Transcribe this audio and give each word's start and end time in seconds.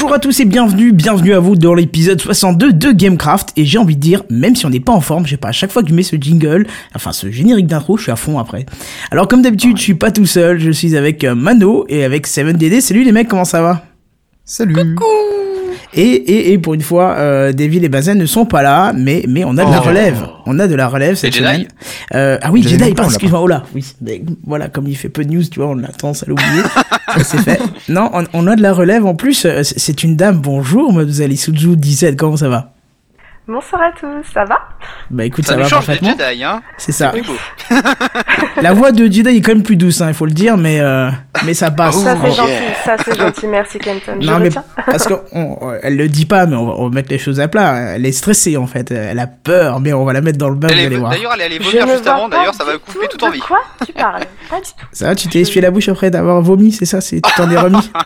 Bonjour 0.00 0.14
à 0.14 0.18
tous 0.18 0.40
et 0.40 0.46
bienvenue, 0.46 0.92
bienvenue 0.92 1.34
à 1.34 1.40
vous 1.40 1.56
dans 1.56 1.74
l'épisode 1.74 2.18
62 2.18 2.72
de 2.72 2.90
Gamecraft. 2.90 3.50
Et 3.56 3.66
j'ai 3.66 3.76
envie 3.76 3.96
de 3.96 4.00
dire, 4.00 4.22
même 4.30 4.56
si 4.56 4.64
on 4.64 4.70
n'est 4.70 4.80
pas 4.80 4.94
en 4.94 5.02
forme, 5.02 5.26
je 5.26 5.32
sais 5.32 5.36
pas, 5.36 5.48
à 5.48 5.52
chaque 5.52 5.70
fois 5.70 5.82
que 5.82 5.90
je 5.90 5.94
mets 5.94 6.02
ce 6.02 6.16
jingle, 6.16 6.66
enfin 6.94 7.12
ce 7.12 7.30
générique 7.30 7.66
d'intro, 7.66 7.98
je 7.98 8.04
suis 8.04 8.10
à 8.10 8.16
fond 8.16 8.38
après. 8.38 8.64
Alors 9.10 9.28
comme 9.28 9.42
d'habitude, 9.42 9.76
je 9.76 9.82
suis 9.82 9.94
pas 9.94 10.10
tout 10.10 10.24
seul, 10.24 10.58
je 10.58 10.70
suis 10.70 10.96
avec 10.96 11.22
euh, 11.22 11.34
Mano 11.34 11.84
et 11.90 12.02
avec 12.02 12.26
7DD. 12.26 12.80
Salut 12.80 13.04
les 13.04 13.12
mecs, 13.12 13.28
comment 13.28 13.44
ça 13.44 13.60
va? 13.60 13.84
Salut. 14.46 14.96
Et, 15.94 16.02
et, 16.02 16.52
et 16.52 16.58
pour 16.58 16.74
une 16.74 16.80
fois, 16.82 17.14
euh, 17.18 17.52
Devil 17.52 17.84
et 17.84 17.88
Bazen 17.88 18.16
ne 18.18 18.26
sont 18.26 18.44
pas 18.46 18.62
là, 18.62 18.92
mais, 18.96 19.24
mais 19.28 19.44
on 19.44 19.56
a 19.58 19.64
de 19.64 19.70
la 19.70 19.80
Oh. 19.80 19.88
relève. 19.88 20.26
On 20.46 20.58
a 20.58 20.66
de 20.68 20.74
la 20.74 20.88
relève 20.88 21.14
cette 21.16 21.32
Jedi 21.34 21.44
semaine. 21.46 21.66
Euh, 22.14 22.38
ah 22.42 22.50
oui, 22.52 22.62
Jedi 22.62 22.76
pardon, 22.78 22.94
on 22.96 23.02
l'a 23.02 23.06
excuse-moi, 23.08 23.40
oh 23.42 23.46
là, 23.46 23.62
oui. 23.74 23.84
Mais 24.00 24.22
voilà, 24.46 24.68
comme 24.68 24.86
il 24.86 24.96
fait 24.96 25.08
peu 25.08 25.24
de 25.24 25.30
news, 25.32 25.42
tu 25.50 25.60
vois, 25.60 25.68
on 25.68 25.82
a 25.82 25.88
tendance 25.88 26.22
à 26.22 26.26
l'oublier. 26.26 26.62
Ça, 27.16 27.24
c'est 27.24 27.38
fait. 27.38 27.60
Non, 27.88 28.08
on, 28.12 28.24
on 28.32 28.46
a 28.46 28.54
de 28.56 28.62
la 28.62 28.72
relève 28.72 29.04
en 29.04 29.14
plus. 29.14 29.44
euh, 29.44 29.62
c'est- 29.64 29.78
C'est 29.78 30.02
une 30.04 30.14
dame, 30.16 30.38
bonjour, 30.40 30.92
mademoiselle 30.92 31.32
Isuzu 31.32 31.76
17, 31.76 32.16
comment 32.16 32.36
ça 32.36 32.48
va? 32.48 32.72
Bonsoir 33.52 33.82
à 33.82 33.90
tous, 33.98 34.06
ça 34.32 34.44
va? 34.44 34.58
Bah 35.10 35.24
écoute, 35.24 35.44
Ça 35.44 35.54
ça, 35.54 35.58
va 35.58 35.66
change 35.66 35.86
des 35.88 35.98
parfaitement. 35.98 36.26
Jedi, 36.28 36.44
hein. 36.44 36.62
C'est 36.78 36.92
ça. 36.92 37.12
La 38.62 38.72
voix 38.72 38.92
de 38.92 39.04
Jedi 39.10 39.28
est 39.28 39.40
quand 39.40 39.52
même 39.54 39.64
plus 39.64 39.74
douce, 39.74 40.00
hein, 40.00 40.06
il 40.08 40.14
faut 40.14 40.26
le 40.26 40.30
dire, 40.32 40.56
mais, 40.56 40.78
euh, 40.80 41.10
mais 41.44 41.52
ça 41.54 41.72
passe. 41.72 41.96
Ça 42.00 42.14
c'est 42.22 42.28
Oh, 42.28 42.32
gentil, 42.32 42.50
yeah. 42.52 42.74
ça 42.84 42.96
c'est 43.04 43.16
gentil, 43.18 43.46
merci 43.48 43.78
Kenton. 43.80 44.12
Je 44.20 44.26
Non 44.26 44.38
mais 44.38 44.44
retiens. 44.50 44.64
parce 44.86 45.08
qu'elle 45.08 45.96
le 45.96 46.08
dit 46.08 46.26
pas, 46.26 46.46
mais 46.46 46.54
on 46.54 46.66
va, 46.66 46.72
on 46.76 46.88
va 46.88 46.94
mettre 46.94 47.10
les 47.10 47.18
choses 47.18 47.40
à 47.40 47.48
plat. 47.48 47.94
Elle 47.96 48.06
est 48.06 48.12
stressée 48.12 48.56
en 48.56 48.68
fait, 48.68 48.92
elle 48.92 49.18
a 49.18 49.26
peur, 49.26 49.80
mais 49.80 49.92
on 49.92 50.04
va 50.04 50.12
la 50.12 50.20
mettre 50.20 50.38
dans 50.38 50.48
le 50.48 50.54
bain. 50.54 50.68
D'ailleurs, 50.68 51.32
elle 51.34 51.40
est 51.40 51.44
allée 51.44 51.58
Je 51.60 51.64
vomir 51.64 51.88
juste 51.88 52.06
avant. 52.06 52.28
D'ailleurs, 52.28 52.54
ça 52.54 52.64
va 52.64 52.74
couper 52.78 53.08
tout 53.08 53.16
tout 53.18 53.24
en 53.24 53.30
de 53.30 53.34
vie. 53.34 53.40
quoi 53.40 53.58
tu 53.84 53.92
parles 53.92 54.22
Pas 54.48 54.56
du 54.60 54.62
tout. 54.62 54.86
Ça 54.92 55.06
va, 55.08 55.14
tu 55.16 55.26
t'es 55.28 55.40
essuyé 55.40 55.60
la 55.60 55.72
bouche 55.72 55.88
après 55.88 56.10
d'avoir 56.10 56.40
vomi, 56.40 56.70
c'est 56.70 56.84
ça 56.86 57.00
C'est 57.00 57.20
tu 57.20 57.32
t'en 57.36 57.50
es 57.50 57.56
remis? 57.56 57.90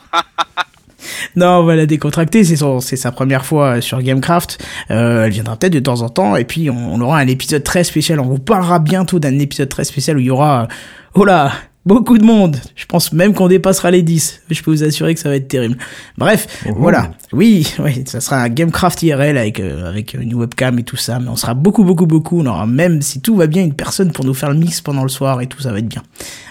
Non, 1.37 1.61
on 1.61 1.65
va 1.65 1.77
la 1.77 1.87
décontracter, 1.87 2.45
c'est 2.45 2.57
son, 2.57 2.81
c'est 2.81 2.97
sa 2.97 3.13
première 3.13 3.45
fois 3.45 3.77
euh, 3.77 3.81
sur 3.81 4.01
Gamecraft. 4.03 4.65
Euh, 4.91 5.25
elle 5.25 5.33
viendra 5.33 5.57
peut-être 5.57 5.73
de 5.73 5.81
temps 5.81 6.03
en 6.03 6.09
temps, 6.09 6.37
et 6.37 6.45
puis 6.45 6.71
on, 6.71 6.95
on 6.95 7.01
aura 7.01 7.19
un 7.19 7.27
épisode 7.27 7.63
très 7.63 7.85
spécial. 7.85 8.21
On 8.21 8.27
vous 8.27 8.39
parlera 8.39 8.79
bientôt 8.79 9.19
d'un 9.19 9.39
épisode 9.39 9.69
très 9.69 9.85
spécial 9.85 10.17
où 10.17 10.21
il 10.21 10.27
y 10.27 10.31
aura, 10.31 10.63
euh, 10.63 10.67
oh 11.15 11.25
là, 11.25 11.53
beaucoup 11.87 12.19
de 12.19 12.25
monde. 12.25 12.57
Je 12.77 12.87
pense 12.87 13.13
même 13.13 13.35
qu'on 13.35 13.49
dépassera 13.49 13.91
les 13.91 14.03
10. 14.03 14.43
Je 14.51 14.63
peux 14.63 14.71
vous 14.71 14.85
assurer 14.85 15.15
que 15.15 15.21
ça 15.21 15.29
va 15.29 15.37
être 15.37 15.49
terrible. 15.49 15.77
Bref, 16.19 16.65
voilà. 16.77 17.11
Oui, 17.33 17.67
oui, 17.79 18.05
ça 18.07 18.21
sera 18.21 18.37
un 18.37 18.49
Gamecraft 18.49 19.03
IRL 19.03 19.37
avec 19.37 19.61
euh, 19.61 19.89
avec 19.89 20.15
une 20.15 20.35
webcam 20.35 20.79
et 20.79 20.83
tout 20.83 20.97
ça, 20.97 21.19
mais 21.19 21.29
on 21.29 21.37
sera 21.37 21.55
beaucoup, 21.55 21.85
beaucoup, 21.85 22.07
beaucoup. 22.07 22.41
On 22.41 22.47
aura 22.47 22.67
même, 22.67 23.03
si 23.03 23.21
tout 23.21 23.37
va 23.37 23.47
bien, 23.47 23.63
une 23.63 23.75
personne 23.75 24.13
pour 24.13 24.25
nous 24.25 24.35
faire 24.35 24.51
le 24.51 24.57
mix 24.57 24.81
pendant 24.81 25.03
le 25.03 25.09
soir 25.09 25.41
et 25.41 25.47
tout, 25.47 25.61
ça 25.61 25.73
va 25.73 25.79
être 25.79 25.89
bien. 25.89 26.03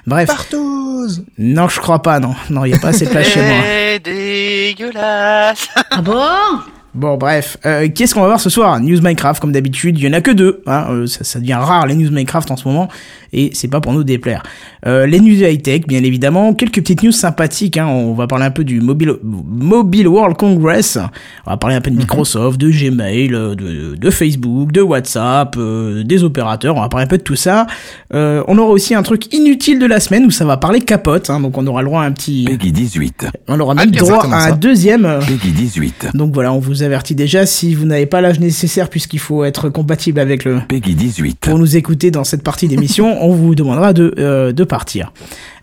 Bref. 0.05 0.27
Partouze. 0.27 1.25
Non, 1.37 1.67
je 1.67 1.79
crois 1.79 2.01
pas, 2.01 2.19
non. 2.19 2.35
Non, 2.49 2.65
il 2.65 2.71
y 2.71 2.75
a 2.75 2.79
pas 2.79 2.89
assez 2.89 3.05
de 3.05 3.09
place 3.09 3.27
chez 3.27 3.41
moi. 3.41 3.63
C'est 3.63 3.99
dégueulasse. 4.03 5.67
Ah 5.91 6.01
bon? 6.01 6.61
Bon, 6.95 7.17
bref. 7.17 7.57
Euh, 7.65 7.87
Qu'est-ce 7.93 8.13
qu'on 8.13 8.21
va 8.21 8.27
voir 8.27 8.39
ce 8.39 8.49
soir? 8.51 8.79
News 8.79 9.01
Minecraft, 9.01 9.41
comme 9.41 9.51
d'habitude. 9.51 9.97
Il 9.97 10.05
y 10.05 10.07
en 10.07 10.13
a 10.13 10.21
que 10.21 10.29
deux. 10.29 10.61
Hein. 10.67 10.85
euh, 10.91 11.07
ça, 11.07 11.23
ça 11.23 11.39
devient 11.39 11.53
rare, 11.59 11.87
les 11.87 11.95
News 11.95 12.11
Minecraft, 12.11 12.51
en 12.51 12.55
ce 12.57 12.67
moment. 12.67 12.87
Et 13.35 13.49
c'est 13.53 13.67
pas 13.67 13.81
pour 13.81 13.93
nous 13.93 14.03
déplaire. 14.03 14.43
Euh, 14.85 15.07
les 15.07 15.19
news 15.19 15.33
high-tech, 15.43 15.87
bien 15.87 16.03
évidemment. 16.03 16.53
Quelques 16.53 16.75
petites 16.75 17.01
news 17.01 17.11
sympathiques. 17.11 17.77
Hein. 17.77 17.87
On 17.87 18.13
va 18.13 18.27
parler 18.27 18.45
un 18.45 18.51
peu 18.51 18.63
du 18.63 18.79
Mobile, 18.79 19.13
Mobile 19.23 20.07
World 20.07 20.37
Congress. 20.37 20.99
On 21.47 21.49
va 21.49 21.57
parler 21.57 21.75
un 21.75 21.81
peu 21.81 21.89
de 21.89 21.95
Microsoft, 21.97 22.59
de 22.59 22.69
Gmail, 22.69 23.29
de, 23.29 23.95
de 23.95 24.09
Facebook, 24.11 24.71
de 24.71 24.81
WhatsApp, 24.81 25.57
des 25.57 26.23
opérateurs. 26.23 26.75
On 26.77 26.81
va 26.81 26.89
parler 26.89 27.05
un 27.05 27.09
peu 27.09 27.17
de 27.17 27.23
tout 27.23 27.35
ça. 27.35 27.65
On 28.11 28.55
aura 28.59 28.69
aussi 28.69 28.93
un 28.93 29.01
truc 29.01 29.33
inutile 29.33 29.79
de 29.79 29.87
la 29.87 29.99
semaine 29.99 30.25
où 30.25 30.31
ça 30.31 30.45
va 30.45 30.57
parler 30.57 30.81
capote. 30.81 31.31
Hein. 31.31 31.39
Donc 31.39 31.57
on 31.57 31.65
aura 31.65 31.81
le 31.81 31.87
droit 31.87 32.03
à 32.03 32.05
un 32.05 32.11
petit... 32.11 32.45
Peggy 32.45 32.71
18. 32.71 33.25
On 33.47 33.59
aura 33.59 33.73
Ah, 33.75 33.83
même 33.85 33.89
droit 33.95 34.09
exactement 34.09 34.35
à 34.35 34.43
un 34.43 34.49
ça. 34.49 34.51
deuxième... 34.51 35.19
Peggy 35.27 35.51
18. 35.53 36.09
donc 36.13 36.33
voilà, 36.35 36.53
on 36.53 36.59
vous 36.59 36.82
avertit 36.83 37.15
déjà 37.15 37.45
si 37.45 37.73
vous 37.73 37.85
n'avez 37.85 38.05
pas 38.05 38.21
l'âge 38.21 38.39
nécessaire 38.39 38.89
puisqu'il 38.89 39.19
faut 39.19 39.43
être 39.43 39.69
compatible 39.69 40.19
avec 40.19 40.45
le 40.45 40.59
Peggy 40.67 40.95
18. 40.95 41.39
pour 41.39 41.57
nous 41.57 41.75
écouter 41.75 42.11
dans 42.11 42.23
cette 42.23 42.43
partie 42.43 42.67
d'émission, 42.67 43.17
on 43.23 43.33
vous 43.33 43.55
demandera 43.55 43.93
de 43.93 44.13
euh, 44.17 44.51
de 44.51 44.63
partir. 44.63 45.13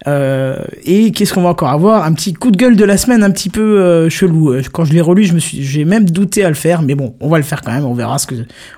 Euh, 0.07 0.65
et 0.85 1.13
qu'est-ce 1.13 1.35
qu'on 1.35 1.43
va 1.43 1.51
encore 1.51 1.69
avoir? 1.69 2.05
Un 2.05 2.13
petit 2.13 2.33
coup 2.33 2.51
de 2.51 2.57
gueule 2.57 2.77
de 2.77 2.85
la 2.85 2.97
semaine 2.97 3.23
un 3.23 3.31
petit 3.31 3.51
peu 3.51 3.81
euh, 3.81 4.09
chelou. 4.09 4.55
Quand 4.73 4.85
je 4.85 4.93
l'ai 4.93 5.01
relu, 5.01 5.25
je 5.25 5.35
me 5.35 5.39
suis 5.39 5.63
j'ai 5.63 5.85
même 5.85 6.09
douté 6.09 6.45
à 6.45 6.49
le 6.49 6.55
faire, 6.55 6.83
mais 6.83 6.95
bon, 6.95 7.15
on 7.21 7.29
va 7.29 7.39
le 7.39 7.45
faire 7.45 7.63
quand 7.63 7.73
même, 7.73 7.85
on 7.85 7.95
verra 7.95 8.19
ce 8.19 8.27
que 8.27 8.35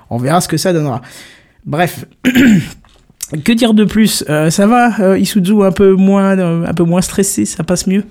on 0.09 0.17
verra 0.17 0.41
ce 0.41 0.47
que 0.47 0.57
ça 0.57 0.73
donnera. 0.73 1.01
Bref. 1.65 2.05
Que 3.43 3.51
dire 3.51 3.73
de 3.73 3.83
plus? 3.83 4.23
Ça 4.27 4.67
va, 4.67 5.17
Isuzu, 5.17 5.63
un 5.63 5.71
peu 5.71 5.93
moins, 5.93 6.37
un 6.37 6.73
peu 6.75 6.83
moins 6.83 7.01
stressé, 7.01 7.45
ça 7.45 7.63
passe 7.63 7.87
mieux? 7.87 8.03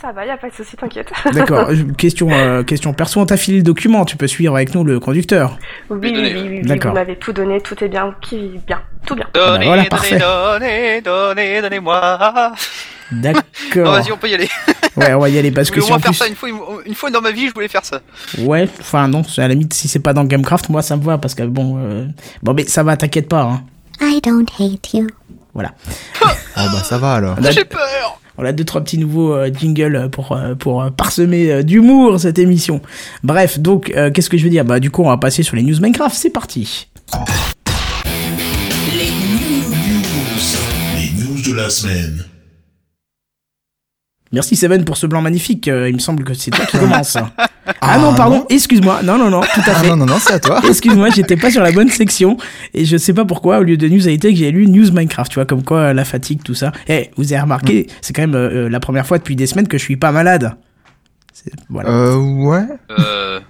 Ça 0.00 0.12
va, 0.12 0.26
y 0.26 0.30
a 0.30 0.36
pas 0.36 0.50
de 0.50 0.54
souci, 0.54 0.76
t'inquiète. 0.76 1.10
D'accord. 1.32 1.72
Je- 1.74 1.82
question, 1.96 2.28
euh, 2.30 2.62
question 2.62 2.92
perso, 2.92 3.20
on 3.20 3.26
t'a 3.26 3.36
filé 3.36 3.58
le 3.58 3.62
document, 3.62 4.04
tu 4.04 4.16
peux 4.16 4.26
suivre 4.26 4.54
avec 4.54 4.74
nous 4.74 4.84
le 4.84 5.00
conducteur. 5.00 5.58
Oui, 5.88 5.98
oui, 6.02 6.12
oui, 6.14 6.32
oui, 6.34 6.48
oui, 6.48 6.62
D'accord. 6.62 6.90
vous 6.92 6.98
m'avez 6.98 7.16
tout 7.16 7.32
donné, 7.32 7.60
tout 7.60 7.82
est 7.82 7.88
bien, 7.88 8.14
qui 8.20 8.60
bien, 8.66 8.80
tout 9.06 9.14
bien. 9.14 9.26
Donnez, 9.32 9.58
bah 9.60 9.64
voilà, 9.64 9.76
donnez, 9.82 9.88
parfait. 9.88 10.18
donnez, 10.18 11.00
donnez, 11.00 11.62
donnez-moi. 11.62 12.52
D'accord. 13.12 13.92
vas-y, 13.92 14.12
on 14.12 14.16
peut 14.16 14.28
y 14.28 14.34
aller. 14.34 14.48
ouais, 14.96 15.12
on 15.14 15.20
va 15.20 15.28
y 15.28 15.38
aller 15.38 15.50
parce 15.50 15.68
Je 15.68 15.72
que 15.72 15.80
voulais 15.80 15.86
si 15.86 15.90
moins 15.92 16.00
faire 16.00 16.10
plus, 16.10 16.18
ça 16.18 16.26
une 16.26 16.34
fois, 16.34 16.48
une 16.84 16.94
fois 16.94 17.10
dans 17.10 17.20
ma 17.20 17.30
vie, 17.30 17.48
je 17.48 17.54
voulais 17.54 17.68
faire 17.68 17.84
ça. 17.84 18.00
ouais, 18.38 18.68
enfin 18.80 19.08
non, 19.08 19.22
à 19.38 19.40
la 19.42 19.48
limite 19.48 19.72
si 19.74 19.88
c'est 19.88 20.00
pas 20.00 20.12
dans 20.12 20.24
Gamecraft, 20.24 20.68
moi 20.70 20.82
ça 20.82 20.96
me 20.96 21.02
va 21.02 21.18
parce 21.18 21.34
que 21.34 21.42
bon, 21.44 21.76
euh, 21.78 22.06
bon 22.42 22.54
mais 22.54 22.64
ça 22.66 22.82
va, 22.82 22.96
t'inquiète 22.96 23.28
pas. 23.28 23.42
Hein. 23.42 23.62
I 24.00 24.20
don't 24.22 24.46
hate 24.58 24.92
you. 24.94 25.06
Voilà. 25.52 25.72
Oh 26.24 26.26
bah 26.56 26.82
ça 26.82 26.98
va 26.98 27.12
alors. 27.14 27.36
On 27.38 27.50
J'ai 27.50 27.64
peur. 27.64 28.18
A 28.42 28.52
deux 28.52 28.64
trois 28.64 28.82
petits 28.82 28.98
nouveaux 28.98 29.32
euh, 29.34 29.50
jingles 29.52 30.08
pour 30.10 30.32
euh, 30.32 30.54
pour 30.54 30.82
euh, 30.82 30.90
parsemer 30.90 31.62
d'humour 31.62 32.18
cette 32.18 32.38
émission. 32.38 32.80
Bref, 33.22 33.58
donc 33.58 33.92
qu'est-ce 34.12 34.28
que 34.28 34.36
je 34.36 34.44
veux 34.44 34.50
dire? 34.50 34.64
Bah 34.64 34.80
du 34.80 34.90
coup 34.90 35.02
on 35.02 35.08
va 35.08 35.16
passer 35.16 35.42
sur 35.42 35.56
les 35.56 35.62
news 35.62 35.80
Minecraft. 35.80 36.14
C'est 36.14 36.30
parti. 36.30 36.88
Les 40.96 41.10
news 41.22 41.42
de 41.42 41.54
la 41.54 41.70
semaine. 41.70 42.24
Merci 44.34 44.56
Seven 44.56 44.84
pour 44.84 44.96
ce 44.96 45.06
blanc 45.06 45.22
magnifique. 45.22 45.68
euh, 45.68 45.88
il 45.88 45.94
me 45.94 46.00
semble 46.00 46.24
que 46.24 46.34
c'est 46.34 46.50
toi 46.50 46.66
qui 46.66 46.76
commence. 46.78 47.16
ah 47.80 47.98
non, 47.98 48.14
pardon. 48.14 48.44
Excuse-moi. 48.50 49.00
Non 49.02 49.16
non 49.16 49.30
non. 49.30 49.40
Tout 49.40 49.60
à 49.60 49.72
Ah 49.74 49.74
fait. 49.76 49.88
non, 49.88 49.96
non, 49.96 50.06
non, 50.06 50.16
c'est 50.20 50.34
à 50.34 50.40
toi. 50.40 50.60
Excuse-moi, 50.68 51.08
j'étais 51.10 51.36
pas 51.36 51.50
sur 51.50 51.62
la 51.62 51.72
bonne 51.72 51.88
section 51.88 52.36
et 52.74 52.84
je 52.84 52.96
sais 52.96 53.14
pas 53.14 53.24
pourquoi 53.24 53.58
au 53.58 53.62
lieu 53.62 53.76
de 53.76 53.88
news 53.88 54.06
high-tech 54.06 54.34
j'ai 54.36 54.50
lu 54.50 54.66
news 54.66 54.90
Minecraft, 54.92 55.30
tu 55.30 55.36
vois 55.36 55.46
comme 55.46 55.62
quoi 55.62 55.78
euh, 55.78 55.92
la 55.94 56.04
fatigue 56.04 56.42
tout 56.42 56.54
ça. 56.54 56.72
Eh, 56.88 57.10
vous 57.16 57.32
avez 57.32 57.40
remarqué, 57.42 57.86
c'est 58.02 58.12
quand 58.12 58.22
même 58.22 58.34
euh, 58.34 58.68
la 58.68 58.80
première 58.80 59.06
fois 59.06 59.18
depuis 59.18 59.36
des 59.36 59.46
semaines 59.46 59.68
que 59.68 59.78
je 59.78 59.82
suis 59.84 59.96
pas 59.96 60.12
malade. 60.12 60.52
C'est- 61.32 61.52
Voilà. 61.70 61.90
Euh, 61.90 62.16
ouais. 62.16 62.64
Euh, 62.98 63.40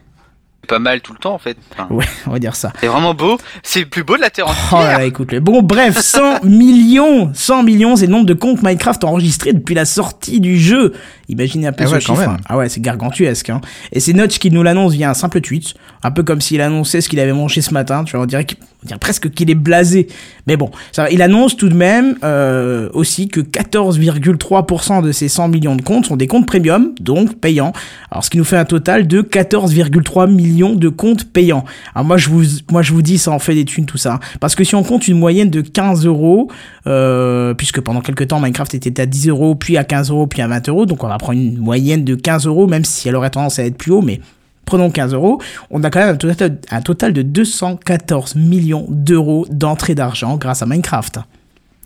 pas 0.65 0.79
mal 0.79 1.01
tout 1.01 1.13
le 1.13 1.19
temps 1.19 1.35
en 1.35 1.39
fait. 1.39 1.57
Enfin, 1.73 1.87
Ouais, 1.91 2.05
on 2.27 2.31
va 2.31 2.39
dire 2.39 2.57
ça. 2.57 2.73
c'est 2.81 2.87
vraiment 2.87 3.15
beau. 3.15 3.39
C'est 3.63 3.81
le 3.81 3.87
plus 3.87 4.03
beau 4.05 4.17
de 4.17 4.21
la 4.23 4.31
terre 4.31 4.47
Oh 4.49 4.75
là 4.77 4.81
entière. 4.81 4.99
là, 4.99 5.05
écoute-le. 5.05 5.41
Bon, 5.41 5.63
bref, 5.63 5.99
100 6.01 6.43
millions 6.45 7.31
100 7.35 7.63
millions, 7.63 7.97
c'est 7.97 8.07
le 8.07 8.13
nombre 8.13 8.27
de 8.27 8.35
comptes 8.35 8.63
Minecraft 8.63 9.05
enregistrés 9.05 9.53
depuis 9.53 9.75
la 9.75 9.85
sortie 9.85 10.41
du 10.41 10.59
jeu. 10.59 10.93
Imaginez 11.29 11.67
un 11.67 11.73
peu 11.73 11.85
Ah 11.85 11.89
ce 11.89 11.95
ouais, 11.95 12.01
chiffre. 12.01 12.37
Ah 12.47 12.57
ouais, 12.57 12.69
c'est 12.69 12.81
gargantuesque. 12.81 13.51
Hein. 13.51 13.61
Et 13.93 14.01
c'est 14.01 14.13
Notch 14.13 14.39
qui 14.39 14.51
nous 14.51 14.63
l'annonce 14.63 14.93
via 14.93 15.11
un 15.11 15.15
simple 15.15 15.41
tweet. 15.41 15.75
Un 16.03 16.11
peu 16.11 16.23
comme 16.23 16.41
s'il 16.41 16.61
annonçait 16.61 17.01
ce 17.01 17.09
qu'il 17.09 17.21
avait 17.21 17.33
mangé 17.33 17.61
ce 17.61 17.73
matin. 17.73 18.05
Tu 18.05 18.17
vois, 18.17 18.25
on 18.25 18.27
dirait, 18.27 18.47
on 18.83 18.87
dirait 18.87 18.99
presque 18.99 19.31
qu'il 19.31 19.51
est 19.51 19.55
blasé. 19.55 20.09
Mais 20.47 20.57
bon, 20.57 20.71
ça, 20.93 21.05
va. 21.05 21.11
il 21.11 21.23
annonce 21.23 21.57
tout 21.57 21.69
de 21.69 21.75
même 21.75 22.17
euh, 22.23 22.91
aussi 22.93 23.29
que 23.29 23.41
14,3% 23.41 25.03
de 25.03 25.13
ces 25.13 25.29
100 25.29 25.49
millions 25.49 25.77
de 25.77 25.83
comptes 25.83 26.07
sont 26.07 26.17
des 26.17 26.27
comptes 26.27 26.47
premium, 26.47 26.93
donc 27.01 27.37
payants. 27.41 27.73
Alors, 28.11 28.25
ce 28.25 28.31
qui 28.31 28.37
nous 28.37 28.45
fait 28.45 28.59
un 28.59 28.67
total 28.67 29.07
de 29.07 29.23
14,3 29.23 30.31
millions 30.31 30.75
de 30.75 30.89
comptes 30.89 31.25
payants. 31.33 31.65
Alors 31.95 32.07
moi, 32.07 32.17
je 32.19 32.29
vous, 32.29 32.43
moi, 32.71 32.83
je 32.83 32.93
vous 32.93 33.03
dis, 33.03 33.19
ça 33.19 33.31
en 33.31 33.39
fait 33.39 33.55
des 33.55 33.65
thunes 33.65 33.87
tout 33.87 33.99
ça. 33.99 34.21
Parce 34.41 34.55
que 34.55 34.65
si 34.65 34.75
on 34.75 34.83
compte 34.83 35.09
une 35.09 35.19
moyenne 35.19 35.51
de 35.51 35.63
15 35.63 36.05
euros, 36.07 36.51
euh, 36.87 37.55
puisque 37.55 37.81
pendant 37.81 38.01
quelques 38.01 38.29
temps 38.29 38.41
Minecraft 38.41 38.75
était 38.75 39.01
à 39.01 39.07
10 39.07 39.29
euros, 39.29 39.55
puis 39.55 39.77
à 39.79 39.85
15 39.85 40.11
euros, 40.11 40.27
puis 40.27 40.43
à 40.43 40.49
20 40.49 40.69
euros, 40.69 40.87
donc 40.87 41.03
on 41.03 41.09
va 41.15 41.19
prendre 41.19 41.39
une 41.39 41.59
moyenne 41.59 42.05
de 42.05 42.15
15 42.15 42.47
euros, 42.47 42.67
même 42.67 42.85
si 42.85 43.09
elle 43.09 43.17
aurait 43.17 43.31
tendance 43.31 43.59
à 43.59 43.65
être 43.65 43.77
plus 43.77 43.93
haut, 43.93 44.03
mais 44.03 44.21
prenons 44.65 44.91
15 44.91 45.15
euros, 45.15 45.41
on 45.71 45.83
a 45.85 45.91
quand 45.91 46.01
même 46.01 46.15
un 46.15 46.17
total, 46.17 46.59
un 46.71 46.83
total 46.83 47.13
de 47.13 47.23
214 47.23 48.37
millions 48.37 48.87
d'euros 48.89 49.47
d'entrée 49.51 49.95
d'argent 49.95 50.37
grâce 50.37 50.63
à 50.63 50.67
Minecraft. 50.67 51.21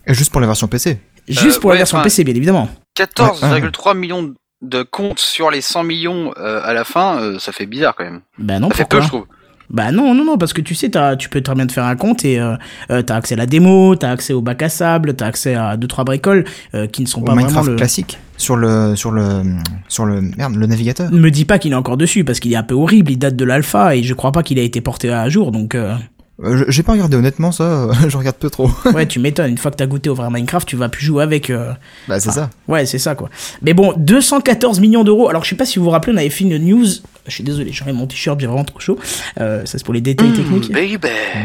Et 0.07 0.13
juste 0.13 0.31
pour 0.31 0.41
la 0.41 0.47
version 0.47 0.67
PC. 0.67 0.99
Juste 1.27 1.59
pour 1.59 1.71
la 1.71 1.77
version 1.77 1.97
enfin, 1.97 2.03
PC, 2.03 2.23
bien 2.23 2.33
évidemment. 2.33 2.69
14,3 2.97 3.95
millions 3.95 4.33
de 4.61 4.83
comptes 4.83 5.19
sur 5.19 5.51
les 5.51 5.61
100 5.61 5.83
millions 5.83 6.33
euh, 6.37 6.61
à 6.63 6.73
la 6.73 6.83
fin, 6.83 7.21
euh, 7.21 7.39
ça 7.39 7.51
fait 7.51 7.65
bizarre 7.65 7.95
quand 7.95 8.03
même. 8.03 8.21
Bah 8.37 8.59
non, 8.59 8.69
Ça 8.69 8.77
fait 8.77 8.85
peu, 8.85 9.01
je 9.01 9.07
trouve. 9.07 9.25
Bah 9.71 9.91
non, 9.91 10.15
non, 10.15 10.25
non, 10.25 10.37
parce 10.37 10.53
que 10.53 10.61
tu 10.61 10.73
sais, 10.73 10.89
tu 11.19 11.29
peux 11.29 11.41
très 11.41 11.53
bien 11.53 11.67
te 11.67 11.71
faire 11.71 11.85
un 11.85 11.95
compte 11.95 12.25
et 12.25 12.39
euh, 12.39 12.55
euh, 12.89 13.01
t'as 13.03 13.15
accès 13.17 13.35
à 13.35 13.37
la 13.37 13.45
démo, 13.45 13.95
t'as 13.95 14.11
accès 14.11 14.33
au 14.33 14.41
bac 14.41 14.61
à 14.63 14.69
sable, 14.69 15.13
t'as 15.13 15.27
accès 15.27 15.53
à 15.53 15.77
deux 15.77 15.87
trois 15.87 16.03
bricoles 16.03 16.43
euh, 16.73 16.87
qui 16.87 17.03
ne 17.03 17.07
sont 17.07 17.21
Au 17.21 17.23
pas 17.23 17.33
vraiment 17.33 17.47
Minecraft 17.47 17.69
le. 17.69 17.75
classique. 17.75 18.17
Sur 18.37 18.55
le, 18.55 18.95
sur 18.95 19.11
le, 19.11 19.43
sur 19.87 20.05
le, 20.05 20.21
merde, 20.21 20.55
le 20.55 20.65
navigateur. 20.65 21.11
Ne 21.11 21.19
me 21.19 21.29
dis 21.29 21.45
pas 21.45 21.59
qu'il 21.59 21.71
est 21.73 21.75
encore 21.75 21.97
dessus 21.97 22.23
parce 22.23 22.39
qu'il 22.39 22.51
est 22.53 22.55
un 22.55 22.63
peu 22.63 22.73
horrible, 22.73 23.11
il 23.11 23.17
date 23.19 23.35
de 23.35 23.45
l'alpha 23.45 23.95
et 23.95 24.01
je 24.01 24.13
crois 24.15 24.31
pas 24.31 24.41
qu'il 24.43 24.57
a 24.57 24.63
été 24.63 24.81
porté 24.81 25.11
à 25.11 25.27
jour 25.29 25.51
donc. 25.51 25.75
euh, 25.75 25.93
je- 26.41 26.63
J'ai 26.69 26.83
pas 26.83 26.93
regardé 26.93 27.17
honnêtement 27.17 27.51
ça, 27.51 27.89
je 28.07 28.15
regarde 28.17 28.37
peu 28.37 28.49
trop. 28.49 28.71
Ouais, 28.95 29.05
tu 29.05 29.19
m'étonnes. 29.19 29.51
Une 29.51 29.57
fois 29.57 29.71
que 29.71 29.75
t'as 29.75 29.87
goûté 29.87 30.09
au 30.09 30.15
vrai 30.15 30.29
Minecraft, 30.31 30.65
tu 30.67 30.77
vas 30.77 30.87
plus 30.89 31.05
jouer 31.05 31.21
avec. 31.21 31.49
euh, 31.49 31.73
bah 32.07 32.19
c'est 32.21 32.31
ça. 32.31 32.49
Ouais, 32.69 32.85
c'est 32.85 32.97
ça 32.97 33.13
quoi. 33.13 33.29
Mais 33.61 33.73
bon, 33.73 33.93
214 33.97 34.79
millions 34.79 35.03
d'euros. 35.03 35.27
Alors, 35.29 35.43
je 35.43 35.49
sais 35.49 35.55
pas 35.57 35.65
si 35.65 35.77
vous 35.77 35.85
vous 35.85 35.91
rappelez, 35.91 36.13
on 36.13 36.17
avait 36.17 36.29
fait 36.29 36.45
une 36.45 36.57
news. 36.57 36.85
Je 37.29 37.35
suis 37.35 37.43
désolé, 37.43 37.71
j'aurais 37.71 37.93
mon 37.93 38.07
t-shirt, 38.07 38.39
j'ai 38.39 38.47
vraiment 38.47 38.65
trop 38.65 38.79
chaud. 38.79 38.99
Euh, 39.39 39.65
ça, 39.65 39.77
c'est 39.77 39.83
pour 39.83 39.93
les 39.93 40.01
détails 40.01 40.33
techniques. 40.33 40.71
Baby. 40.71 40.97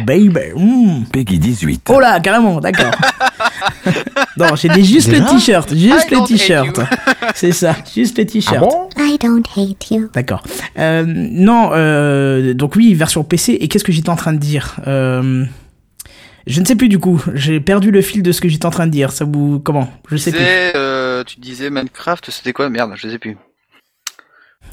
Baby. 0.06 0.52
mm. 0.56 1.04
Peggy 1.12 1.38
18. 1.38 1.88
Oh 1.90 2.00
là, 2.00 2.18
carrément, 2.20 2.60
d'accord. 2.60 2.90
non, 4.36 4.56
j'ai 4.56 4.68
des 4.68 4.82
juste 4.84 5.08
le 5.08 5.20
Déjà 5.20 5.30
t-shirt, 5.30 5.74
juste 5.74 6.10
I 6.10 6.14
le 6.14 6.26
t-shirt. 6.26 6.80
C'est 7.34 7.52
ça, 7.52 7.76
juste 7.94 8.18
le 8.18 8.26
t-shirt. 8.26 8.72
I 8.98 9.18
don't 9.20 9.44
hate 9.56 9.90
you. 9.90 10.08
D'accord. 10.12 10.42
Euh, 10.78 11.04
non, 11.06 11.70
euh, 11.72 12.54
donc 12.54 12.76
oui, 12.76 12.94
version 12.94 13.24
PC. 13.24 13.58
Et 13.60 13.68
qu'est-ce 13.68 13.84
que 13.84 13.92
j'étais 13.92 14.10
en 14.10 14.16
train 14.16 14.32
de 14.32 14.38
dire? 14.38 14.76
Euh, 14.86 15.44
Je 16.46 16.60
ne 16.60 16.64
sais 16.66 16.76
plus 16.76 16.88
du 16.88 16.98
coup. 16.98 17.22
J'ai 17.34 17.60
perdu 17.60 17.90
le 17.90 18.02
fil 18.02 18.22
de 18.22 18.32
ce 18.32 18.40
que 18.40 18.48
j'étais 18.48 18.66
en 18.66 18.70
train 18.70 18.86
de 18.86 18.92
dire. 18.92 19.12
Ça 19.12 19.24
vous 19.24 19.60
comment? 19.60 19.88
Je 20.10 20.16
sais 20.16 20.30
plus. 20.32 20.40
Euh, 20.42 21.24
tu 21.24 21.40
disais 21.40 21.70
Minecraft, 21.70 22.30
c'était 22.30 22.52
quoi? 22.52 22.68
Merde, 22.68 22.92
je 22.96 23.08
sais 23.08 23.18
plus. 23.18 23.36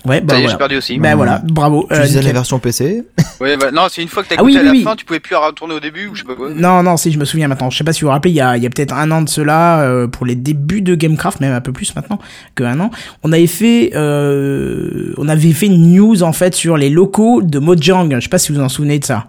Ouais, 0.06 0.20
bah 0.22 0.34
Ça 0.34 0.40
y 0.40 0.40
est, 0.40 0.42
j'ai 0.42 0.46
voilà. 0.48 0.58
perdu 0.58 0.78
aussi. 0.78 0.98
Bah 0.98 1.16
voilà, 1.16 1.42
bravo. 1.44 1.88
Tu 1.92 1.96
Euh, 1.96 2.04
disais 2.06 2.22
la 2.24 2.32
version 2.34 2.58
PC 2.60 3.04
Ouais, 3.40 3.56
bah, 3.58 3.72
non, 3.72 3.84
c'est 3.90 4.02
une 4.02 4.08
fois 4.08 4.24
que 4.24 4.30
t'as 4.30 4.36
Ah 4.40 4.44
oui, 4.44 4.54
goûté 4.54 4.64
oui, 4.64 4.70
à 4.70 4.72
la 4.72 4.78
oui. 4.80 4.84
fin, 4.84 4.96
tu 4.96 5.06
pouvais 5.06 5.20
plus 5.20 5.36
retourner 5.36 5.76
au 5.76 5.80
début 5.80 6.08
ou 6.08 6.16
je 6.16 6.22
sais 6.22 6.28
pas 6.28 6.36
quoi. 6.36 6.50
Non, 6.56 6.82
non, 6.84 6.98
si 6.98 7.12
je 7.12 7.20
me 7.20 7.26
souviens 7.26 7.48
maintenant. 7.48 7.70
Je 7.70 7.78
sais 7.78 7.84
pas 7.84 7.94
si 7.94 8.02
vous 8.02 8.08
vous 8.08 8.12
rappelez, 8.14 8.32
il 8.32 8.38
y 8.38 8.42
a, 8.42 8.58
il 8.58 8.64
y 8.64 8.66
a 8.66 8.70
peut-être 8.70 8.94
un 8.94 9.12
an 9.12 9.22
de 9.22 9.30
cela, 9.30 9.82
euh, 9.82 10.08
pour 10.08 10.26
les 10.26 10.36
débuts 10.36 10.82
de 10.82 10.96
Gamecraft, 10.96 11.40
même 11.40 11.54
un 11.54 11.62
peu 11.62 11.72
plus 11.72 11.96
maintenant 11.96 12.20
qu'un 12.56 12.80
an, 12.80 12.90
on 13.24 13.32
avait 13.32 13.46
fait, 13.48 13.92
euh, 13.96 15.14
on 15.18 15.28
avait 15.28 15.52
fait 15.52 15.68
une 15.68 15.94
news 15.96 16.24
en 16.24 16.34
fait 16.34 16.56
sur 16.56 16.78
les 16.78 16.90
locaux 16.90 17.42
de 17.42 17.60
Mojang. 17.60 18.10
Je 18.16 18.20
sais 18.22 18.30
pas 18.30 18.38
si 18.40 18.52
vous 18.52 18.58
vous 18.60 18.64
en 18.66 18.70
souvenez 18.70 19.00
de 19.00 19.06
ça. 19.06 19.28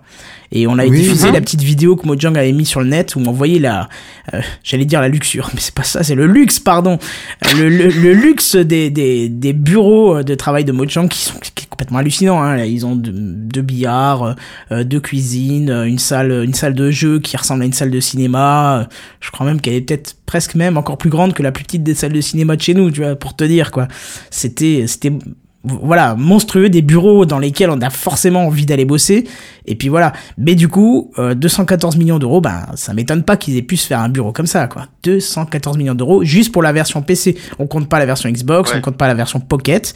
Et 0.52 0.66
on 0.66 0.78
avait 0.78 0.88
Oui. 0.90 1.00
diffusé 1.00 1.28
Mhm. 1.28 1.34
la 1.34 1.40
petite 1.40 1.62
vidéo 1.62 1.96
que 1.96 2.06
Mojang 2.06 2.36
avait 2.36 2.52
mis 2.52 2.66
sur 2.66 2.80
le 2.80 2.86
net 2.86 3.16
où 3.16 3.20
on 3.26 3.32
voyait 3.32 3.58
la, 3.58 3.88
euh, 4.34 4.40
j'allais 4.62 4.84
dire 4.84 5.00
la 5.00 5.08
luxure, 5.08 5.50
mais 5.54 5.60
c'est 5.60 5.74
pas 5.74 5.82
ça, 5.82 6.02
c'est 6.02 6.14
le 6.14 6.26
luxe, 6.26 6.58
pardon, 6.60 6.98
Euh, 7.46 7.48
le, 7.58 7.68
le, 7.68 7.88
le 7.88 8.12
luxe 8.12 8.56
des, 8.56 8.90
des, 8.90 9.28
des 9.28 9.52
bureaux 9.54 10.22
de 10.22 10.34
travail 10.34 10.64
de 10.64 10.72
Mojang 10.72 11.08
qui 11.08 11.18
sont 11.20 11.34
qui 11.54 11.64
est 11.64 11.68
complètement 11.68 11.98
hallucinant. 11.98 12.42
Hein. 12.42 12.64
Ils 12.64 12.84
ont 12.86 12.94
deux, 12.96 13.12
deux 13.12 13.62
billards, 13.62 14.36
euh, 14.70 14.84
deux 14.84 15.00
cuisines, 15.00 15.70
euh, 15.70 15.84
une 15.84 15.98
salle, 15.98 16.30
une 16.44 16.54
salle 16.54 16.74
de 16.74 16.90
jeu 16.90 17.18
qui 17.18 17.36
ressemble 17.36 17.62
à 17.62 17.66
une 17.66 17.72
salle 17.72 17.90
de 17.90 18.00
cinéma. 18.00 18.80
Euh, 18.80 18.84
Je 19.20 19.30
crois 19.30 19.46
même 19.46 19.60
qu'elle 19.60 19.74
est 19.74 19.80
peut-être 19.80 20.16
presque 20.26 20.54
même 20.54 20.76
encore 20.76 20.98
plus 20.98 21.10
grande 21.10 21.32
que 21.32 21.42
la 21.42 21.52
plus 21.52 21.64
petite 21.64 21.82
des 21.82 21.94
salles 21.94 22.12
de 22.12 22.20
cinéma 22.20 22.56
de 22.56 22.62
chez 22.62 22.74
nous, 22.74 22.90
tu 22.90 23.00
vois, 23.00 23.16
pour 23.16 23.34
te 23.36 23.44
dire 23.44 23.70
quoi. 23.70 23.88
C'était, 24.30 24.84
c'était, 24.86 25.12
voilà, 25.64 26.14
monstrueux, 26.16 26.68
des 26.68 26.82
bureaux 26.82 27.24
dans 27.26 27.38
lesquels 27.38 27.70
on 27.70 27.80
a 27.80 27.90
forcément 27.90 28.46
envie 28.46 28.66
d'aller 28.66 28.84
bosser. 28.84 29.28
Et 29.66 29.74
puis 29.76 29.88
voilà. 29.88 30.12
Mais 30.36 30.54
du 30.54 30.68
coup, 30.68 31.12
euh, 31.18 31.34
214 31.34 31.96
millions 31.96 32.18
d'euros, 32.18 32.40
ben, 32.40 32.66
ça 32.74 32.94
m'étonne 32.94 33.22
pas 33.22 33.36
qu'ils 33.36 33.56
aient 33.56 33.62
pu 33.62 33.76
se 33.76 33.86
faire 33.86 34.00
un 34.00 34.08
bureau 34.08 34.32
comme 34.32 34.46
ça, 34.46 34.66
quoi. 34.66 34.86
214 35.04 35.78
millions 35.78 35.94
d'euros 35.94 36.24
juste 36.24 36.50
pour 36.52 36.62
la 36.62 36.72
version 36.72 37.02
PC. 37.02 37.36
On 37.58 37.66
compte 37.66 37.88
pas 37.88 37.98
la 37.98 38.06
version 38.06 38.28
Xbox, 38.28 38.70
Ouais. 38.72 38.78
on 38.78 38.80
compte 38.80 38.96
pas 38.96 39.06
la 39.08 39.14
version 39.14 39.38
Pocket. 39.40 39.94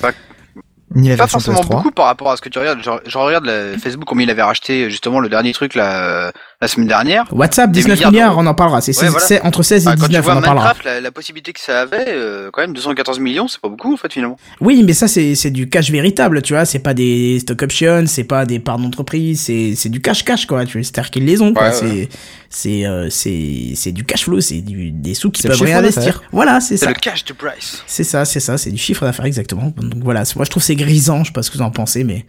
Ni 0.94 1.08
la 1.08 1.16
Pas 1.16 1.24
version 1.24 1.40
forcément 1.40 1.60
PS3. 1.62 1.76
beaucoup 1.78 1.90
par 1.90 2.06
rapport 2.06 2.30
à 2.30 2.36
ce 2.36 2.42
que 2.42 2.48
tu 2.48 2.60
regardes. 2.60 2.80
Genre, 2.80 3.00
je 3.04 3.18
regarde 3.18 3.44
la 3.44 3.76
Facebook 3.76 4.04
combien 4.06 4.24
il 4.24 4.30
avait 4.30 4.42
racheté 4.42 4.88
justement 4.88 5.18
le 5.18 5.28
dernier 5.28 5.52
truc 5.52 5.74
là, 5.74 6.28
euh, 6.28 6.30
la 6.60 6.68
semaine 6.68 6.88
dernière. 6.88 7.24
WhatsApp, 7.32 7.70
Des 7.70 7.80
19 7.82 8.06
milliards 8.06 8.38
on 8.38 8.46
en 8.46 8.54
parlera. 8.54 8.80
C'est 8.80 8.92
Ouais, 8.96 9.04
c'est- 9.04 9.08
voilà. 9.10 9.26
c'est 9.26 9.40
entre 9.42 9.62
16 9.62 9.84
et 9.84 9.88
Ah, 9.88 9.94
quand 9.96 10.02
tu 10.04 10.08
19, 10.08 10.24
vois 10.24 10.34
on 10.34 10.38
en 10.38 10.42
parlera. 10.42 10.64
Minecraft, 10.68 10.84
la, 10.86 11.00
la 11.02 11.10
possibilité 11.10 11.52
que 11.52 11.60
ça 11.60 11.80
avait, 11.82 12.06
euh, 12.08 12.50
quand 12.52 12.62
même 12.62 12.72
214 12.72 13.20
millions, 13.20 13.46
c'est 13.46 13.60
pas 13.60 13.68
beaucoup 13.68 13.92
en 13.92 13.96
fait 13.98 14.12
finalement. 14.12 14.38
Oui, 14.60 14.82
mais 14.86 14.94
ça, 14.94 15.06
c'est 15.08 15.34
c'est 15.34 15.50
du 15.50 15.68
cash 15.68 15.90
véritable, 15.90 16.40
tu 16.42 16.54
vois. 16.54 16.64
C'est 16.64 16.78
pas 16.78 16.94
des 16.94 17.38
stock 17.40 17.60
options, 17.62 18.04
c'est 18.06 18.24
pas 18.24 18.46
des 18.46 18.58
parts 18.58 18.78
d'entreprise, 18.78 19.40
c'est 19.42 19.74
c'est 19.76 19.88
du 19.90 20.00
cash-cash, 20.00 20.46
quoi. 20.46 20.64
C'est-à-dire 20.66 21.10
qu'ils 21.10 21.24
les 21.26 21.42
ont, 21.42 21.52
quoi. 21.52 21.64
Ouais, 21.68 21.72
c'est 21.72 21.84
ouais. 21.86 22.08
c'est 22.48 22.86
euh, 22.86 23.08
c'est 23.10 23.72
c'est 23.74 23.92
du 23.92 24.04
cash 24.04 24.24
flow, 24.24 24.40
c'est 24.40 24.62
du- 24.62 24.90
des 24.92 25.12
sous 25.14 25.30
qu'ils 25.30 25.42
C'est 25.42 25.48
le 25.48 25.54
peuvent 25.58 25.62
réinvestir. 25.66 26.22
Voilà, 26.32 26.60
c'est 26.60 26.76
C'est 26.78 26.86
ça. 26.86 26.90
le 26.92 26.98
cash 26.98 27.24
de 27.24 27.34
Bryce. 27.34 27.82
C'est 27.86 28.04
ça, 28.04 28.24
c'est 28.24 28.40
ça, 28.40 28.56
c'est 28.56 28.70
du 28.70 28.78
chiffre 28.78 29.04
d'affaires, 29.04 29.26
exactement. 29.26 29.72
Donc 29.76 30.02
voilà, 30.02 30.22
moi 30.36 30.44
je 30.46 30.50
trouve 30.50 30.62
c'est 30.62 30.74
grisant, 30.76 31.20
je 31.22 31.26
sais 31.28 31.32
pas 31.32 31.42
ce 31.42 31.50
que 31.50 31.58
vous 31.58 31.64
en 31.64 31.70
pensez, 31.70 32.02
mais. 32.02 32.24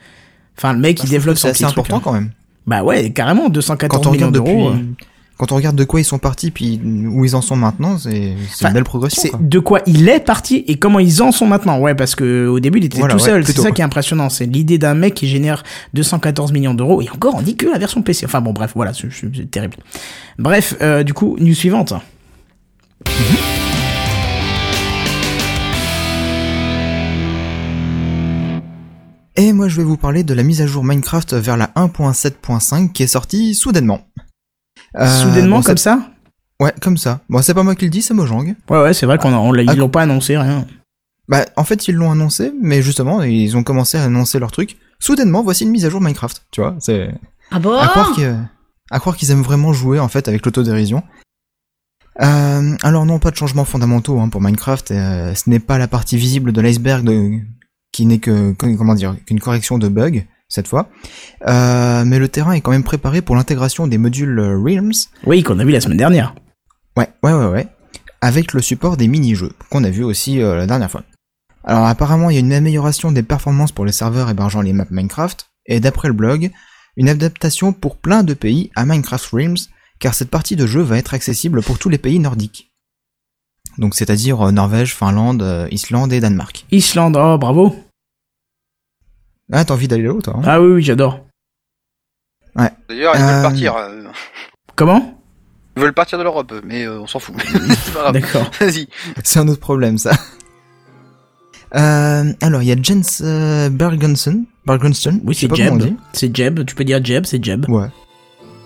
Enfin, 0.57 0.73
le 0.73 0.79
mec, 0.79 0.97
Bah, 0.97 1.03
il 1.05 1.09
développe 1.11 1.37
son 1.37 1.49
C'est 1.49 1.53
truc, 1.63 1.67
important 1.69 1.97
hein. 1.97 2.01
quand 2.03 2.11
même. 2.13 2.31
Bah 2.67 2.83
ouais, 2.83 3.09
carrément, 3.11 3.43
Quand 3.43 3.49
214 3.49 4.07
on 4.07 4.11
millions 4.11 4.29
d'euros. 4.31 4.71
depuis, 4.71 4.81
euh. 4.81 5.05
quand 5.37 5.51
on 5.51 5.55
regarde 5.55 5.75
de 5.77 5.83
quoi 5.85 6.01
ils 6.01 6.03
sont 6.03 6.19
partis 6.19 6.51
puis 6.51 6.81
où 6.83 7.23
ils 7.23 7.35
en 7.35 7.41
sont 7.41 7.55
maintenant, 7.55 7.97
c'est 7.97 8.33
Enfin, 8.53 8.67
une 8.67 8.73
belle 8.73 8.83
progression. 8.83 9.21
C'est 9.21 9.29
quoi. 9.29 9.39
de 9.41 9.59
quoi 9.59 9.79
il 9.85 10.09
est 10.09 10.19
parti 10.19 10.65
et 10.67 10.75
comment 10.77 10.99
ils 10.99 11.21
en 11.23 11.31
sont 11.31 11.45
maintenant. 11.45 11.79
Ouais, 11.79 11.95
parce 11.95 12.13
que 12.15 12.45
au 12.47 12.59
début, 12.59 12.79
il 12.79 12.85
était 12.85 12.99
Voilà, 12.99 13.13
tout 13.15 13.21
ouais, 13.21 13.25
seul. 13.25 13.45
C'est 13.45 13.57
ça 13.57 13.71
qui 13.71 13.81
est 13.81 13.85
impressionnant. 13.85 14.29
C'est 14.29 14.45
l'idée 14.47 14.77
d'un 14.77 14.95
mec 14.95 15.13
qui 15.13 15.27
génère 15.27 15.63
214 15.93 16.51
millions 16.51 16.73
d'euros. 16.73 17.01
Et 17.01 17.09
encore, 17.09 17.35
on 17.35 17.41
dit 17.41 17.55
que 17.55 17.67
la 17.67 17.77
version 17.77 18.01
PC. 18.01 18.25
Enfin 18.25 18.41
bon, 18.41 18.51
bref, 18.51 18.73
voilà, 18.75 18.91
c'est 18.93 19.49
terrible. 19.49 19.77
Bref, 20.37 20.75
euh, 20.81 21.03
du 21.03 21.13
coup, 21.13 21.37
news 21.39 21.53
suivante. 21.55 21.93
Et 29.37 29.53
moi, 29.53 29.67
je 29.67 29.77
vais 29.77 29.83
vous 29.83 29.97
parler 29.97 30.23
de 30.23 30.33
la 30.33 30.43
mise 30.43 30.61
à 30.61 30.67
jour 30.67 30.83
Minecraft 30.83 31.33
vers 31.33 31.57
la 31.57 31.67
1.7.5 31.75 32.91
qui 32.91 33.03
est 33.03 33.07
sortie 33.07 33.53
soudainement. 33.55 34.01
Euh, 34.97 35.07
Soudainement, 35.21 35.57
bon, 35.57 35.63
comme 35.63 35.77
ça 35.77 35.99
Ouais, 36.59 36.73
comme 36.81 36.97
ça. 36.97 37.19
Bon, 37.29 37.41
c'est 37.43 37.53
pas 37.53 37.61
moi 37.61 37.75
qui 37.75 37.85
le 37.85 37.91
dis, 37.91 38.01
c'est 38.01 38.15
Mojang. 38.15 38.55
Ouais, 38.69 38.81
ouais, 38.81 38.93
c'est 38.95 39.05
vrai 39.05 39.19
qu'on 39.19 39.31
a- 39.33 39.37
on 39.37 39.51
l'a- 39.51 39.63
Ah. 39.67 39.73
ils 39.73 39.77
l'ont 39.79 39.89
pas 39.89 40.01
annoncé, 40.01 40.37
rien. 40.37 40.65
Bah, 41.29 41.45
en 41.55 41.63
fait, 41.63 41.87
ils 41.87 41.93
l'ont 41.95 42.11
annoncé, 42.11 42.51
mais 42.61 42.81
justement, 42.81 43.21
ils 43.21 43.55
ont 43.55 43.61
commencé 43.63 43.97
à 43.97 44.03
annoncer 44.05 44.39
leur 44.39 44.51
truc. 44.51 44.77
Soudainement, 44.99 45.43
voici 45.43 45.65
une 45.65 45.69
mise 45.69 45.85
à 45.85 45.89
jour 45.91 46.01
Minecraft. 46.01 46.45
Tu 46.49 46.61
vois, 46.61 46.75
c'est 46.79 47.11
Ah 47.51 47.59
bon 47.59 47.77
à 47.77 47.87
croire 47.87 48.11
qu'ils 48.13 48.35
à 48.89 48.99
croire 48.99 49.15
qu'ils 49.17 49.29
aiment 49.31 49.43
vraiment 49.43 49.71
jouer 49.73 49.99
en 49.99 50.07
fait 50.07 50.27
avec 50.29 50.45
l'autodérision. 50.45 51.03
Euh, 52.21 52.75
alors 52.81 53.05
non, 53.05 53.19
pas 53.19 53.29
de 53.29 53.35
changements 53.35 53.65
fondamentaux 53.65 54.19
hein, 54.19 54.29
pour 54.29 54.41
Minecraft. 54.41 54.89
euh, 54.91 55.35
ce 55.35 55.49
n'est 55.49 55.59
pas 55.59 55.77
la 55.77 55.87
partie 55.87 56.17
visible 56.17 56.51
de 56.53 56.61
l'iceberg 56.61 57.03
de- 57.05 57.39
qui 57.97 58.05
n'est 58.05 58.19
que 58.19 58.53
comment 58.53 58.93
dire 58.93 59.15
qu'une 59.25 59.39
correction 59.39 59.79
de 59.79 59.87
bugs 59.87 60.21
cette 60.49 60.67
fois. 60.67 60.87
Euh, 61.47 62.05
mais 62.05 62.19
le 62.19 62.27
terrain 62.29 62.51
est 62.51 62.61
quand 62.61 62.69
même 62.69 62.83
préparé 62.83 63.23
pour 63.23 63.35
l'intégration 63.35 63.87
des 63.87 63.97
modules 63.97 64.37
euh, 64.37 64.55
Realms. 64.55 64.93
Oui, 65.25 65.41
qu'on 65.41 65.57
a 65.57 65.65
vu 65.65 65.71
la 65.71 65.81
semaine 65.81 65.97
dernière. 65.97 66.35
Ouais, 66.95 67.09
ouais, 67.23 67.33
ouais, 67.33 67.47
ouais. 67.47 67.67
Avec 68.21 68.53
le 68.53 68.61
support 68.61 68.97
des 68.97 69.07
mini-jeux 69.07 69.51
qu'on 69.71 69.83
a 69.83 69.89
vu 69.89 70.03
aussi 70.03 70.43
euh, 70.43 70.55
la 70.57 70.67
dernière 70.67 70.91
fois. 70.91 71.01
Alors 71.63 71.87
apparemment, 71.87 72.29
il 72.29 72.35
y 72.35 72.37
a 72.37 72.41
une 72.41 72.53
amélioration 72.53 73.11
des 73.11 73.23
performances 73.23 73.71
pour 73.71 73.83
les 73.83 73.91
serveurs 73.91 74.29
hébergeant 74.29 74.61
les 74.61 74.73
maps 74.73 74.85
Minecraft, 74.91 75.49
et 75.65 75.79
d'après 75.79 76.07
le 76.07 76.13
blog, 76.13 76.51
une 76.97 77.09
adaptation 77.09 77.73
pour 77.73 77.97
plein 77.97 78.21
de 78.21 78.35
pays 78.35 78.69
à 78.75 78.85
Minecraft 78.85 79.25
Realms, 79.33 79.57
car 79.99 80.13
cette 80.13 80.29
partie 80.29 80.55
de 80.55 80.67
jeu 80.67 80.81
va 80.81 80.99
être 80.99 81.15
accessible 81.15 81.63
pour 81.63 81.79
tous 81.79 81.89
les 81.89 81.97
pays 81.97 82.19
nordiques. 82.19 82.71
Donc 83.79 83.95
c'est-à-dire 83.95 84.39
euh, 84.47 84.51
Norvège, 84.51 84.93
Finlande, 84.93 85.67
Islande 85.71 86.13
et 86.13 86.19
Danemark. 86.19 86.63
Islande, 86.71 87.17
oh, 87.19 87.39
bravo. 87.39 87.75
Ah, 89.51 89.63
t'as 89.65 89.73
envie 89.73 89.87
d'aller 89.87 90.03
là-haut, 90.03 90.21
toi 90.21 90.35
hein 90.37 90.41
Ah 90.45 90.61
oui, 90.61 90.73
oui, 90.73 90.83
j'adore. 90.83 91.21
D'ailleurs, 92.89 93.13
ils 93.15 93.21
Euh, 93.21 93.25
veulent 93.33 93.41
partir. 93.43 93.75
euh, 93.75 94.03
Comment? 94.75 95.19
Ils 95.75 95.83
veulent 95.83 95.93
partir 95.93 96.17
de 96.17 96.23
l'Europe, 96.23 96.53
mais 96.65 96.85
euh, 96.85 96.99
on 97.01 97.07
s'en 97.07 97.19
fout. 97.19 97.35
D'accord. 98.13 98.49
Vas-y. 98.59 98.87
C'est 99.23 99.39
un 99.39 99.47
autre 99.47 99.59
problème, 99.61 99.97
ça. 99.97 100.11
Euh, 101.75 102.31
alors, 102.39 102.61
il 102.61 102.69
y 102.69 102.71
a 102.71 102.77
Jens 102.81 103.21
euh, 103.25 103.69
Bergensen. 103.69 104.45
Bergensen 104.65 105.19
Oui, 105.25 105.35
c'est 105.35 105.53
Jeb. 105.53 105.83
C'est 106.13 106.33
Jeb. 106.33 106.65
Tu 106.65 106.75
peux 106.75 106.85
dire 106.85 107.03
Jeb, 107.03 107.25
c'est 107.25 107.43
Jeb. 107.43 107.67
Ouais. 107.67 107.87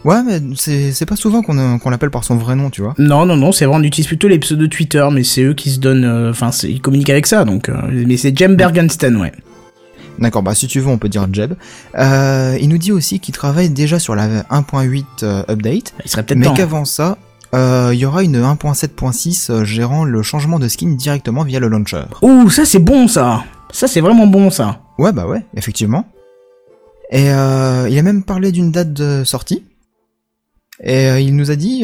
Ouais, 0.06 0.22
mais 0.24 0.40
c'est 0.56 0.92
c'est 0.92 1.08
pas 1.08 1.16
souvent 1.16 1.42
qu'on 1.42 1.80
qu'on 1.80 1.90
l'appelle 1.90 2.12
par 2.12 2.24
son 2.24 2.36
vrai 2.38 2.56
nom, 2.56 2.70
tu 2.70 2.82
vois. 2.84 2.94
Non, 3.00 3.26
non, 3.26 3.38
non, 3.38 3.52
c'est 3.52 3.66
vrai, 3.66 3.76
on 3.76 3.82
utilise 3.82 4.06
plutôt 4.06 4.28
les 4.28 4.38
pseudos 4.38 4.68
Twitter, 4.70 5.04
mais 5.12 5.24
c'est 5.24 5.42
eux 5.42 5.56
qui 5.56 5.72
se 5.72 5.80
donnent. 5.80 6.30
Enfin, 6.30 6.52
ils 6.62 6.80
communiquent 6.80 7.10
avec 7.10 7.26
ça, 7.26 7.44
donc. 7.44 7.70
euh, 7.70 7.74
mais 8.06 8.18
c'est 8.18 8.38
Jem 8.38 8.56
Bergensten, 8.56 9.18
ouais. 9.18 9.32
D'accord, 10.20 10.44
bah 10.44 10.54
si 10.54 10.68
tu 10.68 10.80
veux, 10.80 10.88
on 10.88 10.98
peut 10.98 11.10
dire 11.10 11.28
Jeb. 11.32 11.54
Euh, 11.98 12.58
il 12.62 12.70
nous 12.70 12.78
dit 12.78 12.92
aussi 12.92 13.20
qu'il 13.20 13.34
travaille 13.34 13.70
déjà 13.70 13.98
sur 14.00 14.14
la 14.16 14.44
1.8 14.44 15.06
euh, 15.24 15.44
update, 15.50 15.94
Il 16.06 16.12
serait 16.12 16.24
peut-être 16.24 16.38
mais 16.38 16.46
temps. 16.46 16.54
qu'avant 16.54 16.86
ça, 16.86 17.18
euh, 17.56 17.90
il 17.94 18.00
y 18.00 18.06
aura 18.06 18.24
une 18.24 18.40
1.7.6 18.40 19.52
euh, 19.52 19.64
gérant 19.66 20.04
le 20.06 20.22
changement 20.22 20.60
de 20.60 20.68
skin 20.68 20.92
directement 20.92 21.44
via 21.44 21.60
le 21.60 21.68
launcher. 21.70 22.04
Ouh, 22.22 22.50
ça 22.50 22.66
c'est 22.66 22.80
bon, 22.80 23.08
ça. 23.08 23.44
Ça 23.72 23.88
c'est 23.88 24.02
vraiment 24.02 24.28
bon, 24.28 24.50
ça. 24.52 24.80
Ouais, 25.00 25.12
bah 25.12 25.26
ouais, 25.26 25.44
effectivement. 25.56 26.06
Et 27.12 27.26
il 27.26 27.30
a 28.00 28.02
même 28.04 28.24
parlé 28.24 28.52
d'une 28.52 28.72
date 28.72 28.94
de 28.94 29.24
sortie. 29.26 29.64
Et 30.84 31.20
il 31.20 31.36
nous 31.36 31.52
a 31.52 31.56
dit 31.56 31.84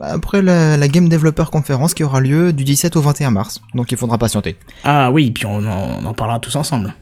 après 0.00 0.42
la, 0.42 0.76
la 0.76 0.88
Game 0.88 1.08
Developer 1.08 1.44
Conference 1.50 1.94
qui 1.94 2.04
aura 2.04 2.20
lieu 2.20 2.52
du 2.52 2.64
17 2.64 2.94
au 2.96 3.00
21 3.00 3.30
mars. 3.30 3.60
Donc 3.74 3.92
il 3.92 3.96
faudra 3.98 4.18
patienter. 4.18 4.56
Ah 4.84 5.10
oui, 5.10 5.30
puis 5.30 5.46
on 5.46 5.64
en, 5.66 6.02
on 6.02 6.04
en 6.04 6.12
parlera 6.12 6.38
tous 6.38 6.54
ensemble. 6.56 6.94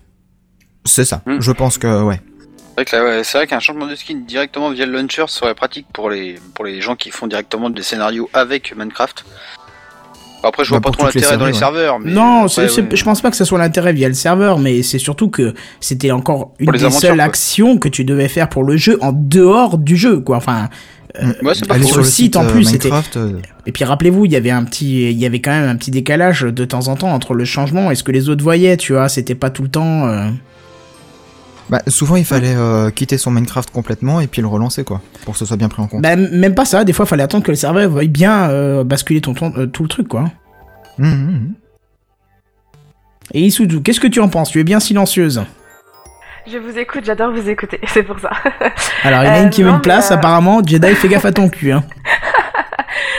C'est 0.86 1.04
ça. 1.04 1.22
Hmm. 1.26 1.40
Je 1.40 1.52
pense 1.52 1.78
que 1.78 2.02
ouais. 2.02 2.20
C'est 2.78 2.82
vrai 2.82 2.84
que 2.84 2.96
là, 2.96 3.04
ouais, 3.18 3.24
c'est 3.24 3.38
vrai 3.38 3.46
qu'un 3.46 3.58
changement 3.60 3.86
de 3.86 3.94
skin 3.94 4.18
directement 4.28 4.70
via 4.70 4.84
le 4.86 4.92
launcher 4.92 5.24
serait 5.28 5.54
pratique 5.54 5.86
pour 5.92 6.10
les 6.10 6.36
pour 6.54 6.64
les 6.64 6.80
gens 6.80 6.94
qui 6.96 7.10
font 7.10 7.26
directement 7.26 7.70
des 7.70 7.82
scénarios 7.82 8.28
avec 8.34 8.74
Minecraft. 8.76 9.24
Après, 10.42 10.64
je 10.64 10.68
vois 10.70 10.80
Bah, 10.80 10.90
pas 10.90 10.96
trop 10.96 11.06
l'intérêt 11.06 11.38
dans 11.38 11.46
les 11.46 11.52
serveurs. 11.54 11.98
Mais 11.98 12.12
Non, 12.12 12.44
après, 12.44 12.68
ouais. 12.70 12.88
je 12.92 13.04
pense 13.04 13.20
pas 13.20 13.30
que 13.30 13.36
ce 13.36 13.44
soit 13.44 13.58
l'intérêt 13.58 13.92
via 13.92 14.06
le 14.06 14.14
serveur, 14.14 14.58
mais 14.58 14.82
c'est 14.82 14.98
surtout 14.98 15.28
que 15.28 15.54
c'était 15.80 16.10
encore 16.12 16.52
une 16.60 16.70
des 16.70 16.90
seules 16.90 17.16
quoi. 17.16 17.24
actions 17.24 17.78
que 17.78 17.88
tu 17.88 18.04
devais 18.04 18.28
faire 18.28 18.48
pour 18.48 18.62
le 18.62 18.76
jeu 18.76 18.98
en 19.00 19.12
dehors 19.12 19.78
du 19.78 19.96
jeu, 19.96 20.20
quoi. 20.20 20.36
Enfin, 20.36 20.68
Ouais, 21.42 21.54
c'est 21.54 21.66
pas 21.66 21.74
Aller 21.76 21.84
faux. 21.84 21.88
sur 21.88 21.98
le 21.98 22.04
site 22.04 22.36
en 22.36 22.44
euh, 22.44 22.50
plus, 22.50 22.64
c'était- 22.64 22.88
Minecraft, 22.90 23.16
euh, 23.16 23.40
et 23.64 23.72
puis 23.72 23.84
rappelez-vous, 23.84 24.26
il 24.26 24.32
y 24.32 24.36
avait 24.36 24.50
un 24.50 24.64
petit, 24.64 25.10
il 25.10 25.16
y 25.18 25.24
avait 25.24 25.40
quand 25.40 25.50
même 25.50 25.66
un 25.68 25.74
petit 25.76 25.90
décalage 25.90 26.42
de 26.42 26.64
temps 26.66 26.88
en 26.88 26.94
temps 26.96 27.08
entre 27.12 27.32
le 27.32 27.46
changement 27.46 27.90
et 27.90 27.94
ce 27.94 28.04
que 28.04 28.12
les 28.12 28.28
autres 28.28 28.44
voyaient, 28.44 28.76
tu 28.76 28.92
vois. 28.92 29.08
C'était 29.08 29.34
pas 29.34 29.48
tout 29.48 29.62
le 29.62 29.70
temps. 29.70 30.06
euh, 30.06 30.28
bah, 31.68 31.82
souvent 31.88 32.16
il 32.16 32.24
fallait 32.24 32.54
euh, 32.54 32.90
quitter 32.90 33.18
son 33.18 33.30
Minecraft 33.30 33.70
complètement 33.70 34.20
et 34.20 34.26
puis 34.26 34.40
le 34.42 34.48
relancer 34.48 34.84
quoi, 34.84 35.00
pour 35.24 35.34
que 35.34 35.38
ce 35.38 35.44
soit 35.46 35.56
bien 35.56 35.68
pris 35.68 35.82
en 35.82 35.86
compte. 35.88 36.02
Bah, 36.02 36.16
même 36.16 36.54
pas 36.54 36.64
ça. 36.64 36.84
Des 36.84 36.92
fois, 36.92 37.06
fallait 37.06 37.22
attendre 37.24 37.44
que 37.44 37.50
le 37.50 37.56
serveur 37.56 37.90
veuille 37.90 38.08
bien 38.08 38.48
euh, 38.50 38.84
basculer 38.84 39.20
ton, 39.20 39.34
ton- 39.34 39.52
euh, 39.56 39.66
tout 39.66 39.82
le 39.82 39.88
truc, 39.88 40.08
quoi. 40.08 40.20
Hum, 41.00 41.04
hum, 41.06 41.28
hum. 41.28 41.52
Et 43.34 43.40
Isuzu, 43.42 43.82
qu'est-ce 43.82 44.00
que 44.00 44.06
tu 44.06 44.20
en 44.20 44.28
penses? 44.28 44.50
Tu 44.50 44.60
es 44.60 44.64
bien 44.64 44.78
silencieuse. 44.80 45.42
Je 46.50 46.58
vous 46.58 46.78
écoute, 46.78 47.02
j'adore 47.04 47.32
vous 47.32 47.48
écouter, 47.48 47.80
c'est 47.88 48.04
pour 48.04 48.20
ça. 48.20 48.30
Alors, 49.02 49.22
il 49.24 49.26
y 49.26 49.30
en 49.30 49.32
a 49.32 49.40
une 49.40 49.50
qui 49.50 49.62
veut 49.64 49.68
non, 49.70 49.76
une 49.76 49.82
place. 49.82 50.12
euh, 50.12 50.14
Apparemment, 50.14 50.62
Jedi, 50.64 50.94
fais 50.94 51.08
gaffe 51.08 51.24
à 51.24 51.32
ton 51.32 51.48
cul. 51.48 51.72
Hein. 51.72 51.82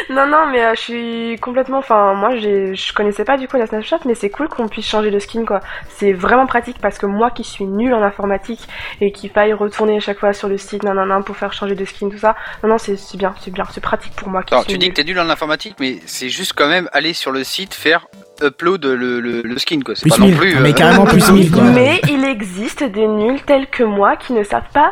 non, 0.10 0.26
non, 0.28 0.46
mais 0.52 0.64
euh, 0.64 0.74
je 0.76 0.80
suis 0.82 1.36
complètement. 1.40 1.80
Enfin, 1.80 2.14
moi, 2.14 2.36
je 2.38 2.94
connaissais 2.94 3.24
pas 3.26 3.38
du 3.38 3.48
coup 3.48 3.58
la 3.58 3.68
Snapchat, 3.68 4.00
mais 4.06 4.16
c'est 4.16 4.30
cool 4.30 4.48
qu'on 4.48 4.68
puisse 4.68 4.88
changer 4.88 5.12
de 5.12 5.20
skin, 5.20 5.46
quoi. 5.46 5.60
C'est 5.90 6.14
vraiment 6.14 6.46
pratique 6.46 6.78
parce 6.82 6.98
que 6.98 7.06
moi 7.06 7.32
qui 7.32 7.44
suis 7.44 7.66
nulle 7.66 7.94
en 7.94 8.02
informatique 8.04 8.68
et 9.02 9.12
qui 9.12 9.30
faille 9.30 9.54
retourner 9.54 9.98
à 9.98 10.00
chaque 10.00 10.20
fois 10.20 10.34
sur 10.34 10.48
le 10.50 10.58
site, 10.58 10.84
nan, 10.84 10.96
nan, 10.96 11.08
nan, 11.08 11.24
pour 11.24 11.36
faire 11.38 11.54
changer 11.54 11.76
de 11.76 11.86
skin, 11.86 12.10
tout 12.10 12.18
ça. 12.18 12.36
Non, 12.64 12.70
non, 12.70 12.78
c'est 12.78 12.96
c'est 12.98 13.18
bien, 13.18 13.34
c'est 13.42 13.52
bien, 13.52 13.66
c'est 13.72 13.82
pratique 13.82 14.14
pour 14.16 14.30
moi 14.30 14.44
qui 14.44 14.54
Alors, 14.54 14.64
suis 14.64 14.74
tu 14.74 14.78
dis 14.78 14.86
nulle. 14.86 14.94
que 14.94 15.02
t'es 15.02 15.08
nul 15.08 15.20
en 15.20 15.30
informatique, 15.30 15.76
mais 15.80 15.98
c'est 16.06 16.30
juste 16.30 16.54
quand 16.56 16.68
même 16.68 16.90
aller 16.94 17.14
sur 17.14 17.32
le 17.32 17.44
site, 17.44 17.74
faire 17.74 18.08
upload 18.42 18.86
le, 18.86 19.20
le, 19.20 19.42
le 19.42 19.58
skin, 19.58 19.80
quoi. 19.82 19.96
C'est 19.96 20.10
pas 20.10 20.18
non 20.18 20.28
1000. 20.28 20.38
plus. 20.38 20.56
Mais 20.60 20.70
euh, 20.70 20.74
carrément 20.74 21.06
plus 21.08 21.32
1000, 21.32 21.52
quoi. 21.52 21.64
Mais 21.64 22.00
il 22.10 22.24
existe 22.26 22.84
des 22.84 23.08
nuls 23.08 23.42
tels 23.44 23.68
que 23.68 23.84
moi 23.84 24.16
qui 24.16 24.34
ne 24.34 24.44
savent 24.44 24.70
pas 24.74 24.92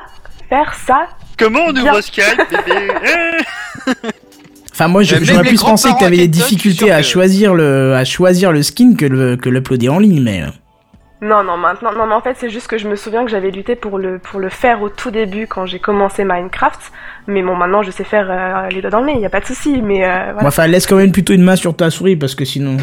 faire 0.50 0.74
ça. 0.74 1.08
Comment 1.38 1.66
on 1.68 1.76
ouvre 1.76 2.00
Skype, 2.02 2.38
bébé? 2.50 2.88
Enfin, 4.78 4.90
moi, 4.90 5.04
j'aurais 5.04 5.42
plus 5.44 5.62
pensé 5.62 5.88
que 5.94 6.00
t'avais 6.00 6.18
des 6.18 6.28
difficultés 6.28 6.92
à 6.92 6.98
que- 6.98 7.04
choisir 7.04 7.56
le, 7.56 7.94
à 7.96 8.04
choisir 8.04 8.52
le 8.52 8.62
skin 8.62 8.96
que 8.96 9.06
le, 9.06 9.38
que 9.38 9.48
l'uploader 9.50 9.88
en 9.88 10.00
ligne, 10.00 10.22
mais. 10.22 10.42
euh, 10.44 10.48
Non, 11.22 11.44
non, 11.46 11.56
maintenant, 11.56 11.94
non, 11.98 12.06
mais 12.08 12.14
en 12.14 12.20
fait, 12.22 12.36
c'est 12.38 12.50
juste 12.50 12.68
que 12.68 12.78
je 12.78 12.90
me 12.90 12.98
souviens 12.98 13.24
que 13.24 13.32
j'avais 13.32 13.52
lutté 13.52 13.76
pour 13.78 13.98
le, 13.98 14.20
pour 14.20 14.40
le 14.42 14.50
faire 14.50 14.82
au 14.82 14.90
tout 14.90 15.12
début 15.12 15.48
quand 15.48 15.66
j'ai 15.66 15.80
commencé 15.80 16.26
Minecraft. 16.26 16.92
Mais 17.28 17.42
bon, 17.42 17.56
maintenant, 17.56 17.84
je 17.84 17.92
sais 17.92 18.04
faire 18.04 18.28
euh, 18.30 18.68
les 18.70 18.82
doigts 18.82 18.92
dans 18.92 19.00
le 19.00 19.06
nez, 19.08 19.20
y 19.22 19.26
a 19.26 19.30
pas 19.30 19.40
de 19.40 19.46
souci, 19.46 19.82
mais 19.82 20.04
euh, 20.04 20.08
voilà. 20.34 20.42
Bon, 20.42 20.48
enfin, 20.48 20.68
laisse 20.68 20.86
quand 20.88 20.98
même 20.98 21.14
plutôt 21.14 21.32
une 21.34 21.44
main 21.44 21.56
sur 21.56 21.74
ta 21.76 21.90
souris 21.90 22.18
parce 22.18 22.36
que 22.36 22.44
sinon. 22.44 22.76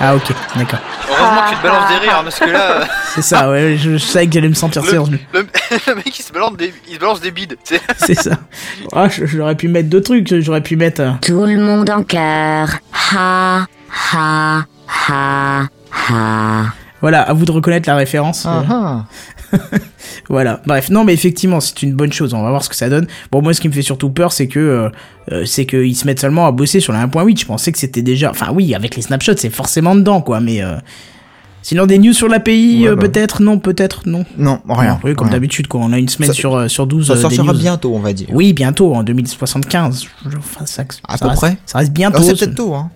Ah, 0.00 0.14
ok, 0.14 0.32
d'accord. 0.56 0.78
Heureusement 1.08 1.42
que 1.44 1.50
tu 1.50 1.56
te 1.56 1.62
balances 1.62 1.88
des 1.88 1.96
rires, 1.98 2.16
hein, 2.18 2.24
parce 2.24 2.38
que 2.38 2.44
là, 2.50 2.70
euh, 2.70 2.84
C'est 3.14 3.22
ça, 3.22 3.50
ouais, 3.50 3.76
je, 3.76 3.92
je 3.92 3.96
savais 3.98 4.26
que 4.28 4.32
j'allais 4.32 4.48
me 4.48 4.54
sentir 4.54 4.82
Le- 4.82 4.88
servi. 4.90 5.18
le, 5.32 5.40
le 5.88 5.94
mec 5.96 6.18
il 6.18 6.22
se 6.22 6.32
balance 6.32 6.56
des, 6.56 6.72
il 6.88 6.94
se 6.94 7.00
balance 7.00 7.20
des 7.20 7.30
bides. 7.32 7.56
C'est 7.96 8.14
ça. 8.14 8.32
Ah, 8.92 9.08
je- 9.08 9.26
j'aurais 9.26 9.56
pu 9.56 9.66
mettre 9.68 9.88
deux 9.88 10.00
trucs, 10.02 10.32
j'aurais 10.40 10.60
pu 10.62 10.76
mettre. 10.76 11.00
euh, 11.00 11.10
Tout 11.20 11.44
le 11.44 11.58
monde 11.58 11.90
en 11.90 12.02
cœur. 12.04 12.68
Ha, 13.12 13.66
ha, 14.12 14.64
ha, 15.08 15.62
ha. 16.10 16.62
Voilà, 17.00 17.22
à 17.22 17.32
vous 17.32 17.44
de 17.44 17.52
reconnaître 17.52 17.88
la 17.88 17.96
référence. 17.96 18.44
Ah, 18.46 18.58
euh, 18.58 18.62
ah. 18.70 19.04
Voilà. 20.28 20.60
Bref, 20.66 20.90
non, 20.90 21.04
mais 21.04 21.14
effectivement, 21.14 21.60
c'est 21.60 21.82
une 21.82 21.94
bonne 21.94 22.12
chose. 22.12 22.34
On 22.34 22.42
va 22.42 22.50
voir 22.50 22.62
ce 22.62 22.68
que 22.68 22.76
ça 22.76 22.88
donne. 22.88 23.06
Bon, 23.30 23.42
moi, 23.42 23.54
ce 23.54 23.60
qui 23.60 23.68
me 23.68 23.72
fait 23.72 23.82
surtout 23.82 24.10
peur, 24.10 24.32
c'est 24.32 24.46
que 24.46 24.58
euh, 24.58 24.88
euh, 25.32 25.44
c'est 25.44 25.66
qu'ils 25.66 25.96
se 25.96 26.06
mettent 26.06 26.20
seulement 26.20 26.46
à 26.46 26.52
bosser 26.52 26.80
sur 26.80 26.92
la 26.92 27.06
1.8. 27.06 27.40
Je 27.40 27.46
pensais 27.46 27.72
que 27.72 27.78
c'était 27.78 28.02
déjà. 28.02 28.30
Enfin, 28.30 28.52
oui, 28.52 28.74
avec 28.74 28.96
les 28.96 29.02
snapshots, 29.02 29.36
c'est 29.36 29.50
forcément 29.50 29.94
dedans, 29.94 30.20
quoi. 30.20 30.40
Mais 30.40 30.62
euh, 30.62 30.76
sinon, 31.68 31.86
des 31.86 31.98
news 31.98 32.12
sur 32.14 32.28
l'API, 32.28 32.80
Ouais, 32.82 32.88
euh, 32.88 32.96
bah. 32.96 33.02
peut-être, 33.08 33.42
non, 33.42 33.58
peut-être, 33.58 34.02
non. 34.06 34.24
Non, 34.38 34.60
rien. 34.68 34.92
Non, 34.94 35.00
oui, 35.04 35.14
comme 35.14 35.28
d'habitude, 35.28 35.66
quoi. 35.66 35.80
On 35.82 35.92
a 35.92 35.98
une 35.98 36.08
semaine 36.08 36.28
Ça- 36.28 36.32
sur 36.34 36.56
euh, 36.56 36.68
sur 36.68 36.86
12 36.86 37.06
Ça 37.06 37.12
euh, 37.12 37.16
des 37.16 37.22
sortira 37.22 37.52
news. 37.52 37.58
bientôt, 37.58 37.94
on 37.94 38.00
va 38.00 38.12
dire. 38.12 38.28
Oui, 38.32 38.52
bientôt, 38.52 38.94
en 38.94 39.02
2075. 39.02 40.04
Je- 40.24 40.36
Enfin, 40.38 40.64
ça, 40.66 40.82
À 41.06 41.16
ça 41.18 41.24
peu 41.24 41.28
reste- 41.30 41.40
près. 41.40 41.56
Ça 41.66 41.78
reste 41.78 41.90
Ah, 41.90 41.94
bientôt. 41.94 42.22
c'est 42.22 42.36
peut-être 42.38 42.54
tôt, 42.54 42.74
hein. 42.74 42.90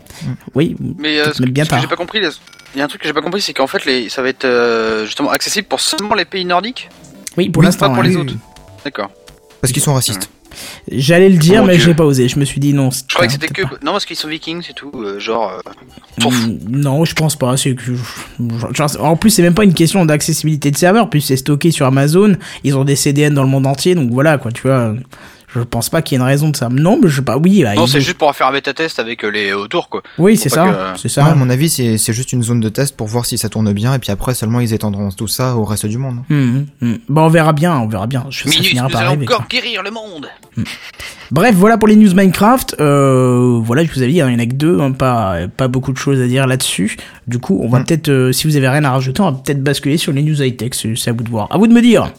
Oui, 0.54 0.76
Mais 0.98 1.18
euh, 1.20 1.32
ce, 1.32 1.42
bien 1.44 1.64
ce 1.64 1.70
que 1.70 1.76
j'ai 1.76 1.80
tard. 1.82 1.88
pas 1.90 1.96
compris, 1.96 2.20
les- 2.20 2.28
il 2.74 2.78
y 2.78 2.80
a 2.80 2.84
un 2.84 2.88
truc 2.88 3.02
que 3.02 3.06
j'ai 3.06 3.12
pas 3.12 3.20
compris, 3.22 3.40
c'est 3.42 3.52
qu'en 3.52 3.66
fait, 3.66 3.84
les, 3.84 4.08
ça 4.08 4.22
va 4.22 4.28
être 4.28 4.44
euh, 4.44 5.04
justement 5.04 5.30
accessible 5.30 5.66
pour 5.68 5.80
seulement 5.80 6.14
les 6.14 6.24
pays 6.24 6.44
nordiques? 6.44 6.88
Oui, 7.36 7.50
pour 7.50 7.60
Oui, 7.60 7.66
l'instant. 7.66 7.88
pas 7.88 7.94
pour 7.94 8.02
les 8.02 8.16
autres. 8.16 8.34
D'accord. 8.84 9.10
Parce 9.60 9.72
qu'ils 9.72 9.82
sont 9.82 9.94
racistes. 9.94 10.28
J'allais 10.90 11.28
le 11.28 11.36
dire, 11.38 11.60
Mon 11.62 11.68
mais 11.68 11.76
Dieu. 11.76 11.84
j'ai 11.86 11.94
pas 11.94 12.04
osé. 12.04 12.28
Je 12.28 12.38
me 12.38 12.44
suis 12.44 12.60
dit 12.60 12.72
non. 12.74 12.90
Je 12.90 13.14
croyais 13.14 13.26
que 13.28 13.32
c'était 13.32 13.48
que 13.48 13.62
non 13.84 13.92
parce 13.92 14.04
qu'ils 14.04 14.16
sont 14.16 14.28
vikings, 14.28 14.62
c'est 14.66 14.74
tout. 14.74 14.90
euh, 14.94 15.18
genre. 15.18 15.50
euh, 15.66 15.70
Mm, 16.18 16.58
Non, 16.68 17.04
je 17.04 17.14
pense 17.14 17.36
pas. 17.36 17.56
C'est 17.56 17.74
que 17.74 17.92
genre, 18.74 18.90
en 19.00 19.16
plus, 19.16 19.30
c'est 19.30 19.42
même 19.42 19.54
pas 19.54 19.64
une 19.64 19.74
question 19.74 20.04
d'accessibilité 20.04 20.70
de 20.70 20.76
serveur, 20.76 21.08
puis 21.10 21.22
c'est 21.22 21.36
stocké 21.36 21.70
sur 21.70 21.86
Amazon. 21.86 22.36
Ils 22.64 22.76
ont 22.76 22.84
des 22.84 22.96
CDN 22.96 23.34
dans 23.34 23.42
le 23.42 23.48
monde 23.48 23.66
entier, 23.66 23.94
donc 23.94 24.10
voilà 24.10 24.38
quoi. 24.38 24.52
Tu 24.52 24.62
vois, 24.62 24.94
je 25.54 25.60
pense 25.60 25.88
pas 25.90 26.02
qu'il 26.02 26.16
y 26.16 26.20
ait 26.20 26.22
une 26.22 26.26
raison 26.28 26.48
de 26.50 26.56
ça. 26.56 26.68
Non, 26.70 26.98
mais 27.02 27.08
je 27.08 27.16
sais 27.16 27.22
pas. 27.22 27.36
Oui, 27.36 27.62
bah, 27.62 27.74
Non, 27.74 27.86
c'est 27.86 27.98
ont- 27.98 28.00
juste 28.00 28.18
pour 28.18 28.34
faire 28.34 28.46
un 28.48 28.52
bêta 28.52 28.72
test 28.74 28.98
avec 28.98 29.24
euh, 29.24 29.28
les 29.28 29.52
autour 29.52 29.88
quoi. 29.88 30.02
Oui, 30.18 30.36
c'est 30.36 30.48
ça. 30.48 30.92
que- 30.94 31.00
C'est 31.00 31.08
ça. 31.08 31.24
Ouais, 31.24 31.30
à 31.30 31.34
mon 31.34 31.50
avis, 31.50 31.68
c'est 31.68 31.98
c'est 31.98 32.12
juste 32.12 32.32
une 32.32 32.42
zone 32.42 32.60
de 32.60 32.68
test 32.68 32.96
pour 32.96 33.06
voir 33.06 33.26
si 33.26 33.38
ça 33.38 33.48
tourne 33.48 33.72
bien, 33.72 33.94
et 33.94 33.98
puis 33.98 34.10
après 34.10 34.34
seulement 34.34 34.60
ils 34.60 34.72
étendront 34.74 35.10
tout 35.10 35.28
ça 35.28 35.56
au 35.56 35.64
reste 35.64 35.86
du 35.86 35.98
monde. 35.98 36.18
Hum, 36.30 36.66
hum. 36.80 36.98
Bon, 37.08 37.22
on 37.22 37.28
verra 37.28 37.52
bien, 37.52 37.76
on 37.78 37.88
verra 37.88 38.06
bien. 38.06 38.24
Je, 38.30 38.44
ça 38.44 38.50
Minute, 38.50 38.66
finira 38.66 38.86
nous 38.86 38.92
par 38.92 39.00
allons 39.02 39.10
arriver. 39.10 39.26
encore 39.32 39.46
guérir 39.48 39.82
le 39.82 39.90
monde. 39.90 40.28
Bref, 41.30 41.54
voilà 41.54 41.78
pour 41.78 41.88
les 41.88 41.96
news 41.96 42.12
Minecraft. 42.14 42.76
Euh, 42.80 43.58
voilà, 43.62 43.84
je 43.84 43.90
vous 43.92 44.02
avais 44.02 44.12
dit, 44.12 44.20
hein, 44.20 44.28
il 44.28 44.34
y 44.34 44.36
en 44.36 44.38
a 44.38 44.46
que 44.46 44.52
deux, 44.54 44.80
hein, 44.80 44.92
pas, 44.92 45.36
pas 45.56 45.68
beaucoup 45.68 45.92
de 45.92 45.98
choses 45.98 46.20
à 46.20 46.26
dire 46.26 46.46
là-dessus. 46.46 46.96
Du 47.26 47.38
coup, 47.38 47.58
on 47.62 47.68
va 47.68 47.80
peut-être, 47.80 48.08
euh, 48.10 48.32
si 48.32 48.46
vous 48.46 48.56
avez 48.56 48.68
rien 48.68 48.84
à 48.84 48.90
rajouter, 48.90 49.22
on 49.22 49.30
va 49.30 49.38
peut-être 49.38 49.62
basculer 49.62 49.96
sur 49.96 50.12
les 50.12 50.22
news 50.22 50.42
high-tech. 50.42 50.70
C'est 50.74 50.94
c'est 50.96 51.10
à 51.10 51.12
vous 51.14 51.22
de 51.24 51.30
voir. 51.30 51.48
À 51.50 51.56
vous 51.58 51.66
de 51.66 51.72
me 51.72 51.80
dire. 51.80 52.12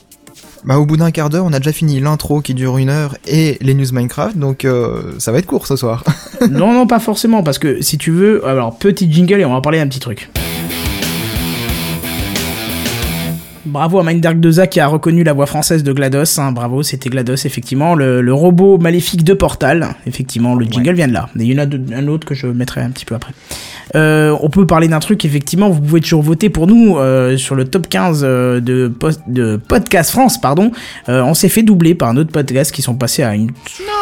Bah 0.65 0.77
au 0.79 0.85
bout 0.85 0.95
d'un 0.95 1.11
quart 1.11 1.29
d'heure, 1.29 1.43
on 1.45 1.51
a 1.51 1.59
déjà 1.59 1.73
fini 1.73 1.99
l'intro 1.99 2.39
qui 2.39 2.53
dure 2.53 2.77
une 2.77 2.89
heure 2.89 3.17
et 3.27 3.57
les 3.59 3.73
news 3.73 3.85
Minecraft, 3.91 4.37
donc 4.37 4.63
euh, 4.63 5.11
ça 5.17 5.33
va 5.33 5.39
être 5.39 5.45
court 5.45 5.67
ce 5.67 5.75
soir. 5.75 6.05
non, 6.49 6.71
non, 6.73 6.87
pas 6.87 6.99
forcément, 6.99 7.43
parce 7.43 7.59
que 7.59 7.81
si 7.81 7.97
tu 7.97 8.11
veux, 8.11 8.47
alors 8.47 8.77
petit 8.77 9.11
jingle 9.11 9.41
et 9.41 9.45
on 9.45 9.51
va 9.53 9.59
parler 9.59 9.79
d'un 9.79 9.87
petit 9.87 9.99
truc. 9.99 10.29
Bravo 13.65 13.99
à 13.99 14.03
Minddark 14.03 14.37
2A 14.37 14.69
qui 14.69 14.79
a 14.79 14.87
reconnu 14.87 15.23
la 15.23 15.33
voix 15.33 15.47
française 15.47 15.83
de 15.83 15.91
GLaDOS. 15.93 16.39
hein, 16.39 16.51
bravo, 16.51 16.83
c'était 16.83 17.09
GLaDOS, 17.09 17.45
effectivement. 17.45 17.95
Le, 17.95 18.21
le 18.21 18.33
robot 18.33 18.77
maléfique 18.77 19.23
de 19.23 19.33
Portal. 19.33 19.95
Effectivement, 20.05 20.53
le 20.55 20.65
jingle 20.65 20.93
vient 20.93 21.07
de 21.07 21.13
là. 21.13 21.29
Et 21.39 21.43
il 21.43 21.51
y 21.51 21.55
en 21.55 21.63
a 21.63 21.65
de- 21.65 21.93
un 21.95 22.07
autre 22.07 22.27
que 22.27 22.35
je 22.35 22.45
mettrai 22.47 22.81
un 22.81 22.91
petit 22.91 23.05
peu 23.05 23.15
après. 23.15 23.33
Euh, 23.95 24.35
on 24.41 24.49
peut 24.49 24.65
parler 24.65 24.87
d'un 24.87 24.99
truc, 24.99 25.23
effectivement, 25.25 25.69
vous 25.69 25.81
pouvez 25.81 26.01
toujours 26.01 26.23
voter 26.23 26.49
pour 26.49 26.65
nous 26.67 26.97
euh, 26.97 27.37
sur 27.37 27.53
le 27.55 27.65
top 27.65 27.87
15 27.87 28.21
euh, 28.23 28.59
de, 28.59 28.87
post- 28.87 29.21
de 29.27 29.57
Podcast 29.57 30.09
France, 30.11 30.39
pardon. 30.41 30.71
On 31.07 31.33
s'est 31.33 31.49
fait 31.49 31.63
doubler 31.63 31.93
par 31.95 32.09
un 32.09 32.17
autre 32.17 32.31
podcast 32.31 32.71
qui 32.71 32.81
sont 32.81 32.95
passés 32.95 33.23
à 33.23 33.35
une 33.35 33.51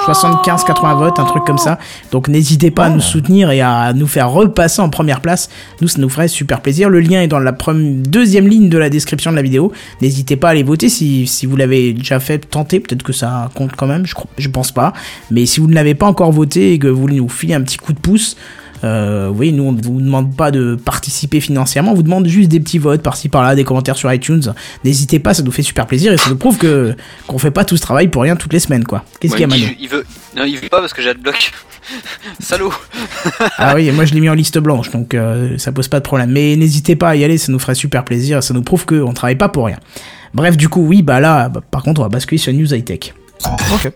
75-80 0.08 0.98
votes, 0.98 1.20
un 1.20 1.26
truc 1.26 1.44
comme 1.46 1.58
ça. 1.58 1.78
Donc 2.12 2.28
n'hésitez 2.28 2.72
pas 2.72 2.86
à 2.86 2.90
nous 2.90 3.02
soutenir 3.02 3.52
et 3.52 3.62
à 3.62 3.94
nous 3.94 4.08
faire 4.08 4.30
repasser 4.32 4.82
en 4.82 4.90
première 4.90 5.22
place. 5.22 5.50
Nous, 5.82 5.88
ça 5.88 6.00
nous 6.00 6.10
ferait 6.10 6.28
super 6.28 6.62
plaisir. 6.62 6.90
Le 6.90 7.00
lien 7.00 7.22
est 7.22 7.28
dans 7.28 7.40
la 7.40 7.54
première, 7.54 8.02
deuxième 8.08 8.48
ligne 8.48 8.70
de 8.70 8.78
la 8.78 8.90
description 8.90 9.32
de 9.32 9.36
la 9.36 9.42
vidéo. 9.42 9.72
N'hésitez 10.02 10.36
pas 10.36 10.50
à 10.50 10.52
aller 10.52 10.64
voter 10.64 10.90
si, 10.90 11.28
si 11.28 11.46
vous 11.46 11.56
l'avez 11.56 11.94
déjà 11.94 12.20
fait, 12.20 12.40
tenter. 12.40 12.80
Peut-être 12.80 13.04
que 13.04 13.14
ça 13.14 13.50
compte 13.56 13.76
quand 13.76 13.88
même, 13.88 14.06
je, 14.06 14.16
je 14.38 14.48
pense 14.50 14.72
pas. 14.72 14.94
Mais 15.30 15.46
si 15.46 15.60
vous 15.60 15.68
ne 15.68 15.76
l'avez 15.76 15.96
pas 15.96 16.08
encore 16.08 16.32
voté 16.32 16.74
et 16.74 16.80
que 16.80 16.88
vous 16.88 17.08
nous 17.10 17.30
filez 17.30 17.54
un 17.54 17.62
petit 17.62 17.78
coup 17.78 17.94
de 17.94 18.00
pouce, 18.00 18.38
euh, 18.84 19.30
oui, 19.30 19.52
nous 19.54 19.64
on 19.64 19.72
ne 19.72 19.82
vous 19.82 20.02
demande 20.02 20.36
pas 20.36 20.52
de 20.52 20.76
participer 20.76 21.40
financièrement, 21.40 21.92
on 21.92 21.96
vous 21.96 22.04
demande 22.04 22.28
juste 22.28 22.50
des 22.50 22.60
petits 22.60 22.78
votes 22.80 23.02
par-ci 23.02 23.30
par-là, 23.30 23.56
des 23.56 23.64
commentaires 23.64 23.96
sur 23.96 24.12
iTunes. 24.12 24.54
N'hésitez 24.84 25.20
pas, 25.20 25.34
ça 25.34 25.44
nous 25.44 25.52
fait 25.52 25.62
super 25.62 25.88
plaisir 25.88 26.12
et 26.14 26.18
ça 26.18 26.30
nous 26.30 26.38
prouve 26.38 26.58
que 26.58 26.96
qu'on 27.28 27.38
fait 27.38 27.52
pas 27.52 27.66
tout 27.66 27.78
ce 27.78 27.82
travail 27.82 28.08
pour 28.08 28.24
rien 28.24 28.36
toutes 28.36 28.54
les 28.54 28.60
semaines, 28.60 28.84
quoi. 28.84 29.04
Qu'est-ce 29.20 29.34
Ouais, 29.34 29.40
qu'il 29.40 29.50
y 29.50 29.54
a, 29.54 29.56
Manu 29.66 29.78
il 29.80 29.88
veut, 29.90 30.06
non, 30.36 30.44
il 30.46 30.58
veut 30.58 30.70
pas 30.70 30.80
parce 30.80 30.94
que 30.94 31.02
j'ai 31.02 31.10
adblock. 31.10 31.52
Salaud. 32.40 32.74
Ah 33.58 33.74
oui, 33.76 33.92
moi 33.92 34.06
je 34.06 34.14
l'ai 34.14 34.20
mis 34.20 34.30
en 34.30 34.34
liste 34.34 34.58
blanche, 34.60 34.92
donc 34.92 35.14
euh, 35.14 35.58
ça 35.58 35.72
pose 35.72 35.88
pas 35.88 36.00
de 36.00 36.04
problème. 36.06 36.32
Mais 36.32 36.56
n'hésitez 36.56 36.96
pas 36.96 37.10
à 37.10 37.16
y 37.16 37.24
aller, 37.24 37.38
ça 37.38 37.52
nous 37.52 37.60
ferait 37.60 37.76
super 37.76 38.04
plaisir, 38.06 38.42
ça 38.44 38.54
nous 38.54 38.62
prouve 38.64 38.86
qu'on 38.86 39.14
travaille 39.14 39.36
pas 39.36 39.50
pour 39.50 39.66
rien. 39.66 39.78
Bref, 40.34 40.56
du 40.58 40.70
coup, 40.70 40.82
oui, 40.82 41.02
bah 41.02 41.20
là, 41.20 41.50
bah, 41.50 41.62
par 41.70 41.84
contre, 41.84 42.02
on 42.02 42.04
va 42.04 42.10
basculer 42.10 42.38
sur 42.38 42.54
News 42.54 42.74
High 42.74 42.86
Tech. 42.86 43.14
ok. 43.74 43.92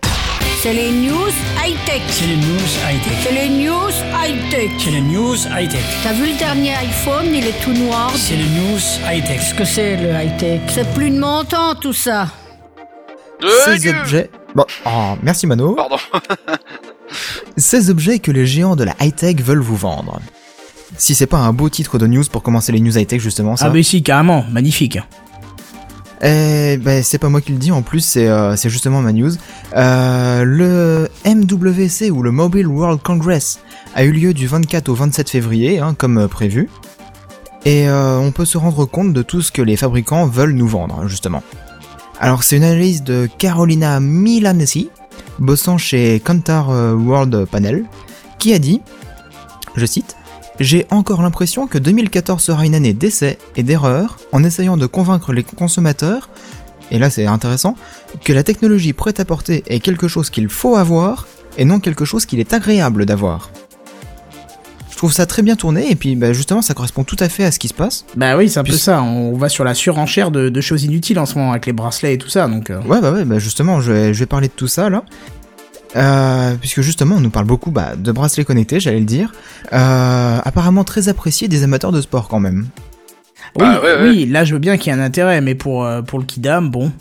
C'est 0.66 0.72
les 0.72 0.90
news 0.90 1.30
high-tech. 1.64 2.02
C'est 2.08 2.26
les 2.26 2.36
news 2.38 2.58
high-tech. 2.90 3.12
C'est 3.22 3.32
les 3.32 3.48
news 3.48 3.92
high-tech. 4.12 4.70
C'est 4.80 4.90
les 4.90 5.00
news 5.00 5.36
high-tech. 5.56 5.84
T'as 6.02 6.12
vu 6.12 6.32
le 6.32 6.36
dernier 6.36 6.74
iPhone, 6.74 7.26
il 7.32 7.46
est 7.46 7.62
tout 7.62 7.72
noir. 7.72 8.10
C'est 8.16 8.34
les 8.34 8.48
news 8.48 8.80
high-tech. 9.08 9.38
Qu'est-ce 9.38 9.54
que 9.54 9.64
c'est 9.64 9.96
le 9.96 10.10
high-tech? 10.10 10.62
C'est 10.66 10.92
plus 10.92 11.10
de 11.10 11.20
mon 11.20 11.44
temps 11.44 11.76
tout 11.76 11.92
ça. 11.92 12.26
Ces 13.64 13.78
Dieu. 13.78 13.94
objets. 14.00 14.28
Bon, 14.56 14.64
oh, 14.86 15.14
merci 15.22 15.46
Mano. 15.46 15.76
Pardon. 15.76 15.98
Ces 17.56 17.88
objets 17.88 18.18
que 18.18 18.32
les 18.32 18.44
géants 18.44 18.74
de 18.74 18.82
la 18.82 18.96
high-tech 19.00 19.36
veulent 19.36 19.60
vous 19.60 19.76
vendre. 19.76 20.18
Si 20.98 21.14
c'est 21.14 21.28
pas 21.28 21.38
un 21.38 21.52
beau 21.52 21.68
titre 21.68 21.96
de 21.96 22.08
news 22.08 22.24
pour 22.32 22.42
commencer 22.42 22.72
les 22.72 22.80
news 22.80 22.98
high-tech 22.98 23.20
justement, 23.20 23.54
ça. 23.54 23.66
Ah 23.66 23.70
bah 23.70 23.80
si, 23.84 24.02
carrément, 24.02 24.44
magnifique. 24.50 24.98
Eh 26.22 26.78
ben, 26.78 27.02
c'est 27.02 27.18
pas 27.18 27.28
moi 27.28 27.40
qui 27.40 27.52
le 27.52 27.58
dis, 27.58 27.72
en 27.72 27.82
plus 27.82 28.00
c'est 28.00 28.26
euh, 28.26 28.56
justement 28.56 29.02
ma 29.02 29.12
news. 29.12 29.32
Euh, 29.76 30.44
le 30.44 31.08
MWC 31.26 32.10
ou 32.10 32.22
le 32.22 32.30
Mobile 32.30 32.66
World 32.66 33.02
Congress 33.02 33.60
a 33.94 34.04
eu 34.04 34.12
lieu 34.12 34.32
du 34.32 34.46
24 34.46 34.88
au 34.88 34.94
27 34.94 35.28
février, 35.28 35.78
hein, 35.78 35.94
comme 35.96 36.18
euh, 36.18 36.28
prévu. 36.28 36.70
Et 37.64 37.90
on 37.90 38.30
peut 38.30 38.44
se 38.44 38.58
rendre 38.58 38.84
compte 38.84 39.12
de 39.12 39.22
tout 39.22 39.42
ce 39.42 39.50
que 39.50 39.60
les 39.60 39.74
fabricants 39.74 40.28
veulent 40.28 40.52
nous 40.52 40.68
vendre, 40.68 41.08
justement. 41.08 41.42
Alors 42.20 42.44
c'est 42.44 42.58
une 42.58 42.62
analyse 42.62 43.02
de 43.02 43.28
Carolina 43.38 43.98
Milanesi, 43.98 44.88
bossant 45.40 45.76
chez 45.76 46.20
Kantar 46.20 46.68
World 46.68 47.44
Panel, 47.46 47.84
qui 48.38 48.54
a 48.54 48.60
dit, 48.60 48.82
je 49.74 49.84
cite, 49.84 50.14
j'ai 50.60 50.86
encore 50.90 51.22
l'impression 51.22 51.66
que 51.66 51.78
2014 51.78 52.42
sera 52.42 52.64
une 52.64 52.74
année 52.74 52.92
d'essais 52.92 53.38
et 53.56 53.62
d'erreurs 53.62 54.18
en 54.32 54.42
essayant 54.42 54.76
de 54.76 54.86
convaincre 54.86 55.32
les 55.32 55.42
consommateurs, 55.42 56.30
et 56.90 56.98
là 56.98 57.10
c'est 57.10 57.26
intéressant, 57.26 57.76
que 58.24 58.32
la 58.32 58.42
technologie 58.42 58.92
prête 58.92 59.20
à 59.20 59.24
porter 59.24 59.62
est 59.66 59.80
quelque 59.80 60.08
chose 60.08 60.30
qu'il 60.30 60.48
faut 60.48 60.76
avoir 60.76 61.26
et 61.58 61.64
non 61.64 61.80
quelque 61.80 62.04
chose 62.04 62.26
qu'il 62.26 62.40
est 62.40 62.52
agréable 62.52 63.06
d'avoir. 63.06 63.50
Je 64.90 64.98
trouve 64.98 65.12
ça 65.12 65.26
très 65.26 65.42
bien 65.42 65.56
tourné 65.56 65.90
et 65.90 65.94
puis 65.94 66.16
bah, 66.16 66.32
justement 66.32 66.62
ça 66.62 66.72
correspond 66.72 67.04
tout 67.04 67.18
à 67.20 67.28
fait 67.28 67.44
à 67.44 67.52
ce 67.52 67.58
qui 67.58 67.68
se 67.68 67.74
passe. 67.74 68.06
Bah 68.16 68.34
oui, 68.38 68.48
c'est 68.48 68.60
un 68.60 68.64
peu 68.64 68.72
ça. 68.72 69.02
On 69.02 69.36
va 69.36 69.50
sur 69.50 69.62
la 69.62 69.74
surenchère 69.74 70.30
de, 70.30 70.48
de 70.48 70.60
choses 70.62 70.84
inutiles 70.84 71.18
en 71.18 71.26
ce 71.26 71.34
moment 71.34 71.50
avec 71.50 71.66
les 71.66 71.74
bracelets 71.74 72.14
et 72.14 72.18
tout 72.18 72.30
ça. 72.30 72.48
Donc, 72.48 72.70
euh, 72.70 72.80
Ouais 72.84 73.02
bah 73.02 73.12
ouais 73.12 73.26
bah 73.26 73.38
justement 73.38 73.82
je 73.82 73.92
vais, 73.92 74.14
je 74.14 74.20
vais 74.20 74.26
parler 74.26 74.48
de 74.48 74.54
tout 74.54 74.68
ça 74.68 74.88
là. 74.88 75.04
Euh, 75.96 76.54
puisque 76.60 76.82
justement 76.82 77.16
on 77.16 77.20
nous 77.20 77.30
parle 77.30 77.46
beaucoup 77.46 77.70
bah, 77.70 77.96
de 77.96 78.12
bracelets 78.12 78.44
connectés 78.44 78.80
j'allais 78.80 78.98
le 79.00 79.06
dire. 79.06 79.32
Euh, 79.72 80.38
apparemment 80.44 80.84
très 80.84 81.08
apprécié 81.08 81.48
des 81.48 81.62
amateurs 81.62 81.90
de 81.92 82.00
sport 82.02 82.28
quand 82.28 82.38
même. 82.40 82.68
oui, 83.56 83.64
ouais, 83.66 83.78
ouais. 83.80 84.02
oui, 84.02 84.26
là 84.26 84.44
je 84.44 84.52
veux 84.52 84.58
bien 84.60 84.76
qu'il 84.76 84.92
y 84.92 84.96
ait 84.96 84.98
un 84.98 85.02
intérêt, 85.02 85.40
mais 85.40 85.54
pour, 85.54 85.84
euh, 85.86 86.02
pour 86.02 86.18
le 86.18 86.24
Kidam, 86.26 86.68
bon. 86.70 86.92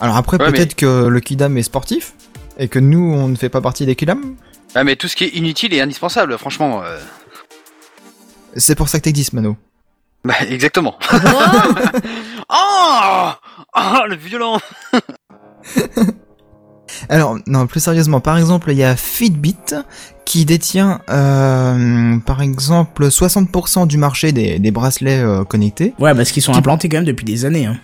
Alors 0.00 0.16
après, 0.16 0.38
Ouais, 0.38 0.50
peut-être 0.52 0.74
que 0.74 1.06
le 1.06 1.20
Kidam 1.20 1.56
est 1.56 1.62
sportif 1.62 2.12
et 2.58 2.68
que 2.68 2.78
nous, 2.78 3.00
on 3.14 3.28
ne 3.28 3.36
fait 3.36 3.48
pas 3.48 3.60
partie 3.62 3.86
des 3.86 3.94
Kidam. 3.96 4.34
Ah, 4.74 4.84
mais 4.84 4.96
tout 4.96 5.08
ce 5.08 5.16
qui 5.16 5.24
est 5.24 5.28
inutile 5.36 5.72
est 5.72 5.80
indispensable, 5.80 6.36
franchement. 6.36 6.82
euh, 6.82 6.98
C'est 8.56 8.74
pour 8.74 8.88
ça 8.88 8.98
que 8.98 9.04
t'existes, 9.04 9.32
Mano. 9.32 9.56
Bah, 10.24 10.34
exactement. 10.48 10.98
Oh 12.50 13.30
Oh, 13.76 13.98
le 14.06 14.16
violent 14.16 14.60
Alors, 17.08 17.36
non, 17.46 17.66
plus 17.66 17.80
sérieusement, 17.80 18.20
par 18.20 18.38
exemple, 18.38 18.70
il 18.72 18.78
y 18.78 18.84
a 18.84 18.96
Fitbit 18.96 19.56
qui 20.24 20.44
détient, 20.44 21.00
euh, 21.10 22.16
par 22.26 22.40
exemple, 22.42 23.06
60% 23.08 23.86
du 23.86 23.98
marché 23.98 24.32
des, 24.32 24.58
des 24.58 24.70
bracelets 24.70 25.20
euh, 25.20 25.44
connectés. 25.44 25.94
Ouais, 25.98 26.14
parce 26.14 26.32
qu'ils 26.32 26.42
sont 26.42 26.52
Qui- 26.52 26.58
implantés 26.58 26.88
quand 26.88 26.98
même 26.98 27.04
depuis 27.04 27.24
des 27.24 27.44
années. 27.44 27.66
Hein. 27.66 27.76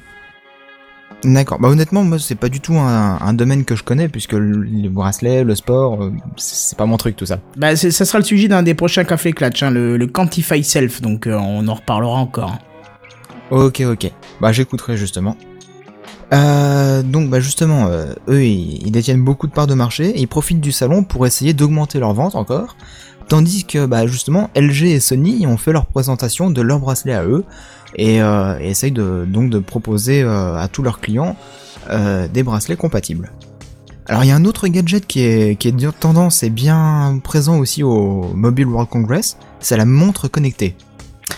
D'accord. 1.22 1.58
Bah 1.60 1.68
honnêtement, 1.68 2.02
moi, 2.02 2.18
c'est 2.18 2.34
pas 2.34 2.48
du 2.48 2.60
tout 2.60 2.74
un, 2.78 3.18
un 3.20 3.32
domaine 3.34 3.66
que 3.66 3.76
je 3.76 3.82
connais 3.82 4.08
puisque 4.08 4.32
le, 4.32 4.62
les 4.62 4.88
bracelets, 4.88 5.44
le 5.44 5.54
sport, 5.54 6.02
euh, 6.02 6.12
c'est 6.36 6.78
pas 6.78 6.86
mon 6.86 6.96
truc 6.96 7.14
tout 7.14 7.26
ça. 7.26 7.40
Bah, 7.58 7.76
ça 7.76 7.90
sera 8.06 8.18
le 8.18 8.24
sujet 8.24 8.48
d'un 8.48 8.62
des 8.62 8.72
prochains 8.74 9.04
Café 9.04 9.32
Clutch, 9.32 9.62
hein, 9.62 9.70
le, 9.70 9.98
le 9.98 10.06
Quantify 10.06 10.64
Self, 10.64 11.02
donc 11.02 11.28
on 11.30 11.68
en 11.68 11.74
reparlera 11.74 12.14
encore. 12.16 12.56
Ok, 13.50 13.82
ok. 13.82 14.10
Bah 14.40 14.52
j'écouterai 14.52 14.96
justement. 14.96 15.36
Euh, 16.32 17.02
donc 17.02 17.28
bah 17.28 17.40
justement, 17.40 17.88
euh, 17.88 18.14
eux 18.28 18.44
ils, 18.44 18.90
détiennent 18.90 19.24
beaucoup 19.24 19.46
de 19.46 19.52
parts 19.52 19.66
de 19.66 19.74
marché 19.74 20.10
et 20.10 20.20
ils 20.20 20.28
profitent 20.28 20.60
du 20.60 20.72
salon 20.72 21.02
pour 21.02 21.26
essayer 21.26 21.54
d'augmenter 21.54 21.98
leurs 21.98 22.14
ventes 22.14 22.34
encore. 22.34 22.76
Tandis 23.28 23.64
que 23.64 23.86
bah 23.86 24.06
justement 24.06 24.50
LG 24.56 24.84
et 24.84 25.00
Sony 25.00 25.46
ont 25.46 25.56
fait 25.56 25.72
leur 25.72 25.86
présentation 25.86 26.50
de 26.50 26.62
leurs 26.62 26.80
bracelets 26.80 27.14
à 27.14 27.24
eux 27.24 27.44
et, 27.96 28.22
euh, 28.22 28.58
et 28.60 28.70
essayent 28.70 28.92
de, 28.92 29.24
donc 29.26 29.50
de 29.50 29.58
proposer 29.58 30.22
euh, 30.22 30.56
à 30.56 30.68
tous 30.68 30.82
leurs 30.82 31.00
clients 31.00 31.36
des 32.32 32.44
bracelets 32.44 32.76
compatibles. 32.76 33.32
Alors 34.06 34.22
il 34.22 34.28
y 34.28 34.30
a 34.30 34.36
un 34.36 34.44
autre 34.44 34.68
gadget 34.68 35.08
qui 35.08 35.22
est, 35.22 35.58
qui 35.58 35.66
est 35.66 35.72
de 35.72 35.90
tendance 35.90 36.44
et 36.44 36.50
bien 36.50 37.18
présent 37.24 37.58
aussi 37.58 37.82
au 37.82 38.30
Mobile 38.32 38.66
World 38.66 38.88
Congress, 38.88 39.36
c'est 39.58 39.76
la 39.76 39.86
montre 39.86 40.28
connectée. 40.28 40.76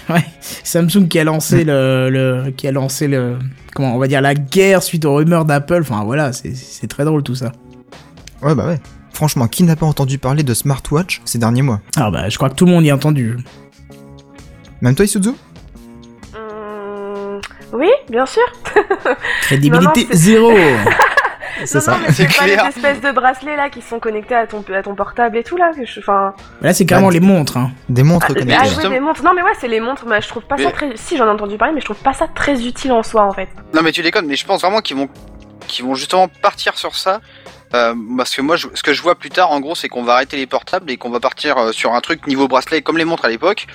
Ouais, 0.09 0.25
Samsung 0.41 1.07
qui 1.09 1.19
a 1.19 1.25
lancé 1.25 1.65
le, 1.65 2.09
le, 2.11 2.51
qui 2.57 2.67
a 2.69 2.73
lancé 2.73 3.09
le, 3.09 3.39
comment 3.75 3.95
on 3.95 3.99
va 3.99 4.09
dire 4.09 4.21
la 4.21 4.35
guerre 4.35 4.83
suite 4.83 5.05
aux 5.05 5.15
rumeurs 5.15 5.45
d'Apple. 5.45 5.79
Enfin 5.83 6.03
voilà, 6.05 6.33
c'est 6.33 6.55
c'est 6.55 6.87
très 6.87 7.05
drôle 7.05 7.23
tout 7.23 7.35
ça. 7.35 7.53
Ouais 8.43 8.55
bah 8.55 8.67
ouais. 8.67 8.81
Franchement, 9.13 9.47
qui 9.47 9.63
n'a 9.63 9.77
pas 9.77 9.87
entendu 9.87 10.19
parler 10.19 10.43
de 10.43 10.55
smartwatch 10.55 11.21
ces 11.25 11.39
derniers 11.39 11.63
mois? 11.63 11.81
Ah 11.97 12.11
bah 12.11 12.29
je 12.29 12.37
crois 12.37 12.49
que 12.51 12.55
tout 12.55 12.65
le 12.67 12.73
monde 12.73 12.85
y 12.85 12.91
a 12.91 12.95
entendu. 12.95 13.37
Même 14.81 14.95
toi, 14.95 15.05
Isuzu? 15.05 15.29
Hum, 16.35 17.41
Oui, 17.73 17.89
bien 18.11 18.27
sûr. 18.27 18.43
Crédibilité 19.43 19.85
Non, 20.03 20.07
non, 20.07 20.09
c'est- 20.11 20.17
zéro. 20.17 20.51
C'est 21.67 21.75
non, 21.79 21.81
ça. 21.81 21.93
non, 21.93 21.99
mais 22.07 22.13
C'est 22.13 22.37
pas 22.39 22.47
les 22.47 22.55
espèces 22.55 23.01
de 23.01 23.13
bracelets 23.13 23.57
là 23.57 23.71
qui 23.71 23.83
sont 23.83 23.99
connectés 24.01 24.35
à 24.35 24.47
ton, 24.47 24.65
à 24.75 24.83
ton 24.83 24.95
portable 24.95 25.37
et 25.37 25.43
tout 25.45 25.57
là. 25.57 25.71
que 25.77 25.85
je- 25.85 26.01
Enfin, 26.01 26.35
Là 26.61 26.73
c'est 26.75 26.85
carrément 26.87 27.09
Bah, 27.09 27.15
les 27.15 27.21
montres. 27.21 27.57
Hein. 27.57 27.71
Des 27.89 28.03
montres 28.03 28.27
ah, 28.31 28.35
connectées. 28.35 28.57
ah, 28.59 28.67
oui, 28.85 28.89
des 28.91 29.01
montres. 29.01 29.23
Non 29.23 29.33
mais 29.35 29.43
ouais, 29.43 29.53
c'est 29.61 29.69
les 29.69 29.81
montres. 29.81 30.05
Mais 30.07 30.21
je 30.21 30.29
trouve 30.29 30.43
pas 30.45 30.57
ça 30.59 30.71
très. 30.71 30.97
Si 30.97 31.17
j'en 31.17 31.27
ai 31.27 31.31
entendu 31.31 31.57
parler, 31.57 31.75
mais 31.75 31.81
je 31.81 31.87
trouve 31.87 32.03
pas 32.03 32.13
ça 32.15 32.27
très 32.29 32.65
utile 32.67 32.93
en 32.93 33.03
soi 33.03 33.23
en 33.25 33.33
fait. 33.33 33.49
Non 33.75 33.83
mais 33.83 33.93
tu 33.93 34.03
déconnes, 34.03 34.27
mais 34.27 34.37
je 34.37 34.45
pense 34.47 34.61
vraiment 34.63 34.81
qu'ils 34.81 34.97
vont, 34.97 35.09
qu'ils 35.69 35.85
vont 35.85 35.95
justement 35.95 36.29
partir 36.29 36.77
sur 36.77 36.97
ça. 36.97 37.21
Euh, 37.75 37.95
parce 38.19 38.35
que 38.37 38.43
moi, 38.43 38.57
je- 38.57 38.69
ce 38.75 38.83
que 38.83 38.93
je 38.93 39.01
vois 39.01 39.15
plus 39.15 39.31
tard, 39.31 39.51
en 39.51 39.59
gros, 39.59 39.75
c'est 39.75 39.89
qu'on 39.89 40.03
va 40.03 40.13
arrêter 40.13 40.37
les 40.37 40.47
portables 40.47 40.91
et 40.91 40.99
qu'on 40.99 41.09
va 41.09 41.21
partir 41.21 41.57
euh, 41.57 41.73
sur 41.73 41.95
un 41.95 42.01
truc 42.03 42.27
niveau 42.27 42.47
bracelet, 42.47 42.83
comme 42.83 42.99
les 42.99 43.07
montres 43.07 43.25
à 43.25 43.31
l'époque, 43.31 43.67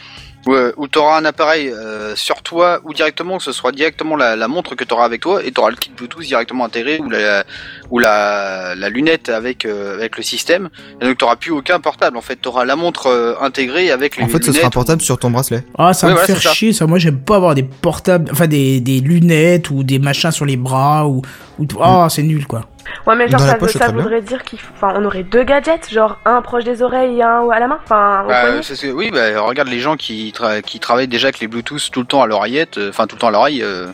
euh, 0.54 0.74
où 0.78 0.88
tu 0.88 1.00
auras 1.00 1.18
un 1.20 1.26
appareil 1.26 1.70
euh, 1.70 2.16
sur 2.16 2.42
toi 2.42 2.80
ou 2.84 2.94
directement, 2.94 3.38
que 3.38 3.44
ce 3.44 3.52
soit 3.52 3.72
directement 3.72 4.16
la, 4.16 4.36
la 4.36 4.48
montre 4.48 4.76
que 4.76 4.84
tu 4.84 4.94
auras 4.94 5.06
avec 5.06 5.22
toi, 5.22 5.44
et 5.44 5.52
tu 5.52 5.60
auras 5.60 5.70
le 5.70 5.76
kit 5.76 5.92
Bluetooth 5.96 6.22
directement 6.24 6.66
intégré 6.66 7.00
ou 7.00 7.10
la, 7.10 7.44
ou 7.90 8.00
la, 8.00 8.76
la 8.76 8.90
lunette 8.90 9.30
avec, 9.30 9.66
euh, 9.66 9.96
avec 9.96 10.18
le 10.18 10.24
système. 10.24 10.70
Et 11.02 11.06
donc 11.06 11.18
tu 11.18 11.24
n'auras 11.26 11.36
plus 11.38 11.52
aucun 11.52 11.80
portable. 11.80 12.18
En 12.18 12.22
fait, 12.22 12.40
tu 12.42 12.48
auras 12.48 12.66
la 12.66 12.76
montre 12.76 13.08
euh, 13.08 13.34
intégrée 13.42 13.92
avec 13.92 14.18
les 14.18 14.24
En 14.24 14.28
fait, 14.28 14.44
ce 14.44 14.52
sera 14.52 14.68
ou- 14.68 14.72
portable 14.72 15.02
sur 15.02 15.18
ton 15.18 15.32
bracelet. 15.32 15.64
Ah 15.78 15.94
ça 15.94 16.08
Ouais, 16.08 16.14
me 16.14 16.18
voilà, 16.20 16.36
fait 16.36 16.42
ça. 16.42 16.54
chier 16.54 16.74
ça. 16.74 16.86
Moi 16.88 17.00
j'aime 17.00 17.20
pas 17.20 17.36
avoir 17.38 17.56
des 17.56 17.64
portables, 17.64 18.30
enfin 18.32 18.48
des, 18.48 18.80
des 18.80 19.00
lunettes 19.00 19.70
ou 19.70 19.84
des 19.84 20.00
machins 20.00 20.32
sur 20.32 20.46
les 20.46 20.58
bras 20.58 21.08
ou 21.08 21.22
ou. 21.60 21.66
Ah 21.82 22.08
c'est 22.10 22.24
nul 22.24 22.46
quoi. 22.48 22.62
Ouais, 23.06 23.16
mais 23.16 23.28
genre 23.28 23.40
Dans 23.40 23.48
ça, 23.48 23.56
poche, 23.56 23.72
ça 23.74 23.80
très 23.80 23.92
bien. 23.94 24.02
voudrait 24.02 24.22
dire 24.22 24.44
qu'il, 24.44 24.60
enfin, 24.74 24.94
on 24.96 25.06
aurait 25.06 25.24
deux 25.24 25.44
gadgets, 25.44 25.90
genre 25.92 26.20
un 26.26 26.42
proche 26.42 26.64
des 26.64 26.82
oreilles 26.82 27.20
et 27.20 27.24
un 27.24 27.48
à 27.50 27.60
la 27.60 27.68
main, 27.68 27.80
enfin 27.84 28.26
Bah, 28.28 28.42
poignet. 28.42 28.64
c'est 28.64 28.76
ce 28.76 28.88
que- 28.88 28.92
oui, 28.92 29.10
bah, 29.12 29.40
regarde 29.42 29.68
les 29.70 29.80
gens 29.80 29.96
qui, 29.96 30.34
tra- 30.36 30.62
qui 30.62 30.80
travaillent 30.80 31.08
déjà 31.08 31.28
avec 31.28 31.40
les 31.40 31.48
Bluetooth 31.48 31.90
tout 31.92 32.02
le 32.02 32.06
temps 32.08 32.22
à 32.22 32.28
l'oreillette, 32.28 32.78
euh, 32.78 32.90
enfin 32.90 33.08
tout 33.08 33.16
le 33.16 33.20
temps 33.22 33.28
à 33.28 33.32
l'oreille. 33.32 33.62
euh, 33.64 33.88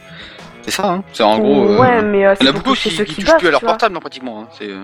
c'est 0.63 0.71
ça, 0.71 0.86
hein. 0.88 1.03
C'est 1.12 1.23
en 1.23 1.38
gros. 1.39 1.67
euh, 1.69 1.77
ouais, 1.79 2.01
mais 2.03 2.25
euh, 2.25 2.34
il 2.39 2.43
y 2.43 2.45
c'est 2.45 2.47
en 2.47 2.49
a 2.51 2.53
pour 2.53 2.62
beaucoup 2.63 2.69
toucher 2.75 2.89
qui, 2.89 2.95
ceux 2.95 3.03
qui 3.03 3.15
qui, 3.15 3.21
touchent 3.21 3.32
bossent, 3.32 3.39
plus 3.39 3.47
à 3.49 3.51
leur 3.51 3.62
portable, 3.62 3.95
hein, 3.97 3.99
pratiquement. 3.99 4.41
hein. 4.43 4.47
C'est, 4.58 4.69
euh, 4.69 4.84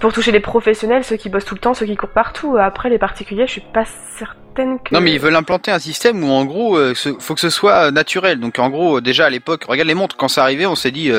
pour 0.00 0.12
toucher 0.12 0.32
les 0.32 0.40
professionnels, 0.40 1.02
ceux 1.04 1.16
qui 1.16 1.28
bossent 1.28 1.44
tout 1.44 1.54
le 1.54 1.60
temps, 1.60 1.74
ceux 1.74 1.84
qui 1.86 1.96
courent 1.96 2.08
partout. 2.10 2.56
Après, 2.58 2.88
les 2.88 2.98
particuliers, 2.98 3.46
je 3.46 3.52
suis 3.52 3.60
pas 3.60 3.84
certaine 4.18 4.78
que. 4.78 4.94
Non, 4.94 5.00
mais 5.00 5.12
ils 5.12 5.18
veulent 5.20 5.34
implanter 5.36 5.70
un 5.70 5.78
système 5.78 6.22
où 6.24 6.30
en 6.30 6.44
gros, 6.44 6.76
euh, 6.78 6.94
faut 7.20 7.34
que 7.34 7.40
ce 7.40 7.50
soit 7.50 7.90
naturel. 7.90 8.38
Donc 8.40 8.58
en 8.58 8.70
gros, 8.70 9.00
déjà 9.00 9.26
à 9.26 9.30
l'époque, 9.30 9.64
regarde 9.66 9.88
les 9.88 9.94
montres. 9.94 10.16
Quand 10.16 10.28
c'est 10.28 10.40
arrivé, 10.40 10.66
on 10.66 10.74
s'est 10.76 10.90
dit. 10.92 11.10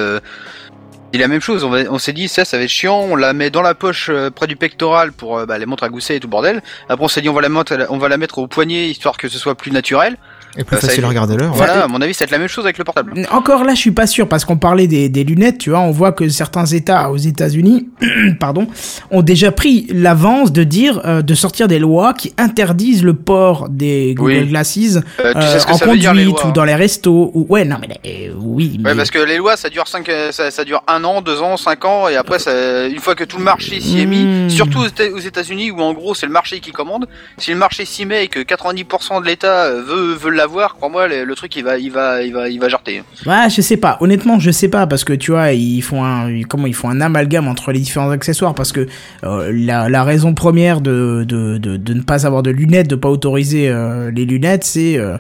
C'est 1.12 1.20
la 1.20 1.28
même 1.28 1.42
chose, 1.42 1.64
on 1.64 1.98
s'est 1.98 2.14
dit 2.14 2.28
ça, 2.28 2.46
ça 2.46 2.58
va 2.58 2.64
être 2.64 2.70
chiant, 2.70 3.00
on 3.00 3.16
la 3.16 3.34
met 3.34 3.50
dans 3.50 3.64
la 3.64 3.74
poche 3.74 4.10
euh, 4.10 4.30
près 4.30 4.46
du 4.46 4.56
pectoral 4.56 5.12
pour 5.12 5.40
euh, 5.40 5.46
bah, 5.48 5.58
les 5.58 5.66
montres 5.66 5.84
à 5.84 5.90
gousset 5.90 6.18
et 6.18 6.20
tout 6.20 6.28
bordel. 6.28 6.62
Après 6.88 7.04
on 7.04 7.08
s'est 7.08 7.22
dit 7.22 7.30
on 7.30 7.34
va 7.34 7.42
la 7.42 7.50
mettre, 7.50 7.88
on 7.90 7.98
va 7.98 8.10
la 8.10 8.18
mettre 8.18 8.38
au 8.38 8.46
poignet 8.46 8.88
histoire 8.90 9.18
que 9.18 9.28
ce 9.28 9.40
soit 9.40 9.56
plus 9.56 9.72
naturel. 9.72 10.18
Et 10.58 10.64
plus 10.64 10.78
Euh, 10.78 10.80
ça 10.80 10.88
facile 10.88 11.06
à 11.06 11.08
regarder 11.10 11.38
l'heure. 11.38 11.54
Voilà, 11.54 11.84
à 11.84 11.88
mon 11.88 12.02
avis, 12.02 12.14
ça 12.14 12.20
va 12.20 12.26
être 12.26 12.32
la 12.32 12.38
même 12.40 12.48
chose 12.48 12.66
avec 12.66 12.78
le 12.78 12.84
portable. 12.84 13.14
Encore 13.32 13.64
là, 13.64 13.74
je 13.74 13.80
suis 13.80 13.92
pas 13.92 14.08
sûr 14.08 14.28
parce 14.28 14.46
qu'on 14.46 14.58
parlait 14.58 14.88
des, 14.88 15.10
des 15.10 15.24
lunettes, 15.24 15.58
tu 15.58 15.70
vois, 15.70 15.80
on 15.80 15.92
voit 15.92 16.12
que 16.12 16.28
certains 16.30 16.66
États 16.66 17.10
aux 17.12 17.18
États-Unis, 17.18 17.90
pardon, 18.40 18.68
ont 19.12 19.22
déjà 19.22 19.52
pris 19.52 19.88
l'avance 19.92 20.52
de 20.52 20.64
dire, 20.64 21.02
euh, 21.06 21.22
de 21.22 21.34
sortir 21.36 21.68
des 21.68 21.80
lois 21.80 22.14
qui 22.14 22.34
interdisent 22.38 23.04
le 23.04 23.14
port 23.14 23.68
des 23.70 24.14
Google 24.16 24.32
Oui. 24.44 24.48
Glasses 24.48 24.78
Euh, 24.78 25.02
tu 25.34 25.38
euh, 25.38 25.54
sais 25.54 25.60
ce 25.60 25.66
que 25.66 25.72
en 25.72 25.78
ça 25.78 25.86
veut 25.86 25.98
dire 25.98 26.14
les 26.14 26.24
conduite 26.26 26.42
lois 26.44 26.50
ou 26.52 26.54
dans 26.54 26.66
les 26.66 26.76
restos 26.76 27.32
ou 27.34 27.46
ouais, 27.50 27.66
non 27.66 27.78
mais 27.82 28.00
euh, 28.06 28.34
oui, 28.40 28.78
mais 28.80 28.92
Ouais, 28.92 28.96
parce 28.96 29.12
que 29.12 29.20
les 29.20 29.38
lois, 29.38 29.56
ça 29.58 29.70
dure 29.70 29.88
cinq, 29.88 30.10
ça, 30.32 30.52
ça 30.52 30.64
dure 30.64 30.84
un 30.88 31.04
an, 31.04 31.22
deux 31.22 31.42
ans, 31.42 31.58
cinq 31.58 31.86
ans, 31.86 32.08
et 32.08 32.16
après, 32.16 32.40
ça, 32.40 32.88
une 32.88 33.00
fois 33.00 33.16
que 33.16 33.24
tout 33.24 33.38
le 33.38 33.44
marché 33.44 33.80
s'y 33.80 34.00
est 34.00 34.06
mis, 34.06 34.26
Mm. 34.30 34.50
surtout 34.50 34.80
aux 34.80 35.20
États-Unis 35.20 35.72
où 35.72 35.82
en 35.82 35.94
gros 35.94 36.14
c'est 36.16 36.26
le 36.26 36.32
marché 36.32 36.60
qui 36.60 36.72
commande. 36.72 37.08
Si 37.38 37.52
le 37.52 37.58
marché 37.58 37.86
s'y 37.86 38.06
met 38.06 38.26
et 38.26 38.28
que 38.28 38.40
90% 38.40 39.22
de 39.22 39.26
l'État 39.26 39.66
euh, 39.66 39.82
veut 39.82 40.14
veut 40.14 40.30
l'avoir, 40.40 40.76
crois-moi, 40.76 41.08
le, 41.08 41.24
le 41.24 41.36
truc 41.36 41.56
il 41.56 41.64
va 41.64 41.78
il 41.78 41.92
va 41.92 42.24
il 42.24 42.34
va 42.34 42.50
il 42.50 42.60
va 42.60 42.70
jarter. 42.70 43.04
Ouais, 43.26 43.50
je 43.50 43.62
sais 43.62 43.78
pas. 43.78 43.98
Honnêtement, 44.00 44.40
je 44.40 44.52
sais 44.52 44.70
pas 44.70 44.88
parce 44.88 45.04
que 45.04 45.14
tu 45.14 45.32
vois, 45.32 45.52
ils 45.52 45.82
font 45.82 46.04
un 46.04 46.44
comment 46.44 46.68
ils 46.68 46.74
font 46.74 46.90
un 46.90 47.02
amalgame 47.02 47.48
entre 47.48 47.72
les 47.72 47.80
différents 47.80 48.10
accessoires 48.10 48.56
parce 48.56 48.72
que 48.72 48.88
euh, 49.24 49.52
la, 49.54 50.04
raison 50.04 50.34
première 50.34 50.82
de, 50.82 51.26
de, 51.28 51.58
de, 51.58 51.94
ne 51.94 52.02
pas 52.02 52.26
avoir 52.26 52.42
de 52.42 52.52
lunettes, 52.52 52.90
de 52.90 52.96
pas 52.96 53.10
autoriser 53.10 53.70
euh, 53.70 54.12
les 54.12 54.26
lunettes, 54.26 54.64
c'est 54.64 54.98
euh, 54.98 55.18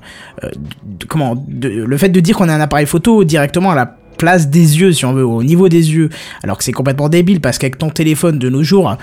comment 1.08 1.46
le 1.50 1.98
fait 1.98 2.10
de 2.10 2.20
dire 2.20 2.38
qu'on 2.38 2.50
a 2.50 2.54
un 2.54 2.62
appareil 2.62 2.86
photo 2.86 3.24
directement 3.24 3.72
à 3.72 3.76
la 3.76 3.96
place 4.18 4.50
des 4.50 4.80
yeux 4.80 4.92
si 4.92 5.06
on 5.06 5.14
veut 5.14 5.26
au 5.26 5.44
niveau 5.44 5.70
des 5.70 5.94
yeux 5.94 6.10
alors 6.44 6.58
que 6.58 6.64
c'est 6.64 6.74
complètement 6.74 7.08
débile 7.08 7.40
parce 7.40 7.58
qu'avec 7.58 7.78
ton 7.78 7.90
téléphone 7.90 8.38
de 8.38 8.50
nos 8.50 8.64
jours 8.64 8.98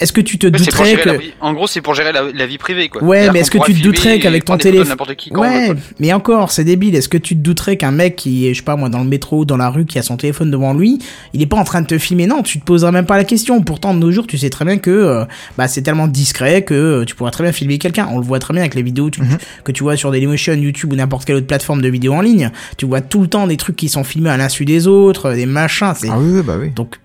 Est-ce 0.00 0.12
que 0.12 0.20
tu 0.20 0.38
te 0.38 0.46
douterais 0.46 0.84
gérer 0.86 1.02
que 1.02 1.08
la 1.08 1.16
vie- 1.16 1.32
En 1.40 1.52
gros, 1.52 1.66
c'est 1.66 1.80
pour 1.80 1.94
gérer 1.94 2.12
la, 2.12 2.22
la 2.32 2.46
vie 2.46 2.58
privée, 2.58 2.88
quoi. 2.88 3.02
Ouais, 3.04 3.30
mais 3.30 3.40
est-ce 3.40 3.50
que 3.50 3.58
tu 3.64 3.74
te 3.74 3.82
douterais 3.82 4.18
qu'avec 4.18 4.44
ton 4.44 4.56
téléphone 4.56 4.96
veut, 4.98 5.38
Ouais, 5.38 5.70
mais 6.00 6.12
encore, 6.12 6.50
c'est 6.50 6.64
débile. 6.64 6.94
Est-ce 6.96 7.08
que 7.08 7.18
tu 7.18 7.34
te 7.36 7.40
douterais 7.40 7.76
qu'un 7.76 7.90
mec 7.92 8.16
qui 8.16 8.46
est, 8.48 8.54
je 8.54 8.58
sais 8.58 8.64
pas 8.64 8.76
moi, 8.76 8.88
dans 8.88 8.98
le 9.00 9.08
métro 9.08 9.40
ou 9.40 9.44
dans 9.44 9.56
la 9.56 9.70
rue, 9.70 9.84
qui 9.86 9.98
a 9.98 10.02
son 10.02 10.16
téléphone 10.16 10.50
devant 10.50 10.74
lui, 10.74 10.98
il 11.34 11.42
est 11.42 11.46
pas 11.46 11.56
en 11.56 11.64
train 11.64 11.82
de 11.82 11.86
te 11.86 11.98
filmer? 11.98 12.26
Non, 12.26 12.42
tu 12.42 12.58
te 12.58 12.64
poseras 12.64 12.90
même 12.90 13.06
pas 13.06 13.16
la 13.16 13.24
question. 13.24 13.62
Pourtant, 13.62 13.94
de 13.94 13.98
nos 14.00 14.10
jours, 14.10 14.26
tu 14.26 14.38
sais 14.38 14.50
très 14.50 14.64
bien 14.64 14.78
que 14.78 14.90
euh, 14.90 15.24
bah, 15.56 15.68
c'est 15.68 15.82
tellement 15.82 16.08
discret 16.08 16.62
que 16.62 16.74
euh, 16.74 17.04
tu 17.04 17.14
pourras 17.14 17.30
très 17.30 17.44
bien 17.44 17.52
filmer 17.52 17.78
quelqu'un. 17.78 18.08
On 18.10 18.18
le 18.18 18.24
voit 18.24 18.38
très 18.40 18.54
bien 18.54 18.62
avec 18.62 18.74
les 18.74 18.82
vidéos 18.82 19.10
tu- 19.10 19.20
Mhm. 19.22 19.38
que 19.62 19.72
tu 19.72 19.82
vois 19.84 19.96
sur 19.96 20.10
Dailymotion, 20.10 20.54
YouTube 20.54 20.92
ou 20.92 20.96
n'importe 20.96 21.26
quelle 21.26 21.36
autre 21.36 21.46
plateforme 21.46 21.80
de 21.82 21.88
vidéo 21.88 22.14
en 22.14 22.20
ligne. 22.22 22.50
Tu 22.76 22.86
vois 22.86 23.00
tout 23.02 23.20
le 23.20 23.28
temps 23.28 23.46
des 23.46 23.56
trucs 23.56 23.76
qui 23.76 23.88
sont 23.88 24.04
filmés 24.04 24.30
à 24.30 24.36
l'insu 24.36 24.64
des 24.64 24.86
autres, 24.86 25.32
des 25.32 25.46
machins. 25.46 25.92
C'est 25.96 26.08
Ah 26.10 26.18
oui, 26.18 26.32
oui, 26.36 26.42
bah 26.42 26.56
oui. 26.60 26.70
donc, 26.74 26.96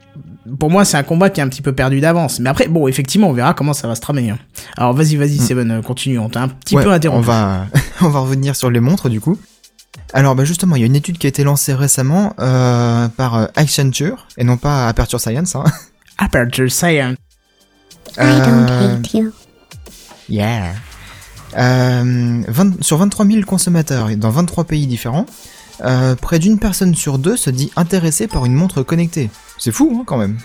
pour 0.58 0.70
moi, 0.70 0.86
c'est 0.86 0.98
un 0.98 1.04
combat 1.04 1.30
qui 1.30 1.40
est 1.40 1.44
un 1.44 1.48
petit 1.50 1.62
peu 1.62 1.74
perdu 1.74 2.00
d'avance. 2.00 2.40
Mais 2.40 2.50
après, 2.50 2.68
bon, 2.68 2.88
effectivement, 2.88 3.28
on 3.30 3.34
verra 3.34 3.54
comment 3.54 3.74
ça 3.74 3.88
va 3.88 3.96
se 3.96 4.02
tramer. 4.02 4.30
hein. 4.30 4.40
Alors, 4.78 4.94
vas-y, 4.94 5.16
vas-y, 5.16 5.40
Mm. 5.40 5.42
Seven, 5.42 5.72
euh, 5.72 5.82
continue. 5.82 6.20
On 6.20 6.30
t'a 6.30 6.42
un 6.44 6.48
petit 6.48 6.76
Ouais, 6.76 6.84
peu 6.84 6.90
on 6.90 6.94
interrompu. 6.94 7.26
va, 7.28 7.66
on 8.02 8.10
va 8.10 8.20
revenir 8.20 8.56
sur 8.56 8.70
les 8.70 8.80
montres 8.80 9.10
du 9.10 9.20
coup. 9.22 9.38
Alors 10.14 10.34
bah 10.36 10.44
justement, 10.46 10.76
il 10.76 10.80
y 10.80 10.84
a 10.84 10.88
une 10.88 10.96
étude 10.96 11.18
qui 11.20 11.28
a 11.28 11.30
été 11.30 11.44
lancée 11.44 11.74
récemment 11.74 12.34
euh, 12.40 13.08
par 13.10 13.36
euh, 13.36 13.46
Accenture 13.56 14.28
et 14.38 14.44
non 14.44 14.58
pas 14.58 14.88
Aperture 14.88 15.20
Science. 15.20 15.56
Hein. 15.56 15.64
Aperture 16.18 16.72
Science. 16.72 17.18
I 18.18 18.40
don't 18.42 18.70
hate 18.70 19.14
you. 19.14 19.32
Yeah. 20.28 20.74
Euh, 21.58 22.42
20 22.48 22.84
sur 22.84 22.98
23 22.98 23.26
000 23.26 23.42
consommateurs 23.44 24.10
dans 24.18 24.30
23 24.30 24.64
pays 24.66 24.88
différents, 24.88 25.26
euh, 25.84 26.16
près 26.16 26.40
d'une 26.40 26.60
personne 26.60 26.94
sur 26.96 27.18
deux 27.18 27.38
se 27.38 27.50
dit 27.50 27.72
intéressée 27.76 28.28
par 28.28 28.46
une 28.46 28.54
montre 28.54 28.84
connectée. 28.84 29.30
C'est 29.60 29.72
fou, 29.72 29.98
hein, 30.00 30.04
quand 30.08 30.18
même. 30.18 30.38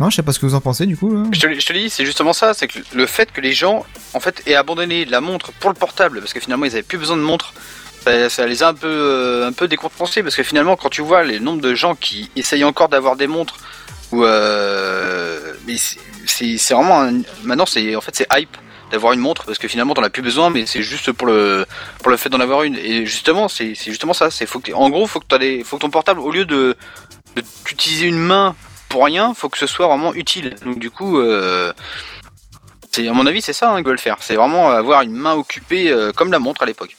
Non, 0.00 0.10
je 0.10 0.16
sais 0.16 0.22
pas 0.22 0.32
ce 0.32 0.40
que 0.40 0.46
vous 0.46 0.54
en 0.56 0.60
pensez 0.60 0.86
du 0.86 0.96
coup. 0.96 1.24
Je 1.32 1.38
te, 1.40 1.72
dit, 1.72 1.88
c'est 1.88 2.04
justement 2.04 2.32
ça, 2.32 2.52
c'est 2.52 2.66
que 2.66 2.80
le 2.94 3.06
fait 3.06 3.30
que 3.30 3.40
les 3.40 3.52
gens, 3.52 3.86
en 4.12 4.18
fait, 4.20 4.42
aient 4.46 4.56
abandonné 4.56 5.04
la 5.04 5.20
montre 5.20 5.52
pour 5.52 5.70
le 5.70 5.76
portable, 5.76 6.18
parce 6.20 6.32
que 6.32 6.40
finalement, 6.40 6.64
ils 6.66 6.72
avaient 6.72 6.82
plus 6.82 6.98
besoin 6.98 7.16
de 7.16 7.22
montre, 7.22 7.54
ça, 8.02 8.28
ça 8.28 8.46
les 8.46 8.64
a 8.64 8.68
un 8.68 8.74
peu, 8.74 8.88
euh, 8.88 9.50
décompensés, 9.68 10.24
parce 10.24 10.34
que 10.34 10.42
finalement, 10.42 10.74
quand 10.76 10.88
tu 10.88 11.00
vois 11.02 11.22
les 11.22 11.38
nombres 11.38 11.62
de 11.62 11.74
gens 11.76 11.94
qui 11.94 12.28
essayent 12.34 12.64
encore 12.64 12.88
d'avoir 12.88 13.14
des 13.14 13.28
montres, 13.28 13.56
ou 14.10 14.24
euh, 14.24 15.52
c'est- 15.76 16.74
vraiment, 16.74 17.02
un- 17.02 17.22
maintenant, 17.44 17.66
c'est, 17.66 17.94
en 17.94 18.00
fait, 18.00 18.16
c'est 18.16 18.26
hype 18.36 18.56
d'avoir 18.90 19.12
une 19.12 19.20
montre, 19.20 19.44
parce 19.44 19.58
que 19.58 19.68
finalement, 19.68 19.94
t'en 19.94 20.02
as 20.02 20.10
plus 20.10 20.22
besoin, 20.22 20.50
mais 20.50 20.66
c'est 20.66 20.82
juste 20.82 21.12
pour 21.12 21.26
le, 21.28 21.66
pour 22.00 22.10
le 22.10 22.16
fait 22.16 22.28
d'en 22.30 22.40
avoir 22.40 22.64
une. 22.64 22.76
Et 22.76 23.06
justement, 23.06 23.48
c'est 23.48 23.74
justement 23.74 24.12
ça. 24.12 24.30
C'est 24.30 24.46
faut 24.46 24.60
que, 24.60 24.72
en 24.72 24.90
gros, 24.90 25.06
faut 25.06 25.20
que 25.20 25.62
faut 25.64 25.76
que 25.76 25.80
ton 25.82 25.90
portable, 25.90 26.20
au 26.20 26.30
lieu 26.30 26.44
de 26.44 26.76
d'utiliser 27.64 28.06
une 28.06 28.18
main 28.18 28.54
pour 28.88 29.04
rien, 29.04 29.34
faut 29.34 29.48
que 29.48 29.58
ce 29.58 29.66
soit 29.66 29.86
vraiment 29.86 30.14
utile. 30.14 30.54
Donc 30.64 30.78
du 30.78 30.90
coup, 30.90 31.18
euh, 31.18 31.72
c'est 32.92 33.08
à 33.08 33.12
mon 33.12 33.26
avis, 33.26 33.42
c'est 33.42 33.52
ça 33.52 33.72
hein, 33.72 33.76
qu'ils 33.76 33.86
veulent 33.86 33.98
faire. 33.98 34.18
C'est 34.20 34.36
vraiment 34.36 34.70
avoir 34.70 35.02
une 35.02 35.12
main 35.12 35.34
occupée 35.34 35.90
euh, 35.90 36.12
comme 36.12 36.30
la 36.30 36.38
montre 36.38 36.62
à 36.62 36.66
l'époque. 36.66 36.96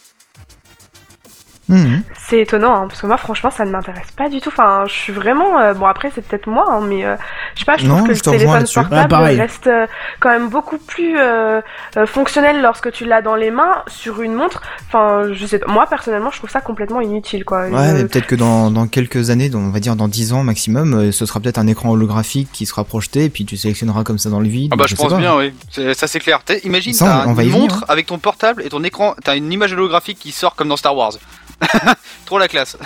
Mhm. 1.67 2.03
C'est 2.27 2.39
étonnant, 2.41 2.75
hein, 2.75 2.87
parce 2.87 3.01
que 3.01 3.07
moi, 3.07 3.17
franchement, 3.17 3.49
ça 3.49 3.65
ne 3.65 3.71
m'intéresse 3.71 4.11
pas 4.15 4.29
du 4.29 4.39
tout. 4.39 4.49
Enfin, 4.49 4.83
je 4.87 4.93
suis 4.93 5.13
vraiment. 5.13 5.59
euh, 5.59 5.73
bon, 5.73 5.85
après, 5.87 6.11
c'est 6.13 6.21
peut-être 6.25 6.47
moi, 6.47 6.65
hein, 6.69 6.81
mais 6.87 7.03
euh, 7.05 7.15
je 7.55 7.59
sais 7.59 7.65
pas, 7.65 7.77
je 7.77 7.87
Non, 7.87 7.97
trouve 7.97 8.07
que 8.09 8.13
je 8.13 8.19
le 8.19 8.31
téléphone 8.37 8.65
portable 8.73 9.09
pareil. 9.09 9.39
reste 9.39 9.67
euh, 9.67 9.87
quand 10.19 10.29
même 10.29 10.49
beaucoup 10.49 10.77
plus 10.77 11.17
euh, 11.17 11.61
fonctionnel 12.05 12.61
lorsque 12.61 12.91
tu 12.91 13.05
l'as 13.05 13.21
dans 13.21 13.35
les 13.35 13.51
mains 13.51 13.83
sur 13.87 14.21
une 14.21 14.33
montre. 14.33 14.61
Enfin, 14.87 15.23
je 15.33 15.45
sais 15.45 15.59
pas. 15.59 15.71
Moi, 15.71 15.87
personnellement, 15.87 16.29
je 16.31 16.37
trouve 16.37 16.49
ça 16.49 16.61
complètement 16.61 17.01
inutile, 17.01 17.45
quoi. 17.45 17.61
Ouais, 17.67 17.69
Je- 17.71 17.93
mais 17.93 18.05
peut-être 18.05 18.27
que 18.27 18.35
dans, 18.35 18.69
dans 18.71 18.87
quelques 18.87 19.29
années, 19.29 19.49
on 19.53 19.69
va 19.69 19.79
dire 19.79 19.95
dans 19.95 20.07
10 20.07 20.33
ans 20.33 20.43
maximum, 20.43 21.11
ce 21.11 21.25
sera 21.25 21.39
peut-être 21.39 21.57
un 21.57 21.67
écran 21.67 21.89
holographique 21.91 22.49
qui 22.51 22.65
sera 22.65 22.83
projeté 22.83 23.25
et 23.25 23.29
puis 23.29 23.45
tu 23.45 23.57
sélectionneras 23.57 24.03
comme 24.03 24.17
ça 24.19 24.29
dans 24.29 24.39
le 24.39 24.47
vide. 24.47 24.71
Ah 24.73 24.75
bah 24.77 24.85
je 24.87 24.95
pense 24.95 25.09
pas. 25.11 25.17
bien, 25.17 25.35
oui. 25.35 25.53
Ça 25.95 26.07
c'est 26.07 26.19
clair. 26.19 26.39
Imagine, 26.63 26.93
Ça, 26.93 27.23
t'as 27.25 27.29
une 27.29 27.35
venir, 27.35 27.57
montre 27.57 27.77
hein. 27.83 27.85
avec 27.89 28.05
ton 28.05 28.17
portable 28.19 28.61
et 28.63 28.69
ton 28.69 28.83
écran, 28.83 29.15
t'as 29.23 29.35
une 29.35 29.51
image 29.51 29.73
holographique 29.73 30.19
qui 30.19 30.31
sort 30.31 30.55
comme 30.55 30.67
dans 30.67 30.77
Star 30.77 30.95
Wars. 30.95 31.13
Trop 32.25 32.37
la 32.39 32.47
classe. 32.47 32.77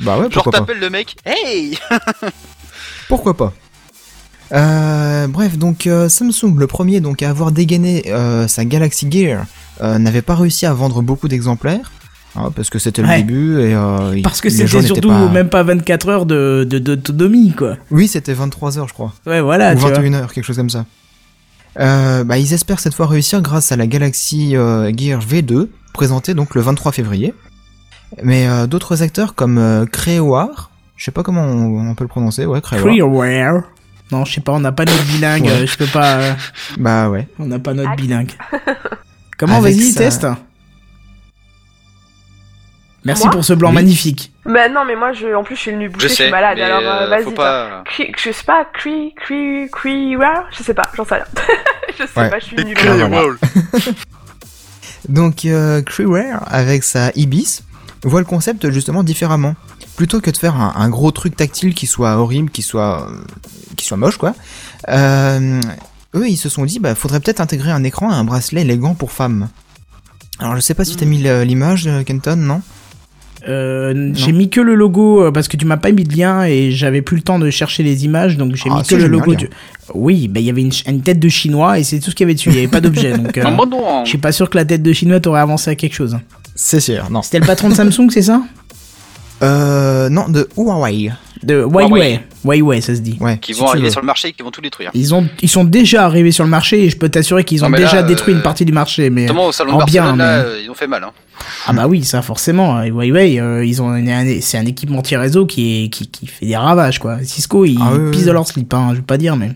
Bah 0.00 0.16
ouais, 0.16 0.22
Genre 0.22 0.30
pourquoi 0.32 0.52
pas. 0.52 0.58
t'appelles 0.60 0.80
le 0.80 0.90
mec, 0.90 1.16
hey 1.26 1.78
Pourquoi 3.08 3.36
pas 3.36 3.52
Euh, 4.52 5.26
bref, 5.28 5.56
donc 5.58 5.86
euh, 5.86 6.08
Samsung, 6.08 6.56
le 6.56 6.66
premier 6.66 7.00
donc 7.00 7.22
à 7.22 7.30
avoir 7.30 7.52
dégainé 7.52 8.04
euh, 8.08 8.48
sa 8.48 8.64
Galaxy 8.64 9.06
Gear, 9.10 9.44
euh, 9.80 9.98
n'avait 9.98 10.22
pas 10.22 10.34
réussi 10.34 10.66
à 10.66 10.72
vendre 10.72 11.02
beaucoup 11.02 11.28
d'exemplaires. 11.28 11.90
hein, 12.36 12.50
parce 12.54 12.70
que 12.70 12.78
c'était 12.78 13.02
le 13.02 13.08
Ouais. 13.08 13.18
début 13.18 13.60
et 13.60 13.74
euh, 13.74 14.20
Parce 14.22 14.40
que 14.40 14.50
c'était 14.50 14.82
surtout 14.82 15.08
pas- 15.08 15.28
même 15.28 15.48
pas 15.48 15.62
24 15.62 16.08
heures 16.08 16.26
de 16.26 16.66
de- 16.68 16.78
d'autonomie, 16.78 17.52
quoi. 17.52 17.76
Oui, 17.90 18.08
c'était 18.08 18.32
23 18.34 18.78
heures, 18.78 18.88
je 18.88 18.94
crois. 18.94 19.12
Ouais, 19.26 19.40
voilà. 19.40 19.72
ou 19.72 19.74
tu 19.74 19.80
vois. 19.80 19.90
21 19.90 20.14
heures, 20.14 20.32
quelque 20.32 20.44
chose 20.44 20.56
comme 20.56 20.70
ça. 20.70 20.84
Euh, 21.78 22.24
bah, 22.24 22.38
ils 22.38 22.52
espèrent 22.52 22.80
cette 22.80 22.94
fois 22.94 23.06
réussir 23.06 23.40
grâce 23.42 23.70
à 23.70 23.76
la 23.76 23.86
Galaxy 23.86 24.56
euh, 24.56 24.90
Gear 24.96 25.20
V2, 25.20 25.68
présentée 25.92 26.34
donc 26.34 26.54
le 26.56 26.60
23 26.60 26.90
février. 26.92 27.32
Mais 28.22 28.48
euh, 28.48 28.66
d'autres 28.66 29.02
acteurs 29.02 29.34
comme 29.34 29.58
euh, 29.58 29.86
Creowar, 29.86 30.70
je 30.96 31.04
sais 31.04 31.10
pas 31.12 31.22
comment 31.22 31.42
on, 31.42 31.90
on 31.90 31.94
peut 31.94 32.04
le 32.04 32.08
prononcer, 32.08 32.44
ouais, 32.46 32.60
Creowar. 32.60 32.82
Freeware. 32.82 33.62
Non, 34.12 34.24
je 34.24 34.34
sais 34.34 34.40
pas, 34.40 34.52
on 34.52 34.60
n'a 34.60 34.72
pas 34.72 34.84
notre 34.84 35.04
bilingue. 35.04 35.44
Ouais. 35.44 35.66
Je 35.66 35.76
peux 35.78 35.86
pas. 35.86 36.16
euh, 36.16 36.32
Bah 36.78 37.08
ouais. 37.08 37.28
on 37.38 37.46
n'a 37.46 37.58
pas 37.60 37.74
notre 37.74 37.94
bilingue. 37.94 38.32
Comment 39.38 39.60
Vas-y, 39.60 39.92
ça- 39.92 40.00
teste. 40.00 40.26
Merci 43.04 43.22
Moi 43.24 43.32
pour 43.32 43.44
ce 43.46 43.54
blanc 43.54 43.70
Oui. 43.70 43.76
magnifique. 43.76 44.30
Bah 44.44 44.68
non, 44.68 44.84
mais 44.84 44.94
moi, 44.94 45.12
je, 45.14 45.32
en 45.34 45.42
plus, 45.42 45.56
je 45.56 45.60
suis 45.62 45.70
le 45.70 45.78
nu 45.78 45.88
bouché, 45.88 46.08
Je 46.08 46.12
suis 46.14 46.30
malade. 46.30 46.58
alors, 46.58 46.82
euh, 46.84 47.06
vas-y. 47.06 47.32
pas... 47.32 47.82
Cri- 47.86 48.12
je 48.18 48.30
sais 48.30 48.44
pas, 48.44 48.66
cri, 48.74 49.14
cri, 49.16 49.68
cri, 49.72 50.16
je 50.50 50.62
sais 50.62 50.74
pas, 50.74 50.82
j'en 50.94 51.04
sais 51.06 51.14
rien. 51.14 51.24
je 51.98 52.04
sais 52.06 52.20
Ouais. 52.20 52.28
pas, 52.28 52.38
je 52.40 52.44
suis 52.44 52.56
nulle. 52.56 52.76
Donc 55.08 55.44
euh, 55.46 55.80
Creeware, 55.82 56.42
avec 56.46 56.84
sa 56.84 57.10
Ibis, 57.14 57.62
voit 58.08 58.20
le 58.20 58.26
concept 58.26 58.70
justement 58.70 59.02
différemment. 59.02 59.54
Plutôt 59.96 60.20
que 60.20 60.30
de 60.30 60.36
faire 60.36 60.56
un, 60.56 60.72
un 60.76 60.88
gros 60.88 61.10
truc 61.10 61.36
tactile 61.36 61.74
qui 61.74 61.86
soit 61.86 62.16
horrible, 62.16 62.50
qui 62.50 62.62
soit, 62.62 63.08
euh, 63.10 63.14
qui 63.76 63.84
soit 63.84 63.96
moche, 63.98 64.16
quoi. 64.16 64.34
euh, 64.88 65.60
eux, 66.14 66.28
ils 66.28 66.36
se 66.36 66.48
sont 66.48 66.64
dit, 66.64 66.78
bah, 66.78 66.94
faudrait 66.94 67.20
peut-être 67.20 67.40
intégrer 67.40 67.70
un 67.70 67.84
écran 67.84 68.10
et 68.10 68.14
un 68.14 68.24
bracelet 68.24 68.62
élégant 68.62 68.94
pour 68.94 69.12
femmes. 69.12 69.48
Alors, 70.38 70.56
je 70.56 70.60
sais 70.60 70.74
pas 70.74 70.84
si 70.84 70.96
t'as 70.96 71.04
mis 71.06 71.22
le- 71.22 71.42
l'image, 71.44 71.86
euh, 71.86 72.02
Kenton, 72.02 72.36
non? 72.36 72.62
Euh, 73.48 74.10
j'ai 74.12 74.32
mis 74.32 74.50
que 74.50 74.60
le 74.60 74.74
logo 74.74 75.32
parce 75.32 75.48
que 75.48 75.56
tu 75.56 75.64
m'as 75.64 75.78
pas 75.78 75.92
mis 75.92 76.04
de 76.04 76.14
lien 76.14 76.44
et 76.44 76.72
j'avais 76.72 77.00
plus 77.00 77.16
le 77.16 77.22
temps 77.22 77.38
de 77.38 77.48
chercher 77.48 77.82
les 77.82 78.04
images 78.04 78.36
donc 78.36 78.54
j'ai 78.54 78.68
Ah, 78.70 78.76
mis 78.76 78.82
que 78.82 78.94
le 78.94 79.04
mis 79.04 79.08
logo 79.08 79.34
du. 79.34 79.48
Oui, 79.94 80.28
bah 80.28 80.40
il 80.40 80.46
y 80.46 80.50
avait 80.50 80.60
une, 80.60 81.00
tête 81.02 81.18
de 81.18 81.28
chinois 81.30 81.78
et 81.78 81.84
c'est 81.84 82.00
tout 82.00 82.10
ce 82.10 82.14
qu'il 82.14 82.24
y 82.24 82.26
avait 82.26 82.34
dessus. 82.34 82.50
Il 82.50 82.56
y 82.56 82.58
avait 82.58 82.68
pas 82.68 82.82
d'objet 82.82 83.16
donc. 83.16 83.38
euh, 83.38 83.44
nom, 83.66 83.88
hein. 83.88 84.02
je 84.04 84.10
suis 84.10 84.18
pas 84.18 84.32
sûr 84.32 84.50
que 84.50 84.58
la 84.58 84.66
tête 84.66 84.82
de 84.82 84.92
chinois 84.92 85.20
t'aurait 85.20 85.40
avancé 85.40 85.70
à 85.70 85.74
quelque 85.74 85.94
chose. 85.94 86.18
C'est 86.62 86.80
sûr, 86.80 87.08
non. 87.10 87.22
C'était 87.22 87.38
le 87.38 87.46
patron 87.46 87.70
de 87.70 87.74
Samsung, 87.74 88.10
c'est 88.10 88.22
ça 88.22 88.42
Euh, 89.42 90.10
non, 90.10 90.28
de 90.28 90.46
Huawei. 90.54 91.10
De 91.42 91.62
Huawei. 91.62 92.20
Huawei, 92.44 92.80
ça 92.82 92.94
se 92.94 93.00
dit. 93.00 93.16
Ouais, 93.20 93.38
qui 93.38 93.54
si 93.54 93.60
vont 93.60 93.68
arriver 93.68 93.86
veux. 93.86 93.90
sur 93.90 94.02
le 94.02 94.06
marché 94.06 94.28
et 94.28 94.32
qui 94.34 94.42
vont 94.42 94.50
tout 94.50 94.60
détruire. 94.60 94.90
Ils 94.92 95.14
ont, 95.14 95.26
ils 95.40 95.48
sont 95.48 95.64
déjà 95.64 96.04
arrivés 96.04 96.30
sur 96.30 96.44
le 96.44 96.50
marché 96.50 96.84
et 96.84 96.90
je 96.90 96.98
peux 96.98 97.08
t'assurer 97.08 97.44
qu'ils 97.44 97.64
ont 97.64 97.70
Non, 97.70 97.78
déjà 97.78 97.96
là, 97.96 98.02
détruit 98.02 98.34
euh, 98.34 98.36
une 98.36 98.42
partie 98.42 98.66
du 98.66 98.72
marché. 98.72 99.08
Mais 99.08 99.22
Notamment 99.22 99.46
au 99.46 99.52
salon 99.52 99.78
de 99.78 99.82
en 99.82 99.84
bien, 99.86 100.14
là, 100.14 100.42
mais- 100.42 100.48
euh, 100.48 100.60
ils 100.62 100.70
ont 100.70 100.74
fait 100.74 100.86
mal. 100.86 101.04
Hein. 101.04 101.12
ah 101.66 101.72
bah 101.72 101.86
oui, 101.88 102.04
ça 102.04 102.20
forcément. 102.20 102.82
Et 102.82 102.88
Huawei, 102.90 103.40
euh, 103.40 103.64
ils 103.64 103.80
ont, 103.80 103.94
c'est 104.42 104.58
un 104.58 104.66
équipementier 104.66 105.16
réseau 105.16 105.46
qui 105.46 105.84
est, 105.84 105.88
qui, 105.88 106.08
qui 106.10 106.26
fait 106.26 106.44
des 106.44 106.56
ravages 106.58 106.98
quoi. 106.98 107.16
Cisco, 107.24 107.64
ils 107.64 107.78
Ah 107.80 107.92
oui, 107.94 108.10
oui. 108.14 108.24
dans 108.26 108.34
leur 108.34 108.46
slip, 108.46 108.74
hein, 108.74 108.88
je 108.90 108.96
veux 108.96 109.02
pas 109.06 109.16
dire 109.16 109.36
mais. 109.36 109.52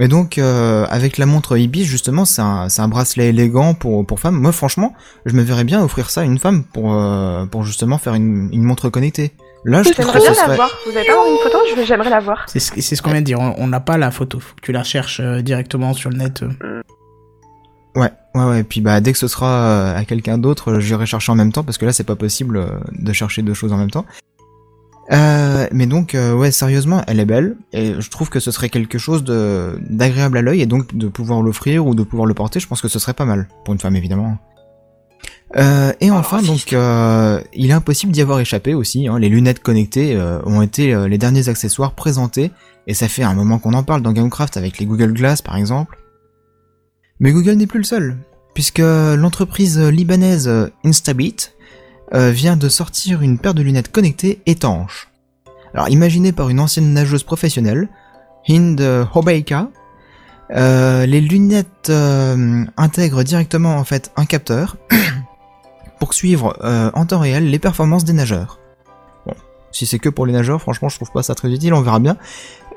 Mais 0.00 0.08
donc, 0.08 0.38
euh, 0.38 0.86
avec 0.88 1.18
la 1.18 1.26
montre 1.26 1.58
Ibis, 1.58 1.84
justement, 1.84 2.24
c'est 2.24 2.40
un, 2.40 2.68
c'est 2.70 2.80
un 2.80 2.88
bracelet 2.88 3.28
élégant 3.28 3.74
pour, 3.74 4.06
pour 4.06 4.18
femmes. 4.18 4.34
Moi, 4.40 4.50
franchement, 4.50 4.94
je 5.26 5.34
me 5.34 5.42
verrais 5.42 5.64
bien 5.64 5.82
offrir 5.82 6.08
ça 6.08 6.22
à 6.22 6.24
une 6.24 6.38
femme 6.38 6.64
pour, 6.64 6.94
euh, 6.94 7.44
pour 7.44 7.64
justement 7.64 7.98
faire 7.98 8.14
une, 8.14 8.48
une 8.50 8.62
montre 8.64 8.88
connectée. 8.88 9.32
Là, 9.66 9.82
je 9.82 9.90
trouve 9.90 10.06
J'aimerais 10.06 10.18
que 10.20 10.24
bien 10.24 10.32
ce 10.32 10.38
la 10.40 10.44
serait... 10.46 10.56
voir. 10.56 10.70
Vous 10.86 10.96
avez 10.96 11.06
pas 11.06 11.12
une 11.12 11.36
photo? 11.42 11.58
Je- 11.76 11.84
J'aimerais 11.84 12.08
la 12.08 12.20
voir. 12.20 12.44
C'est 12.46 12.60
ce, 12.60 12.72
c'est 12.80 12.96
ce 12.96 13.02
qu'on 13.02 13.10
vient 13.10 13.20
de 13.20 13.26
dire. 13.26 13.38
On 13.40 13.66
n'a 13.66 13.80
pas 13.80 13.98
la 13.98 14.10
photo. 14.10 14.40
Faut 14.40 14.54
que 14.56 14.62
tu 14.62 14.72
la 14.72 14.82
cherches 14.84 15.20
euh, 15.20 15.42
directement 15.42 15.92
sur 15.92 16.08
le 16.08 16.16
net. 16.16 16.42
euh. 16.44 16.80
Ouais, 17.94 18.10
ouais, 18.34 18.44
ouais. 18.44 18.62
Puis 18.64 18.80
bah, 18.80 19.02
dès 19.02 19.12
que 19.12 19.18
ce 19.18 19.28
sera 19.28 19.90
à 19.90 20.04
quelqu'un 20.06 20.38
d'autre, 20.38 20.80
j'irai 20.80 21.04
chercher 21.04 21.30
en 21.32 21.34
même 21.34 21.52
temps, 21.52 21.62
parce 21.62 21.76
que 21.76 21.84
là, 21.84 21.92
c'est 21.92 22.04
pas 22.04 22.16
possible 22.16 22.66
de 22.92 23.12
chercher 23.12 23.42
deux 23.42 23.52
choses 23.52 23.74
en 23.74 23.76
même 23.76 23.90
temps. 23.90 24.06
Euh, 25.12 25.66
mais 25.72 25.86
donc, 25.86 26.14
euh, 26.14 26.34
ouais, 26.34 26.52
sérieusement, 26.52 27.02
elle 27.08 27.18
est 27.18 27.24
belle, 27.24 27.56
et 27.72 27.94
je 27.98 28.10
trouve 28.10 28.30
que 28.30 28.38
ce 28.38 28.50
serait 28.50 28.68
quelque 28.68 28.98
chose 28.98 29.24
de 29.24 29.78
d'agréable 29.88 30.38
à 30.38 30.42
l'œil, 30.42 30.60
et 30.60 30.66
donc 30.66 30.94
de 30.96 31.08
pouvoir 31.08 31.42
l'offrir 31.42 31.84
ou 31.86 31.94
de 31.94 32.04
pouvoir 32.04 32.26
le 32.26 32.34
porter, 32.34 32.60
je 32.60 32.68
pense 32.68 32.80
que 32.80 32.88
ce 32.88 32.98
serait 32.98 33.14
pas 33.14 33.24
mal, 33.24 33.48
pour 33.64 33.74
une 33.74 33.80
femme 33.80 33.96
évidemment. 33.96 34.38
Euh, 35.56 35.92
et 36.00 36.12
enfin, 36.12 36.36
raciste. 36.36 36.52
donc, 36.52 36.72
euh, 36.74 37.40
il 37.52 37.70
est 37.70 37.74
impossible 37.74 38.12
d'y 38.12 38.22
avoir 38.22 38.38
échappé 38.38 38.72
aussi. 38.72 39.08
hein, 39.08 39.18
les 39.18 39.28
lunettes 39.28 39.60
connectées 39.60 40.14
euh, 40.14 40.40
ont 40.44 40.62
été 40.62 40.94
euh, 40.94 41.08
les 41.08 41.18
derniers 41.18 41.48
accessoires 41.48 41.92
présentés, 41.92 42.52
et 42.86 42.94
ça 42.94 43.08
fait 43.08 43.24
un 43.24 43.34
moment 43.34 43.58
qu'on 43.58 43.74
en 43.74 43.82
parle 43.82 44.02
dans 44.02 44.12
Gamecraft 44.12 44.56
avec 44.56 44.78
les 44.78 44.86
Google 44.86 45.12
Glass 45.12 45.42
par 45.42 45.56
exemple. 45.56 45.98
Mais 47.18 47.32
Google 47.32 47.54
n'est 47.54 47.66
plus 47.66 47.80
le 47.80 47.84
seul, 47.84 48.16
puisque 48.54 48.78
l'entreprise 48.78 49.78
libanaise 49.78 50.48
Instabit 50.84 51.36
euh, 52.14 52.30
vient 52.30 52.56
de 52.56 52.68
sortir 52.68 53.22
une 53.22 53.38
paire 53.38 53.54
de 53.54 53.62
lunettes 53.62 53.92
connectées 53.92 54.42
étanches. 54.46 55.08
Alors 55.74 55.88
imaginée 55.88 56.32
par 56.32 56.48
une 56.48 56.60
ancienne 56.60 56.92
nageuse 56.92 57.22
professionnelle, 57.22 57.88
Hind 58.48 58.80
Hobeika. 59.14 59.68
Euh, 60.52 61.06
les 61.06 61.20
lunettes 61.20 61.90
euh, 61.90 62.64
intègrent 62.76 63.22
directement 63.22 63.76
en 63.76 63.84
fait 63.84 64.10
un 64.16 64.24
capteur 64.24 64.76
pour 66.00 66.12
suivre 66.12 66.56
euh, 66.64 66.90
en 66.94 67.06
temps 67.06 67.20
réel 67.20 67.50
les 67.50 67.58
performances 67.60 68.04
des 68.04 68.12
nageurs. 68.12 68.58
Bon, 69.26 69.34
si 69.70 69.86
c'est 69.86 70.00
que 70.00 70.08
pour 70.08 70.26
les 70.26 70.32
nageurs, 70.32 70.60
franchement, 70.60 70.88
je 70.88 70.96
trouve 70.96 71.12
pas 71.12 71.22
ça 71.22 71.34
très 71.34 71.50
utile. 71.50 71.74
On 71.74 71.82
verra 71.82 72.00
bien, 72.00 72.16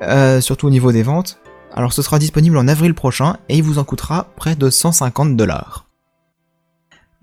Euh, 0.02 0.40
surtout 0.40 0.66
au 0.66 0.70
niveau 0.70 0.92
des 0.92 1.02
ventes. 1.02 1.38
Alors, 1.72 1.92
ce 1.92 2.02
sera 2.02 2.18
disponible 2.18 2.56
en 2.56 2.68
avril 2.68 2.94
prochain 2.94 3.36
et 3.48 3.56
il 3.56 3.62
vous 3.62 3.78
en 3.78 3.84
coûtera 3.84 4.28
près 4.36 4.54
de 4.54 4.70
150 4.70 5.36
dollars. 5.36 5.86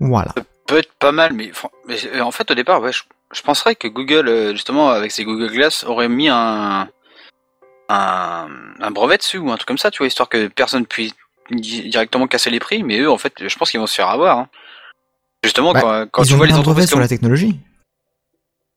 Voilà. 0.00 0.34
Peut 0.66 0.78
être 0.78 0.92
pas 0.98 1.12
mal, 1.12 1.32
mais, 1.32 1.50
euh, 1.90 2.20
en 2.20 2.30
fait 2.30 2.50
au 2.50 2.54
départ, 2.54 2.80
ouais, 2.80 2.92
je, 2.92 3.02
je 3.32 3.42
penserais 3.42 3.74
que 3.74 3.88
Google, 3.88 4.28
euh, 4.28 4.52
justement, 4.52 4.90
avec 4.90 5.10
ses 5.12 5.24
Google 5.24 5.50
Glass, 5.50 5.84
aurait 5.84 6.08
mis 6.08 6.28
un, 6.28 6.88
un, 7.88 8.46
un 8.80 8.90
brevet 8.90 9.18
dessus 9.18 9.38
ou 9.38 9.50
un 9.50 9.56
truc 9.56 9.68
comme 9.68 9.78
ça, 9.78 9.90
tu 9.90 9.98
vois, 9.98 10.06
histoire 10.06 10.28
que 10.28 10.46
personne 10.48 10.86
puisse 10.86 11.12
di- 11.50 11.88
directement 11.90 12.26
casser 12.26 12.50
les 12.50 12.60
prix, 12.60 12.82
mais 12.82 12.98
eux, 13.00 13.10
en 13.10 13.18
fait, 13.18 13.32
je 13.46 13.56
pense 13.56 13.70
qu'ils 13.70 13.80
vont 13.80 13.86
se 13.86 13.94
faire 13.94 14.08
avoir. 14.08 14.38
hein. 14.38 14.48
Justement, 15.44 15.72
Bah, 15.72 15.80
quand, 15.82 16.06
quand 16.12 16.22
ils 16.22 16.28
tu 16.28 16.34
ont 16.34 16.36
vois 16.36 16.46
les 16.46 16.54
entreprises 16.54 16.86
sur 16.86 16.94
comme... 16.94 17.02
la 17.02 17.08
technologie. 17.08 17.58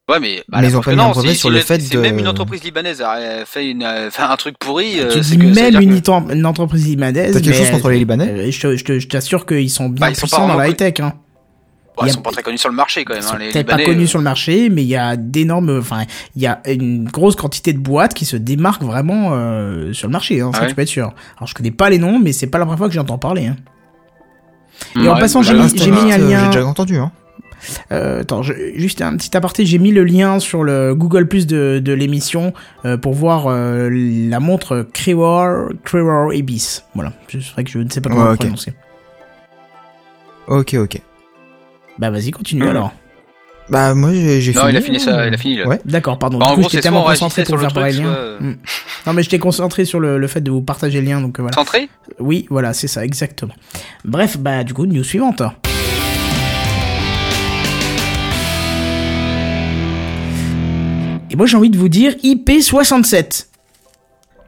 Ouais, 0.10 0.20
mais, 0.20 0.44
bah, 0.48 0.60
Mais 0.62 0.68
ils 0.68 0.78
ont 0.78 0.82
pas 0.82 0.92
un 0.92 1.10
brevet 1.10 1.30
si, 1.30 1.36
sur 1.40 1.50
si 1.50 1.56
le 1.56 1.62
fait 1.62 1.80
si 1.82 1.90
de- 1.90 2.00
même 2.00 2.20
une 2.20 2.28
entreprise 2.28 2.64
libanaise 2.64 3.02
a 3.02 3.44
fait, 3.46 3.68
une, 3.68 3.84
a 3.84 4.12
fait 4.12 4.22
un 4.22 4.36
truc 4.36 4.56
pourri, 4.60 5.00
euh, 5.00 5.10
tu 5.12 5.24
c'est 5.24 5.36
dis 5.36 5.40
que 5.40 5.54
ça 5.54 5.62
veut 5.66 5.72
même 5.72 5.82
une, 5.82 5.90
que- 5.92 5.96
item- 5.96 6.32
une 6.32 6.46
entreprise 6.46 6.86
libanaise. 6.88 7.34
T'as 7.34 7.40
quelque 7.40 7.50
mais, 7.50 7.58
chose 7.58 7.72
contre 7.72 7.90
les 7.90 7.98
Libanais 8.00 8.30
euh, 8.30 8.52
Je 8.52 9.08
t'assure 9.08 9.46
qu'ils 9.48 9.70
sont 9.72 9.90
bien 9.90 10.02
Bah, 10.02 10.10
ils 10.12 10.16
sont 10.16 10.22
puissants 10.22 10.42
dans 10.42 10.48
la 10.50 10.54
vraiment 10.56 10.72
high-tech. 10.72 11.00
Hein. 11.00 11.14
Bon, 11.98 12.04
y 12.06 12.10
ils 12.10 12.12
sont 12.12 12.22
pas 12.22 12.32
très 12.32 12.44
connus 12.44 12.58
sur 12.58 12.70
le 12.70 12.76
marché 12.76 13.06
quand 13.06 13.14
Ils 13.14 13.18
même. 13.20 13.24
sont 13.24 13.36
hein, 13.36 13.50
peut-être 13.54 13.68
pas 13.68 13.84
connus 13.84 14.04
euh, 14.04 14.08
sur 14.08 14.18
le 14.20 14.24
marché, 14.26 14.70
mais 14.70 14.84
il 14.84 14.88
y 14.88 14.96
a 14.98 15.16
d'énormes, 15.16 15.78
enfin, 15.80 16.04
il 16.36 16.42
y 16.42 16.48
a 16.48 16.60
une 16.70 17.06
grosse 17.06 17.36
quantité 17.38 17.72
de 17.74 17.80
boîtes 17.80 18.14
qui 18.14 18.26
se 18.26 18.36
démarquent 18.36 18.84
vraiment 18.84 19.30
euh, 19.32 19.94
sur 19.94 20.08
le 20.08 20.12
marché. 20.12 20.42
Hein, 20.42 20.52
ça, 20.52 20.60
Ah 20.60 20.62
ouais 20.64 20.70
tu 20.70 20.76
peux 20.76 20.82
être 20.82 20.88
sûr. 20.90 21.14
Alors, 21.38 21.48
je 21.48 21.54
connais 21.54 21.72
pas 21.72 21.90
les 21.90 21.98
noms, 22.00 22.20
mais 22.20 22.34
c'est 22.34 22.48
pas 22.48 22.58
la 22.58 22.66
première 22.66 22.78
fois 22.80 22.88
que 22.90 22.94
j'entends 22.94 23.18
parler. 23.18 23.48
Hein. 23.48 23.56
Et 24.96 25.08
en 25.08 25.14
ouais, 25.14 25.20
passant, 25.22 25.40
bah, 25.40 25.46
j'ai 25.48 25.54
mis- 25.92 26.04
mis 26.04 26.12
un 26.12 26.18
lien- 26.18 26.40
J'ai 26.42 26.48
déjà 26.58 26.66
entendu, 26.68 26.98
hein. 26.98 27.12
Euh, 27.92 28.22
attends, 28.22 28.44
je- 28.44 28.54
juste 28.76 29.02
un 29.02 29.16
petit 29.16 29.36
aparté, 29.36 29.66
j'ai 29.66 29.80
mis 29.80 29.92
le 29.92 30.04
lien 30.04 30.40
sur 30.40 30.64
le 30.64 30.94
Google 30.94 31.28
Plus 31.28 31.48
de, 31.48 31.80
de 31.84 31.94
l'émission 31.94 32.54
euh, 32.84 32.96
pour 32.98 33.14
voir 33.14 33.46
euh, 33.48 33.90
la 33.92 34.40
montre 34.40 34.86
Crewar, 34.94 35.70
Crewar 35.84 36.32
Ibis. 36.34 36.84
Voilà, 36.94 37.14
c'est 37.32 37.40
vrai 37.54 37.64
que 37.64 37.72
je 37.72 37.80
ne 37.80 37.90
sais 37.90 38.02
pas 38.02 38.10
comment 38.10 38.22
Ouais, 38.24 38.28
le 38.30 38.34
ok. 38.34 38.40
prononcer. 38.42 38.74
Ok, 40.48 40.76
ok. 40.76 41.02
Bah 42.00 42.10
vas-y, 42.10 42.32
continue 42.32 42.64
Mhm. 42.64 42.70
alors. 42.70 42.94
Bah, 43.68 43.96
moi, 43.96 44.12
j'ai 44.14 44.42
j'ai 44.42 44.54
Non, 44.54 44.62
fini. 44.62 44.74
il 44.74 44.78
a 44.78 44.82
fini 44.82 45.00
ça, 45.00 45.26
il 45.28 45.34
a 45.34 45.38
fini 45.38 45.58
là. 45.58 45.68
Ouais. 45.68 45.82
D'accord, 45.86 46.20
pardon. 46.20 46.38
Bah, 46.38 46.50
du 46.56 46.62
coup, 46.62 46.70
j'étais 46.70 46.82
tellement 46.82 47.04
on 47.04 47.08
concentré 47.10 47.44
pour 47.44 47.60
sur 47.60 47.72
faire 47.72 47.84
lien. 47.88 47.92
soit, 47.94 48.06
euh, 48.12 48.40
Mm. 48.40 48.56
Non, 49.08 49.14
mais 49.14 49.24
j'étais 49.24 49.40
concentré 49.40 49.86
sur 49.86 50.00
le, 50.00 50.20
le 50.20 50.28
fait 50.28 50.42
de 50.42 50.52
vous 50.52 50.62
partager 50.62 51.02
le 51.02 51.08
lien, 51.08 51.20
donc 51.20 51.40
euh, 51.40 51.42
voilà. 51.42 51.56
Centré 51.56 51.90
Oui, 52.20 52.46
voilà, 52.52 52.74
c'est 52.74 52.88
ça, 52.88 53.04
exactement. 53.04 53.56
Bref, 54.04 54.38
bah 54.38 54.64
du 54.64 54.74
coup, 54.76 54.86
news 54.86 55.04
suivante. 55.04 55.42
Et 61.32 61.36
moi 61.36 61.46
j'ai 61.48 61.58
envie 61.58 61.70
de 61.70 61.78
vous 61.78 61.90
dire 61.90 62.14
IP67. 62.24 63.48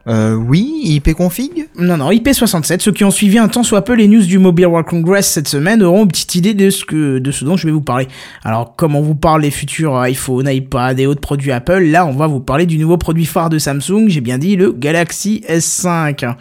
Euh, 0.08 0.36
oui, 0.36 0.80
IP 0.84 1.14
config 1.14 1.68
Non, 1.78 1.98
non, 1.98 2.12
IP67. 2.12 2.80
Ceux 2.80 2.92
qui 2.92 3.04
ont 3.04 3.12
suivi 3.12 3.38
un 3.38 3.50
temps 3.50 3.64
soit 3.64 3.84
peu 3.84 3.94
les 3.94 4.08
news 4.08 4.24
du 4.24 4.40
Mobile 4.40 4.68
World 4.68 4.88
Congress 4.88 5.30
cette 5.30 5.50
semaine 5.50 5.84
auront 5.84 6.04
une 6.04 6.08
petite 6.08 6.36
idée 6.36 6.54
de 6.54 6.70
ce, 6.70 6.86
que, 6.86 7.20
de 7.20 7.32
ce 7.32 7.44
dont 7.44 7.58
je 7.58 7.68
vais 7.68 7.74
vous 7.74 7.82
parler. 7.82 8.08
Alors, 8.46 8.76
comme 8.76 8.96
on 8.96 9.02
vous 9.02 9.16
parle 9.16 9.42
des 9.42 9.52
futurs 9.52 9.98
iPhone, 9.98 10.48
iPad 10.48 10.98
et 11.00 11.08
autres 11.08 11.20
produits 11.20 11.52
Apple, 11.52 11.80
là, 11.80 12.06
on 12.06 12.14
va 12.14 12.28
vous 12.28 12.40
parler 12.40 12.66
du 12.66 12.78
nouveau 12.78 12.98
produit 12.98 13.26
phare 13.26 13.50
de 13.50 13.60
Samsung, 13.60 14.08
j'ai 14.08 14.22
bien 14.22 14.38
dit, 14.38 14.56
le 14.56 14.72
Galaxy 14.72 15.44
S5. 15.50 16.36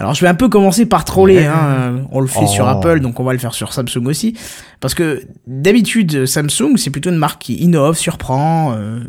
Alors, 0.00 0.14
je 0.14 0.22
vais 0.22 0.28
un 0.28 0.34
peu 0.34 0.48
commencer 0.48 0.86
par 0.86 1.04
troller, 1.04 1.44
hein. 1.44 2.00
On 2.10 2.20
le 2.20 2.26
fait 2.26 2.46
sur 2.46 2.64
Oh. 2.64 2.68
Apple, 2.68 3.00
donc 3.00 3.20
on 3.20 3.22
va 3.24 3.34
le 3.34 3.38
faire 3.38 3.52
sur 3.52 3.72
Samsung 3.74 4.06
aussi. 4.06 4.34
Parce 4.80 4.94
que, 4.94 5.22
d'habitude, 5.46 6.24
Samsung, 6.24 6.76
c'est 6.78 6.88
plutôt 6.88 7.10
une 7.10 7.16
marque 7.18 7.42
qui 7.42 7.54
innove, 7.56 7.98
surprend, 7.98 8.72
euh, 8.78 9.00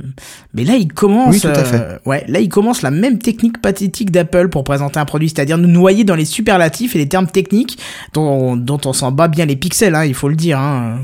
mais 0.54 0.66
là, 0.66 0.74
il 0.76 0.92
commence, 0.92 1.34
Oui, 1.34 1.40
tout 1.40 1.48
à 1.48 1.64
fait. 1.64 1.78
euh, 1.80 1.98
ouais, 2.06 2.26
là, 2.28 2.42
il 2.42 2.50
commence 2.50 2.82
la 2.82 2.92
même 2.92 3.20
technique 3.20 3.62
pathétique 3.62 4.12
d'Apple 4.12 4.50
pour 4.50 4.66
présenter 4.66 5.00
un 5.00 5.06
produit, 5.06 5.30
c'est-à-dire 5.30 5.58
nous 5.58 5.70
noyer 5.70 6.04
dans 6.04 6.16
les 6.16 6.26
superlatifs 6.26 6.94
et 6.96 7.00
les 7.00 7.08
termes 7.08 7.28
techniques 7.28 7.80
dont, 8.14 8.58
dont 8.58 8.82
on 8.84 8.92
s'en 8.92 9.14
bat 9.14 9.30
bien 9.30 9.46
les 9.46 9.56
pixels, 9.56 9.96
hein, 9.96 10.04
il 10.04 10.14
faut 10.14 10.28
le 10.28 10.36
dire. 10.36 10.60
Hein. 10.60 10.98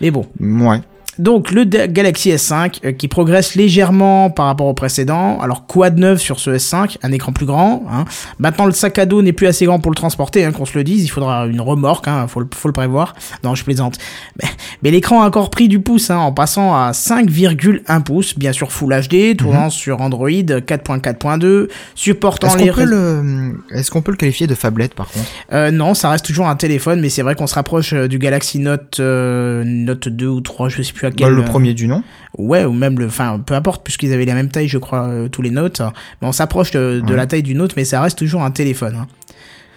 Mais 0.00 0.12
bon. 0.12 0.26
Ouais. 0.38 0.80
Donc 1.18 1.50
le 1.50 1.64
Galaxy 1.64 2.30
S5 2.30 2.80
euh, 2.84 2.92
qui 2.92 3.08
progresse 3.08 3.54
légèrement 3.54 4.30
par 4.30 4.46
rapport 4.46 4.66
au 4.66 4.74
précédent. 4.74 5.38
Alors 5.40 5.66
quad 5.66 5.98
neuf 5.98 6.20
sur 6.20 6.38
ce 6.38 6.50
S5, 6.50 6.98
un 7.02 7.12
écran 7.12 7.32
plus 7.32 7.46
grand. 7.46 7.84
Hein. 7.90 8.04
Maintenant 8.38 8.66
le 8.66 8.72
sac 8.72 8.98
à 8.98 9.06
dos 9.06 9.22
n'est 9.22 9.32
plus 9.32 9.46
assez 9.46 9.66
grand 9.66 9.78
pour 9.78 9.90
le 9.90 9.96
transporter, 9.96 10.44
hein, 10.44 10.52
qu'on 10.52 10.66
se 10.66 10.76
le 10.76 10.84
dise. 10.84 11.04
Il 11.04 11.08
faudra 11.08 11.46
une 11.46 11.60
remorque, 11.60 12.08
hein, 12.08 12.26
faut, 12.28 12.40
le, 12.40 12.48
faut 12.54 12.68
le 12.68 12.72
prévoir. 12.74 13.14
Non, 13.44 13.54
je 13.54 13.64
plaisante. 13.64 13.98
Mais, 14.42 14.48
mais 14.82 14.90
l'écran 14.90 15.22
a 15.22 15.26
encore 15.26 15.50
pris 15.50 15.68
du 15.68 15.80
pouce 15.80 16.10
hein, 16.10 16.18
en 16.18 16.32
passant 16.32 16.74
à 16.74 16.92
5,1 16.92 18.02
pouces, 18.02 18.38
bien 18.38 18.52
sûr 18.52 18.72
Full 18.72 18.94
HD, 19.08 19.36
tournant 19.36 19.70
sur 19.70 20.00
Android 20.00 20.28
4.4.2, 20.28 21.68
supportant 21.94 22.48
Est-ce 22.48 22.58
les 22.58 22.68
qu'on 22.68 22.74
peut, 22.74 22.84
le... 22.84 23.62
Est-ce 23.70 23.90
qu'on 23.90 24.02
peut 24.02 24.12
le 24.12 24.16
qualifier 24.16 24.46
de 24.46 24.54
phablette 24.54 24.94
par 24.94 25.08
contre? 25.08 25.26
Euh, 25.52 25.70
non, 25.70 25.94
ça 25.94 26.10
reste 26.10 26.26
toujours 26.26 26.48
un 26.48 26.56
téléphone, 26.56 27.00
mais 27.00 27.08
c'est 27.08 27.22
vrai 27.22 27.34
qu'on 27.34 27.46
se 27.46 27.54
rapproche 27.54 27.92
euh, 27.92 28.08
du 28.08 28.18
Galaxy 28.18 28.58
Note 28.58 28.98
euh, 29.00 29.64
Note 29.64 30.08
2 30.08 30.26
ou 30.26 30.40
3, 30.40 30.68
je 30.68 30.82
sais 30.82 30.92
plus 30.92 31.05
Bah, 31.10 31.28
Le 31.28 31.38
euh, 31.42 31.42
premier 31.42 31.74
du 31.74 31.88
nom 31.88 32.02
Ouais, 32.38 32.64
ou 32.64 32.72
même 32.72 32.98
le, 32.98 33.06
enfin, 33.06 33.40
peu 33.44 33.54
importe, 33.54 33.82
puisqu'ils 33.84 34.12
avaient 34.12 34.24
la 34.26 34.34
même 34.34 34.50
taille, 34.50 34.68
je 34.68 34.78
crois, 34.78 35.06
euh, 35.08 35.28
tous 35.28 35.42
les 35.42 35.50
notes. 35.50 35.80
Mais 36.20 36.28
on 36.28 36.32
s'approche 36.32 36.70
de, 36.72 37.00
de 37.04 37.10
Ouais. 37.10 37.16
la 37.16 37.26
taille 37.26 37.42
du 37.42 37.54
note, 37.54 37.74
mais 37.76 37.84
ça 37.84 38.00
reste 38.02 38.18
toujours 38.18 38.42
un 38.42 38.50
téléphone. 38.50 38.96
hein. 39.00 39.06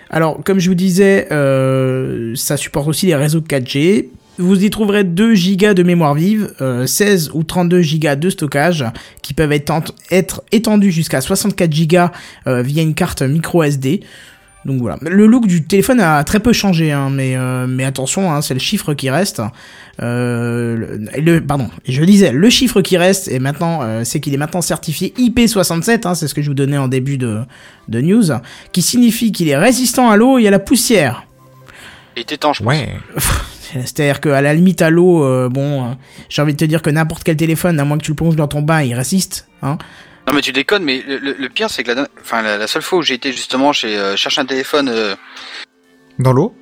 Alors, 0.09 0.39
comme 0.43 0.59
je 0.59 0.67
vous 0.69 0.75
disais, 0.75 1.27
euh, 1.31 2.33
ça 2.35 2.57
supporte 2.57 2.87
aussi 2.87 3.05
les 3.05 3.15
réseaux 3.15 3.41
4G. 3.41 4.09
Vous 4.39 4.63
y 4.63 4.69
trouverez 4.69 5.03
2 5.03 5.33
Go 5.57 5.73
de 5.73 5.83
mémoire 5.83 6.15
vive, 6.15 6.53
euh, 6.61 6.85
16 6.87 7.31
ou 7.33 7.43
32 7.43 7.81
Go 7.99 8.15
de 8.15 8.29
stockage, 8.29 8.85
qui 9.21 9.33
peuvent 9.33 9.51
être, 9.51 10.41
étendus 10.51 10.91
jusqu'à 10.91 11.21
64 11.21 11.69
Go 11.87 11.97
euh, 12.47 12.61
via 12.61 12.81
une 12.81 12.93
carte 12.95 13.21
micro 13.21 13.63
SD. 13.63 13.99
Donc 14.65 14.81
voilà. 14.81 14.97
Le 15.01 15.25
look 15.25 15.47
du 15.47 15.63
téléphone 15.63 15.99
a 16.01 16.23
très 16.25 16.39
peu 16.41 16.51
changé, 16.51 16.91
hein, 16.91 17.09
mais, 17.09 17.35
euh, 17.37 17.65
mais 17.67 17.85
attention, 17.85 18.31
hein, 18.31 18.41
c'est 18.41 18.53
le 18.53 18.59
chiffre 18.59 18.93
qui 18.93 19.09
reste. 19.09 19.41
Euh, 20.01 20.75
le, 21.15 21.21
le- 21.21 21.41
pardon, 21.41 21.69
je 21.87 22.03
disais, 22.03 22.31
le 22.31 22.49
chiffre 22.49 22.81
qui 22.81 22.97
reste, 22.97 23.27
et 23.29 23.39
maintenant, 23.39 23.79
euh, 23.83 24.03
c'est 24.03 24.19
qu'il 24.19 24.33
est 24.33 24.37
maintenant 24.37 24.61
certifié 24.61 25.13
IP67, 25.17 26.07
hein, 26.07 26.13
c'est 26.15 26.27
ce 26.27 26.33
que 26.33 26.41
je 26.41 26.47
vous 26.49 26.53
donnais 26.55 26.77
en 26.77 26.87
début 26.87 27.17
de, 27.17 27.39
de 27.87 28.01
news, 28.01 28.23
qui 28.71 28.81
signifie 28.81 29.31
qu'il 29.31 29.47
est 29.49 29.57
résistant 29.57 30.09
à 30.09 30.17
l'eau 30.17 30.37
et 30.37 30.47
à 30.47 30.51
la 30.51 30.59
poussière. 30.59 31.23
Il 32.15 32.21
est 32.21 32.31
étanche. 32.33 32.61
Ouais. 32.61 32.89
C'est-à-dire 33.71 34.19
qu'à 34.19 34.41
la 34.41 34.53
limite 34.53 34.81
à 34.81 34.89
l'eau, 34.89 35.23
euh, 35.23 35.47
bon, 35.47 35.83
euh, 35.83 35.87
j'ai 36.27 36.41
envie 36.41 36.53
de 36.53 36.57
te 36.57 36.65
dire 36.65 36.81
que 36.81 36.89
n'importe 36.89 37.23
quel 37.23 37.37
téléphone, 37.37 37.79
à 37.79 37.85
moins 37.85 37.97
que 37.97 38.03
tu 38.03 38.11
le 38.11 38.15
plonges 38.15 38.35
dans 38.35 38.47
ton 38.47 38.61
bain, 38.61 38.81
il 38.81 38.93
résiste. 38.93 39.47
Hein. 39.61 39.77
Non 40.29 40.35
mais 40.35 40.41
tu 40.41 40.51
déconnes, 40.51 40.83
mais 40.83 41.03
le, 41.07 41.47
pire 41.49 41.71
c'est 41.71 41.83
que 41.83 41.91
la, 41.91 42.07
enfin, 42.21 42.43
la, 42.43 42.67
seule 42.67 42.83
fois 42.83 42.99
où 42.99 43.01
j'ai 43.01 43.15
été 43.15 43.31
justement 43.31 43.73
chez 43.73 43.97
euh, 43.97 44.15
chercher 44.15 44.41
un 44.41 44.45
téléphone, 44.45 44.87
euh, 44.87 45.15
Dans 46.19 46.33
l'eau 46.33 46.55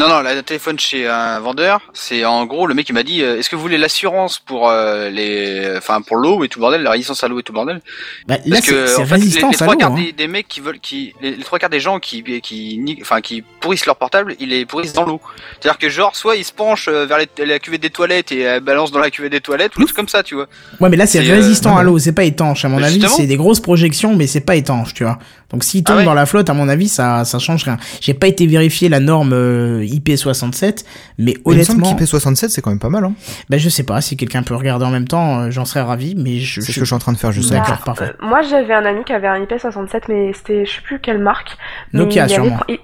non 0.00 0.08
non, 0.08 0.20
la- 0.22 0.30
un 0.30 0.42
téléphone 0.42 0.78
chez 0.78 1.06
un 1.08 1.38
vendeur, 1.40 1.80
c'est 1.92 2.24
en 2.24 2.44
gros 2.46 2.66
le 2.66 2.74
mec 2.74 2.86
qui 2.86 2.92
m'a 2.92 3.02
dit, 3.04 3.22
euh, 3.22 3.38
est-ce 3.38 3.48
que 3.48 3.54
vous 3.56 3.62
voulez 3.62 3.78
l'assurance 3.78 4.38
pour 4.38 4.68
euh, 4.68 5.08
les, 5.10 5.74
enfin 5.76 6.00
pour 6.02 6.16
l'eau 6.16 6.42
et 6.42 6.48
tout 6.48 6.58
le 6.58 6.62
bordel, 6.62 6.82
la 6.82 6.90
résistance 6.90 7.22
à 7.22 7.28
l'eau 7.28 7.38
et 7.38 7.42
tout 7.42 7.52
le 7.52 7.56
bordel? 7.56 7.80
Bah, 8.26 8.36
là, 8.44 8.56
Parce 8.56 8.64
c'est 8.66 8.72
que 8.72 8.86
c'est 8.88 9.02
en 9.02 9.06
fait, 9.06 9.18
les, 9.18 9.52
trois 9.52 9.76
quarts 9.76 9.92
hein. 9.92 9.94
des, 9.96 10.12
des 10.12 10.26
mecs 10.26 10.48
qui 10.48 10.60
veulent, 10.60 10.80
qui, 10.80 11.14
les, 11.20 11.32
les 11.36 11.44
trois 11.44 11.58
quarts 11.58 11.70
des 11.70 11.80
gens 11.80 12.00
qui, 12.00 12.22
qui, 12.40 12.98
enfin 13.02 13.20
qui 13.20 13.42
pourrissent 13.60 13.86
leur 13.86 13.96
portable, 13.96 14.34
ils 14.40 14.48
les 14.48 14.66
pourrissent 14.66 14.92
dans 14.94 15.04
l'eau. 15.04 15.20
C'est-à-dire 15.60 15.78
que 15.78 15.88
genre 15.88 16.16
soit 16.16 16.36
ils 16.36 16.44
se 16.44 16.52
penchent 16.52 16.88
euh, 16.88 17.06
vers 17.06 17.18
les- 17.18 17.46
la 17.46 17.58
cuvette 17.60 17.82
des 17.82 17.90
toilettes 17.90 18.32
et 18.32 18.58
balancent 18.60 18.90
dans 18.92 18.98
la 19.00 19.10
cuvette 19.10 19.32
des 19.32 19.40
toilettes 19.40 19.76
ou 19.76 19.84
trucs 19.84 19.96
comme 19.96 20.08
ça, 20.08 20.22
tu 20.22 20.34
vois. 20.34 20.48
Ouais, 20.80 20.88
mais 20.88 20.96
là, 20.96 21.06
c'est 21.06 21.20
euh, 21.24 21.34
résistant 21.34 21.76
à 21.76 21.82
l'eau, 21.84 21.98
c'est 21.98 22.12
pas 22.12 22.24
étanche. 22.24 22.64
À 22.64 22.68
mon 22.68 22.78
Mais 22.78 22.86
avis, 22.86 23.06
c'est 23.08 23.26
des 23.26 23.36
grosses 23.36 23.60
projections, 23.60 24.16
mais 24.16 24.26
c'est 24.26 24.40
pas 24.40 24.56
étanche, 24.56 24.92
tu 24.94 25.04
vois. 25.04 25.18
Donc, 25.50 25.62
s'il 25.64 25.84
tombe 25.84 25.96
Ah 25.96 25.98
ouais 26.00 26.04
dans 26.04 26.14
la 26.14 26.26
flotte, 26.26 26.50
à 26.50 26.54
mon 26.54 26.68
avis, 26.68 26.88
ça, 26.88 27.24
ça 27.24 27.38
change 27.38 27.64
rien. 27.64 27.76
J'ai 28.00 28.14
pas 28.14 28.26
été 28.26 28.46
vérifier 28.46 28.88
la 28.88 28.98
norme 29.00 29.32
euh, 29.32 29.84
IP67, 29.84 30.84
mais 31.18 31.32
Il 31.46 31.56
me 31.56 31.62
semble 31.62 31.82
honnêtement, 31.84 31.98
qu'IP67 31.98 32.48
c'est 32.48 32.60
quand 32.62 32.70
même 32.70 32.78
pas 32.78 32.88
mal, 32.88 33.04
hein. 33.04 33.12
bah, 33.50 33.58
je 33.58 33.68
sais 33.68 33.82
pas. 33.84 34.00
Si 34.00 34.16
quelqu'un 34.16 34.42
peut 34.42 34.54
regarder 34.54 34.84
en 34.84 34.90
même 34.90 35.06
temps, 35.06 35.40
euh, 35.40 35.50
j'en 35.50 35.64
serais 35.64 35.82
ravi, 35.82 36.14
mais 36.16 36.38
je, 36.38 36.60
C'est 36.60 36.72
ce 36.72 36.80
que 36.80 36.80
je 36.80 36.86
suis 36.86 36.94
en 36.94 36.98
train 36.98 37.12
de 37.12 37.18
faire 37.18 37.32
juste 37.32 37.50
D'accord. 37.52 37.76
Bah, 37.78 37.82
parfait. 37.84 38.04
euh, 38.20 38.26
moi, 38.26 38.42
j'avais 38.42 38.74
un 38.74 38.84
ami 38.84 39.04
qui 39.04 39.12
avait 39.12 39.28
un 39.28 39.38
IP67, 39.44 40.02
mais 40.08 40.32
c'était, 40.32 40.64
je 40.66 40.72
sais 40.72 40.80
plus 40.82 40.98
quelle 41.00 41.18
marque. 41.18 41.56
Mais 41.92 42.00
Nokia, 42.00 42.26
il 42.26 42.32
avait- 42.34 42.34
sûrement. 42.34 42.60
il- 42.68 42.78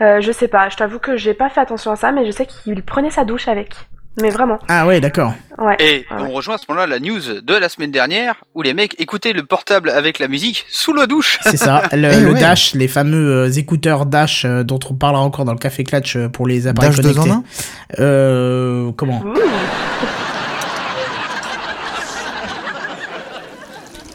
euh, 0.00 0.20
je 0.20 0.32
sais 0.32 0.48
pas, 0.48 0.68
je 0.68 0.76
t'avoue 0.76 0.98
que 0.98 1.16
j'ai 1.16 1.34
pas 1.34 1.48
fait 1.48 1.60
attention 1.60 1.90
à 1.92 1.96
ça, 1.96 2.12
mais 2.12 2.26
je 2.26 2.30
sais 2.30 2.46
qu'il 2.46 2.82
prenait 2.82 3.10
sa 3.10 3.24
douche 3.24 3.48
avec. 3.48 3.74
Mais 4.20 4.28
vraiment, 4.28 4.58
Ah 4.68 4.86
ouais, 4.86 5.00
d'accord. 5.00 5.32
ouais. 5.56 5.76
Et 5.80 6.04
Ah 6.10 6.16
ouais. 6.22 6.28
on 6.28 6.32
rejoint 6.32 6.56
à 6.56 6.58
ce 6.58 6.64
moment-là 6.68 6.86
la 6.86 6.98
news 7.00 7.40
de 7.42 7.54
la 7.54 7.68
semaine 7.70 7.90
dernière 7.90 8.34
où 8.54 8.60
les 8.60 8.74
mecs 8.74 9.00
écoutaient 9.00 9.32
le 9.32 9.42
portable 9.44 9.88
avec 9.88 10.18
la 10.18 10.28
musique 10.28 10.66
sous 10.68 10.92
la 10.92 11.06
douche. 11.06 11.38
C'est 11.44 11.56
ça. 11.56 11.82
Le, 11.92 12.10
Eh 12.12 12.20
le 12.20 12.32
ouais. 12.32 12.40
Dash, 12.40 12.74
les 12.74 12.88
fameux 12.88 13.46
euh, 13.46 13.50
écouteurs 13.52 14.04
Dash 14.04 14.44
euh, 14.44 14.64
dont 14.64 14.80
on 14.90 14.94
parlera 14.94 15.22
encore 15.22 15.46
dans 15.46 15.52
le 15.52 15.58
Café 15.58 15.82
Clutch 15.84 16.16
euh, 16.16 16.28
pour 16.28 16.46
les 16.46 16.66
appareils 16.66 16.90
Dash 16.90 17.00
2 17.00 17.14
connectés. 17.14 17.30
en 17.30 17.42
1 17.98 18.00
Euh, 18.00 18.92
comment? 18.96 19.22
Ouh. 19.24 19.32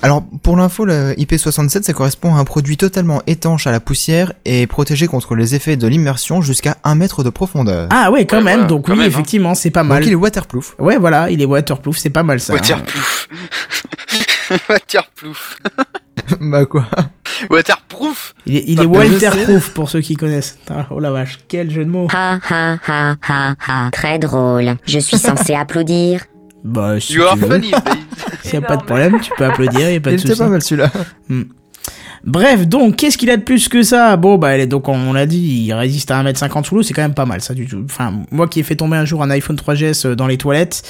Alors, 0.03 0.23
pour 0.43 0.55
l'info, 0.57 0.85
le 0.85 1.13
IP67, 1.15 1.83
ça 1.83 1.93
correspond 1.93 2.35
à 2.35 2.39
un 2.39 2.43
produit 2.43 2.77
totalement 2.77 3.21
étanche 3.27 3.65
à 3.67 3.71
la 3.71 3.79
poussière 3.79 4.31
et 4.45 4.67
protégé 4.67 5.07
contre 5.07 5.35
les 5.35 5.55
effets 5.55 5.75
de 5.75 5.87
l'immersion 5.87 6.41
jusqu'à 6.41 6.77
1 6.83 6.95
mètre 6.95 7.23
de 7.23 7.29
profondeur. 7.29 7.87
Ah 7.91 8.11
ouais, 8.11 8.25
quand 8.25 8.37
Ouais, 8.37 8.43
même. 8.43 8.53
voilà, 8.59 8.67
Donc 8.67 8.85
quand 8.85 8.91
oui, 8.93 8.99
même, 8.99 9.07
hein. 9.07 9.09
effectivement, 9.09 9.55
c'est 9.55 9.71
pas 9.71 9.83
mal. 9.83 9.99
Donc 9.99 10.07
il 10.07 10.11
est 10.13 10.15
waterproof. 10.15 10.75
Ouais, 10.79 10.97
voilà, 10.97 11.29
il 11.31 11.41
est 11.41 11.45
waterproof, 11.45 11.97
c'est 11.97 12.09
pas 12.11 12.23
mal 12.23 12.39
ça. 12.39 12.53
hein. 12.53 12.57
Waterproof. 12.57 13.27
Waterproof. 14.69 15.57
bah 16.41 16.65
quoi? 16.65 16.85
Waterproof. 17.49 18.33
Il 18.45 18.55
est, 18.57 18.63
il 18.67 18.81
est 18.81 18.85
waterproof 18.85 19.71
pour 19.73 19.89
ceux 19.89 20.01
qui 20.01 20.15
connaissent. 20.15 20.57
Ah, 20.69 20.87
oh 20.91 20.99
la 20.99 21.11
vache, 21.11 21.39
quel 21.47 21.69
jeu 21.71 21.83
de 21.85 21.89
mots. 21.89 22.07
Ha 22.13 22.39
ha 22.49 22.77
ha 22.87 23.15
ha 23.27 23.55
ha. 23.67 23.89
Très 23.91 24.19
drôle. 24.19 24.75
Je 24.85 24.99
suis 24.99 25.17
censé 25.17 25.53
applaudir. 25.55 26.23
Bah, 26.63 26.99
si 26.99 27.13
You 27.13 27.23
are 27.23 27.33
tu 27.35 27.39
veux. 27.41 27.47
funny, 27.47 27.71
babe. 27.71 27.83
S'il 28.47 28.59
y 28.59 28.63
a 28.63 28.67
pas 28.67 28.77
de 28.77 28.83
problème, 28.83 29.19
tu 29.21 29.31
peux 29.37 29.45
applaudir, 29.45 29.89
y 29.91 29.95
a 29.95 29.99
pas 29.99 30.11
Il 30.11 30.15
de 30.17 30.19
était 30.21 30.29
souci. 30.29 30.39
pas 30.39 30.49
mal 30.49 30.61
celui-là. 30.61 30.91
Bref, 32.23 32.67
donc, 32.67 32.95
qu'est-ce 32.97 33.17
qu'il 33.17 33.29
a 33.29 33.37
de 33.37 33.43
plus 33.43 33.69
que 33.69 33.83
ça? 33.83 34.17
Bon, 34.17 34.37
bah, 34.37 34.49
elle 34.49 34.61
est- 34.61 34.67
donc, 34.67 34.89
on 34.89 35.13
l'a 35.13 35.25
dit, 35.25 35.65
il 35.67 35.73
résiste 35.73 36.11
à 36.11 36.17
1m50 36.23 36.65
sous 36.65 36.75
l'eau, 36.75 36.83
c'est 36.83 36.93
quand 36.93 37.01
même 37.03 37.13
pas 37.13 37.25
mal, 37.25 37.41
ça, 37.41 37.53
du 37.53 37.67
tout. 37.67 37.83
Enfin, 37.85 38.13
moi 38.31 38.47
qui 38.47 38.59
ai 38.59 38.63
fait 38.63 38.75
tomber 38.75 38.97
un 38.97 39.05
jour 39.05 39.21
un 39.23 39.29
iPhone 39.29 39.55
3GS 39.55 40.07
dans 40.15 40.27
les 40.27 40.37
toilettes, 40.37 40.81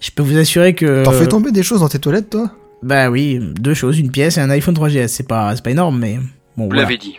je 0.00 0.10
peux 0.10 0.22
vous 0.22 0.36
assurer 0.38 0.74
que... 0.74 1.04
T'en 1.04 1.12
fais 1.12 1.26
tomber 1.28 1.52
des 1.52 1.62
choses 1.62 1.80
dans 1.80 1.88
tes 1.88 1.98
toilettes, 1.98 2.30
toi? 2.30 2.50
Bah 2.82 3.10
oui, 3.10 3.38
deux 3.60 3.74
choses, 3.74 3.98
une 3.98 4.10
pièce 4.10 4.38
et 4.38 4.40
un 4.40 4.50
iPhone 4.50 4.74
3GS, 4.74 5.08
c'est 5.08 5.28
pas, 5.28 5.54
c'est 5.54 5.62
pas 5.64 5.70
énorme, 5.70 5.98
mais... 5.98 6.18
Bon, 6.56 6.64
Vous 6.64 6.68
voilà. 6.70 6.82
l'avez 6.82 6.96
dit. 6.98 7.16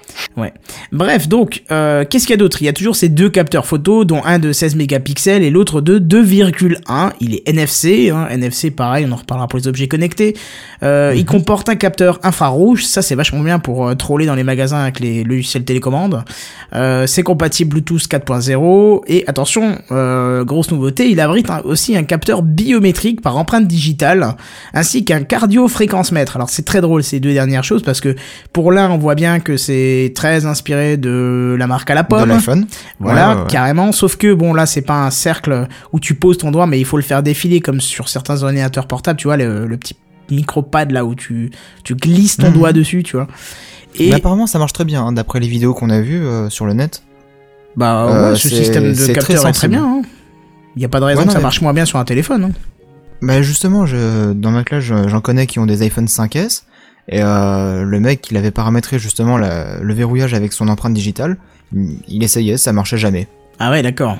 Bref, 0.91 1.27
donc, 1.27 1.63
euh, 1.71 2.05
qu'est-ce 2.07 2.25
qu'il 2.25 2.33
y 2.33 2.35
a 2.35 2.37
d'autre? 2.37 2.61
Il 2.61 2.65
y 2.65 2.67
a 2.67 2.73
toujours 2.73 2.95
ces 2.95 3.09
deux 3.09 3.29
capteurs 3.29 3.65
photo, 3.65 4.05
dont 4.05 4.23
un 4.23 4.37
de 4.39 4.51
16 4.51 4.75
mégapixels 4.75 5.41
et 5.43 5.49
l'autre 5.49 5.81
de 5.81 5.97
2,1. 5.99 7.11
Il 7.19 7.33
est 7.35 7.47
NFC, 7.47 8.09
hein, 8.11 8.27
NFC 8.29 8.69
pareil, 8.71 9.05
on 9.09 9.11
en 9.13 9.15
reparlera 9.17 9.47
pour 9.47 9.57
les 9.59 9.67
objets 9.67 9.87
connectés. 9.87 10.35
Euh, 10.83 11.13
Il 11.15 11.25
comporte 11.25 11.69
un 11.69 11.75
capteur 11.75 12.19
infrarouge, 12.23 12.85
ça 12.85 13.01
c'est 13.01 13.15
vachement 13.15 13.39
bien 13.41 13.57
pour 13.59 13.87
euh, 13.87 13.95
troller 13.95 14.25
dans 14.27 14.35
les 14.35 14.43
magasins 14.43 14.77
avec 14.79 14.99
les 14.99 15.23
logiciels 15.23 15.65
télécommande. 15.65 16.23
Euh, 16.73 17.07
c'est 17.07 17.23
compatible 17.23 17.71
Bluetooth 17.71 18.07
4.0 18.07 19.01
et 19.07 19.23
attention, 19.27 19.77
euh, 19.91 20.43
grosse 20.45 20.71
nouveauté, 20.71 21.09
il 21.09 21.19
abrite 21.19 21.49
un- 21.49 21.61
aussi 21.63 21.97
un 21.97 22.03
capteur 22.03 22.43
biométrique 22.43 23.21
par 23.21 23.37
empreinte 23.37 23.67
digitale, 23.67 24.35
ainsi 24.73 25.03
qu'un 25.03 25.23
cardio-fréquence-mètre. 25.23 26.35
Alors 26.35 26.49
c'est 26.49 26.63
très 26.65 26.81
drôle 26.81 27.03
ces 27.03 27.19
deux 27.19 27.33
dernières 27.33 27.63
choses 27.63 27.81
parce 27.83 28.01
que 28.01 28.15
pour 28.53 28.71
l'un 28.71 28.91
on 28.91 28.97
voit 28.97 29.15
bien 29.15 29.26
que 29.39 29.57
c'est 29.57 30.11
très 30.15 30.45
inspiré 30.45 30.97
de 30.97 31.55
la 31.59 31.67
marque 31.67 31.89
à 31.89 31.95
la 31.95 32.03
De 32.03 32.07
pomme. 32.07 32.29
l'iPhone. 32.29 32.65
Voilà, 32.99 33.29
Ouais, 33.29 33.35
ouais, 33.35 33.41
ouais. 33.41 33.47
carrément. 33.49 33.91
Sauf 33.91 34.15
que 34.17 34.33
bon, 34.33 34.53
là, 34.53 34.65
c'est 34.65 34.81
pas 34.81 35.05
un 35.05 35.11
cercle 35.11 35.67
où 35.93 35.99
tu 35.99 36.15
poses 36.15 36.37
ton 36.37 36.51
doigt, 36.51 36.67
mais 36.67 36.79
il 36.79 36.85
faut 36.85 36.97
le 36.97 37.03
faire 37.03 37.21
défiler 37.23 37.59
comme 37.61 37.79
sur 37.81 38.09
certains 38.09 38.41
ordinateurs 38.43 38.87
portables. 38.87 39.19
Tu 39.19 39.27
vois, 39.27 39.37
le, 39.37 39.67
le 39.67 39.77
petit 39.77 39.95
micropad 40.29 40.91
là 40.91 41.05
où 41.05 41.15
tu, 41.15 41.51
tu 41.83 41.95
glisses 41.95 42.37
ton 42.37 42.47
Mhm. 42.47 42.53
doigt 42.53 42.73
dessus, 42.73 43.03
tu 43.03 43.15
vois. 43.15 43.27
Et 43.95 44.09
Mais 44.09 44.15
apparemment, 44.15 44.47
ça 44.47 44.59
marche 44.59 44.73
très 44.73 44.85
bien, 44.85 45.03
hein, 45.05 45.11
d'après 45.13 45.39
les 45.39 45.47
vidéos 45.47 45.73
qu'on 45.73 45.89
a 45.89 46.01
vues 46.01 46.25
euh, 46.25 46.49
sur 46.49 46.65
le 46.65 46.73
net. 46.73 47.03
bah 47.75 48.05
euh, 48.07 48.31
ouais, 48.31 48.35
ce 48.37 48.49
système 48.49 48.89
de 48.89 48.93
c'est 48.93 49.13
très 49.13 49.33
capteur 49.33 49.47
est 49.47 49.51
très 49.53 49.67
bien. 49.67 49.83
hein. 49.83 50.01
Il 50.75 50.81
y 50.81 50.85
a 50.85 50.89
pas 50.89 50.99
de 50.99 51.05
raison 51.05 51.23
que 51.23 51.31
ça 51.31 51.37
mais- 51.37 51.43
marche 51.43 51.61
moins 51.61 51.73
bien 51.73 51.85
sur 51.85 51.97
un 51.99 52.05
téléphone. 52.05 52.43
hein. 52.45 52.51
Bah 53.21 53.41
justement, 53.41 53.85
je, 53.87 54.33
dans 54.33 54.51
ma 54.51 54.63
classe, 54.63 54.83
je- 54.83 55.07
j'en 55.07 55.21
connais 55.21 55.47
qui 55.47 55.57
ont 55.59 55.65
des 55.65 55.81
iPhone 55.81 56.07
5S. 56.07 56.63
Et 57.09 57.21
euh, 57.21 57.83
le 57.83 57.99
mec, 57.99 58.29
il 58.31 58.37
avait 58.37 58.51
paramétré 58.51 58.99
justement 58.99 59.37
la- 59.37 59.79
le 59.79 59.93
verrouillage 59.93 60.33
avec 60.33 60.51
son 60.53 60.67
empreinte 60.67 60.93
digitale. 60.93 61.37
Il, 61.73 61.99
il 62.07 62.23
essayait, 62.23 62.57
ça 62.57 62.73
marchait 62.73 62.97
jamais. 62.97 63.27
Ah 63.59 63.71
ouais, 63.71 63.81
d'accord. 63.81 64.17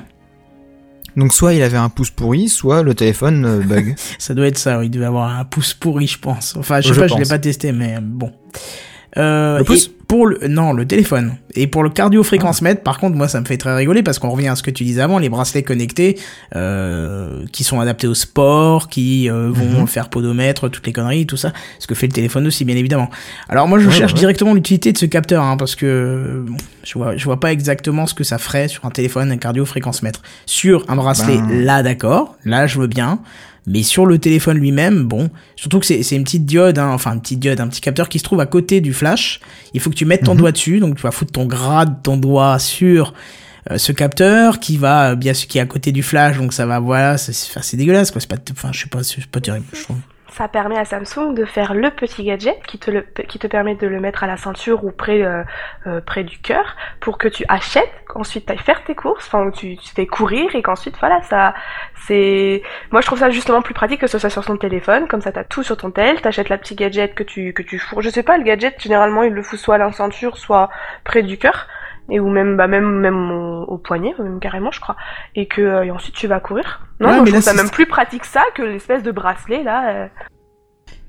Donc 1.16 1.32
soit 1.34 1.52
il 1.54 1.62
avait 1.62 1.76
un 1.76 1.88
pouce 1.88 2.10
pourri, 2.10 2.48
soit 2.48 2.82
le 2.82 2.94
téléphone 2.94 3.44
euh, 3.44 3.60
bug. 3.60 3.94
Ça 4.18 4.34
doit 4.34 4.46
être 4.46 4.58
ça. 4.58 4.82
Il 4.84 4.90
devait 4.90 5.06
avoir 5.06 5.36
un 5.36 5.44
pouce 5.44 5.74
pourri, 5.74 6.06
je 6.06 6.18
pense. 6.18 6.54
Enfin, 6.56 6.80
je 6.80 6.88
sais 6.88 6.94
Je 6.94 7.00
pas, 7.00 7.06
je 7.08 7.16
l'ai 7.16 7.28
pas 7.28 7.38
testé, 7.38 7.72
mais 7.72 7.96
bon. 8.00 8.32
Euh, 9.16 9.58
Le 9.58 9.64
pouce 9.64 9.86
et 9.86 9.90
pour 10.06 10.26
le 10.26 10.38
non 10.48 10.72
le 10.72 10.86
téléphone 10.86 11.36
et 11.54 11.66
pour 11.66 11.82
le 11.82 11.90
cardio 11.90 12.22
fréquence 12.22 12.62
mètre 12.62 12.82
par 12.82 12.98
contre 12.98 13.16
moi 13.16 13.28
ça 13.28 13.40
me 13.40 13.44
fait 13.46 13.56
très 13.58 13.74
rigoler 13.74 14.02
parce 14.02 14.18
qu'on 14.18 14.30
revient 14.30 14.48
à 14.48 14.56
ce 14.56 14.62
que 14.62 14.70
tu 14.70 14.84
disais 14.84 15.00
avant 15.02 15.18
les 15.18 15.28
bracelets 15.28 15.62
connectés 15.62 16.18
euh, 16.56 17.44
qui 17.52 17.62
sont 17.64 17.78
adaptés 17.80 18.06
au 18.06 18.14
sport 18.14 18.88
qui 18.88 19.28
euh, 19.30 19.50
vont 19.50 19.80
Mhm. 19.82 19.86
faire 19.86 20.08
podomètre 20.08 20.68
toutes 20.70 20.86
les 20.86 20.92
conneries 20.92 21.26
tout 21.26 21.36
ça 21.36 21.52
ce 21.78 21.86
que 21.86 21.94
fait 21.94 22.06
le 22.06 22.12
téléphone 22.12 22.46
aussi 22.46 22.64
bien 22.64 22.76
évidemment 22.76 23.10
alors 23.48 23.68
moi 23.68 23.78
je 23.78 23.86
Ouais, 23.88 23.92
cherche 23.94 24.12
ouais. 24.12 24.18
directement 24.18 24.54
l'utilité 24.54 24.92
de 24.92 24.98
ce 24.98 25.06
capteur 25.06 25.42
hein, 25.42 25.56
parce 25.58 25.74
que 25.74 26.44
bon, 26.46 26.56
je 26.84 26.94
vois 26.94 27.16
je 27.16 27.24
vois 27.24 27.40
pas 27.40 27.52
exactement 27.52 28.06
ce 28.06 28.14
que 28.14 28.24
ça 28.24 28.38
ferait 28.38 28.68
sur 28.68 28.84
un 28.86 28.90
téléphone 28.90 29.30
un 29.30 29.36
cardio 29.38 29.64
fréquence 29.66 30.02
mètre 30.02 30.22
sur 30.46 30.84
un 30.88 30.96
bracelet 30.96 31.36
Ben. 31.38 31.64
là 31.64 31.82
d'accord 31.82 32.36
là 32.44 32.66
je 32.66 32.78
veux 32.78 32.86
bien 32.88 33.20
mais 33.68 33.82
sur 33.82 34.06
le 34.06 34.18
téléphone 34.18 34.56
lui-même, 34.58 35.04
bon, 35.04 35.30
surtout 35.56 35.78
que 35.78 35.86
c'est 35.86 36.02
c'est 36.02 36.16
une 36.16 36.24
petite 36.24 36.46
diode, 36.46 36.78
hein, 36.78 36.88
enfin 36.92 37.12
une 37.14 37.20
petite 37.20 37.38
diode, 37.40 37.60
un 37.60 37.68
petit 37.68 37.80
capteur 37.80 38.08
qui 38.08 38.18
se 38.18 38.24
trouve 38.24 38.40
à 38.40 38.46
côté 38.46 38.80
du 38.80 38.92
flash. 38.92 39.40
Il 39.74 39.80
faut 39.80 39.90
que 39.90 39.94
tu 39.94 40.04
mettes 40.06 40.24
ton 40.24 40.32
Mhm. 40.32 40.38
doigt 40.38 40.52
dessus, 40.52 40.80
donc 40.80 40.96
tu 40.96 41.02
vas 41.02 41.10
foutre 41.10 41.32
ton 41.32 41.44
gras 41.46 41.84
de 41.84 41.94
ton 42.02 42.16
doigt 42.16 42.58
sur 42.58 43.12
euh, 43.70 43.76
ce 43.78 43.92
capteur 43.92 44.60
qui 44.60 44.76
va 44.78 45.10
euh, 45.10 45.14
bien 45.14 45.34
sûr 45.34 45.46
qui 45.48 45.58
est 45.58 45.60
à 45.60 45.66
côté 45.66 45.92
du 45.92 46.02
flash, 46.02 46.38
donc 46.38 46.52
ça 46.52 46.64
va 46.66 46.78
voilà, 46.80 47.18
c'est 47.18 47.76
dégueulasse 47.76 48.10
quoi. 48.10 48.20
C'est 48.20 48.28
pas, 48.30 48.36
enfin 48.52 48.70
je 48.72 48.80
sais 48.80 48.86
pas, 48.88 49.02
c'est 49.02 49.26
pas 49.26 49.40
terrible. 49.40 49.66
Je 49.74 49.82
trouve. 49.82 49.96
Ça 50.38 50.46
permet 50.46 50.78
à 50.78 50.84
Samsung 50.84 51.34
de 51.34 51.44
faire 51.44 51.74
le 51.74 51.90
petit 51.90 52.22
gadget 52.22 52.62
qui 52.64 52.78
te, 52.78 53.00
qui 53.22 53.40
te 53.40 53.48
permet 53.48 53.74
de 53.74 53.88
le 53.88 53.98
mettre 53.98 54.22
à 54.22 54.28
la 54.28 54.36
ceinture 54.36 54.84
ou 54.84 54.92
près, 54.92 55.24
euh, 55.24 55.42
euh, 55.88 56.00
près 56.00 56.22
du 56.22 56.38
cœur 56.38 56.76
pour 57.00 57.18
que 57.18 57.26
tu 57.26 57.44
achètes, 57.48 57.90
qu'ensuite 58.06 58.46
tu 58.46 58.52
ailles 58.52 58.58
faire 58.58 58.84
tes 58.84 58.94
courses, 58.94 59.26
enfin 59.26 59.50
tu, 59.50 59.76
tu 59.76 59.92
fais 59.92 60.06
courir 60.06 60.54
et 60.54 60.62
qu'ensuite 60.62 60.96
voilà, 61.00 61.20
ça 61.22 61.54
c'est. 62.06 62.62
Moi 62.92 63.00
je 63.00 63.06
trouve 63.08 63.18
ça 63.18 63.30
justement 63.30 63.62
plus 63.62 63.74
pratique 63.74 64.00
que 64.00 64.06
ce 64.06 64.16
soit 64.16 64.30
sur 64.30 64.44
son 64.44 64.56
téléphone, 64.56 65.08
comme 65.08 65.22
ça 65.22 65.32
t'as 65.32 65.42
tout 65.42 65.64
sur 65.64 65.76
ton 65.76 65.90
tel, 65.90 66.20
t'achètes 66.20 66.50
la 66.50 66.58
petite 66.58 66.78
gadget 66.78 67.16
que 67.16 67.24
tu, 67.24 67.52
que 67.52 67.62
tu 67.62 67.80
fourres. 67.80 68.02
Je 68.02 68.08
sais 68.08 68.22
pas, 68.22 68.38
le 68.38 68.44
gadget 68.44 68.80
généralement 68.80 69.24
il 69.24 69.32
le 69.32 69.42
fout 69.42 69.58
soit 69.58 69.74
à 69.74 69.78
la 69.78 69.90
ceinture, 69.90 70.38
soit 70.38 70.70
près 71.02 71.24
du 71.24 71.36
cœur. 71.36 71.66
Et 72.10 72.20
ou 72.20 72.28
même 72.30 72.56
bah 72.56 72.66
même 72.68 73.00
même 73.00 73.30
au, 73.30 73.64
au 73.64 73.76
poignet 73.78 74.14
même 74.18 74.40
carrément 74.40 74.70
je 74.70 74.80
crois 74.80 74.96
et 75.34 75.46
que 75.46 75.60
euh, 75.60 75.84
et 75.84 75.90
ensuite 75.90 76.14
tu 76.14 76.26
vas 76.26 76.40
courir 76.40 76.80
non 77.00 77.08
Ouais, 77.08 77.14
moi, 77.16 77.22
mais 77.24 77.30
je 77.30 77.34
là, 77.34 77.40
trouve 77.40 77.44
ça 77.44 77.50
c'est- 77.56 77.62
même 77.62 77.70
plus 77.70 77.86
pratique 77.86 78.24
ça 78.24 78.42
que 78.54 78.62
l'espèce 78.62 79.02
de 79.02 79.10
bracelet 79.12 79.62
là 79.62 79.90
euh. 79.90 80.06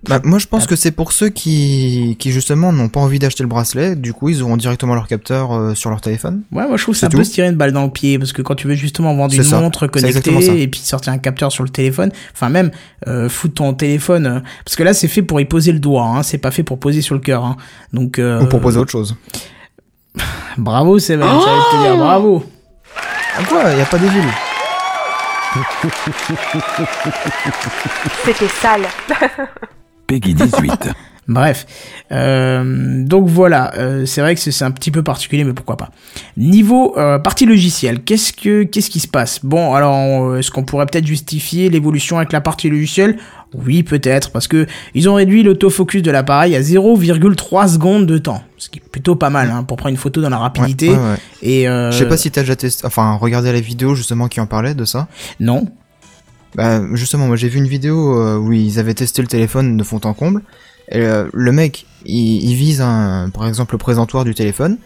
Bah, 0.07 0.21
moi 0.23 0.39
je 0.39 0.47
pense 0.47 0.65
que 0.65 0.77
c'est 0.77 0.91
pour 0.91 1.11
ceux 1.11 1.27
qui, 1.27 2.15
qui 2.19 2.31
justement 2.31 2.71
n'ont 2.71 2.87
pas 2.87 3.01
envie 3.01 3.19
d'acheter 3.19 3.43
le 3.43 3.49
bracelet, 3.49 3.97
du 3.97 4.13
coup 4.13 4.29
ils 4.29 4.41
auront 4.41 4.55
directement 4.55 4.95
leur 4.95 5.07
capteur 5.07 5.51
euh, 5.51 5.73
sur 5.75 5.89
leur 5.89 5.99
téléphone. 5.99 6.43
Ouais, 6.53 6.65
moi 6.67 6.77
je 6.77 6.83
trouve 6.83 6.95
que 6.95 6.99
ça 6.99 7.07
C'est 7.07 7.11
peut 7.17 7.21
tout. 7.21 7.25
se 7.29 7.33
tirer 7.33 7.49
une 7.49 7.57
balle 7.57 7.73
dans 7.73 7.83
le 7.83 7.89
pied 7.91 8.17
parce 8.17 8.31
que 8.31 8.41
quand 8.41 8.55
tu 8.55 8.67
veux 8.67 8.75
justement 8.75 9.13
vendre 9.13 9.33
une 9.35 9.43
ça. 9.43 9.59
montre 9.59 9.87
connectée 9.87 10.61
et 10.61 10.67
puis 10.69 10.79
sortir 10.79 11.11
un 11.11 11.17
capteur 11.17 11.51
sur 11.51 11.65
le 11.65 11.69
téléphone, 11.69 12.11
enfin 12.33 12.47
même 12.47 12.71
euh, 13.07 13.27
foutre 13.27 13.55
ton 13.55 13.73
téléphone 13.73 14.25
euh, 14.25 14.39
parce 14.63 14.77
que 14.77 14.83
là 14.83 14.93
c'est 14.93 15.09
fait 15.09 15.21
pour 15.21 15.41
y 15.41 15.45
poser 15.45 15.73
le 15.73 15.79
doigt, 15.79 16.03
hein, 16.05 16.23
c'est 16.23 16.37
pas 16.37 16.51
fait 16.51 16.63
pour 16.63 16.79
poser 16.79 17.01
sur 17.01 17.15
le 17.15 17.21
cœur. 17.21 17.43
Hein. 17.43 17.57
Donc 17.91 18.19
euh, 18.19 18.41
Ou 18.41 18.45
pour 18.47 18.61
poser 18.61 18.79
autre 18.79 18.91
chose. 18.91 19.17
bravo 20.57 20.99
Seven, 20.99 21.27
j'allais 21.27 21.61
te 21.71 21.81
dire 21.83 21.97
bravo. 21.97 22.43
Ah 23.37 23.43
quoi, 23.47 23.71
y 23.71 23.81
a 23.81 23.85
pas 23.85 23.97
des 23.97 24.09
villes 24.09 24.33
c'était 28.23 28.47
sale 28.47 28.87
Peggy 30.07 30.33
18. 30.33 30.89
Bref, 31.29 31.67
euh, 32.11 33.03
donc 33.03 33.27
voilà, 33.27 33.71
euh, 33.77 34.07
c'est 34.07 34.19
vrai 34.21 34.33
que 34.33 34.41
c'est 34.41 34.65
un 34.65 34.71
petit 34.71 34.89
peu 34.89 35.03
particulier, 35.03 35.43
mais 35.43 35.53
pourquoi 35.53 35.77
pas. 35.77 35.91
Niveau 36.37 36.97
euh, 36.97 37.19
partie 37.19 37.45
logicielle, 37.45 38.01
qu'est-ce 38.01 38.33
que 38.33 38.63
qu'est-ce 38.63 38.89
qui 38.89 38.99
se 38.99 39.07
passe? 39.07 39.45
Bon, 39.45 39.75
alors 39.75 40.37
est-ce 40.37 40.49
qu'on 40.49 40.63
pourrait 40.63 40.87
peut-être 40.87 41.05
justifier 41.05 41.69
l'évolution 41.69 42.17
avec 42.17 42.33
la 42.33 42.41
partie 42.41 42.67
logicielle? 42.67 43.17
Oui, 43.53 43.83
peut-être, 43.83 44.31
parce 44.31 44.47
que 44.47 44.65
ils 44.95 45.07
ont 45.07 45.13
réduit 45.13 45.43
l'autofocus 45.43 46.01
de 46.01 46.09
l'appareil 46.09 46.55
à 46.55 46.61
0,3 46.61 47.73
secondes 47.73 48.07
de 48.07 48.17
temps, 48.17 48.41
ce 48.57 48.69
qui 48.69 48.79
est 48.79 48.89
plutôt 48.89 49.15
pas 49.15 49.29
mal 49.29 49.51
hein, 49.51 49.63
pour 49.63 49.77
prendre 49.77 49.91
une 49.91 49.97
photo 49.97 50.21
dans 50.21 50.29
la 50.29 50.39
rapidité. 50.39 50.89
Ouais, 50.89 50.95
ouais, 50.95 51.03
ouais. 51.03 51.47
Et 51.47 51.65
Je 51.65 51.95
sais 51.95 52.07
pas 52.07 52.17
si 52.17 52.31
t'as 52.31 52.41
déjà 52.41 52.55
testé, 52.55 52.87
enfin 52.87 53.13
regardé 53.21 53.51
la 53.51 53.61
vidéo 53.61 53.93
justement 53.93 54.27
qui 54.29 54.39
en 54.39 54.47
parlait 54.47 54.73
de 54.73 54.83
ça. 54.83 55.07
non. 55.39 55.67
Bah 56.55 56.81
justement, 56.95 57.27
moi 57.27 57.35
j'ai 57.35 57.47
vu 57.47 57.59
une 57.59 57.67
vidéo 57.67 58.39
où 58.39 58.51
ils 58.51 58.79
avaient 58.79 58.95
testé 58.95 59.21
le 59.21 59.27
téléphone 59.27 59.77
de 59.77 59.83
fond 59.83 60.01
en 60.03 60.15
comble. 60.15 60.41
Et, 60.91 60.99
euh, 61.01 61.27
le 61.33 61.51
mec, 61.51 61.85
il, 62.05 62.49
il 62.49 62.55
vise 62.55 62.81
un, 62.81 63.29
par 63.29 63.47
exemple 63.47 63.73
le 63.73 63.77
présentoir 63.77 64.23
du 64.23 64.33
téléphone. 64.33 64.77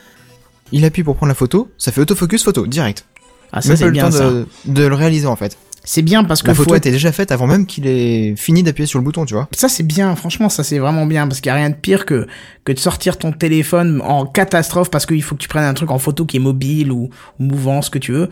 Il 0.71 0.85
appuie 0.85 1.03
pour 1.03 1.15
prendre 1.15 1.29
la 1.29 1.35
photo, 1.35 1.69
ça 1.77 1.91
fait 1.91 2.01
autofocus 2.01 2.43
photo 2.43 2.65
direct. 2.65 3.05
Ah 3.51 3.61
ça 3.61 3.75
c'est 3.75 3.85
le 3.85 3.91
bien 3.91 4.05
temps 4.05 4.11
ça. 4.11 4.31
de, 4.31 4.47
de 4.65 4.83
le 4.85 4.95
réaliser 4.95 5.27
en 5.27 5.35
fait. 5.35 5.57
C'est 5.85 6.01
bien 6.01 6.23
parce 6.23 6.41
que 6.41 6.47
La 6.47 6.53
photo 6.53 6.69
faut 6.69 6.75
était 6.75 6.91
déjà 6.91 7.11
faite 7.11 7.31
avant 7.31 7.45
même 7.45 7.65
qu'il 7.65 7.85
ait 7.87 8.35
fini 8.37 8.63
d'appuyer 8.63 8.87
sur 8.87 8.99
le 8.99 9.03
bouton, 9.05 9.25
tu 9.25 9.33
vois. 9.33 9.49
Ça 9.51 9.67
c'est 9.67 9.83
bien, 9.83 10.15
franchement 10.15 10.47
ça 10.49 10.63
c'est 10.63 10.79
vraiment 10.79 11.05
bien 11.05 11.27
parce 11.27 11.41
qu'il 11.41 11.49
y 11.49 11.51
a 11.51 11.55
rien 11.55 11.69
de 11.69 11.75
pire 11.75 12.05
que 12.05 12.25
que 12.63 12.71
de 12.71 12.79
sortir 12.79 13.17
ton 13.17 13.31
téléphone 13.33 14.01
en 14.03 14.25
catastrophe 14.25 14.89
parce 14.89 15.05
qu'il 15.05 15.21
faut 15.21 15.35
que 15.35 15.41
tu 15.41 15.49
prennes 15.49 15.65
un 15.65 15.73
truc 15.73 15.91
en 15.91 15.99
photo 15.99 16.25
qui 16.25 16.37
est 16.37 16.39
mobile 16.39 16.91
ou, 16.91 17.09
ou 17.39 17.43
mouvant 17.43 17.81
ce 17.81 17.89
que 17.89 17.99
tu 17.99 18.13
veux 18.13 18.29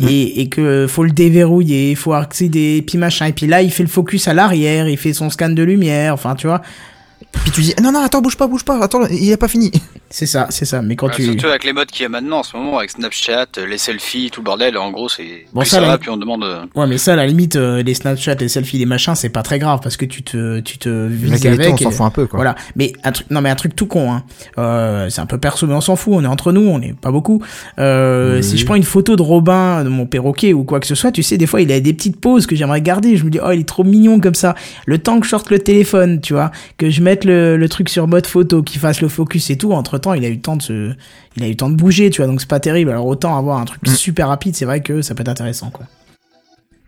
et, 0.00 0.40
et 0.40 0.48
que 0.48 0.86
faut 0.88 1.04
le 1.04 1.12
déverrouiller, 1.12 1.94
faut 1.94 2.12
accéder 2.12 2.82
puis 2.86 2.98
machin 2.98 3.26
et 3.26 3.32
puis 3.32 3.46
là 3.46 3.62
il 3.62 3.70
fait 3.70 3.84
le 3.84 3.88
focus 3.88 4.28
à 4.28 4.34
l'arrière, 4.34 4.88
il 4.88 4.98
fait 4.98 5.12
son 5.12 5.30
scan 5.30 5.50
de 5.50 5.62
lumière, 5.62 6.14
enfin 6.14 6.34
tu 6.34 6.48
vois. 6.48 6.62
Puis 7.32 7.50
tu 7.52 7.60
dis, 7.62 7.74
non, 7.82 7.92
non, 7.92 8.00
attends, 8.00 8.20
bouge 8.20 8.36
pas, 8.36 8.46
bouge 8.46 8.64
pas, 8.64 8.82
attends, 8.82 9.06
il 9.06 9.32
a 9.32 9.36
pas 9.36 9.48
fini. 9.48 9.70
C'est 10.10 10.24
ça, 10.24 10.46
c'est 10.48 10.64
ça. 10.64 10.80
Mais 10.80 10.96
quand 10.96 11.08
Ouais, 11.08 11.12
tu. 11.16 11.24
Surtout 11.24 11.48
avec 11.48 11.64
les 11.64 11.74
modes 11.74 11.88
qu'il 11.90 12.02
y 12.04 12.06
a 12.06 12.08
maintenant 12.08 12.38
en 12.38 12.42
ce 12.42 12.56
moment, 12.56 12.78
avec 12.78 12.88
Snapchat, 12.88 13.44
euh, 13.58 13.66
les 13.66 13.76
selfies, 13.76 14.30
tout 14.32 14.40
le 14.40 14.44
bordel, 14.46 14.78
en 14.78 14.90
gros, 14.90 15.10
c'est. 15.10 15.44
Bon, 15.52 15.60
plus 15.60 15.68
ça, 15.68 15.80
ça, 15.80 15.86
va, 15.86 15.98
puis 15.98 16.08
on 16.08 16.16
demande. 16.16 16.44
euh, 16.44 16.64
Ouais, 16.74 16.86
mais 16.86 16.96
ça, 16.96 17.12
à 17.12 17.16
la 17.16 17.26
limite, 17.26 17.56
euh, 17.56 17.82
les 17.82 17.92
Snapchat, 17.92 18.36
les 18.36 18.48
selfies, 18.48 18.78
les 18.78 18.86
machins, 18.86 19.14
c'est 19.14 19.28
pas 19.28 19.42
très 19.42 19.58
grave 19.58 19.80
parce 19.82 19.98
que 19.98 20.06
tu 20.06 20.22
te, 20.22 20.60
tu 20.60 20.78
te 20.78 20.88
La 20.88 21.08
vises 21.08 21.42
qualité, 21.42 21.64
avec. 21.66 21.74
on 21.74 21.76
s'en 21.76 21.90
et- 21.90 21.92
fout 21.92 22.06
un 22.06 22.10
peu, 22.10 22.26
quoi. 22.26 22.38
Voilà. 22.38 22.54
Mais 22.74 22.94
un 23.04 23.12
truc, 23.12 23.26
non, 23.30 23.42
mais 23.42 23.50
un 23.50 23.54
truc 23.54 23.76
tout 23.76 23.84
con, 23.84 24.10
hein. 24.10 24.22
Euh, 24.56 25.10
c'est 25.10 25.20
un 25.20 25.26
peu 25.26 25.36
perso, 25.36 25.66
mais 25.66 25.74
on 25.74 25.82
s'en 25.82 25.94
fout. 25.96 26.14
On 26.16 26.24
est 26.24 26.26
entre 26.26 26.52
nous, 26.52 26.62
on 26.66 26.80
est 26.80 26.98
pas 26.98 27.10
beaucoup. 27.10 27.42
Euh, 27.78 28.36
Oui. 28.38 28.42
Si 28.44 28.56
je 28.56 28.64
prends 28.64 28.76
une 28.76 28.84
photo 28.84 29.14
de 29.14 29.20
Robin, 29.22 29.84
de 29.84 29.90
mon 29.90 30.06
perroquet 30.06 30.54
ou 30.54 30.64
quoi 30.64 30.80
que 30.80 30.86
ce 30.86 30.94
soit, 30.94 31.12
tu 31.12 31.22
sais, 31.22 31.36
des 31.36 31.46
fois, 31.46 31.60
il 31.60 31.70
a 31.70 31.80
des 31.80 31.92
petites 31.92 32.18
poses 32.18 32.46
que 32.46 32.56
j'aimerais 32.56 32.80
garder. 32.80 33.18
Je 33.18 33.24
me 33.26 33.30
dis, 33.30 33.40
oh, 33.44 33.50
il 33.52 33.60
est 33.60 33.68
trop 33.68 33.84
mignon 33.84 34.20
comme 34.20 34.34
ça. 34.34 34.54
Le 34.86 34.96
temps 34.96 35.18
que 35.20 35.26
je 35.26 35.30
sorte 35.30 35.50
le 35.50 35.58
téléphone, 35.58 36.22
tu 36.22 36.32
vois, 36.32 36.50
que 36.78 36.88
je 36.88 37.02
mette 37.02 37.17
le, 37.24 37.56
le 37.56 37.68
truc 37.68 37.88
sur 37.88 38.06
mode 38.08 38.26
photo, 38.26 38.62
qu'il 38.62 38.80
fasse 38.80 39.00
le 39.00 39.08
focus 39.08 39.50
et 39.50 39.56
tout. 39.58 39.72
Entre 39.72 39.98
temps, 39.98 40.14
il 40.14 40.24
a 40.24 40.28
eu 40.28 40.34
le 40.34 40.40
temps 40.40 40.56
de 40.56 40.62
se, 40.62 40.92
il 41.36 41.42
a 41.42 41.46
eu 41.46 41.50
le 41.50 41.56
temps 41.56 41.70
de 41.70 41.76
bouger, 41.76 42.10
tu 42.10 42.20
vois. 42.20 42.26
Donc 42.26 42.40
c'est 42.40 42.48
pas 42.48 42.60
terrible. 42.60 42.90
Alors 42.90 43.06
autant 43.06 43.36
avoir 43.38 43.58
un 43.58 43.64
truc 43.64 43.80
Mm. 43.86 43.90
super 43.94 44.28
rapide, 44.28 44.54
c'est 44.56 44.64
vrai 44.64 44.80
que 44.82 45.02
ça 45.02 45.14
peut 45.14 45.22
être 45.22 45.28
intéressant, 45.28 45.70
quoi. 45.70 45.86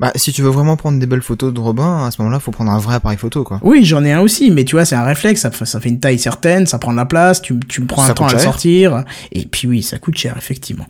Bah, 0.00 0.10
si 0.16 0.32
tu 0.32 0.40
veux 0.40 0.48
vraiment 0.48 0.76
prendre 0.76 0.98
des 0.98 1.06
belles 1.06 1.20
photos 1.20 1.52
de 1.52 1.60
Robin, 1.60 2.06
à 2.06 2.10
ce 2.10 2.20
moment-là, 2.22 2.40
faut 2.40 2.50
prendre 2.52 2.70
un 2.70 2.78
vrai 2.78 2.94
appareil 2.94 3.18
photo, 3.18 3.44
quoi. 3.44 3.60
Oui, 3.62 3.84
j'en 3.84 4.02
ai 4.02 4.12
un 4.12 4.20
aussi, 4.20 4.50
mais 4.50 4.64
tu 4.64 4.74
vois, 4.76 4.86
c'est 4.86 4.94
un 4.96 5.04
réflexe, 5.04 5.42
ça, 5.42 5.50
fait- 5.50 5.66
ça 5.66 5.78
fait 5.78 5.90
une 5.90 6.00
taille 6.00 6.18
certaine, 6.18 6.64
ça 6.66 6.78
prend 6.78 6.92
de 6.92 6.96
la 6.96 7.04
place, 7.04 7.42
tu, 7.42 7.54
tu 7.68 7.82
me 7.82 7.86
prends 7.86 8.04
Ça 8.04 8.12
un 8.12 8.14
temps 8.14 8.26
à 8.26 8.32
le 8.32 8.38
sortir, 8.38 9.04
et 9.32 9.44
puis 9.44 9.68
oui, 9.68 9.82
ça 9.82 9.98
coûte 9.98 10.16
cher, 10.16 10.34
effectivement. 10.38 10.86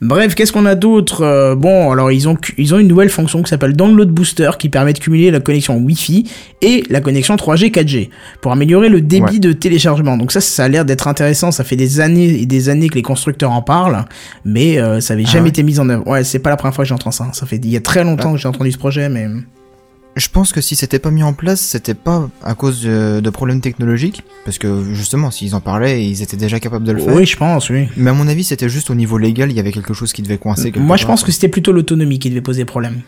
Bref, 0.00 0.34
qu'est-ce 0.34 0.52
qu'on 0.52 0.66
a 0.66 0.74
d'autre 0.74 1.22
Euh, 1.22 1.54
Bon, 1.54 1.90
alors 1.90 2.10
ils 2.12 2.28
ont, 2.28 2.36
ils 2.58 2.74
ont 2.74 2.78
une 2.78 2.88
nouvelle 2.88 3.08
fonction 3.10 3.42
qui 3.42 3.48
s'appelle 3.50 3.74
Download 3.74 4.08
Booster, 4.10 4.50
qui 4.58 4.68
permet 4.68 4.92
de 4.94 4.98
cumuler 4.98 5.30
la 5.30 5.40
connexion 5.40 5.76
Wi-Fi 5.78 6.30
et 6.62 6.82
la 6.90 7.00
connexion 7.00 7.36
3G 7.36 7.70
4G, 7.70 8.10
pour 8.40 8.52
améliorer 8.52 8.88
le 8.88 9.00
débit 9.00 9.22
Ouais. 9.26 9.38
de 9.38 9.52
téléchargement. 9.52 10.16
Donc 10.16 10.32
ça, 10.32 10.40
ça 10.40 10.64
a 10.64 10.68
l'air 10.68 10.84
d'être 10.84 11.08
intéressant, 11.08 11.50
ça 11.50 11.62
fait 11.64 11.76
des 11.76 12.00
années 12.00 12.40
et 12.40 12.46
des 12.46 12.68
années 12.68 12.88
que 12.88 12.94
les 12.94 13.02
constructeurs 13.02 13.52
en 13.52 13.60
parlent, 13.62 14.04
mais 14.44 14.78
euh, 14.78 15.00
ça 15.00 15.14
avait 15.14 15.24
Ah 15.26 15.30
jamais 15.30 15.42
ouais 15.44 15.48
été 15.50 15.62
mis 15.62 15.78
en 15.78 15.88
œuvre. 15.88 16.06
Ouais, 16.06 16.24
c'est 16.24 16.38
pas 16.38 16.50
la 16.50 16.56
première 16.56 16.74
fois 16.74 16.84
que 16.84 16.88
j'entends 16.88 17.10
ça, 17.10 17.28
ça 17.32 17.44
fait 17.46 17.56
il 17.56 17.70
y 17.70 17.76
a 17.76 17.80
très 17.80 18.04
longtemps 18.04 18.32
que 18.32 18.38
j'ai 18.46 18.56
entendu 18.56 18.72
ce 18.72 18.78
projet, 18.78 19.08
mais... 19.08 19.26
Je 20.16 20.28
pense 20.28 20.54
que 20.54 20.62
si 20.62 20.76
c'était 20.76 20.98
pas 20.98 21.10
mis 21.10 21.22
en 21.22 21.34
place, 21.34 21.60
c'était 21.60 21.92
pas 21.92 22.30
à 22.42 22.54
cause 22.54 22.80
de, 22.82 23.20
de 23.20 23.30
problèmes 23.30 23.60
technologiques, 23.60 24.22
parce 24.46 24.56
que 24.56 24.82
justement, 24.94 25.30
s'ils 25.30 25.54
en 25.54 25.60
parlaient, 25.60 26.06
ils 26.06 26.22
étaient 26.22 26.38
déjà 26.38 26.58
capables 26.58 26.86
de 26.86 26.92
le 26.92 27.02
faire. 27.02 27.14
Oui, 27.14 27.26
je 27.26 27.36
pense, 27.36 27.68
oui. 27.68 27.88
Mais 27.98 28.08
à 28.08 28.14
mon 28.14 28.26
avis, 28.26 28.42
c'était 28.42 28.70
juste 28.70 28.88
au 28.88 28.94
niveau 28.94 29.18
légal, 29.18 29.50
il 29.50 29.56
y 29.58 29.60
avait 29.60 29.72
quelque 29.72 29.92
chose 29.92 30.14
qui 30.14 30.22
devait 30.22 30.38
coincer. 30.38 30.72
Moi, 30.76 30.96
je 30.96 31.02
part, 31.02 31.12
pense 31.12 31.22
que 31.22 31.32
c'était 31.32 31.48
plutôt 31.48 31.72
l'autonomie 31.72 32.18
qui 32.18 32.30
devait 32.30 32.40
poser 32.40 32.64
problème. 32.64 33.02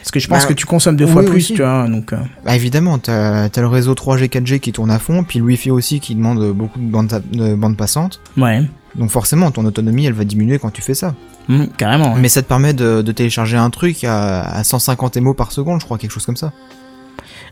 Parce 0.00 0.10
que 0.10 0.20
je 0.20 0.28
pense 0.28 0.42
Bah, 0.42 0.48
que 0.48 0.52
tu 0.54 0.66
consommes 0.66 0.96
deux 0.96 1.06
fois 1.06 1.22
oui, 1.22 1.28
plus, 1.28 1.36
aussi. 1.36 1.54
tu 1.54 1.62
vois, 1.62 1.86
donc... 1.88 2.12
euh, 2.12 2.16
Bah 2.44 2.56
évidemment, 2.56 2.98
t'as 2.98 3.44
as 3.44 3.60
le 3.60 3.66
réseau 3.66 3.94
3G, 3.94 4.28
4G 4.28 4.58
qui 4.60 4.72
tourne 4.72 4.90
à 4.90 4.98
fond, 4.98 5.24
puis 5.24 5.38
le 5.38 5.44
Wi-Fi 5.44 5.70
aussi 5.70 6.00
qui 6.00 6.14
demande 6.14 6.52
beaucoup 6.52 6.78
de 6.78 6.84
bandes 6.90 7.22
de 7.32 7.54
bande 7.54 7.76
passantes. 7.76 8.20
Ouais, 8.36 8.62
Donc 8.96 9.10
forcément, 9.10 9.50
ton 9.50 9.64
autonomie, 9.64 10.06
elle 10.06 10.14
va 10.14 10.24
diminuer 10.24 10.58
quand 10.58 10.70
tu 10.70 10.80
fais 10.82 10.94
ça. 10.94 11.14
Mm, 11.48 11.64
carrément. 11.76 12.14
ouais. 12.14 12.20
Mais 12.20 12.28
ça 12.28 12.42
te 12.42 12.48
permet 12.48 12.72
de, 12.72 13.02
de 13.02 13.12
télécharger 13.12 13.56
un 13.56 13.70
truc 13.70 14.04
à, 14.04 14.40
à 14.42 14.64
150 14.64 15.16
MO 15.18 15.34
par 15.34 15.52
seconde, 15.52 15.80
je 15.80 15.84
crois, 15.84 15.98
quelque 15.98 16.12
chose 16.12 16.24
comme 16.26 16.36
ça. 16.36 16.52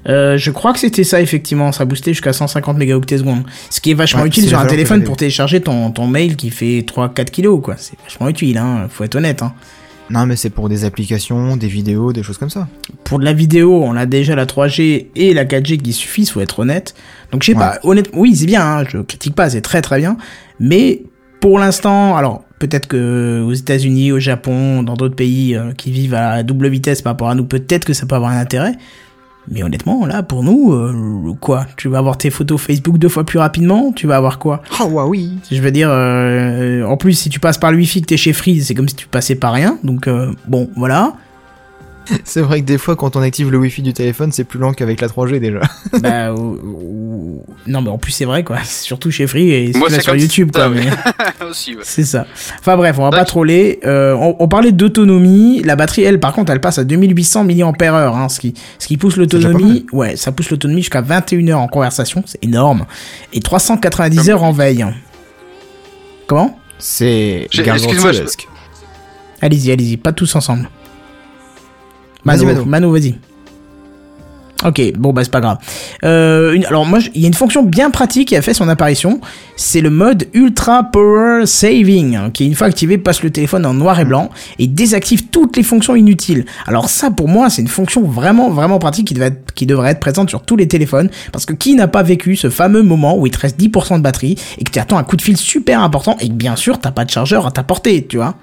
Euh, 0.08 0.38
je 0.38 0.50
crois 0.50 0.72
que 0.72 0.78
c'était 0.78 1.04
ça, 1.04 1.20
effectivement, 1.20 1.72
ça 1.72 1.84
boostait 1.84 2.12
jusqu'à 2.12 2.32
150 2.32 2.76
mégaoctets 2.78 3.18
secondes. 3.18 3.42
Ce 3.68 3.80
qui 3.80 3.90
est 3.90 3.94
vachement 3.94 4.22
Ouais, 4.22 4.28
utile 4.28 4.44
c'est 4.44 4.50
sur 4.50 4.58
un 4.60 4.66
téléphone 4.66 5.02
pour 5.02 5.16
télécharger 5.16 5.60
ton, 5.60 5.90
ton 5.90 6.06
mail 6.06 6.36
qui 6.36 6.50
fait 6.50 6.80
3-4 6.86 7.24
kilos, 7.30 7.60
quoi. 7.62 7.74
C'est 7.76 7.98
vachement 8.04 8.28
utile, 8.28 8.58
hein, 8.58 8.86
faut 8.88 9.04
être 9.04 9.16
honnête, 9.16 9.42
hein. 9.42 9.52
Non, 10.10 10.26
mais 10.26 10.36
c'est 10.36 10.50
pour 10.50 10.68
des 10.68 10.84
applications, 10.84 11.56
des 11.56 11.68
vidéos, 11.68 12.12
des 12.12 12.22
choses 12.22 12.38
comme 12.38 12.50
ça. 12.50 12.66
Pour 13.04 13.18
de 13.18 13.24
la 13.24 13.32
vidéo, 13.32 13.82
on 13.84 13.94
a 13.96 14.06
déjà 14.06 14.34
la 14.34 14.46
3G 14.46 15.08
et 15.14 15.34
la 15.34 15.44
4G 15.44 15.76
qui 15.78 15.92
suffisent, 15.92 16.30
faut 16.30 16.40
être 16.40 16.60
honnête. 16.60 16.94
Donc 17.32 17.42
je 17.42 17.52
sais 17.52 17.58
Ouais. 17.58 17.64
pas, 17.64 17.78
honnêtement, 17.82 18.20
oui, 18.20 18.34
c'est 18.34 18.46
bien, 18.46 18.62
hein, 18.64 18.84
je 18.88 18.98
critique 18.98 19.34
pas, 19.34 19.50
c'est 19.50 19.60
très 19.60 19.82
très 19.82 19.98
bien. 19.98 20.16
Mais 20.60 21.02
pour 21.40 21.58
l'instant, 21.58 22.16
alors 22.16 22.44
peut-être 22.58 22.86
que 22.88 23.44
aux 23.46 23.52
États-Unis, 23.52 24.10
au 24.12 24.18
Japon, 24.18 24.82
dans 24.82 24.94
d'autres 24.94 25.14
pays 25.14 25.54
euh, 25.54 25.72
qui 25.72 25.90
vivent 25.90 26.14
à 26.14 26.42
double 26.42 26.68
vitesse 26.68 27.02
par 27.02 27.12
rapport 27.12 27.28
à 27.28 27.34
nous, 27.34 27.44
peut-être 27.44 27.84
que 27.84 27.92
ça 27.92 28.06
peut 28.06 28.14
avoir 28.16 28.30
un 28.32 28.38
intérêt. 28.40 28.72
Mais 29.50 29.62
honnêtement, 29.62 30.06
là, 30.06 30.22
pour 30.22 30.42
nous, 30.42 30.72
euh, 30.72 31.34
quoi? 31.40 31.66
Tu 31.76 31.88
vas 31.88 31.98
avoir 31.98 32.18
tes 32.18 32.30
photos 32.30 32.60
Facebook 32.60 32.98
deux 32.98 33.08
fois 33.08 33.24
plus 33.24 33.38
rapidement? 33.38 33.92
Tu 33.92 34.06
vas 34.06 34.16
avoir 34.16 34.38
quoi? 34.38 34.62
Ah 34.78 34.86
ouais, 34.86 35.04
oui. 35.04 35.32
Je 35.50 35.60
veux 35.60 35.70
dire, 35.70 35.88
euh, 35.90 36.84
en 36.84 36.96
plus, 36.96 37.14
si 37.14 37.30
tu 37.30 37.40
passes 37.40 37.58
par 37.58 37.70
le 37.70 37.78
Wi-Fi 37.78 38.02
que 38.02 38.06
t'es 38.06 38.16
chez 38.16 38.32
Free, 38.32 38.60
c'est 38.62 38.74
comme 38.74 38.88
si 38.88 38.96
tu 38.96 39.06
passais 39.06 39.34
par 39.34 39.52
rien. 39.52 39.78
Donc, 39.84 40.06
euh, 40.06 40.32
bon, 40.46 40.68
voilà. 40.76 41.14
C'est 42.24 42.40
vrai 42.40 42.60
que 42.60 42.66
des 42.66 42.78
fois, 42.78 42.96
quand 42.96 43.16
on 43.16 43.22
active 43.22 43.50
le 43.50 43.58
Wi-Fi 43.58 43.82
du 43.82 43.92
téléphone, 43.92 44.32
c'est 44.32 44.44
plus 44.44 44.58
lent 44.58 44.72
qu'avec 44.72 45.00
la 45.00 45.08
3G 45.08 45.38
déjà. 45.40 45.60
bah, 46.02 46.32
ou- 46.32 46.58
ou- 46.62 47.44
non, 47.66 47.82
mais 47.82 47.90
en 47.90 47.98
plus, 47.98 48.12
c'est 48.12 48.24
vrai, 48.24 48.44
quoi. 48.44 48.58
Surtout 48.64 49.10
chez 49.10 49.26
Free 49.26 49.50
et 49.50 49.72
Moi, 49.76 49.88
là 49.88 50.00
sur 50.00 50.14
YouTube, 50.14 50.50
ça, 50.54 50.66
quoi. 50.68 50.76
ouais. 50.76 50.84
mais- 51.40 51.46
aussi, 51.46 51.74
ouais. 51.74 51.82
c'est 51.82 52.04
ça. 52.04 52.26
Enfin 52.58 52.76
bref, 52.76 52.98
on 52.98 53.02
va 53.02 53.10
pas 53.10 53.24
troller. 53.24 53.80
Euh, 53.84 54.14
on, 54.14 54.36
on 54.38 54.48
parlait 54.48 54.72
d'autonomie. 54.72 55.62
La 55.62 55.76
batterie, 55.76 56.02
elle, 56.02 56.20
par 56.20 56.32
contre, 56.32 56.52
elle 56.52 56.60
passe 56.60 56.78
à 56.78 56.84
2800 56.84 57.44
mAh, 57.44 58.06
hein, 58.08 58.28
ce 58.28 58.40
qui, 58.40 58.54
ce 58.78 58.86
qui 58.86 58.96
pousse 58.96 59.16
l'autonomie. 59.16 59.86
Ouais, 59.92 60.16
ça 60.16 60.32
pousse 60.32 60.50
l'autonomie 60.50 60.82
jusqu'à 60.82 61.00
21 61.00 61.48
heures 61.48 61.60
en 61.60 61.68
conversation, 61.68 62.22
c'est 62.26 62.42
énorme. 62.44 62.86
Et 63.32 63.40
390 63.40 64.30
heures 64.30 64.42
en 64.42 64.52
veille. 64.52 64.84
Comment? 66.26 66.58
C'est 66.78 67.48
excuse-moi, 67.52 68.12
je-. 68.12 68.22
Allez-y, 69.40 69.70
allez-y, 69.70 69.96
pas 69.96 70.12
tous 70.12 70.34
ensemble. 70.36 70.68
Vas-y, 72.24 72.44
Mano, 72.44 72.46
Mano. 72.46 72.64
Mano, 72.66 72.90
vas-y. 72.92 73.14
Ok, 74.64 74.82
bon 74.98 75.12
bah 75.12 75.22
c'est 75.22 75.30
pas 75.30 75.40
grave. 75.40 75.58
Euh, 76.02 76.52
une- 76.52 76.64
alors 76.66 76.84
moi, 76.84 76.98
il 77.14 77.20
y 77.22 77.26
a 77.26 77.28
une 77.28 77.34
fonction 77.34 77.62
bien 77.62 77.90
pratique 77.92 78.26
qui 78.30 78.34
a 78.36 78.42
fait 78.42 78.54
son 78.54 78.68
apparition, 78.68 79.20
c'est 79.54 79.80
le 79.80 79.88
mode 79.88 80.26
Ultra 80.34 80.82
Power 80.82 81.46
Saving, 81.46 82.16
hein, 82.16 82.30
qui 82.34 82.44
une 82.44 82.56
fois 82.56 82.66
activé 82.66 82.98
passe 82.98 83.22
le 83.22 83.30
téléphone 83.30 83.64
en 83.64 83.72
noir 83.72 84.00
et 84.00 84.04
blanc 84.04 84.30
et 84.58 84.66
désactive 84.66 85.26
toutes 85.30 85.56
les 85.56 85.62
fonctions 85.62 85.94
inutiles. 85.94 86.44
Alors 86.66 86.88
ça 86.88 87.12
pour 87.12 87.28
moi 87.28 87.50
c'est 87.50 87.62
une 87.62 87.68
fonction 87.68 88.02
vraiment 88.02 88.50
vraiment 88.50 88.80
pratique 88.80 89.06
qui, 89.06 89.14
devait 89.14 89.26
être- 89.26 89.54
qui 89.54 89.64
devrait 89.64 89.92
être 89.92 90.00
présente 90.00 90.28
sur 90.28 90.42
tous 90.42 90.56
les 90.56 90.66
téléphones, 90.66 91.08
parce 91.30 91.46
que 91.46 91.52
qui 91.52 91.76
n'a 91.76 91.86
pas 91.86 92.02
vécu 92.02 92.34
ce 92.34 92.50
fameux 92.50 92.82
moment 92.82 93.16
où 93.16 93.26
il 93.28 93.30
te 93.30 93.38
reste 93.38 93.60
10% 93.60 93.98
de 93.98 94.02
batterie 94.02 94.34
et 94.58 94.64
que 94.64 94.72
tu 94.72 94.80
attends 94.80 94.98
un 94.98 95.04
coup 95.04 95.16
de 95.16 95.22
fil 95.22 95.36
super 95.36 95.80
important 95.82 96.16
et 96.18 96.26
que 96.26 96.34
bien 96.34 96.56
sûr 96.56 96.80
t'as 96.80 96.90
pas 96.90 97.04
de 97.04 97.10
chargeur 97.10 97.46
à 97.46 97.52
ta 97.52 97.62
portée, 97.62 98.04
tu 98.08 98.16
vois? 98.16 98.34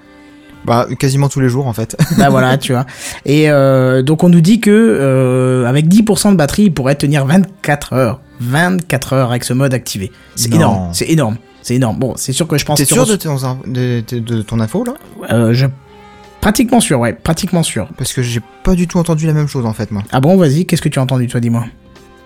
Bah, 0.66 0.86
quasiment 0.98 1.28
tous 1.28 1.40
les 1.40 1.48
jours 1.48 1.66
en 1.66 1.72
fait. 1.72 1.96
bah 2.18 2.28
voilà, 2.28 2.58
tu 2.58 2.72
vois. 2.72 2.84
Et 3.24 3.50
euh, 3.50 4.02
donc 4.02 4.24
on 4.24 4.28
nous 4.28 4.40
dit 4.40 4.60
que 4.60 4.70
euh, 4.70 5.64
avec 5.66 5.86
10% 5.86 6.32
de 6.32 6.36
batterie, 6.36 6.64
il 6.64 6.74
pourrait 6.74 6.96
tenir 6.96 7.24
24 7.24 7.92
heures. 7.92 8.20
24 8.40 9.12
heures 9.14 9.30
avec 9.30 9.44
ce 9.44 9.52
mode 9.52 9.72
activé. 9.72 10.12
C'est 10.34 10.52
énorme, 10.52 10.90
c'est 10.92 11.06
énorme, 11.08 11.36
c'est 11.62 11.74
énorme. 11.76 11.98
Bon, 11.98 12.14
c'est 12.16 12.32
sûr 12.32 12.46
que 12.46 12.58
je 12.58 12.64
pense 12.66 12.78
T'es 12.78 12.84
que 12.84 12.92
sûr 12.92 13.02
reçois- 13.02 13.16
de, 13.16 13.22
ton- 13.22 13.70
de- 13.70 14.04
de- 14.06 14.18
de 14.18 14.42
ton 14.42 14.60
info 14.60 14.84
là? 14.84 14.94
Euh, 15.30 15.54
je 15.54 15.66
pratiquement 16.40 16.80
sûr, 16.80 17.00
ouais, 17.00 17.12
pratiquement 17.14 17.62
sûr. 17.62 17.88
Parce 17.96 18.12
que 18.12 18.22
j'ai 18.22 18.40
pas 18.62 18.74
du 18.74 18.86
tout 18.86 18.98
entendu 18.98 19.26
la 19.26 19.32
même 19.32 19.48
chose 19.48 19.64
en 19.66 19.72
fait 19.72 19.90
moi. 19.90 20.02
Ah 20.12 20.20
bon, 20.20 20.36
vas-y, 20.36 20.66
qu'est-ce 20.66 20.82
que 20.82 20.88
tu 20.88 20.98
as 20.98 21.02
entendu 21.02 21.26
toi, 21.28 21.40
dis-moi? 21.40 21.64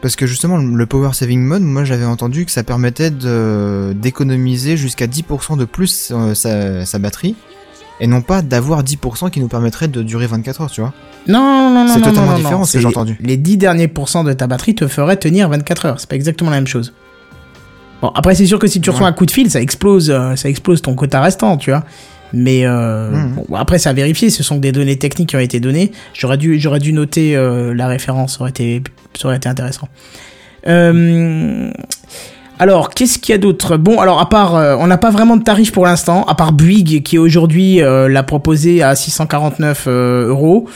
Parce 0.02 0.16
que 0.16 0.26
justement, 0.26 0.56
le 0.56 0.86
Power 0.86 1.10
Saving 1.12 1.40
Mode, 1.42 1.62
moi 1.62 1.84
j'avais 1.84 2.06
entendu 2.06 2.46
que 2.46 2.50
ça 2.50 2.62
permettait 2.62 3.10
d'économiser 3.94 4.76
jusqu'à 4.76 5.06
10% 5.06 5.56
de 5.56 5.64
plus 5.64 6.12
sa, 6.34 6.84
sa 6.86 6.98
batterie, 6.98 7.36
et 8.00 8.06
non 8.06 8.22
pas 8.22 8.42
d'avoir 8.42 8.82
10% 8.82 9.30
qui 9.30 9.40
nous 9.40 9.48
permettrait 9.48 9.88
de 9.88 10.02
durer 10.02 10.26
24 10.26 10.60
heures, 10.62 10.70
tu 10.70 10.80
vois. 10.80 10.92
Non, 11.28 11.70
non, 11.70 11.84
non, 11.84 11.92
C'est 11.92 12.00
non, 12.00 12.06
totalement 12.06 12.22
non, 12.26 12.30
non, 12.32 12.36
différent, 12.38 12.58
non, 12.60 12.64
ce 12.64 12.72
que 12.74 12.80
j'ai 12.80 12.86
entendu. 12.86 13.16
Les 13.20 13.36
10 13.36 13.56
derniers 13.58 13.88
pourcents 13.88 14.24
de 14.24 14.32
ta 14.32 14.46
batterie 14.46 14.74
te 14.74 14.86
feraient 14.88 15.16
tenir 15.16 15.48
24 15.50 15.86
heures. 15.86 16.00
C'est 16.00 16.08
pas 16.08 16.16
exactement 16.16 16.50
la 16.50 16.56
même 16.56 16.66
chose. 16.66 16.92
Bon, 18.02 18.08
après, 18.14 18.34
c'est 18.34 18.46
sûr 18.46 18.58
que 18.58 18.66
si 18.66 18.80
tu 18.80 18.88
reçois 18.90 19.04
Ouais. 19.06 19.10
un 19.10 19.14
coup 19.14 19.26
de 19.26 19.30
fil, 19.30 19.50
ça 19.50 19.60
explose, 19.60 20.08
euh, 20.10 20.34
ça 20.34 20.48
explose 20.48 20.80
ton 20.80 20.94
quota 20.94 21.20
restant, 21.20 21.58
tu 21.58 21.70
vois. 21.70 21.84
Mais 22.32 22.64
euh, 22.64 23.10
Mhm. 23.10 23.34
bon, 23.48 23.56
après, 23.56 23.78
c'est 23.78 23.88
à 23.90 23.92
vérifier. 23.92 24.30
Ce 24.30 24.42
sont 24.42 24.56
des 24.56 24.72
données 24.72 24.96
techniques 24.96 25.30
qui 25.30 25.36
ont 25.36 25.40
été 25.40 25.60
données. 25.60 25.92
J'aurais 26.14 26.38
dû, 26.38 26.58
j'aurais 26.58 26.78
dû 26.78 26.92
noter 26.94 27.36
euh, 27.36 27.74
la 27.74 27.88
référence. 27.88 28.34
Ça 28.36 28.40
aurait 28.42 28.50
été, 28.50 28.82
ça 29.20 29.28
aurait 29.28 29.36
été 29.36 29.48
intéressant. 29.48 29.88
Euh, 30.66 31.70
alors, 32.60 32.90
qu'est-ce 32.90 33.18
qu'il 33.18 33.32
y 33.32 33.34
a 33.34 33.38
d'autre? 33.38 33.78
Bon, 33.78 33.98
alors 34.00 34.20
à 34.20 34.28
part, 34.28 34.54
euh, 34.54 34.76
on 34.78 34.86
n'a 34.86 34.98
pas 34.98 35.10
vraiment 35.10 35.36
de 35.38 35.42
tarif 35.42 35.72
pour 35.72 35.86
l'instant, 35.86 36.24
à 36.24 36.34
part 36.34 36.52
Bouygues 36.52 37.02
qui 37.02 37.16
aujourd'hui 37.16 37.80
euh, 37.80 38.06
l'a 38.06 38.22
proposé 38.22 38.82
à 38.82 38.94
649 38.94 39.84
euh, 39.88 40.28
euros. 40.28 40.68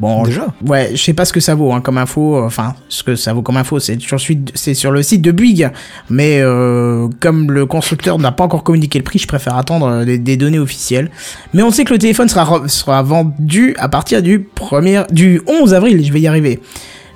Bon, 0.00 0.24
Déjà? 0.24 0.46
Ouais, 0.66 0.90
je 0.92 0.96
sais 1.02 1.12
pas 1.14 1.24
ce 1.26 1.32
que 1.32 1.40
ça 1.40 1.54
vaut 1.54 1.72
hein, 1.72 1.80
comme 1.82 1.96
info. 1.98 2.42
Enfin, 2.42 2.74
ce 2.88 3.02
que 3.02 3.16
ça 3.16 3.32
vaut 3.34 3.40
comme 3.42 3.56
info, 3.58 3.78
c'est 3.78 4.00
sur, 4.00 4.18
suite- 4.18 4.50
c'est 4.54 4.74
sur 4.74 4.90
le 4.90 5.02
site 5.02 5.20
de 5.22 5.30
Bouygues. 5.30 5.70
Mais 6.10 6.40
euh, 6.40 7.08
comme 7.20 7.50
le 7.50 7.64
constructeur 7.66 8.18
n'a 8.18 8.32
pas 8.32 8.44
encore 8.44 8.62
communiqué 8.62 8.98
le 8.98 9.04
prix, 9.04 9.18
je 9.18 9.26
préfère 9.26 9.56
attendre 9.56 10.04
des, 10.04 10.18
des 10.18 10.36
données 10.38 10.58
officielles. 10.58 11.10
Mais 11.54 11.62
on 11.62 11.70
sait 11.70 11.84
que 11.84 11.92
le 11.92 11.98
téléphone 11.98 12.28
sera, 12.28 12.66
sera 12.68 13.02
vendu 13.02 13.74
à 13.78 13.88
partir 13.88 14.22
du, 14.22 14.40
premier, 14.40 15.02
du 15.12 15.40
11 15.46 15.72
avril, 15.74 16.04
je 16.04 16.12
vais 16.12 16.20
y 16.20 16.26
arriver. 16.26 16.60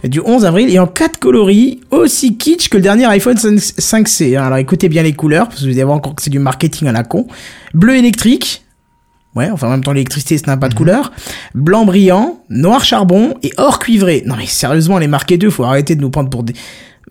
Du 0.04 0.20
11 0.24 0.44
avril 0.46 0.70
et 0.70 0.78
en 0.78 0.86
4 0.86 1.18
coloris, 1.18 1.80
aussi 1.90 2.36
kitsch 2.38 2.68
que 2.70 2.76
le 2.78 2.82
dernier 2.82 3.04
iPhone 3.06 3.36
5- 3.36 3.74
5C. 3.78 4.36
hein. 4.36 4.44
Alors 4.44 4.58
écoutez 4.58 4.88
bien 4.88 5.02
les 5.02 5.12
couleurs, 5.12 5.48
parce 5.48 5.60
que 5.60 5.66
vous 5.66 5.72
allez 5.72 5.84
voir 5.84 5.96
encore 5.96 6.14
que 6.14 6.22
c'est 6.22 6.30
du 6.30 6.38
marketing 6.38 6.88
à 6.88 6.92
la 6.92 7.02
con. 7.04 7.26
Bleu 7.74 7.96
électrique, 7.96 8.64
Ouais, 9.36 9.48
enfin 9.48 9.68
en 9.68 9.70
même 9.70 9.84
temps 9.84 9.92
l'électricité 9.92 10.36
ça 10.38 10.46
n'a 10.48 10.56
pas 10.56 10.68
de 10.68 10.74
couleur. 10.74 11.12
Blanc 11.54 11.84
brillant, 11.84 12.40
noir 12.48 12.82
charbon 12.82 13.34
et 13.44 13.52
or 13.58 13.78
cuivré. 13.78 14.24
Non 14.26 14.34
mais 14.36 14.46
sérieusement 14.46 14.98
les 14.98 15.06
marqués 15.06 15.38
deux, 15.38 15.50
faut 15.50 15.62
arrêter 15.62 15.94
de 15.94 16.00
nous 16.00 16.10
prendre 16.10 16.30
pour 16.30 16.42
des 16.42 16.52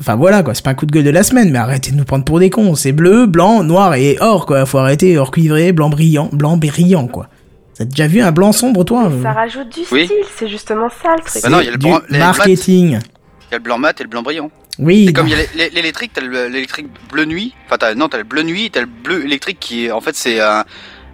Enfin 0.01 0.15
voilà 0.17 0.43
quoi, 0.43 0.53
c'est 0.53 0.63
pas 0.63 0.71
un 0.71 0.75
coup 0.75 0.85
de 0.85 0.91
gueule 0.91 1.03
de 1.05 1.09
la 1.11 1.23
semaine, 1.23 1.49
mais 1.49 1.59
arrêtez 1.59 1.91
de 1.91 1.95
nous 1.95 2.03
prendre 2.03 2.25
pour 2.25 2.39
des 2.39 2.49
cons. 2.49 2.75
C'est 2.75 2.91
bleu, 2.91 3.25
blanc, 3.25 3.63
noir 3.63 3.93
et 3.95 4.17
or 4.19 4.45
quoi. 4.45 4.65
Faut 4.65 4.79
arrêter 4.79 5.17
or 5.17 5.31
cuivré, 5.31 5.71
blanc 5.71 5.89
brillant, 5.89 6.29
blanc 6.33 6.57
brillant 6.57 7.07
quoi. 7.07 7.29
T'as 7.79 7.85
déjà 7.85 8.07
vu 8.07 8.21
un 8.21 8.31
blanc 8.31 8.51
sombre 8.51 8.83
toi 8.83 9.09
Ça 9.23 9.31
rajoute 9.31 9.69
du 9.73 9.79
Oui. 9.91 10.05
style, 10.05 10.17
c'est 10.37 10.49
justement 10.49 10.89
ça 11.01 11.15
le 11.15 11.23
truc. 11.23 11.41
Bah 11.41 11.49
non, 11.49 11.61
il 11.61 11.65
y 11.65 11.69
a 11.69 11.71
le 11.71 11.77
Du 11.77 11.87
blanc- 11.87 12.01
marketing. 12.11 12.89
Il 12.89 13.53
y 13.53 13.55
a 13.55 13.57
le 13.57 13.63
blanc 13.63 13.77
mat 13.79 13.99
et 13.99 14.03
le 14.03 14.09
blanc 14.09 14.21
brillant. 14.21 14.51
Oui. 14.77 15.05
C'est 15.07 15.13
comme 15.13 15.27
non. 15.27 15.31
il 15.33 15.37
y 15.37 15.41
a 15.41 15.43
l'é- 15.43 15.49
l'é- 15.55 15.69
l'électrique, 15.73 16.11
t'as 16.13 16.21
le- 16.21 16.47
l'électrique 16.49 16.87
bleu 17.11 17.25
nuit. 17.25 17.53
Enfin, 17.65 17.77
t'as, 17.79 17.95
non, 17.95 18.07
t'as 18.09 18.17
le 18.17 18.23
bleu 18.25 18.43
nuit 18.43 18.65
et 18.65 18.69
t'as 18.69 18.81
le 18.81 18.85
bleu 18.87 19.23
électrique 19.25 19.59
qui 19.59 19.85
est, 19.85 19.91
en 19.91 20.01
fait, 20.01 20.15
c'est 20.15 20.39
un, 20.41 20.65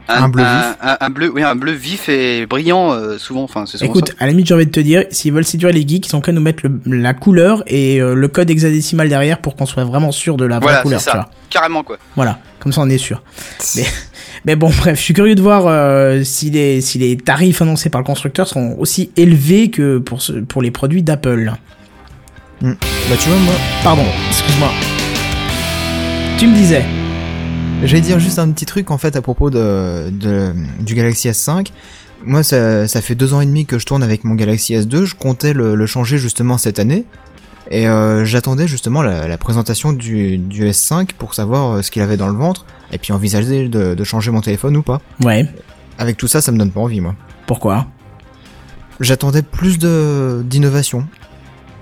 Un 0.08 0.28
bleu 0.30 0.44
un, 0.44 0.58
vif. 0.70 0.78
un- 0.82 0.98
un 1.02 1.10
bleu, 1.10 1.32
oui, 1.34 1.42
un 1.44 1.56
bleu 1.56 1.72
vif 1.72 2.10
et 2.10 2.46
brillant, 2.48 2.94
euh, 2.94 3.18
souvent. 3.18 3.44
Enfin, 3.44 3.66
c'est 3.68 3.78
souvent 3.78 3.90
Écoute, 3.92 4.12
à 4.20 4.26
la 4.26 4.32
limite, 4.32 4.48
j'ai 4.48 4.54
envie 4.56 4.66
de 4.68 4.72
te 4.72 4.80
dire, 4.80 5.04
s'ils 5.12 5.34
veulent 5.34 5.46
séduire 5.46 5.72
les 5.72 5.88
geeks, 5.88 6.08
ils 6.08 6.16
ont 6.16 6.22
qu'à 6.22 6.32
nous 6.32 6.42
mettre 6.42 6.64
le- 6.68 6.98
la 7.02 7.14
couleur 7.14 7.64
et 7.68 8.02
euh, 8.02 8.14
le 8.16 8.28
code 8.28 8.50
hexadécimal 8.50 9.08
derrière 9.10 9.40
pour 9.40 9.56
qu'on 9.56 9.66
soit 9.68 9.84
vraiment 9.84 10.12
sûr 10.12 10.36
de 10.38 10.46
la 10.46 10.56
ça. 10.56 10.60
vraie 10.60 10.66
Voilà, 10.68 10.82
couleur, 10.82 11.00
c'est 11.02 11.12
tu 11.12 11.18
vois. 11.18 11.26
ça. 11.26 11.32
Carrément, 11.52 11.84
quoi. 11.84 11.98
Voilà, 12.16 12.40
comme 12.60 12.72
ça 12.72 12.82
on 12.82 12.90
est 12.90 12.98
sûr. 13.00 13.22
Mais, 13.76 13.86
mais 14.44 14.56
bon, 14.56 14.70
bref, 14.78 14.98
je 15.00 15.04
suis 15.04 15.14
curieux 15.14 15.36
de 15.36 15.42
voir 15.42 15.66
euh, 15.68 16.24
si, 16.24 16.50
les, 16.50 16.82
si 16.82 16.98
les 16.98 17.16
tarifs 17.18 17.62
annoncés 17.62 17.90
par 17.90 18.02
le 18.02 18.06
constructeur 18.06 18.48
seront 18.48 18.76
aussi 18.80 19.12
élevés 19.16 19.70
que 19.70 20.00
pour, 20.00 20.22
ce, 20.22 20.34
pour 20.34 20.62
les 20.62 20.72
produits 20.72 21.04
d'Apple. 21.04 21.54
Bah 22.62 22.70
tu 23.20 23.30
vois, 23.30 23.38
moi, 23.40 23.54
Pardon, 23.84 24.06
excuse-moi. 24.30 24.72
Tu 26.38 26.48
me 26.48 26.56
disais. 26.56 26.84
J'allais 27.84 28.02
dire 28.02 28.20
juste 28.20 28.40
un 28.40 28.50
petit 28.52 28.66
truc 28.66 28.90
en 28.92 28.98
fait 28.98 29.16
à 29.16 29.22
propos 29.22 29.50
de, 29.50 30.10
de- 30.10 30.54
du 30.80 30.96
Galaxy 30.96 31.30
S5. 31.30 31.68
Moi, 32.26 32.42
ça, 32.42 32.88
ça 32.88 33.02
fait 33.02 33.14
deux 33.14 33.34
ans 33.34 33.42
et 33.42 33.46
demi 33.46 33.66
que 33.66 33.78
je 33.78 33.86
tourne 33.86 34.02
avec 34.02 34.24
mon 34.24 34.34
Galaxy 34.34 34.74
S2. 34.74 35.04
Je 35.06 35.16
comptais 35.16 35.54
le, 35.54 35.76
le 35.76 35.86
changer 35.86 36.18
justement 36.18 36.58
cette 36.58 36.80
année. 36.80 37.04
Et 37.72 37.88
euh, 37.88 38.26
j'attendais 38.26 38.68
justement 38.68 39.02
la, 39.02 39.28
la 39.28 39.38
présentation 39.38 39.92
du, 39.94 40.38
du 40.38 40.66
S5 40.70 41.10
pour 41.18 41.34
savoir 41.34 41.72
euh, 41.78 41.82
ce 41.82 41.90
qu'il 41.92 42.02
avait 42.02 42.18
dans 42.18 42.28
le 42.28 42.36
ventre. 42.38 42.66
Et 42.92 42.98
puis 42.98 43.12
envisager 43.14 43.68
de, 43.68 43.96
de 43.96 44.04
changer 44.04 44.32
mon 44.32 44.42
téléphone 44.42 44.78
ou 44.78 44.82
pas. 44.84 45.02
Ouais, 45.24 45.48
Avec 45.98 46.18
tout 46.18 46.28
ça, 46.28 46.42
ça 46.42 46.52
me 46.52 46.58
donne 46.58 46.72
pas 46.72 46.80
envie, 46.82 47.02
moi. 47.02 47.16
pourquoi? 47.48 47.88
J'attendais 49.02 49.42
plus 49.42 49.78
de 49.78 50.42
d'innovation. 50.46 51.06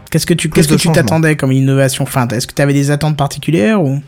Qu'est-ce 0.10 0.26
que 0.26 0.34
tu 0.34 0.50
qu'est-ce 0.50 0.68
que 0.68 0.92
t'attendais 0.94 1.36
comme 1.36 1.52
innovation? 1.52 2.04
Enfin, 2.06 2.28
est-ce 2.30 2.48
que 2.48 2.54
tu 2.54 2.62
avais 2.62 2.74
des 2.74 2.90
attentes 2.92 3.18
particulières 3.18 3.84
ou? 3.84 4.02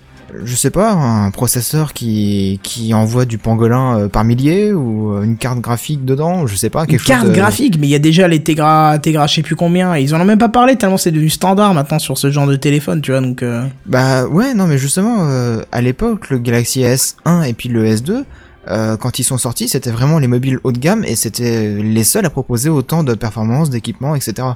Je 0.43 0.55
sais 0.55 0.71
pas, 0.71 0.91
un 0.91 1.29
processeur 1.31 1.93
qui, 1.93 2.59
qui 2.63 2.93
envoie 2.93 3.25
du 3.25 3.37
pangolin 3.37 3.97
euh, 3.99 4.07
par 4.07 4.23
milliers 4.23 4.73
ou 4.73 5.13
euh, 5.13 5.21
une 5.23 5.37
carte 5.37 5.59
graphique 5.59 6.03
dedans, 6.03 6.47
je 6.47 6.55
sais 6.55 6.69
pas, 6.69 6.81
Une 6.81 6.87
quelque 6.87 7.05
carte 7.05 7.21
chose. 7.21 7.29
de- 7.31 7.35
graphique, 7.35 7.77
mais 7.79 7.87
il 7.87 7.91
y 7.91 7.95
a 7.95 7.99
déjà 7.99 8.27
les 8.27 8.41
Tegra, 8.43 8.97
Tegra, 8.99 9.27
je 9.27 9.35
sais 9.35 9.41
plus 9.43 9.55
combien. 9.55 9.95
et 9.95 10.01
Ils 10.01 10.13
en 10.15 10.19
ont 10.21 10.25
même 10.25 10.39
pas 10.39 10.49
parlé 10.49 10.75
tellement 10.77 10.97
c'est 10.97 11.11
devenu 11.11 11.29
standard 11.29 11.73
maintenant 11.73 11.99
sur 11.99 12.17
ce 12.17 12.31
genre 12.31 12.47
de 12.47 12.55
téléphone, 12.55 13.01
tu 13.01 13.11
vois. 13.11 13.21
Donc 13.21 13.43
euh, 13.43 13.65
Bah 13.85 14.25
ouais, 14.27 14.53
non 14.55 14.65
mais 14.67 14.77
justement, 14.77 15.17
euh, 15.29 15.61
à 15.71 15.81
l'époque, 15.81 16.29
le 16.31 16.39
Galaxy 16.39 16.81
S1 16.81 17.43
et 17.47 17.53
puis 17.53 17.69
le 17.69 17.85
S2, 17.85 18.23
euh, 18.67 18.97
quand 18.97 19.19
ils 19.19 19.23
sont 19.23 19.37
sortis, 19.37 19.67
c'était 19.69 19.91
vraiment 19.91 20.17
les 20.17 20.27
mobiles 20.27 20.57
haut 20.63 20.71
de 20.71 20.79
gamme 20.79 21.03
et 21.05 21.15
c'était 21.15 21.75
les 21.75 22.03
seuls 22.03 22.25
à 22.25 22.31
proposer 22.31 22.69
autant 22.69 23.03
de 23.03 23.13
performances, 23.13 23.69
d'équipements, 23.69 24.15
etc. 24.15 24.47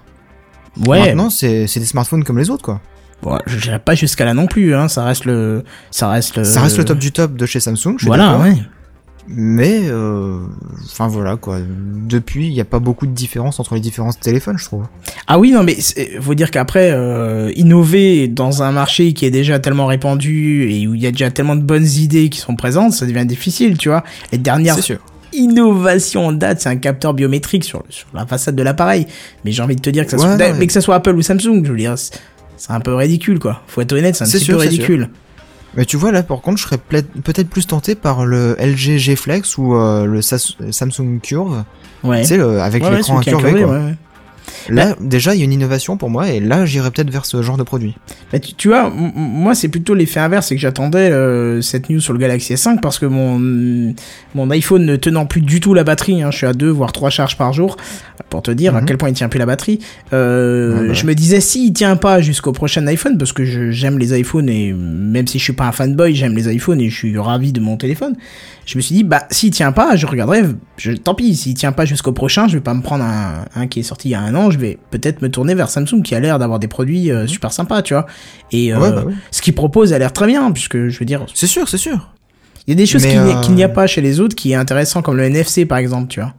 ouais, 0.87 0.99
Maintenant, 1.07 1.29
c'est 1.29 1.65
des 1.65 1.85
smartphones 1.85 2.23
comme 2.23 2.39
les 2.39 2.49
autres, 2.49 2.63
quoi. 2.63 2.81
Bon, 3.23 3.37
je 3.45 3.57
dirais 3.59 3.79
pas 3.79 3.95
jusqu'à 3.95 4.25
là 4.25 4.33
non 4.33 4.47
plus. 4.47 4.73
Hein, 4.75 4.87
ça 4.87 5.03
reste 5.03 5.25
le, 5.25 5.63
ça 5.91 6.09
reste 6.09 6.37
le, 6.37 6.43
Ça 6.43 6.61
reste 6.61 6.77
le 6.77 6.85
top 6.85 6.97
du 6.99 7.11
top 7.11 7.35
de 7.35 7.45
chez 7.45 7.59
Samsung, 7.59 7.95
je 7.97 8.05
Voilà, 8.05 8.37
ouais. 8.37 8.55
Mais, 9.31 9.81
euh, 9.83 10.39
enfin 10.85 11.07
voilà 11.07 11.35
quoi. 11.37 11.59
Depuis, 11.61 12.47
il 12.47 12.53
n'y 12.53 12.61
a 12.61 12.65
pas 12.65 12.79
beaucoup 12.79 13.05
de 13.05 13.11
différence 13.11 13.59
entre 13.59 13.75
les 13.75 13.79
différents 13.79 14.11
téléphones, 14.11 14.57
je 14.57 14.65
trouve. 14.65 14.85
Ah 15.27 15.37
oui, 15.37 15.51
non, 15.51 15.61
mais 15.63 15.77
faut 16.19 16.33
dire 16.33 16.49
qu'après, 16.49 16.89
euh, 16.91 17.51
innover 17.55 18.27
dans 18.27 18.63
un 18.63 18.71
marché 18.71 19.13
qui 19.13 19.25
est 19.27 19.31
déjà 19.31 19.59
tellement 19.59 19.85
répandu 19.85 20.71
et 20.71 20.87
où 20.87 20.95
il 20.95 21.01
y 21.01 21.05
a 21.05 21.11
déjà 21.11 21.29
tellement 21.29 21.55
de 21.55 21.61
bonnes 21.61 21.85
idées 21.85 22.29
qui 22.29 22.39
sont 22.39 22.55
présentes, 22.55 22.93
ça 22.93 23.05
devient 23.05 23.25
difficile, 23.27 23.77
tu 23.77 23.89
vois. 23.89 24.03
Les 24.31 24.39
dernières 24.39 24.77
innovations 25.31 26.25
en 26.25 26.31
date, 26.31 26.61
c'est 26.61 26.69
un 26.69 26.77
capteur 26.77 27.13
biométrique 27.13 27.63
sur, 27.63 27.83
sur 27.89 28.07
la 28.15 28.25
façade 28.25 28.55
de 28.55 28.63
l'appareil. 28.63 29.05
Mais 29.45 29.51
j'ai 29.51 29.61
envie 29.61 29.75
de 29.75 29.81
te 29.81 29.91
dire 29.91 30.05
que 30.05 30.11
ça 30.11 30.17
Ouais, 30.17 30.23
soit, 30.23 30.37
non, 30.37 30.55
mais- 30.57 30.65
que 30.65 30.73
ça 30.73 30.81
soit 30.81 30.95
Apple 30.95 31.15
ou 31.15 31.21
Samsung, 31.21 31.61
je 31.63 31.71
veux 31.71 31.77
dire, 31.77 31.95
c'est 32.59 32.71
un 32.73 32.79
peu 32.79 32.93
ridicule, 32.93 33.39
quoi. 33.39 33.61
Faut 33.67 33.81
être 33.81 33.93
honnête, 33.93 34.15
c'est 34.15 34.23
un 34.25 34.27
petit 34.27 34.39
sûr, 34.39 34.57
peu 34.57 34.63
c'est 34.63 34.69
ridicule. 34.69 35.09
Mais 35.75 35.85
tu 35.85 35.97
vois 35.97 36.11
là, 36.11 36.23
par 36.23 36.41
contre, 36.41 36.57
je 36.57 36.63
serais 36.63 36.77
peut-être 36.79 37.49
plus 37.49 37.65
tenté 37.67 37.93
par 37.95 38.25
le 38.25 38.55
LG 38.59 38.97
G 38.97 39.15
Flex 39.15 39.57
ou 39.57 39.75
euh, 39.75 40.05
le 40.05 40.21
Sas- 40.21 40.55
Samsung 40.71 41.19
Curve. 41.21 41.63
Ouais. 42.03 42.21
Tu 42.21 42.27
sais, 42.27 42.37
le- 42.37 42.59
avec 42.61 42.83
Ouais, 42.83 42.89
ouais, 42.89 42.97
l'écran 42.97 43.17
a 43.17 43.19
incurvé, 43.19 43.51
curvé, 43.51 43.63
quoi. 43.65 43.73
ouais, 43.77 43.95
Là, 44.67 44.95
déjà, 44.99 45.33
il 45.35 45.39
y 45.39 45.41
a 45.41 45.45
une 45.45 45.53
innovation 45.53 45.95
pour 45.95 46.09
moi, 46.09 46.29
et 46.29 46.39
là, 46.39 46.65
j'irais 46.65 46.91
peut-être 46.91 47.09
vers 47.11 47.25
ce 47.25 47.41
genre 47.41 47.57
de 47.57 47.63
produit. 47.63 47.95
Bah, 48.31 48.39
tu, 48.39 48.53
tu 48.55 48.67
vois, 48.67 48.89
moi 48.89 49.55
c'est 49.55 49.69
plutôt 49.69 49.93
l'effet 49.95 50.19
inverse, 50.19 50.47
c'est 50.47 50.55
que 50.55 50.61
j'attendais 50.61 51.09
euh, 51.11 51.61
cette 51.61 51.89
news 51.89 51.99
sur 52.01 52.13
le 52.13 52.19
Galaxy 52.19 52.53
S5 52.53 52.79
parce 52.81 52.99
que 52.99 53.05
mon 53.05 53.93
mon 54.35 54.49
iPhone 54.51 54.85
ne 54.85 54.95
tenant 54.95 55.25
plus 55.25 55.41
du 55.41 55.59
tout 55.59 55.73
la 55.73 55.83
batterie, 55.83 56.21
hein, 56.21 56.31
je 56.31 56.37
suis 56.37 56.45
à 56.47 56.53
deux 56.53 56.69
voire 56.69 56.91
trois 56.91 57.09
charges 57.09 57.37
par 57.37 57.53
jour, 57.53 57.77
pour 58.29 58.41
te 58.41 58.51
dire 58.51 58.75
à 58.75 58.81
Mhm. 58.81 58.85
quel 58.87 58.97
point 58.97 59.09
il 59.09 59.13
tient 59.15 59.29
plus 59.29 59.39
la 59.39 59.45
batterie. 59.45 59.79
Euh, 60.13 60.87
bah 60.87 60.93
je 60.93 61.05
me 61.05 61.15
disais 61.15 61.39
si 61.41 61.67
il 61.67 61.73
tient 61.73 61.95
pas 61.95 62.21
jusqu'au 62.21 62.51
prochain 62.51 62.85
iPhone 62.87 63.17
parce 63.17 63.33
que 63.33 63.43
j'aime 63.71 63.97
les 63.97 64.17
iPhones 64.19 64.49
et 64.49 64.73
même 64.73 65.27
si 65.27 65.39
je 65.39 65.43
suis 65.45 65.53
pas 65.53 65.65
un 65.65 65.71
fanboy, 65.71 66.13
j'aime 66.15 66.35
les 66.35 66.53
iPhones 66.53 66.81
et 66.81 66.89
je 66.89 66.95
suis 66.95 67.17
ravi 67.17 67.51
de 67.53 67.59
mon 67.59 67.77
téléphone. 67.77 68.15
Je 68.71 68.77
me 68.77 68.81
suis 68.83 68.93
dit 68.93 69.03
bah 69.03 69.23
s'il 69.31 69.49
tient 69.49 69.71
pas, 69.71 69.95
je 69.95 70.05
regarderai. 70.05 70.43
Je, 70.77 70.91
tant 70.91 71.15
pis, 71.15 71.35
s'il 71.35 71.55
tient 71.55 71.71
pas 71.71 71.85
jusqu'au 71.85 72.11
prochain, 72.11 72.47
je 72.47 72.53
vais 72.53 72.61
pas 72.61 72.75
me 72.75 72.83
prendre 72.83 73.03
un, 73.03 73.45
un 73.55 73.65
qui 73.65 73.79
est 73.79 73.83
sorti 73.83 74.09
il 74.09 74.11
y 74.11 74.13
a 74.15 74.21
un 74.21 74.35
an. 74.35 74.51
Je 74.51 74.59
vais 74.59 74.77
peut-être 74.91 75.23
me 75.23 75.29
tourner 75.31 75.55
vers 75.55 75.69
Samsung 75.71 76.03
qui 76.03 76.13
a 76.13 76.19
l'air 76.19 76.37
d'avoir 76.37 76.59
des 76.59 76.67
produits 76.67 77.09
euh, 77.11 77.25
super 77.25 77.51
sympas, 77.51 77.81
tu 77.81 77.95
vois. 77.95 78.05
Et 78.51 78.71
euh, 78.71 78.75
Mhm. 78.77 78.83
Ouais, 78.83 78.91
bah 78.91 79.03
ce 79.31 79.41
qu'il 79.41 79.55
propose 79.55 79.91
a 79.91 79.97
l'air 79.97 80.13
très 80.13 80.27
bien, 80.27 80.51
puisque 80.51 80.87
je 80.87 80.99
veux 80.99 81.05
dire, 81.05 81.25
C'est 81.33 81.47
sûr, 81.47 81.67
c'est 81.67 81.79
sûr. 81.79 82.11
il 82.67 82.71
y 82.71 82.73
a 82.73 82.75
des 82.75 82.85
choses 82.85 83.01
Mais, 83.01 83.09
qu'il 83.09 83.21
n'y 83.23 83.31
a- 83.31 83.37
euh, 83.37 83.41
qu'il 83.41 83.55
n'y 83.55 83.63
a 83.63 83.69
pas 83.69 83.87
chez 83.87 84.01
les 84.01 84.19
autres 84.19 84.35
qui 84.35 84.51
est 84.51 84.55
intéressant, 84.55 85.01
comme 85.01 85.17
le 85.17 85.23
NFC 85.23 85.65
par 85.65 85.79
exemple, 85.79 86.07
tu 86.09 86.19
vois. 86.19 86.35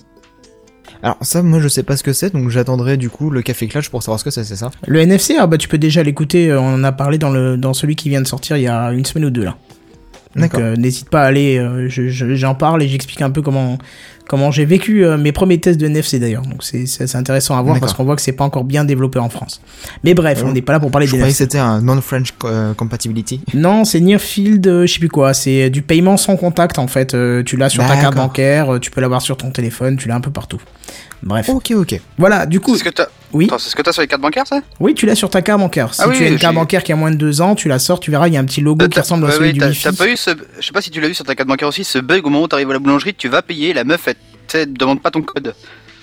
Alors 1.03 1.17
ça, 1.23 1.43
moi, 1.43 1.59
je 1.61 1.67
sais 1.69 1.83
pas 1.83 1.97
ce 1.97 2.05
que 2.05 2.13
c'est, 2.13 2.33
donc 2.33 2.49
j'attendrai 2.51 2.97
du 2.97 3.11
coup 3.11 3.31
le 3.31 3.43
Café 3.43 3.67
Clutch 3.67 3.89
pour 3.89 4.03
savoir 4.05 4.21
ce 4.21 4.25
que 4.25 4.31
c'est, 4.31 4.45
c'est 4.45 4.55
ça? 4.57 4.71
Le 4.87 5.01
NFC, 5.01 5.35
ah 5.37 5.49
bah 5.49 5.57
tu 5.59 5.67
peux 5.67 5.79
déjà 5.79 6.03
l'écouter, 6.05 6.53
on 6.53 6.75
en 6.75 6.85
a 6.85 6.93
parlé 6.93 7.19
dans, 7.19 7.31
le, 7.31 7.57
dans 7.57 7.73
celui 7.73 7.97
qui 7.97 8.09
vient 8.09 8.21
de 8.23 8.27
sortir 8.29 8.57
il 8.57 8.63
y 8.63 8.69
a 8.69 8.93
une 8.93 9.05
semaine 9.05 9.25
ou 9.25 9.31
deux 9.31 9.45
là. 9.45 9.57
Donc 10.37 10.43
D'accord. 10.53 10.61
euh, 10.61 10.77
n'hésite 10.77 11.09
pas 11.11 11.23
à 11.23 11.27
aller, 11.27 11.59
euh, 11.59 11.89
je- 11.89 12.09
je- 12.09 12.35
j'en 12.37 12.55
parle 12.55 12.83
et 12.85 12.89
j'explique 12.89 13.21
un 13.21 13.31
peu 13.31 13.43
comment, 13.43 13.79
comment 14.29 14.53
j'ai 14.53 14.65
vécu 14.65 15.05
euh, 15.05 15.19
mes 15.19 15.33
premiers 15.33 15.59
tests 15.59 15.81
de 15.81 15.87
NFC 15.87 16.21
d'ailleurs. 16.21 16.43
Donc 16.47 16.63
c'est 16.63 16.87
c'est 16.87 17.03
assez 17.03 17.17
intéressant 17.17 17.59
à 17.59 17.63
voir 17.63 17.81
parce 17.81 17.95
qu'on 17.95 18.05
voit 18.05 18.15
que 18.15 18.23
c'est 18.23 18.31
pas 18.31 18.45
encore 18.45 18.63
bien 18.63 18.85
développé 18.85 19.19
en 19.19 19.29
France. 19.29 19.61
Mais 20.05 20.15
bref, 20.15 20.43
on 20.45 20.53
n'est 20.53 20.63
pas 20.63 20.73
là 20.73 20.79
pour 20.79 20.93
parler 20.93 21.09
Je 21.09 21.13
des 21.13 21.19
croyais 21.19 21.33
que 21.35 21.37
NFC. 21.43 21.45
c'était 21.57 21.59
un 21.59 21.81
non-French 21.81 22.33
euh, 22.45 22.75
compatibility. 22.75 23.41
Non, 23.55 23.85
c'est 23.85 23.99
Nearfield, 24.01 24.65
euh, 24.69 24.87
je 24.87 24.93
sais 24.93 24.99
plus 25.01 25.09
quoi. 25.09 25.35
C'est 25.35 25.69
du 25.69 25.83
paiement 25.83 26.17
sans 26.17 26.37
contact 26.37 26.79
en 26.79 26.87
fait. 26.87 27.15
Euh, 27.15 27.43
tu 27.43 27.57
l'as 27.57 27.69
sur 27.69 27.85
ta 27.85 27.97
carte 27.97 28.15
bancaire, 28.15 28.75
euh, 28.75 28.79
tu 28.79 28.93
peux 28.93 29.01
l'avoir 29.01 29.23
sur 29.23 29.37
ton 29.37 29.51
téléphone, 29.51 29.97
tu 29.97 30.07
l'as 30.07 30.15
un 30.15 30.21
peu 30.21 30.31
partout. 30.31 30.61
Bref. 31.25 31.49
Ok, 31.49 31.73
ok. 31.75 32.01
Voilà, 32.19 32.47
du 32.47 32.61
coup, 32.61 32.77
que. 32.79 32.91
Oui, 33.33 33.45
Attends, 33.47 33.59
c'est 33.59 33.71
ce 33.71 33.77
que 33.77 33.83
t'as 33.83 33.93
sur 33.93 34.03
les 34.03 34.09
cartes 34.09 34.23
bancaires, 34.23 34.47
ça? 34.47 34.61
Oui, 34.81 34.95
tu 34.95 35.07
l'as 35.07 35.15
sur 35.15 35.31
ta 35.31 35.41
carte 35.43 35.61
bancaire. 35.61 35.95
Si 35.95 36.01
Ah 36.03 36.09
oui, 36.09 36.17
tu 36.17 36.25
as 36.25 36.27
une 36.29 36.35
oui, 36.35 36.39
carte 36.41 36.55
bancaire 36.55 36.83
qui 36.83 36.93
a 36.93 36.97
moins 36.97 37.11
de 37.11 37.17
deux 37.17 37.41
ans, 37.41 37.55
tu 37.55 37.69
la 37.69 37.79
sors, 37.79 38.01
tu 38.01 38.11
verras, 38.11 38.29
il 38.29 38.35
y 38.35 38.37
a 38.37 38.41
un 38.41 38.45
petit 38.45 38.61
logo 38.61 38.89
qui 38.89 38.99
ressemble 38.99 39.27
à 39.27 39.31
celui 39.33 39.49
ouais, 39.49 39.53
du 39.53 39.63
Wi-Fi. 39.63 39.85
T'as 39.85 39.93
pas 39.93 40.09
eu 40.09 40.17
ce. 40.17 40.31
Je 40.59 40.67
sais 40.67 40.73
pas 40.73 40.83
si 40.83 40.91
tu 40.91 41.01
l'as 41.01 41.09
vu 41.09 41.15
sur 41.15 41.25
ta 41.25 41.35
carte 41.35 41.49
bancaire 41.49 41.69
aussi, 41.69 41.85
ce 41.85 41.99
bug 41.99 42.27
au 42.27 42.31
moment 42.31 42.45
où 42.45 42.49
t'arrives 42.49 42.71
à 42.71 42.73
la 42.75 42.79
boulangerie, 42.79 43.15
tu 43.15 43.29
vas 43.29 43.43
payer, 43.43 43.73
la 43.73 43.85
meuf, 43.85 44.09
elle 44.09 44.15
te 44.49 44.65
demande 44.65 45.01
pas 45.01 45.11
ton 45.11 45.23
code. 45.23 45.55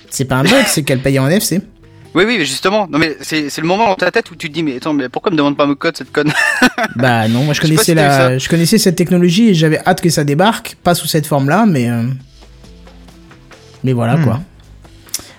C'est 0.09 0.25
pas 0.25 0.35
un 0.35 0.43
bug, 0.43 0.63
c'est 0.67 0.83
qu'elle 0.83 0.99
paye 1.01 1.19
en 1.19 1.27
NFC. 1.27 1.61
Oui, 2.15 2.23
oui, 2.25 2.37
mais 2.39 2.45
justement. 2.45 2.87
Non, 2.89 2.97
mais 2.97 3.15
c'est 3.21 3.49
c'est 3.51 3.61
le 3.61 3.67
moment 3.67 3.87
dans 3.87 3.95
ta 3.95 4.09
tête 4.09 4.31
où 4.31 4.35
tu 4.35 4.47
te 4.47 4.53
dis, 4.53 4.63
mais 4.63 4.77
attends, 4.77 4.93
mais 4.93 5.07
pourquoi 5.07 5.29
me 5.31 5.37
demande 5.37 5.55
pas 5.55 5.67
mon 5.67 5.75
code, 5.75 5.95
cette 5.97 6.11
conne? 6.11 6.31
Bah 6.95 7.27
non, 7.27 7.43
moi 7.43 7.53
je 7.53 7.61
connaissais 7.61 7.93
la, 7.93 8.39
je 8.39 8.49
connaissais 8.49 8.79
cette 8.79 8.95
technologie 8.95 9.49
et 9.49 9.53
j'avais 9.53 9.77
hâte 9.85 10.01
que 10.01 10.09
ça 10.09 10.23
débarque, 10.23 10.77
pas 10.83 10.95
sous 10.95 11.05
cette 11.05 11.27
forme-là, 11.27 11.65
mais 11.67 11.89
euh, 11.91 12.03
mais 13.83 13.93
voilà 13.93 14.17
Hmm. 14.17 14.23
quoi. 14.23 14.41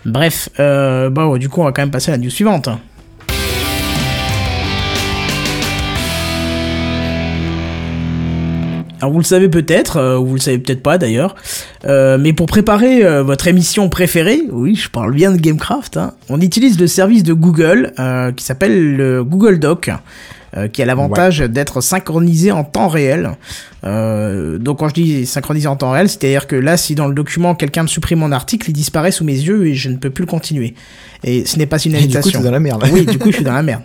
Bref, 0.04 0.48
euh, 0.58 1.10
bah 1.10 1.26
du 1.38 1.48
coup 1.48 1.60
on 1.60 1.64
va 1.64 1.72
quand 1.72 1.82
même 1.82 1.90
passer 1.90 2.10
à 2.10 2.16
la 2.16 2.22
news 2.22 2.30
suivante. 2.30 2.68
Alors 9.00 9.12
vous 9.12 9.18
le 9.18 9.24
savez 9.24 9.48
peut-être, 9.48 9.96
euh, 9.96 10.18
ou 10.18 10.26
vous 10.26 10.34
le 10.34 10.40
savez 10.40 10.58
peut-être 10.58 10.82
pas 10.82 10.98
d'ailleurs, 10.98 11.36
euh, 11.84 12.18
mais 12.18 12.32
pour 12.32 12.46
préparer 12.46 13.22
votre 13.22 13.46
émission 13.46 13.88
préférée, 13.88 14.42
oui, 14.50 14.74
je 14.74 14.88
parle 14.88 15.14
bien 15.14 15.30
de 15.30 15.36
Gamecraft, 15.36 15.96
hein, 15.96 16.14
on 16.28 16.40
utilise 16.40 16.80
le 16.80 16.88
service 16.88 17.22
de 17.22 17.32
Google 17.32 17.92
qui 18.36 18.44
s'appelle 18.44 18.96
le 18.96 19.22
Google 19.22 19.60
Doc, 19.60 19.90
euh, 20.56 20.68
qui 20.68 20.82
a 20.82 20.86
l'avantage 20.86 21.38
d'être 21.40 21.80
synchronisé 21.80 22.52
en 22.52 22.64
temps 22.64 22.88
réel. 22.88 23.32
Euh, 23.84 24.58
donc 24.58 24.78
quand 24.80 24.88
je 24.88 24.94
dis 24.94 25.26
synchronisé 25.26 25.68
en 25.68 25.76
temps 25.76 25.92
réel, 25.92 26.08
c'est-à-dire 26.08 26.46
que 26.46 26.56
là, 26.56 26.76
si 26.76 26.94
dans 26.94 27.06
le 27.06 27.14
document 27.14 27.54
quelqu'un 27.54 27.82
me 27.82 27.88
supprime 27.88 28.18
mon 28.20 28.32
article, 28.32 28.70
il 28.70 28.72
disparaît 28.72 29.12
sous 29.12 29.24
mes 29.24 29.34
yeux 29.34 29.66
et 29.66 29.74
je 29.74 29.88
ne 29.88 29.96
peux 29.96 30.10
plus 30.10 30.22
le 30.22 30.30
continuer. 30.30 30.74
Et 31.24 31.44
ce 31.46 31.58
n'est 31.58 31.66
pas 31.66 31.78
une 31.78 31.94
Et 31.94 31.98
du 31.98 32.00
coup, 32.00 32.04
invitation. 32.16 32.40
t'es 32.40 32.44
dans 32.44 32.50
la 32.52 32.60
merde. 32.60 32.84
Oui, 32.92 33.04
du 33.06 33.18
coup, 33.18 33.30
je 33.30 33.36
suis 33.36 33.44
dans 33.44 33.52
la 33.52 33.62
merde. 33.62 33.82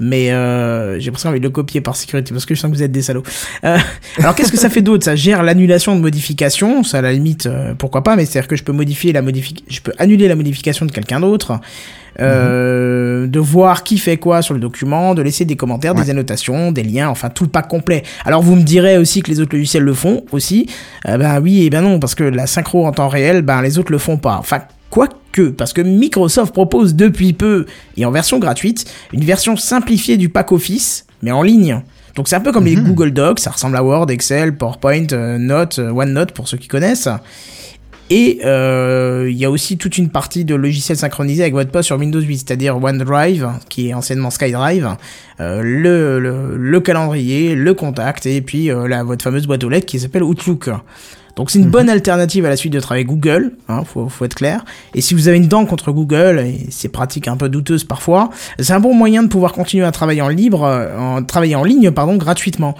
Mais 0.00 0.30
euh, 0.32 0.98
j'ai 1.00 1.10
presque 1.10 1.26
envie 1.26 1.38
de 1.40 1.44
le 1.44 1.50
copier 1.50 1.80
par 1.80 1.96
sécurité 1.96 2.32
parce 2.32 2.46
que 2.46 2.54
je 2.54 2.60
sens 2.60 2.70
que 2.70 2.76
vous 2.76 2.82
êtes 2.82 2.92
des 2.92 3.02
salauds. 3.02 3.24
Euh, 3.64 3.76
alors, 4.18 4.34
qu'est-ce 4.34 4.52
que 4.52 4.58
ça 4.58 4.70
fait 4.70 4.82
d'autre? 4.82 5.04
Ça 5.04 5.16
gère 5.16 5.42
l'annulation 5.42 5.94
de 5.96 6.00
modifications. 6.00 6.82
Ça, 6.84 6.98
à 6.98 7.02
la 7.02 7.12
limite, 7.12 7.48
pourquoi 7.78 8.02
pas. 8.02 8.14
Mais 8.16 8.24
c'est-à-dire 8.24 8.48
que 8.48 8.56
je 8.56 8.62
peux 8.64 8.72
modifier 8.72 9.12
la 9.12 9.22
modifi- 9.22 9.62
je 9.68 9.80
peux 9.80 9.92
annuler 9.98 10.28
la 10.28 10.36
modification 10.36 10.86
de 10.86 10.92
quelqu'un 10.92 11.20
d'autre. 11.20 11.60
Euh, 12.20 13.26
de 13.26 13.38
voir 13.38 13.82
qui 13.84 13.98
fait 13.98 14.16
quoi 14.16 14.42
sur 14.42 14.54
le 14.54 14.60
document, 14.60 15.14
de 15.14 15.22
laisser 15.22 15.44
des 15.44 15.56
commentaires, 15.56 15.94
Ouais. 15.94 16.02
des 16.04 16.10
annotations, 16.10 16.72
des 16.72 16.82
liens, 16.82 17.08
enfin 17.08 17.28
tout 17.30 17.44
le 17.44 17.50
pack 17.50 17.68
complet. 17.68 18.02
Alors 18.24 18.42
vous 18.42 18.56
me 18.56 18.62
direz 18.62 18.98
aussi 18.98 19.22
que 19.22 19.30
les 19.30 19.40
autres 19.40 19.54
logiciels 19.56 19.82
le 19.82 19.94
font 19.94 20.24
aussi. 20.32 20.66
Euh, 21.08 21.16
ben 21.18 21.40
oui 21.40 21.64
et 21.64 21.70
ben 21.70 21.82
non, 21.82 21.98
parce 21.98 22.14
que 22.14 22.24
la 22.24 22.46
synchro 22.46 22.86
en 22.86 22.92
temps 22.92 23.08
réel, 23.08 23.42
ben 23.42 23.62
les 23.62 23.78
autres 23.78 23.92
le 23.92 23.98
font 23.98 24.16
pas. 24.16 24.36
Enfin, 24.38 24.60
quoique, 24.90 25.48
parce 25.50 25.72
que 25.72 25.80
Microsoft 25.82 26.52
propose 26.52 26.94
depuis 26.94 27.32
peu, 27.32 27.66
et 27.96 28.04
en 28.04 28.10
version 28.10 28.38
gratuite, 28.38 28.84
une 29.12 29.24
version 29.24 29.56
simplifiée 29.56 30.16
du 30.16 30.28
pack 30.28 30.52
Office, 30.52 31.06
mais 31.22 31.32
en 31.32 31.42
ligne. 31.42 31.82
Donc 32.14 32.28
c'est 32.28 32.36
un 32.36 32.40
peu 32.40 32.50
comme 32.50 32.64
les 32.64 32.76
Google 32.76 33.10
Docs, 33.10 33.40
ça 33.40 33.50
ressemble 33.50 33.76
à 33.76 33.84
Word, 33.84 34.10
Excel, 34.10 34.56
PowerPoint, 34.56 35.06
euh, 35.12 35.36
Note, 35.36 35.78
euh, 35.78 35.90
OneNote 35.90 36.32
pour 36.32 36.48
ceux 36.48 36.56
qui 36.56 36.66
connaissent. 36.66 37.08
Et 38.08 38.40
euh, 38.44 39.26
il 39.28 39.36
y 39.36 39.44
a 39.44 39.50
aussi 39.50 39.78
toute 39.78 39.98
une 39.98 40.10
partie 40.10 40.44
de 40.44 40.54
logiciels 40.54 40.96
synchronisés 40.96 41.42
avec 41.42 41.54
votre 41.54 41.70
poste 41.70 41.86
sur 41.86 41.98
Windows 41.98 42.20
8, 42.20 42.38
c'est-à-dire 42.38 42.82
OneDrive, 42.82 43.50
qui 43.68 43.88
est 43.88 43.94
anciennement 43.94 44.30
SkyDrive, 44.30 44.96
euh, 45.40 45.60
le, 45.62 46.20
le, 46.20 46.56
le 46.56 46.80
calendrier, 46.80 47.56
le 47.56 47.74
contact, 47.74 48.26
et 48.26 48.40
puis 48.42 48.70
euh, 48.70 48.86
la, 48.86 49.02
votre 49.02 49.24
fameuse 49.24 49.46
boîte 49.46 49.64
aux 49.64 49.68
lettres 49.68 49.86
qui 49.86 49.98
s'appelle 49.98 50.22
Outlook. 50.22 50.70
Donc 51.36 51.50
c'est 51.50 51.58
une 51.58 51.68
bonne 51.68 51.90
alternative 51.90 52.46
à 52.46 52.48
la 52.48 52.56
suite 52.56 52.72
de 52.72 52.80
travail 52.80 53.04
Google, 53.04 53.52
hein, 53.68 53.82
faut, 53.84 54.08
faut 54.08 54.24
être 54.24 54.34
clair. 54.34 54.64
Et 54.94 55.02
si 55.02 55.12
vous 55.12 55.28
avez 55.28 55.36
une 55.36 55.48
dent 55.48 55.66
contre 55.66 55.92
Google, 55.92 56.38
et 56.38 56.66
c'est 56.70 56.88
pratique 56.88 57.28
un 57.28 57.36
peu 57.36 57.50
douteuse 57.50 57.84
parfois, 57.84 58.30
c'est 58.58 58.72
un 58.72 58.80
bon 58.80 58.94
moyen 58.94 59.22
de 59.22 59.28
pouvoir 59.28 59.52
continuer 59.52 59.84
à 59.84 59.92
travailler 59.92 60.22
en 60.22 60.28
libre, 60.28 60.62
euh, 60.64 60.96
en 60.98 61.22
travailler 61.22 61.54
en 61.54 61.62
ligne, 61.62 61.90
pardon, 61.90 62.16
gratuitement. 62.16 62.74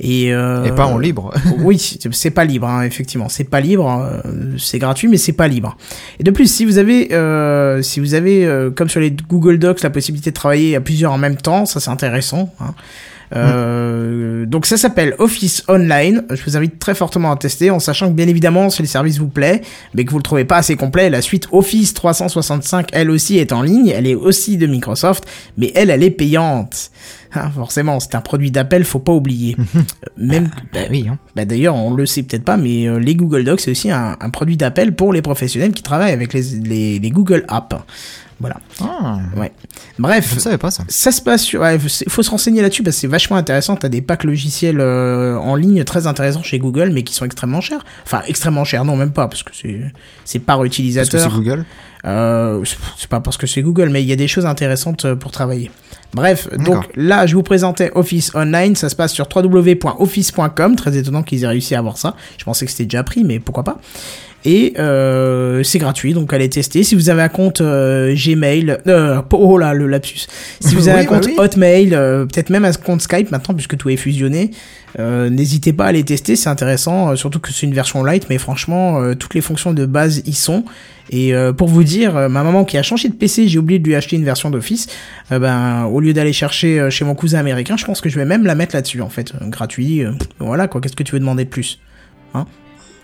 Et, 0.00 0.32
euh, 0.34 0.64
Et 0.64 0.72
pas 0.72 0.86
en 0.86 0.98
libre. 0.98 1.32
oui, 1.58 1.78
c'est- 1.78 2.30
pas 2.30 2.44
libre, 2.44 2.66
hein, 2.66 2.82
effectivement. 2.82 3.28
C'est 3.28 3.44
pas 3.44 3.60
libre, 3.60 3.88
euh, 4.24 4.30
c'est 4.58 4.78
gratuit, 4.78 5.08
mais 5.08 5.16
c'est 5.18 5.32
pas 5.32 5.46
libre. 5.48 5.76
Et 6.18 6.24
de 6.24 6.30
plus, 6.30 6.50
si 6.52 6.64
vous 6.64 6.78
avez, 6.78 7.12
euh, 7.12 7.80
si 7.82 8.00
vous 8.00 8.14
avez, 8.14 8.44
euh, 8.44 8.70
comme 8.70 8.88
sur 8.88 9.00
les 9.00 9.10
Google 9.12 9.58
Docs, 9.58 9.82
la 9.82 9.90
possibilité 9.90 10.30
de 10.30 10.34
travailler 10.34 10.74
à 10.76 10.80
plusieurs 10.80 11.12
en 11.12 11.18
même 11.18 11.36
temps, 11.36 11.64
ça 11.66 11.78
c'est 11.80 11.90
intéressant. 11.90 12.52
hein. 12.60 12.74
Euh, 13.34 14.46
Donc 14.46 14.66
ça 14.66 14.76
s'appelle 14.76 15.14
Office 15.18 15.64
Online. 15.68 16.24
Je 16.30 16.42
vous 16.44 16.56
invite 16.56 16.78
très 16.78 16.94
fortement 16.94 17.32
à 17.32 17.36
tester, 17.36 17.70
en 17.70 17.78
sachant 17.80 18.08
que 18.08 18.14
bien 18.14 18.28
évidemment, 18.28 18.70
si 18.70 18.82
le 18.82 18.88
service 18.88 19.18
vous 19.18 19.28
plaît, 19.28 19.62
mais 19.94 20.04
que 20.04 20.10
vous 20.10 20.18
le 20.18 20.22
trouvez 20.22 20.44
pas 20.44 20.58
assez 20.58 20.76
complet, 20.76 21.10
la 21.10 21.22
suite 21.22 21.48
Office 21.52 21.94
365, 21.94 22.88
elle 22.92 23.10
aussi 23.10 23.38
est 23.38 23.52
en 23.52 23.62
ligne. 23.62 23.88
Elle 23.88 24.06
est 24.06 24.14
aussi 24.14 24.56
de 24.56 24.66
Microsoft, 24.66 25.24
mais 25.56 25.72
elle, 25.74 25.90
elle 25.90 26.02
est 26.02 26.10
payante. 26.10 26.90
Hein, 27.34 27.50
forcément, 27.54 27.98
c'est 28.00 28.14
un 28.14 28.20
produit 28.20 28.50
d'appel, 28.50 28.84
faut 28.84 28.98
pas 29.00 29.12
oublier. 29.12 29.56
Euh, 29.76 29.80
Même, 30.16 30.50
bah, 30.72 30.80
oui, 30.90 31.06
hein. 31.10 31.18
bah 31.34 31.44
d'ailleurs, 31.44 31.74
on 31.74 31.92
le 31.92 32.06
sait 32.06 32.22
peut-être 32.22 32.44
pas, 32.44 32.56
mais 32.56 32.86
euh, 32.88 32.98
les 32.98 33.14
Google 33.16 33.44
Docs, 33.44 33.60
c'est 33.60 33.70
aussi 33.70 33.90
un, 33.90 34.16
un 34.20 34.30
produit 34.30 34.56
d'appel 34.56 34.94
pour 34.94 35.12
les 35.12 35.22
professionnels 35.22 35.72
qui 35.72 35.82
travaillent 35.82 36.12
avec 36.12 36.32
les, 36.32 36.42
les, 36.42 36.98
les 36.98 37.10
Google 37.10 37.44
Apps. 37.48 37.76
Voilà. 38.40 38.56
Ah, 38.80 39.20
Ouais. 39.36 39.52
Bref. 39.98 40.28
je 40.30 40.34
ne 40.34 40.40
savais 40.40 40.58
pas 40.58 40.70
ça. 40.72 40.82
Ça 40.88 41.12
se 41.12 41.22
passe 41.22 41.42
sur. 41.44 41.64
Il 41.70 41.78
faut 42.08 42.22
se 42.22 42.30
renseigner 42.30 42.62
là-dessus 42.62 42.82
parce 42.82 42.96
que 42.96 43.00
c'est 43.02 43.06
vachement 43.06 43.36
intéressant. 43.36 43.76
T'as 43.76 43.88
des 43.88 44.02
packs 44.02 44.24
logiciels 44.24 44.80
euh, 44.80 45.36
en 45.38 45.54
ligne 45.54 45.84
très 45.84 46.08
intéressants 46.08 46.42
chez 46.42 46.58
Google, 46.58 46.90
mais 46.92 47.04
qui 47.04 47.14
sont 47.14 47.24
extrêmement 47.24 47.60
chers. 47.60 47.84
Enfin, 48.04 48.22
extrêmement 48.26 48.64
chers, 48.64 48.84
non, 48.84 48.96
même 48.96 49.12
pas, 49.12 49.28
parce 49.28 49.44
que 49.44 49.52
c'est 49.54 50.38
par 50.40 50.58
Parce 50.58 50.68
que 50.68 50.74
c'est 50.74 50.82
utilisateur. 50.82 51.32
Google? 51.32 51.64
Euh, 52.06 52.62
c'est- 52.64 53.06
pas 53.08 53.20
parce 53.20 53.36
que 53.38 53.46
c'est 53.46 53.62
Google, 53.62 53.88
mais 53.90 54.02
il 54.02 54.08
y 54.08 54.12
a 54.12 54.16
des 54.16 54.28
choses 54.28 54.46
intéressantes 54.46 55.04
euh, 55.04 55.14
pour 55.16 55.30
travailler. 55.30 55.70
Bref, 56.14 56.48
donc 56.58 56.84
là, 56.94 57.26
je 57.26 57.34
vous 57.34 57.42
présentais 57.42 57.90
Office 57.94 58.30
Online. 58.34 58.76
Ça 58.76 58.88
se 58.88 58.96
passe 58.96 59.12
sur 59.12 59.26
www.office.com. 59.34 60.76
Très 60.76 60.96
étonnant 60.96 61.22
qu'ils 61.22 61.44
aient 61.44 61.48
réussi 61.48 61.74
à 61.74 61.78
avoir 61.80 61.98
ça. 61.98 62.14
Je 62.38 62.44
pensais 62.44 62.64
que 62.64 62.70
c'était 62.70 62.84
déjà 62.84 63.02
pris, 63.02 63.24
mais 63.24 63.40
pourquoi 63.40 63.64
pas. 63.64 63.78
Et 64.46 64.74
euh, 64.78 65.62
c'est 65.62 65.78
gratuit, 65.78 66.12
donc 66.12 66.32
allez 66.34 66.50
tester. 66.50 66.84
Si 66.84 66.94
vous 66.94 67.08
avez 67.08 67.22
un 67.22 67.28
compte 67.30 67.62
euh, 67.62 68.14
Gmail, 68.14 68.76
euh, 68.86 69.22
oh 69.32 69.56
là, 69.56 69.72
le 69.72 69.86
lapsus. 69.86 70.26
Si 70.60 70.74
vous 70.74 70.88
avez 70.88 71.00
Oui, 71.00 71.06
un 71.06 71.10
bah 71.10 71.16
compte 71.16 71.26
oui. 71.26 71.34
Hotmail, 71.38 71.94
euh, 71.94 72.26
peut-être 72.26 72.50
même 72.50 72.66
un 72.66 72.72
compte 72.72 73.00
Skype 73.00 73.30
maintenant, 73.30 73.54
puisque 73.54 73.78
tout 73.78 73.88
est 73.88 73.96
fusionné, 73.96 74.50
euh, 74.98 75.30
n'hésitez 75.30 75.72
pas 75.72 75.86
à 75.86 75.92
les 75.92 76.04
tester, 76.04 76.36
c'est 76.36 76.50
intéressant. 76.50 77.16
surtout 77.16 77.40
que 77.40 77.50
c'est 77.52 77.64
une 77.66 77.72
version 77.74 78.04
light, 78.04 78.26
mais 78.28 78.36
franchement, 78.36 79.00
euh, 79.00 79.14
toutes 79.14 79.32
les 79.34 79.40
fonctions 79.40 79.72
de 79.72 79.86
base 79.86 80.22
y 80.26 80.34
sont. 80.34 80.64
Et 81.10 81.34
euh, 81.34 81.52
pour 81.52 81.68
vous 81.68 81.84
dire, 81.84 82.16
euh, 82.16 82.28
ma 82.28 82.42
maman 82.42 82.64
qui 82.64 82.78
a 82.78 82.82
changé 82.82 83.08
de 83.08 83.14
PC, 83.14 83.46
j'ai 83.48 83.58
oublié 83.58 83.78
de 83.78 83.86
lui 83.86 83.94
acheter 83.94 84.16
une 84.16 84.24
version 84.24 84.50
d'Office. 84.50 84.86
euh, 85.32 85.38
ben, 85.38 85.84
au 85.84 86.00
lieu 86.00 86.12
d'aller 86.12 86.32
chercher 86.32 86.88
chez 86.90 87.04
mon 87.04 87.14
cousin 87.14 87.38
américain, 87.38 87.76
je 87.76 87.84
pense 87.84 88.00
que 88.00 88.08
je 88.08 88.16
vais 88.18 88.24
même 88.24 88.44
la 88.46 88.54
mettre 88.54 88.74
là-dessus, 88.74 89.00
en 89.02 89.10
fait, 89.10 89.32
gratuit. 89.48 90.02
voilà 90.38 90.66
quoi. 90.68 90.80
Qu'est-ce 90.80 90.96
que 90.96 91.02
tu 91.02 91.12
veux 91.12 91.20
demander 91.20 91.44
de 91.44 91.50
plus 91.50 91.78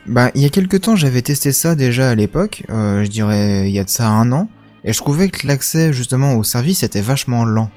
Bah, 0.07 0.31
il 0.35 0.41
y 0.43 0.47
a 0.47 0.49
quelques 0.49 0.81
temps, 0.81 0.97
j'avais 0.97 1.23
testé 1.23 1.53
ça 1.53 1.75
déjà 1.75 2.11
à 2.11 2.15
l'époque. 2.15 2.63
je 2.69 3.07
dirais, 3.07 3.69
il 3.69 3.75
y 3.75 3.79
a 3.79 3.85
de 3.85 3.91
ça 3.91 4.09
un 4.09 4.33
an. 4.33 4.49
Et 4.83 4.93
je 4.95 4.99
trouvais 4.99 5.29
que 5.29 5.47
l'accès, 5.47 5.93
justement, 5.93 6.35
au 6.35 6.43
service 6.43 6.83
était 6.83 7.03
vachement 7.03 7.45
lent. 7.45 7.71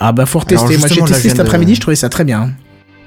Ah 0.00 0.12
bah 0.12 0.26
faut 0.26 0.40
retester. 0.40 0.76
Moi 0.78 0.88
j'ai 0.88 1.00
testé 1.00 1.28
cet 1.28 1.38
de- 1.38 1.42
après-midi, 1.42 1.74
je 1.76 1.80
trouvais 1.80 1.96
ça 1.96 2.08
très 2.08 2.24
bien. 2.24 2.52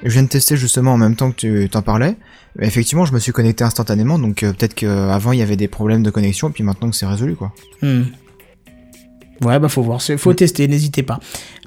Je 0.04 0.10
viens 0.10 0.22
de 0.22 0.28
tester 0.28 0.56
justement 0.56 0.92
en 0.92 0.98
même 0.98 1.16
temps 1.16 1.30
que 1.30 1.36
tu 1.36 1.68
t'en 1.68 1.82
parlais. 1.82 2.16
Effectivement, 2.60 3.04
je 3.04 3.12
me 3.12 3.18
suis 3.18 3.32
connecté 3.32 3.64
instantanément, 3.64 4.18
donc 4.18 4.42
euh, 4.42 4.52
peut-être 4.52 4.74
qu'avant 4.74 5.32
il 5.32 5.38
y 5.38 5.42
avait 5.42 5.56
des 5.56 5.68
problèmes 5.68 6.02
de 6.02 6.10
connexion, 6.10 6.48
et 6.48 6.52
puis 6.52 6.64
maintenant 6.64 6.90
que 6.90 6.96
c'est 6.96 7.06
résolu, 7.06 7.34
quoi. 7.34 7.52
Hmm. 7.80 8.02
Ouais, 9.44 9.58
bah 9.58 9.68
faut 9.68 9.82
voir, 9.82 10.00
faut 10.00 10.34
tester, 10.34 10.68
n'hésitez 10.68 11.02
pas. 11.02 11.18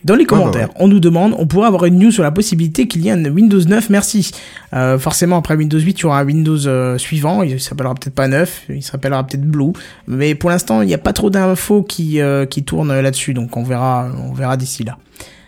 Dans 0.06 0.16
les 0.16 0.24
bah 0.26 0.30
commentaires, 0.30 0.70
ouais. 0.70 0.76
on 0.80 0.88
nous 0.88 1.00
demande, 1.00 1.36
on 1.38 1.46
pourrait 1.46 1.68
avoir 1.68 1.86
une 1.86 2.00
news 2.00 2.12
sur 2.12 2.24
la 2.24 2.32
possibilité 2.32 2.88
qu'il 2.88 3.02
y 3.02 3.10
ait 3.10 3.12
un 3.12 3.26
Windows 3.26 3.60
9, 3.60 3.90
merci. 3.90 4.32
Euh, 4.74 4.98
forcément, 4.98 5.38
après 5.38 5.56
Windows 5.56 5.80
8, 5.80 6.00
il 6.00 6.04
y 6.04 6.06
aura 6.06 6.20
un 6.20 6.26
Windows 6.26 6.68
euh, 6.68 6.98
suivant, 6.98 7.44
il 7.44 7.60
s'appellera 7.60 7.96
peut-être 7.96 8.16
pas 8.16 8.28
9, 8.28 8.66
il 8.70 8.84
s'appellera 8.84 9.26
peut-être 9.26 9.44
Blue, 9.44 9.74
mais 10.08 10.36
pour 10.36 10.52
l'instant, 10.52 10.82
il 10.84 10.88
n'y 10.88 10.94
a 10.94 11.00
pas 11.00 11.12
trop 11.12 11.30
d'infos 11.30 11.84
qui, 11.84 12.22
euh, 12.22 12.46
qui 12.46 12.64
tournent 12.64 12.98
là-dessus, 12.98 13.34
donc 13.34 13.58
on 13.58 13.64
verra, 13.64 14.10
on 14.24 14.34
verra 14.34 14.56
d'ici 14.56 14.84
là. 14.84 14.98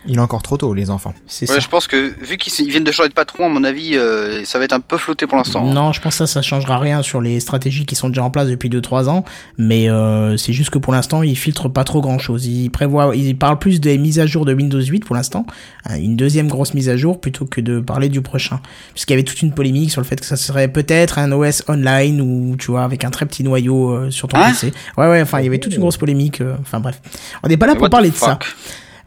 Il 0.07 0.15
est 0.17 0.21
encore 0.21 0.41
trop 0.41 0.57
tôt, 0.57 0.73
les 0.73 0.89
enfants. 0.89 1.13
C'est 1.27 1.49
Ouais, 1.49 1.55
ça. 1.55 1.59
je 1.61 1.67
pense 1.67 1.85
que 1.87 2.13
vu 2.23 2.37
qu'ils 2.37 2.67
viennent 2.69 2.83
de 2.83 2.91
changer 2.91 3.09
de 3.09 3.13
patron, 3.13 3.45
à 3.45 3.49
mon 3.49 3.63
avis, 3.63 3.97
euh, 3.97 4.43
ça 4.45 4.57
va 4.57 4.65
être 4.65 4.73
un 4.73 4.79
peu 4.79 4.97
flotté 4.97 5.27
pour 5.27 5.37
l'instant. 5.37 5.65
Non, 5.65 5.91
je 5.91 5.99
pense 6.01 6.13
que 6.13 6.25
ça, 6.25 6.27
ça 6.27 6.41
changera 6.41 6.77
rien 6.79 7.01
sur 7.03 7.19
les 7.21 7.39
stratégies 7.39 7.85
qui 7.85 7.95
sont 7.95 8.07
déjà 8.09 8.23
en 8.23 8.29
place 8.31 8.47
depuis 8.47 8.69
2-3 8.69 9.09
ans, 9.09 9.25
mais 9.57 9.89
euh, 9.89 10.37
c'est 10.37 10.53
juste 10.53 10.69
que 10.69 10.77
pour 10.77 10.93
l'instant, 10.93 11.23
ils 11.23 11.35
filtrent 11.37 11.71
pas 11.71 11.83
trop 11.83 12.01
grand-chose. 12.01 12.45
Ils 12.45 12.69
prévoient, 12.69 13.15
ils 13.15 13.37
parlent 13.37 13.59
plus 13.59 13.79
des 13.81 13.97
mises 13.97 14.19
à 14.19 14.25
jour 14.25 14.45
de 14.45 14.53
Windows 14.53 14.79
8 14.81 15.03
pour 15.05 15.15
l'instant, 15.15 15.45
hein, 15.85 15.97
une 15.97 16.15
deuxième 16.15 16.47
grosse 16.47 16.73
mise 16.73 16.89
à 16.89 16.95
jour 16.97 17.19
plutôt 17.19 17.45
que 17.45 17.59
de 17.61 17.79
parler 17.79 18.09
du 18.09 18.21
prochain, 18.21 18.59
puisqu'il 18.93 19.13
y 19.13 19.15
avait 19.15 19.23
toute 19.23 19.41
une 19.41 19.53
polémique 19.53 19.91
sur 19.91 20.01
le 20.01 20.07
fait 20.07 20.19
que 20.19 20.25
ça 20.25 20.37
serait 20.37 20.67
peut-être 20.69 21.19
un 21.19 21.31
OS 21.31 21.63
online 21.67 22.21
ou 22.21 22.55
tu 22.57 22.71
vois 22.71 22.83
avec 22.83 23.03
un 23.03 23.09
très 23.11 23.25
petit 23.25 23.43
noyau 23.43 23.89
euh, 23.91 24.09
sur 24.11 24.27
ton 24.27 24.37
Hein 24.37 24.49
PC. 24.51 24.71
Ouais, 24.97 25.07
ouais, 25.09 25.21
enfin 25.21 25.39
il 25.39 25.43
y 25.43 25.47
avait 25.47 25.57
toute 25.59 25.73
une 25.73 25.79
grosse 25.81 25.97
polémique. 25.97 26.41
euh, 26.41 26.55
Enfin 26.61 26.79
bref, 26.79 27.01
on 27.43 27.47
n'est 27.47 27.57
pas 27.57 27.65
là 27.67 27.73
Mais 27.73 27.77
pour 27.79 27.83
what 27.83 27.89
parler 27.89 28.09
the 28.09 28.13
de 28.13 28.17
ça. 28.17 28.39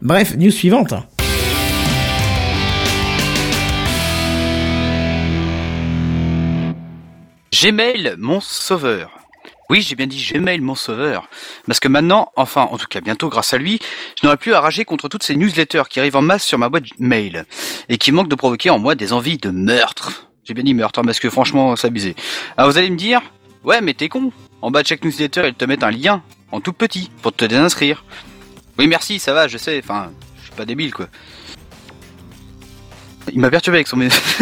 Bref, 0.01 0.35
news 0.35 0.49
suivante. 0.49 0.95
Gmail, 7.53 8.15
mon 8.17 8.39
sauveur. 8.41 9.11
Oui, 9.69 9.83
j'ai 9.83 9.95
bien 9.95 10.07
dit 10.07 10.27
Gmail, 10.33 10.59
mon 10.59 10.73
sauveur. 10.73 11.29
Parce 11.67 11.79
que 11.79 11.87
maintenant, 11.87 12.31
enfin, 12.35 12.67
en 12.71 12.77
tout 12.79 12.87
cas 12.89 12.99
bientôt, 12.99 13.29
grâce 13.29 13.53
à 13.53 13.59
lui, 13.59 13.79
je 14.19 14.25
n'aurai 14.25 14.37
plus 14.37 14.55
à 14.55 14.59
rager 14.59 14.85
contre 14.85 15.07
toutes 15.07 15.21
ces 15.21 15.35
newsletters 15.35 15.83
qui 15.87 15.99
arrivent 15.99 16.15
en 16.15 16.23
masse 16.23 16.45
sur 16.45 16.57
ma 16.57 16.69
boîte 16.69 16.85
mail 16.97 17.45
et 17.87 17.99
qui 17.99 18.11
manquent 18.11 18.27
de 18.27 18.35
provoquer 18.35 18.71
en 18.71 18.79
moi 18.79 18.95
des 18.95 19.13
envies 19.13 19.37
de 19.37 19.51
meurtre. 19.51 20.31
J'ai 20.45 20.55
bien 20.55 20.63
dit 20.63 20.73
meurtre, 20.73 20.99
hein, 20.99 21.03
parce 21.05 21.19
que 21.19 21.29
franchement, 21.29 21.75
c'est 21.75 21.85
abusé. 21.85 22.15
Alors 22.57 22.71
vous 22.71 22.79
allez 22.79 22.89
me 22.89 22.97
dire, 22.97 23.21
ouais, 23.63 23.81
mais 23.81 23.93
t'es 23.93 24.09
con. 24.09 24.31
En 24.63 24.71
bas 24.71 24.81
de 24.81 24.87
chaque 24.87 25.05
newsletter, 25.05 25.43
ils 25.47 25.53
te 25.53 25.65
mettent 25.65 25.83
un 25.83 25.91
lien, 25.91 26.23
en 26.51 26.59
tout 26.59 26.73
petit, 26.73 27.11
pour 27.21 27.33
te 27.33 27.45
désinscrire. 27.45 28.03
Oui, 28.79 28.87
merci, 28.87 29.19
ça 29.19 29.33
va, 29.33 29.47
je 29.47 29.57
sais, 29.57 29.79
enfin, 29.83 30.11
je 30.39 30.43
suis 30.47 30.55
pas 30.55 30.65
débile, 30.65 30.93
quoi. 30.93 31.07
Il 33.31 33.39
m'a 33.39 33.49
perturbé 33.49 33.77
avec 33.77 33.87
son... 33.87 33.97
mé- 33.97 34.09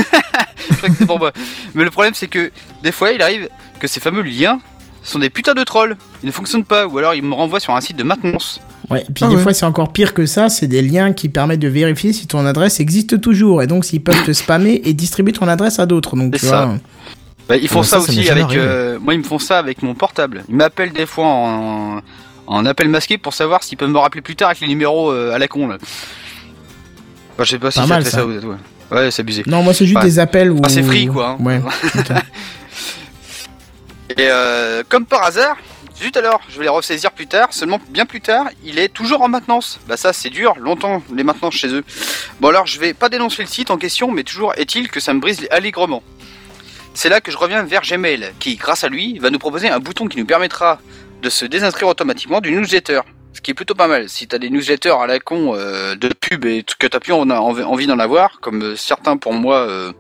je 0.70 0.76
crois 0.78 0.90
que 0.90 0.96
c'est 0.98 1.06
pour 1.06 1.20
moi. 1.20 1.32
Mais 1.76 1.84
le 1.84 1.92
problème, 1.92 2.14
c'est 2.14 2.28
que 2.28 2.52
des 2.84 2.92
fois, 2.92 3.12
il 3.12 3.22
arrive 3.22 3.50
que 3.80 3.88
ces 3.88 4.00
fameux 4.00 4.22
liens 4.22 4.60
sont 5.04 5.20
des 5.20 5.30
putains 5.30 5.54
de 5.54 5.64
trolls. 5.64 5.98
Ils 6.24 6.28
ne 6.28 6.32
fonctionnent 6.32 6.64
pas, 6.64 6.88
ou 6.88 6.98
alors 6.98 7.14
ils 7.14 7.24
me 7.24 7.34
renvoient 7.34 7.60
sur 7.60 7.76
un 7.76 7.82
site 7.82 7.98
de 7.98 8.04
maintenance. 8.04 8.62
Ouais, 8.90 9.02
et 9.02 9.14
puis 9.14 9.26
Ah 9.26 9.30
des 9.30 9.36
ouais. 9.36 9.42
fois 9.44 9.54
c'est 9.54 9.66
encore 9.66 9.92
pire 9.94 10.14
que 10.14 10.26
ça, 10.26 10.50
c'est 10.50 10.66
des 10.68 10.82
liens 10.82 11.14
qui 11.14 11.30
permettent 11.30 11.60
de 11.60 11.68
vérifier 11.68 12.12
si 12.12 12.26
ton 12.26 12.46
adresse 12.46 12.80
existe 12.80 13.22
toujours 13.22 13.62
et 13.62 13.68
donc 13.68 13.86
s'ils 13.86 14.02
peuvent 14.02 14.24
te 14.24 14.34
spammer 14.34 14.82
et 14.84 14.94
distribuer 14.94 15.32
ton 15.34 15.48
adresse 15.48 15.78
à 15.80 15.86
d'autres. 15.86 16.16
Donc 16.16 16.34
tu 16.34 16.46
ça. 16.48 16.66
vois. 16.66 16.76
Bah, 17.48 17.58
ils 17.58 17.68
font 17.68 17.80
Ouais, 17.82 17.86
ça, 17.86 18.00
aussi 18.00 18.28
avec. 18.30 18.46
euh, 18.56 18.98
moi, 19.00 19.14
ils 19.14 19.20
me 19.20 19.24
font 19.24 19.40
ça 19.40 19.60
avec 19.60 19.84
mon 19.84 19.94
portable. 19.94 20.44
Ils 20.50 20.56
m'appellent 20.56 20.94
des 20.94 21.06
fois 21.06 21.26
en, 21.28 22.02
en 22.50 22.66
appel 22.66 22.90
masqué 22.90 23.18
pour 23.18 23.34
savoir 23.34 23.64
s'ils 23.64 23.78
peuvent 23.78 23.90
me 23.90 23.98
rappeler 24.00 24.22
plus 24.22 24.36
tard 24.36 24.50
avec 24.50 24.60
les 24.62 24.68
numéros 24.68 25.12
euh, 25.12 25.34
à 25.34 25.38
la 25.40 25.48
con 25.48 25.68
là. 25.68 25.78
Je 27.38 27.44
sais 27.46 27.60
pas 27.60 27.72
si 27.72 27.78
Pas 27.80 27.84
ça 27.84 27.88
mal, 27.88 28.04
fait 28.04 28.10
ça. 28.10 28.18
ça. 28.18 28.26
ou- 28.26 28.32
ouais, 28.32 28.56
ouais 28.92 29.12
c'est 29.12 29.22
abusé. 29.22 29.44
Non, 29.48 29.64
moi 29.64 29.74
c'est 29.74 29.86
juste 29.86 30.02
des 30.02 30.20
appels. 30.20 30.52
Enfin, 30.52 30.68
c'est 30.68 30.84
free, 30.84 31.08
quoi, 31.08 31.38
hein. 31.40 31.44
Ouais. 31.44 31.62
Et 34.18 34.28
euh, 34.30 34.84
comme 34.90 35.06
par 35.06 35.24
hasard, 35.24 35.56
zut 35.96 36.18
alors, 36.18 36.42
je 36.50 36.58
vais 36.58 36.64
les 36.64 36.70
ressaisir 36.70 37.12
plus 37.12 37.28
tard, 37.28 37.54
seulement 37.54 37.80
bien 37.90 38.06
plus 38.06 38.22
tard, 38.22 38.48
il 38.64 38.80
est 38.80 38.90
toujours 38.90 39.22
en 39.22 39.28
maintenance. 39.30 39.80
Bah 39.88 39.98
ça 39.98 40.12
c'est 40.14 40.30
dur, 40.32 40.56
longtemps 40.60 41.04
les 41.14 41.24
maintenances 41.24 41.54
chez 41.56 41.68
eux. 41.70 41.84
Bon 42.42 42.48
alors 42.50 42.66
je 42.66 42.80
vais 42.80 42.94
pas 42.94 43.10
dénoncer 43.10 43.44
le 43.44 43.48
site 43.48 43.70
en 43.70 43.78
question, 43.78 44.12
mais 44.12 44.24
toujours 44.24 44.54
est-il 44.58 44.90
que 44.90 45.00
ça 45.00 45.14
me 45.14 45.20
brise 45.20 45.48
allègrement. 45.52 46.02
C'est 46.96 47.10
là 47.10 47.22
que 47.22 47.32
je 47.32 47.38
reviens 47.38 47.64
vers 47.64 47.82
Gmail, 47.84 48.32
qui 48.40 48.56
grâce 48.56 48.84
à 48.84 48.90
lui 48.90 49.20
va 49.20 49.30
nous 49.30 49.40
proposer 49.40 49.70
un 49.70 49.80
bouton 49.80 50.08
qui 50.08 50.18
nous 50.18 50.26
permettra 50.26 50.80
de 51.22 51.30
se 51.30 51.46
désinscrire 51.46 51.88
automatiquement 51.88 52.42
du 52.42 52.52
newsletter. 52.52 53.02
ce 53.34 53.42
qui 53.42 53.52
est 53.52 53.54
plutôt 53.54 53.76
pas 53.76 53.88
mal. 53.88 54.10
Si 54.10 54.28
t'as 54.28 54.40
des 54.40 54.50
newsletters 54.50 54.90
à 55.00 55.06
la 55.06 55.20
con 55.20 55.54
euh, 55.56 55.96
de 55.96 56.08
pub 56.10 56.46
et 56.46 56.64
que 56.80 56.88
t'as 56.88 57.00
plus 57.00 57.14
en- 57.14 57.30
en- 57.30 57.60
envie 57.62 57.86
d'en 57.88 58.00
avoir, 58.00 58.40
comme 58.42 58.62
euh, 58.64 58.76
certains 58.76 59.18
pour 59.18 59.34
moi, 59.34 59.58
euh, 59.60 59.94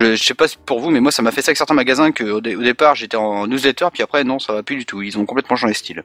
je 0.00 0.16
sais 0.16 0.34
pas 0.34 0.48
si 0.48 0.56
pour 0.66 0.80
vous, 0.80 0.90
mais 0.90 0.98
moi 1.00 1.12
ça 1.12 1.22
m'a 1.22 1.30
fait 1.30 1.40
ça 1.40 1.50
avec 1.50 1.56
certains 1.56 1.74
magasins 1.74 2.10
que 2.10 2.24
au, 2.24 2.40
dé- 2.40 2.56
au 2.56 2.62
départ 2.62 2.96
j'étais 2.96 3.16
en 3.16 3.46
newsletter, 3.46 3.86
puis 3.92 4.02
après 4.02 4.24
non, 4.24 4.40
ça 4.40 4.52
va 4.54 4.62
plus 4.64 4.74
du 4.76 4.84
tout. 4.84 5.00
Ils 5.02 5.16
ont 5.18 5.24
complètement 5.24 5.54
changé 5.56 5.72
de 5.72 5.78
style. 5.78 6.02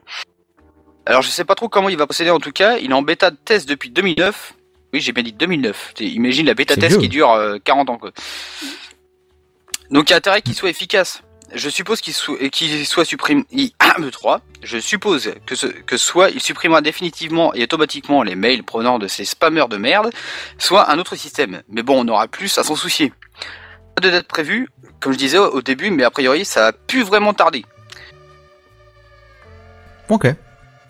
Alors 1.06 1.22
je 1.22 1.28
sais 1.28 1.44
pas 1.44 1.56
trop 1.56 1.68
comment 1.68 1.88
il 1.88 1.96
va 1.96 2.06
procéder 2.06 2.30
en 2.30 2.38
tout 2.38 2.52
cas. 2.52 2.78
Il 2.78 2.90
est 2.92 2.94
en 2.94 3.02
bêta 3.02 3.30
de 3.32 3.36
test 3.36 3.68
depuis 3.68 3.90
2009. 3.90 4.54
Oui, 4.92 5.00
j'ai 5.00 5.10
bien 5.12 5.24
dit 5.24 5.32
2009. 5.32 5.92
T'es- 5.96 6.04
Imagine 6.06 6.46
la 6.46 6.54
bêta 6.54 6.76
test 6.76 6.88
vieux. 6.92 6.98
qui 7.00 7.08
dure 7.08 7.32
euh, 7.32 7.58
40 7.64 7.90
ans 7.90 7.98
quoi. 7.98 8.12
Donc 9.90 10.08
il 10.08 10.12
y 10.12 10.14
a 10.14 10.18
intérêt 10.18 10.40
qu'il 10.42 10.54
soit 10.54 10.70
efficace. 10.70 11.22
Je 11.54 11.68
suppose 11.70 12.00
qu'il 12.00 12.12
soit, 12.12 12.36
qu'il 12.50 12.86
soit 12.86 13.04
supprimé. 13.04 13.44
1, 13.80 14.00
2, 14.00 14.10
3. 14.10 14.40
Je 14.62 14.78
suppose 14.78 15.32
que 15.46 15.54
ce, 15.54 15.68
soit 15.96 16.30
il 16.30 16.40
supprimera 16.40 16.82
définitivement 16.82 17.54
et 17.54 17.62
automatiquement 17.62 18.22
les 18.22 18.34
mails 18.34 18.62
provenant 18.62 18.98
de 18.98 19.06
ces 19.06 19.24
spammers 19.24 19.68
de 19.68 19.76
merde, 19.76 20.10
soit 20.58 20.90
un 20.90 20.98
autre 20.98 21.16
système. 21.16 21.62
Mais 21.68 21.82
bon, 21.82 22.04
on 22.04 22.08
aura 22.08 22.28
plus 22.28 22.58
à 22.58 22.64
s'en 22.64 22.76
soucier. 22.76 23.12
Pas 23.94 24.02
de 24.02 24.10
date 24.10 24.26
prévue, 24.26 24.68
comme 25.00 25.12
je 25.12 25.18
disais 25.18 25.38
au 25.38 25.48
au 25.50 25.62
début, 25.62 25.90
mais 25.90 26.04
a 26.04 26.10
priori 26.10 26.44
ça 26.44 26.68
a 26.68 26.72
pu 26.72 27.02
vraiment 27.02 27.32
tarder. 27.32 27.64
Ok. 30.08 30.26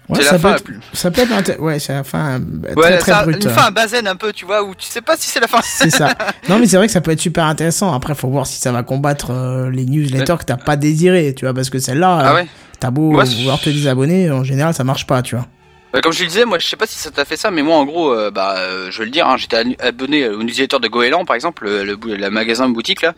Ouais, 0.09 0.23
ça, 0.23 0.33
la 0.33 0.39
peut 0.39 0.49
fin. 0.49 0.55
être, 0.57 0.65
ça 0.95 1.11
peut 1.11 1.21
être 1.21 1.33
inté- 1.33 1.59
ouais, 1.59 1.79
c'est 1.79 1.93
la 1.93 2.03
fin 2.05 2.41
euh, 2.41 2.75
Ouais, 2.77 2.99
très 2.99 3.13
très 3.13 3.23
brute. 3.25 3.45
une 3.45 3.51
fin 3.51 3.63
à 3.67 3.71
un 4.09 4.17
peu, 4.17 4.33
tu 4.33 4.47
vois, 4.47 4.63
où 4.63 4.75
tu 4.75 4.87
sais 4.87 5.03
pas 5.03 5.17
si 5.19 5.29
c'est 5.29 5.41
la 5.41 5.47
fin. 5.49 5.61
C'est 5.63 5.91
ça. 5.91 6.15
Non, 6.49 6.59
mais 6.59 6.67
c'est 6.67 6.77
vrai 6.79 6.87
que 6.87 6.93
ça 6.93 7.01
peut 7.03 7.11
être 7.11 7.21
super 7.21 7.45
intéressant. 7.45 7.93
Après, 7.93 8.15
faut 8.15 8.29
voir 8.29 8.47
si 8.47 8.59
ça 8.59 8.73
va 8.73 8.83
combattre 8.83 9.31
euh, 9.33 9.71
les 9.71 9.85
newsletters 9.85 10.37
que 10.39 10.45
t'as 10.45 10.57
pas 10.57 10.77
désiré, 10.77 11.35
tu 11.37 11.45
vois, 11.45 11.53
parce 11.53 11.69
que 11.69 11.79
celle-là, 11.79 12.19
Ah 12.23 12.31
euh, 12.31 12.35
ouais. 12.37 12.47
t'as 12.81 12.91
beau 12.91 13.23
je- 13.25 13.37
vouloir 13.37 13.61
te 13.61 13.69
désabonner, 13.69 14.31
en 14.31 14.45
général, 14.45 14.73
ça 14.73 14.83
marche 14.85 15.07
pas, 15.07 15.21
tu 15.23 15.37
vois. 15.37 15.47
Bah, 15.91 16.03
comme 16.03 16.13
je 16.13 16.23
le 16.23 16.29
disais, 16.29 16.45
moi 16.45 16.59
je 16.59 16.67
sais 16.67 16.77
pas 16.77 16.87
si 16.87 16.99
ça 16.99 17.11
t'a 17.11 17.25
fait 17.25 17.39
ça, 17.39 17.51
mais 17.51 17.63
moi 17.63 17.77
en 17.77 17.87
gros, 17.87 18.13
euh, 18.13 18.31
bah 18.31 18.57
euh, 18.59 18.91
je 18.91 18.99
vais 18.99 19.07
le 19.07 19.11
dire, 19.11 19.27
hein, 19.27 19.39
j'étais 19.39 19.57
abonné 19.81 20.29
au 20.29 20.43
newsletter 20.43 20.81
de 20.81 20.89
Goéland 20.89 21.25
par 21.25 21.35
exemple, 21.35 21.65
le, 21.65 21.83
le, 21.83 21.97
bou- 21.97 22.09
le 22.09 22.29
magasin 22.29 22.69
boutique 22.69 23.01
là, 23.01 23.15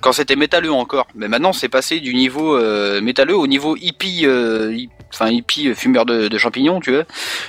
quand 0.00 0.10
c'était 0.10 0.34
métalleux 0.34 0.72
encore. 0.72 1.06
Mais 1.14 1.28
maintenant 1.28 1.52
c'est 1.52 1.68
passé 1.68 2.00
du 2.00 2.12
niveau 2.12 2.56
euh, 2.56 3.00
métalleux 3.00 3.36
au 3.36 3.46
niveau 3.46 3.76
hippie, 3.76 4.22
euh, 4.24 4.76
enfin 5.14 5.28
hippie 5.28 5.72
fumeur 5.76 6.04
de, 6.04 6.26
de 6.26 6.38
champignons, 6.38 6.80
tu 6.80 6.92
vois. 6.92 7.04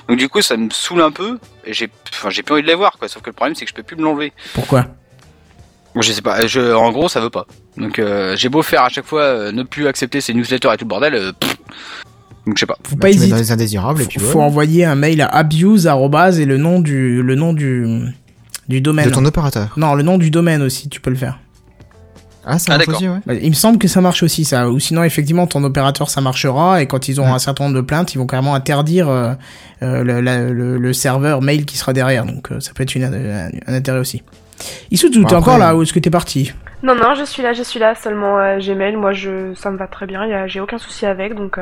Donc 0.07 0.17
du 0.19 0.29
coup 0.29 0.43
ça 0.43 0.57
me 0.57 0.69
saoule 0.69 1.01
un 1.01 1.11
peu 1.11 1.39
et 1.65 1.73
j'ai, 1.73 1.87
plus 1.87 2.51
envie 2.53 2.61
de 2.61 2.67
les 2.67 2.75
voir 2.75 2.99
quoi. 2.99 3.07
Sauf 3.07 3.23
que 3.23 3.31
le 3.31 3.35
problème 3.35 3.55
c'est 3.55 3.65
que 3.65 3.71
je 3.71 3.75
peux 3.75 3.81
plus 3.83 3.95
me 3.95 4.03
l'enlever. 4.03 4.31
Pourquoi? 4.53 4.85
Je 5.95 6.11
sais 6.13 6.21
pas, 6.21 6.45
je, 6.45 6.71
en 6.73 6.91
gros 6.91 7.09
ça 7.09 7.19
veut 7.19 7.31
pas. 7.31 7.47
Donc 7.77 7.97
euh, 7.97 8.35
j'ai 8.37 8.47
beau 8.47 8.61
faire 8.61 8.83
à 8.83 8.89
chaque 8.89 9.07
fois 9.07 9.51
ne 9.51 9.63
plus 9.63 9.87
accepter 9.87 10.21
ces 10.21 10.35
newsletters 10.35 10.69
et 10.71 10.77
tout 10.77 10.85
le 10.85 10.89
bordel, 10.89 11.33
pff. 11.33 11.57
Donc 12.45 12.55
je 12.57 12.61
sais 12.61 12.65
pas. 12.65 12.77
Faut 12.83 12.95
Bah, 12.95 13.01
pas 13.03 13.09
hésiter. 13.09 13.29
dans 13.31 13.37
les 13.37 13.51
indésirables 13.51 14.01
et 14.01 14.05
puis 14.05 14.19
faut, 14.19 14.41
envoyer 14.41 14.85
un 14.85 14.95
mail 14.95 15.21
à 15.21 15.27
abuse 15.27 15.87
et 15.87 16.45
le 16.45 16.57
nom 16.57 16.79
du 16.79 17.21
le 17.21 17.35
nom 17.35 17.53
du 17.53 18.01
du 18.67 18.81
domaine. 18.81 19.05
De 19.05 19.11
ton 19.11 19.25
opérateur. 19.25 19.73
Non, 19.77 19.93
le 19.95 20.03
nom 20.03 20.17
du 20.17 20.31
domaine 20.31 20.61
aussi, 20.61 20.87
tu 20.89 21.01
peux 21.01 21.09
le 21.09 21.15
faire. 21.17 21.39
Ah, 22.43 22.57
ça 22.57 22.73
Ah, 22.73 22.77
marche 22.77 22.87
aussi, 22.89 23.07
ouais. 23.07 23.19
Bah, 23.25 23.33
Il 23.35 23.49
me 23.49 23.53
semble 23.55 23.77
que 23.77 23.87
ça 23.87 24.01
marche 24.01 24.23
aussi 24.23 24.45
ça, 24.45 24.67
ou 24.69 24.79
sinon 24.79 25.03
effectivement 25.03 25.45
ton 25.45 25.63
opérateur 25.63 26.09
ça 26.09 26.21
marchera 26.21 26.81
et 26.81 26.87
quand 26.87 27.07
ils 27.07 27.21
ont 27.21 27.25
Ouais. 27.25 27.29
un 27.31 27.37
certain 27.39 27.65
nombre 27.65 27.75
de 27.75 27.81
plaintes, 27.81 28.15
ils 28.15 28.17
vont 28.17 28.25
carrément 28.25 28.55
interdire 28.55 29.09
euh, 29.09 29.33
euh, 29.83 30.03
le, 30.03 30.21
la- 30.21 30.45
le- 30.49 30.77
le 30.79 30.93
serveur 30.93 31.43
mail 31.43 31.65
qui 31.65 31.77
sera 31.77 31.93
derrière, 31.93 32.25
donc 32.25 32.51
euh, 32.51 32.59
ça 32.59 32.71
peut 32.73 32.81
être 32.81 32.95
une, 32.95 33.03
un, 33.03 33.49
un 33.67 33.73
intérêt 33.75 33.99
aussi. 33.99 34.23
Issou, 34.89 35.09
t'es 35.09 35.19
Bon, 35.19 35.25
après- 35.25 35.35
encore 35.37 35.57
là 35.59 35.75
ou 35.75 35.83
est-ce 35.83 35.93
que 35.93 35.99
t'es 35.99 36.09
parti? 36.09 36.51
Non, 36.81 36.95
non, 36.95 37.13
je 37.15 37.25
suis 37.25 37.43
là, 37.43 37.53
je 37.53 37.61
suis 37.61 37.79
là. 37.79 37.93
Seulement 37.93 38.39
euh, 38.39 38.57
Gmail, 38.57 38.95
moi, 38.95 39.11
je, 39.13 39.53
ça 39.53 39.69
me 39.69 39.77
va 39.77 39.85
très 39.85 40.07
bien. 40.07 40.47
J'ai 40.47 40.59
aucun 40.59 40.79
souci 40.79 41.05
avec, 41.05 41.35
donc. 41.35 41.59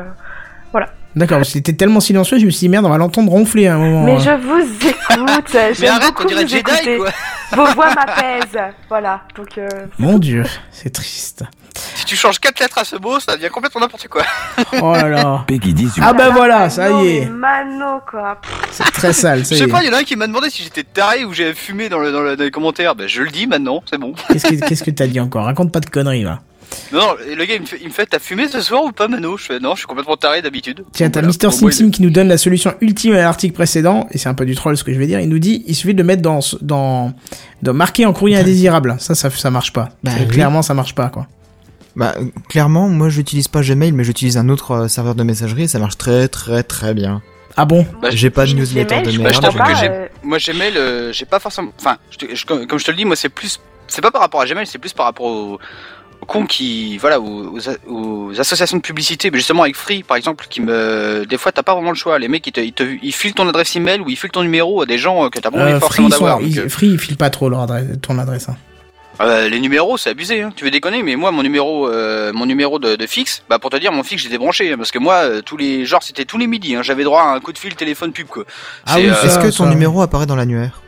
Euh, 0.74 0.80
D'accord, 1.16 1.44
c'était 1.44 1.72
tellement 1.72 1.98
silencieux, 1.98 2.38
je 2.38 2.46
me 2.46 2.50
suis 2.50 2.60
dit 2.60 2.68
merde, 2.68 2.86
on 2.86 2.88
va 2.88 2.96
l'entendre 2.98 3.32
ronfler 3.32 3.66
à 3.66 3.74
un 3.74 3.78
moment. 3.78 4.04
Mais 4.04 4.12
hein. 4.14 4.18
je 4.20 4.46
vous 4.46 4.86
écoute. 4.88 5.50
Mais 5.54 5.74
J'aime 5.74 5.90
arrête, 5.94 6.06
beaucoup 6.06 6.22
on 6.22 6.26
dirait 6.26 6.42
vous 6.44 6.48
Jedi 6.48 6.60
écouter. 6.60 6.96
quoi. 6.98 7.10
Vos 7.52 7.74
voix 7.74 7.88
m'apaisent. 7.94 8.62
Voilà. 8.88 9.22
Donc. 9.36 9.58
euh, 9.58 9.68
Mon 9.98 10.18
dieu, 10.18 10.44
c'est 10.70 10.90
triste. 10.90 11.42
Si 11.74 12.04
tu 12.04 12.14
changes 12.14 12.38
quatre 12.38 12.60
lettres 12.60 12.78
à 12.78 12.84
ce 12.84 12.94
mot, 12.96 13.18
ça 13.18 13.34
devient 13.36 13.48
complètement 13.48 13.80
n'importe 13.80 14.06
quoi. 14.06 14.22
Oh 14.80 14.92
là 14.92 15.08
là. 15.08 15.44
Peggy 15.48 15.74
18. 15.74 16.00
Ah 16.04 16.12
bah 16.12 16.26
là, 16.26 16.30
voilà, 16.30 16.58
Mano, 16.58 16.70
ça 16.70 16.90
y 17.02 17.16
est. 17.16 17.26
Mano, 17.26 18.00
quoi. 18.08 18.40
C'est 18.70 18.84
très 18.92 19.12
sale, 19.12 19.44
ça 19.44 19.54
Je 19.54 19.54
y 19.56 19.58
sais 19.58 19.68
est. 19.68 19.72
pas, 19.72 19.82
il 19.82 19.86
y 19.88 19.90
en 19.90 19.94
a 19.94 19.98
un 19.98 20.04
qui 20.04 20.14
m'a 20.14 20.26
demandé 20.28 20.48
si 20.50 20.62
j'étais 20.62 20.84
taré 20.84 21.24
ou 21.24 21.32
j'avais 21.32 21.54
fumé 21.54 21.88
dans, 21.88 21.98
le, 21.98 22.12
dans, 22.12 22.20
le- 22.20 22.36
dans 22.36 22.44
les 22.44 22.50
commentaires. 22.52 22.94
Ben, 22.94 23.08
je 23.08 23.22
le 23.22 23.30
dis 23.30 23.46
maintenant, 23.48 23.82
c'est 23.90 23.98
bon. 23.98 24.14
Qu'est-ce 24.28 24.46
que 24.46 24.54
qu'est-ce 24.66 24.84
que 24.84 24.90
t'as 24.92 25.06
dit 25.08 25.18
encore? 25.20 25.44
Raconte 25.46 25.72
pas 25.72 25.80
de 25.80 25.86
conneries 25.90 26.22
là. 26.22 26.38
Non, 26.92 27.00
non, 27.00 27.14
le 27.36 27.44
gars 27.44 27.54
il 27.54 27.60
me 27.62 27.66
fait, 27.66 27.78
il 27.80 27.88
me 27.88 27.92
fait 27.92 28.06
t'as 28.06 28.18
fumé 28.18 28.48
ce 28.48 28.60
soir 28.60 28.84
ou 28.84 28.92
pas, 28.92 29.08
Mano? 29.08 29.36
Je 29.36 29.44
fais 29.44 29.60
non, 29.60 29.72
je 29.74 29.78
suis 29.80 29.86
complètement 29.86 30.16
taré 30.16 30.42
d'habitude. 30.42 30.84
Tiens, 30.92 31.08
t'as 31.08 31.20
voilà. 31.20 31.28
Mister 31.28 31.50
Sim 31.50 31.70
Sim 31.70 31.90
qui 31.90 32.02
nous 32.02 32.10
donne 32.10 32.28
la 32.28 32.38
solution 32.38 32.74
ultime 32.80 33.12
à 33.14 33.18
l'article 33.18 33.54
précédent, 33.54 34.06
et 34.10 34.18
c'est 34.18 34.28
un 34.28 34.34
peu 34.34 34.44
du 34.46 34.54
troll 34.54 34.76
ce 34.76 34.84
que 34.84 34.92
je 34.92 34.98
vais 34.98 35.06
dire. 35.06 35.20
Il 35.20 35.28
nous 35.28 35.38
dit, 35.38 35.64
il 35.66 35.74
suffit 35.74 35.94
de 35.94 35.98
le 35.98 36.04
mettre 36.04 36.22
dans, 36.22 36.40
dans, 36.60 37.12
de 37.62 37.70
marquer 37.70 38.06
en 38.06 38.12
courrier 38.12 38.36
indésirable. 38.36 38.96
Ça, 38.98 39.14
ça, 39.14 39.30
ça 39.30 39.50
marche 39.50 39.72
pas. 39.72 39.90
Bah 40.02 40.12
oui. 40.18 40.28
Clairement, 40.28 40.62
ça 40.62 40.74
marche 40.74 40.94
pas, 40.94 41.08
quoi. 41.08 41.26
Bah, 41.96 42.14
euh, 42.18 42.26
clairement, 42.48 42.88
moi, 42.88 43.08
j'utilise 43.08 43.48
pas 43.48 43.62
Gmail, 43.62 43.92
mais 43.92 44.04
j'utilise 44.04 44.36
un 44.36 44.48
autre 44.48 44.70
euh, 44.72 44.88
serveur 44.88 45.14
de 45.14 45.22
messagerie 45.24 45.64
et 45.64 45.68
ça 45.68 45.78
marche 45.80 45.98
très, 45.98 46.28
très, 46.28 46.62
très 46.62 46.94
bien. 46.94 47.20
Ah 47.56 47.64
bon? 47.64 47.84
Bah, 48.00 48.10
J'ai 48.10 48.30
pas 48.30 48.46
de 48.46 48.52
Gmail, 48.52 48.60
newsletter 48.62 49.02
de 49.02 49.10
je 49.10 49.18
Bah, 49.20 49.74
j'ai- 49.80 49.88
euh, 49.90 50.06
Moi, 50.22 50.38
Gmail, 50.38 50.76
euh, 50.76 51.12
j'ai 51.12 51.24
pas 51.24 51.40
forcément. 51.40 51.72
Enfin, 51.78 51.98
je 52.10 52.44
comme 52.46 52.78
je 52.78 52.84
te 52.84 52.90
le 52.90 52.96
dis, 52.96 53.04
moi, 53.04 53.16
c'est 53.16 53.28
plus. 53.28 53.60
C'est 53.88 54.00
pas 54.02 54.12
par 54.12 54.20
rapport 54.20 54.40
à 54.40 54.46
Gmail, 54.46 54.66
c'est 54.68 54.78
plus 54.78 54.92
par 54.92 55.06
rapport 55.06 55.26
cons 55.26 55.58
qui. 56.48 56.96
Voilà, 56.98 57.20
aux, 57.20 57.54
aux 57.56 57.68
a- 57.68 57.76
aux 57.88 58.32
associations 58.40 58.76
de 58.76 58.82
publicité. 58.82 59.30
Mais 59.30 59.38
justement, 59.38 59.62
avec 59.62 59.76
Free, 59.76 60.02
par 60.02 60.16
exemple, 60.16 60.46
qui 60.48 60.60
me. 60.60 61.24
Des 61.26 61.38
fois, 61.38 61.52
t'as 61.52 61.62
pas 61.62 61.74
vraiment 61.74 61.90
le 61.90 61.96
choix. 61.96 62.18
Les 62.18 62.28
mecs, 62.28 62.46
ils, 62.46 62.52
te, 62.52 62.60
ils, 62.60 62.72
te, 62.72 62.82
ils 63.02 63.12
filent 63.12 63.34
ton 63.34 63.48
adresse 63.48 63.74
email 63.76 64.00
ou 64.00 64.08
ils 64.10 64.16
filent 64.16 64.30
ton 64.30 64.42
numéro 64.42 64.82
à 64.82 64.86
des 64.86 64.98
gens 64.98 65.24
euh, 65.24 65.28
que 65.28 65.38
t'as 65.38 65.50
pas 65.50 65.62
envie 65.62 65.72
euh, 65.72 65.80
forcément 65.80 66.08
d'avoir. 66.08 66.40
ils- 66.40 66.58
euh, 66.60 66.68
Free, 66.68 66.88
ils 66.88 66.98
filent 66.98 67.16
pas 67.16 67.30
trop 67.30 67.48
leur 67.48 67.60
adresse, 67.60 67.86
ton 68.02 68.18
adresse. 68.18 68.48
hein. 68.48 68.56
Euh, 69.20 69.50
les 69.50 69.60
numéros, 69.60 69.98
c'est 69.98 70.08
abusé. 70.10 70.40
Hein. 70.40 70.50
Tu 70.56 70.64
veux 70.64 70.70
déconner 70.70 71.02
Mais 71.02 71.14
moi, 71.14 71.30
mon 71.30 71.42
numéro, 71.42 71.88
euh, 71.88 72.32
mon 72.32 72.46
numéro 72.46 72.78
de, 72.78 72.96
de 72.96 73.06
fixe, 73.06 73.42
bah 73.50 73.58
pour 73.58 73.68
te 73.68 73.76
dire, 73.76 73.92
mon 73.92 74.02
fixe, 74.02 74.22
j'ai 74.22 74.30
débranché 74.30 74.72
hein, 74.72 74.76
parce 74.78 74.90
que 74.92 74.98
moi, 74.98 75.16
euh, 75.16 75.42
tous 75.42 75.58
les, 75.58 75.84
genre, 75.84 76.02
c'était 76.02 76.24
tous 76.24 76.38
les 76.38 76.46
midis. 76.46 76.74
Hein, 76.74 76.82
J'avais 76.82 77.04
droit 77.04 77.20
à 77.22 77.34
un 77.34 77.40
coup 77.40 77.52
de 77.52 77.58
fil, 77.58 77.74
téléphone, 77.74 78.12
pub 78.12 78.28
quoi. 78.28 78.44
Ah 78.86 78.94
C'est, 78.94 79.02
oui, 79.02 79.10
euh, 79.10 79.22
Est-ce 79.26 79.38
que 79.38 79.48
ton 79.54 79.64
ça- 79.64 79.66
numéro 79.68 80.00
apparaît 80.00 80.24
dans 80.24 80.36
l'annuaire? 80.36 80.80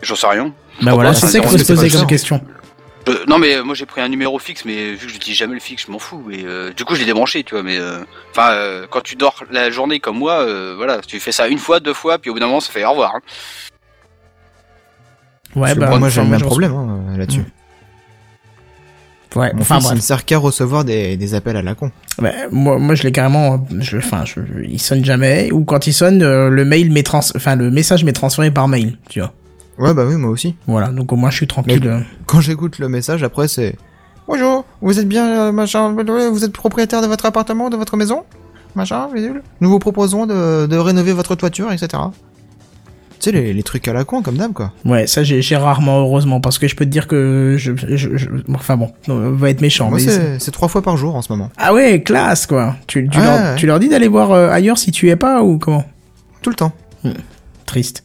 J'en 0.00 0.14
sais 0.16 0.26
rien. 0.28 0.50
Bah 0.80 0.94
voilà, 0.94 1.12
c'est 1.12 1.26
ça 1.26 1.40
qu'il 1.40 1.48
faut 1.48 1.58
se 1.58 1.64
poser 1.72 1.90
comme 1.90 2.06
question. 2.06 2.40
Je- 3.06 3.26
non 3.28 3.38
mais 3.38 3.56
euh, 3.56 3.64
moi 3.64 3.74
j'ai 3.74 3.86
pris 3.86 4.00
un 4.00 4.08
numéro 4.08 4.38
fixe, 4.38 4.64
mais 4.64 4.92
vu 4.92 4.98
que 5.06 5.08
je 5.08 5.14
n'utilise 5.14 5.38
jamais 5.38 5.54
le 5.54 5.60
fixe, 5.60 5.84
je 5.86 5.90
m'en 5.92 5.98
fous. 5.98 6.24
Et 6.30 6.44
euh, 6.44 6.72
du 6.72 6.84
coup, 6.84 6.94
je 6.94 7.00
l'ai 7.00 7.06
débranché, 7.06 7.42
tu 7.42 7.54
vois. 7.54 7.62
Mais 7.62 7.78
euh, 7.78 7.98
enfin, 8.30 8.50
euh, 8.52 8.86
quand 8.90 9.00
tu 9.02 9.16
dors 9.16 9.42
la 9.50 9.70
journée 9.70 9.98
comme 10.00 10.18
moi, 10.18 10.40
euh, 10.40 10.74
voilà, 10.76 11.00
tu 11.00 11.18
fais 11.20 11.32
ça 11.32 11.48
une 11.48 11.58
fois, 11.58 11.80
deux 11.80 11.94
fois, 11.94 12.18
puis 12.18 12.30
au 12.30 12.34
bout 12.34 12.40
d'un 12.40 12.46
moment, 12.46 12.60
ça 12.60 12.70
fait 12.72 12.84
au 12.84 12.90
revoir. 12.90 13.16
hein. 13.16 13.20
Ouais, 15.54 15.74
bah, 15.74 15.98
moi, 15.98 16.08
j'ai 16.08 16.22
le 16.22 16.28
même 16.28 16.40
problème 16.40 16.72
hein, 16.74 17.16
là-dessus. 17.16 17.44
Ouais, 19.34 19.50
Mon 19.54 19.62
enfin 19.62 19.76
fils, 19.76 19.84
il 19.84 19.88
bref. 19.88 19.96
ne 19.96 20.02
sert 20.02 20.24
qu'à 20.26 20.38
recevoir 20.38 20.84
des, 20.84 21.16
des 21.16 21.34
appels 21.34 21.56
à 21.56 21.62
la 21.62 21.74
con. 21.74 21.90
Ouais, 22.20 22.34
moi, 22.50 22.78
moi, 22.78 22.94
je 22.94 23.02
l'ai 23.02 23.12
carrément, 23.12 23.66
je, 23.80 23.96
enfin, 23.96 24.24
je, 24.26 24.40
il 24.62 24.78
sonne 24.78 25.04
jamais, 25.04 25.50
ou 25.52 25.64
quand 25.64 25.86
il 25.86 25.94
sonne, 25.94 26.22
euh, 26.22 26.50
le 26.50 26.64
mail 26.66 26.90
m'est 26.92 27.02
trans, 27.02 27.20
enfin, 27.34 27.56
le 27.56 27.70
message 27.70 28.04
m'est 28.04 28.12
transféré 28.12 28.50
par 28.50 28.68
mail, 28.68 28.98
tu 29.08 29.20
vois. 29.20 29.32
Ouais, 29.78 29.94
bah 29.94 30.04
oui, 30.06 30.16
moi 30.16 30.30
aussi. 30.30 30.54
Voilà, 30.66 30.88
donc 30.88 31.12
au 31.12 31.16
moins 31.16 31.30
je 31.30 31.36
suis 31.36 31.46
tranquille. 31.46 31.80
Mais-. 31.84 32.04
Quand 32.26 32.40
j'écoute 32.40 32.78
le 32.78 32.88
message, 32.88 33.22
après, 33.22 33.48
c'est 33.48 33.76
Bonjour, 34.28 34.64
vous 34.80 34.98
êtes 35.00 35.08
bien, 35.08 35.26
euh, 35.48 35.52
machin, 35.52 35.92
vous 35.92 36.44
êtes 36.44 36.52
propriétaire 36.52 37.02
de 37.02 37.06
votre 37.08 37.26
appartement, 37.26 37.70
de 37.70 37.76
votre 37.76 37.96
maison? 37.96 38.22
Machin, 38.76 39.08
bidule. 39.12 39.42
Nous 39.60 39.68
vous 39.68 39.78
proposons 39.80 40.26
de, 40.26 40.66
de 40.66 40.76
rénover 40.76 41.12
votre 41.12 41.34
toiture, 41.34 41.72
etc. 41.72 41.88
Tu 43.18 43.30
sais, 43.30 43.32
les, 43.32 43.52
les 43.52 43.62
trucs 43.62 43.86
à 43.88 43.92
la 43.92 44.04
con, 44.04 44.22
comme 44.22 44.36
d'hab, 44.36 44.52
quoi. 44.52 44.72
Ouais, 44.84 45.06
ça 45.06 45.22
j'ai 45.24 45.56
rarement, 45.56 46.00
heureusement, 46.00 46.40
parce 46.40 46.58
que 46.58 46.66
je 46.68 46.74
peux 46.76 46.84
te 46.84 46.90
dire 46.90 47.06
que 47.08 47.56
je, 47.58 47.72
je, 47.76 48.16
je- 48.16 48.28
enfin 48.54 48.76
bon, 48.76 48.92
on 49.08 49.30
va 49.32 49.50
être 49.50 49.60
méchant. 49.60 49.90
Moi, 49.90 49.98
c'est 49.98 50.50
trois 50.52 50.68
fois 50.68 50.82
par 50.82 50.96
jour 50.96 51.14
en 51.16 51.22
ce 51.22 51.30
moment. 51.32 51.50
Ah 51.58 51.74
ouais, 51.74 52.02
classe 52.02 52.46
quoi. 52.46 52.76
Tu, 52.86 53.08
tu, 53.10 53.18
Ouais, 53.18 53.24
leur, 53.24 53.34
ouais. 53.34 53.54
tu 53.56 53.66
leur 53.66 53.78
dis 53.80 53.88
d'aller 53.88 54.08
voir 54.08 54.30
euh, 54.32 54.50
ailleurs 54.50 54.78
si 54.78 54.90
tu 54.92 55.06
y 55.06 55.10
es 55.10 55.16
pas 55.16 55.42
ou 55.42 55.58
comment? 55.58 55.84
Tout 56.42 56.50
le 56.50 56.56
temps. 56.56 56.72
Triste. 57.66 58.04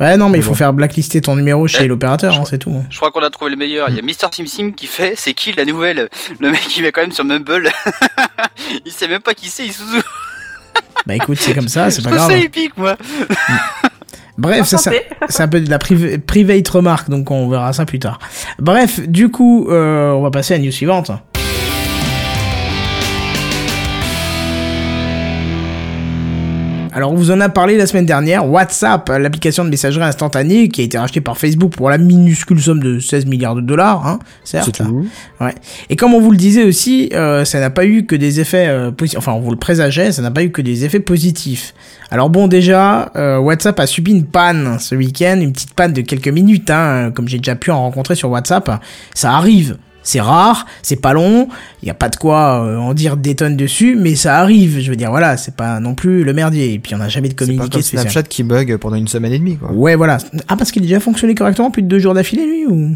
Ouais, 0.00 0.16
non, 0.16 0.28
mais 0.28 0.38
il 0.38 0.42
faut 0.44 0.50
bon. 0.50 0.56
faire 0.56 0.72
blacklister 0.72 1.20
ton 1.20 1.36
numéro 1.36 1.66
chez 1.66 1.86
l'opérateur, 1.88 2.32
je 2.32 2.36
hein, 2.36 2.40
crois- 2.40 2.50
c'est 2.50 2.58
tout. 2.58 2.84
Je 2.90 2.96
crois 2.96 3.10
qu'on 3.10 3.20
a 3.22 3.30
trouvé 3.30 3.50
le 3.50 3.56
meilleur. 3.56 3.88
Il 3.90 3.96
y 3.96 3.98
a 3.98 4.02
Mister 4.02 4.26
Sim 4.32 4.46
Sim 4.46 4.72
qui 4.72 4.86
fait, 4.86 5.14
c'est 5.16 5.34
qui 5.34 5.52
la 5.52 5.64
nouvelle? 5.64 6.08
Le 6.40 6.50
mec 6.50 6.60
qui 6.60 6.82
va 6.82 6.92
quand 6.92 7.00
même 7.02 7.12
sur 7.12 7.24
Mumble. 7.24 7.70
il 8.84 8.92
sait 8.92 9.08
même 9.08 9.22
pas 9.22 9.34
qui 9.34 9.48
c'est, 9.48 9.64
il 9.66 9.72
sous. 9.72 9.84
Bah 11.06 11.14
écoute, 11.14 11.38
c'est 11.40 11.54
comme 11.54 11.68
ça, 11.68 11.90
c'est 11.90 12.02
Je 12.02 12.08
pas 12.08 12.14
grave. 12.16 12.30
ça 12.30 12.36
épique, 12.36 12.76
moi. 12.76 12.96
Bref, 14.38 14.66
ça, 14.66 14.76
ça- 14.76 14.90
c'est 15.28 15.42
un 15.42 15.48
peu 15.48 15.60
de 15.60 15.70
la 15.70 15.78
priv- 15.78 16.18
private 16.20 16.68
remarque, 16.68 17.08
donc 17.08 17.30
on 17.30 17.48
verra 17.48 17.72
ça 17.72 17.86
plus 17.86 17.98
tard. 17.98 18.18
Bref, 18.58 19.00
du 19.00 19.30
coup, 19.30 19.68
euh, 19.70 20.10
on 20.10 20.22
va 20.22 20.30
passer 20.30 20.54
à 20.54 20.58
la 20.58 20.64
news 20.64 20.72
suivante. 20.72 21.10
Alors, 26.96 27.12
on 27.12 27.14
vous 27.14 27.30
en 27.30 27.42
a 27.42 27.50
parlé 27.50 27.76
la 27.76 27.86
semaine 27.86 28.06
dernière. 28.06 28.48
WhatsApp, 28.48 29.10
l'application 29.10 29.66
de 29.66 29.68
messagerie 29.68 30.02
instantanée 30.02 30.70
qui 30.70 30.80
a 30.80 30.84
été 30.84 30.96
rachetée 30.96 31.20
par 31.20 31.36
Facebook 31.36 31.72
pour 31.72 31.90
la 31.90 31.98
minuscule 31.98 32.58
somme 32.58 32.82
de 32.82 33.00
16 33.00 33.26
milliards 33.26 33.54
de 33.54 33.60
dollars, 33.60 34.06
hein, 34.06 34.18
certes. 34.44 34.70
C'est 34.74 34.82
tout. 34.82 35.06
Ouais. 35.38 35.54
Et 35.90 35.96
comme 35.96 36.14
on 36.14 36.20
vous 36.22 36.30
le 36.30 36.38
disait 36.38 36.64
aussi, 36.64 37.10
euh, 37.12 37.44
ça 37.44 37.60
n'a 37.60 37.68
pas 37.68 37.84
eu 37.84 38.06
que 38.06 38.16
des 38.16 38.40
effets 38.40 38.68
euh, 38.68 38.92
positifs. 38.92 39.18
Enfin, 39.18 39.32
on 39.32 39.40
vous 39.40 39.50
le 39.50 39.58
présageait, 39.58 40.10
ça 40.10 40.22
n'a 40.22 40.30
pas 40.30 40.42
eu 40.42 40.50
que 40.50 40.62
des 40.62 40.86
effets 40.86 40.98
positifs. 40.98 41.74
Alors 42.10 42.30
bon, 42.30 42.48
déjà, 42.48 43.12
euh, 43.14 43.36
WhatsApp 43.36 43.78
a 43.78 43.86
subi 43.86 44.12
une 44.12 44.24
panne 44.24 44.78
ce 44.78 44.94
week-end, 44.94 45.38
une 45.38 45.52
petite 45.52 45.74
panne 45.74 45.92
de 45.92 46.00
quelques 46.00 46.28
minutes, 46.28 46.70
hein, 46.70 47.12
comme 47.14 47.28
j'ai 47.28 47.36
déjà 47.36 47.56
pu 47.56 47.70
en 47.72 47.80
rencontrer 47.80 48.14
sur 48.14 48.30
WhatsApp. 48.30 48.70
Ça 49.12 49.32
arrive. 49.32 49.76
C'est 50.08 50.20
rare, 50.20 50.66
c'est 50.82 51.00
pas 51.00 51.12
long, 51.12 51.48
il 51.82 51.88
y 51.88 51.90
a 51.90 51.94
pas 51.94 52.08
de 52.08 52.14
quoi 52.14 52.62
euh, 52.64 52.76
en 52.78 52.94
dire 52.94 53.16
des 53.16 53.34
tonnes 53.34 53.56
dessus, 53.56 53.96
mais 54.00 54.14
ça 54.14 54.38
arrive. 54.38 54.78
Je 54.80 54.88
veux 54.88 54.96
dire, 54.96 55.10
voilà, 55.10 55.36
c'est 55.36 55.56
pas 55.56 55.80
non 55.80 55.96
plus 55.96 56.22
le 56.22 56.32
merdier. 56.32 56.74
Et 56.74 56.78
puis 56.78 56.94
on 56.94 56.98
n'a 56.98 57.08
jamais 57.08 57.26
de 57.28 57.32
C'est 57.32 57.38
pas 57.38 57.44
communiqué 57.46 57.70
comme 57.70 57.82
spécial. 57.82 58.02
Snapchat 58.10 58.22
qui 58.28 58.44
bug 58.44 58.76
pendant 58.76 58.94
une 58.94 59.08
semaine 59.08 59.32
et 59.32 59.38
demie, 59.40 59.56
quoi. 59.56 59.72
Ouais, 59.72 59.96
voilà. 59.96 60.18
Ah, 60.46 60.56
parce 60.56 60.70
qu'il 60.70 60.82
a 60.82 60.86
déjà 60.86 61.00
fonctionné 61.00 61.34
correctement 61.34 61.72
plus 61.72 61.82
de 61.82 61.88
deux 61.88 61.98
jours 61.98 62.14
d'affilée, 62.14 62.46
lui, 62.46 62.66
ou? 62.68 62.94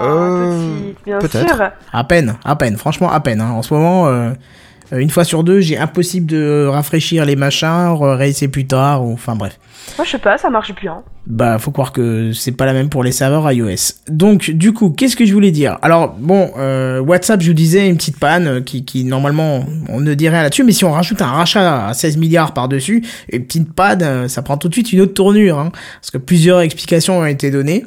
Euh, 0.00 0.78
petite, 0.92 1.04
bien 1.04 1.18
peut-être. 1.18 1.54
sûr. 1.56 1.70
À 1.92 2.04
peine, 2.04 2.36
à 2.44 2.56
peine, 2.56 2.76
franchement 2.76 3.10
à 3.12 3.20
peine. 3.20 3.40
hein. 3.40 3.50
En 3.50 3.62
ce 3.62 3.74
moment, 3.74 4.06
euh, 4.06 4.10
euh, 4.10 4.32
une 4.92 5.10
fois 5.10 5.24
sur 5.24 5.44
deux, 5.44 5.60
j'ai 5.60 5.78
impossible 5.78 6.26
de 6.26 6.66
rafraîchir 6.66 7.24
les 7.24 7.36
machins, 7.36 7.96
réessayer 7.98 8.48
plus 8.48 8.66
tard, 8.66 9.04
ou 9.04 9.12
enfin 9.12 9.34
bref. 9.34 9.58
Moi, 9.98 10.04
je 10.04 10.12
sais 10.12 10.18
pas, 10.18 10.38
ça 10.38 10.48
marche 10.48 10.74
bien. 10.74 11.02
Bah, 11.26 11.58
faut 11.58 11.70
croire 11.70 11.92
que 11.92 12.32
c'est 12.32 12.52
pas 12.52 12.66
la 12.66 12.72
même 12.72 12.88
pour 12.88 13.04
les 13.04 13.12
serveurs 13.12 13.50
iOS. 13.52 13.94
Donc, 14.08 14.50
du 14.50 14.72
coup, 14.72 14.90
qu'est-ce 14.90 15.16
que 15.16 15.24
je 15.24 15.32
voulais 15.32 15.50
dire? 15.50 15.78
Alors, 15.82 16.14
bon, 16.18 16.50
euh, 16.56 17.00
WhatsApp, 17.00 17.40
je 17.42 17.48
vous 17.48 17.54
disais, 17.54 17.88
une 17.88 17.96
petite 17.96 18.18
panne 18.18 18.46
euh, 18.46 18.60
qui, 18.60 18.84
qui 18.84 19.04
normalement, 19.04 19.64
on 19.88 20.00
ne 20.00 20.14
dit 20.14 20.28
rien 20.28 20.42
là-dessus, 20.42 20.64
mais 20.64 20.72
si 20.72 20.84
on 20.84 20.92
rajoute 20.92 21.22
un 21.22 21.26
rachat 21.26 21.86
à 21.86 21.94
16 21.94 22.16
milliards 22.16 22.54
par-dessus, 22.54 23.04
une 23.30 23.44
petite 23.44 23.72
panne, 23.72 24.02
euh, 24.02 24.28
ça 24.28 24.42
prend 24.42 24.56
tout 24.56 24.68
de 24.68 24.74
suite 24.74 24.92
une 24.92 25.00
autre 25.00 25.14
tournure, 25.14 25.58
hein, 25.58 25.70
parce 26.00 26.10
que 26.10 26.18
plusieurs 26.18 26.60
explications 26.60 27.18
ont 27.18 27.26
été 27.26 27.50
données. 27.50 27.84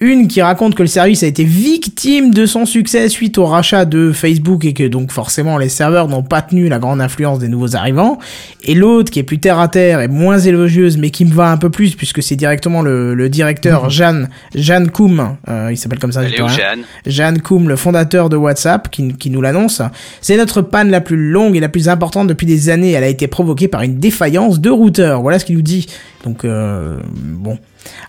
Une 0.00 0.28
qui 0.28 0.40
raconte 0.40 0.76
que 0.76 0.82
le 0.82 0.88
service 0.88 1.24
a 1.24 1.26
été 1.26 1.42
victime 1.42 2.32
de 2.32 2.46
son 2.46 2.66
succès 2.66 3.08
suite 3.08 3.36
au 3.36 3.46
rachat 3.46 3.84
de 3.84 4.12
Facebook 4.12 4.64
et 4.64 4.72
que 4.72 4.86
donc 4.86 5.10
forcément 5.10 5.58
les 5.58 5.68
serveurs 5.68 6.06
n'ont 6.06 6.22
pas 6.22 6.40
tenu 6.40 6.68
la 6.68 6.78
grande 6.78 7.00
influence 7.00 7.40
des 7.40 7.48
nouveaux 7.48 7.74
arrivants. 7.74 8.20
Et 8.62 8.76
l'autre 8.76 9.10
qui 9.10 9.18
est 9.18 9.24
plus 9.24 9.40
terre 9.40 9.58
à 9.58 9.66
terre 9.66 10.00
et 10.00 10.06
moins 10.06 10.38
élogieuse 10.38 10.98
mais 10.98 11.10
qui 11.10 11.24
me 11.24 11.32
va 11.34 11.50
un 11.50 11.56
peu 11.56 11.68
plus 11.68 11.96
puisque 11.96 12.22
c'est 12.22 12.36
directement 12.36 12.80
le, 12.80 13.14
le 13.14 13.28
directeur 13.28 13.90
Jeanne, 13.90 14.28
Jeanne 14.54 14.88
Koum, 14.88 15.36
euh, 15.48 15.70
il 15.72 15.76
s'appelle 15.76 15.98
comme 15.98 16.12
ça. 16.12 16.20
Allez, 16.20 16.36
rien. 16.36 16.46
Jeanne 16.46 16.82
Jeanne 17.04 17.40
Koum, 17.40 17.68
le 17.68 17.74
fondateur 17.74 18.28
de 18.28 18.36
WhatsApp, 18.36 18.90
qui, 18.90 19.14
qui 19.14 19.30
nous 19.30 19.40
l'annonce. 19.40 19.82
C'est 20.20 20.36
notre 20.36 20.62
panne 20.62 20.90
la 20.90 21.00
plus 21.00 21.16
longue 21.16 21.56
et 21.56 21.60
la 21.60 21.68
plus 21.68 21.88
importante 21.88 22.28
depuis 22.28 22.46
des 22.46 22.68
années. 22.68 22.92
Elle 22.92 23.02
a 23.02 23.08
été 23.08 23.26
provoquée 23.26 23.66
par 23.66 23.82
une 23.82 23.98
défaillance 23.98 24.60
de 24.60 24.70
routeur. 24.70 25.22
Voilà 25.22 25.40
ce 25.40 25.44
qu'il 25.44 25.56
nous 25.56 25.62
dit. 25.62 25.88
Donc, 26.24 26.44
euh, 26.44 26.98
bon. 27.14 27.58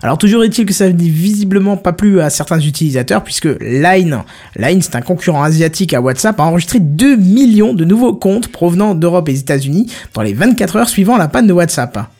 Alors, 0.02 0.18
toujours 0.18 0.44
est-il 0.44 0.66
que 0.66 0.72
ça 0.72 0.88
n'a 0.88 0.92
visiblement 0.92 1.76
pas 1.76 1.92
plu 1.92 2.20
à 2.20 2.28
certains 2.28 2.60
utilisateurs, 2.60 3.22
puisque 3.22 3.48
Line, 3.60 4.24
Line, 4.56 4.82
c'est 4.82 4.96
un 4.96 5.00
concurrent 5.00 5.42
asiatique 5.42 5.94
à 5.94 6.00
WhatsApp, 6.00 6.38
a 6.40 6.42
enregistré 6.42 6.80
2 6.80 7.16
millions 7.16 7.72
de 7.72 7.84
nouveaux 7.84 8.14
comptes 8.14 8.48
provenant 8.48 8.94
d'Europe 8.94 9.28
et 9.28 9.32
des 9.32 9.40
États-Unis 9.40 9.92
dans 10.14 10.22
les 10.22 10.34
24 10.34 10.76
heures 10.76 10.88
suivant 10.88 11.16
la 11.16 11.28
panne 11.28 11.46
de 11.46 11.52
WhatsApp. 11.52 12.10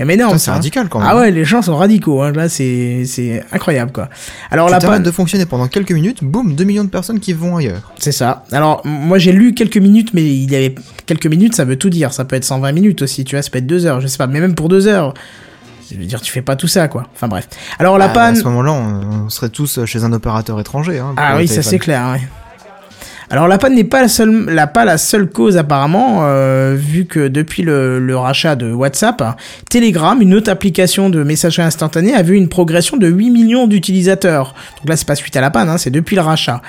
C'est 0.00 0.04
quand 0.04 0.06
même 0.06 0.18
énorme, 0.18 0.30
Putain, 0.30 0.38
ça. 0.38 0.44
c'est 0.44 0.50
hein. 0.50 0.54
radical 0.54 0.88
quand 0.88 0.98
même. 1.00 1.08
Ah 1.10 1.16
ouais, 1.18 1.30
les 1.30 1.44
gens 1.44 1.60
sont 1.60 1.76
radicaux. 1.76 2.22
Hein. 2.22 2.32
Là, 2.32 2.48
c'est 2.48 3.44
incroyable, 3.52 3.92
quoi. 3.92 4.08
Alors, 4.50 4.66
Tu 4.68 4.72
la 4.72 4.80
panne... 4.80 5.02
de 5.02 5.10
fonctionner 5.10 5.44
pendant 5.46 5.68
quelques 5.68 5.92
minutes, 5.92 6.24
boum, 6.24 6.54
2 6.54 6.64
millions 6.64 6.84
de 6.84 6.88
personnes 6.88 7.20
qui 7.20 7.32
vont 7.32 7.56
ailleurs. 7.56 7.92
C'est 7.98 8.12
ça. 8.12 8.44
Alors, 8.52 8.80
moi 8.84 9.18
j'ai 9.18 9.32
lu 9.32 9.52
quelques 9.52 9.76
minutes, 9.76 10.14
mais 10.14 10.22
il 10.22 10.50
y 10.50 10.56
avait 10.56 10.74
quelques 11.06 11.26
minutes, 11.26 11.54
ça 11.54 11.64
veut 11.64 11.76
tout 11.76 11.90
dire. 11.90 12.12
Ça 12.12 12.24
peut 12.24 12.36
être 12.36 12.44
120 12.44 12.72
minutes 12.72 13.02
aussi, 13.02 13.24
tu 13.24 13.36
vois, 13.36 13.42
ça 13.42 13.50
peut 13.50 13.58
être 13.58 13.66
2 13.66 13.84
heures, 13.86 14.00
je 14.00 14.06
sais 14.06 14.16
pas, 14.18 14.26
mais 14.26 14.40
même 14.40 14.54
pour 14.54 14.68
2 14.68 14.86
heures. 14.86 15.12
Je 15.90 15.96
veux 15.96 16.04
dire, 16.04 16.20
tu 16.20 16.30
fais 16.32 16.42
pas 16.42 16.54
tout 16.56 16.68
ça, 16.68 16.86
quoi. 16.88 17.06
Enfin 17.14 17.26
bref. 17.28 17.48
Alors, 17.78 17.98
la 17.98 18.06
Ah, 18.06 18.08
panne. 18.10 18.36
À 18.36 18.38
ce 18.38 18.44
moment-là, 18.44 18.72
on, 18.72 19.28
serait 19.28 19.48
tous 19.50 19.84
chez 19.84 20.04
un 20.04 20.12
opérateur 20.12 20.58
étranger. 20.60 20.98
Hein, 21.00 21.14
Ah 21.16 21.36
oui, 21.36 21.48
ça 21.48 21.62
c'est 21.62 21.78
clair, 21.78 22.12
ouais. 22.12 22.20
Alors 23.32 23.46
la 23.46 23.58
panne 23.58 23.76
n'est 23.76 23.84
pas 23.84 24.02
la 24.02 24.08
seule, 24.08 24.46
la, 24.46 24.66
pas 24.66 24.84
la 24.84 24.98
seule 24.98 25.28
cause 25.28 25.56
apparemment, 25.56 26.22
euh, 26.22 26.74
vu 26.76 27.04
que 27.04 27.28
depuis 27.28 27.62
le, 27.62 28.16
rachat 28.16 28.56
de 28.56 28.72
WhatsApp, 28.72 29.22
Telegram, 29.68 30.20
une 30.20 30.34
autre 30.34 30.50
application 30.50 31.10
de 31.10 31.22
messagerie 31.22 31.62
instantanée, 31.62 32.12
a 32.12 32.22
vu 32.22 32.34
une 32.34 32.48
progression 32.48 32.96
de 32.96 33.06
8 33.06 33.30
millions 33.30 33.66
d'utilisateurs. 33.68 34.56
Donc 34.78 34.88
là, 34.88 34.96
c'est 34.96 35.06
pas 35.06 35.14
suite 35.14 35.36
à 35.36 35.40
la 35.40 35.50
panne, 35.50 35.68
hein, 35.68 35.78
c'est 35.78 35.90
depuis 35.90 36.16
le 36.16 36.22
rachat. 36.22 36.60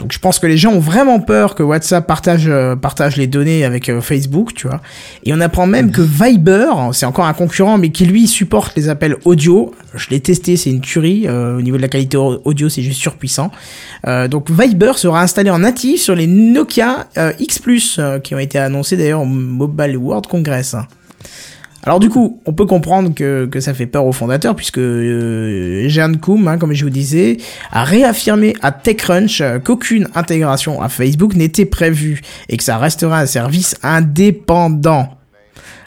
Donc 0.00 0.12
je 0.12 0.18
pense 0.18 0.38
que 0.38 0.46
les 0.46 0.56
gens 0.56 0.72
ont 0.72 0.80
vraiment 0.80 1.20
peur 1.20 1.54
que 1.54 1.62
WhatsApp 1.62 2.06
partage, 2.06 2.48
euh, 2.48 2.74
partage 2.74 3.16
les 3.18 3.26
données 3.26 3.64
avec 3.64 3.88
euh, 3.90 4.00
Facebook, 4.00 4.54
tu 4.54 4.66
vois. 4.66 4.80
Et 5.24 5.34
on 5.34 5.40
apprend 5.40 5.66
même 5.66 5.92
que 5.92 6.00
Viber, 6.00 6.66
c'est 6.92 7.04
encore 7.04 7.26
un 7.26 7.34
concurrent, 7.34 7.76
mais 7.76 7.90
qui 7.90 8.06
lui 8.06 8.26
supporte 8.26 8.74
les 8.76 8.88
appels 8.88 9.16
audio. 9.26 9.74
Je 9.94 10.08
l'ai 10.08 10.20
testé, 10.20 10.56
c'est 10.56 10.70
une 10.70 10.80
tuerie. 10.80 11.26
euh, 11.28 11.58
au 11.58 11.60
niveau 11.60 11.76
de 11.76 11.82
la 11.82 11.88
qualité 11.88 12.16
au- 12.16 12.40
audio, 12.46 12.70
c'est 12.70 12.82
juste 12.82 12.98
surpuissant. 13.00 13.50
Donc 14.30 14.50
Viber 14.50 14.92
sera 14.96 15.20
installé 15.22 15.50
en 15.50 15.58
natif 15.58 16.00
sur 16.00 16.14
les 16.14 16.26
Nokia 16.26 17.06
X 17.38 17.60
euh, 17.98 18.18
qui 18.20 18.34
ont 18.34 18.38
été 18.38 18.58
annoncés 18.58 18.96
d'ailleurs 18.96 19.20
au 19.20 19.26
Mobile 19.26 19.98
World 19.98 20.26
Congress. 20.26 20.74
Alors 21.82 21.98
du 21.98 22.10
coup, 22.10 22.40
on 22.44 22.52
peut 22.52 22.66
comprendre 22.66 23.14
que, 23.14 23.46
que 23.46 23.60
ça 23.60 23.72
fait 23.72 23.86
peur 23.86 24.04
aux 24.04 24.12
fondateurs 24.12 24.54
puisque 24.54 24.78
euh, 24.78 25.88
Jeanne 25.88 26.18
Koum, 26.18 26.46
hein, 26.46 26.58
comme 26.58 26.74
je 26.74 26.84
vous 26.84 26.90
disais, 26.90 27.38
a 27.72 27.84
réaffirmé 27.84 28.54
à 28.60 28.70
TechCrunch 28.70 29.42
qu'aucune 29.64 30.06
intégration 30.14 30.82
à 30.82 30.90
Facebook 30.90 31.34
n'était 31.34 31.64
prévue 31.64 32.20
et 32.50 32.58
que 32.58 32.64
ça 32.64 32.76
restera 32.76 33.20
un 33.20 33.26
service 33.26 33.76
indépendant. 33.82 35.20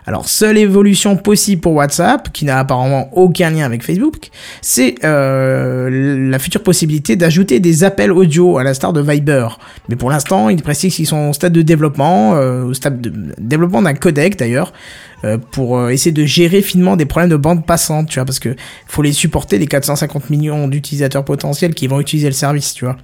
Alors, 0.05 0.27
seule 0.27 0.57
évolution 0.57 1.15
possible 1.15 1.61
pour 1.61 1.73
WhatsApp, 1.73 2.31
qui 2.33 2.43
n'a 2.43 2.59
apparemment 2.59 3.09
aucun 3.13 3.49
lien 3.51 3.65
avec 3.65 3.83
Facebook, 3.83 4.29
c'est 4.61 4.95
euh, 5.05 6.29
la 6.29 6.39
future 6.39 6.61
possibilité 6.61 7.15
d'ajouter 7.15 7.59
des 7.59 7.83
appels 7.83 8.11
audio 8.11 8.57
à 8.57 8.63
la 8.63 8.73
star 8.73 8.91
de 8.91 8.99
Viber. 8.99 9.47
Mais 9.87 9.95
pour 9.95 10.09
l'instant, 10.09 10.49
il 10.49 10.61
précise 10.61 10.93
qu'ils 10.93 11.07
sont 11.07 11.29
au 11.29 11.33
stade 11.33 11.53
de 11.53 11.61
développement, 11.61 12.35
euh, 12.35 12.65
au 12.65 12.73
stade 12.73 12.99
de 12.99 13.13
développement 13.39 13.81
d'un 13.81 13.93
codec 13.93 14.37
d'ailleurs, 14.37 14.73
euh, 15.25 15.37
pour 15.37 15.77
euh, 15.77 15.89
essayer 15.89 16.11
de 16.11 16.25
gérer 16.25 16.61
finement 16.61 16.95
des 16.95 17.05
problèmes 17.05 17.29
de 17.29 17.37
bande 17.37 17.65
passante, 17.65 18.09
tu 18.09 18.15
vois, 18.19 18.25
parce 18.25 18.39
que 18.39 18.55
faut 18.87 19.01
les 19.01 19.13
supporter 19.13 19.57
les 19.57 19.67
450 19.67 20.29
millions 20.29 20.67
d'utilisateurs 20.67 21.25
potentiels 21.25 21.73
qui 21.73 21.87
vont 21.87 21.99
utiliser 21.99 22.27
le 22.27 22.33
service, 22.33 22.73
tu 22.73 22.85
vois. 22.85 22.97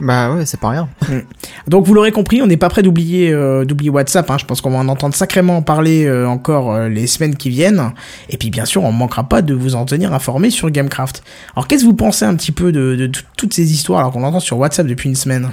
Bah 0.00 0.34
ouais, 0.34 0.44
c'est 0.44 0.58
pas 0.58 0.70
rien. 0.70 0.88
Donc 1.68 1.86
vous 1.86 1.94
l'aurez 1.94 2.10
compris, 2.10 2.42
on 2.42 2.48
n'est 2.48 2.56
pas 2.56 2.68
prêt 2.68 2.82
d'oublier 2.82 3.30
euh, 3.32 3.64
d'oublier 3.64 3.90
WhatsApp. 3.90 4.28
Hein. 4.28 4.38
Je 4.40 4.44
pense 4.44 4.60
qu'on 4.60 4.70
va 4.70 4.78
en 4.78 4.88
entendre 4.88 5.14
sacrément 5.14 5.62
parler 5.62 6.04
euh, 6.04 6.26
encore 6.26 6.72
euh, 6.74 6.88
les 6.88 7.06
semaines 7.06 7.36
qui 7.36 7.48
viennent. 7.48 7.92
Et 8.28 8.36
puis 8.36 8.50
bien 8.50 8.64
sûr, 8.64 8.82
on 8.82 8.92
ne 8.92 8.98
manquera 8.98 9.22
pas 9.28 9.40
de 9.40 9.54
vous 9.54 9.76
en 9.76 9.84
tenir 9.84 10.12
informé 10.12 10.50
sur 10.50 10.68
Gamecraft. 10.68 11.22
Alors 11.54 11.68
qu'est-ce 11.68 11.82
que 11.82 11.86
vous 11.88 11.94
pensez 11.94 12.24
un 12.24 12.34
petit 12.34 12.50
peu 12.50 12.72
de, 12.72 12.96
de 12.96 13.06
tout- 13.06 13.22
toutes 13.36 13.54
ces 13.54 13.72
histoires 13.72 14.00
alors 14.00 14.10
qu'on 14.12 14.24
entend 14.24 14.40
sur 14.40 14.58
WhatsApp 14.58 14.88
depuis 14.88 15.08
une 15.08 15.14
semaine? 15.14 15.50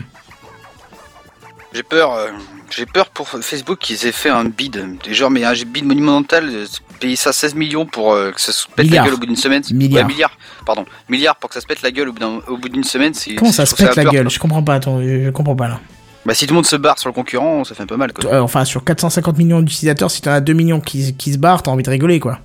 J'ai 1.73 1.84
peur, 1.84 2.11
euh, 2.13 2.27
j'ai 2.76 2.86
peur 2.86 3.09
pour 3.09 3.28
Facebook 3.30 3.80
qu'ils 3.80 4.05
aient 4.05 4.11
fait 4.11 4.30
un 4.30 4.45
bid. 4.45 4.97
Des 5.03 5.13
genre, 5.13 5.30
mais 5.30 5.43
un 5.43 5.53
bid 5.53 5.86
monumental, 5.86 6.49
euh, 6.49 6.65
payer 6.99 7.15
ça 7.15 7.34
16 7.34 7.55
millions 7.55 7.86
pour 7.86 8.13
euh, 8.13 8.32
que 8.32 8.39
ça 8.41 8.51
se 8.51 8.67
pète 8.67 8.89
la 8.89 9.03
gueule 9.03 9.13
au 9.13 9.17
bout 9.17 9.26
d'une 9.26 9.36
semaine. 9.36 9.61
Milliards. 9.72 10.07
Ouais, 10.07 10.13
milliards, 10.13 10.38
pardon. 10.65 10.86
Milliards 11.09 11.36
pour 11.36 11.49
que 11.49 11.55
ça 11.55 11.61
se 11.61 11.67
pète 11.67 11.82
la 11.82 11.91
gueule 11.91 12.09
au 12.09 12.57
bout 12.57 12.69
d'une 12.69 12.84
semaine. 12.84 13.13
c'est- 13.13 13.36
Comment 13.36 13.51
ça 13.51 13.65
se 13.65 13.76
pète 13.76 13.95
la 13.95 14.03
peur. 14.03 14.13
gueule 14.13 14.30
Je 14.30 14.39
comprends 14.39 14.63
pas. 14.63 14.76
Attends, 14.76 15.01
je, 15.01 15.26
je 15.26 15.30
comprends 15.30 15.55
pas 15.55 15.67
là. 15.67 15.80
Bah, 16.26 16.36
si 16.36 16.45
tout 16.45 16.53
le 16.53 16.57
monde 16.57 16.65
se 16.67 16.76
barre 16.76 16.99
sur 16.99 17.09
le 17.09 17.13
concurrent, 17.13 17.63
ça 17.63 17.74
fait 17.74 17.82
un 17.82 17.88
peu 17.88 17.97
mal, 17.97 18.13
quoi. 18.13 18.32
Euh, 18.32 18.41
enfin, 18.41 18.63
sur 18.63 18.84
450 18.84 19.38
millions 19.39 19.59
d'utilisateurs, 19.61 20.11
si 20.11 20.22
t'en 20.22 20.32
as 20.32 20.39
2 20.39 20.53
millions 20.53 20.80
qui, 20.80 21.15
qui 21.15 21.34
se 21.34 21.39
barrent, 21.39 21.63
t'as 21.63 21.72
envie 21.72 21.82
de 21.84 21.89
rigoler 21.89 22.19
quoi. 22.19 22.39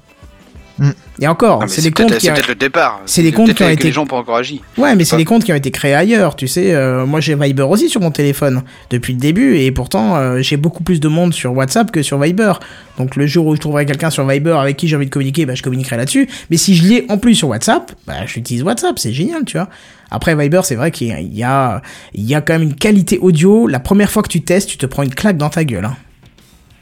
Mm. 0.78 0.90
Et 1.20 1.26
encore, 1.26 1.60
Ah, 1.62 1.68
c'est 1.68 1.80
des 1.80 1.90
comptes 1.90 2.16
qui 2.18 2.28
a- 2.28 2.34
peut-être 2.34 2.48
le 2.48 2.54
départ. 2.54 3.00
c'est 3.06 3.22
des 3.22 3.32
comptes 3.32 3.54
qui 3.54 3.62
ont 3.62 3.68
été- 3.70 3.84
les 3.84 3.92
gens 3.92 4.04
pas 4.06 4.16
encore 4.16 4.36
agi. 4.36 4.60
Ouais, 4.76 4.94
mais 4.94 5.04
c'est 5.04 5.16
des 5.16 5.24
comptes 5.24 5.42
qui 5.44 5.50
ont 5.52 5.56
été 5.56 5.70
créés 5.70 5.94
ailleurs, 5.94 6.36
tu 6.36 6.46
sais. 6.48 6.74
euh, 6.74 7.06
moi, 7.06 7.20
j'ai 7.20 7.34
Viber 7.34 7.62
aussi 7.62 7.88
sur 7.88 8.00
mon 8.02 8.10
téléphone 8.10 8.62
depuis 8.90 9.14
le 9.14 9.18
début, 9.18 9.56
et 9.56 9.70
pourtant, 9.72 10.16
euh, 10.16 10.42
j'ai 10.42 10.58
beaucoup 10.58 10.82
plus 10.82 11.00
de 11.00 11.08
monde 11.08 11.32
sur 11.32 11.54
WhatsApp 11.54 11.90
que 11.90 12.02
sur 12.02 12.18
Viber. 12.20 12.52
Donc, 12.98 13.16
le 13.16 13.26
jour 13.26 13.46
où 13.46 13.54
je 13.54 13.60
trouverai 13.60 13.86
quelqu'un 13.86 14.10
sur 14.10 14.26
Viber 14.26 14.52
avec 14.60 14.76
qui 14.76 14.88
j'ai 14.88 14.96
envie 14.96 15.06
de 15.06 15.10
communiquer, 15.10 15.46
bah, 15.46 15.54
je 15.54 15.62
communiquerai 15.62 15.96
là-dessus. 15.96 16.28
Mais 16.50 16.56
si 16.58 16.76
je 16.76 16.84
l'ai 16.86 17.06
en 17.08 17.16
plus 17.16 17.34
sur 17.34 17.48
WhatsApp, 17.48 17.92
bah, 18.06 18.26
j'utilise 18.26 18.62
WhatsApp, 18.62 18.98
c'est 18.98 19.12
génial, 19.14 19.44
tu 19.46 19.56
vois. 19.56 19.68
Après, 20.10 20.36
Viber, 20.36 20.60
c'est 20.62 20.74
vrai 20.76 20.90
qu'il 20.90 21.08
y 21.08 21.12
a, 21.12 21.20
il 21.20 21.34
y 21.36 21.42
a, 21.42 21.80
il 22.14 22.24
y 22.24 22.34
a 22.34 22.40
quand 22.40 22.52
même 22.52 22.62
une 22.62 22.74
qualité 22.74 23.18
audio. 23.18 23.66
La 23.66 23.80
première 23.80 24.10
fois 24.10 24.22
que 24.22 24.28
tu 24.28 24.42
testes, 24.42 24.68
tu 24.68 24.76
te 24.76 24.86
prends 24.86 25.02
une 25.02 25.14
claque 25.14 25.36
dans 25.38 25.48
ta 25.50 25.64
gueule. 25.64 25.84
hein. 25.86 25.96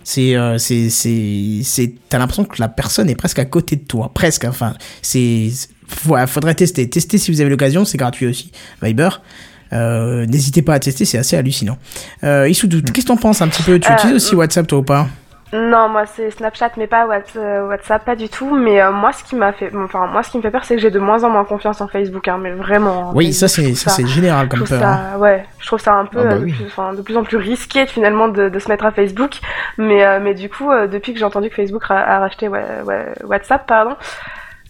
C'est, 0.04 0.36
euh, 0.36 0.58
c'est, 0.58 0.90
c'est, 0.90 1.60
c'est, 1.64 1.94
t'as 2.08 2.18
l'impression 2.18 2.44
que 2.44 2.60
la 2.60 2.68
personne 2.68 3.08
est 3.08 3.14
presque 3.14 3.38
à 3.38 3.46
côté 3.46 3.76
de 3.76 3.84
toi, 3.84 4.12
presque. 4.14 4.44
Enfin, 4.44 4.74
c'est, 5.02 5.50
voilà, 6.04 6.26
faudrait 6.26 6.54
tester. 6.54 6.88
Tester 6.88 7.18
si 7.18 7.30
vous 7.32 7.40
avez 7.40 7.50
l'occasion, 7.50 7.84
c'est 7.84 7.98
gratuit 7.98 8.26
aussi. 8.26 8.52
Viber. 8.82 9.08
Euh, 9.72 10.26
n'hésitez 10.26 10.62
pas 10.62 10.74
à 10.74 10.78
tester, 10.78 11.04
c'est 11.04 11.18
assez 11.18 11.36
hallucinant. 11.36 11.78
Euh, 12.22 12.48
Issoudou, 12.48 12.80
qu'est-ce 12.82 13.06
que 13.06 13.12
t'en 13.12 13.16
penses 13.16 13.42
un 13.42 13.48
petit 13.48 13.62
peu? 13.62 13.80
Tu 13.80 13.90
Euh, 13.90 13.94
utilises 13.94 14.16
aussi 14.16 14.34
WhatsApp 14.34 14.66
toi 14.66 14.78
ou 14.78 14.82
pas? 14.82 15.08
Non, 15.54 15.88
moi 15.88 16.04
c'est 16.04 16.30
Snapchat, 16.32 16.72
mais 16.76 16.88
pas 16.88 17.06
euh, 17.36 17.68
WhatsApp, 17.68 18.04
pas 18.04 18.16
du 18.16 18.28
tout. 18.28 18.56
Mais 18.56 18.82
euh, 18.82 18.90
moi, 18.90 19.12
ce 19.12 19.22
qui 19.22 19.36
m'a 19.36 19.52
fait, 19.52 19.70
enfin 19.76 20.08
moi, 20.08 20.24
ce 20.24 20.30
qui 20.30 20.36
me 20.38 20.42
fait 20.42 20.50
peur, 20.50 20.64
c'est 20.64 20.74
que 20.74 20.80
j'ai 20.82 20.90
de 20.90 20.98
moins 20.98 21.22
en 21.22 21.30
moins 21.30 21.44
confiance 21.44 21.80
en 21.80 21.86
Facebook, 21.86 22.26
hein, 22.26 22.38
mais 22.42 22.50
vraiment. 22.50 23.10
en 23.10 23.14
Oui, 23.14 23.26
Facebook, 23.26 23.48
ça 23.48 23.48
c'est 23.48 23.74
ça 23.74 23.90
c'est 23.90 24.06
général 24.06 24.48
comme 24.48 24.64
peur. 24.64 24.82
hein. 24.82 25.10
ça, 25.12 25.18
ouais, 25.18 25.44
je 25.60 25.66
trouve 25.66 25.78
ça 25.78 25.94
un 25.94 26.06
peu 26.06 26.18
Ah 26.20 26.24
bah 26.24 26.32
euh, 26.32 26.38
de, 26.40 26.44
oui. 26.46 26.52
plus, 26.52 26.64
enfin, 26.66 26.92
de 26.92 27.02
plus 27.02 27.16
en 27.16 27.22
plus 27.22 27.36
risqué 27.36 27.86
finalement 27.86 28.26
de, 28.28 28.48
de 28.48 28.58
se 28.58 28.68
mettre 28.68 28.84
à 28.84 28.90
Facebook. 28.90 29.38
Mais, 29.78 30.04
euh, 30.04 30.18
mais 30.20 30.34
du 30.34 30.48
coup, 30.48 30.72
euh, 30.72 30.88
depuis 30.88 31.12
que 31.12 31.20
j'ai 31.20 31.24
entendu 31.24 31.50
que 31.50 31.54
Facebook 31.54 31.84
a, 31.88 31.94
a 32.16 32.18
racheté 32.18 32.48
ouais, 32.48 32.64
ouais, 32.84 33.06
WhatsApp, 33.22 33.64
pardon, 33.66 33.94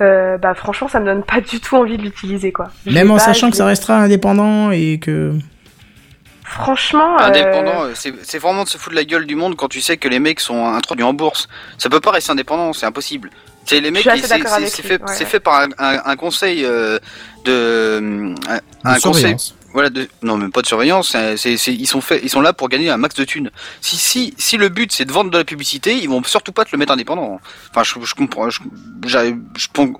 euh, 0.03 0.37
bah 0.39 0.55
franchement, 0.55 0.89
ça 0.89 1.01
me 1.01 1.07
donne 1.07 1.23
pas 1.23 1.41
du 1.41 1.61
tout 1.61 1.77
envie 1.77 1.97
de 1.97 2.03
l'utiliser 2.03 2.53
quoi. 2.53 2.67
Même 2.85 3.11
en 3.11 3.15
pas, 3.15 3.21
sachant 3.21 3.49
que 3.51 3.57
ça 3.57 3.65
restera 3.65 3.97
indépendant 3.97 4.71
et 4.71 4.99
que. 4.99 5.33
Franchement, 6.55 7.17
euh, 7.21 7.25
Indépendant, 7.25 7.85
euh, 7.85 7.93
c'est 7.95 8.15
c'est 8.23 8.39
vraiment 8.39 8.65
de 8.65 8.69
se 8.69 8.79
foutre 8.79 8.91
de 8.91 8.97
la 8.97 9.05
gueule 9.05 9.27
du 9.27 9.35
monde 9.35 9.57
quand 9.57 9.69
tu 9.69 9.81
sais 9.81 9.97
que 9.97 10.09
les 10.09 10.19
mecs 10.21 10.41
sont 10.41 10.67
introduits 10.67 11.05
en 11.05 11.13
bourse. 11.13 11.49
Ça 11.79 11.89
peut 11.91 12.01
pas 12.01 12.13
rester 12.13 12.31
indépendant, 12.33 12.73
c'est 12.73 12.87
impossible. 12.87 13.31
C'est 13.67 13.81
les 13.81 13.91
mecs, 13.91 14.03
c'est 14.69 14.83
fait, 14.83 15.03
ouais, 15.03 15.09
c'est 15.15 15.25
ouais. 15.25 15.31
fait 15.31 15.41
par 15.41 15.61
un, 15.61 15.69
un- 15.79 16.03
un 16.05 16.17
conseil 16.17 16.65
euh, 16.65 16.99
de 17.45 18.35
un, 18.85 18.95
conseil. 19.01 19.37
Voilà 19.75 19.91
de 19.91 20.09
non 20.23 20.39
même 20.39 20.51
pas 20.51 20.63
de 20.63 20.67
surveillance 20.67 21.15
ils 21.45 21.87
sont 21.87 22.41
là 22.41 22.53
pour 22.55 22.69
gagner 22.71 22.89
un 22.89 22.97
max 22.97 23.15
de 23.17 23.25
thunes 23.25 23.51
si 23.83 23.97
si 23.97 24.33
si 24.39 24.57
le 24.57 24.71
but 24.71 24.91
c'est 24.93 25.05
de 25.05 25.13
vendre 25.13 25.31
de 25.31 25.37
la 25.37 25.45
publicité 25.45 25.95
ils 25.95 26.09
vont 26.09 26.23
surtout 26.23 26.53
pas 26.53 26.65
te 26.65 26.71
le 26.73 26.79
mettre 26.79 26.93
indépendant 26.93 27.41
enfin 27.71 27.83
je, 27.83 28.15
comprends 28.15 28.49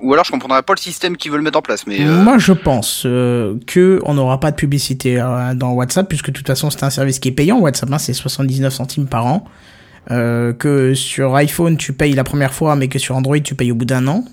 ou 0.01 0.13
alors 0.13 0.25
je 0.25 0.31
comprendrais 0.31 0.63
pas 0.63 0.75
le 0.75 0.81
système 0.81 1.17
qu'ils 1.17 1.31
veulent 1.31 1.43
mettre 1.43 1.59
en 1.59 1.63
place 1.63 1.87
mais 1.87 2.01
euh, 2.01 2.23
Moi, 2.23 2.39
je 2.39 2.53
pense 2.53 3.03
euh, 3.07 3.57
que 3.67 4.01
on 4.05 4.15
n'aura 4.15 4.41
pas 4.41 4.51
de 4.51 4.57
publicité 4.57 5.21
euh, 5.21 5.55
dans 5.55 5.73
WhatsApp 5.73 6.09
puisque 6.09 6.29
de 6.29 6.33
toute 6.33 6.47
façon 6.47 6.71
c'est 6.71 6.85
un 6.85 6.91
service 6.91 7.19
qui 7.19 7.29
est 7.29 7.33
payant. 7.33 7.59
WhatsApp, 7.59 7.93
hein, 7.93 7.99
c'est 7.99 8.13
79 8.13 8.73
centimes 8.73 9.07
par 9.07 9.27
an. 9.27 9.45
Euh, 10.11 10.53
que 10.53 10.93
sur 10.93 11.35
iPhone 11.35 11.79
tu 11.79 11.95
payes 11.95 12.13
la 12.13 12.25
première 12.25 12.53
fois, 12.53 12.77
mais 12.77 12.89
que 12.89 12.99
sur 12.99 13.17
Android 13.17 13.41
tu 13.41 13.55
payes 13.55 13.73
au 13.73 13.75
bout 13.75 13.87
d'un 13.87 14.07
an. 14.07 14.25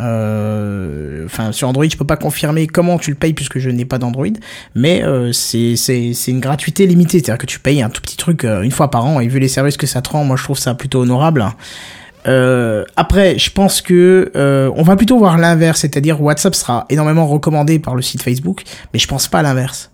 Euh, 0.00 1.24
Enfin, 1.26 1.52
sur 1.52 1.68
Android, 1.68 1.84
je 1.84 1.96
peux 1.96 2.06
pas 2.06 2.16
confirmer 2.16 2.66
comment 2.66 2.98
tu 2.98 3.10
le 3.10 3.16
payes 3.16 3.34
puisque 3.34 3.58
je 3.58 3.68
n'ai 3.68 3.84
pas 3.84 3.98
d'Android, 3.98 4.26
mais 4.74 5.02
euh, 5.04 5.32
c'est 5.32 5.74
une 6.26 6.40
gratuité 6.40 6.86
limitée, 6.86 7.18
c'est-à-dire 7.18 7.38
que 7.38 7.46
tu 7.46 7.58
payes 7.58 7.82
un 7.82 7.90
tout 7.90 8.00
petit 8.00 8.16
truc 8.16 8.44
euh, 8.44 8.62
une 8.62 8.70
fois 8.70 8.90
par 8.90 9.04
an 9.04 9.20
et 9.20 9.28
vu 9.28 9.38
les 9.38 9.48
services 9.48 9.76
que 9.76 9.86
ça 9.86 10.00
te 10.00 10.08
rend, 10.08 10.24
moi 10.24 10.36
je 10.36 10.44
trouve 10.44 10.58
ça 10.58 10.74
plutôt 10.74 11.00
honorable. 11.00 11.44
Après, 12.24 13.38
je 13.38 13.50
pense 13.50 13.80
que 13.82 14.32
on 14.74 14.82
va 14.82 14.96
plutôt 14.96 15.18
voir 15.18 15.38
l'inverse, 15.38 15.80
c'est-à-dire 15.80 16.20
WhatsApp 16.22 16.54
sera 16.54 16.86
énormément 16.88 17.26
recommandé 17.26 17.78
par 17.78 17.94
le 17.94 18.02
site 18.02 18.22
Facebook, 18.22 18.62
mais 18.92 18.98
je 18.98 19.06
pense 19.06 19.28
pas 19.28 19.40
à 19.40 19.42
l'inverse. 19.42 19.90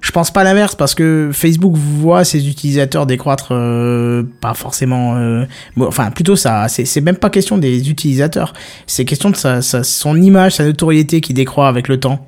Je 0.00 0.12
pense 0.12 0.30
pas 0.30 0.44
l'inverse 0.44 0.74
parce 0.74 0.94
que 0.94 1.30
Facebook 1.32 1.74
voit 1.76 2.24
ses 2.24 2.48
utilisateurs 2.48 3.06
décroître 3.06 3.48
euh, 3.52 4.22
pas 4.40 4.54
forcément 4.54 5.16
euh, 5.16 5.44
bon, 5.76 5.86
enfin 5.86 6.10
plutôt 6.10 6.36
ça 6.36 6.66
c'est 6.68 7.00
même 7.02 7.16
pas 7.16 7.28
question 7.30 7.58
des 7.58 7.90
utilisateurs, 7.90 8.54
c'est 8.86 9.04
question 9.04 9.28
de 9.30 9.36
sa, 9.36 9.60
sa- 9.62 9.84
son 9.84 10.20
image, 10.20 10.54
sa 10.56 10.64
notoriété 10.64 11.20
qui 11.20 11.34
décroît 11.34 11.68
avec 11.68 11.86
le 11.86 12.00
temps. 12.00 12.26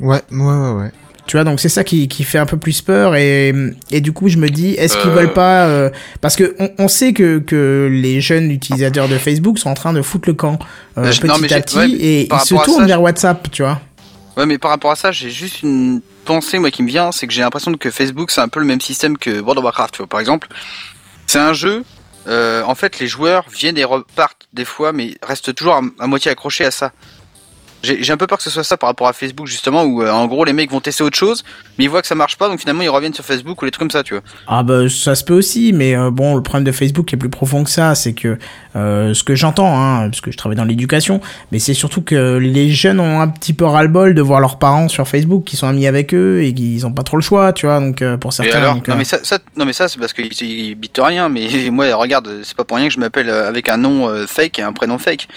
Ouais, 0.00 0.20
ouais, 0.30 0.38
ouais, 0.44 0.72
ouais. 0.72 0.90
Tu 1.26 1.36
vois, 1.36 1.44
donc 1.44 1.60
c'est 1.60 1.68
ça 1.68 1.84
qui, 1.84 2.08
qui 2.08 2.24
fait 2.24 2.38
un 2.38 2.46
peu 2.46 2.56
plus 2.56 2.80
peur 2.80 3.14
et, 3.16 3.52
et 3.90 4.00
du 4.00 4.12
coup 4.12 4.28
je 4.28 4.38
me 4.38 4.48
dis, 4.48 4.70
est-ce 4.74 4.96
qu'ils 4.96 5.10
Euh. 5.10 5.14
veulent 5.14 5.32
pas... 5.34 5.66
euh, 5.66 5.90
parce 6.22 6.36
que 6.36 6.54
on, 6.58 6.70
on 6.78 6.88
sait 6.88 7.12
que, 7.12 7.38
que 7.38 7.88
les 7.92 8.20
jeunes 8.22 8.50
utilisateurs 8.50 9.08
de 9.08 9.18
Facebook 9.18 9.58
sont 9.58 9.68
en 9.68 9.74
train 9.74 9.92
de 9.92 10.00
foutre 10.00 10.28
le 10.28 10.34
camp 10.34 10.58
euh, 10.96 11.10
petit 11.10 11.26
non, 11.26 11.34
à 11.34 11.60
petit 11.60 11.76
ouais, 11.76 11.90
et 11.90 12.28
ils 12.32 12.40
se 12.40 12.54
tournent 12.64 12.80
ça, 12.82 12.86
vers 12.86 13.02
WhatsApp, 13.02 13.50
tu 13.50 13.62
vois. 13.62 13.78
Ouais, 14.38 14.46
mais 14.46 14.56
par 14.56 14.70
rapport 14.70 14.92
à 14.92 14.96
ça, 14.96 15.12
j'ai 15.12 15.28
juste 15.30 15.62
une 15.62 16.00
pensée 16.28 16.58
moi 16.58 16.70
qui 16.70 16.82
me 16.82 16.88
vient, 16.88 17.10
c'est 17.10 17.26
que 17.26 17.32
j'ai 17.32 17.40
l'impression 17.40 17.72
que 17.72 17.90
Facebook 17.90 18.30
c'est 18.30 18.42
un 18.42 18.48
peu 18.48 18.60
le 18.60 18.66
même 18.66 18.82
système 18.82 19.16
que 19.16 19.40
World 19.40 19.58
of 19.60 19.64
Warcraft. 19.64 20.04
Par 20.04 20.20
exemple, 20.20 20.46
c'est 21.26 21.38
un 21.38 21.54
jeu. 21.54 21.84
euh, 22.26 22.62
en 22.64 22.74
fait, 22.74 22.98
les 22.98 23.06
joueurs 23.06 23.46
viennent 23.48 23.78
et 23.78 23.84
repartent 23.84 24.46
des 24.52 24.66
fois, 24.66 24.92
mais 24.92 25.16
restent 25.22 25.54
toujours 25.54 25.76
à, 25.76 25.82
à 25.98 26.06
moitié 26.06 26.30
accrochés 26.30 26.66
à 26.66 26.70
ça. 26.70 26.92
J'ai 27.82 28.12
un 28.12 28.16
peu 28.16 28.26
peur 28.26 28.38
que 28.38 28.44
ce 28.44 28.50
soit 28.50 28.64
ça 28.64 28.76
par 28.76 28.88
rapport 28.88 29.08
à 29.08 29.12
Facebook 29.12 29.46
justement, 29.46 29.84
où 29.84 30.02
euh, 30.02 30.10
en 30.10 30.26
gros 30.26 30.44
les 30.44 30.52
mecs 30.52 30.70
vont 30.70 30.80
tester 30.80 31.04
autre 31.04 31.16
chose, 31.16 31.44
mais 31.78 31.84
ils 31.84 31.88
voient 31.90 32.02
que 32.02 32.08
ça 32.08 32.14
marche 32.14 32.36
pas, 32.36 32.48
donc 32.48 32.60
finalement 32.60 32.82
ils 32.82 32.88
reviennent 32.88 33.14
sur 33.14 33.24
Facebook 33.24 33.60
ou 33.62 33.64
les 33.64 33.70
trucs 33.70 33.80
comme 33.80 33.90
ça, 33.90 34.02
tu 34.02 34.14
vois. 34.14 34.22
Ah 34.46 34.62
bah 34.62 34.88
ça 34.88 35.14
se 35.14 35.24
peut 35.24 35.34
aussi, 35.34 35.72
mais 35.72 35.96
euh, 35.96 36.10
bon, 36.10 36.34
le 36.34 36.42
problème 36.42 36.64
de 36.64 36.72
Facebook 36.72 37.12
est 37.12 37.16
plus 37.16 37.30
profond 37.30 37.64
que 37.64 37.70
ça, 37.70 37.94
c'est 37.94 38.14
que 38.14 38.38
euh, 38.76 39.14
ce 39.14 39.22
que 39.22 39.34
j'entends, 39.34 39.78
hein, 39.80 40.08
parce 40.08 40.20
que 40.20 40.30
je 40.30 40.36
travaille 40.36 40.56
dans 40.56 40.64
l'éducation, 40.64 41.20
mais 41.52 41.58
c'est 41.58 41.74
surtout 41.74 42.02
que 42.02 42.36
les 42.36 42.70
jeunes 42.70 43.00
ont 43.00 43.20
un 43.20 43.28
petit 43.28 43.52
peu 43.52 43.64
ras-le-bol 43.64 44.14
de 44.14 44.22
voir 44.22 44.40
leurs 44.40 44.58
parents 44.58 44.88
sur 44.88 45.06
Facebook 45.06 45.44
qui 45.44 45.56
sont 45.56 45.66
amis 45.66 45.86
avec 45.86 46.14
eux 46.14 46.42
et 46.42 46.52
qu'ils 46.54 46.86
ont 46.86 46.92
pas 46.92 47.02
trop 47.02 47.16
le 47.16 47.22
choix, 47.22 47.52
tu 47.52 47.66
vois, 47.66 47.80
donc 47.80 48.02
euh, 48.02 48.16
pour 48.16 48.32
Et 48.32 48.34
certains... 48.34 48.58
alors, 48.58 48.74
donc, 48.74 48.88
non 48.88 48.94
euh, 48.94 48.98
mais 48.98 49.04
ça, 49.04 49.18
ça, 49.22 49.38
non 49.56 49.64
mais 49.64 49.72
ça 49.72 49.88
c'est 49.88 49.98
parce 49.98 50.12
qu'ils 50.12 50.32
ils 50.42 50.74
bitent 50.74 51.00
rien. 51.02 51.28
Mais 51.28 51.48
moi, 51.70 51.94
regarde, 51.94 52.40
c'est 52.42 52.56
pas 52.56 52.64
pour 52.64 52.76
rien 52.76 52.88
que 52.88 52.94
je 52.94 53.00
m'appelle 53.00 53.28
euh, 53.28 53.48
avec 53.48 53.68
un 53.68 53.76
nom 53.76 54.08
euh, 54.08 54.26
fake 54.26 54.58
et 54.58 54.62
un 54.62 54.72
prénom 54.72 54.98
fake. 54.98 55.28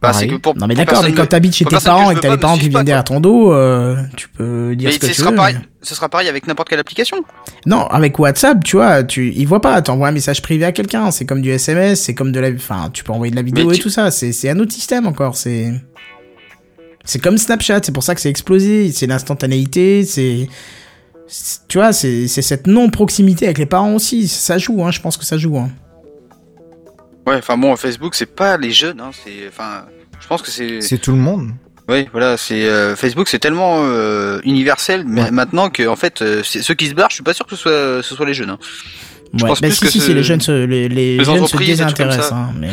Bah, 0.00 0.14
c'est 0.14 0.26
que 0.26 0.36
pour, 0.36 0.56
Non 0.56 0.66
mais 0.66 0.74
d'accord, 0.74 1.02
mais 1.02 1.12
quand 1.12 1.26
t'habites 1.26 1.54
chez 1.54 1.66
tes 1.66 1.76
parents 1.98 2.10
et 2.10 2.14
que 2.14 2.20
t'as 2.20 2.30
les 2.30 2.38
parents 2.38 2.56
qui 2.58 2.68
viennent 2.68 2.84
derrière 2.84 3.04
ton 3.04 3.20
dos, 3.20 3.52
euh, 3.52 3.96
tu 4.16 4.28
peux 4.28 4.74
dire 4.76 4.88
Mais 4.88 4.94
ce 4.94 4.98
que 4.98 5.06
ce 5.06 5.12
tu 5.12 5.18
sera 5.20 5.30
veux. 5.30 5.36
pareil, 5.36 5.56
ce 5.82 5.94
sera 5.94 6.08
pareil 6.08 6.28
avec 6.28 6.46
n'importe 6.46 6.68
quelle 6.68 6.80
application. 6.80 7.18
Non, 7.66 7.86
avec 7.86 8.18
WhatsApp, 8.18 8.62
tu 8.64 8.76
vois, 8.76 9.02
tu, 9.04 9.32
ils 9.34 9.46
voient 9.46 9.60
pas, 9.60 9.80
t'envoies 9.82 10.08
un 10.08 10.12
message 10.12 10.42
privé 10.42 10.64
à 10.64 10.72
quelqu'un, 10.72 11.10
c'est 11.10 11.24
comme 11.26 11.42
du 11.42 11.50
SMS, 11.50 12.00
c'est 12.02 12.14
comme 12.14 12.32
de 12.32 12.40
la, 12.40 12.50
enfin, 12.50 12.90
tu 12.92 13.04
peux 13.04 13.12
envoyer 13.12 13.30
de 13.30 13.36
la 13.36 13.42
vidéo 13.42 13.66
Mais 13.68 13.74
et 13.74 13.76
tu- 13.76 13.82
tout 13.82 13.90
ça, 13.90 14.10
c'est, 14.10 14.32
c'est 14.32 14.48
un 14.50 14.58
autre 14.58 14.72
système 14.72 15.06
encore, 15.06 15.36
c'est, 15.36 15.72
c'est 17.04 17.18
comme 17.18 17.38
Snapchat, 17.38 17.80
c'est 17.82 17.92
pour 17.92 18.02
ça 18.02 18.14
que 18.14 18.20
c'est 18.20 18.30
explosé, 18.30 18.92
c'est 18.92 19.06
l'instantanéité, 19.06 20.04
c'est, 20.04 20.48
tu 21.68 21.78
vois, 21.78 21.92
c'est, 21.92 22.28
c'est 22.28 22.42
cette 22.42 22.66
non-proximité 22.66 23.44
avec 23.46 23.58
les 23.58 23.66
parents 23.66 23.94
aussi, 23.94 24.28
ça 24.28 24.58
joue, 24.58 24.82
hein, 24.84 24.90
je 24.90 25.00
pense 25.00 25.16
que 25.16 25.24
ça 25.24 25.36
joue, 25.38 25.56
hein. 25.58 25.70
Ouais, 27.26 27.36
enfin 27.36 27.56
bon, 27.58 27.76
Facebook 27.76 28.14
c'est 28.14 28.34
pas 28.34 28.56
les 28.56 28.70
jeunes, 28.70 29.00
hein, 29.00 29.10
c'est, 29.12 29.46
enfin, 29.48 29.84
je 30.20 30.26
pense 30.26 30.42
que 30.42 30.50
c'est, 30.50 30.80
C'est 30.80 30.98
tout 30.98 31.12
le 31.12 31.18
monde. 31.18 31.50
Oui, 31.90 32.08
voilà, 32.12 32.36
c'est 32.36 32.64
euh, 32.64 32.94
Facebook 32.96 33.28
c'est 33.28 33.38
tellement 33.38 33.80
euh, 33.84 34.40
universel 34.44 35.04
mais 35.06 35.22
Ouais. 35.24 35.30
maintenant 35.30 35.68
que 35.70 35.86
en 35.88 35.96
fait 35.96 36.22
euh, 36.22 36.42
c'est- 36.44 36.62
ceux 36.62 36.74
qui 36.74 36.86
se 36.86 36.94
barrent, 36.94 37.10
je 37.10 37.14
suis 37.16 37.24
pas 37.24 37.34
sûr 37.34 37.44
que 37.46 37.56
ce 37.56 37.60
soit, 37.62 38.02
ce 38.02 38.14
soit 38.14 38.26
les 38.26 38.34
jeunes. 38.34 38.50
Hein. 38.50 38.58
Je 39.34 39.42
Ouais, 39.44 39.48
pense 39.50 39.60
bah 39.60 39.68
plus 39.68 39.76
si, 39.76 39.84
que 39.84 39.90
si, 39.90 40.00
ce- 40.00 40.12
les 40.12 40.22
jeunes 40.22 40.40
se, 40.40 40.50
les, 40.64 40.88
les 40.88 41.16
les 41.18 41.24
jeunes 41.24 41.46
se 41.46 41.56
désintéressent, 41.56 42.32
hein, 42.32 42.50
mais... 42.58 42.68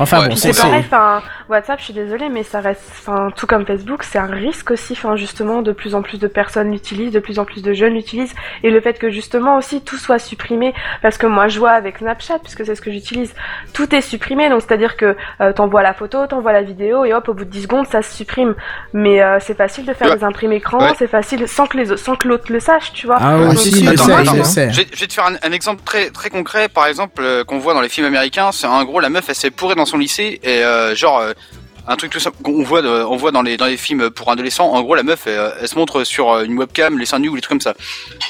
Enfin 0.00 0.20
Ouais, 0.22 0.28
bon, 0.28 0.36
c'est, 0.36 0.52
C'est 0.52 0.62
pareil, 0.62 0.80
c'est- 0.82 0.94
enfin, 0.94 1.22
WhatsApp, 1.48 1.78
je 1.78 1.84
suis 1.84 1.94
désolée, 1.94 2.28
mais 2.28 2.42
ça 2.42 2.60
reste, 2.60 2.82
enfin, 2.90 3.28
tout 3.36 3.46
comme 3.46 3.66
Facebook, 3.66 4.02
c'est 4.04 4.18
un 4.18 4.26
risque 4.26 4.70
aussi, 4.70 4.92
enfin, 4.94 5.16
justement, 5.16 5.62
de 5.62 5.72
plus 5.72 5.94
en 5.94 6.02
plus 6.02 6.18
de 6.18 6.26
personnes 6.26 6.70
l'utilisent, 6.72 7.12
de 7.12 7.20
plus 7.20 7.38
en 7.38 7.44
plus 7.44 7.62
de 7.62 7.72
jeunes 7.72 7.94
l'utilisent, 7.94 8.34
et 8.62 8.70
le 8.70 8.80
fait 8.80 8.98
que 8.98 9.10
justement 9.10 9.56
aussi 9.56 9.82
tout 9.82 9.96
soit 9.96 10.18
supprimé, 10.18 10.74
parce 11.02 11.18
que 11.18 11.26
moi 11.26 11.48
je 11.48 11.58
vois 11.58 11.70
avec 11.72 11.98
Snapchat, 11.98 12.38
puisque 12.40 12.64
c'est 12.64 12.74
ce 12.74 12.80
que 12.80 12.90
j'utilise, 12.92 13.34
tout 13.72 13.94
est 13.94 14.00
supprimé, 14.00 14.48
donc 14.48 14.62
c'est-à-dire 14.62 14.96
que 14.96 15.16
euh, 15.40 15.52
t'envoies 15.52 15.82
la 15.82 15.94
photo, 15.94 16.26
t'envoies 16.26 16.52
la 16.52 16.62
vidéo, 16.62 17.04
et 17.04 17.12
hop, 17.14 17.28
au 17.28 17.34
bout 17.34 17.44
de 17.44 17.50
10 17.50 17.62
secondes, 17.62 17.86
ça 17.86 18.02
se 18.02 18.14
supprime. 18.14 18.54
Mais 18.92 19.22
euh, 19.22 19.38
c'est 19.40 19.56
facile 19.56 19.84
de 19.86 19.92
faire 19.94 20.08
Ouais. 20.08 20.16
des 20.16 20.24
imprimes 20.24 20.52
écran, 20.52 20.78
Ouais. 20.78 20.92
c'est 20.98 21.06
facile 21.08 21.46
sans 21.48 21.66
que 21.66 21.76
les, 21.76 21.90
autres- 21.92 22.02
sans 22.02 22.16
que 22.16 22.28
l'autre 22.28 22.52
le 22.52 22.60
sache, 22.60 22.92
tu 22.92 23.06
vois. 23.06 23.16
Ah 23.20 23.36
oui, 23.38 23.56
si, 23.56 23.86
attends, 23.88 24.04
attends, 24.04 24.32
attends. 24.32 24.42
Je 24.44 24.60
vais, 24.60 24.86
je 24.92 25.00
vais 25.00 25.06
te 25.06 25.12
faire 25.12 25.26
un, 25.26 25.34
un 25.42 25.52
exemple 25.52 25.82
très 25.84 26.10
très 26.10 26.30
concret, 26.30 26.68
par 26.68 26.86
exemple, 26.86 27.22
euh, 27.22 27.44
qu'on 27.44 27.58
voit 27.58 27.74
dans 27.74 27.80
les 27.80 27.88
films 27.88 28.06
américains. 28.06 28.50
C'est 28.52 28.66
en 28.66 28.82
gros 28.84 29.00
la 29.00 29.08
meuf, 29.08 29.24
elle 29.28 29.34
s'est 29.34 29.50
dans 29.74 29.86
son 29.86 29.96
lycée 29.96 30.40
et 30.42 30.62
euh, 30.62 30.94
genre 30.94 31.18
euh, 31.18 31.32
un 31.86 31.96
truc 31.96 32.10
tout 32.12 32.20
simple 32.20 32.36
qu'on 32.42 32.62
voit, 32.62 32.82
de- 32.82 32.88
on 33.04 33.16
voit 33.16 33.30
dans 33.30 33.42
les 33.42 33.56
dans 33.56 33.66
les 33.66 33.76
films 33.76 34.10
pour 34.10 34.30
adolescents. 34.30 34.70
En 34.72 34.82
gros, 34.82 34.94
la 34.94 35.02
meuf, 35.02 35.26
elle, 35.26 35.52
elle 35.60 35.68
se 35.68 35.76
montre 35.76 36.04
sur 36.04 36.30
euh, 36.32 36.44
une 36.44 36.56
webcam, 36.58 36.98
les 36.98 37.06
seins 37.06 37.18
nus 37.18 37.28
ou 37.28 37.34
les 37.34 37.40
trucs 37.42 37.50
comme 37.50 37.60
ça. 37.60 37.74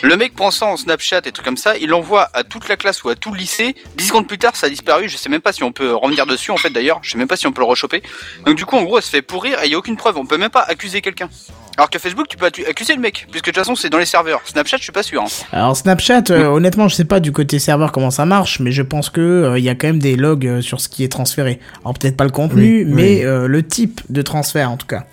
Le 0.02 0.16
mec 0.16 0.34
pensant 0.34 0.72
en 0.72 0.76
Snapchat 0.76 1.18
et 1.24 1.32
trucs 1.32 1.44
comme 1.44 1.56
ça, 1.56 1.76
il 1.76 1.88
l'envoie 1.90 2.28
à 2.34 2.42
toute 2.44 2.68
la 2.68 2.76
classe 2.76 3.04
ou 3.04 3.08
à 3.10 3.14
tout 3.14 3.30
le 3.32 3.38
lycée. 3.38 3.74
Dix 3.96 4.06
secondes 4.08 4.26
plus 4.26 4.38
tard, 4.38 4.56
ça 4.56 4.66
a 4.66 4.70
disparu. 4.70 5.08
Je 5.08 5.16
sais 5.16 5.28
même 5.28 5.40
pas 5.40 5.52
si 5.52 5.62
on 5.62 5.72
peut 5.72 5.92
revenir 5.94 6.26
dessus 6.26 6.50
en 6.50 6.56
fait. 6.56 6.70
D'ailleurs, 6.70 6.98
je 7.02 7.10
sais 7.10 7.18
même 7.18 7.28
pas 7.28 7.36
si 7.36 7.46
on 7.46 7.52
peut 7.52 7.62
le 7.62 7.66
rechoper. 7.66 8.02
Donc 8.46 8.56
du 8.56 8.64
coup, 8.64 8.76
en 8.76 8.82
gros, 8.82 8.98
elle 8.98 9.04
se 9.04 9.10
fait 9.10 9.22
pourrir 9.22 9.62
et 9.62 9.66
il 9.66 9.72
y 9.72 9.74
a 9.74 9.78
aucune 9.78 9.96
preuve. 9.96 10.16
On 10.18 10.26
peut 10.26 10.38
même 10.38 10.50
pas 10.50 10.62
accuser 10.62 11.00
quelqu'un. 11.00 11.28
Alors 11.76 11.90
que 11.90 11.98
Facebook, 11.98 12.28
tu 12.28 12.36
peux 12.36 12.46
accu- 12.46 12.64
accuser 12.68 12.94
le 12.94 13.00
mec, 13.00 13.26
puisque 13.32 13.46
de 13.46 13.50
toute 13.50 13.56
façon, 13.58 13.74
c'est 13.74 13.90
dans 13.90 13.98
les 13.98 14.04
serveurs. 14.06 14.40
Snapchat, 14.44 14.76
je 14.76 14.84
suis 14.84 14.92
pas 14.92 15.02
sûr. 15.02 15.22
hein. 15.22 15.26
Alors 15.50 15.76
Snapchat, 15.76 16.22
euh, 16.30 16.44
honnêtement, 16.46 16.86
je 16.86 16.94
sais 16.94 17.04
pas 17.04 17.18
du 17.18 17.32
côté 17.32 17.58
serveur 17.58 17.90
comment 17.90 18.12
ça 18.12 18.24
marche, 18.26 18.60
mais 18.60 18.70
je 18.70 18.82
pense 18.82 19.10
que 19.10 19.20
euh, 19.20 19.58
il 19.58 19.64
y 19.64 19.68
a 19.68 19.74
quand 19.74 19.88
même 19.88 19.98
des 19.98 20.14
logs 20.14 20.46
euh, 20.46 20.60
sur 20.62 20.80
ce 20.80 20.88
qui 20.88 21.02
est 21.02 21.08
transféré. 21.08 21.58
Alors 21.80 21.94
peut-être 21.94 22.16
pas 22.16 22.22
le 22.22 22.30
contenu, 22.30 22.84
Oui, 22.84 22.92
mais 22.94 23.02
oui. 23.16 23.24
euh, 23.24 23.43
le 23.46 23.62
type 23.66 24.00
de 24.10 24.22
transfert 24.22 24.70
en 24.70 24.76
tout 24.76 24.86
cas. 24.86 25.04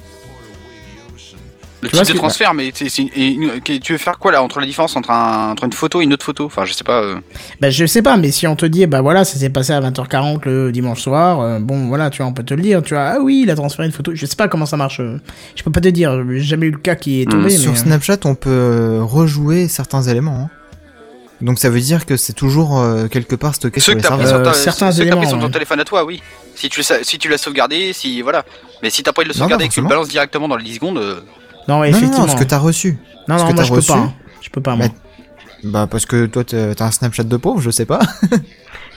Le 1.83 1.89
Tu 1.89 1.95
type 1.97 2.05
de 2.09 2.11
que- 2.13 2.17
transfert, 2.19 2.53
mais 2.53 2.67
une- 2.69 3.59
tu 3.63 3.91
veux 3.93 3.97
faire 3.97 4.19
quoi 4.19 4.31
là 4.31 4.43
entre 4.43 4.59
la 4.59 4.67
différence 4.67 4.95
entre, 4.95 5.09
un, 5.09 5.49
entre 5.53 5.63
une 5.63 5.73
photo 5.73 5.99
et 5.99 6.03
une 6.03 6.13
autre 6.13 6.23
photo? 6.23 6.45
Enfin, 6.45 6.63
je 6.63 6.73
sais 6.73 6.83
pas. 6.83 7.01
euh. 7.01 7.15
Bah 7.59 7.71
je 7.71 7.87
sais 7.87 8.03
pas, 8.03 8.17
mais 8.17 8.29
si 8.29 8.45
on 8.45 8.55
te 8.55 8.67
dit, 8.67 8.85
bah 8.85 9.01
voilà, 9.01 9.23
ça 9.25 9.39
s'est 9.39 9.49
passé 9.49 9.73
à 9.73 9.81
20h40 9.81 10.41
le 10.45 10.71
dimanche 10.71 11.01
soir, 11.01 11.39
euh, 11.39 11.57
bon 11.59 11.87
voilà, 11.87 12.11
tu 12.11 12.17
vois, 12.21 12.27
on 12.27 12.33
peut 12.33 12.43
te 12.43 12.53
le 12.53 12.61
dire, 12.61 12.83
tu 12.83 12.93
vois, 12.93 13.13
ah 13.15 13.19
oui, 13.19 13.41
il 13.45 13.49
a 13.49 13.55
transféré 13.55 13.87
une 13.87 13.91
photo, 13.93 14.11
je 14.13 14.25
sais 14.27 14.35
pas 14.35 14.47
comment 14.47 14.67
ça 14.67 14.77
marche, 14.77 14.99
euh, 14.99 15.17
je 15.55 15.63
peux 15.63 15.71
pas 15.71 15.81
te 15.81 15.87
dire, 15.87 16.23
j'ai 16.29 16.39
jamais 16.41 16.67
eu 16.67 16.71
le 16.71 16.77
cas 16.77 16.93
qui 16.93 17.21
est 17.23 17.25
tombé, 17.25 17.45
mais... 17.45 17.49
Sur 17.57 17.71
euh, 17.71 17.75
Snapchat, 17.75 18.17
on 18.25 18.35
peut 18.35 18.51
euh, 18.51 19.03
rejouer 19.03 19.67
certains 19.67 20.03
éléments. 20.03 20.37
hein. 20.37 20.49
Donc 21.41 21.59
ça 21.59 21.69
veut 21.69 21.79
dire 21.79 22.05
que 22.05 22.17
c'est 22.17 22.33
toujours 22.33 22.79
euh, 22.79 23.07
quelque 23.07 23.35
part 23.35 23.55
stocké 23.55 23.79
Ceux 23.79 23.83
sur 23.83 23.93
que 23.93 23.97
les 23.97 24.03
serveurs. 24.03 24.41
Euh, 24.41 24.43
ta- 24.43 24.53
certains 24.53 24.91
ceux 24.91 25.03
que 25.05 25.09
t'as 25.09 25.15
pris 25.15 25.17
éléments, 25.25 25.29
sur 25.29 25.39
ton 25.39 25.45
ouais. 25.45 25.51
téléphone 25.51 25.79
à 25.79 25.85
toi, 25.85 26.05
oui. 26.05 26.21
Si 26.55 26.69
tu, 26.69 26.81
l'as- 26.81 27.03
si 27.03 27.17
tu 27.17 27.29
l'as 27.29 27.37
sauvegardé, 27.37 27.93
si 27.93 28.21
voilà. 28.21 28.45
Mais 28.83 28.89
si 28.89 29.01
t'as 29.03 29.11
pas 29.11 29.21
envie 29.21 29.29
de 29.29 29.33
le 29.33 29.37
sauvegarder 29.39 29.63
non, 29.63 29.65
et 29.65 29.69
que 29.69 29.73
tu 29.73 29.81
le 29.81 29.87
balances 29.87 30.09
directement 30.09 30.47
dans 30.47 30.55
les 30.57 30.63
10 30.65 30.75
secondes, 30.75 30.97
euh, 30.97 31.21
Non, 31.67 31.79
ouais, 31.79 31.89
Non, 31.89 31.93
non, 31.93 31.97
effectivement. 31.97 32.25
non, 32.27 32.33
ce 32.33 32.37
que 32.37 32.43
t'as 32.47 32.57
reçu. 32.59 32.97
non, 33.27 33.37
ce 33.37 33.43
non, 33.43 33.49
que 33.49 33.53
moi 33.55 33.63
je 33.63 33.69
peux 33.69 33.75
reçu, 33.77 33.87
pas, 33.91 33.97
hein. 33.97 34.13
je 34.41 34.49
peux 34.49 34.61
pas, 34.61 34.75
moi. 34.75 34.87
bah, 34.87 34.93
Bah 35.63 35.87
parce 35.89 36.05
que 36.05 36.25
toi 36.27 36.43
t'as 36.43 36.73
t'as 36.75 36.85
un 36.85 36.91
Snapchat 36.91 37.23
de 37.23 37.37
pauvre, 37.37 37.61
je 37.61 37.71
sais 37.71 37.85
pas. 37.85 37.99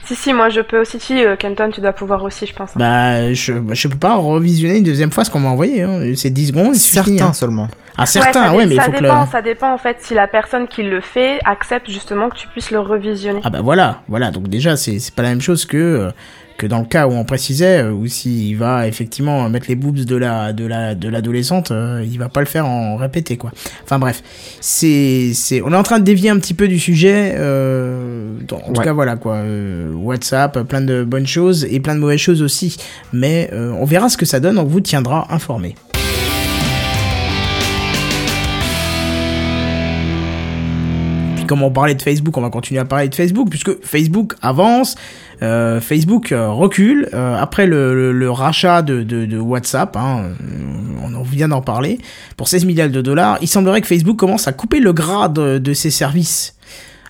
Si, 0.05 0.15
si, 0.15 0.33
moi 0.33 0.49
je 0.49 0.61
peux 0.61 0.79
aussi. 0.79 0.99
Si, 0.99 1.23
euh, 1.23 1.35
Kenton, 1.35 1.69
tu 1.73 1.81
dois 1.81 1.93
pouvoir 1.93 2.23
aussi, 2.23 2.45
je 2.45 2.53
pense. 2.53 2.71
Bah, 2.75 3.33
je, 3.33 3.53
je 3.73 3.87
peux 3.87 3.97
pas 3.97 4.15
revisionner 4.15 4.77
une 4.77 4.83
deuxième 4.83 5.11
fois 5.11 5.23
ce 5.25 5.31
qu'on 5.31 5.39
m'a 5.39 5.49
envoyé. 5.49 5.81
Hein. 5.81 6.13
C'est 6.15 6.29
10 6.29 6.47
secondes. 6.49 6.75
il 6.75 6.79
suffit, 6.79 6.95
Certains 7.17 7.25
hein. 7.27 7.33
seulement. 7.33 7.67
Ah, 7.97 8.05
certains, 8.05 8.53
ouais, 8.53 8.63
dé- 8.63 8.69
mais 8.69 8.75
il 8.75 8.77
ça 8.77 8.83
faut 8.83 8.91
que 8.91 8.97
le. 8.97 9.03
dépend, 9.03 9.25
ça 9.25 9.41
dépend 9.41 9.73
en 9.73 9.77
fait 9.77 9.97
si 10.01 10.13
la 10.13 10.27
personne 10.27 10.67
qui 10.67 10.83
le 10.83 10.99
fait 11.01 11.39
accepte 11.45 11.89
justement 11.89 12.29
que 12.29 12.35
tu 12.35 12.47
puisses 12.49 12.71
le 12.71 12.79
revisionner. 12.79 13.39
Ah 13.43 13.49
bah 13.49 13.61
voilà, 13.63 14.01
voilà. 14.09 14.31
Donc 14.31 14.49
déjà, 14.49 14.75
c'est 14.75 14.99
c'est 14.99 15.15
pas 15.15 15.23
la 15.23 15.29
même 15.29 15.41
chose 15.41 15.65
que 15.65 15.77
euh, 15.77 16.11
que 16.57 16.67
dans 16.67 16.79
le 16.79 16.85
cas 16.85 17.07
où 17.07 17.11
on 17.11 17.25
précisait, 17.25 17.83
euh, 17.83 17.91
où 17.91 18.07
s'il 18.07 18.55
va 18.57 18.87
effectivement 18.87 19.49
mettre 19.49 19.65
les 19.67 19.75
boobs 19.75 19.95
de 20.05 20.15
la 20.15 20.53
de 20.53 20.65
la 20.65 20.95
de 20.95 21.09
l'adolescente, 21.09 21.71
euh, 21.71 22.01
il 22.09 22.17
va 22.17 22.29
pas 22.29 22.39
le 22.39 22.45
faire 22.45 22.65
en 22.65 22.95
répété 22.95 23.35
quoi. 23.37 23.51
Enfin 23.83 23.99
bref, 23.99 24.23
c'est 24.61 25.31
c'est 25.33 25.61
on 25.61 25.71
est 25.73 25.75
en 25.75 25.83
train 25.83 25.99
de 25.99 26.03
dévier 26.05 26.29
un 26.29 26.37
petit 26.39 26.53
peu 26.53 26.67
du 26.67 26.79
sujet. 26.79 27.33
Euh, 27.37 28.37
dans- 28.47 28.57
en 28.57 28.71
tout 28.73 28.81
cas 28.81 28.93
voilà 28.93 29.15
quoi. 29.15 29.35
Euh, 29.35 29.91
WhatsApp, 29.93 30.61
plein 30.63 30.81
de 30.81 31.03
bonnes 31.03 31.27
choses 31.27 31.65
et 31.69 31.79
plein 31.79 31.95
de 31.95 31.99
mauvaises 31.99 32.19
choses 32.19 32.41
aussi. 32.41 32.77
Mais 33.11 33.49
euh, 33.53 33.71
on 33.79 33.85
verra 33.85 34.09
ce 34.09 34.17
que 34.17 34.25
ça 34.25 34.39
donne. 34.39 34.57
On 34.57 34.63
vous 34.63 34.81
tiendra 34.81 35.27
informé. 35.33 35.75
Comme 41.47 41.63
on 41.63 41.71
parlait 41.71 41.95
de 41.95 42.01
Facebook, 42.01 42.35
on 42.37 42.41
va 42.41 42.49
continuer 42.49 42.79
à 42.79 42.85
parler 42.85 43.09
de 43.09 43.15
Facebook, 43.15 43.49
puisque 43.49 43.71
Facebook 43.83 44.33
avance, 44.41 44.95
euh, 45.41 45.79
Facebook 45.81 46.31
euh, 46.31 46.49
recule, 46.49 47.09
euh, 47.13 47.37
après 47.39 47.65
le, 47.67 47.93
le- 47.95 48.11
le 48.11 48.31
rachat 48.31 48.81
de, 48.81 49.03
de- 49.03 49.25
de 49.25 49.37
WhatsApp, 49.37 49.95
hein, 49.97 50.29
on 51.03 51.13
en 51.13 51.23
vient 51.23 51.47
d'en 51.49 51.61
parler, 51.61 51.99
pour 52.37 52.47
16 52.47 52.65
milliards 52.65 52.89
de 52.89 53.01
dollars, 53.01 53.37
il 53.41 53.47
semblerait 53.47 53.81
que 53.81 53.87
Facebook 53.87 54.17
commence 54.17 54.47
à 54.47 54.53
couper 54.53 54.79
le 54.79 54.93
gras 54.93 55.27
de, 55.29 55.57
de 55.57 55.73
ses 55.73 55.91
services. 55.91 56.53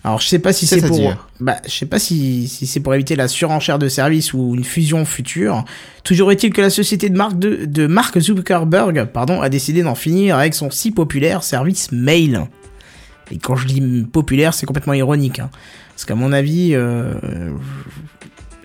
Alors 0.03 0.21
je 0.21 0.27
sais 0.27 0.37
pas 0.37 0.53
si 0.53 0.67
c'est 0.67 0.81
pour, 0.87 0.97
bah 1.39 1.55
je 1.65 1.71
sais 1.71 1.87
pas 1.87 1.97
si, 1.97 2.47
si 2.47 2.67
c'est 2.67 2.79
pour 2.79 2.93
éviter 2.93 3.15
la 3.15 3.27
surenchère 3.27 3.79
de 3.79 3.89
services 3.89 4.33
ou 4.35 4.53
une 4.53 4.63
fusion 4.63 5.03
future. 5.03 5.65
Toujours 6.03 6.31
est-il 6.31 6.53
que 6.53 6.61
la 6.61 6.69
société 6.69 7.09
de 7.09 7.17
Mark 7.17 7.39
de, 7.39 7.65
de 7.65 7.87
Mark 7.87 8.19
Zuckerberg, 8.19 9.05
pardon, 9.05 9.41
a 9.41 9.49
décidé 9.49 9.81
d'en 9.81 9.95
finir 9.95 10.37
avec 10.37 10.53
son 10.53 10.69
si 10.69 10.91
populaire 10.91 11.41
service 11.41 11.91
mail. 11.91 12.41
Et 13.31 13.37
quand 13.37 13.55
je 13.55 13.67
dis 13.67 14.05
populaire, 14.11 14.53
c'est 14.53 14.65
complètement 14.65 14.93
ironique. 14.93 15.39
Hein. 15.39 15.49
Parce 15.89 16.05
qu'à 16.05 16.15
mon 16.15 16.31
avis, 16.31 16.71
euh, 16.73 17.13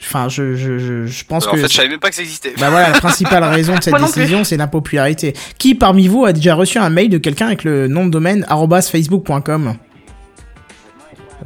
enfin, 0.01 0.29
je, 0.29 0.55
je, 0.55 0.79
je, 0.79 1.07
je 1.07 1.25
pense 1.25 1.47
en 1.47 1.53
que. 1.53 1.59
fait, 1.59 1.69
je 1.69 1.75
savais 1.75 1.89
même 1.89 2.01
pas 2.01 2.11
que 2.11 2.17
ça 2.17 2.23
existait. 2.23 2.55
Bah 2.59 2.71
voilà, 2.71 2.91
la 2.91 2.99
principale 2.99 3.45
raison 3.45 3.77
de 3.77 3.83
cette 3.83 3.97
Moi 3.99 4.07
décision, 4.07 4.45
c'est 4.45 4.57
l'impopularité. 4.57 5.35
Qui 5.59 5.75
parmi 5.75 6.09
vous 6.09 6.25
a 6.25 6.33
déjà 6.33 6.55
reçu 6.55 6.79
un 6.79 6.91
mail 6.91 7.09
de 7.09 7.19
quelqu'un 7.19 7.47
avec 7.47 7.65
le 7.65 7.89
nom 7.89 8.05
de 8.05 8.11
domaine 8.11 8.45
facebook.com 8.91 9.75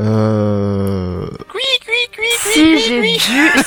Euh... 0.00 1.26
Si 2.52 2.78
j'ai 2.78 3.00
dû, 3.00 3.18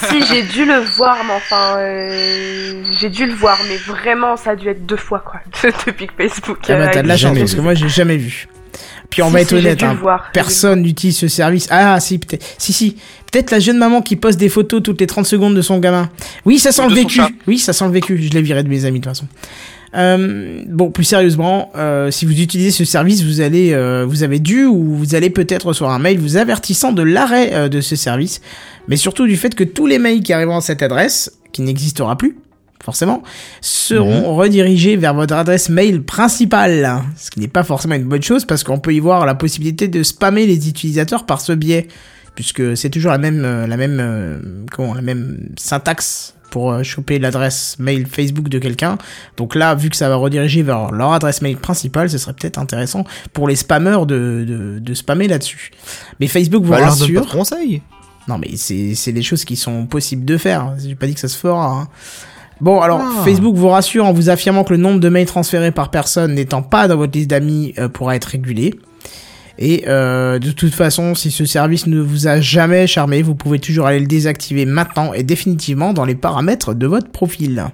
si 0.09 0.25
j'ai 0.25 0.43
dû 0.43 0.65
le 0.65 0.79
voir, 0.79 1.17
mais 1.25 1.33
enfin, 1.33 1.77
euh, 1.77 2.83
j'ai 2.99 3.09
dû 3.09 3.25
le 3.25 3.33
voir, 3.33 3.59
mais 3.67 3.77
vraiment, 3.77 4.37
ça 4.37 4.51
a 4.51 4.55
dû 4.55 4.69
être 4.69 4.85
deux 4.85 4.97
fois 4.97 5.19
quoi, 5.19 5.41
depuis 5.85 6.07
que 6.07 6.13
Facebook. 6.17 6.59
Ah 6.69 6.75
bah 6.75 6.87
t'as 6.87 7.03
de 7.03 7.07
la 7.07 7.17
chance 7.17 7.37
parce 7.37 7.55
que 7.55 7.61
moi 7.61 7.73
j'ai 7.73 7.89
jamais 7.89 8.17
vu. 8.17 8.47
Puis 9.09 9.21
on 9.21 9.27
Si, 9.27 9.33
va 9.33 9.41
être 9.41 9.49
si, 9.49 9.55
honnête, 9.55 9.83
hein, 9.83 9.97
voir, 9.99 10.29
personne 10.33 10.81
n'utilise 10.81 11.17
ce 11.17 11.27
service. 11.27 11.67
Ah 11.71 11.99
si 11.99 12.17
peut-être, 12.19 12.45
si 12.57 12.73
si, 12.73 12.97
peut-être 13.31 13.51
la 13.51 13.59
jeune 13.59 13.77
maman 13.77 14.01
qui 14.01 14.15
poste 14.15 14.39
des 14.39 14.49
photos 14.49 14.83
toutes 14.83 14.99
les 14.99 15.07
30 15.07 15.25
secondes 15.25 15.55
de 15.55 15.61
son 15.61 15.79
gamin. 15.79 16.09
Oui 16.45 16.59
ça 16.59 16.71
sent 16.71 16.87
le 16.87 16.95
vécu. 16.95 17.21
Oui 17.47 17.57
ça 17.57 17.73
sent 17.73 17.85
le 17.85 17.91
vécu. 17.91 18.21
Je 18.21 18.29
l'ai 18.31 18.41
viré 18.41 18.63
de 18.63 18.69
mes 18.69 18.85
amis 18.85 18.99
de 18.99 19.05
toute 19.05 19.11
façon. 19.13 19.27
Euh, 19.95 20.63
bon, 20.67 20.91
plus 20.91 21.03
sérieusement, 21.03 21.71
euh, 21.75 22.11
si 22.11 22.25
vous 22.25 22.39
utilisez 22.39 22.71
ce 22.71 22.85
service, 22.85 23.23
vous 23.23 23.41
allez, 23.41 23.73
euh, 23.73 24.05
vous 24.07 24.23
avez 24.23 24.39
dû 24.39 24.65
ou 24.65 24.95
vous 24.95 25.15
allez 25.15 25.29
peut-être 25.29 25.67
recevoir 25.67 25.93
un 25.93 25.99
mail 25.99 26.19
vous 26.19 26.37
avertissant 26.37 26.91
de 26.91 27.03
l'arrêt 27.03 27.53
euh, 27.53 27.69
de 27.69 27.81
ce 27.81 27.95
service, 27.95 28.41
mais 28.87 28.97
surtout 28.97 29.27
du 29.27 29.37
fait 29.37 29.55
que 29.55 29.63
tous 29.63 29.87
les 29.87 29.97
mails 29.97 30.21
qui 30.21 30.33
arriveront 30.33 30.57
à 30.57 30.61
cette 30.61 30.83
adresse, 30.83 31.39
qui 31.53 31.61
n'existera 31.61 32.17
plus, 32.17 32.37
forcément, 32.83 33.23
seront 33.61 34.35
redirigés 34.35 34.95
vers 34.97 35.13
votre 35.13 35.33
adresse 35.35 35.69
mail 35.69 36.03
principale, 36.03 37.01
ce 37.17 37.29
qui 37.29 37.39
n'est 37.39 37.47
pas 37.47 37.63
forcément 37.63 37.95
une 37.95 38.05
bonne 38.05 38.23
chose 38.23 38.45
parce 38.45 38.63
qu'on 38.63 38.79
peut 38.79 38.93
y 38.93 38.99
voir 38.99 39.25
la 39.25 39.35
possibilité 39.35 39.87
de 39.87 40.03
spammer 40.03 40.45
les 40.45 40.69
utilisateurs 40.69 41.25
par 41.25 41.41
ce 41.41 41.53
biais, 41.53 41.87
puisque 42.35 42.77
c'est 42.77 42.89
toujours 42.89 43.11
la 43.11 43.17
même, 43.17 43.43
euh, 43.43 43.67
la 43.67 43.77
même, 43.77 43.97
euh, 43.99 44.39
comment, 44.71 44.93
la 44.93 45.01
même 45.01 45.49
syntaxe 45.57 46.33
pour 46.51 46.71
euh, 46.71 46.81
choper 46.83 47.19
l'adresse 47.19 47.75
mail 47.77 48.05
Facebook 48.05 48.47
de 48.47 48.57
quelqu'un. 48.59 48.97
Donc 49.35 49.53
là, 49.53 49.75
vu 49.75 49.89
que 49.89 49.97
ça 49.97 50.07
va 50.07 50.15
rediriger 50.15 50.63
vers 50.63 50.91
leur 50.91 51.11
adresse 51.11 51.41
mail 51.41 51.57
principale, 51.57 52.09
ce 52.09 52.17
serait 52.17 52.33
peut-être 52.33 52.57
intéressant 52.57 53.03
pour 53.33 53.49
les 53.49 53.57
spammeurs 53.57 54.05
de, 54.05 54.45
de, 54.47 54.79
de 54.79 54.93
spammer 54.93 55.27
là-dessus. 55.27 55.71
Mais 56.21 56.27
Facebook 56.27 56.63
vous 56.63 56.71
Bah, 56.71 56.79
leur 56.79 56.95
donne 56.95 57.13
pas 57.13 57.19
rassure. 57.21 57.25
de 57.25 57.31
conseils. 57.31 57.81
Non, 58.29 58.37
mais 58.37 58.51
c'est 58.55 58.93
c'est 58.95 59.11
des 59.13 59.23
choses 59.23 59.43
qui 59.45 59.55
sont 59.55 59.85
possibles 59.87 60.23
de 60.25 60.37
faire. 60.37 60.73
J'ai 60.85 60.95
pas 60.95 61.07
dit 61.07 61.13
que 61.15 61.19
ça 61.19 61.27
se 61.29 61.37
fera. 61.37 61.65
hein. 61.71 61.87
Bon, 62.61 62.81
alors 62.81 63.01
Ah. 63.03 63.23
Facebook 63.23 63.55
vous 63.55 63.67
rassure 63.69 64.05
en 64.05 64.13
vous 64.13 64.29
affirmant 64.29 64.63
que 64.63 64.73
le 64.73 64.77
nombre 64.79 64.99
de 64.99 65.09
mails 65.09 65.27
transférés 65.27 65.71
par 65.71 65.91
personne 65.91 66.33
n'étant 66.33 66.61
pas 66.63 66.87
dans 66.87 66.97
votre 66.97 67.13
liste 67.13 67.29
d'amis 67.29 67.73
euh, 67.77 67.87
pourra 67.89 68.15
être 68.15 68.25
régulé. 68.25 68.73
Et 69.59 69.85
euh, 69.87 70.37
de 70.39 70.51
toute 70.51 70.73
façon, 70.73 71.15
si 71.15 71.31
ce 71.31 71.45
service 71.45 71.87
ne 71.87 71.99
vous 71.99 72.27
a 72.27 72.39
jamais 72.41 72.85
charmé, 72.87 73.21
vous 73.23 73.33
pouvez 73.35 73.57
toujours 73.59 73.87
aller 73.87 73.99
le 73.99 74.05
désactiver 74.05 74.65
maintenant 74.65 75.13
et 75.13 75.23
définitivement 75.23 75.93
dans 75.93 76.05
les 76.05 76.13
paramètres 76.15 76.73
de 76.75 76.85
votre 76.87 77.09
profil. 77.09 77.65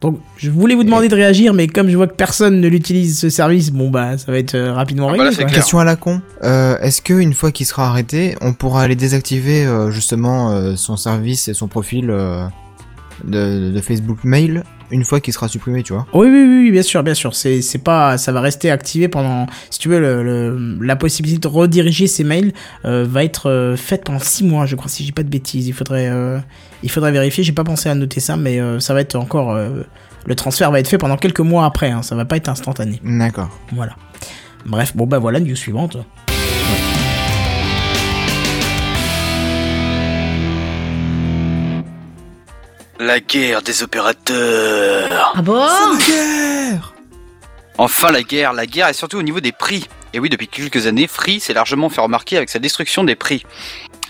Donc, 0.00 0.18
je 0.36 0.50
voulais 0.50 0.74
vous 0.74 0.82
demander 0.82 1.08
de 1.08 1.14
réagir, 1.14 1.54
mais 1.54 1.68
comme 1.68 1.88
je 1.88 1.96
vois 1.96 2.08
que 2.08 2.14
personne 2.14 2.60
ne 2.60 2.66
l'utilise 2.66 3.20
ce 3.20 3.28
service, 3.30 3.70
bon 3.70 3.88
bah, 3.88 4.18
ça 4.18 4.32
va 4.32 4.38
être 4.38 4.56
euh, 4.56 4.72
rapidement 4.72 5.06
Ah 5.08 5.12
bah 5.12 5.12
réglé. 5.12 5.24
là, 5.26 5.30
c'est 5.30 5.36
quoi. 5.42 5.46
clair. 5.50 5.60
Question 5.60 5.78
à 5.78 5.84
la 5.84 5.94
con. 5.94 6.20
Euh, 6.42 6.76
Est-ce 6.80 7.00
que 7.02 7.14
une 7.14 7.34
fois 7.34 7.52
qu'il 7.52 7.66
sera 7.66 7.86
arrêté, 7.86 8.34
on 8.40 8.52
pourra 8.52 8.82
aller 8.82 8.96
désactiver 8.96 9.64
euh, 9.64 9.92
justement 9.92 10.50
euh, 10.50 10.74
son 10.74 10.96
service 10.96 11.46
et 11.46 11.54
son 11.54 11.68
profil 11.68 12.10
euh, 12.10 12.44
de, 13.24 13.70
de 13.70 13.80
Facebook 13.80 14.18
Mail 14.24 14.62
une 14.90 15.04
fois 15.04 15.20
qu'il 15.20 15.32
sera 15.32 15.48
supprimé, 15.48 15.82
tu 15.82 15.94
vois 15.94 16.06
Oui, 16.12 16.28
oui, 16.30 16.42
oui, 16.64 16.70
bien 16.70 16.82
sûr, 16.82 17.02
bien 17.02 17.14
sûr. 17.14 17.34
C'est, 17.34 17.62
c'est 17.62 17.78
pas, 17.78 18.18
ça 18.18 18.30
va 18.30 18.42
rester 18.42 18.70
activé 18.70 19.08
pendant, 19.08 19.46
si 19.70 19.78
tu 19.78 19.88
veux, 19.88 19.98
le, 19.98 20.22
le- 20.22 20.78
la 20.84 20.96
possibilité 20.96 21.40
de 21.40 21.48
rediriger 21.48 22.06
ces 22.06 22.24
mails 22.24 22.52
euh, 22.84 23.06
va 23.08 23.24
être 23.24 23.48
euh, 23.48 23.74
faite 23.76 24.04
pendant 24.04 24.18
6 24.18 24.44
mois, 24.44 24.66
je 24.66 24.76
crois, 24.76 24.90
si 24.90 25.02
j'ai 25.06 25.12
pas 25.12 25.22
de 25.22 25.30
bêtises. 25.30 25.66
Il 25.66 25.72
faudrait, 25.72 26.08
euh, 26.10 26.38
il 26.82 26.90
faudrait 26.90 27.10
vérifier. 27.10 27.42
J'ai 27.42 27.52
pas 27.52 27.64
pensé 27.64 27.88
à 27.88 27.94
noter 27.94 28.20
ça, 28.20 28.36
mais 28.36 28.60
ça 28.80 28.92
va 28.92 29.00
être 29.00 29.16
encore, 29.16 29.54
le 30.26 30.34
transfert 30.34 30.70
va 30.70 30.78
être 30.78 30.88
fait 30.88 30.98
pendant 30.98 31.16
quelques 31.16 31.40
mois 31.40 31.64
après. 31.64 31.90
Hein, 31.90 32.02
ça 32.02 32.14
va 32.14 32.26
pas 32.26 32.36
être 32.36 32.50
instantané. 32.50 33.00
D'accord. 33.02 33.48
Voilà. 33.72 33.96
Bref, 34.66 34.94
bon 34.94 35.06
bah 35.06 35.18
voilà, 35.18 35.40
news 35.40 35.56
suivante. 35.56 35.96
La 43.04 43.18
guerre 43.18 43.62
des 43.62 43.82
opérateurs. 43.82 45.32
Ah 45.34 45.42
bon 45.42 45.66
Enfin 47.76 48.12
la 48.12 48.22
guerre, 48.22 48.52
la 48.52 48.64
guerre 48.64 48.86
est 48.86 48.92
surtout 48.92 49.18
au 49.18 49.24
niveau 49.24 49.40
des 49.40 49.50
prix. 49.50 49.88
Et 50.12 50.20
oui, 50.20 50.28
depuis 50.28 50.46
quelques 50.46 50.86
années, 50.86 51.08
Free 51.08 51.40
s'est 51.40 51.52
largement 51.52 51.88
fait 51.88 52.00
remarquer 52.00 52.36
avec 52.36 52.48
sa 52.48 52.60
destruction 52.60 53.02
des 53.02 53.16
prix. 53.16 53.44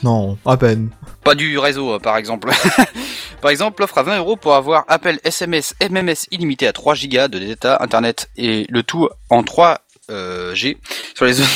Non, 0.02 0.36
à 0.44 0.58
peine. 0.58 0.90
Pas 1.24 1.34
du 1.34 1.58
réseau, 1.58 1.94
euh, 1.94 1.98
par 2.00 2.18
exemple. 2.18 2.50
par 3.40 3.50
exemple, 3.50 3.80
l'offre 3.80 3.96
à 3.96 4.02
20 4.02 4.18
euros 4.18 4.36
pour 4.36 4.56
avoir 4.56 4.84
appel 4.88 5.20
SMS, 5.24 5.74
MMS 5.80 6.26
illimité 6.30 6.66
à 6.66 6.74
3 6.74 6.94
gigas 6.94 7.28
de 7.28 7.38
data 7.38 7.78
internet 7.80 8.28
et 8.36 8.66
le 8.68 8.82
tout 8.82 9.08
en 9.30 9.42
3 9.42 9.80
euh, 10.10 10.54
G 10.54 10.78
sur 11.14 11.24
les 11.24 11.32
zones, 11.34 11.46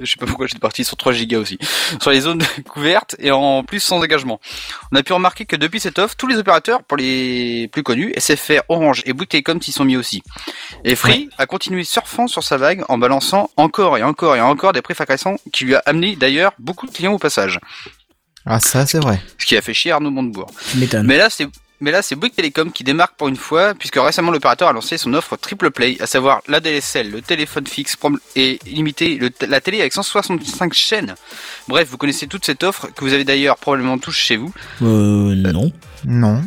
je 0.00 0.10
sais 0.10 0.16
pas 0.16 0.26
pourquoi 0.26 0.46
j'étais 0.46 0.58
parti 0.58 0.84
sur 0.84 0.96
3 0.96 1.12
gigas 1.12 1.38
aussi, 1.38 1.58
sur 2.00 2.10
les 2.10 2.20
zones 2.20 2.42
couvertes 2.68 3.16
et 3.18 3.30
en 3.30 3.62
plus 3.64 3.80
sans 3.80 3.98
engagement. 3.98 4.40
On 4.92 4.96
a 4.96 5.02
pu 5.02 5.12
remarquer 5.12 5.44
que 5.44 5.56
depuis 5.56 5.80
cette 5.80 5.98
offre, 5.98 6.16
tous 6.16 6.26
les 6.26 6.36
opérateurs, 6.36 6.82
pour 6.82 6.96
les 6.96 7.68
plus 7.68 7.82
connus, 7.82 8.12
SFR, 8.16 8.62
Orange 8.68 9.02
et 9.04 9.12
Bouygues 9.12 9.28
Telecom 9.28 9.60
s'y 9.60 9.72
sont 9.72 9.84
mis 9.84 9.96
aussi. 9.96 10.22
Et 10.84 10.96
Free 10.96 11.28
a 11.38 11.46
continué 11.46 11.84
surfant 11.84 12.26
sur 12.26 12.42
sa 12.42 12.56
vague 12.56 12.84
en 12.88 12.98
balançant 12.98 13.50
encore 13.56 13.98
et 13.98 14.02
encore 14.02 14.36
et 14.36 14.40
encore 14.40 14.72
des 14.72 14.82
prix 14.82 14.94
fracassants 14.94 15.36
qui 15.52 15.64
lui 15.64 15.74
a 15.74 15.82
amené 15.86 16.16
d'ailleurs 16.16 16.52
beaucoup 16.58 16.86
de 16.86 16.92
clients 16.92 17.12
au 17.12 17.18
passage. 17.18 17.58
Ah 18.46 18.58
ça 18.58 18.86
c'est 18.86 18.98
vrai. 18.98 19.20
Ce 19.38 19.44
qui 19.44 19.56
a 19.56 19.62
fait 19.62 19.74
chier 19.74 19.92
Arnaud 19.92 20.10
Montebourg. 20.10 20.50
Mais 21.04 21.18
là, 21.18 21.28
c'est 21.28 21.46
mais 21.80 21.90
là, 21.90 22.02
c'est 22.02 22.14
Bouygues 22.14 22.34
Telecom 22.34 22.70
qui 22.72 22.84
démarque 22.84 23.14
pour 23.16 23.28
une 23.28 23.36
fois, 23.36 23.74
puisque 23.74 23.96
récemment 23.96 24.30
l'opérateur 24.32 24.68
a 24.68 24.72
lancé 24.72 24.98
son 24.98 25.14
offre 25.14 25.36
triple 25.36 25.70
play, 25.70 25.96
à 26.00 26.06
savoir 26.06 26.42
la 26.48 26.60
DSL, 26.60 27.10
le 27.10 27.22
téléphone 27.22 27.66
fixe 27.66 27.96
prom- 27.96 28.18
et 28.36 28.58
illimité, 28.66 29.16
le 29.16 29.30
t- 29.30 29.46
la 29.46 29.60
télé 29.60 29.80
avec 29.80 29.92
165 29.92 30.72
chaînes. 30.74 31.14
Bref, 31.68 31.88
vous 31.90 31.96
connaissez 31.96 32.26
toute 32.26 32.44
cette 32.44 32.62
offre 32.62 32.88
que 32.94 33.02
vous 33.04 33.12
avez 33.14 33.24
d'ailleurs 33.24 33.56
probablement 33.56 33.98
tous 33.98 34.12
chez 34.12 34.36
vous. 34.36 34.52
Euh, 34.82 35.34
non. 35.34 35.72
Non. 36.04 36.42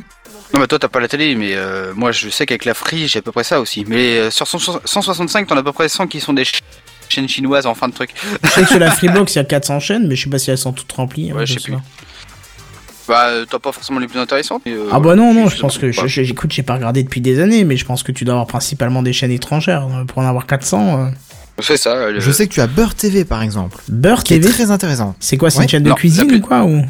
Non, 0.53 0.60
bah 0.60 0.68
toi 0.68 0.77
t'as 0.77 0.88
pas 0.88 0.99
la 0.99 1.07
télé, 1.07 1.34
mais 1.34 1.55
euh, 1.55 1.93
moi 1.95 2.11
je 2.11 2.30
sais 2.30 2.45
qu'avec 2.45 2.64
la 2.65 2.76
Free 2.76 3.07
j'ai 3.07 3.18
à 3.19 3.22
peu 3.23 3.31
près 3.31 3.43
ça 3.43 3.60
aussi. 3.60 3.85
Mais 3.88 4.18
euh, 4.19 4.30
sur 4.31 4.45
100 4.47 4.81
165, 4.85 5.47
t'en 5.47 5.55
as 5.55 5.61
à 5.61 5.64
peu 5.64 5.72
près 5.72 5.89
100 5.89 6.05
qui 6.05 6.19
sont 6.19 6.34
des 6.34 6.45
ch- 6.45 6.61
chaînes 7.10 7.27
chinoises 7.27 7.65
en 7.65 7.73
fin 7.73 7.88
de 7.88 7.93
truc. 7.95 8.11
Je 8.43 8.49
sais 8.49 8.61
que 8.61 8.68
sur 8.68 8.77
la 8.80 8.91
Freebox, 8.95 9.34
il 9.34 9.38
y 9.38 9.41
a 9.41 9.45
400 9.45 9.80
chaînes, 9.80 10.07
mais 10.07 10.15
je 10.15 10.26
sais 10.26 10.30
pas 10.30 10.38
si 10.38 10.51
elles 10.51 10.60
sont 10.60 10.72
toutes 10.73 10.91
remplies. 10.91 11.31
hein, 11.31 11.35
Ouais, 11.38 11.47
je 11.47 11.53
sais 11.53 11.60
plus. 11.60 11.73
Bah, 13.07 13.27
euh, 13.27 13.45
t'as 13.49 13.59
pas 13.59 13.71
forcément 13.71 13.99
les 13.99 14.07
plus 14.07 14.19
intéressantes. 14.19 14.61
mais, 14.65 14.71
euh, 14.73 14.88
Ah 14.91 14.99
bah 14.99 15.15
non, 15.15 15.34
non, 15.34 15.47
je 15.49 15.59
pense 15.59 15.77
que, 15.77 15.91
j'écoute, 15.91 16.51
j'ai 16.53 16.63
pas 16.63 16.75
regardé 16.75 17.03
depuis 17.03 17.19
des 17.21 17.39
années, 17.41 17.63
mais 17.65 17.75
je 17.77 17.85
pense 17.85 18.01
que 18.03 18.11
tu 18.11 18.23
dois 18.23 18.34
avoir 18.35 18.47
principalement 18.47 19.01
des 19.01 19.13
chaînes 19.13 19.31
étrangères. 19.31 19.88
euh, 19.91 20.05
Pour 20.05 20.19
en 20.19 20.27
avoir 20.27 20.45
400, 20.45 20.99
euh, 20.99 21.09
C'est 21.61 21.77
ça. 21.77 22.09
le- 22.09 22.19
Je 22.19 22.31
sais 22.31 22.47
que 22.47 22.53
tu 22.53 22.61
as 22.61 22.67
Beurre 22.67 22.95
TV 22.95 23.25
par 23.25 23.41
exemple, 23.43 23.77
Beurre 23.89 24.23
qui 24.23 24.34
est 24.35 24.39
TV 24.39 24.53
très 24.53 24.71
intéressant. 24.71 25.15
C'est 25.19 25.38
quoi, 25.38 25.49
c'est 25.49 25.57
Ouais. 25.59 25.63
une 25.65 25.69
chaîne 25.69 25.84
de 25.84 25.89
Non, 25.89 25.95
cuisine 25.95 26.31
ou 26.31 26.39
quoi 26.41 26.63
ou... 26.63 26.81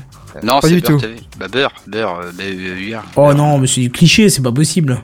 Non, 0.43 0.59
Pas 0.59 0.67
c'est 0.67 0.75
du 0.75 0.81
Beurre 0.81 0.91
tout. 0.91 0.99
TV. 0.99 1.15
Bah 1.39 1.47
beurre, 1.47 1.73
beurre, 1.87 2.21
euh, 2.39 2.75
hier. 2.79 3.03
Oh 3.15 3.33
non, 3.33 3.57
mais 3.57 3.67
c'est 3.67 3.81
du 3.81 3.89
cliché, 3.91 4.29
c'est 4.29 4.41
pas 4.41 4.51
possible. 4.51 5.01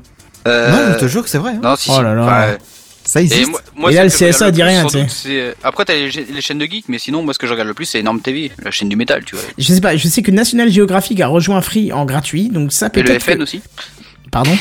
Euh, 0.48 0.72
Non, 0.72 0.94
je 0.94 1.00
te 1.00 1.08
jure 1.08 1.24
que 1.24 1.30
c'est 1.30 1.38
vrai. 1.38 1.52
hein. 1.52 1.60
Non, 1.62 1.76
si, 1.76 1.90
Oh 1.92 1.98
si. 1.98 2.02
là 2.04 2.14
là. 2.16 2.24
Enfin, 2.24 2.58
Ça 3.06 3.22
et 3.22 3.24
existe. 3.26 3.50
moi, 3.50 3.62
moi, 3.76 3.92
Et 3.92 3.96
là, 3.96 4.04
le 4.04 4.10
CSA 4.10 4.52
dit 4.52 4.62
rien, 4.62 4.86
tu 4.86 4.98
sais. 5.10 5.28
euh, 5.30 5.54
Après, 5.64 5.84
t'as 5.86 5.94
les, 5.96 6.10
les 6.10 6.42
chaînes 6.42 6.60
de 6.60 6.66
geeks, 6.66 6.86
mais 6.90 7.00
sinon, 7.00 7.24
moi, 7.24 7.34
ce 7.34 7.40
que 7.40 7.48
je 7.48 7.52
regarde 7.52 7.68
le 7.68 7.74
plus, 7.74 7.86
c'est 7.86 8.00
Énorme 8.00 8.22
TV, 8.22 8.52
la 8.64 8.70
chaîne 8.72 8.90
du 8.90 8.96
métal, 8.96 9.24
tu 9.26 9.36
vois. 9.36 9.44
Je 9.58 9.74
sais 9.74 9.82
pas, 9.82 9.96
je 9.98 10.08
sais 10.08 10.22
que 10.22 10.32
National 10.32 10.70
Geographic 10.72 11.20
a 11.22 11.28
rejoint 11.28 11.62
Free 11.62 11.92
en 11.92 12.06
gratuit, 12.06 12.50
donc 12.50 12.72
ça 12.72 12.90
Et 12.96 13.02
le. 13.02 13.18
FN 13.20 13.38
que- 13.38 13.44
aussi. 13.44 13.62
Pardon? 14.32 14.56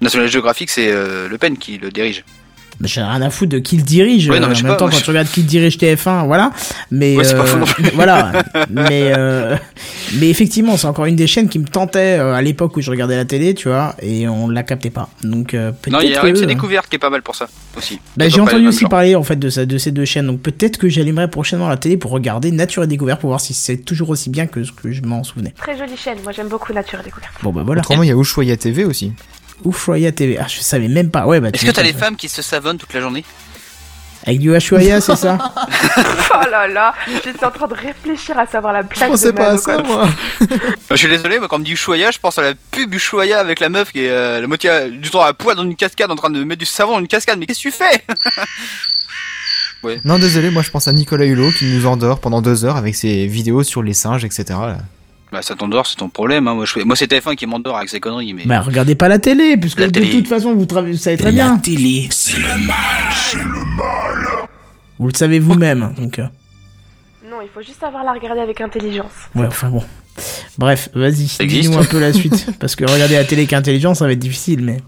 National 0.00 0.28
Geographic, 0.28 0.70
c'est 0.70 0.88
euh, 0.90 1.28
Le 1.28 1.38
Pen 1.38 1.56
qui 1.58 1.78
le 1.78 1.90
dirige. 1.90 2.24
Mais 2.82 2.88
J'ai 2.88 3.00
rien 3.00 3.22
à 3.22 3.30
foutre 3.30 3.52
de 3.52 3.58
qui 3.60 3.76
le 3.76 3.82
dirige. 3.84 4.28
Ouais, 4.28 4.40
non, 4.40 4.48
euh, 4.48 4.50
mais 4.50 4.58
en 4.58 4.62
même 4.62 4.72
pas, 4.72 4.76
temps, 4.76 4.88
quand 4.90 4.96
je- 4.98 5.04
tu 5.04 5.10
regardes 5.10 5.28
qui 5.28 5.42
dirige 5.44 5.78
TF1, 5.78 6.26
voilà. 6.26 6.50
Mais 6.90 7.16
Ouais, 7.16 7.22
c'est 7.24 7.36
pas 7.36 7.46
faux 7.46 7.58
non 7.58 7.64
euh, 7.64 7.72
plus. 7.72 7.84
voilà. 7.94 8.32
Mais 8.70 9.12
euh, 9.16 9.56
mais 10.18 10.28
effectivement, 10.28 10.76
c'est 10.76 10.86
encore 10.88 11.06
une 11.06 11.16
des 11.16 11.26
chaînes 11.26 11.48
qui 11.48 11.58
me 11.58 11.66
tentait 11.66 12.18
euh, 12.18 12.34
à 12.34 12.42
l'époque 12.42 12.76
où 12.76 12.80
je 12.80 12.90
regardais 12.90 13.16
la 13.16 13.24
télé, 13.24 13.54
tu 13.54 13.68
vois, 13.68 13.94
et 14.02 14.26
on 14.28 14.48
la 14.48 14.62
captait 14.64 14.90
pas. 14.90 15.08
Donc 15.22 15.54
euh, 15.54 15.70
Non, 15.90 16.00
il 16.02 16.10
y 16.10 16.14
a 16.16 16.20
que- 16.20 16.26
RMC 16.26 16.46
Découverte 16.46 16.88
qui 16.88 16.96
est 16.96 16.98
pas 16.98 17.08
mal 17.10 17.22
pour 17.22 17.36
ça 17.36 17.46
aussi. 17.76 18.00
Bah, 18.16 18.24
C'est 18.24 18.30
j'ai 18.34 18.40
entendu 18.40 18.66
aussi 18.66 18.80
genre. 18.80 18.90
parler 18.90 19.14
en 19.14 19.22
fait 19.22 19.36
de, 19.36 19.48
ça, 19.48 19.64
de 19.64 19.78
ces 19.78 19.92
deux 19.92 20.04
chaînes, 20.04 20.26
donc 20.26 20.40
peut-être 20.40 20.76
que 20.76 20.88
j'allumerai 20.88 21.28
prochainement 21.28 21.68
la 21.68 21.76
télé 21.76 21.96
pour 21.96 22.10
regarder 22.10 22.50
Nature 22.50 22.82
et 22.82 22.86
Découverte 22.88 23.20
pour 23.20 23.28
voir 23.30 23.40
si 23.40 23.54
c'est 23.54 23.76
toujours 23.76 24.10
aussi 24.10 24.28
bien 24.28 24.46
que 24.46 24.64
ce 24.64 24.72
que 24.72 24.90
je 24.90 25.02
m'en 25.02 25.22
souvenais. 25.22 25.54
Très 25.56 25.78
jolie 25.78 25.96
chaîne, 25.96 26.18
moi 26.24 26.32
j'aime 26.32 26.48
beaucoup 26.48 26.72
Nature 26.72 26.98
et 27.00 27.04
Découverte. 27.04 27.32
Bon 27.42 27.52
bah 27.52 27.62
voilà. 27.64 27.80
Autrement, 27.80 28.02
il 28.02 28.08
y 28.08 28.12
a 28.12 28.16
Ushuaïa 28.16 28.56
TV 28.56 28.84
aussi. 28.84 29.12
Ouf, 29.64 29.86
Roya 29.86 30.12
TV. 30.12 30.38
Ah, 30.38 30.46
je 30.48 30.60
savais 30.60 30.88
même 30.88 31.10
pas. 31.10 31.26
Ouais, 31.26 31.40
bah. 31.40 31.48
Est-ce 31.52 31.64
que 31.64 31.70
t'as 31.70 31.82
les 31.82 31.92
femmes 31.92 32.16
qui 32.16 32.28
se 32.28 32.42
savonnent 32.42 32.78
toute 32.78 32.92
la 32.94 33.00
journée 33.00 33.24
Avec 34.26 34.38
du 34.40 34.54
Ushuaïa, 34.54 35.00
c'est 35.00 35.16
ça 35.16 35.38
oh 35.96 36.50
là 36.50 36.66
là, 36.68 36.94
j'étais 37.24 37.44
en 37.44 37.50
train 37.50 37.66
de 37.68 37.74
réfléchir 37.74 38.38
à 38.38 38.46
savoir 38.46 38.72
la 38.72 38.82
Je 38.82 38.86
blague 38.86 39.08
de 39.08 39.12
pensais 39.12 39.32
pas 39.32 39.42
à 39.42 39.48
Mano, 39.50 39.58
ça, 39.60 39.74
quoi. 39.76 39.82
moi. 39.82 40.08
Je 40.90 40.96
suis 40.96 41.08
désolé, 41.08 41.38
moi 41.38 41.48
quand 41.48 41.56
on 41.56 41.58
me 41.60 41.64
dit 41.64 41.72
Ushuaïa, 41.72 42.10
je 42.10 42.18
pense 42.18 42.38
à 42.38 42.42
la 42.42 42.52
pub 42.70 42.94
Ushuaïa 42.94 43.38
avec 43.40 43.60
la 43.60 43.68
meuf 43.68 43.90
qui 43.92 44.04
est 44.04 44.10
euh, 44.10 44.40
la 44.40 44.46
moitié 44.46 44.90
du 44.90 45.10
temps 45.10 45.22
à 45.22 45.32
poids 45.34 45.54
dans 45.54 45.64
une 45.64 45.76
cascade 45.76 46.10
en 46.10 46.16
train 46.16 46.30
de 46.30 46.42
mettre 46.44 46.60
du 46.60 46.66
savon 46.66 46.92
dans 46.92 47.00
une 47.00 47.08
cascade. 47.08 47.38
Mais 47.38 47.46
qu'est-ce 47.46 47.62
que 47.62 47.68
tu 47.68 47.74
fais 47.74 48.04
Non, 50.04 50.18
désolé, 50.18 50.50
moi 50.50 50.62
je 50.62 50.70
pense 50.70 50.86
à 50.86 50.92
Nicolas 50.92 51.24
Hulot 51.24 51.50
qui 51.50 51.64
nous 51.64 51.86
endort 51.86 52.20
pendant 52.20 52.40
deux 52.40 52.64
heures 52.64 52.76
avec 52.76 52.94
ses 52.94 53.26
vidéos 53.26 53.64
sur 53.64 53.82
les 53.82 53.94
singes, 53.94 54.24
etc. 54.24 54.54
Bah 55.32 55.40
ça 55.40 55.54
t'endort, 55.54 55.86
c'est 55.86 55.96
ton 55.96 56.08
problème. 56.10 56.46
Hein. 56.46 56.54
Moi, 56.54 56.64
je... 56.66 56.80
moi 56.80 56.94
c'est 56.94 57.10
TF1 57.10 57.36
qui 57.36 57.46
m'endort 57.46 57.76
avec 57.78 57.88
ses 57.88 58.00
conneries. 58.00 58.34
Mais 58.34 58.44
Bah, 58.44 58.60
regardez 58.60 58.94
pas 58.94 59.08
la 59.08 59.18
télé, 59.18 59.56
puisque 59.56 59.80
La 59.80 59.86
de 59.86 59.92
télé. 59.92 60.10
toute 60.10 60.28
façon, 60.28 60.54
vous, 60.54 60.64
tra- 60.66 60.84
vous 60.86 60.96
savez 60.96 61.16
très 61.16 61.32
bien. 61.32 61.56
télé. 61.56 62.08
Vous 64.98 65.08
le 65.08 65.14
savez 65.14 65.38
vous-même, 65.38 65.94
donc. 65.98 66.18
euh, 66.18 66.26
Non, 67.28 67.38
il 67.42 67.48
faut 67.52 67.62
juste 67.62 67.80
savoir 67.80 68.04
la 68.04 68.12
regarder 68.12 68.40
avec 68.42 68.60
intelligence. 68.60 69.10
Ouais, 69.34 69.46
enfin 69.46 69.70
bon. 69.70 69.82
Bref, 70.58 70.90
vas-y, 70.94 71.24
dis-nous 71.46 71.78
un 71.78 71.84
peu 71.84 71.98
la 71.98 72.12
suite. 72.20 72.46
parce 72.60 72.76
que 72.76 72.84
regarder 72.84 73.14
la 73.14 73.24
télé 73.24 73.42
avec 73.42 73.52
intelligence, 73.54 73.98
ça 74.00 74.06
va 74.06 74.12
être 74.12 74.18
difficile, 74.18 74.62
mais. 74.62 74.80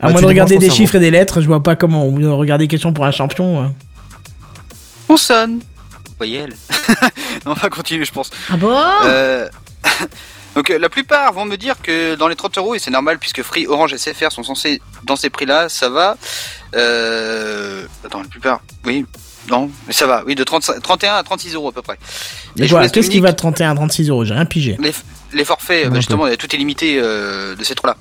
À 0.00 0.08
Bah, 0.08 0.12
moins 0.12 0.20
de 0.20 0.26
regarder 0.26 0.58
des 0.58 0.68
chiffres 0.70 0.96
et 0.96 1.00
des 1.00 1.10
lettres, 1.10 1.40
je 1.40 1.46
vois 1.46 1.62
pas 1.62 1.74
comment. 1.76 2.04
Regarder 2.36 2.68
question 2.68 2.92
pour 2.92 3.06
un 3.06 3.10
champion. 3.10 3.62
euh. 3.64 3.68
on 5.08 5.16
sonne. 5.16 5.60
Voyelle. 6.18 6.52
on 7.50 7.54
va 7.54 7.68
continuer, 7.70 8.04
je 8.04 8.12
pense. 8.12 8.30
Ah 8.50 8.56
bon 8.56 8.76
Euh, 9.04 9.48
Donc 10.56 10.70
euh, 10.70 10.78
la 10.78 10.88
plupart 10.88 11.32
vont 11.34 11.44
me 11.44 11.56
dire 11.56 11.76
que 11.82 12.14
dans 12.14 12.28
les 12.28 12.34
30 12.34 12.56
euros, 12.56 12.74
et 12.74 12.78
c'est 12.78 12.90
normal 12.90 13.18
puisque 13.18 13.42
Free, 13.42 13.66
Orange 13.66 13.92
et 13.92 13.98
SFR 13.98 14.32
sont 14.32 14.42
censés 14.42 14.80
dans 15.04 15.14
ces 15.16 15.28
prix-là, 15.28 15.68
ça 15.68 15.90
va. 15.90 16.16
Euh... 16.74 17.84
Attends, 18.04 18.22
la 18.22 18.28
plupart, 18.28 18.60
oui, 18.86 19.04
non, 19.50 19.70
mais 19.86 19.92
ça 19.92 20.06
va, 20.06 20.24
oui, 20.26 20.34
de 20.34 20.42
30 20.44 20.80
31 20.82 21.14
à 21.14 21.22
36 21.22 21.54
euros 21.54 21.68
à 21.68 21.72
peu 21.72 21.82
près. 21.82 21.98
Et 22.56 22.66
voilà, 22.66 22.88
qu'est-ce 22.88 23.10
qui 23.10 23.20
va 23.20 23.32
de 23.32 23.36
31 23.36 23.72
à 23.72 23.74
36 23.74 24.08
euros? 24.08 24.24
J'ai 24.24 24.34
rien 24.34 24.46
pigé. 24.46 24.76
Les, 24.80 24.92
les 25.34 25.44
forfaits, 25.44 25.88
bah, 25.88 25.92
un 25.92 25.96
justement, 25.96 26.26
tout 26.36 26.54
est 26.54 26.58
limité 26.58 26.98
euh, 26.98 27.54
de 27.54 27.62
ces 27.62 27.74
trois-là. 27.74 27.96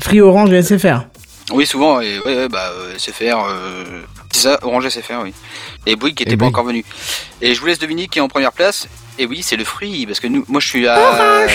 Free 0.00 0.20
Orange 0.20 0.52
et 0.52 0.62
SFR. 0.62 1.06
Oui, 1.52 1.66
souvent, 1.66 2.00
et, 2.00 2.18
ouais, 2.20 2.36
ouais, 2.36 2.48
bah, 2.48 2.70
euh, 2.72 2.96
SFR, 2.96 3.44
euh, 3.48 4.02
c'est 4.34 4.48
ça, 4.48 4.58
Orange 4.62 4.88
SFR, 4.88 5.20
oui. 5.22 5.32
Et 5.86 5.96
Bouygues 5.96 6.16
qui 6.16 6.24
Et 6.24 6.26
était 6.26 6.36
pas 6.36 6.46
encore 6.46 6.64
venu. 6.64 6.84
Et 7.40 7.54
je 7.54 7.60
vous 7.60 7.66
laisse 7.66 7.78
Dominique 7.78 8.10
qui 8.10 8.18
est 8.18 8.22
en 8.22 8.28
première 8.28 8.52
place. 8.52 8.88
Et 9.18 9.26
oui, 9.26 9.42
c'est 9.42 9.56
le 9.56 9.64
Free, 9.64 10.06
parce 10.06 10.20
que 10.20 10.26
nous, 10.26 10.44
moi 10.48 10.60
je 10.60 10.68
suis 10.68 10.88
à. 10.88 11.46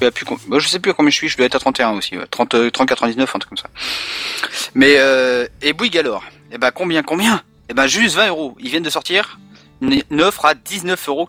Je 0.00 0.08
plus, 0.10 0.26
moi, 0.46 0.58
je 0.58 0.68
sais 0.68 0.78
plus 0.78 0.90
à 0.90 0.94
combien 0.94 1.10
je 1.10 1.16
suis, 1.16 1.28
je 1.28 1.36
dois 1.36 1.46
être 1.46 1.54
à 1.54 1.58
31 1.58 1.92
aussi, 1.92 2.18
ouais. 2.18 2.26
30, 2.30 2.54
euh, 2.54 2.70
30, 2.70 2.88
99, 2.88 3.34
un 3.34 3.38
truc 3.38 3.48
comme 3.48 3.56
ça. 3.56 3.70
Mais, 4.74 4.96
euh, 4.98 5.46
et 5.62 5.72
Bouygues 5.72 5.96
alors? 5.96 6.22
Eh 6.52 6.58
ben, 6.58 6.70
combien, 6.70 7.02
combien? 7.02 7.42
Eh 7.70 7.74
ben, 7.74 7.86
juste 7.86 8.14
20 8.16 8.28
euros. 8.28 8.56
Ils 8.60 8.68
viennent 8.68 8.82
de 8.82 8.90
sortir 8.90 9.38
une, 9.80 10.02
une 10.10 10.22
offre 10.22 10.44
à 10.44 10.54
19,99 10.54 11.06
euros. 11.08 11.28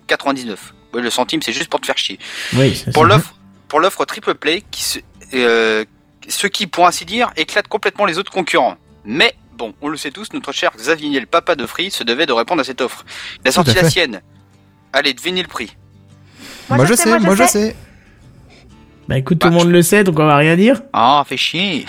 Le 0.94 1.10
centime, 1.10 1.42
c'est 1.42 1.54
juste 1.54 1.70
pour 1.70 1.80
te 1.80 1.86
faire 1.86 1.98
chier. 1.98 2.20
Oui, 2.54 2.76
ça, 2.76 2.92
Pour 2.92 3.06
l'offre, 3.06 3.36
pour 3.68 3.80
l'offre 3.80 4.04
triple 4.06 4.34
play, 4.36 4.64
qui 4.72 4.84
se, 4.84 5.00
euh, 5.34 5.86
ce 6.28 6.48
qui, 6.48 6.68
pour 6.68 6.88
ainsi 6.88 7.06
dire, 7.06 7.32
éclate 7.38 7.68
complètement 7.68 8.06
les 8.06 8.18
autres 8.18 8.32
concurrents. 8.32 8.78
Mais 9.06 9.36
bon, 9.58 9.74
on 9.82 9.90
le 9.90 9.98
sait 9.98 10.12
tous, 10.12 10.32
notre 10.34 10.52
cher 10.52 10.72
Xavier 10.78 11.10
Niel, 11.10 11.28
papa 11.28 11.56
de 11.56 11.66
Free, 11.66 11.92
se 11.92 12.04
devait 12.04 12.26
de 12.26 12.34
répondre 12.34 12.62
à 12.62 12.64
cette 12.64 12.82
offre. 12.82 13.06
Il 13.44 13.48
a 13.50 13.52
sorti 13.52 13.72
à 13.72 13.76
la 13.76 13.82
fait. 13.84 13.90
sienne. 13.90 14.22
Allez, 14.94 15.14
devinez 15.14 15.42
le 15.42 15.48
prix. 15.48 15.76
Moi, 16.70 16.86
je 16.86 16.94
sais, 16.94 17.20
moi 17.20 17.36
je 17.36 17.44
sais. 17.46 17.76
Bah 19.08 19.18
écoute, 19.18 19.40
tout 19.40 19.48
le 19.48 19.54
monde 19.54 19.70
le 19.70 19.82
sait, 19.82 20.04
donc 20.04 20.20
on 20.20 20.26
va 20.26 20.36
rien 20.36 20.58
dire. 20.58 20.82
Ah, 20.92 21.24
fait 21.26 21.38
chier. 21.38 21.86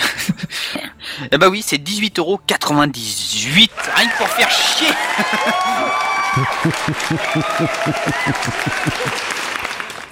eh 1.33 1.39
bah 1.39 1.49
oui, 1.49 1.63
c'est 1.67 1.83
18,98€. 1.83 3.69
Rien 3.97 4.09
que 4.09 4.19
pour 4.19 4.29
faire 4.29 4.51
chier. 4.51 4.87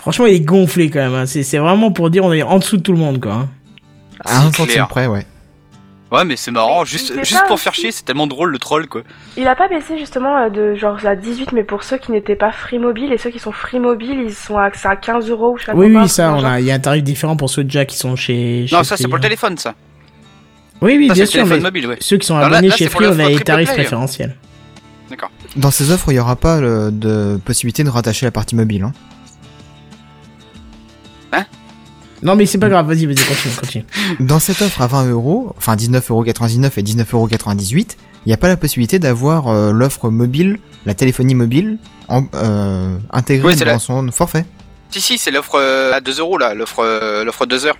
Franchement, 0.00 0.26
il 0.26 0.34
est 0.34 0.40
gonflé 0.40 0.90
quand 0.90 0.98
même. 1.00 1.14
hein. 1.14 1.26
C'est 1.26 1.58
vraiment 1.58 1.90
pour 1.92 2.10
dire 2.10 2.24
on 2.24 2.32
est 2.32 2.42
en 2.42 2.58
dessous 2.58 2.76
de 2.76 2.82
tout 2.82 2.92
le 2.92 2.98
monde, 2.98 3.20
quoi. 3.20 3.32
hein. 3.32 3.48
À 4.24 4.38
un 4.38 4.50
C'est 4.50 4.56
centime 4.56 4.86
près, 4.88 5.06
ouais. 5.06 5.26
Ouais, 6.12 6.24
mais 6.24 6.36
c'est 6.36 6.52
marrant, 6.52 6.80
Mais 6.80 6.86
juste, 6.86 7.12
juste 7.24 7.40
pas 7.40 7.48
pour 7.48 7.58
faire 7.58 7.74
chier, 7.74 7.90
c'est 7.90 8.04
tellement 8.04 8.28
drôle 8.28 8.50
le 8.52 8.58
troll 8.60 8.86
quoi. 8.86 9.02
Il 9.36 9.46
a 9.48 9.56
pas 9.56 9.66
baissé 9.66 9.98
justement 9.98 10.36
euh, 10.36 10.48
de 10.50 10.74
genre 10.76 11.04
à 11.04 11.16
18, 11.16 11.50
mais 11.52 11.64
pour 11.64 11.82
ceux 11.82 11.98
qui 11.98 12.12
n'étaient 12.12 12.36
pas 12.36 12.52
Free 12.52 12.78
Mobile 12.78 13.12
et 13.12 13.18
ceux 13.18 13.30
qui 13.30 13.40
sont 13.40 13.50
Free 13.50 13.80
Mobile, 13.80 14.20
ils 14.26 14.32
sont 14.34 14.56
à, 14.56 14.70
à 14.84 14.96
15 14.96 15.28
euros 15.30 15.54
ou 15.54 15.58
je 15.58 15.64
sais 15.64 15.72
pas 15.72 15.76
Oui, 15.76 15.92
oui, 15.94 16.08
ça, 16.08 16.28
genre. 16.30 16.38
on 16.40 16.44
a, 16.44 16.60
il 16.60 16.66
y 16.66 16.70
a 16.70 16.74
un 16.74 16.78
tarif 16.78 17.02
différent 17.02 17.36
pour 17.36 17.50
ceux 17.50 17.64
déjà 17.64 17.84
qui 17.84 17.96
sont 17.96 18.14
chez. 18.14 18.66
Non, 18.70 18.84
ça 18.84 18.96
c'est 18.96 19.08
pour 19.08 19.16
le 19.16 19.20
téléphone 19.22 19.58
ça. 19.58 19.74
Oui, 20.80 20.94
oui, 20.98 21.08
Ça, 21.08 21.14
bien 21.14 21.26
sûr, 21.26 21.44
mais 21.46 21.58
mobile, 21.58 21.86
ouais. 21.88 21.96
ceux 22.00 22.18
qui 22.18 22.26
sont 22.26 22.36
Alors 22.36 22.48
abonnés 22.52 22.68
là, 22.68 22.76
chez 22.76 22.88
Free, 22.88 23.06
on 23.08 23.18
a 23.18 23.28
les 23.28 23.40
tarifs 23.40 23.68
play. 23.72 23.78
préférentiels. 23.82 24.36
D'accord. 25.10 25.30
Dans 25.56 25.70
ces 25.70 25.90
offres, 25.90 26.10
il 26.10 26.14
n'y 26.14 26.20
aura 26.20 26.36
pas 26.36 26.60
le- 26.60 26.90
de 26.92 27.40
possibilité 27.44 27.82
de 27.82 27.88
rattacher 27.88 28.26
la 28.26 28.30
partie 28.32 28.54
mobile. 28.56 28.82
Hein. 28.84 28.92
Non, 32.22 32.34
mais 32.34 32.46
c'est 32.46 32.58
pas 32.58 32.68
grave, 32.68 32.86
vas-y, 32.86 33.06
vas-y, 33.06 33.16
continue, 33.16 33.54
continue. 33.60 33.84
Dans 34.20 34.38
cette 34.38 34.62
offre 34.62 34.80
à 34.82 34.86
20 34.86 35.10
euros, 35.10 35.52
enfin 35.58 35.76
19,99€ 35.76 36.70
et 36.78 36.82
19,98€, 36.82 37.74
il 38.24 38.28
n'y 38.28 38.32
a 38.32 38.36
pas 38.38 38.48
la 38.48 38.56
possibilité 38.56 38.98
d'avoir 38.98 39.48
euh, 39.48 39.70
l'offre 39.72 40.08
mobile, 40.10 40.58
la 40.86 40.94
téléphonie 40.94 41.34
mobile, 41.34 41.78
en, 42.08 42.24
euh, 42.34 42.96
intégrée 43.12 43.48
Oui, 43.48 43.56
dans 43.56 43.66
la- 43.66 43.78
son 43.78 44.10
forfait. 44.12 44.44
Si, 44.90 45.00
si, 45.00 45.18
c'est 45.18 45.30
l'offre 45.30 45.56
euh, 45.56 45.92
à 45.92 46.00
2 46.00 46.20
euros 46.20 46.38
là, 46.38 46.54
l'offre 46.54 46.78
euh, 46.80 47.24
l'offre 47.24 47.44
2 47.46 47.66
heures. 47.66 47.76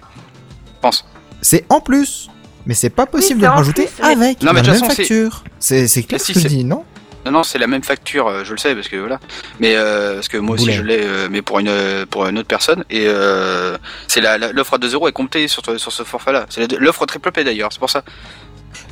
Je 0.67 0.81
pense. 0.83 1.07
C'est 1.41 1.65
en 1.69 1.81
plus 1.81 2.29
Mais 2.67 2.75
c'est 2.75 2.91
pas 2.91 3.07
possible 3.07 3.41
c'est 3.41 3.47
de 3.47 3.51
rajouter 3.53 3.87
plus, 3.87 4.05
avec 4.05 4.43
Non, 4.43 4.53
mais 4.53 4.61
la 4.61 4.67
de 4.67 4.71
même 4.73 4.81
façon, 4.81 4.95
facture. 4.95 5.45
C'est 5.59 5.87
clair 6.03 6.21
Si, 6.21 6.35
ce 6.35 6.39
que 6.39 6.41
je 6.41 6.49
dis, 6.49 6.65
non 6.65 6.85
Non, 7.27 7.33
non, 7.33 7.43
c'est 7.43 7.59
la 7.59 7.67
même 7.67 7.83
facture, 7.83 8.29
euh, 8.29 8.45
je 8.45 8.53
le 8.53 8.59
sais, 8.59 8.75
parce 8.75 8.89
que 8.89 8.97
voilà. 8.97 9.21
Mais 9.61 9.73
euh, 9.77 10.15
parce 10.15 10.29
que 10.29 10.39
moi 10.39 10.55
aussi 10.55 10.65
Boulet. 10.67 10.77
je 10.77 10.83
l'ai, 10.83 11.01
euh, 11.03 11.29
mais 11.31 11.43
pour 11.43 11.59
une 11.59 11.69
euh, 11.69 12.07
pour 12.09 12.27
une 12.27 12.39
autre 12.39 12.49
personne. 12.49 12.85
Et 12.89 13.05
euh, 13.09 13.77
c'est 14.09 14.21
la 14.21 14.39
la- 14.39 14.53
l'offre 14.53 14.75
à 14.75 14.79
2 14.79 14.95
euros 14.95 15.09
est 15.09 15.13
comptée 15.13 15.49
sur 15.49 15.63
sur 15.79 15.93
ce 15.93 16.03
forfait-là. 16.05 16.47
C'est 16.49 16.73
la- 16.73 16.79
l'offre 16.79 17.05
triple 17.05 17.33
play 17.33 17.45
d'ailleurs, 17.45 17.71
c'est 17.73 17.79
pour 17.81 17.91
ça. 17.91 18.03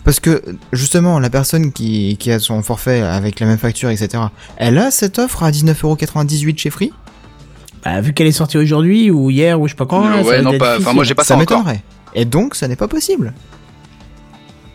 Parce 0.02 0.18
que 0.20 0.42
justement, 0.72 1.18
la 1.20 1.30
personne 1.30 1.72
qui, 1.72 2.16
qui 2.18 2.30
a 2.32 2.38
son 2.38 2.62
forfait 2.62 3.00
avec 3.02 3.38
la 3.40 3.46
même 3.46 3.58
facture, 3.58 3.90
etc., 3.90 4.24
elle 4.56 4.78
a 4.78 4.90
cette 4.90 5.18
offre 5.18 5.42
à 5.42 5.50
19,98€ 5.50 6.58
chez 6.58 6.70
Free? 6.70 6.92
Bah, 7.84 8.00
vu 8.00 8.14
qu'elle 8.14 8.26
est 8.26 8.32
sortie 8.32 8.56
aujourd'hui, 8.58 9.10
ou 9.10 9.30
hier, 9.30 9.60
ou 9.60 9.66
je 9.68 9.72
sais 9.72 9.76
pas 9.76 9.84
quand. 9.86 10.06
Euh, 10.06 10.22
ouais, 10.22 10.40
non, 10.42 10.56
pas- 10.58 10.78
enfin, 10.78 10.92
moi, 10.94 11.04
j'ai 11.04 11.14
pas 11.14 11.22
ça 11.22 11.34
Ça 11.34 11.36
m'étonnerait. 11.36 11.82
Et 12.14 12.24
donc, 12.24 12.54
ça 12.54 12.66
n'est 12.66 12.76
pas 12.76 12.88
possible. 12.88 13.34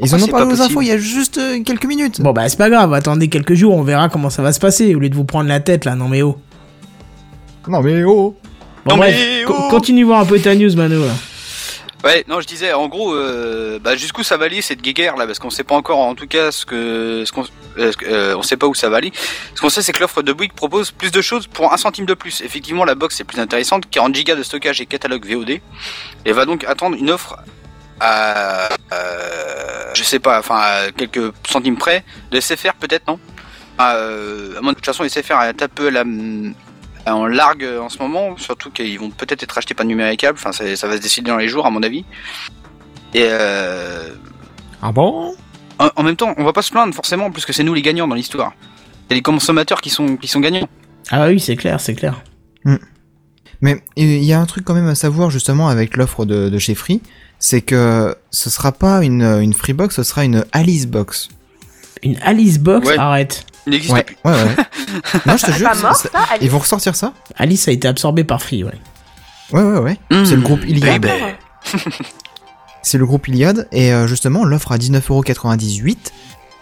Ils 0.02 0.16
en 0.16 0.22
ont 0.22 0.28
parlé 0.28 0.54
aux 0.54 0.62
infos 0.62 0.82
il 0.82 0.88
y 0.88 0.92
a 0.92 0.98
juste 0.98 1.38
euh, 1.38 1.62
quelques 1.64 1.86
minutes. 1.86 2.22
Bon, 2.22 2.32
bah, 2.32 2.48
c'est 2.48 2.58
pas 2.58 2.70
grave, 2.70 2.94
attendez 2.94 3.28
quelques 3.28 3.54
jours, 3.54 3.76
on 3.76 3.84
verra 3.84 4.10
comment 4.10 4.30
ça 4.30 4.42
va 4.42 4.54
se 4.54 4.60
passer, 4.60 4.96
au 4.96 5.00
lieu 5.00 5.10
de 5.10 5.16
vous 5.16 5.26
prendre 5.26 5.50
la 5.50 5.60
tête, 5.60 5.86
là, 5.86 5.96
non 5.96 6.08
mais 6.08 6.22
oh. 6.22 6.38
Non 7.68 7.82
mais 7.82 8.04
oh 8.04 8.36
Bon, 8.86 8.92
Non, 8.92 8.98
bref, 8.98 9.16
mais 9.16 9.44
co- 9.44 9.56
oh. 9.58 9.70
continue 9.70 10.04
voir 10.04 10.22
un 10.22 10.26
peu 10.26 10.40
ta 10.40 10.56
news, 10.56 10.74
Mano, 10.76 11.06
là. 11.06 11.14
Ouais, 12.06 12.24
non, 12.30 12.40
je 12.40 12.48
disais, 12.48 12.72
en 12.72 12.88
gros, 12.88 13.14
euh, 13.14 13.78
bah, 13.78 13.98
jusqu'où 13.98 14.24
ça 14.24 14.38
va 14.38 14.46
aller 14.46 14.62
cette 14.62 14.82
guéguerre 14.82 15.18
là, 15.18 15.28
parce 15.28 15.38
qu'on 15.38 15.50
sait 15.50 15.66
pas 15.66 15.76
encore, 15.76 16.00
en 16.00 16.16
tout 16.16 16.28
cas, 16.28 16.50
ce 16.50 16.66
que, 16.66 17.24
ce 17.26 17.32
qu'on, 17.34 17.44
euh, 17.78 17.92
euh, 18.08 18.36
on 18.38 18.42
sait 18.42 18.56
pas 18.56 18.68
où 18.68 18.74
ça 18.74 18.88
va 18.90 18.98
aller. 18.98 19.12
Ce 19.54 19.60
qu'on 19.60 19.68
sait, 19.70 19.82
c'est 19.82 19.92
que 19.92 20.00
l'offre 20.00 20.22
de 20.22 20.32
Bouygues 20.32 20.54
propose 20.54 20.92
plus 20.92 21.12
de 21.12 21.22
choses 21.22 21.48
pour 21.48 21.74
un 21.74 21.78
centime 21.78 22.06
de 22.06 22.14
plus. 22.14 22.40
Effectivement, 22.40 22.86
la 22.86 22.96
box 22.96 23.20
est 23.20 23.26
plus 23.26 23.40
intéressante, 23.40 23.90
40 23.90 24.16
Go 24.26 24.36
de 24.36 24.44
stockage 24.44 24.80
et 24.80 24.86
catalogue 24.86 25.26
VOD, 25.30 25.60
et 26.26 26.32
va 26.32 26.46
donc 26.46 26.64
attendre 26.64 26.96
une 26.98 27.10
offre 27.12 27.36
à, 28.00 28.70
euh, 28.94 29.92
je 29.94 30.04
sais 30.04 30.20
pas, 30.20 30.40
enfin 30.40 30.62
quelques 30.96 31.34
centimes 31.48 31.78
près 31.78 32.04
de 32.32 32.40
SFR 32.40 32.74
peut-être 32.80 33.08
non? 33.08 33.20
Euh, 33.82 34.58
à 34.58 34.62
moins 34.62 34.72
de 34.74 34.76
toute 34.78 34.86
façon 34.86 35.08
SFR 35.08 35.42
est 35.44 35.62
un 35.64 35.68
peu 35.68 35.90
la, 35.90 36.04
en 37.08 37.26
largue 37.28 37.66
en 37.82 37.88
ce 37.90 37.98
moment, 38.00 38.36
surtout 38.38 38.72
qu'ils 38.72 39.00
vont 39.00 39.10
peut-être 39.10 39.42
être 39.44 39.58
achetés 39.58 39.74
par 39.74 39.86
numéricable. 39.86 40.38
Enfin 40.38 40.52
ça, 40.52 40.76
ça 40.76 40.88
va 40.88 40.98
se 40.98 41.02
décider 41.02 41.30
dans 41.32 41.38
les 41.38 41.48
jours 41.48 41.66
à 41.66 41.70
mon 41.70 41.82
avis. 41.84 42.04
Et 43.14 43.26
euh, 43.30 44.10
Ah 44.82 44.92
bon? 44.92 45.34
en, 45.80 45.90
en 45.96 46.04
même 46.04 46.16
temps, 46.18 46.34
on 46.38 46.44
va 46.44 46.54
pas 46.54 46.62
se 46.62 46.72
plaindre 46.72 46.94
forcément 46.94 47.32
puisque 47.32 47.54
c'est 47.54 47.64
nous 47.64 47.74
les 47.74 47.82
gagnants 47.82 48.08
dans 48.08 48.16
l'histoire. 48.16 48.54
C'est 49.08 49.16
les 49.16 49.22
consommateurs 49.22 49.82
qui 49.82 49.90
sont 49.90 50.18
qui 50.18 50.28
sont 50.28 50.40
gagnants. 50.42 50.68
Ah 51.10 51.28
oui, 51.28 51.40
c'est 51.40 51.56
clair, 51.56 51.80
c'est 51.80 51.96
clair. 51.96 52.22
Mais 53.62 53.82
il 53.98 54.24
y 54.24 54.32
a 54.32 54.40
un 54.40 54.46
truc 54.46 54.64
quand 54.64 54.74
même 54.74 54.88
à 54.88 54.96
savoir 54.96 55.30
justement 55.32 55.68
avec 55.68 55.98
l'offre 55.98 56.26
de, 56.26 56.50
de 56.50 56.58
chez 56.60 56.76
Free, 56.76 57.02
c'est 57.40 57.61
que 57.61 58.16
ce 58.32 58.49
sera 58.49 58.72
pas 58.72 59.03
une, 59.03 59.24
une 59.24 59.53
Freebox, 59.53 59.95
ce 59.95 60.03
sera 60.03 60.24
une 60.26 60.45
Alice 60.52 60.88
Box. 60.88 61.30
Une 62.03 62.18
Alice 62.22 62.60
Box, 62.60 62.88
Ouais. 62.88 62.98
arrête. 62.98 63.45
Il 63.66 63.72
n'existe 63.72 63.94
Ouais, 63.94 64.03
plus. 64.03 64.16
ouais, 64.26 64.32
ouais. 64.32 64.56
non, 65.26 65.38
je 65.38 65.45
te 65.45 65.52
C'est 65.52 65.57
jure, 65.57 65.70
pas 65.70 65.76
mort, 65.76 65.95
c'est- 65.95 66.11
ça, 66.11 66.20
Alice 66.32 66.41
ils 66.44 66.49
vont 66.49 66.60
ressortir 66.60 66.95
ça 66.95 67.14
Alice 67.38 67.68
a 67.68 67.72
été 67.72 67.88
absorbée 67.88 68.24
par 68.24 68.41
Free, 68.41 68.64
ouais. 68.64 68.74
Ouais, 69.52 69.64
ouais, 69.64 69.80
ouais. 69.80 69.98
Mmh, 70.11 70.26
C'est 70.26 70.36
le 70.36 70.41
groupe 70.41 70.64
Iliad. 70.66 71.02
baby. 71.02 71.11
C'est 72.82 72.98
le 72.98 73.06
groupe 73.06 73.28
Iliad 73.28 73.68
et 73.72 73.94
euh, 73.94 74.07
justement 74.07 74.45
l'offre 74.45 74.72
à 74.72 74.78
19,98€ 74.78 75.98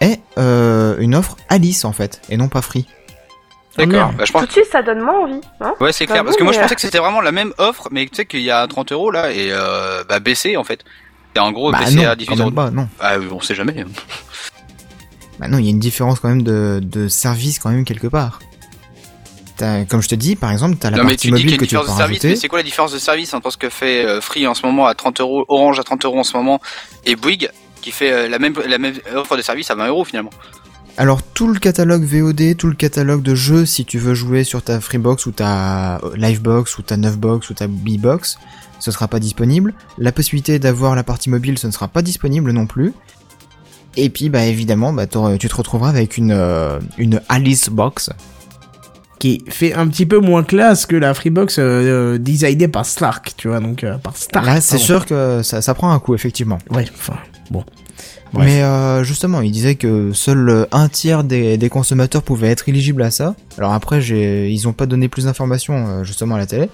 est 0.01 0.19
euh, 0.37 0.95
une 0.99 1.13
offre 1.15 1.37
Alice 1.49 1.85
en 1.85 1.91
fait 1.93 2.21
et 2.29 2.37
non 2.37 2.47
pas 2.49 2.61
Free. 2.61 2.87
D'accord. 3.77 4.11
Bah, 4.17 4.25
je 4.25 4.31
pense 4.31 4.41
Tout 4.41 4.47
de 4.47 4.51
suite, 4.51 4.67
ça 4.71 4.81
donne 4.81 5.01
moins 5.01 5.19
envie. 5.19 5.41
Hein 5.61 5.73
Ouais, 5.79 5.91
c'est 5.91 6.05
Bah 6.05 6.13
clair. 6.13 6.23
Parce 6.25 6.35
que 6.35 6.43
moi, 6.43 6.51
je 6.51 6.57
mais, 6.57 6.63
pensais 6.63 6.75
que 6.75 6.81
c'était 6.81 6.97
vraiment 6.97 7.21
la 7.21 7.31
même 7.31 7.53
offre, 7.57 7.87
mais 7.91 8.05
tu 8.07 8.15
sais 8.15 8.25
qu'il 8.25 8.41
y 8.41 8.51
a 8.51 8.65
30 8.67 8.91
euros 8.91 9.11
là, 9.11 9.31
et 9.31 9.49
euh, 9.51 10.03
bah, 10.07 10.19
baissé 10.19 10.57
en 10.57 10.63
fait. 10.63 10.83
Et 11.35 11.39
en 11.39 11.51
gros, 11.51 11.71
bah 11.71 11.79
baissé 11.79 11.97
non, 11.97 12.03
à 12.03 12.09
quand 12.09 12.15
18 12.15 12.29
même 12.31 12.39
euros. 12.41 12.51
pas, 12.51 12.71
non. 12.71 12.87
Ah, 12.99 13.17
on 13.31 13.39
sait 13.41 13.55
jamais. 13.55 13.85
Bah 15.39 15.47
non, 15.47 15.59
il 15.59 15.65
y 15.65 15.67
a 15.67 15.71
une 15.71 15.79
différence 15.79 16.19
quand 16.19 16.29
même 16.29 16.41
de, 16.41 16.79
de 16.81 17.07
service 17.07 17.59
quand 17.59 17.69
même 17.69 17.85
quelque 17.85 18.07
part. 18.07 18.39
Comme 19.89 20.01
je 20.03 20.07
te 20.07 20.15
dis, 20.15 20.35
par 20.35 20.51
exemple, 20.51 20.77
t'as 20.79 20.91
la 20.91 20.97
non, 20.97 21.03
mais 21.03 21.11
partie 21.11 21.29
tu 21.29 21.33
dis 21.33 21.41
qu'il 21.41 21.49
y 21.49 21.53
mobile 21.53 21.53
a 21.53 21.55
une 21.55 21.59
que 21.61 21.65
tu 21.65 21.75
peux 21.75 21.81
différence 21.81 21.85
de 21.87 21.97
service, 21.97 22.17
rajouter. 22.17 22.27
mais 22.29 22.35
c'est 22.35 22.47
quoi 22.47 22.59
la 22.59 22.63
différence 22.63 22.91
de 22.91 22.99
service 22.99 23.33
entre 23.33 23.51
ce 23.51 23.57
que 23.57 23.69
fait 23.69 24.05
euh, 24.05 24.21
Free 24.21 24.45
en 24.45 24.53
ce 24.53 24.65
moment 24.65 24.85
à 24.85 24.93
30 24.93 25.19
euros, 25.21 25.45
Orange 25.47 25.79
à 25.79 25.83
30 25.83 26.05
euros 26.05 26.19
en 26.19 26.23
ce 26.23 26.37
moment, 26.37 26.61
et 27.05 27.15
Bouygues 27.15 27.49
qui 27.81 27.91
fait 27.91 28.11
euh, 28.11 28.27
la 28.27 28.37
même 28.37 28.53
la 28.67 28.77
même 28.77 28.95
offre 29.15 29.35
de 29.35 29.41
service 29.41 29.71
à 29.71 29.75
20 29.75 29.87
euros 29.87 30.03
finalement? 30.03 30.29
Alors 30.97 31.21
tout 31.21 31.47
le 31.47 31.59
catalogue 31.59 32.03
VOD, 32.03 32.57
tout 32.57 32.67
le 32.67 32.73
catalogue 32.73 33.21
de 33.21 33.35
jeux 33.35 33.65
si 33.65 33.85
tu 33.85 33.99
veux 33.99 34.15
jouer 34.15 34.43
sur 34.43 34.63
ta 34.63 34.81
Freebox 34.81 35.25
ou 35.27 35.31
ta 35.31 35.97
euh, 35.97 36.15
Livebox 36.15 36.77
ou 36.79 36.81
ta 36.81 36.97
Neufbox 36.97 37.49
ou 37.49 37.53
ta 37.53 37.67
B-Box, 37.67 38.39
ce 38.79 38.91
sera 38.91 39.07
pas 39.07 39.19
disponible. 39.19 39.73
La 39.97 40.11
possibilité 40.11 40.57
d'avoir 40.57 40.95
la 40.95 41.03
partie 41.03 41.29
mobile, 41.29 41.59
ce 41.59 41.67
ne 41.67 41.71
sera 41.71 41.87
pas 41.87 42.01
disponible 42.01 42.51
non 42.51 42.65
plus. 42.65 42.93
Et 43.95 44.09
puis 44.09 44.29
bah 44.29 44.45
évidemment, 44.45 44.93
bah, 44.93 45.07
tu 45.07 45.47
te 45.47 45.55
retrouveras 45.55 45.89
avec 45.89 46.17
une 46.17 46.31
euh, 46.31 46.79
une 46.97 47.21
Alice 47.29 47.69
Box. 47.69 48.11
Qui 49.19 49.43
fait 49.49 49.73
un 49.73 49.87
petit 49.87 50.05
peu 50.05 50.19
moins 50.19 50.43
classe 50.43 50.85
que 50.85 50.95
la 50.95 51.15
Freebox 51.15 51.57
euh, 51.57 51.63
euh, 51.63 52.17
designée 52.19 52.67
par 52.67 52.85
Stark, 52.85 53.33
tu 53.35 53.47
vois, 53.47 53.59
donc 53.59 53.83
euh, 53.83 53.97
par 53.97 54.15
Stark. 54.15 54.45
Là, 54.45 54.61
c'est 54.61 54.77
sûr 54.77 55.07
que 55.07 55.41
ça, 55.41 55.63
ça 55.63 55.73
prend 55.73 55.91
un 55.91 55.97
coup 55.97 56.13
effectivement. 56.13 56.59
Ouais, 56.69 56.85
enfin, 56.93 57.17
bon. 57.49 57.63
Bref. 58.33 58.45
Mais 58.45 58.61
euh, 58.63 59.03
justement, 59.03 59.41
il 59.41 59.51
disait 59.51 59.75
que 59.75 60.11
seul 60.13 60.49
euh, 60.49 60.65
un 60.71 60.89
tiers 60.89 61.23
des, 61.23 61.57
des 61.57 61.69
consommateurs 61.69 62.23
pouvaient 62.23 62.49
être 62.49 62.67
éligibles 62.69 63.01
à 63.03 63.11
ça. 63.11 63.35
Alors 63.57 63.73
après, 63.73 64.01
ils 64.05 64.67
ont 64.67 64.73
pas 64.73 64.85
donné 64.85 65.07
plus 65.07 65.25
d'informations 65.25 65.87
euh, 65.87 66.03
justement 66.03 66.35
à 66.35 66.37
la 66.37 66.45
télé. 66.45 66.69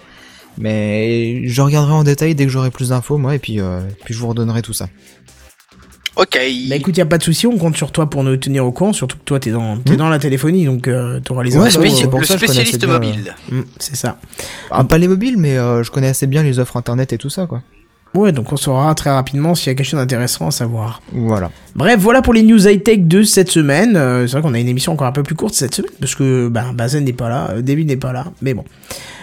Mais 0.58 1.48
je 1.48 1.62
regarderai 1.62 1.94
en 1.94 2.04
détail 2.04 2.36
dès 2.36 2.46
que 2.46 2.52
j'aurai 2.52 2.70
plus 2.72 2.90
d'infos, 2.90 3.18
moi, 3.18 3.36
et 3.36 3.40
puis, 3.40 3.60
euh, 3.60 3.82
puis 4.06 4.14
je 4.14 4.20
vous 4.20 4.28
redonnerai 4.28 4.62
tout 4.62 4.74
ça. 4.74 4.88
Ok. 6.16 6.38
Bah 6.70 6.76
écoute, 6.76 6.96
y 6.96 7.02
a 7.02 7.08
pas 7.08 7.18
de 7.18 7.24
souci, 7.24 7.48
on 7.48 7.58
compte 7.58 7.76
sur 7.76 7.92
toi 7.92 8.08
pour 8.08 8.24
nous 8.24 8.38
tenir 8.38 8.64
au 8.66 8.72
courant, 8.72 8.94
surtout 8.94 9.18
que 9.18 9.24
toi 9.24 9.40
t'es 9.40 9.50
dans, 9.50 9.78
t'es 9.78 9.94
Hmm. 9.94 9.98
dans 9.98 10.10
la 10.10 10.20
téléphonie, 10.20 10.66
donc 10.66 10.88
euh, 10.88 11.20
t'auras 11.22 11.42
les 11.44 11.58
Ouais, 11.58 11.68
infos. 11.76 11.80
euh, 11.82 12.08
pour 12.08 12.20
le 12.20 12.26
ça 12.28 12.36
que 12.36 12.42
je 12.42 12.46
connaissais 12.46 12.66
spécialiste 12.72 12.86
mobile. 12.88 13.36
hmm, 13.52 13.62
c'est 13.80 13.96
ça. 13.96 14.20
Ah, 14.70 14.84
pas 14.84 15.00
les 15.00 15.08
mobiles, 15.08 15.38
mais 15.38 15.58
euh, 15.58 15.82
je 15.82 15.90
connais 15.90 16.08
assez 16.10 16.28
bien 16.28 16.44
les 16.44 16.60
offres 16.60 16.78
internet 16.78 17.14
et 17.14 17.18
tout 17.18 17.32
ça, 17.32 17.48
quoi. 17.48 17.64
Ouais, 18.14 18.32
donc 18.32 18.54
on 18.54 18.58
saura 18.58 18.94
très 18.94 19.10
rapidement 19.10 19.56
s'il 19.56 19.68
y 19.68 19.70
a 19.72 19.76
quelque 19.76 19.88
chose 19.88 20.00
d'intéressant 20.00 20.48
à 20.48 20.52
savoir. 20.52 21.02
Voilà. 21.14 21.50
Bref, 21.76 22.00
voilà 22.00 22.22
pour 22.22 22.34
les 22.34 22.44
news 22.44 22.68
high-tech 22.68 23.00
de 23.00 23.24
cette 23.24 23.50
semaine. 23.50 23.96
Euh, 23.96 24.28
c'est 24.28 24.34
vrai 24.34 24.42
qu'on 24.44 24.54
a 24.54 24.60
une 24.60 24.68
émission 24.68 24.92
encore 24.94 25.08
un 25.08 25.12
peu 25.12 25.24
plus 25.24 25.34
courte 25.34 25.56
cette 25.56 25.74
semaine, 25.74 25.90
parce 26.00 26.14
que 26.14 26.48
bah, 26.48 26.66
Bazen 26.76 27.04
n'est 27.06 27.12
pas 27.14 27.28
là, 27.30 27.50
euh, 27.52 27.62
David 27.64 27.88
n'est 27.88 27.98
pas 27.98 28.14
là, 28.14 28.26
mais 28.44 28.54
bon. 28.54 28.66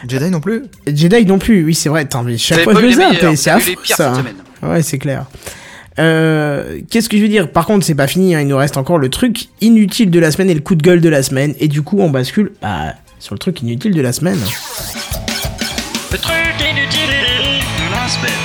Jedi 0.09 0.29
non 0.31 0.41
plus. 0.41 0.65
Jedi 0.93 1.25
non 1.25 1.39
plus, 1.39 1.65
oui 1.65 1.75
c'est 1.75 1.89
vrai, 1.89 2.01
attends, 2.01 2.25
mais 2.25 2.37
chaque 2.37 2.59
Vous 2.59 2.65
fois 2.65 2.79
avez 2.79 2.91
je 2.91 2.99
les 3.29 3.37
c'est 3.37 3.51
affreux 3.51 3.75
ça. 3.85 4.13
hein. 4.13 4.69
Ouais, 4.69 4.83
c'est 4.83 4.99
clair. 4.99 5.27
Euh, 6.01 6.81
Qu'est-ce 6.91 7.09
que 7.09 7.17
je 7.17 7.23
veux 7.23 7.29
dire? 7.29 7.49
Par 7.51 7.67
contre, 7.67 7.85
c'est 7.87 7.95
pas 7.95 8.07
fini, 8.09 8.35
hein, 8.35 8.41
il 8.41 8.49
nous 8.49 8.57
reste 8.57 8.77
encore 8.77 8.99
le 8.99 9.09
truc 9.09 9.49
inutile 9.61 10.11
de 10.11 10.19
la 10.19 10.33
semaine 10.33 10.51
et 10.51 10.55
le 10.55 10.61
coup 10.61 10.75
de 10.75 10.83
gueule 10.83 11.01
de 11.01 11.09
la 11.09 11.23
semaine, 11.23 11.55
et 11.61 11.69
du 11.69 11.83
coup 11.83 11.99
on 12.01 12.11
bascule 12.11 12.51
bah, 12.61 12.95
sur 13.21 13.35
le 13.37 13.39
truc 13.39 13.63
inutile 13.63 13.95
de 13.95 14.01
la 14.01 14.13
semaine. 14.13 14.39
Le 16.11 16.19
truc 16.19 16.35
inutile 16.59 17.09
de 17.09 17.93
la 17.93 18.09
semaine. 18.09 18.40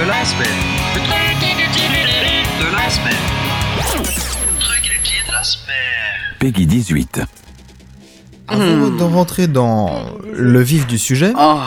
De 0.00 0.06
la 0.06 0.24
semaine. 0.24 0.48
Le 0.94 1.00
truc 1.00 1.42
inutile 1.42 1.92
de 2.60 2.72
la 2.74 2.88
semaine. 2.90 3.14
Le 3.76 4.58
truc 4.58 4.86
inutile 4.86 5.26
de 5.28 5.32
la 5.32 5.42
semaine. 5.44 6.36
Peggy 6.38 6.66
18. 6.66 7.20
Avant 8.48 8.90
de 8.90 9.02
rentrer 9.02 9.46
dans 9.46 10.06
le 10.32 10.60
vif 10.62 10.86
du 10.86 10.98
sujet, 10.98 11.32
Oh. 11.38 11.58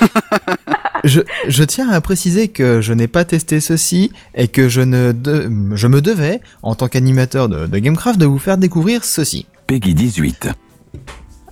je, 1.04 1.20
je 1.48 1.64
tiens 1.64 1.88
à 1.90 2.00
préciser 2.00 2.48
que 2.48 2.80
je 2.80 2.92
n'ai 2.92 3.08
pas 3.08 3.24
testé 3.24 3.60
ceci 3.60 4.12
et 4.34 4.48
que 4.48 4.68
je 4.68 4.80
ne 4.82 5.12
de- 5.12 5.50
je 5.74 5.86
me 5.86 6.00
devais, 6.00 6.40
en 6.62 6.74
tant 6.74 6.88
qu'animateur 6.88 7.48
de, 7.48 7.66
de 7.66 7.78
Gamecraft, 7.78 8.18
de 8.20 8.26
vous 8.26 8.38
faire 8.38 8.58
découvrir 8.58 9.04
ceci. 9.04 9.46
Peggy 9.66 9.94
18. 9.94 10.48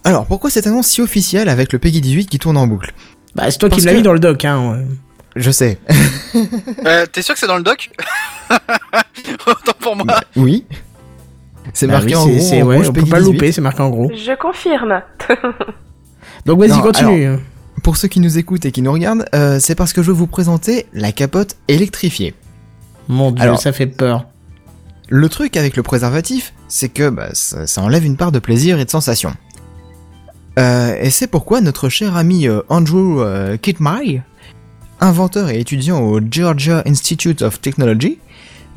Alors, 0.05 0.27
pourquoi 0.27 0.51
cette 0.51 0.67
annonce 0.67 0.87
si 0.89 1.01
officielle 1.01 1.49
avec 1.49 1.73
le 1.73 1.79
Peggy 1.79 2.01
18 2.01 2.27
qui 2.27 2.39
tourne 2.39 2.57
en 2.57 2.67
boucle? 2.67 2.93
Bah, 3.35 3.51
c'est 3.51 3.59
toi 3.59 3.69
qui 3.71 3.81
me 3.81 3.87
l'as 3.87 3.93
que- 3.93 3.97
mis 3.97 4.03
dans 4.03 4.13
le 4.13 4.21
doc, 4.21 4.45
hein. 4.45 4.73
ouais. 4.73 4.87
Je 5.37 5.51
sais. 5.51 5.79
Euh, 6.87 7.07
T'es 7.11 7.23
sûr 7.23 7.35
que 7.35 7.41
c'est 7.41 7.49
dans 7.49 7.57
le 7.57 7.63
doc? 7.65 7.91
Autant 9.47 9.73
pour 9.81 9.97
moi. 9.97 10.21
oui. 10.37 10.65
C'est 11.75 11.87
Bah 11.87 11.95
marqué 11.95 12.09
oui, 12.09 12.15
en 12.17 12.27
gros, 12.29 12.53
en 12.55 12.63
ouais, 12.67 12.89
on 12.89 12.93
peut 12.93 13.05
pas 13.05 13.19
le 13.19 13.25
18. 13.25 13.33
louper, 13.33 13.53
c'est 13.53 13.61
marqué 13.61 13.83
en 13.83 13.91
gros. 13.91 14.11
Je 14.15 14.37
confirme. 14.39 15.03
Donc 16.47 16.59
vas-y, 16.61 16.81
continue. 16.81 17.37
Pour 17.83 17.97
ceux 17.97 18.09
qui 18.09 18.21
nous 18.21 18.39
écoutent 18.39 18.65
et 18.65 18.73
qui 18.73 18.81
nous 18.83 18.93
regardent, 18.93 19.25
euh, 19.35 19.59
c'est 19.59 19.75
parce 19.75 19.93
que 19.93 20.03
je 20.03 20.09
veux 20.09 20.17
vous 20.17 20.27
présenter 20.27 20.87
la 20.93 21.13
capote 21.13 21.57
électrifiée. 21.69 22.35
Mon 23.09 23.31
dieu, 23.33 23.43
Alors- 23.45 23.61
ça 23.61 23.73
fait 23.73 23.87
peur. 23.87 24.27
Le 25.09 25.29
truc 25.29 25.57
avec 25.57 25.77
le 25.77 25.83
préservatif, 25.83 26.55
c'est 26.69 26.89
que 26.89 27.11
bah, 27.11 27.31
ça, 27.33 27.67
ça 27.67 27.83
enlève 27.83 28.05
une 28.05 28.17
part 28.17 28.31
de 28.31 28.39
plaisir 28.39 28.79
et 28.79 28.85
de 28.85 28.91
sensation. 28.91 29.35
Euh, 30.59 30.97
et 31.01 31.11
c'est 31.11 31.27
pourquoi 31.27 31.61
notre 31.61 31.89
cher 31.89 32.17
ami 32.17 32.47
euh, 32.47 32.61
Andrew 32.69 33.21
euh, 33.21 33.57
Kitmai, 33.57 34.23
inventeur 35.01 35.51
et 35.51 35.59
étudiant 35.61 36.01
au 36.01 36.21
Georgia 36.31 36.83
Institute 36.87 37.43
of 37.43 37.61
Technology, 37.61 38.19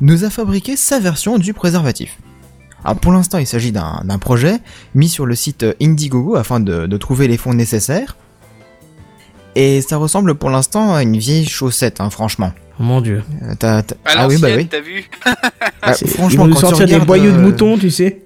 nous 0.00 0.24
a 0.24 0.30
fabriqué 0.30 0.76
sa 0.76 0.98
version 1.00 1.38
du 1.38 1.54
préservatif. 1.54 2.18
Alors 2.84 2.98
pour 2.98 3.12
l'instant, 3.12 3.38
il 3.38 3.46
s'agit 3.46 3.72
d'un 3.72 4.02
d'un 4.04 4.18
projet 4.18 4.58
mis 4.94 5.08
sur 5.08 5.24
le 5.26 5.34
site 5.34 5.64
Indiegogo 5.80 6.36
afin 6.36 6.60
de, 6.60 6.86
de 6.86 6.96
trouver 6.96 7.28
les 7.28 7.36
fonds 7.38 7.54
nécessaires. 7.54 8.16
Et 9.56 9.80
ça 9.82 9.96
ressemble 9.98 10.34
pour 10.34 10.50
l'instant 10.50 10.94
à 10.94 11.02
une 11.02 11.16
vieille 11.16 11.46
chaussette, 11.46 12.00
hein, 12.00 12.10
franchement. 12.10 12.52
Oh, 12.80 12.82
mon 12.82 13.00
dieu. 13.00 13.22
Euh, 13.42 13.82
ah 14.04 14.26
oui, 14.26 14.36
bah 14.38 14.48
oui. 14.56 14.66
T'as 14.66 14.80
vu 14.80 15.08
Ah, 15.80 15.94
C'est- 15.94 16.06
Ils 16.06 16.10
franchement, 16.10 16.44
quand 16.48 16.54
tu 16.54 16.60
sortir 16.60 16.86
des 16.86 16.94
regardes, 16.94 17.06
boyaux 17.06 17.30
de 17.30 17.36
euh, 17.36 17.40
moutons, 17.40 17.78
tu 17.78 17.88
sais. 17.90 18.22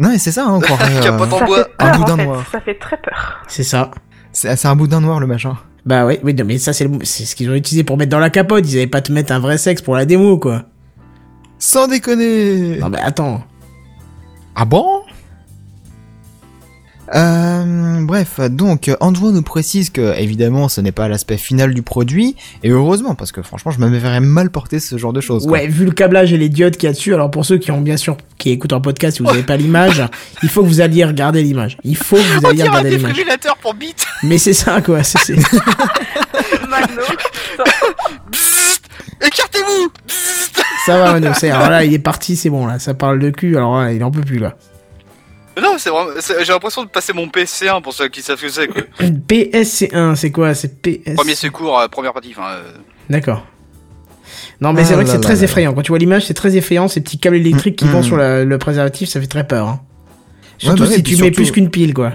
Non, 0.00 0.08
mais 0.10 0.18
c'est 0.18 0.32
ça, 0.32 0.44
hein, 0.46 0.54
on 0.54 0.60
croirait, 0.60 0.90
euh, 1.06 1.64
Un 1.78 1.96
boudin 1.96 2.14
en 2.14 2.16
fait. 2.16 2.24
noir. 2.24 2.44
Ça 2.50 2.60
fait 2.60 2.74
très 2.74 2.96
peur. 2.96 3.44
C'est 3.46 3.62
ça. 3.62 3.92
c'est 4.32 4.56
c'est 4.56 4.66
un 4.66 4.74
boudin 4.74 5.00
noir 5.00 5.20
le 5.20 5.28
machin. 5.28 5.56
Bah 5.86 6.06
ouais, 6.06 6.18
oui, 6.24 6.32
non, 6.34 6.44
mais 6.46 6.58
ça 6.58 6.72
c'est 6.72 6.84
le- 6.88 7.04
c'est 7.04 7.24
ce 7.26 7.36
qu'ils 7.36 7.50
ont 7.50 7.54
utilisé 7.54 7.84
pour 7.84 7.96
mettre 7.98 8.10
dans 8.10 8.18
la 8.18 8.30
capote. 8.30 8.64
Ils 8.66 8.76
avaient 8.76 8.86
pas 8.86 9.02
te 9.02 9.12
mettre 9.12 9.32
un 9.32 9.38
vrai 9.38 9.58
sexe 9.58 9.82
pour 9.82 9.94
la 9.94 10.04
démo, 10.06 10.38
quoi. 10.38 10.64
Sans 11.58 11.86
déconner 11.88 12.78
Non 12.78 12.88
mais 12.88 12.98
attends. 13.00 13.42
Ah 14.54 14.64
bon? 14.64 15.02
Euh, 17.14 17.98
bref, 18.02 18.40
donc 18.50 18.90
Andrew 19.00 19.30
nous 19.30 19.42
précise 19.42 19.90
que 19.90 20.16
évidemment 20.18 20.68
ce 20.68 20.80
n'est 20.80 20.92
pas 20.92 21.06
l'aspect 21.08 21.36
final 21.36 21.74
du 21.74 21.82
produit 21.82 22.34
et 22.62 22.70
heureusement 22.70 23.14
parce 23.14 23.30
que 23.30 23.42
franchement 23.42 23.72
je 23.72 23.78
me 23.78 23.88
verrais 23.88 24.20
mal 24.20 24.48
porter 24.50 24.80
ce 24.80 24.96
genre 24.96 25.12
de 25.12 25.20
choses. 25.20 25.44
quoi. 25.44 25.52
Ouais, 25.58 25.66
vu 25.66 25.84
le 25.84 25.90
câblage 25.90 26.32
et 26.32 26.38
les 26.38 26.48
diodes 26.48 26.76
qu'il 26.76 26.86
y 26.86 26.90
a 26.90 26.92
dessus, 26.94 27.12
alors 27.12 27.30
pour 27.30 27.44
ceux 27.44 27.58
qui 27.58 27.70
ont 27.70 27.80
bien 27.82 27.96
sûr, 27.98 28.16
qui 28.38 28.50
écoutent 28.50 28.72
un 28.72 28.80
podcast 28.80 29.20
et 29.20 29.22
vous 29.24 29.28
avez 29.30 29.42
pas 29.42 29.56
l'image, 29.58 30.02
il 30.42 30.48
faut 30.48 30.62
que 30.62 30.68
vous 30.68 30.80
alliez 30.80 31.04
regarder 31.04 31.42
l'image. 31.42 31.76
Il 31.84 31.96
faut 31.96 32.16
que 32.16 32.40
vous 32.40 32.46
alliez 32.46 32.62
regarder 32.62 32.90
l'image. 32.90 33.12
défibrillateur 33.12 33.56
pour 33.58 33.74
bite. 33.74 34.06
Mais 34.22 34.38
c'est 34.38 34.54
ça, 34.54 34.80
quoi. 34.80 35.02
c'est-. 35.02 35.34
Écartez-vous 39.20 39.90
ça 40.86 40.98
va, 40.98 41.12
Mano. 41.14 41.30
c'est- 41.34 41.50
Alors 41.50 41.70
là, 41.70 41.84
il 41.84 41.94
est 41.94 41.98
parti, 41.98 42.36
c'est 42.36 42.50
bon, 42.50 42.66
là. 42.66 42.78
Ça 42.78 42.92
parle 42.94 43.18
de 43.18 43.30
cul, 43.30 43.56
alors 43.56 43.80
là, 43.80 43.92
il 43.92 44.04
en 44.04 44.10
peut 44.10 44.20
plus, 44.20 44.38
là. 44.38 44.54
Non, 45.60 45.74
c'est 45.78 45.90
vraiment. 45.90 46.10
c'est- 46.20 46.44
J'ai 46.44 46.52
l'impression 46.52 46.82
de 46.84 46.88
passer 46.88 47.12
mon 47.12 47.28
PC1 47.28 47.80
pour 47.82 47.92
ceux 47.92 48.08
qui 48.08 48.22
savent 48.22 48.38
ce 48.38 48.42
que 48.46 48.48
c'est. 48.50 48.66
quoi. 48.68 48.82
PSC1, 49.28 50.14
c'est 50.16 50.30
quoi? 50.32 50.54
C'est 50.54 50.80
PS. 50.82 51.14
Premier 51.14 51.34
secours, 51.34 51.78
euh, 51.78 51.88
première 51.88 52.12
partie. 52.12 52.34
Enfin, 52.36 52.48
euh, 52.54 52.72
D'accord. 53.08 53.46
Non, 54.60 54.72
mais 54.72 54.84
c'est 54.84 54.92
Ah 54.92 54.96
vrai 54.96 55.04
que 55.04 55.10
c'est 55.10 55.20
très 55.20 55.34
là 55.36 55.42
effrayant. 55.42 55.74
Quand 55.74 55.82
tu 55.82 55.90
vois 55.90 55.98
l'image, 55.98 56.26
c'est 56.26 56.34
très 56.34 56.56
effrayant. 56.56 56.88
Ces 56.88 57.00
petits 57.00 57.18
câbles 57.18 57.36
électriques 57.36 57.76
qui 57.76 57.84
Mm, 57.84 57.90
vont 57.90 58.00
mm. 58.00 58.04
sur 58.04 58.16
la- 58.16 58.44
le 58.44 58.58
préservatif, 58.58 59.08
ça 59.08 59.20
fait 59.20 59.26
très 59.26 59.46
peur. 59.46 59.68
Hein. 59.68 59.80
Surtout 60.58 60.84
bah 60.84 60.88
ouais, 60.88 60.94
si 60.96 61.02
tu 61.02 61.16
mets 61.16 61.30
plus 61.30 61.50
qu'une 61.50 61.70
pile, 61.70 61.92
quoi. 61.94 62.12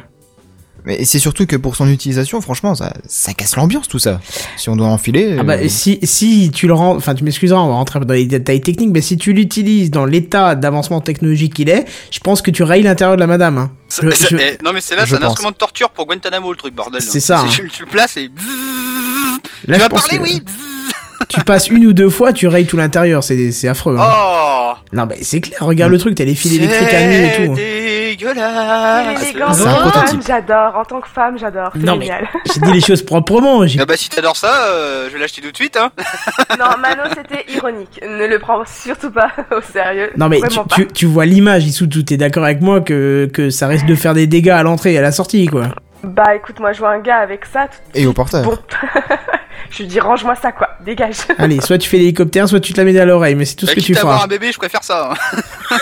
Mais 0.85 1.03
c'est 1.05 1.19
surtout 1.19 1.45
que 1.45 1.55
pour 1.55 1.75
son 1.75 1.87
utilisation, 1.89 2.39
franchement, 2.41 2.73
ça, 2.73 2.93
ça 3.07 3.33
casse 3.33 3.55
l'ambiance 3.55 3.87
tout 3.87 3.99
ça. 3.99 4.19
Si 4.57 4.69
on 4.69 4.75
doit 4.75 4.87
enfiler. 4.87 5.35
Ah 5.39 5.43
bah, 5.43 5.55
euh, 5.57 5.67
si, 5.67 5.99
si 6.03 6.51
tu 6.53 6.67
le 6.67 6.73
rends, 6.73 6.95
enfin, 6.95 7.15
tu 7.15 7.23
m'excuseras, 7.23 7.59
on 7.59 7.67
va 7.67 7.73
rentrer 7.73 7.99
dans 7.99 8.13
les 8.13 8.25
détails 8.25 8.61
techniques, 8.61 8.91
mais 8.91 9.01
si 9.01 9.17
tu 9.17 9.33
l'utilises 9.33 9.91
dans 9.91 10.05
l'état 10.05 10.55
d'avancement 10.55 11.01
technologique 11.01 11.53
qu'il 11.53 11.69
est, 11.69 11.85
je 12.11 12.19
pense 12.19 12.41
que 12.41 12.51
tu 12.51 12.63
rayes 12.63 12.81
l'intérieur 12.83 13.15
de 13.17 13.19
la 13.21 13.27
madame. 13.27 13.57
Hein. 13.57 13.71
Ça- 13.89 14.01
Je- 14.03 14.09
ça- 14.15 14.27
je- 14.29 14.37
eh, 14.37 14.57
non 14.63 14.71
mais 14.73 14.81
c'est 14.81 14.95
là, 14.95 15.05
c'est 15.05 15.15
un 15.15 15.17
pense. 15.19 15.29
instrument 15.29 15.51
de 15.51 15.55
torture 15.57 15.89
pour 15.89 16.05
Guantanamo 16.05 16.51
le 16.51 16.57
truc 16.57 16.73
bordel. 16.75 17.01
C'est 17.01 17.19
ça, 17.19 17.41
hein. 17.41 17.47
Tu, 17.51 17.67
tu 17.69 17.81
le 17.83 17.87
places 17.89 18.17
et. 18.17 18.29
Là, 18.29 18.29
tu 18.29 19.73
je 19.73 19.79
vas 19.79 19.89
pense 19.89 20.01
parler, 20.07 20.17
que 20.17 20.23
oui. 20.23 20.41
Tu 21.29 21.41
passes 21.41 21.69
une 21.69 21.85
ou 21.85 21.93
deux 21.93 22.09
fois, 22.09 22.33
tu 22.33 22.47
rayes 22.47 22.65
tout 22.65 22.75
l'intérieur, 22.77 23.23
c'est, 23.23 23.51
c'est 23.51 23.67
affreux. 23.67 23.95
Hein. 23.99 24.03
Oh. 24.11 24.73
Non, 24.91 25.05
mais 25.05 25.17
c'est 25.21 25.39
clair, 25.41 25.59
regarde 25.61 25.91
le 25.91 25.99
truc, 25.99 26.15
t'as 26.15 26.23
les 26.25 26.33
fils 26.35 26.55
électriques 26.55 26.93
à 26.93 27.05
nuit 27.05 27.15
et 27.15 27.45
tout. 27.45 27.51
hein. 27.53 27.55
Dégueulasse. 28.15 29.63
femme, 29.63 30.21
j'adore. 30.25 30.75
En 30.77 30.83
tant 30.85 30.99
que 30.99 31.07
femme, 31.07 31.37
j'adore. 31.37 31.69
C'est 31.73 31.83
Non, 31.83 31.95
mais- 31.97 32.05
génial. 32.05 32.27
J'ai 32.53 32.59
dit 32.61 32.73
les 32.73 32.81
choses 32.81 33.03
proprement. 33.03 33.65
J'ai... 33.67 33.79
Ah 33.79 33.85
bah 33.85 33.95
si 33.95 34.09
t'adores 34.09 34.35
ça, 34.35 34.51
euh, 34.71 35.07
je 35.07 35.13
vais 35.13 35.19
l'acheter 35.19 35.41
tout 35.41 35.51
de 35.51 35.55
suite 35.55 35.77
hein. 35.77 35.91
non, 36.59 36.65
Mano, 36.81 37.03
c'était 37.15 37.45
ironique. 37.53 38.01
Ne 38.03 38.25
le 38.25 38.39
prends 38.39 38.63
surtout 38.65 39.11
pas 39.11 39.29
au 39.55 39.61
sérieux. 39.61 40.09
Non 40.17 40.27
mais 40.29 40.41
tu, 40.49 40.59
tu, 40.75 40.87
tu 40.87 41.05
vois 41.05 41.25
l'image, 41.25 41.65
Issou, 41.65 41.85
tu 41.87 41.99
es 42.11 42.17
d'accord 42.17 42.43
avec 42.43 42.61
moi 42.61 42.81
que, 42.81 43.29
que 43.31 43.49
ça 43.51 43.67
risque 43.67 43.85
de 43.85 43.95
faire 43.95 44.13
des 44.15 44.25
dégâts 44.27 44.49
à 44.49 44.63
l'entrée 44.63 44.93
et 44.93 44.97
à 44.97 45.01
la 45.01 45.11
sortie, 45.11 45.45
quoi. 45.45 45.67
Bah 46.03 46.35
écoute, 46.35 46.59
moi 46.59 46.73
je 46.73 46.79
vois 46.79 46.89
un 46.91 46.99
gars 46.99 47.17
avec 47.17 47.45
ça. 47.45 47.67
tout- 47.67 47.77
Et 47.93 48.07
au 48.07 48.13
porteur. 48.13 48.43
Bon. 48.43 48.57
je 49.71 49.77
lui 49.83 49.87
dis 49.87 49.99
range-moi 49.99 50.35
ça 50.35 50.51
quoi, 50.51 50.69
dégage. 50.85 51.17
Allez, 51.37 51.61
soit 51.61 51.77
tu 51.77 51.87
fais 51.89 51.97
l'hélicoptère, 51.97 52.47
soit 52.49 52.59
tu 52.59 52.73
te 52.73 52.77
la 52.81 52.85
mets 52.85 52.97
à 52.99 53.05
l'oreille, 53.05 53.35
mais 53.35 53.45
c'est 53.45 53.55
tout 53.55 53.65
ce 53.65 53.71
Bah, 53.71 53.75
que 53.75 53.79
quitte 53.81 53.95
tu 53.95 53.97
à 53.97 54.01
avoir 54.01 54.15
feras. 54.17 54.25
un 54.25 54.27
bébé, 54.29 54.51
je 54.51 54.57
préfère 54.57 54.83
ça. 54.83 55.13
hein. 55.13 55.77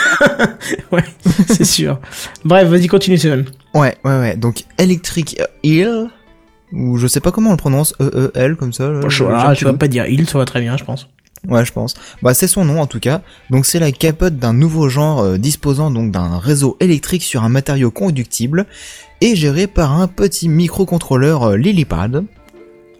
ouais, 0.92 1.04
c'est 1.48 1.66
sûr. 1.66 2.00
Bref, 2.46 2.68
vas-y, 2.68 2.88
continue, 2.88 3.18
Seven. 3.18 3.46
Ouais, 3.74 3.96
ouais, 4.04 4.20
ouais. 4.20 4.36
Donc, 4.36 4.64
Electric 4.78 5.40
Eel, 5.64 6.10
ou 6.74 6.98
je 6.98 7.08
sais 7.08 7.20
pas 7.22 7.32
comment 7.32 7.50
on 7.50 7.54
le 7.54 7.58
prononce, 7.58 7.94
E-E-L, 8.02 8.56
comme 8.56 8.74
ça. 8.74 8.90
là, 8.90 9.00
Bon, 9.02 9.10
je, 9.10 9.24
ah, 9.26 9.54
tu 9.56 9.66
vas 9.66 9.74
pas 9.74 9.88
dire 9.88 10.06
il, 10.08 10.28
ça 10.28 10.38
va 10.38 10.46
très 10.46 10.62
bien, 10.62 10.76
je 10.78 10.84
pense. 10.84 11.08
Ouais, 11.48 11.64
je 11.64 11.72
pense. 11.72 11.94
Bah, 12.24 12.34
c'est 12.34 12.48
son 12.48 12.66
nom 12.66 12.82
en 12.82 12.88
tout 12.88 13.00
cas. 13.00 13.22
Donc, 13.52 13.66
c'est 13.66 13.80
la 13.80 13.92
capote 13.92 14.38
d'un 14.38 14.54
nouveau 14.54 14.90
genre 14.90 15.22
euh, 15.22 15.38
disposant 15.38 15.92
donc 15.92 16.12
d'un 16.12 16.40
réseau 16.40 16.76
électrique 16.80 17.24
sur 17.24 17.44
un 17.44 17.50
matériau 17.50 17.92
conductible 17.92 18.66
et 19.22 19.36
géré 19.36 19.68
par 19.68 19.94
un 19.94 20.08
petit 20.08 20.50
microcontrôleur 20.50 21.44
euh, 21.44 21.56
Lilypad. 21.58 22.26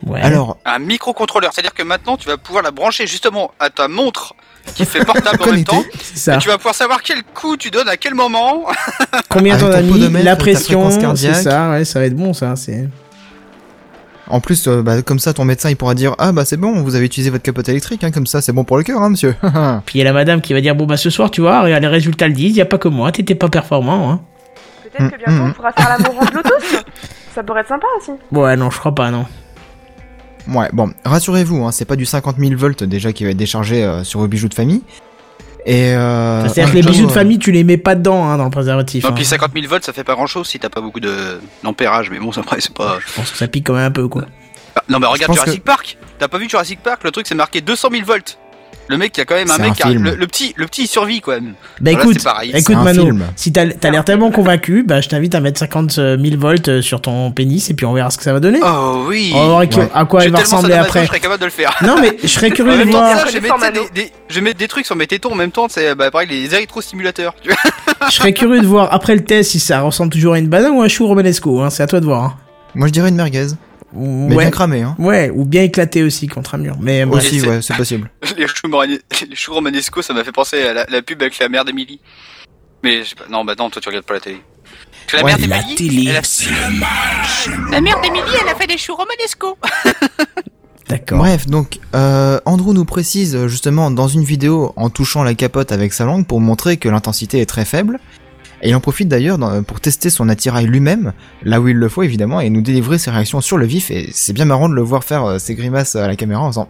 Ouais. 0.06 0.22
Alors, 0.22 0.58
Un 0.66 0.80
microcontrôleur, 0.80 1.52
c'est-à-dire 1.54 1.74
que 1.74 1.84
maintenant 1.84 2.18
tu 2.18 2.28
vas 2.28 2.38
pouvoir 2.38 2.64
la 2.64 2.72
brancher 2.72 3.08
justement 3.08 3.52
à 3.60 3.70
ta 3.70 3.88
montre 3.88 4.34
qui 4.76 4.86
fait 4.86 5.04
portable 5.04 5.42
en 5.48 5.52
même 5.52 5.64
temps. 5.64 5.84
ça. 6.14 6.36
Et 6.36 6.38
tu 6.38 6.48
vas 6.50 6.58
pouvoir 6.58 6.76
savoir 6.76 7.02
quel 7.02 7.24
coup 7.24 7.58
tu 7.58 7.72
donnes 7.72 7.90
à 7.90 7.98
quel 7.98 8.14
moment. 8.14 8.66
Combien 9.30 9.56
Avec 9.56 9.66
t'en 9.66 9.72
as 9.74 9.80
ton 9.80 9.84
mis, 9.88 9.92
podomètre, 9.92 10.26
la 10.26 10.36
pression, 10.36 10.92
c'est 10.92 11.02
cardiaque. 11.02 11.36
ça, 11.36 11.72
ouais, 11.72 11.86
ça 11.86 12.00
va 12.00 12.06
être 12.06 12.16
bon, 12.16 12.34
ça, 12.34 12.56
c'est... 12.56 12.88
en 14.30 14.40
plus, 14.40 14.68
euh, 14.68 14.82
bah, 14.84 15.02
comme 15.02 15.20
ça, 15.20 15.34
ton 15.34 15.46
médecin 15.46 15.70
il 15.70 15.78
pourra 15.78 15.96
dire 15.96 16.14
ah 16.20 16.32
bah 16.32 16.46
c'est 16.46 16.58
bon, 16.58 16.82
vous 16.84 16.96
avez 16.96 17.06
utilisé 17.06 17.30
votre 17.30 17.44
capote 17.44 17.68
électrique, 17.70 18.04
hein, 18.04 18.12
comme 18.12 18.28
ça 18.28 18.42
c'est 18.42 18.52
bon 18.52 18.64
pour 18.66 18.78
le 18.78 18.84
cœur, 18.84 19.02
hein, 19.02 19.10
monsieur. 19.10 19.36
Puis 19.86 19.96
il 19.96 19.98
y 20.00 20.02
a 20.02 20.06
la 20.06 20.14
madame 20.14 20.42
qui 20.42 20.54
va 20.54 20.62
dire, 20.62 20.76
bon 20.76 20.86
bah 20.86 20.98
ce 20.98 21.10
soir, 21.10 21.32
tu 21.32 21.42
vois, 21.42 21.62
regarde, 21.64 21.82
les 21.82 21.88
résultats 21.90 22.28
le 22.28 22.34
disent, 22.34 22.56
y 22.56 22.62
a 22.62 22.66
pas 22.66 22.78
que 22.78 22.88
moi, 22.88 23.12
t'étais 23.12 23.36
pas 23.36 23.50
performant, 23.50 24.12
hein. 24.12 24.22
Peut-être 24.84 25.12
que 25.12 25.18
bientôt 25.18 25.44
Mm, 25.44 25.50
on 25.50 25.54
pourra 25.54 25.72
faire 25.74 25.90
l'amour 25.90 26.22
en 26.22 26.26
Bluetooth. 26.26 26.86
Ça 27.36 27.44
pourrait 27.44 27.62
être 27.62 27.68
sympa 27.68 27.86
aussi. 28.00 28.12
Ouais, 28.32 28.56
non, 28.56 28.70
je 28.72 28.80
crois 28.80 28.96
pas, 28.96 29.12
non. 29.12 29.26
Ouais, 30.50 30.70
bon, 30.74 30.92
rassurez-vous, 31.04 31.66
hein, 31.66 31.72
c'est 31.72 31.86
pas 31.86 31.96
du 31.96 32.06
50 32.06 32.38
000 32.38 32.52
volts 32.56 32.84
déjà 32.84 33.12
qui 33.12 33.24
va 33.24 33.32
être 33.32 33.38
déchargé 33.38 33.84
euh, 33.84 34.04
sur 34.04 34.20
vos 34.20 34.28
bijoux 34.28 34.50
de 34.50 34.54
famille. 34.54 34.82
Et 35.66 35.94
euh, 35.94 36.48
C'est-à-dire 36.48 36.72
que 36.72 36.78
les 36.78 36.84
bijoux 36.84 37.08
de 37.08 37.12
famille, 37.12 37.40
tu 37.40 37.52
les 37.52 37.66
mets 37.66 37.78
pas 37.78 37.96
dedans, 37.96 38.26
hein, 38.26 38.38
dans 38.38 38.46
le 38.46 38.50
préservatif. 38.50 39.04
Non, 39.04 39.10
hein. 39.10 39.14
puis 39.14 39.26
50 39.26 39.52
000 39.54 39.68
volts, 39.68 39.84
ça 39.84 39.92
fait 39.92 40.06
pas 40.06 40.14
grand-chose 40.14 40.48
si 40.48 40.60
t'as 40.60 40.70
pas 40.70 40.80
beaucoup 40.80 41.02
de 41.02 41.40
d'ampérage. 41.64 42.10
Mais 42.10 42.20
bon, 42.20 42.32
ça, 42.32 42.42
après 42.42 42.62
c'est 42.62 42.74
pas. 42.74 43.00
Je 43.06 43.14
pense 43.14 43.32
que 43.32 43.38
ça 43.38 43.48
pique 43.50 43.68
quand 43.68 43.74
même 43.74 43.84
un 43.84 43.92
peu, 43.92 44.08
quoi. 44.08 44.24
Ah, 44.76 44.84
non, 44.88 45.00
mais 45.00 45.08
regarde 45.08 45.34
Jurassic 45.34 45.64
Park. 45.64 45.98
T'as 46.20 46.30
pas 46.30 46.38
vu 46.38 46.50
Jurassic 46.50 46.82
Park 46.82 47.04
Le 47.04 47.12
truc 47.12 47.28
c'est 47.28 47.36
marqué 47.36 47.62
200 47.62 47.90
000 47.92 48.06
volts. 48.06 48.38
Le 48.90 48.98
mec, 48.98 49.12
il 49.16 49.20
y 49.20 49.22
a 49.22 49.26
quand 49.26 49.36
même 49.36 49.52
un 49.52 49.58
mec 49.58 49.72
un 49.72 49.74
qui 49.74 49.84
a- 49.84 49.90
le, 49.94 50.16
le 50.16 50.28
petit, 50.28 50.54
le 50.56 50.66
petit 50.66 50.84
il 50.84 50.88
survit 50.88 51.20
quand 51.22 51.32
même. 51.34 51.54
Bah 51.82 51.92
Voilà, 51.92 52.04
écoute, 52.04 52.24
écoute 52.54 52.76
Mano, 52.84 53.04
film. 53.04 53.26
si 53.36 53.52
t'as 53.52 53.68
t'as 53.68 53.90
l'air 53.90 54.06
tellement 54.06 54.32
convaincu, 54.32 54.84
bah 54.84 55.02
je 55.02 55.10
t'invite 55.10 55.36
à 55.36 55.42
mettre 55.42 55.60
50 55.60 55.92
000 55.92 56.18
volts 56.38 56.68
euh, 56.70 56.82
sur 56.82 57.02
ton 57.02 57.32
pénis 57.32 57.70
et 57.70 57.74
puis 57.74 57.86
on 57.86 57.94
verra 57.94 58.10
ce 58.10 58.18
que 58.18 58.24
ça 58.24 58.32
va 58.34 58.40
donner. 58.40 58.60
Oh 58.64 59.06
oui. 59.08 59.32
on 59.36 59.40
va 59.40 59.46
voir 59.46 59.60
Ouais. 59.60 59.90
à 59.94 60.06
quoi 60.06 60.24
il 60.26 60.32
va 60.32 60.40
ressembler 60.40 60.74
après. 60.76 61.02
Je 61.04 61.08
serais 61.08 61.20
capable 61.20 61.42
de 61.42 61.46
le 61.46 61.52
faire. 61.52 61.76
Non 61.84 61.98
mais 62.02 62.18
je 62.22 62.28
serais 62.28 62.50
curieux 62.52 62.78
de 62.86 62.90
voir, 62.90 63.18
ça, 63.20 63.26
je 63.28 63.34
vais 63.38 63.42
mettre 63.42 63.72
des, 63.94 64.04
des- 64.04 64.12
je 64.30 64.36
vais 64.36 64.42
mettre 64.42 64.58
des 64.60 64.68
trucs 64.68 64.86
sur 64.86 64.96
mes 64.96 65.08
tétons 65.08 65.32
en 65.32 65.36
même 65.36 65.52
temps, 65.52 65.68
c'est 65.70 65.94
bah 65.96 66.10
pareil 66.12 66.28
les 66.30 66.48
vois 66.48 66.58
je 68.10 68.16
serais 68.16 68.34
curieux 68.34 68.62
de 68.62 68.66
voir 68.68 68.94
après 68.94 69.16
le 69.16 69.24
test 69.24 69.52
si 69.52 69.60
ça 69.60 69.82
ressemble 69.82 70.12
toujours 70.12 70.34
à 70.34 70.40
une 70.40 70.48
banane 70.48 70.72
ou 70.72 70.82
à 70.82 70.86
un 70.86 70.88
chou 70.88 71.08
romanesco, 71.08 71.62
hein, 71.62 71.70
c'est 71.70 71.84
à 71.84 71.88
toi 71.88 72.00
de 72.00 72.06
voir. 72.06 72.24
Hein. 72.24 72.34
Moi 72.76 72.88
je 72.88 72.94
dirais 72.94 73.10
une 73.10 73.16
merguez, 73.16 73.48
Ou- 73.94 74.28
mais 74.30 74.36
ouais, 74.36 74.44
bien 74.46 74.52
cramée, 74.52 74.82
hein. 74.82 74.96
ouais, 75.00 75.30
ou 75.34 75.46
bien 75.46 75.64
éclaté 75.64 76.04
aussi 76.04 76.28
contre 76.28 76.56
un 76.56 76.58
mur. 76.58 76.76
Mais 76.82 77.06
bref. 77.06 77.24
Aussi, 77.26 77.42
ouais, 77.42 77.62
c'est 77.62 77.76
possible. 77.76 78.10
les 78.38 78.48
choux 78.48 78.68
morani- 78.68 79.00
les 79.30 79.36
choux 79.36 79.54
romanesco, 79.54 80.02
ça 80.02 80.14
m'a 80.14 80.24
fait 80.24 80.32
penser 80.32 80.62
à 80.62 80.74
la, 80.74 80.86
la 80.90 81.02
pub 81.02 81.22
avec 81.22 81.40
la 81.40 81.48
mère 81.50 81.64
d'Emily. 81.66 82.00
Mais 82.84 83.04
je 83.04 83.10
sais 83.10 83.16
pas, 83.16 83.26
non, 83.30 83.44
bah 83.46 83.54
non, 83.58 83.70
toi 83.70 83.82
tu 83.82 83.88
regardes 83.90 84.06
pas 84.06 84.16
la 84.16 84.20
télé. 84.20 84.42
La 85.14 85.24
Ouais, 85.24 85.38
mère 85.48 85.64
télé, 85.78 86.10
elle 86.10 86.18
a... 86.18 87.72
La 87.72 87.80
mère 87.82 88.02
d'Emily, 88.02 88.26
elle 88.42 88.50
a 88.50 88.56
fait 88.56 88.68
des 88.68 88.78
choux 88.78 88.94
romanesco. 88.96 89.58
D'accord. 90.90 91.18
Bref, 91.20 91.48
donc 91.48 91.80
euh, 91.96 92.40
Andrew 92.46 92.74
nous 92.74 92.86
précise 92.86 93.48
justement 93.48 93.92
dans 93.92 94.08
une 94.08 94.24
vidéo 94.24 94.72
en 94.78 94.90
touchant 94.90 95.24
la 95.24 95.34
capote 95.34 95.72
avec 95.74 95.92
sa 95.94 96.06
langue 96.06 96.26
pour 96.26 96.40
montrer 96.40 96.78
que 96.78 96.88
l'intensité 96.88 97.42
est 97.42 97.46
très 97.46 97.66
faible. 97.66 98.00
Et 98.62 98.70
il 98.70 98.76
en 98.76 98.80
profite 98.80 99.08
d'ailleurs 99.08 99.38
pour 99.66 99.80
tester 99.80 100.10
son 100.10 100.30
attirail 100.30 100.66
lui-même, 100.66 101.14
là 101.44 101.62
où 101.62 101.68
il 101.68 101.76
le 101.76 101.90
faut 101.90 102.02
évidemment, 102.04 102.40
et 102.42 102.50
nous 102.50 102.62
délivrer 102.62 102.98
ses 102.98 103.12
réactions 103.12 103.40
sur 103.42 103.58
le 103.58 103.66
vif. 103.68 103.92
Et 103.92 104.10
c'est 104.14 104.34
bien 104.34 104.46
marrant 104.46 104.68
de 104.68 104.74
le 104.74 104.82
voir 104.82 105.04
faire 105.04 105.24
euh, 105.26 105.38
ses 105.40 105.54
grimaces 105.56 105.96
à 105.96 106.08
la 106.08 106.16
caméra 106.16 106.42
en 106.42 106.48
faisant 106.48 106.68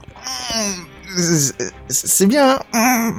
C'est- 1.90 2.26
bien. 2.28 2.60
hein 2.74 3.14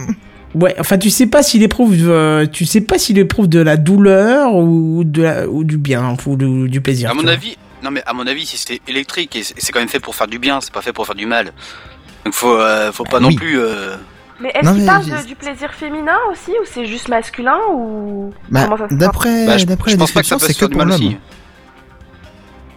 Ouais, 0.54 0.74
enfin 0.78 0.96
tu 0.96 1.10
sais 1.10 1.26
pas 1.26 1.42
s'il 1.42 1.62
éprouve, 1.62 1.94
euh, 2.08 2.46
tu 2.46 2.64
sais 2.64 2.80
pas 2.80 2.98
s'il 2.98 3.18
éprouve 3.18 3.48
de 3.48 3.60
la 3.60 3.76
douleur 3.76 4.54
ou 4.54 5.02
de 5.04 5.22
la, 5.22 5.46
ou 5.46 5.62
du 5.62 5.76
bien 5.76 6.16
ou 6.26 6.36
du, 6.36 6.68
du 6.70 6.80
plaisir. 6.80 7.10
À 7.10 7.14
mon 7.14 7.26
avis, 7.26 7.56
non 7.82 7.90
mais 7.90 8.02
à 8.06 8.14
mon 8.14 8.26
avis, 8.26 8.46
si 8.46 8.56
c'est 8.56 8.80
électrique 8.88 9.36
et 9.36 9.42
c'est 9.42 9.54
c'est 9.58 9.72
quand 9.72 9.78
même 9.80 9.90
fait 9.90 10.00
pour 10.00 10.14
faire 10.14 10.26
du 10.26 10.38
bien, 10.38 10.60
c'est 10.62 10.72
pas 10.72 10.80
fait 10.80 10.92
pour 10.94 11.04
faire 11.06 11.14
du 11.14 11.26
mal. 11.26 11.52
Donc 12.24 12.32
faut, 12.34 12.56
euh, 12.58 12.90
faut 12.92 13.04
pas 13.04 13.12
Bah 13.18 13.20
non 13.20 13.28
oui. 13.28 13.36
plus. 13.36 13.58
euh, 13.60 13.96
Mais 14.40 14.50
est-ce 14.54 14.72
qu'il 14.72 14.86
parle 14.86 15.04
de- 15.04 15.26
du 15.26 15.34
plaisir 15.34 15.72
féminin 15.72 16.16
aussi 16.30 16.50
ou 16.52 16.64
c'est 16.64 16.86
juste 16.86 17.08
masculin 17.08 17.58
ou 17.72 18.32
Bah, 18.50 18.64
comment 18.64 18.76
ça 18.76 18.84
se 18.84 18.88
passe 18.90 18.98
d'après 18.98 19.46
bah, 19.46 19.58
je, 19.58 19.64
d'après 19.66 19.90
je 19.90 19.96
la 19.96 20.00
pense 20.00 20.12
pas 20.12 20.20
que 20.20 20.26
ça 20.26 20.36
description, 20.36 20.38
peut 20.38 20.46
c'est 20.46 20.52
se 20.52 20.58
que 20.58 20.58
faire 20.60 20.68
du 20.68 20.76
pour 20.76 20.84
mal 20.86 20.88
l'homme. 20.88 21.06
aussi. 21.08 21.16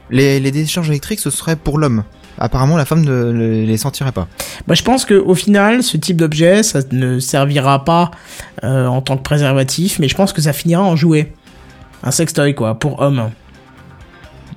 Les, 0.09 0.39
les 0.39 0.51
décharges 0.51 0.89
électriques, 0.89 1.19
ce 1.19 1.29
serait 1.29 1.55
pour 1.55 1.77
l'homme. 1.77 2.03
Apparemment, 2.37 2.75
la 2.77 2.85
femme 2.85 3.03
ne 3.05 3.31
ne 3.31 3.65
les 3.65 3.77
sentirait 3.77 4.11
pas. 4.11 4.27
Bah, 4.67 4.73
je 4.73 4.81
pense 4.83 5.05
que 5.05 5.13
au 5.13 5.35
final, 5.35 5.83
ce 5.83 5.97
type 5.97 6.17
d'objet, 6.17 6.63
ça 6.63 6.79
ne 6.91 7.19
servira 7.19 7.85
pas 7.85 8.09
euh, 8.63 8.87
en 8.87 9.01
tant 9.01 9.17
que 9.17 9.21
préservatif, 9.23 9.99
mais 9.99 10.07
je 10.07 10.15
pense 10.15 10.33
que 10.33 10.41
ça 10.41 10.53
finira 10.53 10.81
en 10.81 10.95
jouet. 10.95 11.31
Un 12.03 12.11
sextoy 12.11 12.55
quoi, 12.55 12.75
pour 12.79 12.99
homme. 13.01 13.29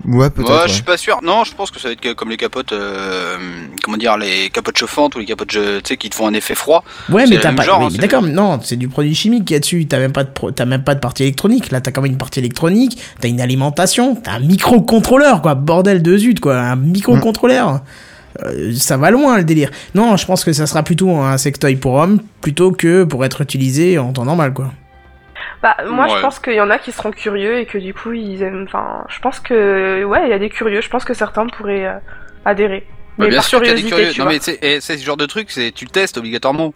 Ouais, 0.06 0.28
peut-être. 0.30 0.48
Ouais, 0.50 0.56
ouais. 0.56 0.62
je 0.68 0.72
suis 0.74 0.82
pas 0.82 0.96
sûr. 0.96 1.18
Non, 1.22 1.44
je 1.44 1.54
pense 1.54 1.70
que 1.70 1.80
ça 1.80 1.88
va 1.88 1.92
être 1.92 2.12
comme 2.14 2.30
les 2.30 2.36
capotes, 2.36 2.72
euh, 2.72 3.36
comment 3.82 3.96
dire, 3.96 4.16
les 4.16 4.50
capotes 4.50 4.76
chauffantes 4.78 5.14
ou 5.16 5.18
les 5.18 5.24
capotes, 5.24 5.50
je- 5.52 5.78
tu 5.78 5.88
sais, 5.88 5.96
qui 5.96 6.10
te 6.10 6.14
font 6.14 6.26
un 6.26 6.34
effet 6.34 6.54
froid. 6.54 6.84
Ouais, 7.10 7.26
mais 7.26 7.38
t'as 7.38 7.52
pas. 7.52 7.62
genre, 7.62 7.80
oui, 7.80 7.86
hein, 7.94 7.96
d'accord, 8.00 8.22
mais 8.22 8.30
non, 8.32 8.58
c'est 8.62 8.76
du 8.76 8.88
produit 8.88 9.14
chimique 9.14 9.46
qu'il 9.46 9.54
y 9.54 9.56
a 9.56 9.60
dessus. 9.60 9.86
T'as 9.86 9.98
même 9.98 10.12
pas 10.12 10.24
de, 10.24 10.30
pro- 10.30 10.50
t'as 10.50 10.64
même 10.66 10.84
pas 10.84 10.94
de 10.94 11.00
partie 11.00 11.22
électronique. 11.22 11.70
Là, 11.70 11.80
t'as 11.80 11.90
quand 11.90 12.02
même 12.02 12.12
une 12.12 12.18
partie 12.18 12.40
électronique. 12.40 12.98
T'as 13.20 13.28
une 13.28 13.40
alimentation. 13.40 14.14
T'as 14.16 14.32
un 14.32 14.40
microcontrôleur, 14.40 15.40
quoi. 15.42 15.54
Bordel 15.54 16.02
de 16.02 16.16
zut, 16.16 16.40
quoi. 16.40 16.56
Un 16.58 16.76
microcontrôleur. 16.76 17.80
Euh, 18.44 18.72
ça 18.74 18.96
va 18.96 19.10
loin 19.12 19.38
le 19.38 19.44
délire. 19.44 19.70
Non, 19.94 20.16
je 20.16 20.26
pense 20.26 20.44
que 20.44 20.52
ça 20.52 20.66
sera 20.66 20.82
plutôt 20.82 21.10
un 21.18 21.38
sextoy 21.38 21.76
pour 21.76 21.94
homme 21.94 22.20
plutôt 22.40 22.72
que 22.72 23.04
pour 23.04 23.24
être 23.24 23.40
utilisé 23.42 23.96
en 23.98 24.12
temps 24.12 24.24
normal, 24.24 24.52
quoi. 24.52 24.72
Bah, 25.62 25.76
moi, 25.88 26.06
Ouais. 26.06 26.10
je 26.16 26.20
pense 26.20 26.38
qu'il 26.38 26.54
y 26.54 26.60
en 26.60 26.70
a 26.70 26.78
qui 26.78 26.92
seront 26.92 27.10
curieux 27.10 27.58
et 27.60 27.66
que 27.66 27.78
du 27.78 27.94
coup, 27.94 28.12
ils 28.12 28.42
aiment. 28.42 28.64
Enfin, 28.66 29.04
je 29.08 29.18
pense 29.20 29.40
que. 29.40 30.04
Ouais, 30.04 30.20
il 30.26 30.30
y 30.30 30.34
a 30.34 30.38
des 30.38 30.50
curieux. 30.50 30.80
Je 30.80 30.88
pense 30.90 31.04
que 31.04 31.14
certains 31.14 31.46
pourraient 31.46 31.86
euh, 31.86 31.94
adhérer. 32.44 32.86
Bah, 33.18 33.24
Mais 33.24 33.28
bien 33.28 33.36
par 33.38 33.44
sûr 33.44 33.60
qu'il 33.60 33.68
y 33.68 33.72
a 33.72 33.74
des 33.74 33.82
curiosité, 33.82 34.12
curieux. 34.12 34.12
tu 34.14 34.20
Non, 34.20 34.24
vois. 34.26 34.34
mais 34.34 34.58
eh, 34.76 34.80
c'est 34.80 34.98
ce 34.98 35.04
genre 35.04 35.16
de 35.16 35.26
truc, 35.26 35.50
c'est 35.50 35.70
tu 35.72 35.84
le 35.84 35.90
testes 35.90 36.18
obligatoirement. 36.18 36.74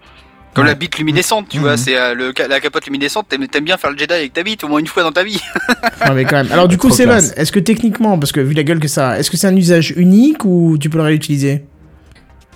Comme 0.55 0.65
Ouais. 0.65 0.71
la 0.71 0.75
bite 0.77 0.97
luminescente, 0.99 1.47
tu 1.51 1.59
Mhm. 1.59 1.63
vois, 1.63 1.77
c'est 1.77 1.97
euh, 1.99 2.15
le 2.15 2.33
la 2.49 2.59
capote 2.61 2.87
luminescente. 2.87 3.27
T'aimes 3.29 3.47
t'aimes 3.49 3.65
bien 3.65 3.77
faire 3.77 3.91
le 3.91 3.99
Jedi 3.99 4.15
avec 4.15 4.33
ta 4.33 4.43
bite 4.43 4.65
au 4.65 4.69
moins 4.69 4.79
une 4.81 4.87
fois 4.87 5.03
dans 5.03 5.13
ta 5.13 5.23
vie. 5.23 5.39
Non, 6.07 6.15
mais 6.15 6.25
quand 6.25 6.37
même. 6.37 6.51
Alors, 6.51 6.69
du 6.69 6.79
coup, 6.79 6.91
Seven, 6.91 7.23
est-ce 7.37 7.53
que 7.53 7.59
techniquement, 7.61 8.19
parce 8.19 8.33
que 8.33 8.41
vu 8.41 8.55
la 8.55 8.63
gueule 8.63 8.81
que 8.81 8.89
ça 8.89 9.11
a, 9.11 9.19
est-ce 9.19 9.31
que 9.31 9.37
c'est 9.37 9.47
un 9.47 9.55
usage 9.57 9.93
unique 9.97 10.45
ou 10.47 10.79
tu 10.81 10.89
peux 10.89 10.97
le 10.99 11.05
réutiliser 11.05 11.65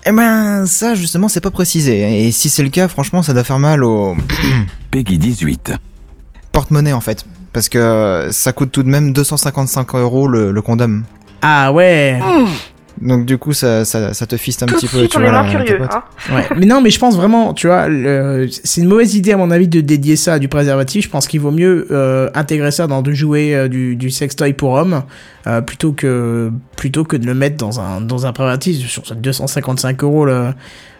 Eh 0.06 0.10
ben, 0.12 0.64
ça, 0.64 0.94
justement, 0.94 1.28
c'est 1.28 1.40
pas 1.42 1.50
précisé. 1.50 2.26
Et 2.26 2.32
si 2.32 2.48
c'est 2.48 2.62
le 2.62 2.70
cas, 2.70 2.88
franchement, 2.88 3.22
ça 3.22 3.34
doit 3.34 3.44
faire 3.44 3.58
mal 3.58 3.84
au 3.84 4.16
Peggy 4.90 5.18
18. 5.18 5.72
Porte-monnaie, 6.52 6.92
en 6.92 7.00
fait. 7.00 7.24
Parce 7.52 7.68
que 7.68 8.28
ça 8.30 8.52
coûte 8.52 8.70
tout 8.72 8.82
de 8.82 8.88
même 8.88 9.12
255 9.12 9.94
euros 9.96 10.26
le, 10.28 10.52
le 10.52 10.62
condom. 10.62 11.02
Ah 11.42 11.72
ouais 11.72 12.20
Donc 13.00 13.24
du 13.26 13.38
coup, 13.38 13.52
ça, 13.52 13.84
ça, 13.84 14.12
ça 14.14 14.26
te 14.26 14.36
fiste 14.36 14.62
un 14.62 14.66
Tout 14.66 14.74
de 14.74 14.80
petit 14.80 14.86
peu. 14.88 15.08
tu 15.08 15.16
on 15.16 15.20
vois, 15.20 15.30
ta 15.30 15.48
curieux. 15.50 15.80
Hein. 15.82 16.02
Ouais, 16.32 16.46
mais 16.56 16.66
non, 16.66 16.80
mais 16.80 16.90
je 16.90 16.98
pense 16.98 17.16
vraiment, 17.16 17.54
tu 17.54 17.66
vois, 17.66 17.88
le- 17.88 18.46
c'est 18.50 18.80
une 18.82 18.88
mauvaise 18.88 19.14
idée 19.14 19.32
à 19.32 19.36
mon 19.36 19.50
avis 19.50 19.66
de 19.68 19.80
dédier 19.80 20.16
ça 20.16 20.34
à 20.34 20.38
du 20.38 20.48
préservatif. 20.48 21.04
Je 21.04 21.10
pense 21.10 21.26
qu'il 21.26 21.40
vaut 21.40 21.50
mieux 21.50 21.86
euh, 21.90 22.28
intégrer 22.34 22.70
ça 22.70 22.86
dans 22.86 23.02
du 23.02 23.14
jouet 23.16 23.54
euh, 23.54 23.68
du, 23.68 23.96
du 23.96 24.10
sextoy 24.10 24.52
pour 24.52 24.72
hommes 24.72 25.02
euh, 25.46 25.60
plutôt 25.60 25.92
que 25.92 26.50
plutôt 26.76 27.04
que 27.04 27.16
de 27.16 27.26
le 27.26 27.34
mettre 27.34 27.56
dans 27.56 27.80
un 27.80 28.00
dans 28.00 28.26
un 28.26 28.32
préservatif 28.32 28.86
sur 28.88 29.02
255 29.14 30.02
euros 30.04 30.24
le, 30.26 30.48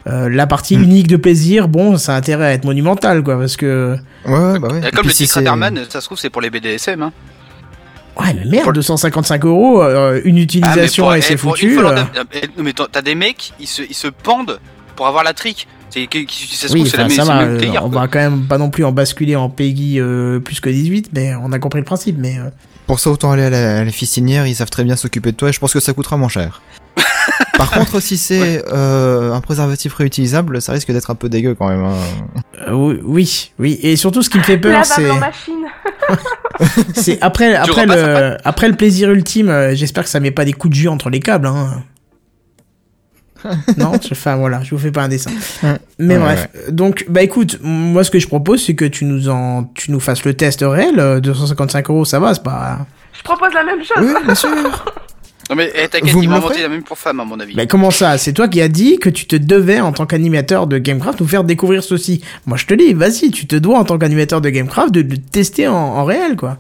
euh, 0.09 0.29
la 0.29 0.47
partie 0.47 0.77
Mm. 0.77 0.83
unique 0.83 1.07
de 1.09 1.17
plaisir. 1.17 1.69
Bon, 1.69 1.97
ça 1.99 2.15
a 2.15 2.17
intérêt 2.17 2.47
à 2.47 2.53
être 2.53 2.65
monumental, 2.65 3.23
quoi, 3.23 3.39
parce 3.39 3.57
que 3.57 3.97
Ouais, 4.27 4.33
ouais, 4.33 4.59
bah 4.59 4.69
ouais. 4.73 4.91
Comme 4.95 5.07
le 5.07 5.13
dit 5.13 5.27
Craterman, 5.29 5.79
ça 5.89 6.01
se 6.01 6.07
trouve 6.07 6.19
c'est 6.19 6.31
pour 6.31 6.41
les 6.43 6.51
BDSM. 6.51 7.03
Hein. 7.03 7.13
Ouais, 8.21 8.35
mais 8.35 8.45
merde, 8.45 8.75
255 8.75 9.45
euros, 9.45 9.83
euh, 9.83 10.21
une 10.25 10.39
utilisation 10.39 11.09
Ah, 11.11 11.19
et 11.19 11.21
c'est 11.21 11.35
eh, 11.35 11.37
foutu. 11.37 11.79
euh. 11.79 12.03
eh, 12.35 12.41
Mais 12.63 12.73
t'as 12.73 13.03
des 13.03 13.15
mecs, 13.15 13.53
ils 13.61 13.67
se, 13.67 13.83
ils 13.83 13.95
se 13.95 14.09
pendent 14.09 14.59
pour 14.97 15.07
avoir 15.07 15.25
la 15.25 15.33
trick. 15.35 15.67
C'est 15.91 16.09
ça 16.53 16.69
se 16.69 16.73
Oui, 16.73 16.85
la 16.85 16.89
enfin, 16.89 16.99
même- 17.03 17.11
ça 17.11 17.25
va, 17.25 17.43
euh, 17.43 17.59
délire, 17.59 17.85
on 17.85 17.91
quoi. 17.91 18.01
va 18.03 18.09
quand 18.09 18.19
même 18.19 18.45
pas 18.47 18.57
non 18.57 18.71
plus 18.71 18.83
en 18.85 18.93
basculer 18.93 19.37
en 19.37 19.51
Peggy 19.51 20.01
euh, 20.01 20.41
plus 20.41 20.59
que 20.61 20.71
18, 20.71 21.11
mais 21.13 21.35
on 21.35 21.53
a 21.53 21.59
compris 21.59 21.81
le 21.81 21.85
principe. 21.85 22.17
Mais 22.19 22.39
euh, 22.39 22.49
Pour 22.87 22.99
ça, 22.99 23.11
autant 23.11 23.31
aller 23.33 23.43
à 23.45 23.51
la, 23.51 23.79
à 23.81 23.85
la 23.85 23.91
fistinière, 23.91 24.47
ils 24.47 24.55
savent 24.55 24.71
très 24.71 24.85
bien 24.85 24.97
s'occuper 24.97 25.33
de 25.33 25.37
toi 25.37 25.51
et 25.51 25.53
je 25.53 25.61
pense 25.61 25.75
que 25.75 25.81
ça 25.81 25.93
coûtera 25.93 26.17
moins 26.17 26.31
cher. 26.31 26.63
Par 27.59 27.71
contre, 27.71 28.01
si 28.01 28.17
c'est 28.17 28.65
euh, 28.73 29.33
un 29.35 29.41
préservatif 29.43 29.93
réutilisable, 29.95 30.63
ça 30.63 30.73
risque 30.73 30.91
d'être 30.91 31.11
un 31.11 31.15
peu 31.15 31.29
dégueu 31.29 31.55
quand 31.55 31.69
même. 31.69 31.85
hein. 31.85 31.95
euh, 32.69 32.73
oui, 32.73 32.99
oui, 33.05 33.53
oui, 33.59 33.79
et 33.83 33.97
surtout 33.97 34.23
ce 34.23 34.31
qui 34.31 34.39
me 34.39 34.43
fait 34.43 34.57
peur, 34.59 34.85
c'est 34.87 35.03
machine. 35.19 35.62
c'est 36.95 37.21
après 37.23 37.55
après 37.55 37.87
le 37.87 38.37
après 38.45 38.69
le 38.69 38.75
plaisir 38.77 39.11
ultime. 39.11 39.49
euh, 39.49 39.75
J'espère 39.75 40.05
que 40.05 40.11
ça 40.11 40.21
met 40.21 40.31
pas 40.31 40.45
des 40.45 40.53
coups 40.53 40.71
de 40.75 40.81
jus 40.81 40.89
entre 40.89 41.11
les 41.11 41.21
câbles. 41.21 41.47
Hein. 41.47 41.83
non, 43.77 43.93
je, 44.01 44.09
enfin 44.13 44.37
voilà, 44.37 44.63
je 44.63 44.71
vous 44.71 44.79
fais 44.81 44.93
pas 44.93 45.03
un 45.03 45.09
dessin. 45.09 45.31
Mais 45.99 46.17
Ouais, 46.17 46.21
bref, 46.23 46.49
donc 46.71 47.05
bah 47.09 47.23
écoute, 47.23 47.59
moi 47.63 48.05
ce 48.05 48.11
que 48.13 48.21
je 48.21 48.29
propose 48.29 48.65
c'est 48.65 48.75
que 48.77 48.85
tu 48.85 49.05
nous 49.05 49.29
en 49.29 49.65
tu 49.75 49.91
nous 49.91 49.99
fasses 49.99 50.25
le 50.25 50.35
test 50.35 50.61
réel. 50.63 51.01
euh, 51.01 51.19
255 51.21 51.91
euros, 51.91 52.05
ça 52.05 52.21
va, 52.21 52.35
c'est 52.35 52.43
pas. 52.43 52.87
Je 53.13 53.23
propose 53.23 53.53
la 53.53 53.65
même 53.65 53.81
chose. 53.83 53.97
Oui, 54.01 54.13
bien 54.25 54.35
sûr. 54.35 54.49
Non 55.53 55.57
mais 55.57 55.71
eh, 55.75 55.87
t'inquiète, 55.87 56.09
Vous 56.15 56.23
ils 56.23 56.31
vont 56.31 56.49
la 56.49 56.69
même 56.71 56.83
pour 56.83 56.97
femmes 56.97 57.21
à 57.21 57.27
mon 57.27 57.39
avis. 57.39 57.53
Mais 57.55 57.67
comment 57.67 57.91
ça? 57.91 58.17
C'est 58.17 58.33
toi 58.33 58.49
qui 58.49 58.63
as 58.63 58.69
dit 58.69 58.99
que 58.99 59.11
tu 59.11 59.27
te 59.27 59.37
devais, 59.37 59.81
en 59.81 59.93
tant 59.93 60.07
qu'animateur 60.07 60.67
de 60.67 60.79
Gamecraft, 60.79 61.21
nous 61.21 61.27
faire 61.29 61.45
découvrir 61.45 61.85
ceci. 61.85 62.23
Moi, 62.47 62.57
je 62.57 62.65
te 62.65 62.73
dis, 62.73 62.95
vas-y, 62.95 63.31
tu 63.31 63.47
te 63.47 63.57
dois, 63.57 63.79
en 63.79 63.85
tant 63.85 63.99
qu'animateur 63.99 64.41
de 64.41 64.49
Gamecraft, 64.49 64.93
de 64.93 65.03
le 65.03 65.19
tester 65.19 65.69
en, 65.69 65.75
en 65.75 66.05
réel, 66.07 66.37
quoi. 66.37 66.57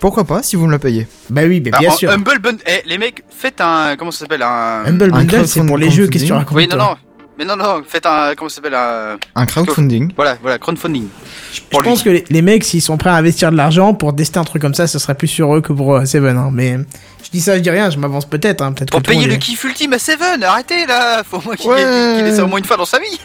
Pourquoi 0.00 0.24
pas, 0.24 0.42
si 0.42 0.56
vous 0.56 0.66
me 0.66 0.72
le 0.72 0.80
payez. 0.80 1.06
Bah 1.30 1.42
oui, 1.46 1.62
mais 1.64 1.70
Ah, 1.72 1.78
bien 1.78 1.90
en 1.92 1.94
sûr. 1.96 2.10
Humble 2.10 2.40
Bundle, 2.40 2.62
eh, 2.66 2.82
les 2.84 2.98
mecs, 2.98 3.22
faites 3.30 3.60
un, 3.60 3.94
comment 3.96 4.10
ça 4.10 4.18
s'appelle 4.18 4.42
un. 4.42 4.82
Humble 4.86 5.04
un 5.04 5.08
Bundle, 5.18 5.46
c'est 5.46 5.64
pour 5.64 5.78
les 5.78 5.92
jeux, 5.92 6.08
qu'est-ce 6.08 6.24
que 6.24 6.28
tu 6.28 6.32
racontes 6.32 6.56
Oui, 6.56 6.66
non, 6.66 6.76
toi? 6.76 6.98
non. 7.00 7.13
Mais 7.38 7.44
non, 7.44 7.56
non, 7.56 7.82
faites 7.86 8.06
un, 8.06 8.34
comment 8.36 8.48
ça 8.48 8.56
s'appelle 8.56 8.74
un. 8.74 9.16
Un 9.34 9.46
crowdfunding. 9.46 10.12
Voilà, 10.14 10.36
voilà, 10.40 10.58
crowdfunding. 10.58 11.08
Je 11.52 11.60
pense 11.82 12.02
que 12.04 12.10
les, 12.10 12.24
les 12.30 12.42
mecs, 12.42 12.62
s'ils 12.62 12.80
sont 12.82 12.96
prêts 12.96 13.10
à 13.10 13.14
investir 13.16 13.50
de 13.50 13.56
l'argent 13.56 13.92
pour 13.92 14.14
tester 14.14 14.38
un 14.38 14.44
truc 14.44 14.62
comme 14.62 14.74
ça, 14.74 14.86
ce 14.86 14.98
serait 15.00 15.16
plus 15.16 15.26
sur 15.26 15.54
eux 15.56 15.60
que 15.60 15.72
pour 15.72 15.94
euh, 15.96 16.04
Seven. 16.04 16.36
Hein. 16.36 16.50
Mais 16.52 16.78
je 17.24 17.30
dis 17.32 17.40
ça, 17.40 17.56
je 17.56 17.60
dis 17.62 17.70
rien, 17.70 17.90
je 17.90 17.98
m'avance 17.98 18.24
peut-être. 18.26 18.62
Hein. 18.62 18.72
Peut-être 18.72 18.90
Pour 18.92 19.00
que 19.00 19.06
tout 19.06 19.10
le 19.10 19.16
payer 19.16 19.26
le 19.26 19.34
est- 19.34 19.38
kiff 19.38 19.64
ultime 19.64 19.94
à 19.94 19.98
Seven, 19.98 20.44
arrêtez 20.44 20.86
là 20.86 21.22
Faut 21.28 21.38
au 21.38 21.42
moins 21.42 21.56
qu'il 21.56 21.70
Ouais. 21.70 21.82
ait 21.82 22.36
ça 22.36 22.44
au 22.44 22.46
moins 22.46 22.58
une 22.60 22.64
fois 22.64 22.76
dans 22.76 22.84
sa 22.84 23.00
vie 23.00 23.18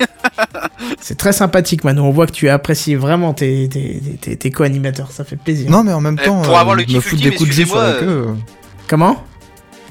C'est 1.02 1.18
très 1.18 1.31
sympathique, 1.34 1.84
Manu. 1.84 1.99
On 1.99 2.10
voit 2.11 2.26
que 2.26 2.31
tu 2.31 2.49
apprécies 2.49 2.95
vraiment 2.95 3.34
tes, 3.36 3.69
tes, 3.69 3.99
tes, 4.03 4.18
tes- 4.18 4.38
tes 4.38 4.49
co-animateurs. 4.52 5.11
Ça 5.11 5.23
fait 5.23 5.36
plaisir. 5.36 5.69
Non, 5.69 5.84
mais 5.84 5.94
en 5.94 6.02
même 6.02 6.18
Eh, 6.19 6.26
temps, 6.26 6.41
pour 6.41 6.57
avoir 6.57 6.76
le 6.76 6.81
me 6.81 6.88
kiff 6.88 7.11
ultime, 7.11 7.30
des 7.30 7.36
coups 7.36 7.49
de 7.49 7.53
excusez-moi, 7.53 7.91
queue. 7.99 8.06
euh, 8.07 8.26
Comment? 8.88 9.23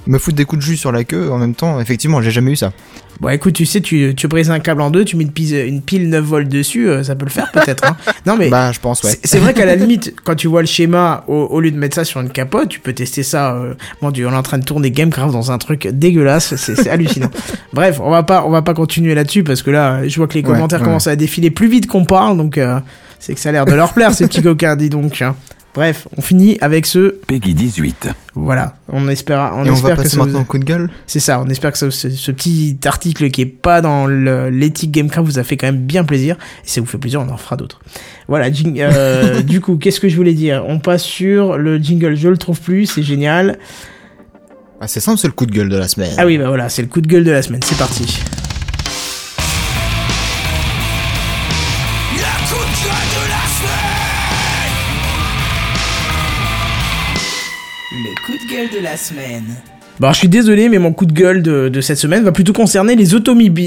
Me 0.08 0.18
foutre 0.18 0.36
des 0.38 0.44
coups 0.46 0.60
de 0.64 0.66
jus 0.66 0.76
sur 0.78 0.90
la 0.90 1.04
queue, 1.04 1.30
en 1.30 1.38
même 1.38 1.54
temps, 1.54 1.78
effectivement, 1.80 2.20
j'ai 2.22 2.30
jamais 2.30 2.50
eu 2.52 2.56
ça. 2.56 2.72
Bon, 3.20 3.28
écoute, 3.28 3.52
tu 3.54 3.66
sais, 3.66 3.80
tu, 3.82 4.14
tu 4.16 4.26
brises 4.26 4.50
un 4.50 4.58
câble 4.58 4.80
en 4.80 4.90
deux, 4.90 5.04
tu 5.04 5.16
mets 5.16 5.24
une 5.24 5.32
pile, 5.32 5.54
une 5.66 5.82
pile 5.82 6.08
9 6.08 6.24
volts 6.24 6.48
dessus, 6.48 6.88
euh, 6.88 7.02
ça 7.02 7.14
peut 7.14 7.24
le 7.26 7.30
faire 7.30 7.50
peut-être. 7.52 7.84
Hein. 7.84 7.96
Non, 8.26 8.36
mais 8.38 8.48
Bah, 8.48 8.72
je 8.72 8.80
pense, 8.80 9.02
ouais. 9.02 9.10
c'est- 9.22 9.38
vrai 9.38 9.52
qu'à 9.54 9.66
la 9.66 9.74
limite, 9.76 10.14
quand 10.24 10.34
tu 10.34 10.46
vois 10.48 10.60
le 10.62 10.66
schéma, 10.66 11.24
au, 11.28 11.34
au 11.34 11.60
lieu 11.60 11.70
de 11.70 11.76
mettre 11.76 11.94
ça 11.96 12.04
sur 12.04 12.20
une 12.20 12.30
capote, 12.30 12.68
tu 12.70 12.80
peux 12.80 12.92
tester 12.94 13.22
ça. 13.22 13.54
Euh, 13.54 13.74
mon 14.00 14.10
dieu, 14.10 14.26
on 14.26 14.32
est 14.32 14.36
en 14.36 14.42
train 14.42 14.56
de 14.58 14.64
tourner 14.64 14.90
Gamecraft 14.90 15.32
dans 15.32 15.50
un 15.52 15.58
truc 15.58 15.88
dégueulasse, 15.88 16.54
c'est 16.56 16.88
hallucinant. 16.88 17.30
Bref, 17.74 18.00
on 18.02 18.10
va 18.10 18.22
pas, 18.22 18.44
on 18.46 18.50
va 18.50 18.62
pas 18.62 18.72
continuer 18.74 19.14
là-dessus 19.14 19.42
parce 19.44 19.62
que 19.62 19.70
là, 19.70 20.06
je 20.08 20.16
vois 20.16 20.26
que 20.26 20.34
les 20.34 20.40
Ouais, 20.40 20.46
commentaires 20.54 20.78
ouais. 20.80 20.84
commencent 20.86 21.06
à 21.08 21.16
défiler 21.16 21.50
plus 21.50 21.68
vite 21.68 21.86
qu'on 21.86 22.04
parle, 22.06 22.36
donc 22.38 22.56
euh, 22.56 22.78
c'est 23.18 23.34
que 23.34 23.40
ça 23.40 23.48
a 23.50 23.52
l'air 23.52 23.66
de 23.66 23.74
leur 23.74 23.92
plaire 23.92 24.14
ces 24.14 24.26
petits 24.26 24.42
coquins, 24.42 24.74
dis 24.76 24.88
donc. 24.90 25.20
hein. 25.22 25.34
Bref, 25.78 26.08
on 26.16 26.22
finit 26.22 26.58
avec 26.60 26.86
ce. 26.86 27.14
Peggy 27.28 27.54
18. 27.54 28.08
Voilà, 28.34 28.74
on 28.88 29.06
espère, 29.08 29.52
on 29.54 29.64
Et 29.64 29.70
on 29.70 29.74
va 29.74 29.90
que 29.92 29.96
passer 29.98 30.08
ça 30.08 30.16
vous- 30.16 30.24
maintenant 30.24 30.40
au 30.40 30.44
coup 30.44 30.58
de 30.58 30.64
gueule. 30.64 30.90
c'est 31.06 31.20
ça, 31.20 31.40
on 31.40 31.48
espère 31.48 31.70
que 31.70 31.78
ce, 31.78 31.90
ce- 31.90 32.10
ce 32.10 32.32
petit 32.32 32.76
article 32.84 33.30
qui 33.30 33.42
est 33.42 33.46
pas 33.46 33.80
dans 33.80 34.08
l'éthique 34.08 34.90
Gamecraft 34.90 35.24
vous 35.24 35.38
a 35.38 35.44
fait 35.44 35.56
quand 35.56 35.68
même 35.68 35.78
bien 35.86 36.02
plaisir. 36.02 36.34
Et 36.64 36.66
si 36.68 36.74
ça 36.74 36.80
vous 36.80 36.88
fait 36.88 36.98
plaisir, 36.98 37.20
on 37.20 37.32
en 37.32 37.36
fera 37.36 37.54
d'autres. 37.56 37.78
Voilà, 38.26 38.50
jing- 38.50 38.80
euh, 38.80 39.40
du 39.42 39.60
coup, 39.60 39.76
qu'est-ce 39.76 40.00
que 40.00 40.08
je 40.08 40.16
voulais 40.16 40.34
dire? 40.34 40.64
On 40.66 40.80
passe 40.80 41.04
sur 41.04 41.56
le 41.56 41.78
jingle, 41.78 42.16
je 42.16 42.28
le 42.28 42.36
trouve 42.38 42.60
plus, 42.60 42.86
c'est 42.86 43.04
génial. 43.04 43.56
Ah, 44.80 44.88
c'est 44.88 44.98
simple, 44.98 45.18
c'est 45.18 45.28
le 45.28 45.32
coup 45.32 45.46
de 45.46 45.52
gueule 45.52 45.68
de 45.68 45.76
la 45.76 45.86
semaine. 45.86 46.10
Ah 46.18 46.26
oui, 46.26 46.38
bah 46.38 46.48
voilà, 46.48 46.68
c'est 46.70 46.82
le 46.82 46.88
coup 46.88 47.00
de 47.00 47.06
gueule 47.06 47.22
de 47.22 47.30
la 47.30 47.42
semaine, 47.42 47.60
c'est 47.64 47.78
parti. 47.78 48.20
La 58.80 58.96
semaine. 58.96 59.44
Bon, 60.00 60.06
alors, 60.06 60.14
je 60.14 60.18
suis 60.20 60.28
désolé, 60.28 60.68
mais 60.68 60.78
mon 60.78 60.92
coup 60.92 61.06
de 61.06 61.12
gueule 61.12 61.42
de, 61.42 61.80
cette 61.80 61.98
semaine 61.98 62.22
va 62.22 62.32
plutôt 62.32 62.52
concerner 62.52 62.94
les, 62.94 63.14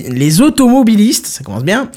les 0.09 0.41
automobilistes, 0.41 1.27
ça 1.27 1.43
commence 1.43 1.63
bien, 1.63 1.89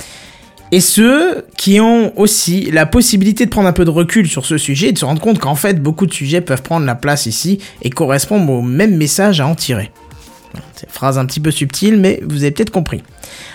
et 0.72 0.80
ceux 0.80 1.44
qui 1.56 1.78
ont 1.80 2.12
aussi 2.18 2.70
la 2.72 2.84
possibilité 2.84 3.44
de 3.44 3.50
prendre 3.50 3.68
un 3.68 3.72
peu 3.72 3.84
de 3.84 3.90
recul 3.90 4.28
sur 4.28 4.44
ce 4.44 4.58
sujet 4.58 4.88
et 4.88 4.92
de 4.92 4.98
se 4.98 5.04
rendre 5.04 5.20
compte 5.20 5.38
qu'en 5.38 5.54
fait, 5.54 5.80
beaucoup 5.80 6.06
de 6.06 6.12
sujets 6.12 6.40
peuvent 6.40 6.62
prendre 6.62 6.84
la 6.84 6.96
place 6.96 7.26
ici 7.26 7.60
et 7.82 7.90
correspondent 7.90 8.50
au 8.50 8.60
même 8.60 8.96
message 8.96 9.40
à 9.40 9.46
en 9.46 9.54
tirer. 9.54 9.92
C'est 10.74 10.86
une 10.86 10.92
phrase 10.92 11.18
un 11.18 11.24
petit 11.26 11.40
peu 11.40 11.50
subtile, 11.50 11.96
mais 11.98 12.20
vous 12.26 12.42
avez 12.42 12.50
peut-être 12.50 12.70
compris. 12.70 13.02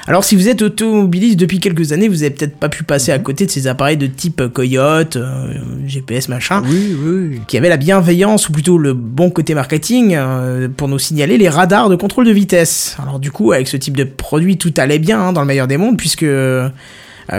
Alors, 0.07 0.23
si 0.23 0.35
vous 0.35 0.47
êtes 0.49 0.61
automobiliste 0.61 1.39
depuis 1.39 1.59
quelques 1.59 1.91
années, 1.91 2.07
vous 2.07 2.23
avez 2.23 2.31
peut-être 2.31 2.55
pas 2.57 2.69
pu 2.69 2.83
passer 2.83 3.11
à 3.11 3.19
côté 3.19 3.45
de 3.45 3.51
ces 3.51 3.67
appareils 3.67 3.97
de 3.97 4.07
type 4.07 4.41
Coyote, 4.53 5.15
euh, 5.15 5.53
GPS, 5.85 6.29
machin, 6.29 6.63
Oui, 6.65 6.95
oui. 7.03 7.41
qui 7.47 7.57
avait 7.57 7.69
la 7.69 7.77
bienveillance, 7.77 8.49
ou 8.49 8.51
plutôt 8.51 8.77
le 8.77 8.93
bon 8.93 9.29
côté 9.29 9.53
marketing, 9.53 10.15
euh, 10.15 10.67
pour 10.75 10.87
nous 10.87 10.99
signaler 10.99 11.37
les 11.37 11.49
radars 11.49 11.89
de 11.89 11.95
contrôle 11.95 12.25
de 12.25 12.31
vitesse. 12.31 12.95
Alors 13.01 13.19
du 13.19 13.31
coup, 13.31 13.51
avec 13.51 13.67
ce 13.67 13.77
type 13.77 13.95
de 13.97 14.03
produit, 14.03 14.57
tout 14.57 14.73
allait 14.77 14.99
bien 14.99 15.19
hein, 15.21 15.33
dans 15.33 15.41
le 15.41 15.47
meilleur 15.47 15.67
des 15.67 15.77
mondes, 15.77 15.97
puisque... 15.97 16.23
euh, 16.23 16.69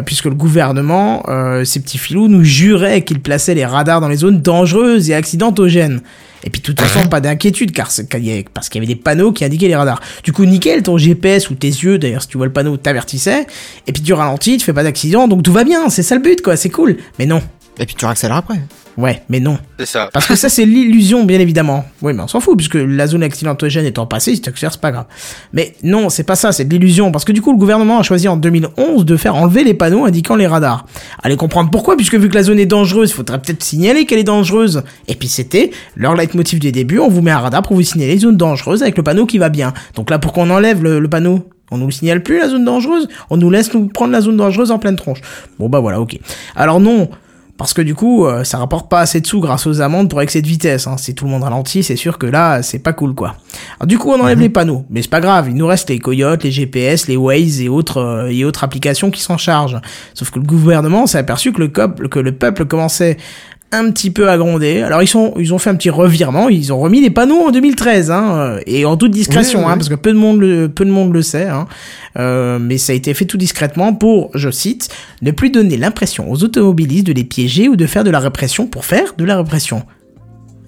puisque 0.07 0.27
le 0.27 0.37
gouvernement, 0.37 1.25
euh, 1.29 1.65
ces 1.65 1.81
petits 1.81 1.99
filous, 1.99 2.29
nous 2.29 2.45
jurait 2.45 3.03
qu'il 3.03 3.19
plaçait 3.19 3.55
les 3.57 3.65
radars 3.67 4.01
dans 4.01 4.07
les 4.07 4.19
zones 4.19 4.41
dangereuses 4.41 5.11
et 5.11 5.15
accidentogènes. 5.15 6.01
Et 6.45 6.51
puis 6.51 6.61
de 6.61 6.67
toute 6.67 6.81
façon, 6.81 7.07
pas 7.09 7.21
d'inquiétude, 7.21 7.73
car 7.73 7.91
parce 8.55 8.69
qu'il 8.69 8.83
y 8.83 8.85
avait 8.85 8.95
des 8.95 9.01
panneaux 9.01 9.33
qui 9.33 9.45
indiquaient 9.45 9.69
les 9.69 9.77
radars. 9.77 10.01
Du 10.25 10.33
coup, 10.33 10.45
nickel, 10.45 10.83
ton 10.83 10.99
GPS 10.99 11.51
ou 11.51 11.55
tes 11.55 11.69
yeux, 11.69 11.99
d'ailleurs, 11.99 12.23
si 12.23 12.29
tu 12.29 12.37
vois 12.37 12.47
le 12.47 12.53
panneau, 12.53 12.77
t'avertissait. 12.77 13.47
Et 13.87 13.93
puis 13.93 14.03
tu 14.03 14.13
ralentis, 14.13 14.57
tu 14.59 14.65
fais 14.65 14.73
pas 14.73 14.83
d'accident, 14.83 15.29
donc 15.29 15.43
tout 15.43 15.53
va 15.53 15.65
bien, 15.65 15.89
c'est 15.91 16.03
ça 16.03 16.15
le 16.15 16.23
but, 16.23 16.43
quoi, 16.43 16.57
c'est 16.57 16.71
cool. 16.71 16.97
Mais 17.19 17.27
non. 17.27 17.43
Et 17.79 17.87
puis 17.87 17.95
tu 17.95 18.05
accélères 18.05 18.37
après. 18.37 18.61
Ouais, 18.97 19.23
mais 19.31 19.41
non. 19.41 19.57
C'est 19.79 19.87
ça. 19.87 20.11
Parce 20.13 20.27
que 20.27 20.35
ça, 20.35 20.49
c'est 20.49 20.67
l'illusion, 20.67 21.25
bien 21.25 21.41
évidemment. 21.41 21.87
Oui, 22.03 22.13
mais 22.13 22.23
on 22.23 22.29
s'en 22.29 22.41
fout, 22.41 22.57
puisque 22.57 22.75
la 22.75 23.07
zone 23.07 23.23
accidentogène 23.23 23.87
étant 23.87 24.07
passée, 24.07 24.35
si 24.35 24.43
t'accélères, 24.43 24.73
c'est 24.73 24.81
pas 24.81 24.91
grave. 24.91 25.07
Mais 25.53 25.75
non, 25.83 26.11
c'est 26.11 26.25
pas 26.25 26.37
ça, 26.37 26.53
c'est 26.53 26.65
de 26.65 26.75
l'illusion. 26.75 27.11
Parce 27.11 27.25
que 27.25 27.33
du 27.33 27.41
coup, 27.41 27.53
le 27.53 27.59
gouvernement 27.59 27.99
a 27.99 28.03
choisi 28.03 28.29
en 28.29 28.37
2011 28.37 29.07
de 29.07 29.17
faire 29.17 29.37
enlever 29.37 29.65
les 29.65 29.75
panneaux 29.75 30.05
indiquant 30.05 30.37
les 30.37 30.47
radars. 30.47 30.85
Allez 31.23 31.37
comprendre 31.37 31.71
pourquoi, 31.71 31.97
puisque 31.97 32.17
vu 32.17 32.29
que 32.29 32.35
la 32.35 32.43
zone 32.43 32.59
est 32.59 32.67
dangereuse, 32.67 33.11
il 33.11 33.15
faudrait 33.15 33.41
peut-être 33.41 33.63
signaler 33.63 34.05
qu'elle 34.05 34.19
est 34.19 34.25
dangereuse. 34.25 34.83
Et 35.09 35.15
puis 35.15 35.29
c'était 35.29 35.71
leur 35.97 36.15
leitmotiv 36.15 36.59
du 36.59 36.73
début, 36.73 36.99
on 36.99 37.09
vous 37.09 37.23
met 37.23 37.31
un 37.31 37.39
radar 37.39 37.63
pour 37.63 37.77
vous 37.77 37.83
signaler 37.83 38.15
les 38.15 38.21
zones 38.21 38.37
dangereuses 38.37 38.83
avec 38.83 38.97
le 38.97 39.03
panneau 39.03 39.25
qui 39.25 39.39
va 39.39 39.49
bien. 39.49 39.73
Donc 39.95 40.11
là, 40.11 40.19
pour 40.19 40.33
qu'on 40.33 40.51
enlève 40.51 40.83
le, 40.83 40.99
le 41.01 41.09
panneau 41.09 41.49
on 41.71 41.79
nous 41.79 41.87
le 41.87 41.93
signale 41.93 42.23
plus 42.23 42.39
la 42.39 42.49
zone 42.49 42.65
dangereuse 42.65 43.07
On 43.31 43.37
nous 43.37 43.49
laisse 43.49 43.73
nous 43.73 43.87
prendre 43.87 44.13
la 44.13 44.21
zone 44.21 44.37
dangereuse 44.37 44.73
en 44.73 44.81
pleine 44.81 44.97
tronche. 44.97 45.21
Bon 45.59 45.69
bah 45.69 45.79
voilà, 45.79 46.01
ok. 46.01 46.19
Alors 46.57 46.81
non, 46.81 47.09
parce 47.61 47.75
que 47.75 47.83
du 47.83 47.95
coup, 47.95 48.25
euh, 48.27 48.43
ça 48.43 48.57
rapporte 48.59 48.89
pas 48.91 49.01
assez 49.01 49.21
de 49.21 49.27
sous 49.27 49.39
grâce 49.41 49.67
aux 49.67 49.81
amendes 49.83 50.09
pour 50.09 50.21
excès 50.23 50.41
de 50.43 50.47
vitesse. 50.47 50.87
Hein. 50.87 50.97
Si 50.97 51.15
tout 51.15 51.27
le 51.27 51.31
monde 51.31 51.43
ralentit, 51.43 51.83
c'est 51.83 51.95
sûr 51.97 52.17
que 52.19 52.27
là, 52.27 52.63
c'est 52.63 52.79
pas 52.79 52.93
cool, 52.95 53.15
quoi. 53.15 53.35
Alors 53.79 53.87
du 53.87 53.99
coup, 53.99 54.11
on 54.11 54.19
enlève 54.21 54.41
les 54.41 54.49
panneaux, 54.49 54.85
mais 54.89 55.03
c'est 55.03 55.11
pas 55.11 55.21
grave. 55.21 55.49
Il 55.51 55.55
nous 55.57 55.67
reste 55.67 55.91
les 55.91 55.99
coyotes, 55.99 56.43
les 56.43 56.51
GPS, 56.51 57.07
les 57.07 57.17
Waze 57.17 57.61
et 57.61 57.69
autres 57.69 57.99
euh, 57.99 58.29
et 58.31 58.45
autres 58.45 58.65
applications 58.65 59.11
qui 59.11 59.21
s'en 59.21 59.37
chargent. 59.37 59.79
Sauf 60.15 60.31
que 60.31 60.39
le 60.39 60.45
gouvernement 60.47 61.07
s'est 61.07 61.19
aperçu 61.19 61.53
que 61.53 61.61
le, 61.61 61.69
cop- 61.69 62.09
que 62.09 62.19
le 62.19 62.33
peuple 62.33 62.65
commençait 62.65 63.19
un 63.73 63.91
petit 63.91 64.11
peu 64.11 64.29
à 64.29 64.37
gronder. 64.37 64.83
Alors 64.83 65.03
ils 65.03 65.07
sont, 65.07 65.35
ils 65.39 65.55
ont 65.55 65.59
fait 65.59 65.71
un 65.71 65.75
petit 65.75 65.91
revirement. 65.91 66.49
Ils 66.49 66.73
ont 66.73 66.81
remis 66.81 67.01
les 67.01 67.11
panneaux 67.11 67.41
en 67.47 67.51
2013, 67.51 68.11
hein, 68.11 68.35
euh, 68.37 68.61
et 68.67 68.85
en 68.85 68.97
toute 68.97 69.13
discrétion, 69.13 69.61
Oui, 69.61 69.65
oui, 69.67 69.73
hein, 69.73 69.77
parce 69.77 69.89
que 69.89 69.95
peu 69.95 70.13
de 70.13 70.19
monde 70.19 70.41
le, 70.41 70.69
peu 70.69 70.85
de 70.85 70.91
monde 70.91 71.13
le 71.13 71.23
sait. 71.23 71.47
Hein. 71.47 71.67
Euh, 72.19 72.59
mais 72.59 72.79
ça 72.79 72.93
a 72.93 72.97
été 72.97 73.15
fait 73.15 73.25
tout 73.25 73.37
discrètement 73.37 73.95
pour, 73.95 74.31
je 74.35 74.51
cite, 74.51 74.89
ne 75.23 75.31
plus 75.31 75.51
donner 75.51 75.77
l'impression 75.77 76.31
aux 76.31 76.43
automobilistes 76.43 77.07
de 77.07 77.13
les 77.13 77.25
piéger 77.25 77.69
ou 77.69 77.77
de 77.77 77.87
faire 77.87 78.05
de 78.05 78.11
la 78.11 78.19
répression 78.19 78.67
pour 78.67 78.85
faire 78.85 79.15
de 79.17 79.25
la 79.25 79.37
répression. 79.37 79.85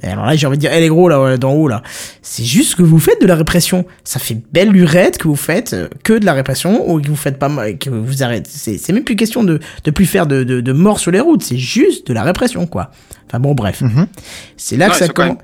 Et 0.03 0.09
alors 0.09 0.27
là, 0.27 0.35
j'ai 0.37 0.47
envie 0.47 0.57
de 0.57 0.61
dire, 0.61 0.73
eh 0.73 0.81
les 0.81 0.89
gros 0.89 1.09
là, 1.09 1.37
d'en 1.37 1.53
haut 1.53 1.69
là, 1.69 1.83
c'est 2.23 2.45
juste 2.45 2.75
que 2.75 2.83
vous 2.83 2.99
faites 2.99 3.21
de 3.21 3.27
la 3.27 3.37
répression. 3.37 3.85
Ça 4.05 4.19
fait 4.19 4.37
belle 4.53 4.71
lurette 4.71 5.19
que 5.19 5.29
vous 5.29 5.37
faites 5.37 5.73
euh, 5.75 5.89
que 6.03 6.13
de 6.15 6.25
la 6.25 6.33
répression 6.33 6.91
ou 6.91 7.01
que 7.01 7.09
vous 7.09 7.17
faites 7.17 7.39
pas 7.39 7.51
que 7.73 7.91
vous 7.91 8.23
arrêtez. 8.23 8.51
C'est, 8.53 8.79
c'est 8.79 8.93
même 8.93 9.05
plus 9.05 9.17
question 9.17 9.45
de 9.45 9.61
de 9.85 9.91
plus 9.91 10.07
faire 10.07 10.27
de, 10.27 10.43
de, 10.45 10.61
de 10.61 10.73
morts 10.73 10.99
sur 10.99 11.11
les 11.11 11.21
routes. 11.21 11.43
C'est 11.43 11.59
juste 11.59 12.07
de 12.09 12.13
la 12.15 12.23
répression 12.23 12.67
quoi. 12.67 12.91
Enfin 13.29 13.39
bon, 13.41 13.55
bref. 13.55 13.81
Mhm. 13.81 14.07
C'est 14.57 14.77
là 14.77 14.87
Non, 14.87 14.93
que 14.93 14.99
ça 14.99 15.09
commence. 15.09 15.39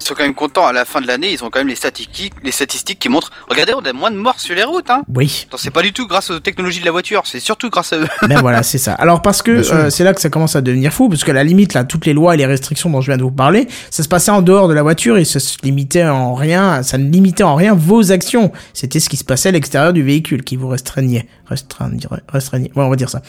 Ils 0.00 0.04
sont 0.04 0.14
quand 0.14 0.22
même 0.22 0.34
contents 0.34 0.66
à 0.66 0.72
la 0.72 0.84
fin 0.84 1.00
de 1.00 1.06
l'année, 1.06 1.32
ils 1.32 1.44
ont 1.44 1.50
quand 1.50 1.60
même 1.60 1.68
les 1.68 1.74
statistiques, 1.74 2.34
les 2.42 2.52
statistiques 2.52 2.98
qui 2.98 3.08
montrent, 3.08 3.30
regardez, 3.48 3.74
on 3.74 3.80
a 3.80 3.92
moins 3.92 4.10
de 4.10 4.16
morts 4.16 4.40
sur 4.40 4.54
les 4.54 4.64
routes, 4.64 4.90
hein. 4.90 5.02
Oui. 5.14 5.46
Non, 5.52 5.58
C'est 5.58 5.70
pas 5.70 5.82
du 5.82 5.92
tout 5.92 6.06
grâce 6.06 6.30
aux 6.30 6.40
technologies 6.40 6.80
de 6.80 6.84
la 6.84 6.92
voiture, 6.92 7.22
c'est 7.24 7.40
surtout 7.40 7.70
grâce 7.70 7.92
à 7.92 7.98
eux. 7.98 8.08
Ben 8.28 8.38
voilà, 8.40 8.62
c'est 8.62 8.78
ça. 8.78 8.94
Alors 8.94 9.22
parce 9.22 9.42
que 9.42 9.50
euh, 9.50 9.90
c'est 9.90 10.04
là 10.04 10.14
que 10.14 10.20
ça 10.20 10.30
commence 10.30 10.56
à 10.56 10.60
devenir 10.60 10.92
fou, 10.92 11.08
parce 11.08 11.24
que 11.24 11.30
à 11.30 11.34
la 11.34 11.44
limite, 11.44 11.74
là, 11.74 11.84
toutes 11.84 12.06
les 12.06 12.14
lois 12.14 12.34
et 12.34 12.36
les 12.36 12.46
restrictions 12.46 12.90
dont 12.90 13.00
je 13.00 13.10
viens 13.10 13.16
de 13.16 13.22
vous 13.22 13.30
parler, 13.30 13.66
ça 13.90 14.02
se 14.02 14.08
passait 14.08 14.30
en 14.30 14.42
dehors 14.42 14.68
de 14.68 14.74
la 14.74 14.82
voiture 14.82 15.18
et 15.18 15.24
ça 15.24 15.40
se 15.40 15.58
limitait 15.62 16.04
en 16.04 16.34
rien, 16.34 16.82
ça 16.82 16.98
ne 16.98 17.10
limitait 17.10 17.44
en 17.44 17.54
rien 17.54 17.74
vos 17.74 18.12
actions. 18.12 18.52
C'était 18.74 19.00
ce 19.00 19.08
qui 19.08 19.16
se 19.16 19.24
passait 19.24 19.50
à 19.50 19.52
l'extérieur 19.52 19.92
du 19.92 20.02
véhicule 20.02 20.44
qui 20.44 20.56
vous 20.56 20.68
restreignait. 20.68 21.26
Restreignait, 21.46 22.06
restreignait. 22.28 22.70
Ouais, 22.74 22.84
on 22.84 22.90
va 22.90 22.96
dire 22.96 23.10
ça. 23.10 23.22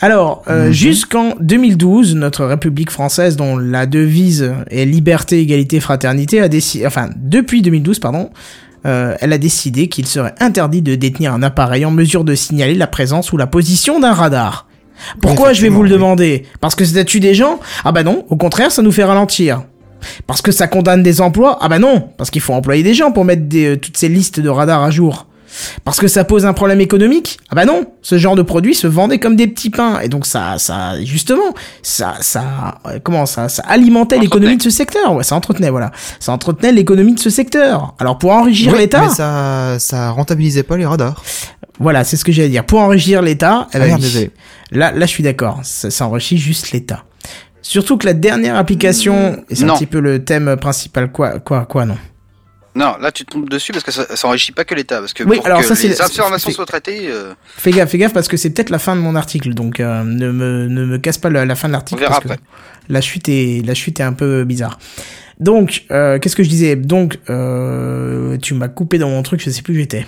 Alors, 0.00 0.42
euh, 0.48 0.66
Mhm. 0.66 0.72
jusqu'en 0.72 1.34
2012, 1.40 2.14
notre 2.14 2.44
République 2.44 2.90
française, 2.90 3.36
dont 3.36 3.56
la 3.56 3.86
devise 3.86 4.52
est 4.70 4.84
liberté, 4.84 5.40
égalité, 5.40 5.80
fraternité, 5.80 6.40
a 6.40 6.48
décidé, 6.48 6.86
enfin, 6.86 7.08
depuis 7.16 7.62
2012, 7.62 7.98
pardon, 7.98 8.30
euh, 8.86 9.16
elle 9.20 9.32
a 9.32 9.38
décidé 9.38 9.88
qu'il 9.88 10.06
serait 10.06 10.34
interdit 10.40 10.82
de 10.82 10.94
détenir 10.94 11.32
un 11.34 11.42
appareil 11.42 11.84
en 11.84 11.90
mesure 11.90 12.22
de 12.24 12.34
signaler 12.36 12.74
la 12.74 12.86
présence 12.86 13.32
ou 13.32 13.36
la 13.36 13.46
position 13.48 13.98
d'un 13.98 14.12
radar. 14.12 14.66
Pourquoi 15.20 15.52
je 15.52 15.62
vais 15.62 15.68
vous 15.68 15.82
le 15.84 15.90
demander? 15.90 16.44
Parce 16.60 16.74
que 16.74 16.84
ça 16.84 17.04
tue 17.04 17.20
des 17.20 17.34
gens? 17.34 17.60
Ah 17.84 17.92
bah 17.92 18.02
non, 18.02 18.24
au 18.30 18.36
contraire, 18.36 18.72
ça 18.72 18.82
nous 18.82 18.90
fait 18.92 19.04
ralentir. 19.04 19.62
Parce 20.26 20.42
que 20.42 20.50
ça 20.52 20.66
condamne 20.68 21.02
des 21.04 21.20
emplois? 21.20 21.58
Ah 21.60 21.68
bah 21.68 21.78
non, 21.78 22.08
parce 22.16 22.30
qu'il 22.30 22.40
faut 22.40 22.52
employer 22.52 22.82
des 22.84 22.94
gens 22.94 23.10
pour 23.12 23.24
mettre 23.24 23.42
des, 23.48 23.66
euh, 23.66 23.76
toutes 23.76 23.96
ces 23.96 24.08
listes 24.08 24.40
de 24.40 24.48
radars 24.48 24.82
à 24.82 24.90
jour. 24.90 25.26
Parce 25.84 25.98
que 25.98 26.08
ça 26.08 26.24
pose 26.24 26.44
un 26.46 26.52
problème 26.52 26.80
économique 26.80 27.38
Ah 27.50 27.54
bah 27.54 27.64
non, 27.64 27.84
ce 28.02 28.18
genre 28.18 28.36
de 28.36 28.42
produit 28.42 28.74
se 28.74 28.86
vendait 28.86 29.18
comme 29.18 29.36
des 29.36 29.46
petits 29.46 29.70
pains 29.70 30.00
et 30.00 30.08
donc 30.08 30.26
ça, 30.26 30.58
ça, 30.58 31.02
justement, 31.02 31.54
ça, 31.82 32.16
ça, 32.20 32.78
euh, 32.86 32.98
comment 33.02 33.26
ça, 33.26 33.48
ça 33.48 33.62
alimentait 33.66 34.18
l'économie 34.18 34.56
de 34.56 34.62
ce 34.62 34.70
secteur. 34.70 35.14
Ouais, 35.14 35.24
ça 35.24 35.34
entretenait, 35.36 35.70
voilà, 35.70 35.90
ça 36.20 36.32
entretenait 36.32 36.72
l'économie 36.72 37.14
de 37.14 37.20
ce 37.20 37.30
secteur. 37.30 37.94
Alors 37.98 38.18
pour 38.18 38.32
enrichir 38.32 38.72
Oui, 38.72 38.78
l'État, 38.78 39.02
mais 39.02 39.08
ça, 39.14 39.76
ça 39.78 40.10
rentabilisait 40.10 40.62
pas 40.62 40.76
les 40.76 40.86
radars. 40.86 41.22
voilà, 41.80 42.04
c'est 42.04 42.16
ce 42.16 42.24
que 42.24 42.32
j'allais 42.32 42.48
dire. 42.48 42.64
Pour 42.64 42.80
enrichir 42.80 43.22
l'État, 43.22 43.66
eh 43.72 43.76
Ah 43.76 43.78
ben 43.80 43.98
oui. 44.00 44.30
Là, 44.70 44.92
là, 44.92 45.06
je 45.06 45.10
suis 45.10 45.22
d'accord. 45.22 45.60
Ça, 45.62 45.90
ça 45.90 46.06
enrichit 46.06 46.36
juste 46.38 46.72
l'État. 46.72 47.04
Surtout 47.62 47.96
que 47.98 48.06
la 48.06 48.14
dernière 48.14 48.56
application, 48.56 49.42
et 49.50 49.54
c'est 49.54 49.64
un 49.64 49.74
petit 49.74 49.86
peu 49.86 50.00
le 50.00 50.24
thème 50.24 50.56
principal, 50.56 51.10
quoi, 51.10 51.38
quoi, 51.40 51.66
quoi, 51.66 51.84
non. 51.86 51.96
Non, 52.78 52.96
là 53.00 53.10
tu 53.12 53.24
te 53.24 53.30
trompes 53.30 53.50
dessus 53.50 53.72
parce 53.72 53.84
que 53.84 53.90
ça, 53.90 54.14
ça 54.16 54.28
enrichit 54.28 54.52
pas 54.52 54.64
que 54.64 54.74
l'État, 54.74 55.00
parce 55.00 55.12
que 55.12 55.24
Oui, 55.24 55.36
pour 55.38 55.46
alors 55.46 55.60
que 55.60 55.66
ça, 55.66 55.74
c'est- 55.74 55.88
les 55.88 56.00
informations 56.00 56.50
soient 56.50 56.64
traitées, 56.64 57.08
euh, 57.08 57.34
Fais 57.56 57.72
gaffe, 57.72 57.90
fais 57.90 57.98
gaffe 57.98 58.12
parce 58.12 58.28
que 58.28 58.36
c'est 58.36 58.50
peut-être 58.50 58.70
la 58.70 58.78
fin 58.78 58.94
de 58.94 59.00
mon 59.00 59.16
article, 59.16 59.52
donc 59.52 59.80
euh, 59.80 60.04
ne 60.04 60.30
me 60.30 60.66
ne 60.68 60.84
me 60.86 60.98
casse 60.98 61.18
pas 61.18 61.28
la, 61.28 61.44
la 61.44 61.54
fin 61.56 61.68
de 61.68 61.72
on 61.72 61.76
l'article. 61.76 62.00
verra 62.00 62.20
parce 62.20 62.36
que. 62.36 62.40
La 62.88 63.00
chute 63.02 63.28
est 63.28 63.62
la 63.66 63.74
chute 63.74 64.00
est 64.00 64.04
un 64.04 64.12
peu 64.14 64.44
bizarre. 64.44 64.78
Donc, 65.40 65.84
euh, 65.90 66.18
qu'est-ce 66.18 66.34
que 66.36 66.42
je 66.42 66.48
disais? 66.48 66.74
Donc, 66.74 67.18
euh, 67.30 68.36
tu 68.38 68.54
m'as 68.54 68.68
coupé 68.68 68.98
dans 68.98 69.10
mon 69.10 69.22
truc, 69.22 69.40
je 69.44 69.50
sais 69.50 69.62
plus 69.62 69.74
où 69.74 69.76
j'étais. 69.76 70.06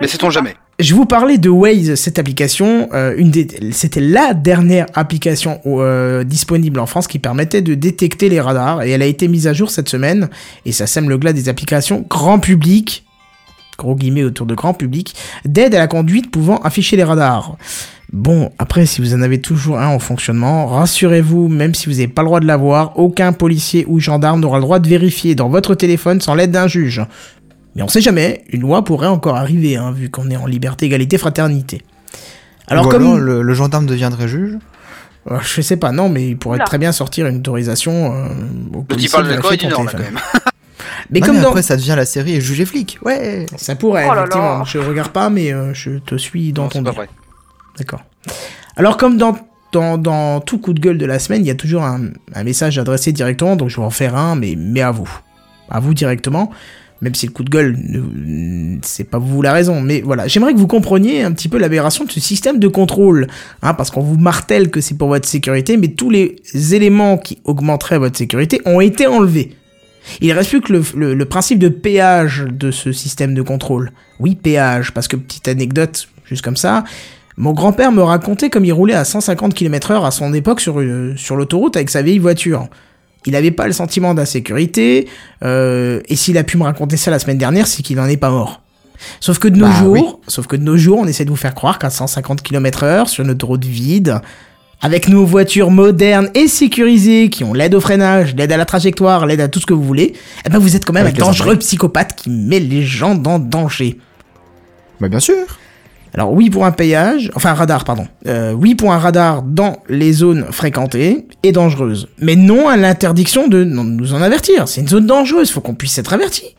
Mais 0.00 0.08
sait-on 0.08 0.30
jamais 0.30 0.54
Je 0.78 0.94
vous 0.94 1.04
parlais 1.04 1.38
de 1.38 1.48
Waze, 1.48 1.94
cette 1.94 2.18
application. 2.18 2.88
euh, 2.92 3.16
c'était 3.72 4.00
la 4.00 4.34
dernière 4.34 4.86
application 4.94 5.60
euh, 5.66 6.24
disponible 6.24 6.80
en 6.80 6.86
France 6.86 7.06
qui 7.06 7.18
permettait 7.18 7.62
de 7.62 7.74
détecter 7.74 8.28
les 8.28 8.40
radars 8.40 8.82
et 8.82 8.90
elle 8.90 9.02
a 9.02 9.06
été 9.06 9.28
mise 9.28 9.46
à 9.46 9.52
jour 9.52 9.70
cette 9.70 9.88
semaine 9.88 10.28
et 10.64 10.72
ça 10.72 10.86
sème 10.86 11.08
le 11.08 11.18
glas 11.18 11.32
des 11.32 11.48
applications 11.48 12.04
grand 12.08 12.38
public, 12.38 13.04
gros 13.78 13.94
guillemets 13.94 14.24
autour 14.24 14.46
de 14.46 14.54
grand 14.54 14.74
public, 14.74 15.14
d'aide 15.44 15.74
à 15.74 15.78
la 15.78 15.86
conduite 15.88 16.30
pouvant 16.30 16.56
afficher 16.58 16.96
les 16.96 17.04
radars. 17.04 17.56
Bon, 18.12 18.50
après, 18.58 18.84
si 18.84 19.00
vous 19.00 19.14
en 19.14 19.22
avez 19.22 19.40
toujours 19.40 19.78
un 19.78 19.86
en 19.86 19.98
fonctionnement, 19.98 20.66
rassurez-vous, 20.66 21.48
même 21.48 21.74
si 21.74 21.86
vous 21.86 21.92
n'avez 21.92 22.08
pas 22.08 22.20
le 22.20 22.26
droit 22.26 22.40
de 22.40 22.46
l'avoir, 22.46 22.98
aucun 22.98 23.32
policier 23.32 23.86
ou 23.88 24.00
gendarme 24.00 24.40
n'aura 24.40 24.58
le 24.58 24.64
droit 24.64 24.80
de 24.80 24.88
vérifier 24.88 25.34
dans 25.34 25.48
votre 25.48 25.74
téléphone 25.74 26.20
sans 26.20 26.34
l'aide 26.34 26.50
d'un 26.50 26.66
juge. 26.66 27.02
Mais 27.74 27.82
on 27.82 27.88
sait 27.88 28.00
jamais, 28.00 28.44
une 28.50 28.60
loi 28.60 28.84
pourrait 28.84 29.06
encore 29.08 29.36
arriver, 29.36 29.76
hein, 29.76 29.92
vu 29.92 30.10
qu'on 30.10 30.30
est 30.30 30.36
en 30.36 30.46
liberté, 30.46 30.86
égalité, 30.86 31.16
fraternité. 31.18 31.82
Alors 32.68 32.86
Ou 32.86 32.90
comme... 32.90 33.02
alors, 33.02 33.16
le, 33.18 33.42
le 33.42 33.54
gendarme 33.54 33.86
deviendrait 33.86 34.28
juge. 34.28 34.58
Euh, 35.30 35.38
je 35.40 35.60
sais 35.60 35.76
pas, 35.76 35.92
non, 35.92 36.08
mais 36.08 36.28
il 36.28 36.36
pourrait 36.36 36.58
très 36.64 36.78
bien 36.78 36.92
sortir 36.92 37.26
une 37.26 37.36
autorisation 37.38 38.12
euh, 38.14 38.26
au 38.74 38.78
Le 38.80 38.84
policier 38.84 39.08
type 39.08 39.12
parle 39.18 39.34
de 39.36 39.40
quoi 39.40 39.52
du 39.52 39.58
ton 39.58 39.68
Nord 39.68 39.84
là 39.84 39.90
téléphone. 39.92 40.12
quand 40.14 40.20
même. 40.20 40.22
Mais 41.10 41.20
Non, 41.20 41.26
comme 41.26 41.36
mais 41.36 41.42
dans... 41.42 41.48
après, 41.48 41.62
ça 41.62 41.76
devient 41.76 41.94
la 41.96 42.04
série 42.06 42.40
juge 42.40 42.60
et 42.60 42.64
flic. 42.64 42.98
Ouais. 43.04 43.46
Ça 43.56 43.74
pourrait, 43.76 44.04
Oh 44.06 44.14
là 44.14 44.14
là. 44.14 44.22
effectivement. 44.22 44.64
Je 44.64 44.78
regarde 44.78 45.10
pas, 45.10 45.28
mais 45.30 45.52
euh, 45.52 45.74
je 45.74 45.98
te 45.98 46.16
suis 46.16 46.52
dans 46.52 46.62
Non, 46.64 46.68
ton 46.68 46.82
délire. 46.82 47.04
D'accord. 47.76 48.02
Alors, 48.76 48.96
comme 48.96 49.18
dans, 49.18 49.36
dans, 49.72 49.98
dans 49.98 50.40
tout 50.40 50.58
coup 50.58 50.72
de 50.72 50.80
gueule 50.80 50.96
de 50.98 51.04
la 51.06 51.18
semaine, 51.18 51.42
il 51.44 51.48
y 51.48 51.50
a 51.50 51.54
toujours 51.54 51.82
un, 51.82 52.00
un 52.34 52.44
message 52.44 52.78
adressé 52.78 53.12
directement, 53.12 53.56
donc 53.56 53.68
je 53.68 53.76
vais 53.76 53.82
en 53.82 53.90
faire 53.90 54.16
un, 54.16 54.36
mais, 54.36 54.54
mais 54.56 54.80
à 54.80 54.90
vous. 54.90 55.10
À 55.70 55.80
vous 55.80 55.92
directement, 55.92 56.50
même 57.02 57.14
si 57.16 57.26
le 57.26 57.32
coup 57.32 57.42
de 57.42 57.50
gueule, 57.50 57.76
c'est 58.82 59.04
pas 59.04 59.18
vous 59.18 59.42
la 59.42 59.52
raison. 59.52 59.80
Mais 59.80 60.00
voilà, 60.00 60.28
j'aimerais 60.28 60.54
que 60.54 60.58
vous 60.58 60.68
compreniez 60.68 61.22
un 61.22 61.32
petit 61.32 61.48
peu 61.48 61.58
l'aberration 61.58 62.04
de 62.04 62.10
ce 62.10 62.20
système 62.20 62.60
de 62.60 62.68
contrôle. 62.68 63.26
Hein, 63.60 63.74
parce 63.74 63.90
qu'on 63.90 64.00
vous 64.00 64.16
martèle 64.16 64.70
que 64.70 64.80
c'est 64.80 64.96
pour 64.96 65.08
votre 65.08 65.28
sécurité, 65.28 65.76
mais 65.76 65.88
tous 65.88 66.10
les 66.10 66.36
éléments 66.72 67.18
qui 67.18 67.38
augmenteraient 67.44 67.98
votre 67.98 68.16
sécurité 68.16 68.62
ont 68.64 68.80
été 68.80 69.08
enlevés. 69.08 69.56
Il 70.20 70.32
reste 70.32 70.50
plus 70.50 70.60
que 70.60 70.72
le, 70.72 71.24
principe 71.24 71.58
de 71.58 71.68
péage 71.68 72.44
de 72.48 72.70
ce 72.70 72.92
système 72.92 73.34
de 73.34 73.42
contrôle. 73.42 73.90
Oui, 74.20 74.36
péage, 74.36 74.92
parce 74.92 75.08
que 75.08 75.16
petite 75.16 75.48
anecdote, 75.48 76.08
juste 76.24 76.42
comme 76.42 76.56
ça, 76.56 76.84
mon 77.36 77.52
grand-père 77.52 77.92
me 77.92 78.02
racontait 78.02 78.50
comme 78.50 78.64
il 78.64 78.72
roulait 78.72 78.94
à 78.94 79.04
150 79.04 79.54
km 79.54 79.90
heure 79.90 80.04
à 80.04 80.10
son 80.10 80.34
époque 80.34 80.64
une- 80.66 81.16
sur 81.16 81.34
l'autoroute 81.36 81.76
avec 81.76 81.90
sa 81.90 82.02
vieille 82.02 82.18
voiture. 82.18 82.68
Il 83.26 83.32
n'avait 83.32 83.50
pas 83.52 83.66
le 83.66 83.72
sentiment 83.72 84.14
d'insécurité, 84.14 85.08
euh, 85.44 86.00
et 86.08 86.16
s'il 86.16 86.36
a 86.38 86.44
pu 86.44 86.56
me 86.56 86.64
raconter 86.64 86.96
ça 86.96 87.10
la 87.10 87.18
semaine 87.18 87.38
dernière, 87.38 87.66
c'est 87.66 87.82
qu'il 87.82 87.96
n'en 87.96 88.06
est 88.06 88.16
pas 88.16 88.30
mort. 88.30 88.60
Sauf 89.20 89.38
que 89.38 89.48
de 89.48 89.56
nos 89.56 89.66
Bah, 89.66 89.78
jours, 89.78 89.92
oui. 89.92 90.04
sauf 90.28 90.46
que 90.46 90.56
de 90.56 90.62
nos 90.62 90.76
jours, 90.76 90.98
on 90.98 91.06
essaie 91.06 91.24
de 91.24 91.30
vous 91.30 91.36
faire 91.36 91.54
croire 91.54 91.78
qu'à 91.78 91.90
150 91.90 92.42
km 92.42 92.82
heure 92.84 93.08
sur 93.08 93.24
une 93.24 93.30
autoroute 93.30 93.64
vide, 93.64 94.20
avec 94.80 95.08
nos 95.08 95.24
voitures 95.24 95.70
modernes 95.70 96.28
et 96.34 96.48
sécurisées 96.48 97.30
qui 97.30 97.44
ont 97.44 97.52
l'aide 97.54 97.74
au 97.74 97.80
freinage, 97.80 98.34
l'aide 98.34 98.50
à 98.50 98.56
la 98.56 98.64
trajectoire, 98.64 99.26
l'aide 99.26 99.40
à 99.40 99.46
tout 99.48 99.60
ce 99.60 99.66
que 99.66 99.74
vous 99.74 99.82
voulez, 99.84 100.14
eh 100.44 100.48
ben 100.50 100.58
vous 100.58 100.74
êtes 100.74 100.84
quand 100.84 100.92
même 100.92 101.06
Avec 101.06 101.20
un 101.20 101.26
dangereux 101.26 101.56
psychopathe 101.56 102.16
qui 102.16 102.30
met 102.30 102.58
les 102.58 102.82
gens 102.82 103.14
dans 103.14 103.38
danger. 103.38 103.98
Bah, 105.00 105.08
bien 105.08 105.20
sûr. 105.20 105.36
Alors 106.14 106.32
oui 106.32 106.50
pour 106.50 106.66
un 106.66 106.72
payage, 106.72 107.30
enfin 107.34 107.50
un 107.50 107.54
radar 107.54 107.84
pardon. 107.84 108.06
Euh, 108.26 108.52
oui 108.52 108.74
pour 108.74 108.92
un 108.92 108.98
radar 108.98 109.42
dans 109.42 109.78
les 109.88 110.12
zones 110.12 110.46
fréquentées 110.50 111.26
et 111.42 111.52
dangereuses. 111.52 112.08
Mais 112.20 112.36
non 112.36 112.68
à 112.68 112.76
l'interdiction 112.76 113.48
de 113.48 113.64
nous 113.64 114.12
en 114.12 114.20
avertir. 114.20 114.68
C'est 114.68 114.82
une 114.82 114.88
zone 114.88 115.06
dangereuse, 115.06 115.50
faut 115.50 115.62
qu'on 115.62 115.74
puisse 115.74 115.96
être 115.98 116.12
averti. 116.12 116.54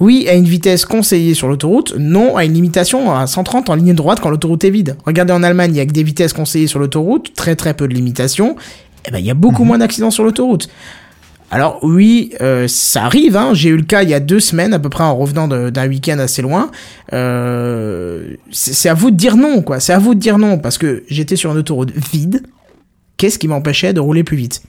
Oui 0.00 0.26
à 0.28 0.34
une 0.34 0.46
vitesse 0.46 0.86
conseillée 0.86 1.34
sur 1.34 1.48
l'autoroute, 1.48 1.94
non 1.98 2.36
à 2.36 2.46
une 2.46 2.54
limitation 2.54 3.14
à 3.14 3.26
130 3.26 3.68
en 3.68 3.74
ligne 3.74 3.94
droite 3.94 4.20
quand 4.20 4.30
l'autoroute 4.30 4.64
est 4.64 4.70
vide. 4.70 4.96
Regardez 5.04 5.34
en 5.34 5.42
Allemagne, 5.42 5.72
il 5.74 5.76
y 5.76 5.80
a 5.80 5.86
que 5.86 5.92
des 5.92 6.02
vitesses 6.02 6.32
conseillées 6.32 6.66
sur 6.66 6.78
l'autoroute, 6.78 7.34
très 7.34 7.56
très 7.56 7.74
peu 7.74 7.88
de 7.88 7.94
limitations. 7.94 8.56
Eh 9.06 9.10
ben 9.10 9.18
il 9.18 9.26
y 9.26 9.30
a 9.30 9.34
beaucoup 9.34 9.64
moins 9.64 9.78
d'accidents 9.78 10.10
sur 10.10 10.24
l'autoroute. 10.24 10.68
Alors 11.50 11.78
oui, 11.82 12.32
euh, 12.40 12.68
ça 12.68 13.04
arrive. 13.04 13.36
Hein. 13.36 13.54
J'ai 13.54 13.70
eu 13.70 13.76
le 13.76 13.82
cas 13.82 14.02
il 14.02 14.10
y 14.10 14.14
a 14.14 14.20
deux 14.20 14.40
semaines 14.40 14.74
à 14.74 14.78
peu 14.78 14.88
près 14.88 15.04
en 15.04 15.16
revenant 15.16 15.48
d'un 15.48 15.88
week-end 15.88 16.18
assez 16.18 16.42
loin. 16.42 16.70
Euh, 17.12 18.34
c'est 18.50 18.88
à 18.88 18.94
vous 18.94 19.10
de 19.10 19.16
dire 19.16 19.36
non, 19.36 19.62
quoi. 19.62 19.80
C'est 19.80 19.92
à 19.92 19.98
vous 19.98 20.14
de 20.14 20.20
dire 20.20 20.38
non 20.38 20.58
parce 20.58 20.78
que 20.78 21.04
j'étais 21.08 21.36
sur 21.36 21.52
une 21.52 21.58
autoroute 21.58 21.92
vide. 22.12 22.42
Qu'est-ce 23.16 23.38
qui 23.38 23.48
m'empêchait 23.48 23.92
de 23.92 24.00
rouler 24.00 24.24
plus 24.24 24.36
vite? 24.36 24.62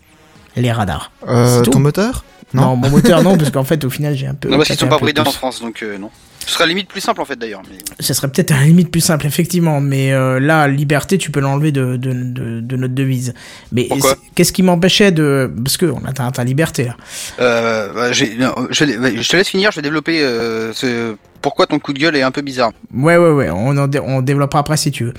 Les 0.55 0.71
radars. 0.71 1.11
Euh, 1.27 1.61
ton 1.63 1.79
moteur? 1.79 2.23
Non, 2.53 2.61
Non. 2.61 2.75
mon 2.75 2.89
moteur 2.89 3.23
non, 3.23 3.37
parce 3.37 3.51
qu'en 3.51 3.63
fait 3.63 3.83
au 3.85 3.89
final 3.89 4.15
j'ai 4.15 4.27
un 4.27 4.33
peu. 4.33 4.49
Non, 4.49 4.57
parce 4.57 4.69
qu'ils 4.69 4.77
sont 4.77 4.85
un 4.85 4.89
pas 4.89 4.97
bridés 4.97 5.21
en. 5.21 5.25
France, 5.25 5.61
donc 5.61 5.83
euh, 5.83 5.97
non. 5.97 6.09
Ce 6.45 6.55
serait 6.55 6.65
limite 6.67 6.87
plus 6.87 7.01
simple 7.01 7.21
en 7.21 7.25
fait 7.25 7.35
d'ailleurs. 7.37 7.61
Mais... 7.69 7.77
Ce 7.99 8.11
serait 8.15 8.27
peut-être 8.27 8.51
à 8.51 8.55
la 8.57 8.63
limite 8.63 8.89
plus 8.89 9.01
simple, 9.01 9.27
effectivement. 9.27 9.81
Mais 9.81 10.11
euh, 10.13 10.39
là, 10.39 10.67
liberté, 10.67 11.19
tu 11.19 11.29
peux 11.29 11.41
l'enlever 11.41 11.71
de, 11.71 11.95
de, 11.95 12.11
de, 12.11 12.59
de 12.59 12.75
notre 12.75 12.95
devise. 12.95 13.35
Mais 13.71 13.87
qu'est-ce 14.33 14.51
qui 14.51 14.63
m'empêchait 14.63 15.11
de... 15.11 15.51
Parce 15.63 15.77
que 15.77 15.85
on 15.85 16.03
atteint 16.05 16.31
ta 16.31 16.43
liberté, 16.43 16.85
là. 16.85 16.97
Euh, 17.39 17.93
bah, 17.93 18.09
non, 18.39 18.67
je, 18.71 18.85
je 18.85 19.29
te 19.29 19.37
laisse 19.37 19.49
finir, 19.49 19.69
je 19.71 19.75
vais 19.75 19.81
développer 19.83 20.23
euh, 20.23 20.73
ce... 20.73 21.15
pourquoi 21.41 21.67
ton 21.67 21.79
coup 21.79 21.93
de 21.93 21.99
gueule 21.99 22.15
est 22.15 22.21
un 22.21 22.31
peu 22.31 22.41
bizarre. 22.41 22.71
Ouais, 22.93 23.17
ouais, 23.17 23.31
ouais, 23.31 23.49
on, 23.49 23.77
en 23.77 23.87
dé- 23.87 23.99
on 23.99 24.21
développera 24.21 24.59
après 24.59 24.77
si 24.77 24.91
tu 24.91 25.05
veux. 25.05 25.13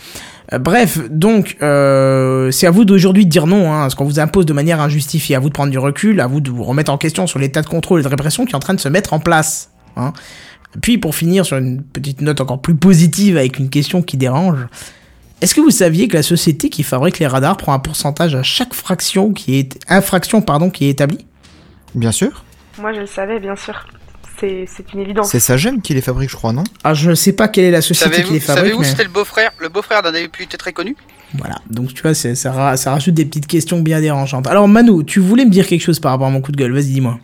Euh, 0.53 0.59
bref, 0.59 0.99
donc, 1.11 1.57
euh, 1.63 2.51
c'est 2.51 2.67
à 2.67 2.71
vous 2.71 2.85
d'aujourd'hui 2.85 3.25
de 3.25 3.31
dire 3.31 3.47
non, 3.47 3.73
hein, 3.73 3.89
ce 3.91 3.97
qu'on 3.97 4.05
vous 4.05 4.21
impose 4.21 4.47
de 4.47 4.53
manière 4.53 4.81
injustifiée. 4.81 5.37
À 5.37 5.39
vous 5.41 5.49
de 5.49 5.55
prendre 5.55 5.71
du 5.71 5.79
recul, 5.79 6.21
à 6.21 6.27
vous 6.27 6.41
de 6.41 6.51
vous 6.51 6.65
remettre 6.65 6.93
en 6.93 6.99
question 6.99 7.27
sur 7.27 7.39
l'état 7.39 7.63
de 7.63 7.69
contrôle 7.69 8.01
et 8.01 8.03
de 8.03 8.09
répression 8.09 8.45
qui 8.45 8.53
est 8.53 8.57
en 8.57 8.61
train 8.61 8.75
de 8.75 8.81
se 8.81 8.89
mettre 8.89 9.13
en 9.13 9.21
place. 9.21 9.71
Hein. 9.97 10.13
Puis, 10.83 10.99
pour 10.99 11.15
finir 11.15 11.45
sur 11.47 11.57
une 11.57 11.83
petite 11.83 12.21
note 12.21 12.41
encore 12.41 12.61
plus 12.61 12.75
positive 12.77 13.37
avec 13.37 13.59
une 13.59 13.71
question 13.71 14.03
qui 14.03 14.17
dérange, 14.17 14.67
Est-ce 15.41 15.55
que 15.55 15.61
vous 15.63 15.71
saviez 15.71 16.07
que 16.07 16.17
la 16.17 16.23
société 16.23 16.69
qui 16.69 16.83
fabrique 16.83 17.19
les 17.19 17.27
radars 17.27 17.57
prend 17.57 17.73
un 17.73 17.79
pourcentage 17.79 18.35
à 18.35 18.43
chaque 18.43 18.75
fraction 18.75 19.33
qui 19.33 19.59
est 19.59 19.79
infraction 19.89 20.43
pardon 20.43 20.69
qui 20.69 20.85
est 20.85 20.91
établie? 20.91 21.25
Bien 21.95 22.13
sûr. 22.13 22.45
Moi, 22.79 22.93
je 22.93 23.01
le 23.01 23.07
savais, 23.07 23.41
bien 23.41 23.57
sûr. 23.57 23.87
C'est 24.41 24.93
une 24.95 25.01
évidence. 25.01 25.29
C'est 25.31 25.41
Sagem 25.41 25.83
qui 25.83 25.93
les 25.95 26.01
fabrique, 26.01 26.31
je 26.31 26.37
crois, 26.37 26.53
non? 26.53 26.65
Ah, 26.83 26.95
je 26.95 27.15
sais 27.15 27.33
pas 27.33 27.49
quelle 27.49 27.65
est 27.65 27.71
la 27.71 27.83
société 27.83 28.23
qui 28.23 28.33
les 28.33 28.41
fabrique, 28.41 28.63
savez-vous 28.65 28.81
mais 28.81 28.87
c'était 28.87 29.05
le 29.05 29.11
beau-frère, 29.11 29.51
le 29.59 29.69
beau-frère 29.69 30.03
d'un 30.03 30.13
député 30.13 30.57
très 30.57 30.73
connu? 30.73 30.97
Voilà. 31.35 31.57
Donc 31.69 31.93
tu 31.95 32.03
vois, 32.03 32.15
ça, 32.15 32.53
ra- 32.53 32.77
ça 32.77 32.93
rajoute 32.93 33.15
des 33.15 33.25
petites 33.27 33.47
questions 33.47 33.81
bien 33.81 34.01
dérangeantes. 34.01 34.47
Alors 34.47 34.67
Manu, 34.67 35.05
tu 35.05 35.21
voulais 35.21 35.45
me 35.45 35.51
dire 35.51 35.67
quelque 35.67 35.83
chose 35.83 36.01
par 36.01 36.13
rapport 36.13 36.27
à 36.27 36.31
mon 36.31 36.41
coup 36.41 36.53
de 36.53 36.57
gueule 36.57 36.73
Vas-y, 36.73 36.85
dis-moi. 36.93 37.19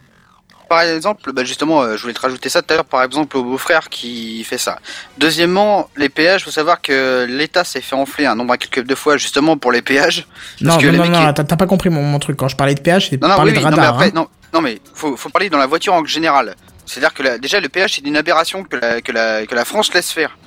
Par 0.69 0.81
exemple, 0.81 1.33
bah 1.33 1.45
justement, 1.45 1.83
euh, 1.83 1.97
je 1.97 2.03
voulais 2.03 2.13
te 2.15 2.21
rajouter 2.21 2.49
ça 2.49 2.61
tout 2.61 2.73
à 2.73 2.77
l'heure, 2.77 2.85
par 2.85 3.03
exemple, 3.05 3.37
au 3.37 3.45
beau-frère 3.45 3.89
qui 3.89 4.43
fait 4.43 4.59
ça. 4.59 4.81
Deuxièmement, 5.17 5.89
les 5.97 6.09
péages, 6.09 6.43
faut 6.45 6.51
savoir 6.51 6.83
que 6.83 7.25
l'État 7.29 7.63
s'est 7.63 7.81
fait 7.81 7.95
enfler 7.95 8.27
un 8.27 8.35
nombre 8.35 8.53
incalculable 8.55 8.89
de 8.89 8.95
fois, 8.97 9.17
justement, 9.17 9.57
pour 9.57 9.71
les 9.71 9.81
péages. 9.81 10.27
Non, 10.61 10.77
non, 10.77 10.93
non, 10.93 11.05
non, 11.09 11.27
qui- 11.33 11.45
t'as 11.45 11.57
pas 11.57 11.67
compris 11.67 11.89
mon, 11.89 12.03
mon 12.03 12.19
truc. 12.19 12.37
Quand 12.37 12.49
je 12.49 12.57
parlais 12.57 12.75
de 12.75 12.81
péage, 12.81 13.09
c'est 13.11 13.17
parler 13.19 13.53
oui, 13.53 13.59
de 13.59 13.65
oui, 13.65 13.65
non, 13.65 13.71
mais 13.71 13.77
radar. 13.77 13.95
après, 13.95 14.09
hein. 14.09 14.13
non, 14.15 14.27
non, 14.53 14.61
mais 14.61 14.81
faut, 14.93 15.17
faut 15.17 15.29
parler 15.29 15.49
dans 15.51 15.59
la 15.59 15.67
voiture 15.67 15.93
en 15.95 16.05
général. 16.05 16.57
C'est-à-dire 16.87 17.13
que 17.15 17.23
la- 17.23 17.39
déjà, 17.39 17.61
le 17.61 17.69
péage, 17.69 17.95
c'est 17.95 18.07
une 18.07 18.17
aberration 18.17 18.65
que 18.65 18.77
la, 18.77 19.01
que 19.01 19.13
la, 19.13 19.47
que 19.47 19.55
la 19.55 19.65
France 19.65 19.93
laisse 19.93 20.11
faire. 20.11 20.39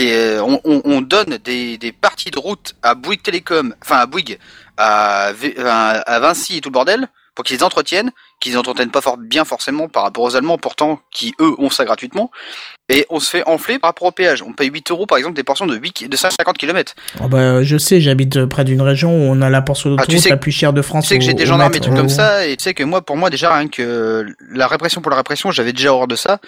Euh, 0.00 0.40
on, 0.40 0.60
on, 0.64 0.80
on 0.84 1.00
donne 1.00 1.38
des, 1.38 1.92
parties 2.00 2.30
de 2.30 2.38
route 2.38 2.74
à 2.82 2.94
Bouygues 2.94 3.22
Télécom, 3.22 3.74
enfin 3.82 3.96
à 3.96 4.06
Bouygues, 4.06 4.38
à, 4.76 5.28
à 5.28 6.20
Vinci 6.20 6.58
et 6.58 6.60
tout 6.60 6.68
le 6.68 6.74
bordel, 6.74 7.08
pour 7.34 7.44
qu'ils 7.44 7.56
les 7.56 7.62
entretiennent, 7.64 8.12
qu'ils 8.40 8.56
entretiennent 8.58 8.90
pas 8.90 9.00
fort 9.00 9.16
bien 9.16 9.44
forcément 9.44 9.88
par 9.88 10.04
rapport 10.04 10.22
aux 10.24 10.36
Allemands, 10.36 10.58
pourtant, 10.58 11.00
qui 11.10 11.34
eux 11.40 11.54
ont 11.58 11.70
ça 11.70 11.84
gratuitement. 11.84 12.30
Et 12.88 13.04
on 13.10 13.20
se 13.20 13.28
fait 13.28 13.42
enfler 13.46 13.78
par 13.78 13.88
rapport 13.90 14.08
au 14.08 14.12
péage. 14.12 14.42
On 14.42 14.52
paye 14.52 14.70
8 14.70 14.90
euros, 14.92 15.06
par 15.06 15.18
exemple, 15.18 15.34
des 15.36 15.42
portions 15.42 15.66
de, 15.66 15.76
8, 15.76 15.92
ki- 15.92 16.08
de 16.08 16.16
150 16.16 16.56
km. 16.56 16.94
Oh, 17.22 17.28
bah, 17.28 17.62
je 17.62 17.76
sais, 17.76 18.00
j'habite 18.00 18.46
près 18.46 18.64
d'une 18.64 18.80
région 18.80 19.10
où 19.10 19.30
on 19.30 19.42
a 19.42 19.50
la 19.50 19.60
portion 19.60 19.90
Ah, 19.90 20.02
tu 20.02 20.12
d'autoroute 20.12 20.22
sais 20.22 20.30
la 20.30 20.36
plus 20.36 20.52
chère 20.52 20.72
de 20.72 20.80
France. 20.82 21.04
Tu 21.04 21.08
sais 21.10 21.18
que 21.18 21.24
j'ai 21.24 21.34
des 21.34 21.44
gendarmes 21.46 21.74
et 21.74 21.80
trucs 21.80 21.94
comme 21.94 22.08
ça, 22.08 22.46
et 22.46 22.56
tu 22.56 22.62
sais 22.64 22.74
que 22.74 22.84
moi, 22.84 23.02
pour 23.02 23.16
moi, 23.16 23.28
déjà, 23.28 23.54
rien 23.54 23.68
que 23.68 24.26
la 24.52 24.66
répression 24.68 25.00
pour 25.00 25.10
la 25.10 25.16
répression, 25.16 25.50
j'avais 25.50 25.72
déjà 25.72 25.92
horreur 25.92 26.06
de 26.08 26.16
ça. 26.16 26.38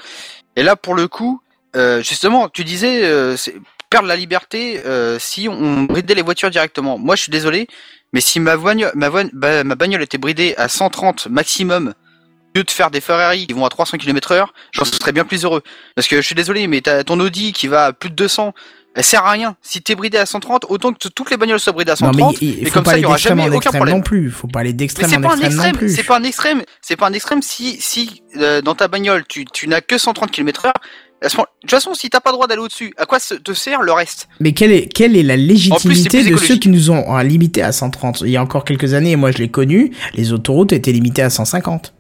Et 0.57 0.63
là, 0.63 0.77
pour 0.77 0.95
le 0.95 1.09
coup, 1.09 1.41
euh, 1.77 2.03
justement, 2.03 2.49
tu 2.49 2.65
disais, 2.65 3.05
euh, 3.05 3.37
perdre 3.91 4.09
la 4.09 4.17
liberté 4.17 4.81
euh, 4.87 5.19
si 5.19 5.49
on 5.49 5.83
bridait 5.83 6.15
les 6.15 6.23
voitures 6.23 6.51
directement. 6.51 6.97
Moi, 6.99 7.17
je 7.17 7.23
suis 7.23 7.33
désolé, 7.33 7.67
mais 8.13 8.21
si 8.21 8.39
ma, 8.41 8.57
voigne- 8.57 8.91
ma, 8.95 9.09
voigne- 9.09 9.31
bah, 9.33 9.65
ma 9.65 9.75
bagnole 9.75 10.03
était 10.03 10.19
bridée 10.19 10.55
à 10.57 10.69
130 10.69 11.27
maximum, 11.29 11.93
au 12.55 12.59
lieu 12.59 12.65
de 12.65 12.71
faire 12.71 12.91
des 12.91 13.01
Ferrari 13.01 13.47
qui 13.47 13.53
vont 13.53 13.65
à 13.65 13.69
300 13.69 13.99
km 13.99 14.33
heure, 14.33 14.55
j'en 14.73 14.85
serais 14.85 15.13
bien 15.13 15.25
plus 15.25 15.45
heureux. 15.45 15.63
Parce 15.97 16.09
que 16.09 16.17
je 16.17 16.23
suis 16.23 16.35
désolé, 16.35 16.67
mais 16.69 16.81
t'as 16.81 17.05
ton 17.05 17.19
Audi 17.21 17.53
qui 17.53 17.67
va 17.69 17.87
à 17.87 17.93
plus 17.93 18.11
de 18.11 18.15
200, 18.17 18.53
elle 18.97 19.05
sert 19.05 19.25
à 19.25 19.31
rien. 19.33 19.57
Si 19.63 19.83
t'es 19.83 19.95
bridé 19.95 20.19
à 20.19 20.27
130, 20.27 20.67
autant 20.69 20.93
que 20.93 21.09
toutes 21.09 21.31
les 21.31 21.37
bagnoles 21.37 21.61
soient 21.61 21.73
bridées 21.73 21.93
à 21.93 21.95
Non, 22.01 22.13
130, 22.13 22.33
mais 22.41 22.47
il, 22.47 22.59
il 22.59 22.63
et 22.63 22.67
faut 22.67 22.75
comme 22.75 22.83
pas 22.85 22.91
ça, 22.93 22.99
il 22.99 23.03
y 23.03 23.05
aura 23.07 23.17
jamais 23.19 23.49
aucun 23.51 23.71
problème. 23.71 23.97
non 23.97 24.03
plus. 24.03 24.31
Faut 24.33 24.49
pas 24.49 24.61
aller 24.61 24.71
Mais 24.71 24.75
d'extrême 24.75 25.11
c'est 25.11 25.17
en 25.17 25.21
pas 25.21 25.35
un 25.35 25.41
extrême 25.41 25.73
non 25.73 25.79
plus. 25.79 25.95
c'est 25.95 26.03
pas 26.05 26.17
un 26.19 26.25
extrême, 26.25 26.63
c'est 26.83 26.97
pas 26.97 27.07
un 27.07 27.13
extrême 27.13 27.43
si 27.43 27.81
si 27.81 28.23
euh, 28.37 28.61
dans 28.63 28.75
ta 28.75 28.89
bagnole 28.89 29.25
tu, 29.29 29.45
tu 29.45 29.69
n'as 29.69 29.81
que 29.81 29.97
130 29.99 30.31
km/h. 30.33 30.73
De 31.23 31.29
toute 31.29 31.71
façon, 31.71 31.93
si 31.95 32.09
t'as 32.09 32.21
pas 32.21 32.31
le 32.31 32.37
droit 32.37 32.47
d'aller 32.47 32.63
au-dessus, 32.63 32.95
à 32.97 33.05
quoi 33.05 33.19
te 33.21 33.53
sert 33.53 33.83
le 33.83 33.93
reste? 33.93 34.29
Mais 34.41 34.53
quelle 34.53 34.73
est, 34.73 34.87
quelle 34.91 35.17
est 35.17 35.23
la 35.23 35.37
légitimité 35.37 36.23
plus 36.23 36.31
de 36.31 36.37
ceux 36.39 36.57
qui 36.57 36.71
nous 36.71 36.91
ont 36.91 37.15
euh, 37.15 37.23
limités 37.23 37.63
à 37.63 37.73
130 37.73 38.23
Il 38.23 38.31
y 38.31 38.39
a 38.39 38.43
encore 38.43 38.65
quelques 38.65 38.95
années, 38.95 39.11
et 39.11 39.17
moi 39.17 39.31
je 39.31 39.39
l'ai 39.39 39.51
connu, 39.51 39.93
les 40.15 40.33
autoroutes 40.33 40.73
étaient 40.73 40.93
limitées 40.93 41.23
à 41.23 41.29
150. 41.31 41.93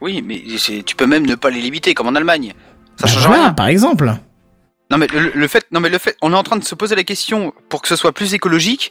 Oui, 0.00 0.22
mais 0.22 0.42
tu 0.84 0.96
peux 0.96 1.06
même 1.06 1.26
ne 1.26 1.34
pas 1.34 1.50
les 1.50 1.60
limiter 1.60 1.94
comme 1.94 2.08
en 2.08 2.14
Allemagne. 2.14 2.52
Ça 2.96 3.06
Bah 3.06 3.12
change 3.12 3.26
voilà, 3.26 3.42
rien. 3.44 3.52
par 3.54 3.66
exemple. 3.66 4.12
Non 4.90 4.98
mais 4.98 5.06
le, 5.08 5.32
le 5.34 5.48
fait, 5.48 5.64
non 5.70 5.80
mais 5.80 5.88
le 5.88 5.98
fait, 5.98 6.16
on 6.22 6.32
est 6.32 6.36
en 6.36 6.42
train 6.42 6.56
de 6.56 6.64
se 6.64 6.74
poser 6.74 6.94
la 6.94 7.04
question 7.04 7.52
pour 7.68 7.82
que 7.82 7.88
ce 7.88 7.96
soit 7.96 8.12
plus 8.12 8.34
écologique. 8.34 8.90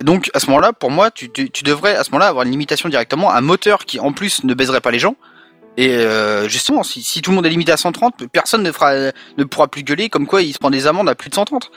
Donc 0.00 0.30
à 0.34 0.38
ce 0.40 0.46
moment-là, 0.46 0.72
pour 0.72 0.90
moi, 0.90 1.10
tu, 1.10 1.28
tu, 1.30 1.50
tu 1.50 1.64
devrais 1.64 1.96
à 1.96 2.04
ce 2.04 2.10
moment-là 2.12 2.28
avoir 2.28 2.44
une 2.44 2.52
limitation 2.52 2.88
directement, 2.88 3.32
un 3.32 3.40
moteur 3.40 3.84
qui 3.84 3.98
en 4.00 4.12
plus 4.12 4.44
ne 4.44 4.54
baiserait 4.54 4.80
pas 4.80 4.90
les 4.90 4.98
gens. 5.00 5.16
Et 5.80 5.90
euh, 5.90 6.48
justement, 6.48 6.82
si, 6.82 7.02
si 7.04 7.22
tout 7.22 7.30
le 7.30 7.36
monde 7.36 7.46
est 7.46 7.50
limité 7.50 7.70
à 7.70 7.76
130, 7.76 8.24
personne 8.32 8.64
ne 8.64 8.72
fera, 8.72 8.92
ne 9.38 9.44
pourra 9.44 9.68
plus 9.68 9.84
gueuler 9.84 10.08
comme 10.08 10.26
quoi 10.26 10.42
il 10.42 10.52
se 10.52 10.58
prend 10.58 10.70
des 10.70 10.88
amendes 10.88 11.08
à 11.08 11.14
plus 11.14 11.30
de 11.30 11.34
130. 11.36 11.70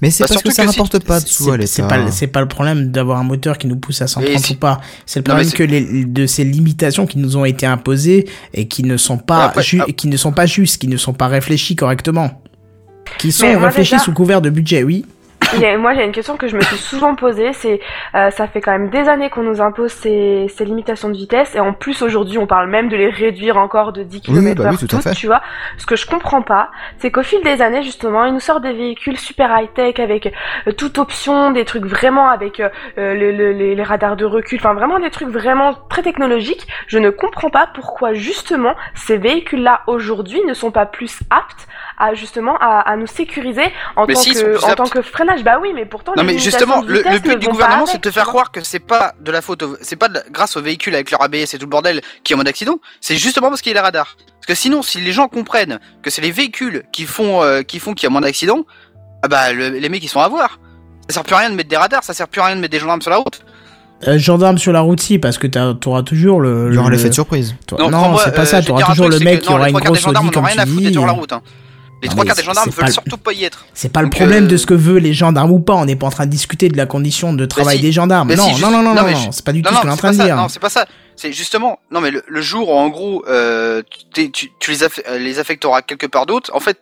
Mais 0.00 0.10
c'est 0.10 0.24
Bah, 0.24 0.28
parce 0.30 0.42
que 0.42 0.50
ça 0.50 0.64
que 0.64 0.70
si- 0.72 0.78
rapporte 0.78 1.04
pas 1.04 1.20
de 1.20 1.26
sous 1.26 1.50
à 1.50 1.56
C'est 1.66 1.86
pas, 1.86 2.10
c'est 2.10 2.26
pas 2.26 2.40
le 2.40 2.48
problème 2.48 2.90
d'avoir 2.90 3.18
un 3.18 3.24
moteur 3.24 3.58
qui 3.58 3.66
nous 3.66 3.76
pousse 3.76 4.00
à 4.00 4.06
130 4.06 4.30
Et 4.32 4.38
si- 4.38 4.52
ou 4.54 4.56
pas. 4.56 4.80
C'est 5.04 5.18
le 5.20 5.24
problème 5.24 5.50
que 5.50 5.62
les, 5.62 6.04
de 6.06 6.26
ces 6.26 6.44
limitations 6.44 7.06
qui 7.06 7.18
nous 7.18 7.36
ont 7.36 7.44
été 7.44 7.66
imposées 7.66 8.28
et 8.54 8.66
qui 8.66 8.82
ne 8.82 8.96
sont 8.96 9.18
pas, 9.18 9.44
Après, 9.44 9.62
ju- 9.62 9.82
ah. 9.86 9.92
qui 9.92 10.08
ne 10.08 10.16
sont 10.16 10.32
pas 10.32 10.46
justes, 10.46 10.78
qui 10.80 10.88
ne 10.88 10.96
sont 10.96 11.12
pas 11.12 11.26
réfléchies 11.28 11.76
correctement. 11.76 12.42
Qui 13.18 13.30
sont 13.32 13.46
réfléchies 13.58 13.92
déjà- 13.92 14.04
sous 14.04 14.12
couvert 14.12 14.40
de 14.40 14.50
budget, 14.50 14.82
oui. 14.84 15.04
Moi, 15.78 15.94
j'ai 15.94 16.04
une 16.04 16.12
question 16.12 16.36
que 16.36 16.46
je 16.48 16.56
me 16.56 16.60
suis 16.60 16.76
souvent 16.76 17.14
posée. 17.14 17.52
C'est, 17.52 17.80
euh, 18.14 18.30
ça 18.30 18.46
fait 18.46 18.60
quand 18.60 18.72
même 18.72 18.90
des 18.90 19.08
années 19.08 19.30
qu'on 19.30 19.42
nous 19.42 19.60
impose 19.60 19.92
ces, 19.92 20.46
ces 20.54 20.64
limitations 20.64 21.08
de 21.08 21.16
vitesse, 21.16 21.54
et 21.54 21.60
en 21.60 21.72
plus 21.72 22.02
aujourd'hui, 22.02 22.38
on 22.38 22.46
parle 22.46 22.68
même 22.68 22.88
de 22.88 22.96
les 22.96 23.08
réduire 23.10 23.56
encore 23.56 23.92
de 23.92 24.02
10 24.02 24.16
Oui, 24.16 24.22
km 24.22 24.62
bah 24.62 24.70
oui, 24.72 24.76
tout 24.78 24.84
à 24.84 24.88
toutes, 24.88 25.02
fait. 25.02 25.14
tu 25.14 25.26
vois. 25.26 25.40
Ce 25.78 25.86
que 25.86 25.96
je 25.96 26.06
comprends 26.06 26.42
pas, 26.42 26.70
c'est 26.98 27.10
qu'au 27.10 27.22
fil 27.22 27.40
des 27.42 27.62
années, 27.62 27.82
justement, 27.82 28.24
ils 28.24 28.32
nous 28.32 28.40
sortent 28.40 28.62
des 28.62 28.72
véhicules 28.72 29.16
super 29.18 29.50
high-tech 29.58 29.98
avec 30.00 30.32
euh, 30.66 30.72
toute 30.72 30.98
option, 30.98 31.50
des 31.50 31.64
trucs 31.64 31.84
vraiment 31.86 32.28
avec 32.28 32.60
euh, 32.60 32.68
euh, 32.98 33.14
le- 33.14 33.32
le- 33.32 33.52
les, 33.52 33.74
les 33.74 33.82
radars 33.82 34.16
de 34.16 34.24
recul, 34.24 34.58
enfin 34.60 34.74
vraiment 34.74 34.98
des 34.98 35.10
trucs 35.10 35.28
vraiment 35.28 35.74
très 35.88 36.02
technologiques. 36.02 36.66
Je 36.86 36.98
ne 36.98 37.10
comprends 37.10 37.50
pas 37.50 37.68
pourquoi 37.74 38.12
justement 38.12 38.74
ces 38.94 39.16
véhicules-là 39.16 39.82
aujourd'hui 39.86 40.40
ne 40.46 40.54
sont 40.54 40.70
pas 40.70 40.86
plus 40.86 41.20
aptes 41.30 41.66
à 41.98 42.14
justement 42.14 42.56
à, 42.60 42.80
à 42.80 42.96
nous 42.96 43.06
sécuriser 43.06 43.62
en 43.96 44.06
Mais 44.06 44.14
tant 44.14 44.20
si, 44.20 44.32
que 44.34 44.40
plus 44.54 44.64
en 44.64 44.68
aptes. 44.68 44.76
tant 44.76 44.86
que 44.88 45.02
freinage. 45.02 45.42
Bah 45.44 45.58
oui, 45.60 45.72
mais 45.74 45.84
pourtant 45.84 46.12
Non 46.16 46.22
les 46.22 46.34
mais 46.34 46.38
justement, 46.38 46.82
le, 46.82 47.02
le 47.02 47.18
but 47.18 47.38
du 47.38 47.48
gouvernement, 47.48 47.86
c'est 47.86 47.98
de 47.98 48.02
te 48.02 48.10
faire 48.10 48.26
croire 48.26 48.50
que 48.52 48.60
c'est 48.62 48.78
pas 48.78 49.12
de 49.20 49.30
la 49.32 49.42
faute, 49.42 49.62
au- 49.62 49.76
c'est 49.80 49.96
pas 49.96 50.08
de- 50.08 50.22
grâce 50.30 50.56
aux 50.56 50.62
véhicules 50.62 50.94
avec 50.94 51.10
leur 51.10 51.22
ABS 51.22 51.54
et 51.54 51.58
tout 51.58 51.66
le 51.66 51.70
bordel 51.70 52.00
qui 52.24 52.32
est 52.32 52.34
en 52.34 52.38
mode 52.38 52.48
accident. 52.48 52.78
C'est 53.00 53.16
justement 53.16 53.48
parce 53.48 53.60
qu'il 53.62 53.70
y 53.72 53.76
a 53.76 53.80
les 53.80 53.84
radars. 53.84 54.16
Parce 54.36 54.46
que 54.46 54.54
sinon, 54.54 54.82
si 54.82 55.00
les 55.00 55.12
gens 55.12 55.28
comprennent 55.28 55.78
que 56.02 56.10
c'est 56.10 56.22
les 56.22 56.30
véhicules 56.30 56.84
qui 56.92 57.04
font, 57.04 57.42
euh, 57.42 57.62
qui 57.62 57.78
font 57.80 57.94
qu'il 57.94 58.04
y 58.04 58.06
a 58.06 58.10
moins 58.10 58.20
d'accidents, 58.22 58.64
ah 59.22 59.28
bah 59.28 59.52
le- 59.52 59.68
les 59.70 59.88
mecs 59.88 60.02
ils 60.04 60.08
sont 60.08 60.20
à 60.20 60.28
voir. 60.28 60.58
Ça 61.08 61.14
sert 61.14 61.24
plus 61.24 61.34
à 61.34 61.38
rien 61.38 61.50
de 61.50 61.54
mettre 61.54 61.68
des 61.70 61.76
radars, 61.76 62.04
ça 62.04 62.14
sert 62.14 62.28
plus 62.28 62.40
à 62.40 62.44
rien 62.46 62.56
de 62.56 62.60
mettre 62.60 62.72
des 62.72 62.78
gendarmes 62.78 63.02
sur 63.02 63.10
la 63.10 63.16
route. 63.16 63.40
Euh, 64.06 64.16
gendarme 64.16 64.58
sur 64.58 64.72
la 64.72 64.80
route, 64.80 65.00
si, 65.00 65.18
parce 65.18 65.38
que 65.38 65.48
t'as- 65.48 65.74
t'auras 65.74 66.02
toujours 66.04 66.40
le. 66.40 66.68
Le- 66.70 66.88
l'effet 66.90 67.08
de 67.08 67.14
surprise. 67.14 67.56
toi- 67.66 67.78
Non, 67.90 68.16
c'est 68.18 68.32
pas 68.32 68.42
euh, 68.42 68.44
ça. 68.44 68.62
T'auras 68.62 68.82
toujours 68.84 69.08
truc, 69.08 69.18
le 69.18 69.24
mec 69.24 69.40
qui 69.40 69.48
aura 69.52 69.68
une 69.68 69.76
grosse 69.76 70.06
Audi, 70.06 70.30
comme 70.30 70.44
rien 70.44 70.58
à 70.58 70.64
tu 70.64 70.70
dis. 70.70 70.92
sur 70.92 71.04
la 71.04 71.12
route. 71.12 71.32
hein. 71.32 71.40
Les 72.02 72.08
Non, 72.08 72.14
trois 72.14 72.24
quarts 72.26 72.36
des 72.36 72.42
gendarmes 72.44 72.70
veulent 72.70 72.92
surtout 72.92 73.16
pas 73.18 73.32
y 73.32 73.44
être. 73.44 73.66
C'est 73.74 73.92
pas 73.92 74.02
le 74.02 74.10
problème 74.10 74.44
euh, 74.44 74.48
de 74.48 74.56
ce 74.56 74.66
que 74.66 74.74
veut 74.74 74.98
les 74.98 75.12
gendarmes 75.12 75.50
ou 75.50 75.58
pas. 75.58 75.74
On 75.74 75.84
n'est 75.84 75.96
pas 75.96 76.06
en 76.06 76.10
train 76.10 76.26
de 76.26 76.30
discuter 76.30 76.68
de 76.68 76.76
la 76.76 76.86
condition 76.86 77.32
de 77.32 77.44
travail 77.44 77.76
si. 77.78 77.82
des 77.82 77.92
gendarmes. 77.92 78.32
Non, 78.32 78.36
si, 78.44 78.50
non, 78.50 78.56
juste- 78.56 78.70
non, 78.70 78.82
non, 78.82 78.94
non, 78.94 79.32
c'est 79.32 79.44
pas 79.44 79.52
du 79.52 79.62
tout 79.62 79.74
ce 79.74 79.80
qu'on 79.80 79.88
est 79.88 79.92
en 79.92 79.96
train 79.96 80.12
de 80.12 80.16
ça. 80.16 80.24
dire. 80.24 80.36
Non, 80.36 80.48
c'est 80.48 80.60
pas 80.60 80.70
ça. 80.70 80.86
C'est 81.16 81.32
justement, 81.32 81.80
non 81.90 82.00
mais 82.00 82.12
le, 82.12 82.22
le 82.28 82.40
jour 82.40 82.68
où 82.68 82.72
en 82.78 82.88
gros 82.88 83.24
euh, 83.26 83.82
tu, 84.14 84.22
les, 84.68 84.82
aff- 84.84 85.02
euh, 85.08 85.18
les 85.18 85.40
affecteras 85.40 85.82
quelque 85.82 86.06
part 86.06 86.26
d'autre, 86.26 86.52
en 86.54 86.60
fait, 86.60 86.78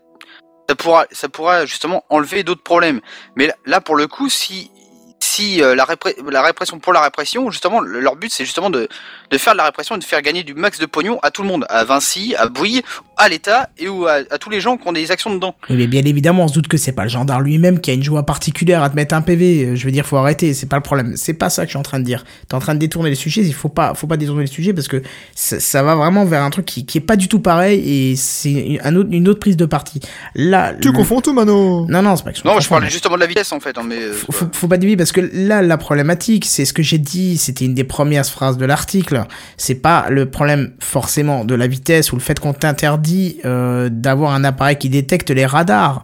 ça 0.68 0.74
pourra, 0.74 1.06
ça 1.12 1.28
pourra 1.30 1.64
justement 1.64 2.04
enlever 2.10 2.42
d'autres 2.42 2.62
problèmes. 2.62 3.00
Mais 3.36 3.46
là, 3.46 3.54
là, 3.64 3.80
pour 3.80 3.96
le 3.96 4.06
coup, 4.08 4.28
si 4.28 4.70
si 5.18 5.62
euh, 5.62 5.74
la, 5.74 5.86
la 6.30 6.42
répression 6.42 6.78
pour 6.78 6.92
la 6.92 7.00
répression, 7.00 7.50
justement, 7.50 7.80
le- 7.80 8.00
leur 8.00 8.16
but 8.16 8.30
c'est 8.30 8.44
justement 8.44 8.68
de, 8.68 8.86
de 9.30 9.38
faire 9.38 9.54
de 9.54 9.58
la 9.58 9.64
répression 9.64 9.96
et 9.96 9.98
de 9.98 10.04
faire 10.04 10.20
gagner 10.20 10.42
du 10.42 10.52
max 10.54 10.78
de 10.78 10.84
pognon 10.86 11.18
à 11.22 11.30
tout 11.30 11.40
le 11.42 11.48
monde, 11.48 11.64
à 11.70 11.84
Vinci, 11.84 12.34
à 12.36 12.46
Bouygues, 12.48 12.84
à 13.16 13.28
l'État 13.28 13.70
et 13.78 13.88
ou 13.88 14.06
à, 14.06 14.18
à 14.30 14.38
tous 14.38 14.50
les 14.50 14.60
gens 14.60 14.76
qui 14.76 14.86
ont 14.88 14.92
des 14.92 15.10
actions 15.10 15.34
dedans. 15.34 15.54
Oui, 15.70 15.76
mais 15.76 15.86
bien 15.86 16.02
évidemment, 16.04 16.44
on 16.44 16.48
se 16.48 16.54
doute 16.54 16.68
que 16.68 16.76
c'est 16.76 16.92
pas 16.92 17.04
le 17.04 17.08
gendarme 17.08 17.44
lui-même 17.44 17.80
qui 17.80 17.90
a 17.90 17.94
une 17.94 18.02
joie 18.02 18.24
particulière 18.24 18.82
à 18.82 18.90
te 18.90 18.96
mettre 18.96 19.14
un 19.14 19.22
PV. 19.22 19.76
Je 19.76 19.84
veux 19.84 19.90
dire, 19.92 20.04
faut 20.06 20.16
arrêter. 20.16 20.52
C'est 20.54 20.66
pas 20.68 20.76
le 20.76 20.82
problème. 20.82 21.14
C'est 21.16 21.34
pas 21.34 21.48
ça 21.50 21.62
que 21.62 21.68
je 21.68 21.70
suis 21.72 21.78
en 21.78 21.82
train 21.82 21.98
de 22.00 22.04
dire. 22.04 22.24
T'es 22.48 22.54
en 22.54 22.58
train 22.58 22.74
de 22.74 22.78
détourner 22.80 23.08
les 23.10 23.16
sujets. 23.16 23.42
Il 23.42 23.54
faut 23.54 23.68
pas, 23.68 23.94
faut 23.94 24.06
pas 24.06 24.16
détourner 24.16 24.42
les 24.42 24.46
sujets 24.50 24.72
parce 24.72 24.88
que 24.88 25.02
ça, 25.34 25.60
ça 25.60 25.82
va 25.82 25.94
vraiment 25.94 26.24
vers 26.24 26.42
un 26.42 26.50
truc 26.50 26.66
qui, 26.66 26.84
qui 26.84 26.98
est 26.98 27.00
pas 27.02 27.16
du 27.16 27.28
tout 27.28 27.40
pareil 27.40 28.10
et 28.10 28.16
c'est 28.16 28.78
un 28.84 28.94
autre, 28.96 29.08
une 29.12 29.28
autre 29.28 29.40
prise 29.40 29.56
de 29.56 29.66
parti. 29.66 30.00
Là, 30.34 30.74
Tu 30.80 30.88
le- 30.88 30.94
confonds 30.94 31.20
tout, 31.20 31.32
Mano 31.32 31.86
Non, 31.88 32.02
non, 32.02 32.16
c'est 32.16 32.24
pas 32.24 32.32
que 32.32 32.38
je 32.38 32.44
Non, 32.44 32.60
je 32.60 32.68
parlais 32.68 32.86
mais- 32.86 32.90
justement 32.92 33.14
de 33.16 33.20
la 33.20 33.26
vitesse 33.26 33.50
en 33.52 33.60
fait, 33.60 33.76
hein, 33.78 33.82
mais 33.86 33.96
euh, 33.96 34.12
faut, 34.12 34.32
faut, 34.32 34.46
faut 34.52 34.68
pas 34.68 34.76
dévier 34.78 34.96
parce 34.96 35.12
que 35.12 35.20
là 35.32 35.62
la 35.62 35.78
problématique 35.78 36.44
c'est 36.44 36.64
ce 36.64 36.72
que 36.72 36.82
j'ai 36.82 36.98
dit 36.98 37.38
c'était 37.38 37.64
une 37.64 37.74
des 37.74 37.84
premières 37.84 38.26
phrases 38.26 38.56
de 38.58 38.64
l'article 38.66 39.24
c'est 39.56 39.76
pas 39.76 40.06
le 40.10 40.26
problème 40.30 40.72
forcément 40.80 41.44
de 41.44 41.54
la 41.54 41.66
vitesse 41.66 42.12
ou 42.12 42.16
le 42.16 42.20
fait 42.22 42.38
qu'on 42.40 42.52
t'interdit 42.52 43.05
euh, 43.44 43.88
d'avoir 43.90 44.32
un 44.32 44.44
appareil 44.44 44.76
qui 44.76 44.88
détecte 44.88 45.30
les 45.30 45.46
radars 45.46 46.02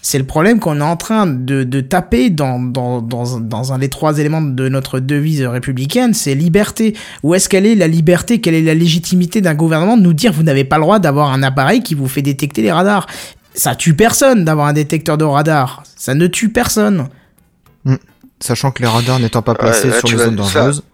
c'est 0.00 0.18
le 0.18 0.24
problème 0.24 0.58
qu'on 0.58 0.80
est 0.80 0.84
en 0.84 0.96
train 0.96 1.26
de, 1.26 1.64
de 1.64 1.80
taper 1.80 2.30
dans, 2.30 2.58
dans, 2.60 3.02
dans, 3.02 3.40
dans 3.40 3.72
un 3.72 3.78
des 3.78 3.88
trois 3.88 4.18
éléments 4.18 4.40
de 4.40 4.68
notre 4.68 5.00
devise 5.00 5.42
républicaine, 5.42 6.14
c'est 6.14 6.34
liberté. 6.34 6.96
Où 7.22 7.34
est-ce 7.34 7.48
qu'elle 7.48 7.66
est 7.66 7.74
la 7.74 7.88
liberté? 7.88 8.40
Quelle 8.40 8.54
est 8.54 8.62
la 8.62 8.74
légitimité 8.74 9.40
d'un 9.40 9.54
gouvernement 9.54 9.96
de 9.96 10.02
nous 10.02 10.14
dire 10.14 10.32
vous 10.32 10.44
n'avez 10.44 10.64
pas 10.64 10.76
le 10.76 10.82
droit 10.82 10.98
d'avoir 10.98 11.32
un 11.32 11.42
appareil 11.42 11.82
qui 11.82 11.94
vous 11.94 12.08
fait 12.08 12.22
détecter 12.22 12.62
les 12.62 12.72
radars? 12.72 13.06
Ça 13.54 13.74
tue 13.74 13.94
personne 13.94 14.44
d'avoir 14.44 14.68
un 14.68 14.72
détecteur 14.72 15.18
de 15.18 15.24
radar. 15.24 15.82
Ça 15.96 16.14
ne 16.14 16.26
tue 16.26 16.48
personne. 16.48 17.08
Sachant 18.40 18.70
que 18.70 18.82
les 18.82 18.88
radars 18.88 19.18
n'étant 19.18 19.42
pas 19.42 19.56
placés 19.56 19.88
Ouais, 19.88 19.94
là, 19.94 19.98
sur 19.98 20.08
les 20.08 20.24
zones 20.24 20.36
dangereuses, 20.36 20.84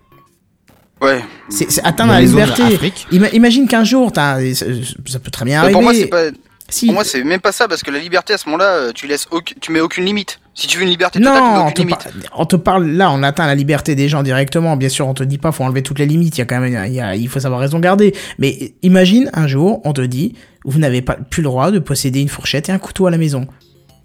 ouais. 1.02 1.20
C'est 1.48 1.70
c'est 1.70 1.82
atteindre 1.84 2.10
dans 2.12 2.18
la 2.18 2.22
liberté. 2.22 2.62
Afrique, 2.62 3.06
Ima- 3.12 3.32
imagine 3.34 3.66
qu'un 3.68 3.84
jour, 3.84 4.12
t'as- 4.12 4.38
ça 4.54 5.18
peut 5.18 5.30
très 5.30 5.44
bien 5.44 5.58
arriver. 5.60 5.72
pour 5.72 5.82
moi, 5.82 5.94
c'est 5.94 6.06
pas. 6.06 6.24
Si. 6.70 6.86
Pour 6.86 6.94
moi, 6.94 7.04
c'est 7.04 7.22
même 7.22 7.40
pas 7.40 7.52
ça, 7.52 7.68
parce 7.68 7.82
que 7.82 7.90
la 7.90 7.98
liberté, 7.98 8.32
à 8.32 8.38
ce 8.38 8.46
moment-là, 8.48 8.64
euh, 8.64 8.92
tu 8.94 9.06
laisses 9.06 9.28
tu 9.60 9.70
mets 9.70 9.80
aucune 9.80 10.06
limite. 10.06 10.40
Si 10.54 10.66
tu 10.66 10.78
veux 10.78 10.84
une 10.84 10.88
liberté 10.88 11.18
totale, 11.18 11.34
tu 11.36 11.42
mets 11.42 11.48
Non, 11.48 11.54
on 11.56 11.62
aucune 11.64 11.74
te, 11.74 11.80
limite. 11.82 11.98
par- 11.98 12.40
on 12.40 12.46
te 12.46 12.56
parle 12.56 12.86
là, 12.86 13.10
on 13.10 13.22
atteint 13.22 13.46
la 13.46 13.54
liberté 13.54 13.94
des 13.94 14.08
gens 14.08 14.22
directement. 14.22 14.74
Bien 14.76 14.88
sûr, 14.88 15.06
on 15.06 15.12
te 15.12 15.22
dit 15.24 15.36
pas, 15.36 15.52
faut 15.52 15.62
enlever 15.64 15.82
toutes 15.82 15.98
les 15.98 16.06
limites. 16.06 16.36
Il 16.38 16.40
y 16.40 16.42
a 16.42 16.46
quand 16.46 16.58
même, 16.60 16.86
il, 16.86 16.94
y 16.94 17.00
a- 17.00 17.14
il 17.16 17.28
faut 17.28 17.38
savoir 17.38 17.60
raison 17.60 17.80
garder. 17.80 18.14
Mais 18.38 18.72
imagine 18.82 19.30
un 19.34 19.46
jour, 19.46 19.82
on 19.84 19.92
te 19.92 20.00
dit, 20.00 20.36
vous 20.64 20.78
n'avez 20.78 21.02
pas 21.02 21.16
plus 21.28 21.42
le 21.42 21.48
droit 21.48 21.70
de 21.70 21.78
posséder 21.80 22.20
une 22.22 22.30
fourchette 22.30 22.70
et 22.70 22.72
un 22.72 22.78
couteau 22.78 23.06
à 23.06 23.10
la 23.10 23.18
maison. 23.18 23.46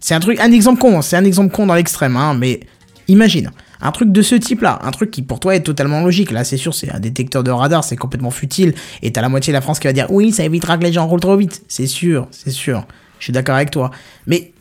C'est 0.01 0.13
un 0.15 0.19
truc, 0.19 0.39
un 0.41 0.51
exemple 0.51 0.81
con. 0.81 1.01
C'est 1.01 1.15
un 1.15 1.23
exemple 1.23 1.55
con 1.55 1.65
dans 1.65 1.75
l'extrême, 1.75 2.17
hein. 2.17 2.33
Mais 2.37 2.59
imagine 3.07 3.51
un 3.81 3.91
truc 3.91 4.11
de 4.11 4.21
ce 4.21 4.35
type-là, 4.35 4.79
un 4.83 4.91
truc 4.91 5.09
qui 5.11 5.21
pour 5.21 5.39
toi 5.39 5.55
est 5.55 5.61
totalement 5.61 6.01
logique. 6.01 6.31
Là, 6.31 6.43
c'est 6.43 6.57
sûr, 6.57 6.73
c'est 6.73 6.91
un 6.91 6.99
détecteur 6.99 7.43
de 7.43 7.51
radar, 7.51 7.83
c'est 7.83 7.95
complètement 7.95 8.31
futile. 8.31 8.73
Et 9.01 9.11
t'as 9.11 9.21
la 9.21 9.29
moitié 9.29 9.51
de 9.51 9.55
la 9.57 9.61
France 9.61 9.79
qui 9.79 9.87
va 9.87 9.93
dire, 9.93 10.07
oui, 10.09 10.31
ça 10.31 10.43
évitera 10.43 10.77
que 10.77 10.83
les 10.83 10.91
gens 10.93 11.07
roulent 11.07 11.19
trop 11.21 11.37
vite. 11.37 11.61
C'est 11.67 11.87
sûr, 11.87 12.27
c'est 12.31 12.51
sûr. 12.51 12.85
Je 13.19 13.25
suis 13.25 13.33
d'accord 13.33 13.55
avec 13.55 13.71
toi. 13.71 13.91
Mais 14.27 14.51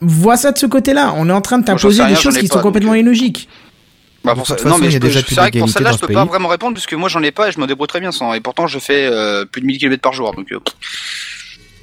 vois 0.00 0.36
ça 0.36 0.52
de 0.52 0.58
ce 0.58 0.66
côté-là. 0.66 1.14
On 1.16 1.28
est 1.28 1.32
en 1.32 1.40
train 1.40 1.58
de 1.58 1.64
t'imposer 1.64 2.06
des 2.06 2.14
choses 2.14 2.38
qui 2.38 2.46
pas, 2.48 2.54
sont 2.56 2.60
complètement 2.62 2.90
donc, 2.92 2.98
euh, 2.98 3.02
illogiques. 3.02 3.48
Bah, 4.24 4.34
pour 4.34 4.46
ça- 4.46 4.56
non, 4.66 4.78
mais 4.78 4.90
c'est 4.90 4.98
vrai 4.98 5.50
que 5.50 5.58
pour 5.60 5.68
celle-là, 5.68 5.92
je 5.92 5.98
peux 5.98 6.12
pas 6.12 6.24
vraiment 6.24 6.48
répondre, 6.48 6.74
puisque 6.74 6.94
moi, 6.94 7.08
j'en 7.08 7.22
ai 7.22 7.30
pas 7.30 7.48
et 7.48 7.52
je 7.52 7.60
me 7.60 7.66
débrouille 7.66 7.86
très 7.88 8.00
bien 8.00 8.12
sans. 8.12 8.34
Et 8.34 8.40
pourtant, 8.40 8.66
je 8.66 8.78
fais 8.78 9.06
euh, 9.10 9.44
plus 9.44 9.60
de 9.62 9.66
1000 9.66 9.78
km 9.78 10.02
par 10.02 10.12
jour. 10.12 10.32
Donc, 10.34 10.50
euh, 10.52 10.58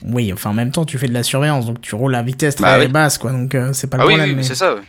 Oui, 0.04 0.32
enfin 0.34 0.52
en 0.52 0.54
même 0.54 0.72
temps, 0.72 0.86
tu 0.86 0.98
fais 0.98 1.08
de 1.08 1.14
la 1.14 1.24
surveillance, 1.24 1.66
donc 1.66 1.82
tu 1.82 1.96
roules 1.96 2.14
à 2.16 2.22
vitesse 2.22 2.56
très 2.56 2.64
Bah 2.66 2.78
oui. 2.80 2.88
basse, 2.88 3.18
quoi. 3.18 3.32
Donc 3.32 3.56
euh, 3.56 3.72
c'est 3.74 3.90
pas 3.90 3.98
Ah 3.98 4.02
le 4.02 4.08
oui, 4.08 4.14
problème. 4.14 4.30
oui, 4.30 4.36
mais- 4.36 4.44
c'est 4.44 4.54
ça. 4.56 4.76
ouais. 4.76 4.82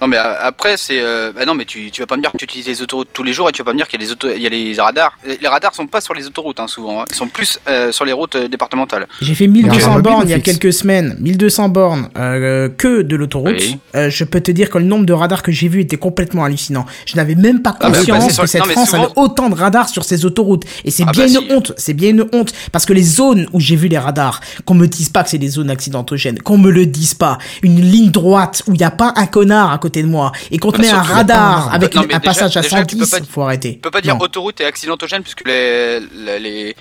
Non, 0.00 0.06
mais 0.08 0.16
euh, 0.16 0.34
après, 0.40 0.76
c'est. 0.76 1.00
euh, 1.00 1.32
Bah 1.34 1.44
non, 1.44 1.54
mais 1.54 1.64
tu, 1.64 1.90
tu 1.90 2.00
vas 2.00 2.06
pas 2.06 2.16
me 2.16 2.22
dire 2.22 2.32
que 2.32 2.36
tu 2.38 2.44
utilises 2.44 2.66
les 2.68 2.82
autoroutes 2.82 3.08
tous 3.12 3.22
les 3.22 3.32
jours 3.32 3.48
et 3.48 3.52
tu 3.52 3.58
vas 3.62 3.66
pas 3.66 3.72
me 3.72 3.76
dire 3.78 3.86
qu'il 3.88 4.00
y 4.00 4.04
a 4.04 4.06
des 4.06 4.12
auto... 4.12 4.28
il 4.34 4.40
y 4.42 4.46
a 4.46 4.50
les 4.50 4.74
radars. 4.80 5.16
Les 5.40 5.48
radars 5.48 5.74
sont 5.74 5.86
pas 5.86 6.00
sur 6.00 6.14
les 6.14 6.26
autoroutes, 6.26 6.58
hein, 6.60 6.66
souvent. 6.68 7.02
hein. 7.02 7.04
Ils 7.10 7.16
sont 7.16 7.28
plus 7.28 7.58
euh, 7.68 7.92
sur 7.92 8.04
les 8.04 8.12
routes 8.12 8.34
euh, 8.36 8.48
départementales. 8.48 9.06
J'ai 9.20 9.34
fait 9.34 9.46
1200 9.46 9.88
mobile 9.90 10.02
bornes 10.02 10.22
il 10.28 10.30
y 10.30 10.34
a 10.34 10.40
quelques 10.40 10.72
semaines, 10.72 11.16
1200 11.20 11.68
bornes 11.68 12.08
euh, 12.16 12.68
que 12.68 13.02
de 13.02 13.16
l'autoroute. 13.16 13.56
Oui. 13.58 13.78
Euh, 13.94 14.08
je 14.10 14.24
peux 14.24 14.40
te 14.40 14.50
dire 14.50 14.70
que 14.70 14.78
le 14.78 14.84
nombre 14.84 15.04
de 15.06 15.12
radars 15.12 15.42
que 15.42 15.52
j'ai 15.52 15.68
vu 15.68 15.80
était 15.80 15.96
complètement 15.98 16.44
hallucinant. 16.44 16.86
Je 17.06 17.16
n'avais 17.16 17.34
même 17.34 17.60
pas 17.62 17.76
Ah 17.80 17.90
bah, 17.90 17.98
conscience 17.98 18.26
bah, 18.26 18.32
sur- 18.32 18.42
que 18.44 18.48
cette 18.48 18.64
non, 18.66 18.70
France 18.72 18.90
souvent- 18.90 19.02
avait 19.04 19.12
autant 19.16 19.50
de 19.50 19.54
radars 19.54 19.88
sur 19.88 20.04
ses 20.04 20.24
autoroutes. 20.24 20.64
Et 20.84 20.90
c'est 20.90 21.04
Ah 21.06 21.10
bien 21.12 21.24
bah, 21.26 21.30
une 21.30 21.48
si. 21.48 21.52
honte, 21.54 21.72
c'est 21.76 21.94
bien 21.94 22.10
une 22.10 22.26
honte. 22.32 22.52
Parce 22.72 22.86
que 22.86 22.92
les 22.92 23.02
zones 23.02 23.46
où 23.52 23.60
j'ai 23.60 23.76
vu 23.76 23.88
les 23.88 23.98
radars, 23.98 24.40
qu'on 24.64 24.74
me 24.74 24.86
dise 24.86 25.08
pas 25.10 25.24
que 25.24 25.30
c'est 25.30 25.38
des 25.38 25.48
zones 25.50 25.70
accidentogènes, 25.70 26.38
qu'on 26.40 26.58
me 26.58 26.70
le 26.70 26.86
dise 26.86 27.14
pas, 27.14 27.38
une 27.62 27.80
ligne 27.80 28.10
droite 28.10 28.62
où 28.66 28.72
il 28.74 28.78
n'y 28.78 28.84
a 28.84 28.90
pas 28.90 29.12
un 29.16 29.26
connard 29.26 29.72
à 29.72 29.78
côté 29.78 29.89
de 29.90 30.06
moi, 30.06 30.32
et 30.50 30.58
qu'on 30.58 30.70
te 30.72 30.76
Bah, 30.78 30.82
met 30.82 30.90
un 30.90 31.02
radar 31.02 31.74
avec 31.74 31.94
Non, 31.94 32.02
un 32.02 32.06
déjà- 32.06 32.20
passage 32.20 32.56
à 32.56 32.60
déjà, 32.62 32.84
tu 32.84 32.96
peux 32.96 33.04
110, 33.04 33.26
pas- 33.26 33.32
faut 33.32 33.42
arrêter. 33.42 33.74
Tu 33.74 33.78
peux 33.80 33.90
pas 33.90 34.00
dire 34.00 34.14
Non. 34.16 34.20
autoroute 34.24 34.60
et 34.60 34.64
accidentogène 34.64 35.22
puisque 35.22 35.46
les, 35.46 36.00
les, 36.00 36.76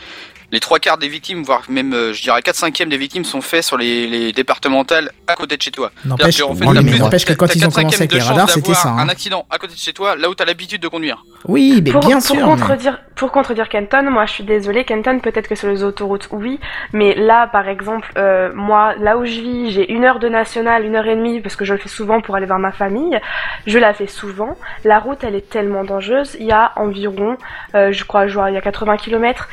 les, 0.51 0.59
trois 0.59 0.79
quarts 0.79 0.97
des 0.97 1.07
victimes, 1.07 1.43
voire 1.43 1.63
même, 1.69 1.93
euh, 1.93 2.13
je 2.13 2.21
dirais 2.21 2.41
4 2.41 2.55
cinquièmes 2.55 2.89
des 2.89 2.97
victimes 2.97 3.23
sont 3.23 3.41
faits 3.41 3.63
sur 3.63 3.77
les, 3.77 4.07
les 4.07 4.31
départementales 4.31 5.11
à 5.27 5.35
côté 5.35 5.57
de 5.57 5.61
chez 5.61 5.71
toi. 5.71 5.91
N'empêche 6.05 6.41
qu'en 6.41 6.55
fait, 6.55 6.65
oui, 6.65 6.75
t'as 6.75 6.81
mais 6.81 6.91
plus- 6.91 6.99
n'empêche 6.99 7.25
que 7.25 7.33
quand 7.33 7.53
ils 7.55 7.63
ont 7.65 7.69
4 7.69 7.75
commencé 7.75 7.95
avec 7.97 8.09
de 8.11 8.15
les 8.15 8.21
radars, 8.21 8.49
c'était 8.49 8.73
ça, 8.73 8.89
hein. 8.89 8.97
Un 8.99 9.09
accident 9.09 9.45
à 9.49 9.57
côté 9.57 9.73
de 9.73 9.79
chez 9.79 9.93
toi, 9.93 10.15
là 10.15 10.29
où 10.29 10.35
t'as 10.35 10.45
l'habitude 10.45 10.81
de 10.81 10.87
conduire. 10.87 11.23
Oui, 11.45 11.81
mais 11.83 11.91
Pour, 11.91 12.01
bien 12.01 12.17
pour 12.17 12.25
sûr. 12.25 12.35
mais- 12.35 12.41
contredire, 12.43 12.99
pour 13.15 13.31
contredire 13.31 13.69
Kenton, 13.69 14.03
moi 14.09 14.25
je 14.25 14.31
suis 14.33 14.43
désolée, 14.43 14.83
Kenton 14.85 15.19
peut-être 15.19 15.47
que 15.47 15.55
sur 15.55 15.67
les 15.67 15.83
autoroutes 15.83 16.27
oui, 16.31 16.59
mais 16.93 17.15
là 17.15 17.47
par 17.47 17.67
exemple, 17.67 18.11
euh, 18.17 18.51
moi 18.53 18.95
là 18.99 19.17
où 19.17 19.25
je 19.25 19.39
vis, 19.39 19.71
j'ai 19.71 19.91
une 19.91 20.03
heure 20.05 20.19
de 20.19 20.29
nationale, 20.29 20.85
une 20.85 20.95
heure 20.95 21.07
et 21.07 21.15
demie 21.15 21.39
parce 21.41 21.55
que 21.55 21.65
je 21.65 21.73
le 21.73 21.79
fais 21.79 21.89
souvent 21.89 22.21
pour 22.21 22.35
aller 22.35 22.45
voir 22.45 22.59
ma 22.59 22.71
famille, 22.71 23.19
je 23.67 23.77
la 23.77 23.93
fais 23.93 24.07
souvent. 24.07 24.57
La 24.83 24.99
route 24.99 25.23
elle 25.23 25.35
est 25.35 25.49
tellement 25.49 25.83
dangereuse, 25.83 26.35
il 26.39 26.45
y 26.45 26.51
a 26.51 26.71
environ, 26.75 27.37
euh, 27.75 27.91
je 27.91 28.03
crois, 28.03 28.27
je 28.27 28.33
vois, 28.33 28.51
il 28.51 28.55
y 28.55 28.57
a 28.57 28.61
80 28.61 28.97
km. 28.97 29.47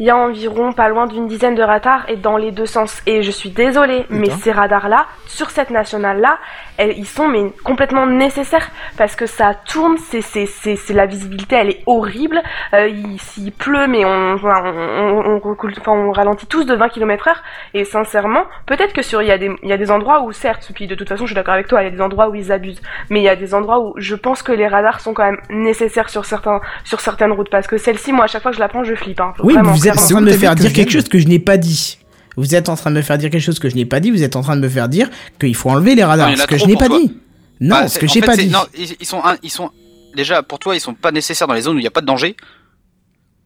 Il 0.00 0.06
y 0.06 0.10
a 0.10 0.16
environ 0.16 0.72
pas 0.72 0.88
loin 0.88 1.06
d'une 1.06 1.26
dizaine 1.26 1.54
de 1.54 1.62
radars 1.62 2.08
et 2.08 2.16
dans 2.16 2.36
les 2.36 2.52
deux 2.52 2.66
sens. 2.66 3.02
Et 3.06 3.22
je 3.22 3.30
suis 3.30 3.50
désolée, 3.50 4.06
mais 4.10 4.30
ces 4.30 4.52
radars-là, 4.52 5.06
sur 5.26 5.50
cette 5.50 5.70
nationale-là, 5.70 6.38
ils 6.78 7.06
sont 7.06 7.28
mais 7.28 7.52
complètement 7.64 8.06
nécessaires 8.06 8.70
parce 8.96 9.16
que 9.16 9.26
ça 9.26 9.54
tourne, 9.54 9.96
c'est 9.98 10.20
c'est 10.20 10.46
c'est 10.46 10.76
c'est 10.76 10.94
la 10.94 11.06
visibilité, 11.06 11.56
elle 11.56 11.70
est 11.70 11.82
horrible. 11.86 12.40
Euh, 12.74 12.88
il, 12.88 13.18
s'il 13.20 13.52
pleut, 13.52 13.86
mais 13.86 14.04
on 14.04 14.36
on, 14.36 15.40
on, 15.40 15.40
on 15.44 15.88
on 15.88 16.12
ralentit 16.12 16.46
tous 16.46 16.64
de 16.64 16.74
20 16.74 16.88
km/h. 16.90 17.34
Et 17.74 17.84
sincèrement, 17.84 18.44
peut-être 18.66 18.92
que 18.92 19.02
sur 19.02 19.22
il 19.22 19.28
y 19.28 19.32
a 19.32 19.38
des 19.38 19.50
il 19.62 19.68
y 19.68 19.72
a 19.72 19.76
des 19.76 19.90
endroits 19.90 20.22
où 20.22 20.32
certes, 20.32 20.70
puis 20.74 20.86
de 20.86 20.94
toute 20.94 21.08
façon, 21.08 21.24
je 21.24 21.30
suis 21.30 21.34
d'accord 21.34 21.54
avec 21.54 21.66
toi, 21.66 21.82
il 21.82 21.84
y 21.86 21.88
a 21.88 21.90
des 21.90 22.00
endroits 22.00 22.28
où 22.28 22.34
ils 22.34 22.52
abusent, 22.52 22.80
mais 23.10 23.20
il 23.20 23.24
y 23.24 23.28
a 23.28 23.36
des 23.36 23.54
endroits 23.54 23.80
où 23.80 23.94
je 23.96 24.14
pense 24.14 24.42
que 24.42 24.52
les 24.52 24.68
radars 24.68 25.00
sont 25.00 25.14
quand 25.14 25.24
même 25.24 25.40
nécessaires 25.50 26.08
sur 26.08 26.24
certains 26.24 26.60
sur 26.84 27.00
certaines 27.00 27.32
routes 27.32 27.50
parce 27.50 27.66
que 27.66 27.76
celle-ci, 27.76 28.12
moi, 28.12 28.24
à 28.24 28.26
chaque 28.28 28.42
fois 28.42 28.50
que 28.50 28.56
je 28.56 28.60
la 28.60 28.68
prends, 28.68 28.84
je 28.84 28.94
flippe. 28.94 29.20
Hein, 29.20 29.34
Oui, 29.40 29.54
mais 29.54 29.62
Vraiment, 29.62 29.72
vous 29.72 29.87
êtes 29.88 29.98
en 29.98 30.06
train 30.06 30.20
de 30.20 30.26
me 30.26 30.32
faire 30.38 30.54
que 30.54 30.60
dire 30.60 30.72
quelque 30.72 30.90
chose 30.92 31.08
que 31.08 31.18
je 31.18 31.26
n'ai 31.28 31.38
pas 31.38 31.56
dit. 31.56 31.98
Vous 32.36 32.54
êtes 32.54 32.68
en 32.68 32.76
train 32.76 32.90
de 32.90 32.96
me 32.96 33.02
faire 33.02 33.18
dire 33.18 33.30
quelque 33.30 33.42
chose 33.42 33.58
que 33.58 33.68
je 33.68 33.74
n'ai 33.74 33.84
pas 33.84 33.98
dit. 34.00 34.10
Vous 34.10 34.22
êtes 34.22 34.36
en 34.36 34.42
train 34.42 34.56
de 34.56 34.60
me 34.60 34.68
faire 34.68 34.88
dire 34.88 35.10
qu'il 35.40 35.54
faut 35.56 35.70
enlever 35.70 35.94
les 35.94 36.04
radars. 36.04 36.28
Non, 36.28 36.34
a 36.34 36.36
ce 36.38 36.46
que 36.46 36.56
je 36.58 36.66
n'ai 36.66 36.76
pas 36.76 36.86
toi. 36.86 36.98
dit. 37.00 37.12
Non, 37.60 37.76
Bah, 37.76 37.88
ce 37.88 37.98
que 37.98 38.06
j'ai 38.06 38.20
pas 38.20 38.36
dit. 38.36 38.46
Non, 38.48 38.60
ils, 38.78 38.94
ils 39.00 39.06
sont, 39.06 39.20
un- 39.24 39.36
ils 39.42 39.50
sont 39.50 39.70
déjà 40.14 40.42
pour 40.44 40.58
toi, 40.60 40.76
ils 40.76 40.80
sont 40.80 40.94
pas 40.94 41.10
nécessaires 41.10 41.48
dans 41.48 41.54
les 41.54 41.62
zones 41.62 41.74
où 41.76 41.78
il 41.78 41.82
n'y 41.82 41.88
a 41.88 41.90
pas 41.90 42.00
de 42.00 42.06
danger. 42.06 42.36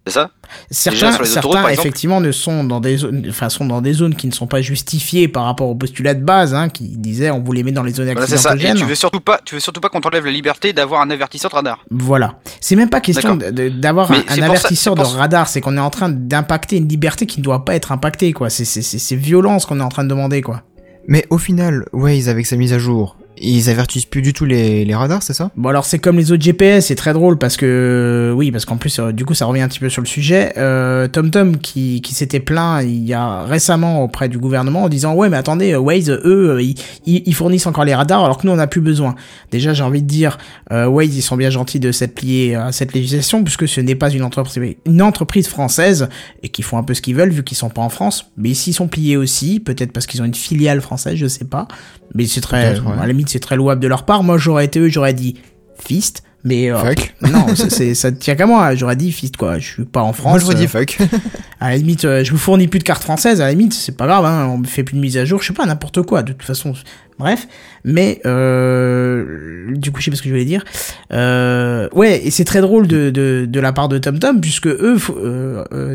C'est 0.06 0.14
ça? 0.14 0.30
Certains, 0.70 1.12
sur 1.12 1.22
les 1.66 1.72
effectivement, 1.74 2.20
ne 2.20 2.32
sont 2.32 2.64
dans 2.64 2.80
des 2.80 2.96
zones, 2.96 3.24
enfin, 3.28 3.48
sont 3.48 3.64
dans 3.64 3.80
des 3.80 3.92
zones 3.92 4.16
qui 4.16 4.26
ne 4.26 4.32
sont 4.32 4.48
pas 4.48 4.60
justifiées 4.60 5.28
par 5.28 5.44
rapport 5.44 5.68
au 5.68 5.76
postulat 5.76 6.14
de 6.14 6.24
base, 6.24 6.54
hein, 6.54 6.68
qui 6.68 6.88
disait 6.88 7.30
on 7.30 7.40
vous 7.40 7.52
les 7.52 7.62
met 7.62 7.70
dans 7.70 7.84
les 7.84 7.92
zones 7.92 8.06
Voilà, 8.10 8.22
accidentogènes. 8.22 8.76
tu 8.76 8.84
veux 8.84 8.96
surtout 8.96 9.20
pas, 9.20 9.38
tu 9.44 9.54
veux 9.54 9.60
surtout 9.60 9.80
pas 9.80 9.88
qu'on 9.88 10.00
t'enlève 10.00 10.24
la 10.24 10.32
liberté 10.32 10.72
d'avoir 10.72 11.02
un 11.02 11.10
avertisseur 11.10 11.50
de 11.52 11.54
radar. 11.56 11.84
Voilà. 11.90 12.34
C'est 12.60 12.74
même 12.74 12.90
pas 12.90 13.00
question 13.00 13.36
d'avoir 13.36 14.10
un, 14.10 14.22
ça- 14.26 14.44
avertisseur 14.44 14.94
de 14.96 15.02
radar, 15.02 15.46
c'est 15.46 15.60
qu'on 15.60 15.76
est 15.76 15.80
en 15.80 15.90
train 15.90 16.08
d'impacter 16.08 16.78
une 16.78 16.88
liberté 16.88 17.26
qui 17.26 17.38
ne 17.38 17.44
doit 17.44 17.64
pas 17.64 17.76
être 17.76 17.92
impactée, 17.92 18.32
quoi. 18.32 18.50
C'est, 18.50 18.64
c'est, 18.64 18.82
c'est, 18.82 18.98
c'est 18.98 19.16
violent 19.16 19.60
ce 19.60 19.66
qu'on 19.68 19.78
est 19.78 19.84
en 19.84 19.88
train 19.88 20.02
de 20.04 20.08
demander, 20.08 20.42
quoi. 20.42 20.62
Mais 21.06 21.26
au 21.30 21.38
final, 21.38 21.84
Waze 21.92 22.28
avec 22.28 22.46
sa 22.46 22.56
mise 22.56 22.72
à 22.72 22.78
jour, 22.78 23.16
ils 23.40 23.70
avertissent 23.70 24.04
plus 24.04 24.22
du 24.22 24.32
tout 24.32 24.44
les, 24.44 24.84
les 24.84 24.94
radars, 24.94 25.22
c'est 25.22 25.32
ça? 25.32 25.50
Bon 25.56 25.68
alors 25.68 25.84
c'est 25.84 25.98
comme 25.98 26.16
les 26.16 26.32
autres 26.32 26.42
GPS, 26.42 26.86
c'est 26.86 26.94
très 26.94 27.12
drôle 27.12 27.38
parce 27.38 27.56
que 27.56 28.32
oui 28.36 28.50
parce 28.50 28.64
qu'en 28.64 28.76
plus 28.76 28.98
euh, 28.98 29.12
du 29.12 29.24
coup 29.24 29.34
ça 29.34 29.46
revient 29.46 29.62
un 29.62 29.68
petit 29.68 29.80
peu 29.80 29.88
sur 29.88 30.02
le 30.02 30.06
sujet. 30.06 30.52
Euh, 30.58 31.08
TomTom 31.08 31.56
qui, 31.58 32.02
qui 32.02 32.14
s'était 32.14 32.40
plaint 32.40 32.82
il 32.84 33.04
y 33.04 33.14
a 33.14 33.42
récemment 33.42 34.02
auprès 34.04 34.28
du 34.28 34.38
gouvernement 34.38 34.84
en 34.84 34.88
disant 34.88 35.14
ouais 35.14 35.28
mais 35.28 35.36
attendez 35.36 35.72
euh, 35.72 35.78
Waze 35.78 36.10
eux 36.10 36.56
euh, 36.56 36.72
ils, 37.06 37.34
fournissent 37.34 37.66
encore 37.66 37.84
les 37.84 37.94
radars 37.94 38.24
alors 38.24 38.38
que 38.38 38.46
nous 38.46 38.52
on 38.52 38.56
n'a 38.56 38.66
plus 38.66 38.80
besoin. 38.80 39.14
Déjà 39.50 39.72
j'ai 39.72 39.82
envie 39.82 40.02
de 40.02 40.08
dire 40.08 40.38
euh, 40.70 40.86
Waze 40.86 41.16
ils 41.16 41.22
sont 41.22 41.36
bien 41.36 41.50
gentils 41.50 41.80
de 41.80 41.90
pliés 42.06 42.54
à 42.54 42.72
cette 42.72 42.92
législation 42.92 43.42
puisque 43.44 43.66
ce 43.66 43.80
n'est 43.80 43.94
pas 43.94 44.10
une 44.10 44.22
entreprise 44.22 44.76
une 44.86 45.02
entreprise 45.02 45.48
française 45.48 46.08
et 46.42 46.48
qui 46.48 46.62
font 46.62 46.78
un 46.78 46.82
peu 46.82 46.94
ce 46.94 47.00
qu'ils 47.00 47.14
veulent 47.14 47.30
vu 47.30 47.44
qu'ils 47.44 47.56
sont 47.56 47.70
pas 47.70 47.82
en 47.82 47.88
France. 47.88 48.30
Mais 48.36 48.54
s'ils 48.54 48.74
sont 48.74 48.88
pliés 48.88 49.16
aussi 49.16 49.60
peut-être 49.60 49.92
parce 49.92 50.06
qu'ils 50.06 50.20
ont 50.22 50.24
une 50.24 50.34
filiale 50.34 50.80
française 50.80 51.16
je 51.16 51.26
sais 51.26 51.44
pas. 51.44 51.68
Mais 52.14 52.26
c'est 52.26 52.40
très 52.40 52.72
Peut-être, 52.72 52.86
ouais. 52.86 53.00
à 53.00 53.06
la 53.06 53.12
limite 53.22 53.30
c'est 53.30 53.40
très 53.40 53.56
louable 53.56 53.80
de 53.80 53.88
leur 53.88 54.04
part. 54.04 54.22
Moi 54.22 54.38
j'aurais 54.38 54.64
été 54.66 54.78
eux 54.80 54.88
j'aurais 54.88 55.14
dit 55.14 55.36
fist 55.78 56.22
mais 56.44 56.72
euh, 56.72 56.76
Fuck. 56.76 57.14
non 57.30 57.46
c'est, 57.54 57.70
c'est- 57.70 57.94
ça 57.94 58.10
tient 58.10 58.34
qu'à 58.34 58.46
moi. 58.46 58.74
J'aurais 58.74 58.96
dit 58.96 59.12
fist 59.12 59.36
quoi. 59.36 59.58
Je 59.60 59.66
suis 59.74 59.84
pas 59.84 60.02
en 60.02 60.12
France 60.12 60.32
Moi 60.32 60.38
je 60.40 60.46
redis 60.46 60.64
euh, 60.64 60.66
fuck. 60.66 60.98
à 61.60 61.70
la 61.70 61.76
limite 61.76 62.04
euh, 62.04 62.24
je 62.24 62.32
vous 62.32 62.38
fournis 62.38 62.66
plus 62.66 62.80
de 62.80 62.84
cartes 62.84 63.04
françaises 63.04 63.40
à 63.40 63.44
la 63.44 63.50
limite 63.52 63.72
c'est 63.74 63.96
pas 63.96 64.06
grave 64.06 64.24
hein, 64.24 64.48
on 64.52 64.58
me 64.58 64.66
fait 64.66 64.82
plus 64.82 64.96
de 64.96 65.00
mise 65.00 65.16
à 65.16 65.24
jour. 65.24 65.40
Je 65.40 65.46
sais 65.48 65.52
pas 65.54 65.66
n'importe 65.66 66.02
quoi 66.02 66.22
de 66.24 66.32
toute 66.32 66.42
façon. 66.42 66.72
Bref. 67.18 67.46
Mais 67.84 68.20
euh, 68.26 69.66
du 69.76 69.92
coup 69.92 70.00
je 70.00 70.06
sais 70.06 70.10
pas 70.10 70.16
ce 70.16 70.22
que 70.22 70.28
je 70.28 70.34
voulais 70.34 70.44
dire. 70.44 70.64
Euh, 71.12 71.88
ouais 71.94 72.26
et 72.26 72.30
c'est 72.32 72.44
très 72.44 72.60
drôle 72.60 72.86
de, 72.88 73.10
de, 73.10 73.46
de 73.48 73.60
la 73.60 73.72
part 73.72 73.88
de 73.88 73.98
TomTom 73.98 74.40
puisque 74.40 74.66
eux 74.66 74.96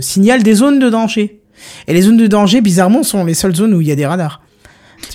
signalent 0.01 0.43
des 0.43 0.53
zones 0.55 0.79
de 0.79 0.89
danger. 0.89 1.41
Et 1.87 1.93
les 1.93 2.03
zones 2.03 2.17
de 2.17 2.27
danger 2.27 2.61
bizarrement 2.61 3.03
sont 3.03 3.25
les 3.25 3.33
seules 3.33 3.55
zones 3.55 3.73
où 3.73 3.81
il 3.81 3.87
y 3.87 3.91
a 3.91 3.95
des 3.95 4.05
radars 4.05 4.41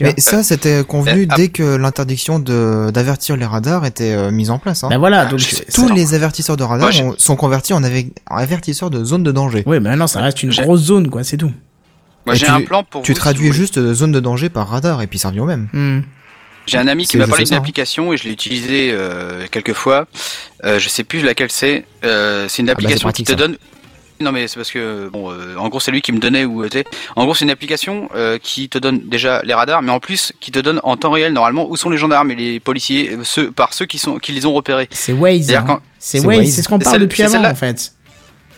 Mais 0.01 0.15
ça, 0.19 0.43
c'était 0.43 0.85
convenu 0.85 1.23
Euh, 1.23 1.27
ah. 1.31 1.35
dès 1.37 1.49
que 1.49 1.63
l'interdiction 1.77 2.39
de 2.39 2.91
d'avertir 2.93 3.37
les 3.37 3.45
radars 3.47 3.85
était 3.85 4.13
euh, 4.13 4.31
mise 4.31 4.51
en 4.51 4.59
place. 4.59 4.85
Hein. 4.85 4.89
ben 4.91 4.99
voilà 4.99 5.27
donc 5.27 5.41
sais- 5.41 5.65
Tous 5.73 5.89
les 5.93 6.15
avertisseurs 6.15 6.57
de 6.57 6.63
radars 6.65 6.81
Moi, 6.87 6.91
j'ai- 6.91 7.05
ont- 7.05 7.15
sont 7.19 7.37
convertis 7.37 7.73
en, 7.73 7.83
avec- 7.85 8.09
en 8.31 8.37
avertisseurs 8.37 8.91
de 8.91 9.05
zone 9.05 9.23
de 9.23 9.33
danger. 9.33 9.63
ouais 9.67 9.81
mais 9.81 9.91
maintenant 9.91 10.07
ça 10.07 10.21
reste 10.21 10.43
une 10.43 10.51
grosse 10.51 10.81
zone 10.83 11.11
quoi 11.11 11.25
c'est 11.25 11.37
tout 11.37 11.53
Moi 12.27 12.35
j'ai 12.35 12.47
tu- 12.47 12.51
un 12.53 12.61
plan 12.63 12.85
pour 12.85 13.03
Tu 13.03 13.13
vous, 13.13 13.19
traduis 13.19 13.53
juste 13.53 13.79
euh, 13.79 13.95
zone 13.95 14.13
de 14.13 14.21
danger 14.21 14.49
par 14.49 14.69
radar 14.69 15.03
et 15.03 15.07
puis 15.07 15.19
ça 15.19 15.29
revient 15.29 15.41
au 15.41 15.47
même. 15.47 15.69
Hmm. 15.73 16.01
J'ai 16.67 16.79
un 16.79 16.87
ami 16.87 17.05
qui 17.07 17.17
m'a 17.17 17.27
parlé 17.27 17.43
d'une 17.45 17.57
application 17.57 18.13
et 18.13 18.17
je 18.17 18.23
l'ai 18.25 18.31
utilisé 18.31 18.91
euh, 18.93 19.47
quelques 19.51 19.73
fois. 19.73 20.07
Euh, 20.65 20.79
je 20.79 20.89
sais 20.89 21.03
plus 21.03 21.21
laquelle 21.23 21.51
c'est. 21.51 21.85
Euh, 22.05 22.47
c'est 22.49 22.63
une 22.63 22.67
bah, 22.67 22.75
c'est 22.79 22.85
application 22.85 23.07
pratique, 23.09 23.27
qui 23.27 23.35
te 23.35 23.41
ça. 23.41 23.49
Non 24.23 24.33
mais 24.33 24.49
c'est 24.49 24.57
parce 24.57 24.71
que 24.71 25.09
bon, 25.09 25.31
euh, 25.31 25.57
en 25.57 25.69
gros 25.69 25.81
c'est 25.81 25.91
lui 25.91 26.01
qui 26.03 26.13
me 26.13 26.19
donnait 26.19 26.45
où 26.45 26.65
était. 26.65 26.85
En 27.17 27.25
gros 27.25 27.35
c'est 27.35 27.45
une 27.45 27.51
application 27.51 28.09
euh, 28.15 28.39
qui 28.43 28.69
te 28.69 28.79
donne 28.79 29.01
déjà 29.05 29.43
les 29.45 29.55
radars, 29.55 29.83
mais 29.83 29.91
en 29.93 30.01
plus 30.01 30.33
qui 30.41 30.51
te 30.51 30.59
donne 30.59 30.81
en 30.83 30.97
temps 30.97 31.11
réel 31.11 31.33
normalement 31.33 31.69
où 31.71 31.77
sont 31.77 31.91
les 31.91 31.99
gendarmes 31.99 32.31
et 32.31 32.35
les 32.37 32.61
policiers, 32.61 33.11
euh, 33.13 33.25
ceux 33.25 33.51
par 33.51 33.75
ceux 33.75 33.87
qui 33.87 33.99
sont 33.99 34.19
qui 34.19 34.33
les 34.33 34.47
ont 34.47 34.53
repérés. 34.53 34.89
c'est 34.91 35.13
Waze 35.13 35.53
hein. 35.55 35.65
quand- 35.67 35.81
c'est 35.99 36.21
c'est 36.21 36.27
Waze 36.27 36.51
c'est 36.51 36.63
ce 36.63 36.69
qu'on 36.69 36.79
parle 36.79 36.99
depuis 37.01 37.23
avant 37.23 37.45
en 37.45 37.55
fait 37.55 37.93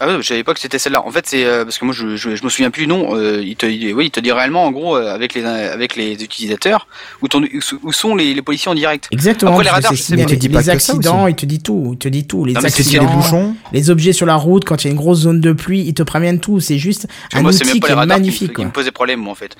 Ah 0.00 0.08
ouais, 0.08 0.16
je 0.18 0.22
savais 0.26 0.42
pas 0.44 0.54
que 0.54 0.60
c'était 0.60 0.78
celle-là. 0.78 1.06
En 1.06 1.10
fait, 1.10 1.24
c'est 1.26 1.44
euh, 1.44 1.64
parce 1.64 1.78
que 1.78 1.84
moi, 1.84 1.94
je, 1.94 2.16
je, 2.16 2.34
je 2.34 2.44
me 2.44 2.48
souviens 2.48 2.70
plus 2.70 2.82
du 2.82 2.86
nom. 2.88 3.16
euh, 3.16 3.40
il 3.42 3.54
te, 3.56 3.64
il- 3.66 3.94
oui, 3.94 4.06
il 4.06 4.10
te 4.10 4.20
dit 4.20 4.32
réellement, 4.32 4.64
en 4.64 4.72
gros, 4.72 4.96
euh, 4.96 5.14
avec 5.14 5.34
les 5.34 5.44
avec 5.44 5.96
les 5.96 6.12
utilisateurs, 6.22 6.86
où, 7.22 7.28
ton- 7.28 7.44
où 7.82 7.92
sont 7.92 8.14
les, 8.16 8.34
les 8.34 8.42
policiers 8.42 8.70
en 8.70 8.74
direct. 8.74 9.08
Exactement. 9.12 9.52
Après, 9.52 9.64
les 9.64 9.70
radars, 9.70 9.94
je 9.94 10.02
sais. 10.02 10.14
Il 10.16 10.26
te 10.26 10.34
dit 10.34 10.48
pas 10.48 10.60
les 10.60 10.70
accidents, 10.70 11.26
il 11.26 11.34
te 11.36 11.46
dit 11.46 11.60
tout, 11.60 11.90
il 11.92 11.98
te 11.98 12.08
dit 12.08 12.26
tout, 12.26 12.44
les 12.44 12.54
Non, 12.54 12.60
accidents, 12.64 13.04
des 13.04 13.12
bouchons 13.12 13.54
les 13.72 13.90
objets 13.90 14.12
sur 14.12 14.26
la 14.26 14.36
route 14.36 14.64
quand 14.64 14.82
il 14.84 14.86
y 14.86 14.88
a 14.88 14.90
une 14.90 14.96
grosse 14.96 15.20
zone 15.20 15.40
de 15.40 15.52
pluie, 15.52 15.82
ils 15.86 15.94
te 15.94 16.02
préviennent 16.02 16.40
tout. 16.40 16.60
C'est 16.60 16.78
juste 16.78 17.06
un 17.32 17.42
moi, 17.42 17.50
outil 17.52 17.64
même 17.64 17.80
pas 17.80 17.86
qui 17.88 17.92
les 17.92 17.92
est 17.92 17.94
radars 17.94 18.16
qui, 18.16 18.20
me- 18.22 18.26
magnifique. 18.26 18.48
qui 18.48 18.54
quoi. 18.54 18.64
me 18.64 18.70
posaient 18.70 18.90
problème, 18.90 19.20
moi, 19.20 19.32
en 19.32 19.36
fait. 19.36 19.56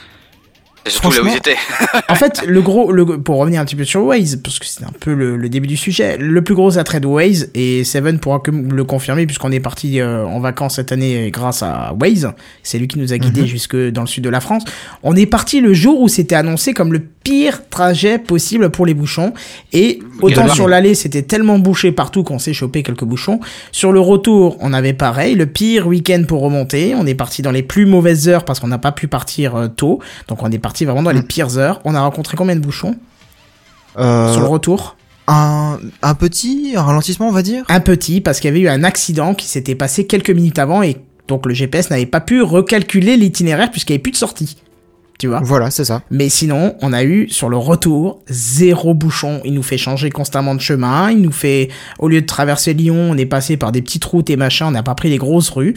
C'est 0.87 0.91
surtout 0.93 1.11
là 1.11 1.23
où 1.23 1.27
ils 1.27 1.31
Franchement, 1.31 1.37
étaient. 1.37 2.03
En 2.09 2.15
fait, 2.15 2.43
le 2.47 2.61
gros, 2.61 2.93
le, 2.93 3.05
pour 3.07 3.39
revenir 3.39 3.61
un 3.61 3.65
petit 3.65 3.77
peu 3.77 3.85
sur 3.85 4.03
Waze, 4.05 4.37
parce 4.43 4.59
que 4.59 4.67
c'est 4.67 4.85
un 4.85 4.93
peu 5.01 5.15
le, 5.15 5.37
le 5.37 5.49
début 5.49 5.67
du 5.67 5.77
sujet, 5.77 6.17
le 6.19 6.43
plus 6.43 6.55
gros 6.55 6.77
attrait 6.79 7.01
de 7.01 7.07
Waze, 7.07 7.51
et 7.55 7.85
Seven 7.85 8.19
pourra 8.19 8.41
que 8.41 8.51
le 8.51 8.85
confirmer 8.85 9.25
puisqu'on 9.27 9.51
est 9.53 9.61
parti 9.61 10.01
euh, 10.01 10.25
en 10.27 10.41
vacances 10.41 10.77
cette 10.77 10.93
année 10.93 11.31
grâce 11.33 11.63
à 11.63 11.95
Waze, 11.99 12.31
c'est 12.63 12.79
lui 12.79 12.89
qui 12.89 12.99
nous 12.99 13.13
a 13.13 13.19
guidés 13.19 13.43
Mhm. 13.43 13.47
jusque 13.47 13.77
dans 13.77 14.03
le 14.03 14.07
sud 14.07 14.25
de 14.25 14.29
la 14.29 14.41
France. 14.41 14.65
On 15.03 15.17
est 15.17 15.27
parti 15.27 15.61
le 15.61 15.73
jour 15.73 16.01
où 16.01 16.09
c'était 16.09 16.35
annoncé 16.35 16.75
comme 16.75 16.93
le 16.93 17.01
pire 17.01 17.63
trajet 17.71 18.19
possible 18.19 18.69
pour 18.71 18.85
les 18.85 18.93
bouchons, 18.95 19.33
et 19.73 20.01
autant 20.21 20.49
sur 20.49 20.69
l'aller 20.69 20.95
c'était 20.95 21.23
tellement 21.23 21.59
bouché 21.59 21.93
partout 21.93 22.23
qu'on 22.23 22.39
s'est 22.39 22.53
chopé 22.53 22.83
quelques 22.83 23.05
bouchons. 23.05 23.41
Sur 23.73 23.93
le 23.93 24.01
retour, 24.01 24.59
on 24.61 24.75
avait 24.75 24.93
pareil, 24.93 25.35
le 25.35 25.47
pire 25.47 25.87
week-end 25.87 26.25
pour 26.29 26.43
remonter. 26.43 26.95
On 26.95 27.07
est 27.07 27.15
parti 27.15 27.41
dans 27.41 27.51
les 27.53 27.63
plus 27.63 27.87
mauvaises 27.87 28.29
heures 28.29 28.45
parce 28.45 28.61
qu'on 28.61 28.67
n'a 28.69 28.79
pas 28.79 28.93
pu 28.93 29.09
partir 29.09 29.57
euh, 29.57 29.69
tôt, 29.69 30.01
donc 30.29 30.43
on 30.43 30.51
est 30.51 30.59
parti 30.59 30.74
vraiment 30.83 31.03
dans 31.03 31.11
les 31.13 31.23
pires 31.23 31.59
heures. 31.59 31.81
On 31.85 31.95
a 31.95 32.01
rencontré 32.01 32.37
combien 32.37 32.57
de 32.57 32.61
bouchons 32.61 32.97
Euh, 33.97 34.33
sur 34.33 34.41
le 34.41 34.49
retour 34.49 34.97
un, 35.27 35.79
un 36.03 36.15
petit 36.15 36.77
ralentissement, 36.77 37.29
on 37.29 37.33
va 37.33 37.43
dire 37.43 37.65
Un 37.69 37.81
petit, 37.81 38.21
parce 38.21 38.41
qu'il 38.41 38.49
y 38.49 38.53
avait 38.53 38.61
eu 38.61 38.69
un 38.69 38.85
accident 38.85 39.35
qui 39.35 39.47
s'était 39.47 39.75
passé 39.75 40.07
quelques 40.07 40.31
minutes 40.31 40.59
avant 40.59 40.83
et 40.83 40.97
donc 41.29 41.47
le 41.47 41.55
GPS 41.55 41.89
n'avait 41.89 42.05
pas 42.05 42.21
pu 42.21 42.43
recalculer 42.43 43.17
l'itinéraire 43.17 43.71
puisqu'il 43.71 43.93
n'y 43.93 43.97
avait 43.97 44.03
plus 44.03 44.13
de 44.13 44.17
sortie. 44.17 44.57
Tu 45.19 45.29
vois 45.29 45.41
Voilà, 45.43 45.71
c'est 45.71 45.85
ça. 45.85 46.03
Mais 46.11 46.29
sinon, 46.29 46.75
on 46.83 46.93
a 46.93 47.05
eu 47.05 47.29
sur 47.31 47.49
le 47.49 47.57
retour 47.57 48.21
zéro 48.29 48.95
bouchon. 48.95 49.41
Il 49.45 49.55
nous 49.55 49.63
fait 49.63 49.79
changer 49.79 50.11
constamment 50.11 50.55
de 50.57 50.61
chemin. 50.61 51.11
Il 51.11 51.23
nous 51.23 51.33
fait, 51.33 51.69
au 52.01 52.09
lieu 52.09 52.21
de 52.21 52.27
traverser 52.27 52.75
Lyon, 52.75 53.09
on 53.13 53.17
est 53.17 53.25
passé 53.25 53.57
par 53.57 53.71
des 53.71 53.81
petites 53.81 54.05
routes 54.05 54.29
et 54.29 54.37
machin. 54.37 54.67
On 54.67 54.73
n'a 54.73 54.83
pas 54.83 54.97
pris 54.97 55.09
les 55.11 55.17
grosses 55.19 55.51
rues. 55.51 55.75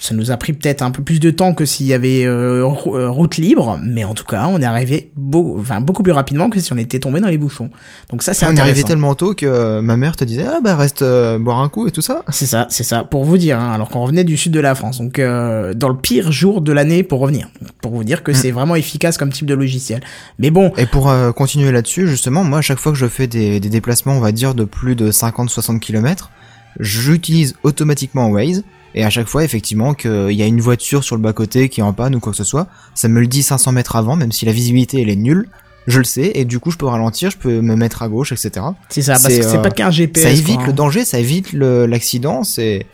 Ça 0.00 0.14
nous 0.14 0.30
a 0.30 0.36
pris 0.36 0.52
peut-être 0.52 0.82
un 0.82 0.90
peu 0.90 1.02
plus 1.02 1.20
de 1.20 1.30
temps 1.30 1.54
que 1.54 1.64
s'il 1.64 1.86
y 1.86 1.92
avait 1.92 2.24
euh, 2.24 2.62
euh, 2.86 3.10
route 3.10 3.36
libre, 3.36 3.78
mais 3.82 4.04
en 4.04 4.14
tout 4.14 4.24
cas, 4.24 4.46
on 4.48 4.60
est 4.60 4.64
arrivé 4.64 5.10
beau, 5.16 5.56
enfin, 5.58 5.80
beaucoup 5.80 6.02
plus 6.02 6.12
rapidement 6.12 6.50
que 6.50 6.60
si 6.60 6.72
on 6.72 6.76
était 6.76 7.00
tombé 7.00 7.20
dans 7.20 7.28
les 7.28 7.38
bouchons. 7.38 7.70
Donc 8.10 8.22
ça, 8.22 8.34
c'est 8.34 8.46
On 8.46 8.54
est 8.54 8.60
arrivé 8.60 8.84
tellement 8.84 9.14
tôt 9.14 9.34
que 9.34 9.46
euh, 9.46 9.82
ma 9.82 9.96
mère 9.96 10.16
te 10.16 10.24
disait 10.24 10.44
ah 10.46 10.60
bah 10.62 10.76
reste 10.76 11.02
euh, 11.02 11.38
boire 11.38 11.60
un 11.60 11.68
coup 11.68 11.86
et 11.86 11.90
tout 11.90 12.00
ça. 12.00 12.22
C'est 12.30 12.46
ça, 12.46 12.66
c'est 12.70 12.84
ça. 12.84 13.04
Pour 13.04 13.24
vous 13.24 13.38
dire, 13.38 13.58
hein, 13.58 13.72
alors 13.72 13.88
qu'on 13.88 14.02
revenait 14.02 14.24
du 14.24 14.36
sud 14.36 14.52
de 14.52 14.60
la 14.60 14.74
France, 14.74 14.98
donc 14.98 15.18
euh, 15.18 15.74
dans 15.74 15.88
le 15.88 15.96
pire 15.96 16.32
jour 16.32 16.60
de 16.60 16.72
l'année 16.72 17.02
pour 17.02 17.20
revenir, 17.20 17.48
pour 17.80 17.92
vous 17.92 18.04
dire 18.04 18.22
que 18.22 18.32
c'est 18.32 18.50
vraiment 18.50 18.76
efficace 18.76 19.18
comme 19.18 19.32
type 19.32 19.46
de 19.46 19.54
logiciel. 19.54 20.02
Mais 20.38 20.50
bon, 20.50 20.72
Et 20.76 20.86
pour 20.86 21.12
continuer 21.34 21.72
là-dessus, 21.72 22.08
justement, 22.08 22.44
moi 22.44 22.58
à 22.58 22.62
chaque 22.62 22.78
fois 22.78 22.92
que 22.92 22.98
je 22.98 23.06
fais 23.06 23.26
des, 23.26 23.60
des 23.60 23.68
déplacements, 23.68 24.12
on 24.12 24.20
va 24.20 24.32
dire 24.32 24.54
de 24.54 24.64
plus 24.64 24.94
de 24.94 25.10
50-60 25.10 25.80
km, 25.80 26.30
j'utilise 26.78 27.56
automatiquement 27.62 28.28
Waze. 28.30 28.62
Et 28.94 29.04
à 29.04 29.10
chaque 29.10 29.26
fois, 29.28 29.44
effectivement, 29.44 29.94
qu'il 29.94 30.32
y 30.32 30.42
a 30.42 30.46
une 30.46 30.60
voiture 30.60 31.04
sur 31.04 31.14
le 31.16 31.22
bas-côté 31.22 31.68
qui 31.68 31.80
est 31.80 31.84
en 31.84 31.92
panne 31.92 32.14
ou 32.14 32.20
quoi 32.20 32.32
que 32.32 32.38
ce 32.38 32.44
soit, 32.44 32.68
ça 32.94 33.08
me 33.08 33.20
le 33.20 33.26
dit 33.26 33.42
500 33.42 33.72
mètres 33.72 33.96
avant, 33.96 34.16
même 34.16 34.32
si 34.32 34.46
la 34.46 34.52
visibilité 34.52 35.02
elle 35.02 35.10
est 35.10 35.16
nulle, 35.16 35.48
je 35.86 35.98
le 35.98 36.04
sais, 36.04 36.32
et 36.34 36.44
du 36.44 36.58
coup 36.58 36.70
je 36.70 36.76
peux 36.78 36.86
ralentir, 36.86 37.30
je 37.30 37.36
peux 37.36 37.60
me 37.60 37.76
mettre 37.76 38.02
à 38.02 38.08
gauche, 38.08 38.32
etc. 38.32 38.66
c'est 38.88 39.02
ça, 39.02 39.12
parce 39.12 39.24
c'est, 39.24 39.40
que 39.40 39.46
c'est 39.46 39.56
euh, 39.58 39.62
pas 39.62 39.70
qu'un 39.70 39.90
GPS. 39.90 40.22
ça 40.24 40.30
évite 40.30 40.56
quoi, 40.56 40.64
le 40.66 40.70
hein. 40.70 40.74
danger, 40.74 41.04
ça 41.04 41.18
évite 41.18 41.52
l'accident, 41.52 42.44
c'est... 42.44 42.86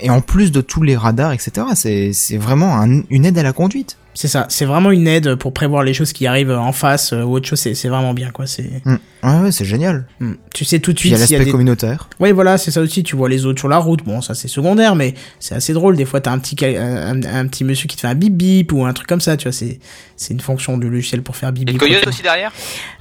Et 0.00 0.10
en 0.10 0.20
plus 0.20 0.52
de 0.52 0.60
tous 0.60 0.82
les 0.82 0.96
radars, 0.96 1.32
etc., 1.32 1.66
c'est 2.12 2.36
vraiment 2.36 2.80
un- 2.80 3.02
une 3.10 3.24
aide 3.24 3.36
à 3.38 3.42
la 3.42 3.52
conduite. 3.52 3.96
C'est 4.14 4.28
ça, 4.28 4.46
c'est 4.48 4.64
vraiment 4.64 4.90
une 4.92 5.08
aide 5.08 5.34
pour 5.36 5.52
prévoir 5.52 5.82
les 5.82 5.92
choses 5.94 6.12
qui 6.12 6.26
arrivent 6.28 6.52
en 6.52 6.72
face 6.72 7.12
euh, 7.12 7.22
ou 7.22 7.32
autre 7.34 7.48
chose. 7.48 7.58
C'est 7.58 7.74
c'est 7.74 7.88
vraiment 7.88 8.14
bien, 8.14 8.30
quoi. 8.30 8.46
C'est, 8.46 8.82
Mm. 8.84 8.96
Ouais, 9.22 9.40
ouais, 9.40 9.52
c'est 9.52 9.64
génial. 9.64 10.06
Mm. 10.20 10.32
tu 10.54 10.64
sais 10.64 10.78
tout 10.78 10.92
de 10.92 10.98
Puis 10.98 11.08
il 11.08 11.12
y 11.12 11.16
suite 11.16 11.26
a 11.30 11.32
l'aspect 11.32 11.44
des 11.46 11.50
communautaire. 11.50 12.08
Oui, 12.20 12.30
voilà, 12.32 12.56
c'est 12.58 12.70
ça 12.70 12.80
aussi. 12.80 13.02
Tu 13.02 13.16
vois 13.16 13.28
les 13.28 13.46
autres 13.46 13.58
sur 13.58 13.68
la 13.68 13.78
route. 13.78 14.04
Bon, 14.04 14.20
ça 14.20 14.34
c'est 14.34 14.48
secondaire, 14.48 14.94
mais 14.94 15.14
c'est 15.40 15.54
assez 15.54 15.72
drôle. 15.72 15.96
Des 15.96 16.04
fois, 16.04 16.20
t'as 16.20 16.30
un 16.32 16.38
petit 16.38 16.56
un, 16.64 17.22
un- 17.24 17.46
petit 17.48 17.64
monsieur 17.64 17.88
qui 17.88 17.96
te 17.96 18.02
fait 18.02 18.06
un 18.08 18.14
bip 18.14 18.36
bip 18.36 18.72
ou 18.72 18.84
un 18.84 18.92
truc 18.92 19.08
comme 19.08 19.20
ça. 19.20 19.36
Tu 19.36 19.44
vois, 19.44 19.52
c'est 19.52 19.80
c'est 20.16 20.34
une 20.34 20.40
fonction 20.40 20.78
du 20.78 20.88
logiciel 20.88 21.22
pour 21.22 21.36
faire 21.36 21.52
bip 21.52 21.68
Et 21.68 21.72
le 21.72 21.78
bip. 21.78 21.88
coyote 21.88 22.06
aussi 22.06 22.22
derrière? 22.22 22.52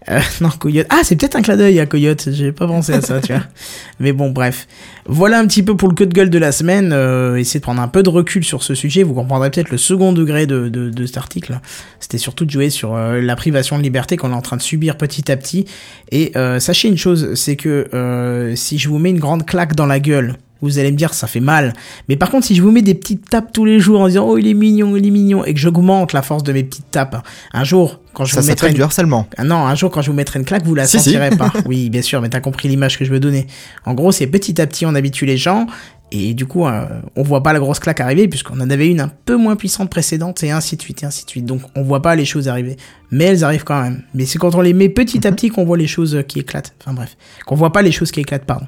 Euh, 0.09 0.19
non, 0.41 0.49
Coyote. 0.49 0.87
Ah, 0.89 1.01
c'est 1.03 1.15
peut-être 1.15 1.35
un 1.35 1.41
clin 1.41 1.57
d'œil 1.57 1.79
à 1.79 1.85
Coyote. 1.85 2.29
J'ai 2.31 2.51
pas 2.51 2.67
pensé 2.67 2.93
à 2.93 3.01
ça, 3.01 3.19
tu 3.21 3.33
vois. 3.33 3.43
Mais 3.99 4.11
bon, 4.13 4.29
bref. 4.31 4.67
Voilà 5.05 5.39
un 5.39 5.47
petit 5.47 5.63
peu 5.63 5.75
pour 5.77 5.87
le 5.89 5.95
coup 5.95 6.05
de 6.05 6.13
gueule 6.13 6.29
de 6.29 6.37
la 6.37 6.51
semaine. 6.51 6.91
Euh, 6.93 7.35
essayez 7.37 7.59
de 7.59 7.63
prendre 7.63 7.81
un 7.81 7.87
peu 7.87 8.03
de 8.03 8.09
recul 8.09 8.43
sur 8.43 8.61
ce 8.63 8.75
sujet. 8.75 9.03
Vous 9.03 9.13
comprendrez 9.13 9.49
peut-être 9.51 9.69
le 9.69 9.77
second 9.77 10.13
degré 10.13 10.45
de, 10.47 10.67
de, 10.69 10.89
de 10.89 11.05
cet 11.05 11.17
article. 11.17 11.59
C'était 11.99 12.17
surtout 12.17 12.45
de 12.45 12.51
jouer 12.51 12.69
sur 12.69 12.95
euh, 12.95 13.21
la 13.21 13.35
privation 13.35 13.77
de 13.77 13.83
liberté 13.83 14.17
qu'on 14.17 14.31
est 14.31 14.35
en 14.35 14.41
train 14.41 14.57
de 14.57 14.61
subir 14.61 14.97
petit 14.97 15.31
à 15.31 15.37
petit. 15.37 15.65
Et 16.11 16.31
euh, 16.35 16.59
sachez 16.59 16.87
une 16.87 16.97
chose, 16.97 17.33
c'est 17.35 17.55
que 17.55 17.87
euh, 17.93 18.55
si 18.55 18.77
je 18.77 18.89
vous 18.89 18.99
mets 18.99 19.09
une 19.09 19.19
grande 19.19 19.45
claque 19.45 19.75
dans 19.75 19.85
la 19.85 19.99
gueule, 19.99 20.37
vous 20.61 20.79
allez 20.79 20.91
me 20.91 20.97
dire 20.97 21.13
ça 21.13 21.27
fait 21.27 21.39
mal. 21.39 21.73
Mais 22.09 22.15
par 22.15 22.29
contre, 22.29 22.45
si 22.47 22.55
je 22.55 22.61
vous 22.61 22.71
mets 22.71 22.81
des 22.81 22.95
petites 22.95 23.29
tapes 23.29 23.51
tous 23.53 23.65
les 23.65 23.79
jours 23.79 24.01
en 24.01 24.07
disant 24.07 24.25
oh 24.27 24.37
il 24.37 24.47
est 24.47 24.53
mignon, 24.53 24.95
il 24.95 25.05
est 25.05 25.11
mignon, 25.11 25.45
et 25.45 25.53
que 25.53 25.59
j'augmente 25.59 26.13
la 26.13 26.21
force 26.21 26.43
de 26.43 26.53
mes 26.53 26.63
petites 26.63 26.89
tapes, 26.89 27.23
un 27.53 27.63
jour 27.63 27.99
quand 28.13 28.25
je 28.25 28.33
Ça 28.33 28.41
vous 28.41 28.47
mettrai 28.47 28.69
une... 28.69 28.73
du 28.73 28.81
harcèlement. 28.81 29.27
Ah 29.37 29.43
non, 29.43 29.57
un 29.57 29.75
jour 29.75 29.91
quand 29.91 30.01
je 30.01 30.09
vous 30.09 30.15
mettrai 30.15 30.39
une 30.39 30.45
claque, 30.45 30.63
vous 30.65 30.73
la 30.73 30.87
Si, 30.87 30.97
si. 30.97 31.11
sentirez 31.11 31.31
pas. 31.31 31.53
Oui, 31.67 31.89
bien 31.89 32.01
sûr, 32.01 32.21
mais 32.21 32.29
t'as 32.29 32.39
compris 32.39 32.67
l'image 32.67 32.97
que 32.97 33.05
je 33.05 33.11
veux 33.11 33.19
donner. 33.19 33.45
En 33.85 33.93
gros, 33.93 34.11
c'est 34.11 34.27
petit 34.27 34.59
à 34.59 34.65
petit 34.65 34.85
on 34.85 34.95
habitue 34.95 35.25
les 35.25 35.37
gens 35.37 35.67
et 36.11 36.33
du 36.33 36.45
coup, 36.45 36.65
euh, 36.65 36.85
on 37.17 37.23
voit 37.23 37.43
pas 37.43 37.51
la 37.51 37.59
grosse 37.59 37.79
claque 37.79 37.99
arriver 37.99 38.27
puisqu'on 38.29 38.59
en 38.61 38.69
avait 38.69 38.87
une 38.87 39.01
un 39.01 39.09
peu 39.25 39.35
moins 39.35 39.55
puissante 39.57 39.89
précédente 39.89 40.41
et 40.43 40.51
ainsi 40.51 40.77
de 40.77 40.81
suite 40.81 41.03
et 41.03 41.05
ainsi 41.05 41.25
de 41.25 41.29
suite. 41.29 41.45
Donc 41.45 41.61
on 41.75 41.81
voit 41.83 42.01
pas 42.01 42.15
les 42.15 42.23
choses 42.23 42.47
arriver, 42.47 42.77
mais 43.11 43.25
elles 43.25 43.43
arrivent 43.43 43.65
quand 43.65 43.81
même. 43.81 44.03
Mais 44.13 44.25
c'est 44.25 44.37
quand 44.39 44.55
on 44.55 44.61
les 44.61 44.73
met 44.73 44.87
petit 44.87 45.27
à 45.27 45.31
petit 45.33 45.49
qu'on 45.49 45.65
voit 45.65 45.77
les 45.77 45.87
choses 45.87 46.15
euh, 46.15 46.21
qui 46.21 46.39
éclatent. 46.39 46.73
Enfin 46.81 46.93
bref, 46.93 47.17
qu'on 47.45 47.55
voit 47.55 47.73
pas 47.73 47.81
les 47.81 47.91
choses 47.91 48.11
qui 48.11 48.21
éclatent, 48.21 48.45
pardon. 48.45 48.67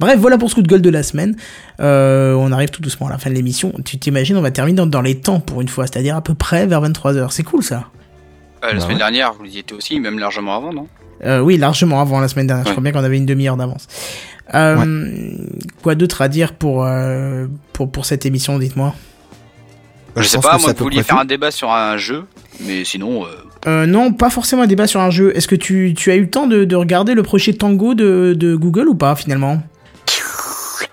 Bref, 0.00 0.18
voilà 0.18 0.38
pour 0.38 0.50
ce 0.50 0.56
coup 0.56 0.62
de 0.62 0.68
gueule 0.68 0.82
de 0.82 0.90
la 0.90 1.04
semaine. 1.04 1.36
Euh, 1.80 2.34
on 2.34 2.50
arrive 2.50 2.70
tout 2.70 2.82
doucement 2.82 3.06
à 3.06 3.10
la 3.10 3.18
fin 3.18 3.30
de 3.30 3.34
l'émission. 3.36 3.72
Tu 3.84 3.98
t'imagines, 3.98 4.36
on 4.36 4.42
va 4.42 4.50
terminer 4.50 4.76
dans, 4.76 4.86
dans 4.86 5.02
les 5.02 5.20
temps 5.20 5.38
pour 5.38 5.60
une 5.60 5.68
fois, 5.68 5.86
c'est-à-dire 5.86 6.16
à 6.16 6.20
peu 6.22 6.34
près 6.34 6.66
vers 6.66 6.82
23h. 6.82 7.30
C'est 7.30 7.44
cool 7.44 7.62
ça. 7.62 7.86
Euh, 8.64 8.68
La 8.68 8.74
Bah 8.74 8.80
semaine 8.80 8.92
ouais. 8.94 8.98
dernière, 8.98 9.34
vous 9.34 9.44
y 9.46 9.58
étiez 9.58 9.76
aussi, 9.76 10.00
même 10.00 10.18
largement 10.18 10.56
avant, 10.56 10.72
non? 10.72 10.88
Euh, 11.24 11.40
oui, 11.40 11.56
largement 11.56 12.00
avant 12.00 12.20
la 12.20 12.28
semaine 12.28 12.46
dernière. 12.46 12.66
Je 12.66 12.72
crois 12.72 12.82
bien 12.82 12.92
qu'on 12.92 13.04
avait 13.04 13.16
une 13.16 13.26
demi-heure 13.26 13.56
d'avance. 13.56 13.86
Euh, 14.54 15.36
Quoi 15.82 15.94
d'autre 15.94 16.20
à 16.22 16.28
dire 16.28 16.52
pour, 16.52 16.84
euh, 16.84 17.46
pour, 17.72 17.90
pour 17.90 18.04
cette 18.06 18.26
émission, 18.26 18.58
dites-moi? 18.58 18.94
Je 20.16 20.22
sais 20.24 20.38
pas, 20.38 20.58
moi, 20.58 20.72
vous 20.76 20.84
vouliez 20.84 21.02
faire 21.02 21.16
tout. 21.16 21.22
un 21.22 21.24
débat 21.24 21.50
sur 21.50 21.70
un 21.70 21.96
jeu, 21.96 22.24
mais 22.66 22.84
sinon, 22.84 23.24
euh, 23.24 23.28
euh, 23.66 23.86
Non, 23.86 24.12
pas 24.12 24.28
forcément 24.28 24.62
un 24.62 24.66
débat 24.66 24.86
sur 24.86 25.00
un 25.00 25.10
jeu. 25.10 25.34
Est-ce 25.34 25.48
que 25.48 25.54
tu, 25.54 25.94
tu 25.96 26.10
as 26.10 26.16
eu 26.16 26.22
le 26.22 26.30
temps 26.30 26.46
de, 26.46 26.64
de 26.64 26.76
regarder 26.76 27.14
le 27.14 27.22
projet 27.22 27.54
Tango 27.54 27.94
de, 27.94 28.34
de 28.36 28.54
Google 28.54 28.88
ou 28.88 28.94
pas, 28.94 29.16
finalement? 29.16 29.62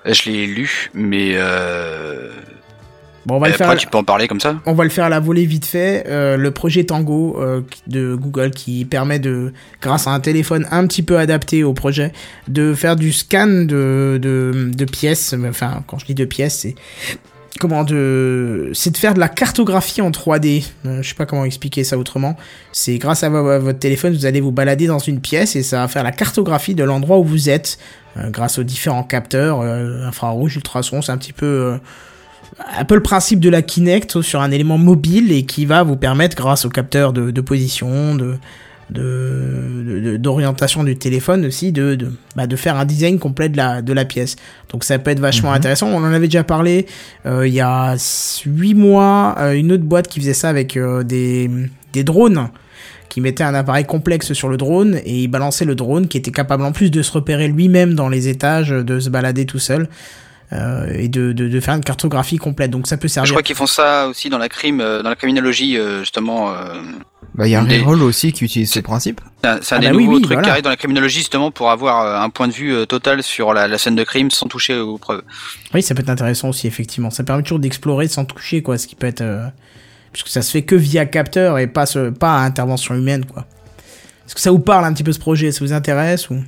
je 0.06 0.30
l'ai 0.30 0.48
lu, 0.48 0.90
mais 0.94 1.34
euh... 1.36 2.32
Bon, 3.30 3.36
on 3.36 3.40
va, 3.40 3.48
le 3.48 3.54
après, 3.54 3.66
faire, 3.66 3.78
tu 3.78 3.88
peux 3.88 3.98
en 3.98 4.04
parler 4.04 4.28
comme 4.28 4.40
ça? 4.40 4.56
On 4.66 4.74
va 4.74 4.84
le 4.84 4.90
faire 4.90 5.06
à 5.06 5.10
la 5.10 5.20
volée 5.20 5.46
vite 5.46 5.66
fait. 5.66 6.04
Euh, 6.08 6.36
le 6.36 6.52
projet 6.52 6.84
Tango 6.84 7.38
euh, 7.40 7.62
de 7.88 8.16
Google 8.16 8.50
qui 8.52 8.84
permet 8.86 9.20
de, 9.20 9.54
grâce 9.82 10.08
à 10.08 10.12
un 10.12 10.20
téléphone 10.20 10.68
un 10.72 10.86
petit 10.88 11.04
peu 11.04 11.18
adapté 11.20 11.64
au 11.64 11.74
projet, 11.74 12.12
de 12.48 12.74
faire 12.74 12.96
du 12.96 13.14
scan 13.14 13.46
de, 13.48 14.20
de, 14.22 14.72
de 14.76 14.86
pièces. 14.86 15.36
Enfin, 15.48 15.84
quand 15.88 16.00
je 16.00 16.06
dis 16.08 16.16
de 16.16 16.26
pièces, 16.26 16.58
c'est 16.60 16.76
comment 17.60 17.84
de 17.84 18.72
c'est 18.74 18.92
de 18.92 18.98
faire 18.98 19.14
de 19.14 19.20
la 19.20 19.28
cartographie 19.30 20.02
en 20.02 20.12
3D. 20.12 20.66
Euh, 20.86 21.02
je 21.02 21.10
sais 21.10 21.16
pas 21.16 21.26
comment 21.26 21.46
expliquer 21.46 21.84
ça 21.84 21.98
autrement. 21.98 22.36
C'est 22.72 22.98
grâce 22.98 23.24
à, 23.24 23.30
vo- 23.30 23.48
à 23.50 23.60
votre 23.60 23.80
téléphone, 23.80 24.14
vous 24.14 24.26
allez 24.26 24.40
vous 24.42 24.52
balader 24.52 24.88
dans 24.88 25.00
une 25.00 25.20
pièce 25.20 25.56
et 25.56 25.64
ça 25.64 25.80
va 25.82 25.88
faire 25.88 26.04
la 26.04 26.12
cartographie 26.12 26.74
de 26.76 26.84
l'endroit 26.84 27.18
où 27.20 27.24
vous 27.24 27.50
êtes 27.50 27.78
euh, 28.18 28.30
grâce 28.30 28.58
aux 28.60 28.64
différents 28.64 29.04
capteurs 29.04 29.62
euh, 29.62 30.08
infrarouge, 30.08 30.56
ultrason, 30.56 31.02
c'est 31.02 31.12
un 31.12 31.18
petit 31.18 31.34
peu 31.34 31.78
un 32.78 32.86
peu 32.86 32.96
le 32.96 33.02
principe 33.04 33.40
de 33.40 33.50
la 33.50 33.62
Kinect 33.62 34.22
sur 34.22 34.42
un 34.42 34.52
élément 34.52 34.78
mobile 34.78 35.32
et 35.32 35.44
qui 35.44 35.66
va 35.66 35.84
vous 35.84 35.96
permettre 35.96 36.36
grâce 36.36 36.66
aux 36.66 36.70
capteurs 36.70 37.14
de, 37.14 37.32
de 37.32 37.42
position, 37.42 38.16
de 38.16 38.36
de- 38.90 40.00
de- 40.04 40.18
d'orientation 40.18 40.84
du 40.84 40.98
téléphone 40.98 41.46
aussi 41.46 41.72
de 41.72 41.94
de, 41.96 42.12
bah, 42.36 42.48
de 42.48 42.56
faire 42.56 42.76
un 42.76 42.86
design 42.86 43.20
complet 43.20 43.48
de 43.50 43.56
la 43.58 43.82
de 43.84 43.94
la 43.94 44.04
pièce. 44.06 44.36
Donc 44.72 44.84
ça 44.84 44.98
peut 44.98 45.12
être 45.12 45.20
vachement 45.20 45.50
Mhm. 45.52 45.56
intéressant. 45.58 45.88
On 45.90 45.98
en 45.98 46.06
avait 46.12 46.28
déjà 46.28 46.44
parlé 46.44 46.88
euh, 47.28 47.48
il 47.48 47.54
y 47.54 47.62
a 47.62 47.96
8 48.46 48.74
mois 48.74 49.36
euh, 49.40 49.52
une 49.54 49.72
autre 49.72 49.84
boîte 49.84 50.08
qui 50.08 50.20
faisait 50.20 50.34
ça 50.34 50.50
avec 50.50 50.76
euh, 50.76 51.04
des 51.04 51.50
des 51.94 52.04
drones 52.04 52.50
qui 53.10 53.22
mettait 53.22 53.44
un 53.44 53.54
appareil 53.56 53.86
complexe 53.86 54.34
sur 54.34 54.50
le 54.50 54.58
drone 54.58 55.00
et 55.04 55.24
il 55.24 55.28
balançait 55.28 55.66
le 55.66 55.76
drone 55.76 56.08
qui 56.08 56.18
était 56.18 56.32
capable 56.32 56.64
en 56.64 56.72
plus 56.72 56.90
de 56.92 57.02
se 57.04 57.12
repérer 57.12 57.48
lui-même 57.48 57.94
dans 57.96 58.10
les 58.10 58.28
étages 58.28 58.70
de 58.70 59.00
se 59.00 59.10
balader 59.10 59.46
tout 59.46 59.58
seul 59.60 59.88
euh, 60.54 60.88
et 60.94 61.08
de, 61.08 61.32
de, 61.32 61.48
de 61.48 61.60
faire 61.60 61.76
une 61.76 61.84
cartographie 61.84 62.38
complète 62.38 62.72
donc 62.72 62.88
ça 62.88 62.98
peut 62.98 63.08
Je 63.08 63.14
servir 63.14 63.34
crois 63.34 63.44
qu'ils 63.44 63.56
font 63.56 63.68
ça 63.68 64.08
aussi 64.08 64.30
dans 64.30 64.38
la 64.40 64.50
crime, 64.50 64.82
euh, 64.82 65.04
dans 65.04 65.10
la 65.10 65.16
criminologie, 65.16 65.78
euh, 65.78 66.00
justement. 66.00 66.52
euh, 66.52 66.82
Bah, 67.36 67.48
il 67.48 67.52
y 67.52 67.56
a 67.56 67.64
Des- 67.64 67.78
Reroll 67.80 68.02
aussi 68.02 68.34
qui 68.34 68.44
utilise 68.46 68.72
ce 68.72 68.80
principe. 68.80 69.22
C'est 69.44 69.48
un, 69.48 69.54
un 69.56 69.60
Ah 69.72 69.80
des 69.80 69.88
bah 69.88 69.94
oui, 69.96 70.04
nouveaux 70.06 70.16
oui, 70.18 70.22
trucs 70.24 70.34
voilà. 70.34 70.46
qui 70.48 70.50
arrivent 70.52 70.64
dans 70.64 70.70
la 70.72 70.78
criminologie 70.78 71.20
justement 71.20 71.52
pour 71.52 71.70
avoir 71.70 72.22
un 72.24 72.30
point 72.30 72.48
de 72.48 72.54
vue 72.54 72.88
total 72.88 73.22
sur 73.24 73.54
la, 73.54 73.68
la 73.68 73.78
scène 73.78 73.96
de 73.96 74.04
crime 74.04 74.32
sans 74.32 74.48
toucher 74.48 74.76
aux 74.78 74.98
preuves. 74.98 75.22
Oui, 75.74 75.84
ça 75.84 75.94
peut 75.94 76.02
être 76.02 76.10
intéressant 76.10 76.50
aussi, 76.50 76.66
effectivement. 76.68 77.12
Ça 77.12 77.24
permet 77.24 77.44
toujours 77.44 77.60
d'explorer 77.60 78.08
sans 78.08 78.26
toucher, 78.26 78.62
quoi, 78.64 78.78
ce 78.78 78.88
qui 78.88 78.96
peut 78.96 79.08
être... 79.08 79.22
euh, 79.22 79.46
Puisque 80.12 80.30
ça 80.30 80.42
se 80.42 80.50
fait 80.50 80.64
que 80.64 80.74
via 80.74 81.06
capteur 81.06 81.60
et 81.60 81.68
pas, 81.68 81.86
ce... 81.86 82.10
pas 82.10 82.38
à 82.38 82.40
intervention 82.40 82.96
humaine, 82.96 83.26
quoi. 83.26 83.46
Est-ce 84.26 84.34
que 84.34 84.42
ça 84.42 84.50
vous 84.50 84.58
parle 84.60 84.86
un 84.86 84.94
petit 84.94 85.04
peu 85.04 85.12
ce 85.14 85.20
projet? 85.20 85.52
Ça 85.52 85.64
vous 85.64 85.74
intéresse 85.74 86.32
ou... 86.32 86.44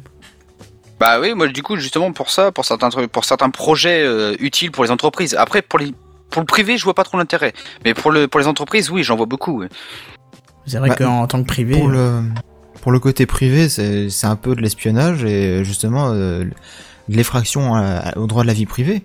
Bah 1.02 1.20
oui, 1.20 1.34
moi 1.34 1.48
du 1.48 1.64
coup 1.64 1.76
justement 1.78 2.12
pour 2.12 2.30
ça, 2.30 2.52
pour 2.52 2.64
certains 2.64 2.90
trucs, 2.90 3.12
pour 3.12 3.26
certains 3.26 3.50
projets 3.50 4.04
euh, 4.04 4.36
utiles 4.40 4.70
pour 4.72 4.84
les 4.84 4.92
entreprises. 4.92 5.34
Après 5.36 5.64
pour 5.64 5.80
les 5.80 5.94
pour 6.30 6.42
le 6.42 6.46
privé, 6.46 6.78
je 6.78 6.84
vois 6.84 6.94
pas 6.94 7.04
trop 7.04 7.18
l'intérêt. 7.18 7.54
Mais 7.84 7.96
pour 7.96 8.12
le 8.12 8.28
pour 8.28 8.40
les 8.40 8.48
entreprises, 8.48 8.92
oui, 8.92 9.02
j'en 9.04 9.16
vois 9.18 9.26
beaucoup. 9.26 9.62
ouais. 9.62 9.70
C'est 10.68 10.78
vrai 10.78 10.90
Bah, 10.90 10.96
qu'en 10.96 11.26
tant 11.26 11.42
que 11.42 11.48
privé... 11.48 11.74
Pour 11.80 11.90
euh, 11.90 12.22
le, 12.22 12.24
pour 12.84 12.92
le 12.92 13.00
côté 13.00 13.26
privé, 13.26 13.68
c'est 13.68 14.12
c'est 14.12 14.28
un 14.28 14.36
peu 14.36 14.56
de 14.56 14.62
l'espionnage 14.62 15.24
et 15.24 15.64
justement 15.64 16.12
euh, 16.12 16.44
de 17.10 17.16
l'effraction 17.18 17.74
au 18.16 18.28
droit 18.28 18.44
de 18.44 18.48
la 18.48 18.54
vie 18.54 18.68
privée. 18.68 19.02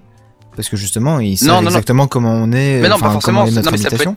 Parce 0.55 0.69
que 0.69 0.77
justement, 0.77 1.19
ils 1.21 1.39
savent 1.39 1.49
Non, 1.49 1.55
non, 1.57 1.61
non. 1.63 1.67
exactement 1.69 2.07
comment 2.09 2.33
on 2.33 2.53
est, 2.53 2.81
Mais 2.81 2.89
non, 2.91 2.99
pas 2.99 3.11
forcément, 3.11 3.47
est 3.47 3.51
notre 3.53 3.67
non, 3.67 3.71
mais 3.73 3.79
ça 3.79 3.89
peut 3.89 3.95
habitation. 3.97 4.17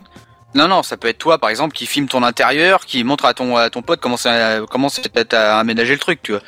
Non, 0.55 0.67
non, 0.67 0.83
ça 0.83 0.97
peut 0.97 1.07
être 1.09 1.17
toi, 1.17 1.37
par 1.37 1.49
exemple, 1.49 1.73
qui 1.75 1.85
filme 1.85 2.07
ton 2.07 2.23
intérieur, 2.23 2.85
qui 2.85 3.03
montre 3.03 3.25
à 3.25 3.33
ton, 3.33 3.55
à 3.57 3.69
ton 3.69 3.81
pote 3.81 3.99
comment 4.01 4.17
c'est, 4.17 4.59
comment 4.69 4.89
c'est 4.89 5.07
peut-être 5.09 5.33
à 5.33 5.59
aménager 5.59 5.93
le 5.93 5.99
truc, 5.99 6.21
tu 6.23 6.31
vois. 6.31 6.41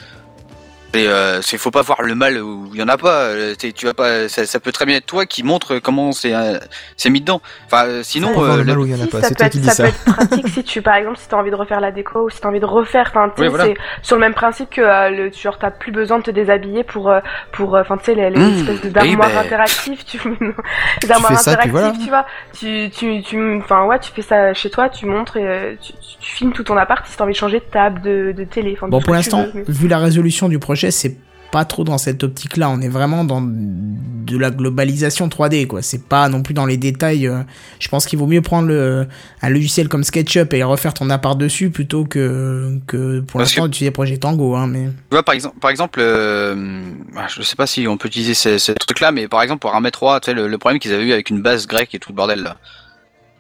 Et 0.93 1.07
euh, 1.07 1.41
c'est, 1.41 1.57
faut 1.57 1.71
pas 1.71 1.83
voir 1.83 2.01
le 2.01 2.15
mal 2.15 2.37
où 2.41 2.69
il 2.73 2.79
y 2.79 2.83
en 2.83 2.87
a 2.89 2.97
pas. 2.97 3.21
euh, 3.29 3.55
Tu 3.55 3.85
vas 3.85 3.93
pas, 3.93 4.27
ça, 4.27 4.45
ça 4.45 4.59
peut 4.59 4.73
très 4.73 4.85
bien 4.85 4.97
être 4.97 5.05
toi 5.05 5.25
qui 5.25 5.41
montre 5.41 5.79
comment 5.79 6.11
c'est, 6.11 6.33
euh, 6.35 6.57
c'est 6.97 7.09
mis 7.09 7.21
dedans. 7.21 7.41
Enfin, 7.67 7.85
euh, 7.85 8.03
sinon, 8.03 8.27
Faut 8.33 8.41
voir 8.41 8.51
euh, 8.51 8.57
le 8.57 8.63
le- 8.63 8.65
mal 8.73 8.79
où 8.79 8.85
il 8.85 8.91
y 8.91 8.95
en 8.95 8.99
a 8.99 9.03
Si, 9.03 9.09
pas. 9.09 9.21
ça 9.21 9.33
peut 9.33 9.43
être, 9.45 9.51
qui 9.53 9.59
dis 9.61 9.67
ça 9.69 9.73
ça. 9.73 9.83
peut 9.83 9.89
être 9.89 10.03
pratique 10.03 10.47
si 10.49 10.63
tu, 10.65 10.81
par 10.81 10.95
exemple, 10.95 11.17
si 11.17 11.29
t'as 11.29 11.37
envie 11.37 11.49
de 11.51 11.55
refaire 11.55 11.79
la 11.79 11.91
déco 11.91 12.25
ou 12.25 12.29
si 12.29 12.41
t'as 12.41 12.49
envie 12.49 12.59
de 12.59 12.65
refaire, 12.65 13.07
enfin, 13.09 13.31
Oui, 13.37 13.47
voilà. 13.47 13.65
c'est 13.65 13.75
sur 14.01 14.17
le 14.17 14.19
même 14.19 14.33
principe 14.33 14.69
que 14.69 14.81
euh, 14.81 15.09
le, 15.09 15.31
tu 15.31 15.41
genre, 15.41 15.57
t'as 15.57 15.71
plus 15.71 15.93
besoin 15.93 16.19
de 16.19 16.23
te 16.23 16.31
déshabiller 16.31 16.83
pour, 16.83 17.09
pour, 17.53 17.75
enfin, 17.75 17.95
tu 17.97 18.05
sais, 18.05 18.15
les, 18.15 18.29
les 18.29 18.37
Mmh, 18.41 18.57
espèces 18.57 18.81
de- 18.81 18.89
d'armoires 18.89 19.29
ben. 19.29 19.37
interactives, 19.45 20.03
tu, 20.03 20.17
les 21.03 21.11
armoires 21.11 21.31
fais 21.31 21.37
ça, 21.37 21.55
puis 21.57 21.69
interactives, 21.69 21.71
voilà. 21.71 21.93
tu 21.93 22.09
vois, 22.09 22.25
tu, 22.57 22.89
tu, 22.89 23.23
tu, 23.23 23.57
enfin, 23.59 23.85
ouais, 23.85 23.99
tu 23.99 24.11
fais 24.11 24.21
ça 24.23 24.53
chez 24.53 24.69
toi, 24.69 24.89
tu 24.89 25.05
montres 25.05 25.37
et 25.37 25.77
tu, 25.81 25.93
tu, 25.93 25.99
tu 26.19 26.35
filmes 26.35 26.51
tout 26.51 26.63
ton 26.63 26.75
appart 26.75 27.05
si 27.07 27.15
t'as 27.15 27.23
envie 27.23 27.33
de 27.33 27.37
changer 27.37 27.59
de 27.59 27.65
table, 27.71 28.01
de, 28.01 28.33
de 28.35 28.43
télé, 28.43 28.77
Bon, 28.81 28.99
pour 28.99 29.13
l'instant, 29.13 29.47
mais- 29.53 29.63
vu 29.67 29.87
la 29.87 29.99
résolution 29.99 30.49
du 30.49 30.59
projet, 30.59 30.80
c'est 30.89 31.17
pas 31.51 31.65
trop 31.65 31.83
dans 31.83 31.97
cette 31.97 32.23
optique-là. 32.23 32.69
On 32.69 32.79
est 32.79 32.87
vraiment 32.87 33.25
dans 33.25 33.41
de 33.45 34.37
la 34.37 34.51
globalisation 34.51 35.27
3D, 35.27 35.67
quoi. 35.67 35.81
C'est 35.81 36.05
pas 36.07 36.29
non 36.29 36.43
plus 36.43 36.53
dans 36.53 36.65
les 36.65 36.77
détails. 36.77 37.27
euh, 37.27 37.41
Je 37.79 37.89
pense 37.89 38.05
qu'il 38.05 38.17
vaut 38.17 38.25
mieux 38.25 38.41
prendre 38.41 38.69
le, 38.69 39.05
un 39.41 39.49
logiciel 39.49 39.89
comme 39.89 40.05
SketchUp 40.05 40.53
et 40.53 40.63
refaire 40.63 40.93
ton 40.93 41.09
appart 41.09 41.37
dessus 41.37 41.69
plutôt 41.69 42.05
que, 42.05 42.77
que 42.87 43.19
pour 43.19 43.41
l'instant 43.41 43.65
utiliser 43.67 43.91
Projet 43.91 44.15
Tango, 44.15 44.55
hein, 44.55 44.67
mais. 44.67 44.85
Tu 44.85 44.91
vois, 45.11 45.23
par 45.23 45.35
exemple, 45.35 45.59
par 45.59 45.71
exemple, 45.71 45.99
euh, 46.01 46.83
ah, 47.17 47.27
je 47.27 47.41
sais 47.41 47.57
pas 47.57 47.67
si 47.67 47.85
on 47.85 47.97
peut 47.97 48.07
utiliser 48.07 48.33
ces 48.33 48.73
trucs-là, 48.73 49.11
mais 49.11 49.27
par 49.27 49.41
exemple 49.41 49.59
pour 49.59 49.73
Armée 49.73 49.91
3, 49.91 50.21
tu 50.21 50.27
sais, 50.27 50.33
le, 50.33 50.47
le 50.47 50.57
problème 50.57 50.79
qu'ils 50.79 50.93
avaient 50.93 51.03
eu 51.03 51.11
avec 51.11 51.29
une 51.29 51.41
base 51.41 51.67
grecque 51.67 51.93
et 51.93 51.99
tout 51.99 52.11
le 52.11 52.15
bordel 52.15 52.43
là. 52.43 52.55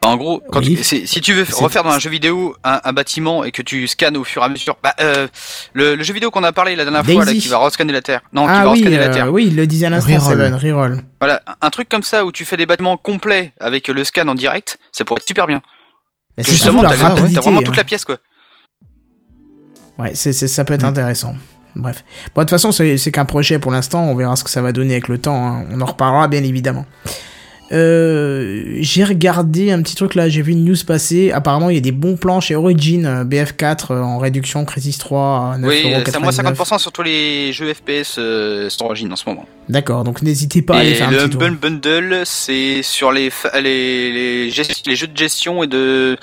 En 0.03 0.17
gros, 0.17 0.41
quand 0.51 0.61
Oui. 0.61 0.79
tu- 0.83 1.05
si 1.05 1.21
tu 1.21 1.33
veux 1.33 1.45
refaire 1.53 1.83
dans 1.83 1.91
un 1.91 1.99
jeu 1.99 2.09
vidéo 2.09 2.55
un, 2.63 2.81
un 2.83 2.91
bâtiment 2.91 3.43
et 3.43 3.51
que 3.51 3.61
tu 3.61 3.87
scannes 3.87 4.17
au 4.17 4.23
fur 4.23 4.41
et 4.41 4.45
à 4.45 4.49
mesure, 4.49 4.75
bah, 4.81 4.95
euh, 4.99 5.27
le, 5.73 5.93
le 5.95 6.03
jeu 6.03 6.11
vidéo 6.11 6.31
qu'on 6.31 6.43
a 6.43 6.51
parlé 6.51 6.75
la 6.75 6.85
dernière 6.85 7.05
fois, 7.05 7.23
là, 7.23 7.31
qui 7.33 7.47
va 7.49 7.59
rescanner 7.59 7.93
la 7.93 8.01
Terre, 8.01 8.21
non, 8.33 8.45
qui 8.45 8.51
ah 8.51 8.63
va 8.63 8.71
oui, 8.71 8.79
rescanner 8.79 8.97
la 8.97 9.09
euh, 9.09 9.13
Terre. 9.13 9.31
oui, 9.31 9.45
il 9.47 9.55
le 9.55 9.67
disait 9.67 9.85
à 9.85 9.89
l'instant, 9.91 10.11
Reroll. 10.17 10.31
Seven, 10.31 10.55
reroll. 10.55 11.03
Voilà, 11.19 11.43
un 11.61 11.69
truc 11.69 11.87
comme 11.87 12.01
ça 12.01 12.25
où 12.25 12.31
tu 12.31 12.45
fais 12.45 12.57
des 12.57 12.65
bâtiments 12.65 12.97
complets 12.97 13.53
avec 13.59 13.89
le 13.89 14.03
scan 14.03 14.27
en 14.27 14.33
direct, 14.33 14.79
ça 14.91 15.05
pourrait 15.05 15.19
être 15.21 15.27
super 15.27 15.45
bien. 15.45 15.61
Mais 16.35 16.43
Justement, 16.45 16.81
t'as 16.81 16.95
vraiment 16.95 17.59
hein. 17.59 17.61
toute 17.63 17.77
la 17.77 17.83
pièce 17.83 18.03
quoi. 18.03 18.17
Ouais, 19.99 20.11
c'est, 20.15 20.33
ça 20.33 20.65
peut 20.65 20.73
être 20.73 20.81
Mm. 20.83 20.85
intéressant. 20.87 21.35
Bref. 21.75 22.03
Bon, 22.33 22.41
de 22.41 22.45
toute 22.45 22.49
façon, 22.49 22.71
c'est, 22.71 22.97
c'est 22.97 23.11
qu'un 23.11 23.25
projet 23.25 23.59
pour 23.59 23.71
l'instant. 23.71 24.03
On 24.05 24.15
verra 24.15 24.35
ce 24.35 24.43
que 24.43 24.49
ça 24.49 24.61
va 24.63 24.71
donner 24.71 24.93
avec 24.93 25.07
le 25.09 25.19
temps. 25.19 25.45
hein. 25.59 25.65
On 25.71 25.79
en 25.79 25.85
reparlera, 25.85 26.27
bien 26.27 26.43
évidemment. 26.43 26.85
Euh, 27.71 28.63
j'ai 28.79 29.03
regardé 29.03 29.71
un 29.71 29.81
petit 29.81 29.95
truc 29.95 30.15
là, 30.15 30.27
j'ai 30.29 30.41
vu 30.41 30.51
une 30.51 30.65
news 30.65 30.75
passer. 30.85 31.31
Apparemment, 31.31 31.69
il 31.69 31.75
y 31.75 31.77
a 31.77 31.81
des 31.81 31.91
bons 31.91 32.17
plans 32.17 32.41
chez 32.41 32.55
Origin 32.55 33.05
euh, 33.05 33.23
BF4 33.23 33.91
euh, 33.93 34.01
en 34.01 34.17
réduction 34.19 34.65
Crisis 34.65 34.97
3 34.97 35.53
à 35.55 35.57
9,99€. 35.57 35.67
Oui, 35.67 36.03
c'est 36.05 36.15
à 36.15 36.19
moins 36.19 36.31
50% 36.31 36.79
sur 36.79 36.91
tous 36.91 37.03
les 37.03 37.53
jeux 37.53 37.73
FPS 37.73 38.15
euh, 38.17 38.69
sur 38.69 38.85
Origin 38.87 39.11
en 39.11 39.15
ce 39.15 39.27
moment. 39.29 39.45
D'accord, 39.69 40.03
donc 40.03 40.21
n'hésitez 40.21 40.61
pas 40.61 40.75
à 40.75 40.79
aller 40.79 40.95
faire 40.95 41.07
un 41.07 41.11
le 41.11 41.17
petit 41.19 41.29
tour. 41.29 41.43
Humble 41.43 41.57
Bundle, 41.57 42.21
c'est 42.25 42.81
sur 42.83 43.11
les, 43.11 43.29
fa- 43.29 43.59
les, 43.61 44.11
les, 44.11 44.51
gest- 44.51 44.87
les 44.87 44.95
jeux 44.95 45.07
de 45.07 45.17
gestion 45.17 45.63
et 45.63 45.67
de, 45.67 46.17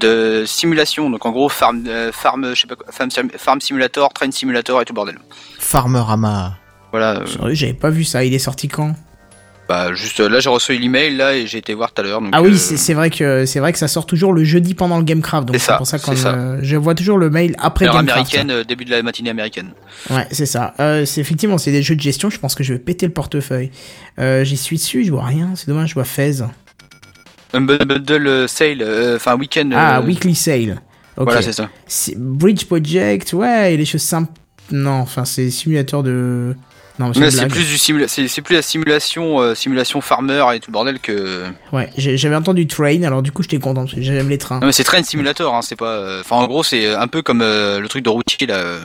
de 0.00 0.44
simulation. 0.46 1.10
Donc 1.10 1.26
en 1.26 1.30
gros, 1.32 1.48
farm, 1.50 1.84
euh, 1.86 2.12
farm, 2.12 2.54
je 2.54 2.60
sais 2.62 2.66
pas 2.66 2.76
quoi, 2.76 2.86
farm, 2.90 3.10
farm 3.36 3.60
simulator, 3.60 4.12
train 4.14 4.30
simulator 4.30 4.80
et 4.80 4.84
tout 4.86 4.92
le 4.94 4.96
bordel. 4.96 5.18
Farmerama. 5.58 6.56
Voilà. 6.92 7.20
euh, 7.42 7.50
J'avais 7.52 7.74
pas 7.74 7.90
vu 7.90 8.04
ça, 8.04 8.24
il 8.24 8.32
est 8.32 8.38
sorti 8.38 8.68
quand? 8.68 8.94
Bah, 9.68 9.92
juste 9.92 10.20
euh, 10.20 10.28
là, 10.28 10.40
j'ai 10.40 10.48
reçu 10.48 10.76
l'email 10.78 11.14
là 11.16 11.36
et 11.36 11.46
j'ai 11.46 11.58
été 11.58 11.74
voir 11.74 11.92
tout 11.92 12.00
à 12.00 12.04
l'heure. 12.04 12.20
Ah 12.32 12.40
oui, 12.42 12.52
euh, 12.52 12.56
c'est, 12.56 12.76
c'est 12.78 12.94
vrai 12.94 13.10
que 13.10 13.44
c'est 13.44 13.60
vrai 13.60 13.72
que 13.72 13.78
ça 13.78 13.86
sort 13.88 14.06
toujours 14.06 14.32
le 14.32 14.42
jeudi 14.44 14.74
pendant 14.74 14.96
le 14.98 15.04
Gamecraft, 15.04 15.46
donc 15.48 15.56
C'est 15.58 15.76
pour 15.76 15.86
ça 15.86 15.98
que 15.98 16.14
ça. 16.16 16.56
je 16.62 16.76
vois 16.76 16.94
toujours 16.94 17.18
le 17.18 17.28
mail 17.28 17.54
après 17.58 17.86
heure 17.86 17.94
Gamecraft. 17.94 18.18
américaine, 18.34 18.50
euh, 18.50 18.64
début 18.64 18.84
de 18.86 18.90
la 18.90 19.02
matinée 19.02 19.30
américaine. 19.30 19.72
Ouais, 20.10 20.26
c'est 20.30 20.46
ça. 20.46 20.74
Euh, 20.80 21.04
c'est 21.04 21.20
effectivement, 21.20 21.58
c'est 21.58 21.72
des 21.72 21.82
jeux 21.82 21.96
de 21.96 22.00
gestion. 22.00 22.30
Je 22.30 22.38
pense 22.38 22.54
que 22.54 22.64
je 22.64 22.72
vais 22.72 22.78
péter 22.78 23.06
le 23.06 23.12
portefeuille. 23.12 23.70
Euh, 24.18 24.42
J'y 24.44 24.56
suis 24.56 24.76
dessus, 24.76 25.04
je 25.04 25.10
vois 25.10 25.24
rien. 25.26 25.50
C'est 25.54 25.68
dommage, 25.68 25.90
je 25.90 25.94
vois 25.94 26.04
Fez. 26.04 26.42
Humble 27.54 27.78
Bundle 27.84 28.26
euh, 28.26 28.46
sale, 28.46 28.82
euh, 28.82 29.16
enfin 29.16 29.36
week-end. 29.36 29.70
Ah, 29.74 29.98
euh, 29.98 30.02
weekly 30.06 30.34
sale. 30.34 30.80
Ok. 31.16 31.24
Voilà, 31.24 31.42
c'est 31.42 31.52
ça. 31.52 31.68
Bridge 32.16 32.64
Project, 32.66 33.32
ouais, 33.32 33.74
et 33.74 33.76
les 33.76 33.84
choses 33.84 34.02
simples. 34.02 34.32
Non, 34.70 34.92
enfin, 35.00 35.24
c'est 35.24 35.50
simulateur 35.50 36.02
de. 36.02 36.54
Non, 36.98 37.12
c'est 37.14 37.20
Mais 37.20 37.46
plus 37.48 37.64
du 37.66 37.76
simula- 37.76 38.08
c'est 38.08 38.26
c'est 38.28 38.42
plus 38.42 38.54
la 38.56 38.62
simulation, 38.62 39.40
euh, 39.40 39.54
simulation 39.54 40.00
farmer 40.00 40.44
et 40.54 40.60
tout 40.60 40.70
le 40.70 40.72
bordel 40.72 40.98
que. 40.98 41.44
Ouais, 41.72 41.88
j'avais 41.96 42.34
entendu 42.36 42.66
Train, 42.66 43.02
alors 43.04 43.22
du 43.22 43.30
coup, 43.32 43.42
j'étais 43.42 43.58
content 43.58 43.82
parce 43.82 43.94
que 43.94 44.02
j'aime 44.02 44.28
les 44.28 44.38
trains. 44.38 44.60
Non 44.60 44.66
mais 44.66 44.72
c'est 44.72 44.84
Train 44.84 45.02
Simulator, 45.02 45.54
hein, 45.54 45.62
c'est 45.62 45.76
pas. 45.76 45.92
euh, 45.96 46.20
Enfin 46.20 46.36
en 46.36 46.46
gros 46.46 46.62
c'est 46.64 46.92
un 46.94 47.06
peu 47.06 47.22
comme 47.22 47.40
euh, 47.42 47.78
le 47.80 47.88
truc 47.88 48.04
de 48.04 48.10
routier 48.10 48.46
là. 48.46 48.78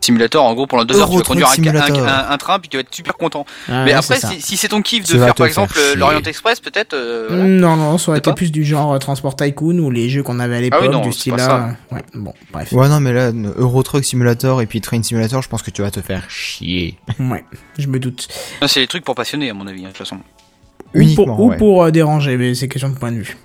Simulator, 0.00 0.44
en 0.44 0.54
gros 0.54 0.66
pendant 0.66 0.84
deux 0.84 0.98
heures 1.00 1.10
tu 1.10 1.16
vas 1.16 1.22
conduire 1.22 1.48
un, 1.48 1.76
un, 1.76 2.06
un- 2.06 2.30
un 2.30 2.38
train 2.38 2.58
puis 2.60 2.68
tu 2.68 2.76
vas 2.76 2.82
être 2.82 2.94
super 2.94 3.16
content. 3.16 3.44
Ah, 3.68 3.84
mais 3.84 3.90
ouais, 3.90 3.92
après 3.94 4.16
si, 4.20 4.40
si 4.40 4.56
c'est 4.56 4.68
ton 4.68 4.80
kiff 4.80 5.04
de 5.06 5.18
faire 5.18 5.26
par 5.34 5.36
faire 5.36 5.46
exemple 5.46 5.74
chier. 5.74 5.96
l'Orient 5.96 6.22
Express 6.22 6.60
peut-être. 6.60 6.94
euh, 6.94 7.26
voilà. 7.28 7.44
Non, 7.44 7.76
non, 7.76 7.98
ça 7.98 8.10
aurait 8.12 8.18
été 8.20 8.32
plus 8.32 8.52
du 8.52 8.64
genre 8.64 8.92
euh, 8.94 8.98
Transport 8.98 9.34
Tycoon 9.36 9.78
ou 9.80 9.90
les 9.90 10.08
jeux 10.08 10.22
qu'on 10.22 10.38
avait 10.40 10.54
à 10.54 10.58
Ah 10.58 10.60
l'époque, 10.60 10.80
oui, 10.82 10.88
non, 10.88 11.00
du 11.00 11.12
style 11.12 11.34
là. 11.34 11.74
Ouais, 11.90 12.02
bon, 12.14 12.32
bref. 12.52 12.72
Ouais, 12.72 12.88
non, 12.88 13.00
mais 13.00 13.12
là, 13.12 13.32
Euro 13.56 13.82
Truck 13.82 14.04
Simulator 14.04 14.62
et 14.62 14.66
puis 14.66 14.80
Train 14.80 15.02
Simulator, 15.02 15.42
je 15.42 15.48
pense 15.48 15.62
que 15.62 15.70
tu 15.70 15.82
vas 15.82 15.90
te 15.90 16.00
faire 16.00 16.30
chier. 16.30 16.96
Ouais, 17.18 17.44
je 17.76 17.88
me 17.88 17.98
doute. 17.98 18.28
Non, 18.62 18.68
C'est 18.68 18.80
des 18.80 18.86
trucs 18.86 19.04
pour 19.04 19.14
passionnés 19.16 19.50
à 19.50 19.54
mon 19.54 19.66
avis 19.66 19.80
hein, 19.84 19.88
de 19.88 19.92
toute 19.92 19.98
façon. 19.98 20.18
Ou 20.94 21.00
Uniquement, 21.00 21.36
pour, 21.36 21.40
ou 21.46 21.50
pour 21.56 21.82
euh, 21.84 21.90
déranger, 21.90 22.36
mais 22.36 22.54
c'est 22.54 22.68
question 22.68 22.88
de 22.88 22.96
point 22.96 23.10
de 23.12 23.16
vue. 23.18 23.36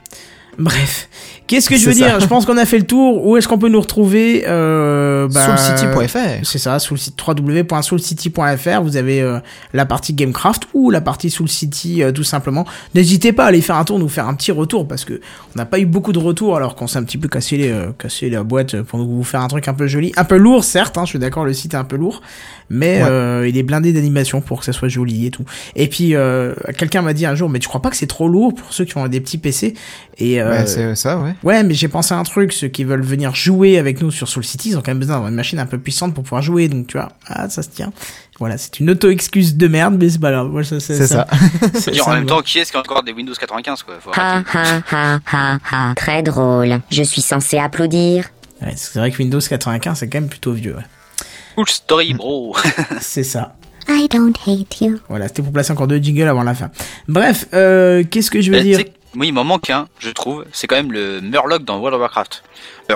Bref, 0.60 1.10
qu'est-ce 1.56 1.70
que 1.70 1.76
je 1.78 1.86
veux 1.86 1.94
ça. 1.94 2.06
dire 2.10 2.20
Je 2.20 2.28
pense 2.28 2.46
qu'on 2.46 2.58
a 2.58 2.66
fait 2.66 2.78
le 2.80 2.86
tour. 2.86 3.26
Où 3.26 3.38
est-ce 3.38 3.48
qu'on 3.48 3.58
peut 3.58 3.70
nous 3.70 3.80
retrouver 3.82 4.44
euh, 4.48 5.28
bah, 5.30 5.58
Soulcity.fr. 5.58 6.44
C'est 6.44 6.58
ça, 6.60 6.78
site 6.80 7.16
www.soulcity.fr, 7.26 8.82
vous 8.82 8.98
avez 8.98 9.22
euh, 9.22 9.40
la 9.74 9.86
partie 9.86 10.14
Gamecraft 10.14 10.64
ou 10.74 10.90
la 10.90 11.02
partie 11.02 11.30
Soul 11.30 11.48
City 11.50 12.04
euh, 12.04 12.12
tout 12.12 12.24
simplement. 12.24 12.66
N'hésitez 12.96 13.34
pas 13.34 13.46
à 13.46 13.48
aller 13.48 13.62
faire 13.62 13.76
un 13.78 13.84
tour, 13.86 14.00
nous 14.00 14.10
faire 14.10 14.28
un 14.28 14.34
petit 14.34 14.52
retour 14.52 14.88
parce 14.88 15.06
que 15.06 15.14
on 15.56 15.58
n'a 15.58 15.66
pas 15.66 15.80
eu 15.80 15.86
beaucoup 15.86 16.12
de 16.14 16.20
retours 16.20 16.56
alors 16.56 16.76
qu'on 16.76 16.88
s'est 16.88 16.98
un 17.00 17.04
petit 17.04 17.18
peu 17.18 17.28
cassé, 17.28 17.58
les, 17.58 17.70
euh, 17.72 17.88
cassé 17.98 18.30
la 18.30 18.44
boîte 18.44 18.82
pour 18.82 19.00
vous 19.04 19.24
faire 19.24 19.42
un 19.42 19.48
truc 19.48 19.68
un 19.68 19.74
peu 19.74 19.88
joli, 19.88 20.12
un 20.18 20.24
peu 20.24 20.38
lourd 20.38 20.64
certes, 20.64 20.98
hein, 20.98 21.04
je 21.06 21.10
suis 21.12 21.20
d'accord, 21.20 21.46
le 21.46 21.54
site 21.54 21.74
est 21.74 21.78
un 21.78 21.84
peu 21.84 21.96
lourd, 21.96 22.22
mais 22.70 23.02
Ouais. 23.04 23.10
euh, 23.10 23.48
il 23.48 23.58
est 23.58 23.64
blindé 23.64 23.94
d'animation 23.94 24.42
pour 24.42 24.60
que 24.60 24.66
ça 24.66 24.74
soit 24.74 24.88
joli 24.90 25.26
et 25.28 25.32
tout. 25.32 25.44
Et 25.76 25.88
puis 25.88 26.16
euh, 26.16 26.54
quelqu'un 26.78 27.02
m'a 27.02 27.14
dit 27.14 27.26
un 27.26 27.36
jour, 27.36 27.50
mais 27.50 27.60
tu 27.60 27.68
crois 27.68 27.82
pas 27.82 27.90
que 27.90 27.96
c'est 27.96 28.08
trop 28.08 28.28
lourd 28.28 28.54
pour 28.54 28.74
ceux 28.74 28.86
qui 28.86 28.98
ont 28.98 29.08
des 29.08 29.20
petits 29.22 29.38
PC 29.38 29.74
Et 30.18 30.42
euh, 30.42 30.50
Ouais, 30.52 30.66
c'est 30.68 30.96
ça, 30.96 31.18
ouais. 31.20 31.34
Ouais, 31.44 31.62
mais 31.64 31.74
j'ai 31.74 31.88
pensé 31.90 32.14
à 32.14 32.18
un 32.18 32.24
truc, 32.24 32.54
ceux 32.54 32.70
qui 32.70 32.84
veulent 32.86 33.02
venir 33.04 33.36
jouer 33.36 33.78
avec 33.78 34.02
nous 34.02 34.12
sur 34.12 34.28
Soul 34.30 34.44
City, 34.46 34.70
ils 34.70 34.78
ont 34.78 34.82
quand 34.82 34.92
même 34.92 35.00
besoin 35.00 35.16
d'avoir 35.16 35.30
une 35.30 35.36
machine 35.36 35.60
un 35.60 35.66
peu 35.66 35.78
puissante 35.78 36.14
pour 36.14 36.24
pouvoir 36.24 36.42
jouer, 36.42 36.70
donc 36.70 36.88
tu 36.88 36.98
vois, 36.98 37.12
ah, 37.28 37.50
ça 37.50 37.62
se 37.64 37.70
tient. 37.70 37.92
Voilà, 38.40 38.58
c'est 38.58 38.80
une 38.80 38.90
auto-excuse 38.90 39.56
de 39.58 39.68
merde, 39.68 39.96
mais 40.00 40.10
c'est 40.10 40.20
pas 40.22 40.32
grave. 40.32 40.48
Voilà, 40.52 40.66
ça, 40.66 40.80
C'est 40.80 41.06
ça. 41.06 41.28
c'est- 41.74 41.92
Dire 41.92 42.04
ça 42.06 42.10
en 42.12 42.14
me 42.14 42.20
même 42.20 42.26
temps 42.28 42.42
qui 42.42 42.60
est-ce 42.60 42.72
qui 42.72 42.78
a 42.78 42.80
encore 42.80 43.04
des 43.04 43.12
Windows 43.12 43.34
95 43.34 43.84
quoi? 43.84 43.96
Faut 44.00 44.12
Ha 44.16 44.42
ha 44.54 44.82
ha 44.92 45.20
ha 45.32 45.60
ha. 45.72 45.94
Très 45.96 46.24
drôle. 46.24 46.80
Je 46.90 47.04
suis 47.04 47.22
censé 47.22 47.58
applaudir. 47.60 48.30
Ouais, 48.62 48.74
c'est 48.76 48.98
vrai 49.00 49.12
que 49.12 49.18
Windows 49.18 49.40
95, 49.40 49.98
c'est 50.00 50.08
quand 50.08 50.20
même 50.22 50.30
plutôt 50.30 50.54
vieux. 50.54 50.76
ouais. 50.76 50.84
Cool 51.56 51.68
story 51.68 52.14
bro. 52.16 52.56
c'est 53.02 53.24
ça. 53.24 53.56
I 53.90 54.08
don't 54.10 54.34
hate 54.48 54.80
you. 54.82 55.00
Voilà, 55.10 55.28
c'était 55.28 55.44
pour 55.44 55.52
placer 55.52 55.72
encore 55.74 55.88
deux 55.88 56.02
jingles 56.02 56.28
avant 56.28 56.44
la 56.44 56.56
fin. 56.56 56.72
Bref, 57.08 57.46
euh, 57.54 58.04
qu'est-ce 58.10 58.32
que 58.32 58.42
je 58.42 58.50
veux 58.50 58.58
Eh, 58.58 58.64
dire? 58.64 58.80
Moi, 59.16 59.26
il 59.26 59.34
m'en 59.34 59.44
manque 59.44 59.70
un, 59.70 59.88
je 60.00 60.10
trouve. 60.10 60.46
C'est 60.52 60.68
quand 60.68 60.76
même 60.76 60.92
le 60.92 61.22
Murloc 61.22 61.64
dans 61.64 61.78
World 61.78 61.96
of 61.96 62.02
Warcraft. 62.02 62.44
Euh, 62.92 62.96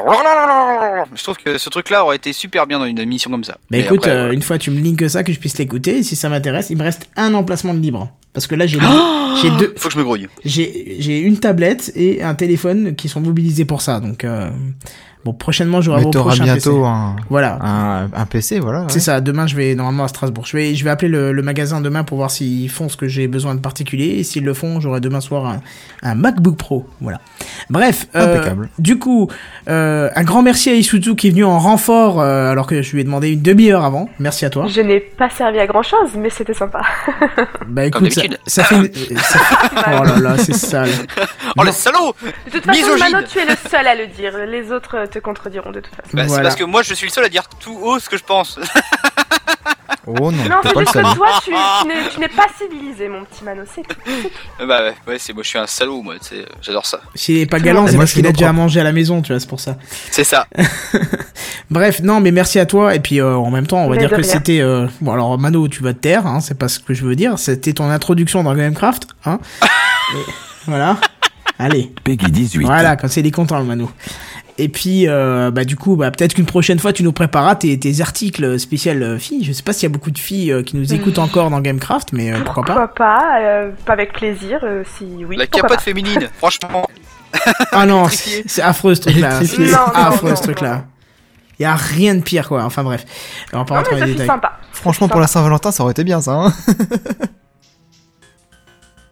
Je 1.16 1.24
trouve 1.24 1.38
que 1.38 1.58
ce 1.58 1.70
truc-là 1.70 2.04
aurait 2.04 2.16
été 2.18 2.34
super 2.34 2.68
bien 2.68 2.80
dans 2.80 2.86
une 2.86 3.04
mission 3.06 3.30
comme 3.32 3.44
ça. 3.44 3.54
Bah 3.54 3.60
Mais 3.72 3.80
écoute, 3.82 4.00
après, 4.00 4.12
euh, 4.12 4.20
voilà. 4.20 4.34
une 4.34 4.42
fois 4.42 4.58
tu 4.58 4.72
me 4.72 4.80
links 4.82 5.10
ça, 5.10 5.24
que 5.24 5.32
je 5.32 5.40
puisse 5.40 5.58
l'écouter, 5.58 5.98
et 6.00 6.04
si 6.04 6.16
ça 6.16 6.30
m'intéresse, 6.30 6.70
il 6.70 6.78
me 6.78 6.84
reste 6.84 7.10
un 7.16 7.34
emplacement 7.34 7.74
de 7.74 7.80
libre. 7.80 8.12
Parce 8.34 8.48
que 8.48 8.56
là, 8.56 8.68
j'ai 8.68 8.78
Oh 8.82 9.34
j'ai 9.42 9.50
deux, 9.52 9.74
Faut 9.78 9.88
que 9.90 9.94
je 9.94 10.00
me 10.00 10.04
grouille. 10.04 10.28
j'ai 10.46 10.98
j'ai 11.00 11.20
une 11.20 11.40
tablette 11.40 11.92
et 11.96 12.22
un 12.24 12.36
téléphone 12.36 12.96
qui 12.96 13.10
sont 13.10 13.22
mobilisés 13.22 13.66
pour 13.66 13.82
ça. 13.82 14.00
Donc, 14.00 14.24
euh, 14.24 14.50
bon, 15.28 15.34
prochainement, 15.34 15.82
j'aurai 15.82 16.02
mon 16.02 16.10
prochain 16.12 16.44
bientôt 16.46 16.72
PC. 16.82 16.86
un, 16.86 17.16
Voilà. 17.30 17.58
un, 17.62 18.10
un 18.14 18.26
PC, 18.26 18.60
voilà. 18.60 18.80
ouais. 18.82 18.86
C'est 18.90 19.00
ça, 19.00 19.20
demain 19.22 19.46
je 19.48 19.56
vais 19.56 19.76
normalement 19.76 20.04
à 20.06 20.08
Strasbourg. 20.08 20.46
Je 20.46 20.56
vais, 20.58 20.76
je 20.76 20.84
vais 20.84 20.90
appeler 20.90 21.10
le, 21.10 21.32
le 21.34 21.42
magasin 21.42 21.82
demain 21.82 22.04
pour 22.04 22.18
voir 22.18 22.32
s'ils 22.32 22.70
font 22.70 22.90
ce 22.90 22.98
que 22.98 23.08
j'ai 23.08 23.28
besoin 23.28 23.56
de 23.56 23.60
particulier. 23.60 24.16
Et 24.20 24.24
s'ils 24.24 24.44
le 24.46 24.54
font, 24.54 24.80
j'aurai 24.80 25.00
demain 25.02 25.22
soir 25.22 25.46
un, 25.46 25.62
un 26.04 26.16
MacBook 26.16 26.58
Pro. 26.58 26.86
Voilà. 27.02 27.20
Bref, 27.70 28.08
euh, 28.16 28.36
Impeccable. 28.36 28.70
du 28.80 28.98
coup, 29.00 29.30
euh, 29.70 30.10
un 30.16 30.24
grand 30.24 30.42
merci 30.42 30.70
à 30.70 30.74
Isuzu 30.74 31.16
qui 31.16 31.28
est 31.28 31.32
venu 31.32 31.44
en 31.44 31.60
renfort 31.60 32.22
euh, 32.22 32.52
alors 32.52 32.68
que 32.68 32.82
je 32.82 32.94
lui 32.94 33.02
ai 33.02 33.04
demandé 33.04 33.32
une 33.34 33.42
demi-heure 33.42 33.84
avant. 33.84 34.10
Merci 34.20 34.46
à 34.46 34.50
toi. 34.50 34.68
Je 34.68 34.82
n'ai 34.82 35.00
pas 35.00 35.30
servi 35.30 35.60
à 35.60 35.68
grand 35.68 35.84
chose, 35.84 36.12
mais 36.18 36.30
c'était 36.30 36.54
sympa. 36.54 36.82
Bah 37.68 37.86
écoute, 37.86 38.12
ça, 38.48 38.64
fait... 38.64 38.76
une- 38.76 38.88
ça 39.18 39.40
fait- 39.40 39.66
Oh 40.00 40.04
là 40.04 40.20
là, 40.20 40.38
c'est 40.38 40.54
sale. 40.54 40.90
Oh 41.58 41.64
le 41.64 41.72
salaud 41.72 42.16
De 42.46 42.52
toute 42.52 42.66
façon. 42.66 42.98
Mano, 43.00 43.26
tu 43.30 43.40
es 43.40 43.46
le 43.46 43.56
seul 43.70 43.86
à 43.86 43.96
le 43.96 44.08
dire. 44.08 44.32
Les 44.48 44.72
autres 44.72 44.96
euh, 44.98 45.06
te 45.18 45.24
contrediront 45.24 45.72
de 45.72 45.80
toute 45.80 45.94
façon. 45.96 46.10
Bah, 46.14 46.28
C'est 46.28 46.42
parce 46.42 46.56
que 46.56 46.64
moi, 46.64 46.82
je 46.84 46.94
suis 46.94 47.08
le 47.08 47.12
seul 47.12 47.26
à 47.26 47.30
dire 47.30 47.44
tout 47.60 47.78
haut 47.82 48.00
ce 48.00 48.10
que 48.10 48.18
je 48.18 48.24
pense. 48.24 48.60
Oh 50.10 50.32
non, 50.32 50.32
Non, 50.32 50.56
c'est 50.64 50.70
seul. 50.74 50.86
que 50.86 51.16
toi, 51.16 51.28
tu, 51.44 51.52
tu 52.14 52.20
n'es- 52.22 52.30
pas 52.30 52.46
civilisé, 52.58 53.10
mon 53.10 53.26
petit 53.26 53.44
Mano. 53.44 53.64
C'est 53.76 53.82
tout. 53.82 54.66
bah 54.66 54.82
ouais, 54.82 54.94
ouais 55.06 55.20
c'est 55.20 55.34
moi, 55.34 55.44
je 55.44 55.50
suis 55.50 55.58
un 55.60 55.68
salaud, 55.68 56.02
moi. 56.02 56.14
tu 56.18 56.30
sais, 56.30 56.46
J'adore 56.62 56.86
ça. 56.86 57.02
S'il 57.14 57.38
est 57.40 57.46
pas 57.46 57.60
galant, 57.60 57.86
c'est 57.88 57.94
moi, 57.96 58.04
parce 58.04 58.14
qu'il 58.14 58.26
a 58.26 58.32
déjà 58.32 58.48
à 58.48 58.54
manger 58.54 58.80
à 58.80 58.86
la 58.86 58.94
maison, 58.94 59.22
tu 59.22 59.34
vois, 59.34 59.40
c'est 59.42 59.50
pour 59.50 59.60
ça. 59.60 59.76
C'est 60.12 60.24
ça. 60.24 60.48
Bref, 61.70 62.00
non, 62.02 62.22
mais 62.22 62.32
merci 62.32 62.58
à 62.58 62.66
toi. 62.66 62.96
Et 62.96 63.02
puis 63.02 63.20
euh, 63.20 63.36
en 63.36 63.52
même 63.52 63.68
temps, 63.68 63.80
on 63.80 63.90
va 63.90 63.96
Mais 63.96 64.00
dire 64.08 64.10
que 64.12 64.24
c'était. 64.24 64.62
euh, 64.62 64.88
Bon, 65.02 65.12
alors 65.12 65.38
Mano, 65.38 65.68
tu 65.68 65.84
vas 65.84 65.94
te 65.94 66.00
taire, 66.00 66.26
hein, 66.26 66.40
c'est 66.40 66.58
pas 66.58 66.70
ce 66.70 66.80
que 66.80 66.94
je 66.94 67.04
veux 67.04 67.16
dire. 67.18 67.38
C'était 67.38 67.74
ton 67.74 67.90
introduction 67.90 68.44
dans 68.44 68.56
Gamecraft, 68.56 69.08
hein. 69.26 69.40
Et 69.62 70.32
voilà. 70.68 70.96
Allez. 71.60 71.92
Peggy 72.06 72.32
18. 72.32 72.66
Voilà, 72.66 72.96
quand 72.96 73.10
c'est 73.10 73.20
il 73.20 73.28
est 73.28 73.32
content 73.32 73.58
le 73.60 73.66
Mano. 73.66 73.92
Et 74.60 74.70
puis, 74.70 75.08
euh, 75.08 75.52
bah 75.52 75.66
du 75.66 75.76
coup, 75.76 75.96
bah 75.96 76.10
peut-être 76.10 76.34
qu'une 76.34 76.46
prochaine 76.48 76.80
fois, 76.80 76.92
tu 76.92 77.04
nous 77.04 77.12
prépareras 77.12 77.56
tes, 77.56 77.78
tes 77.80 78.02
articles 78.02 78.60
spécial 78.60 79.04
euh, 79.04 79.20
filles. 79.20 79.44
Je 79.44 79.52
sais 79.52 79.62
pas 79.62 79.72
s'il 79.72 79.84
y 79.84 79.92
a 79.92 79.94
beaucoup 79.94 80.10
de 80.10 80.18
filles 80.18 80.52
euh, 80.52 80.64
qui 80.64 80.76
nous 80.78 80.94
écoutent 80.94 81.20
encore 81.20 81.50
dans 81.52 81.60
Gamecraft, 81.62 82.12
mais 82.14 82.34
euh, 82.34 82.40
pourquoi 82.44 82.64
pas. 82.64 82.74
Pourquoi 82.74 82.94
pas 82.96 83.40
euh, 83.42 83.72
Pas 83.86 83.94
avec 83.94 84.14
plaisir, 84.14 84.60
euh, 84.64 84.84
si 84.98 85.24
oui. 85.26 85.38
La 85.38 85.46
capote 85.46 85.70
pas. 85.70 85.78
féminine, 85.78 86.28
franchement. 86.38 86.88
Ah 87.72 87.86
non, 87.86 88.08
c'est 88.48 88.62
affreux 88.64 88.96
ce 88.96 89.02
truc-là. 89.02 89.44
C'est 89.46 89.72
affreux 89.94 90.30
non, 90.32 90.36
ce 90.36 90.42
truc-là. 90.44 90.86
Il 91.60 91.64
y 91.64 91.66
a 91.66 91.76
rien 91.76 92.16
de 92.16 92.22
pire, 92.22 92.48
quoi. 92.48 92.64
Enfin 92.64 92.84
bref, 92.84 93.06
on 93.54 93.60
va 93.60 93.66
pas 93.66 93.76
Non, 93.76 93.80
rentrer 93.82 94.00
dans 94.00 94.06
les 94.06 94.12
détails. 94.14 94.28
sympa. 94.28 94.54
Franchement, 94.72 95.08
pour 95.08 95.20
la 95.20 95.28
Saint-Valentin, 95.28 95.72
ça 95.72 95.84
aurait 95.84 95.92
été 95.92 96.04
bien, 96.04 96.20
ça. 96.22 96.34
Hein 96.34 96.54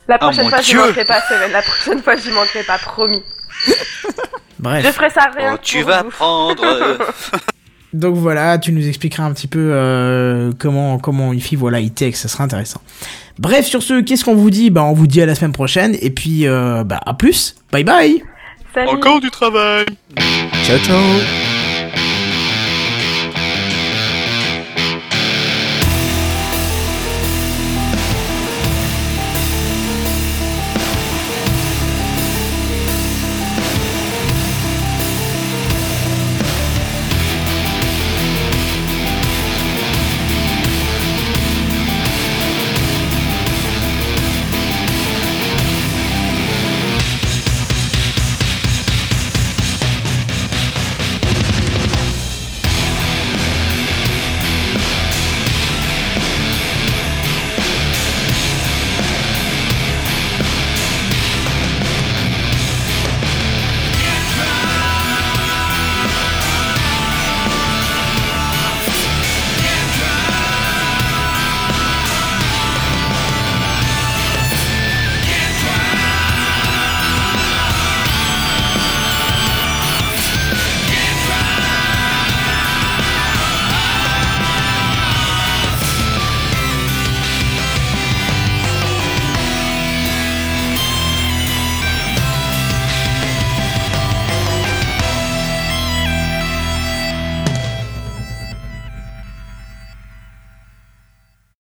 La 0.07 0.18
prochaine 0.19 0.41
Oh, 0.41 0.44
mon 0.45 0.49
fois, 0.49 0.61
j'y 0.61 0.72
Dieu. 0.72 0.80
manquerai 0.80 1.06
pas, 1.06 1.22
Seven. 1.27 1.52
La 1.52 1.61
prochaine 1.61 2.02
fois, 2.03 2.15
j'y 2.15 2.30
manquerai 2.32 2.64
pas, 2.64 2.77
promis. 2.77 3.23
Je 3.68 3.73
Bref. 4.60 4.95
ferai 4.95 5.10
ça 5.10 5.30
rien 5.36 5.53
Oh, 5.56 5.60
tu 5.61 5.80
pour 5.82 5.90
vas 5.90 6.03
vous. 6.03 6.10
prendre. 6.10 6.64
Donc 7.94 8.15
voilà, 8.15 8.57
tu 8.57 8.72
nous 8.73 8.86
expliqueras 8.88 9.23
un 9.23 9.32
petit 9.32 9.48
peu 9.48 9.69
euh, 9.72 10.52
comment 10.60 10.98
comment 10.99 11.32
il 11.32 11.41
fait 11.41 11.56
voilà 11.56 11.80
e-tech, 11.82 12.15
ça 12.15 12.27
sera 12.27 12.44
intéressant. 12.44 12.82
Bref, 13.40 13.65
sur 13.65 13.82
ce, 13.84 14.02
qu'est-ce 14.02 14.26
qu'on 14.26 14.36
vous 14.36 14.49
dit? 14.49 14.69
Bah 14.69 14.84
on 14.84 14.94
vous 14.94 15.07
dit 15.07 15.22
à 15.22 15.26
la 15.26 15.34
semaine 15.36 15.53
prochaine 15.53 15.95
et 16.02 16.10
puis 16.10 16.45
euh, 16.48 16.84
bah 16.84 16.99
à 17.06 17.14
plus. 17.14 17.56
Bye 17.72 17.84
bye. 17.86 18.22
Salut. 18.73 18.90
Encore 18.90 19.22
du 19.22 19.32
travail. 19.32 19.86
ciao, 20.65 20.77
ciao 20.80 21.64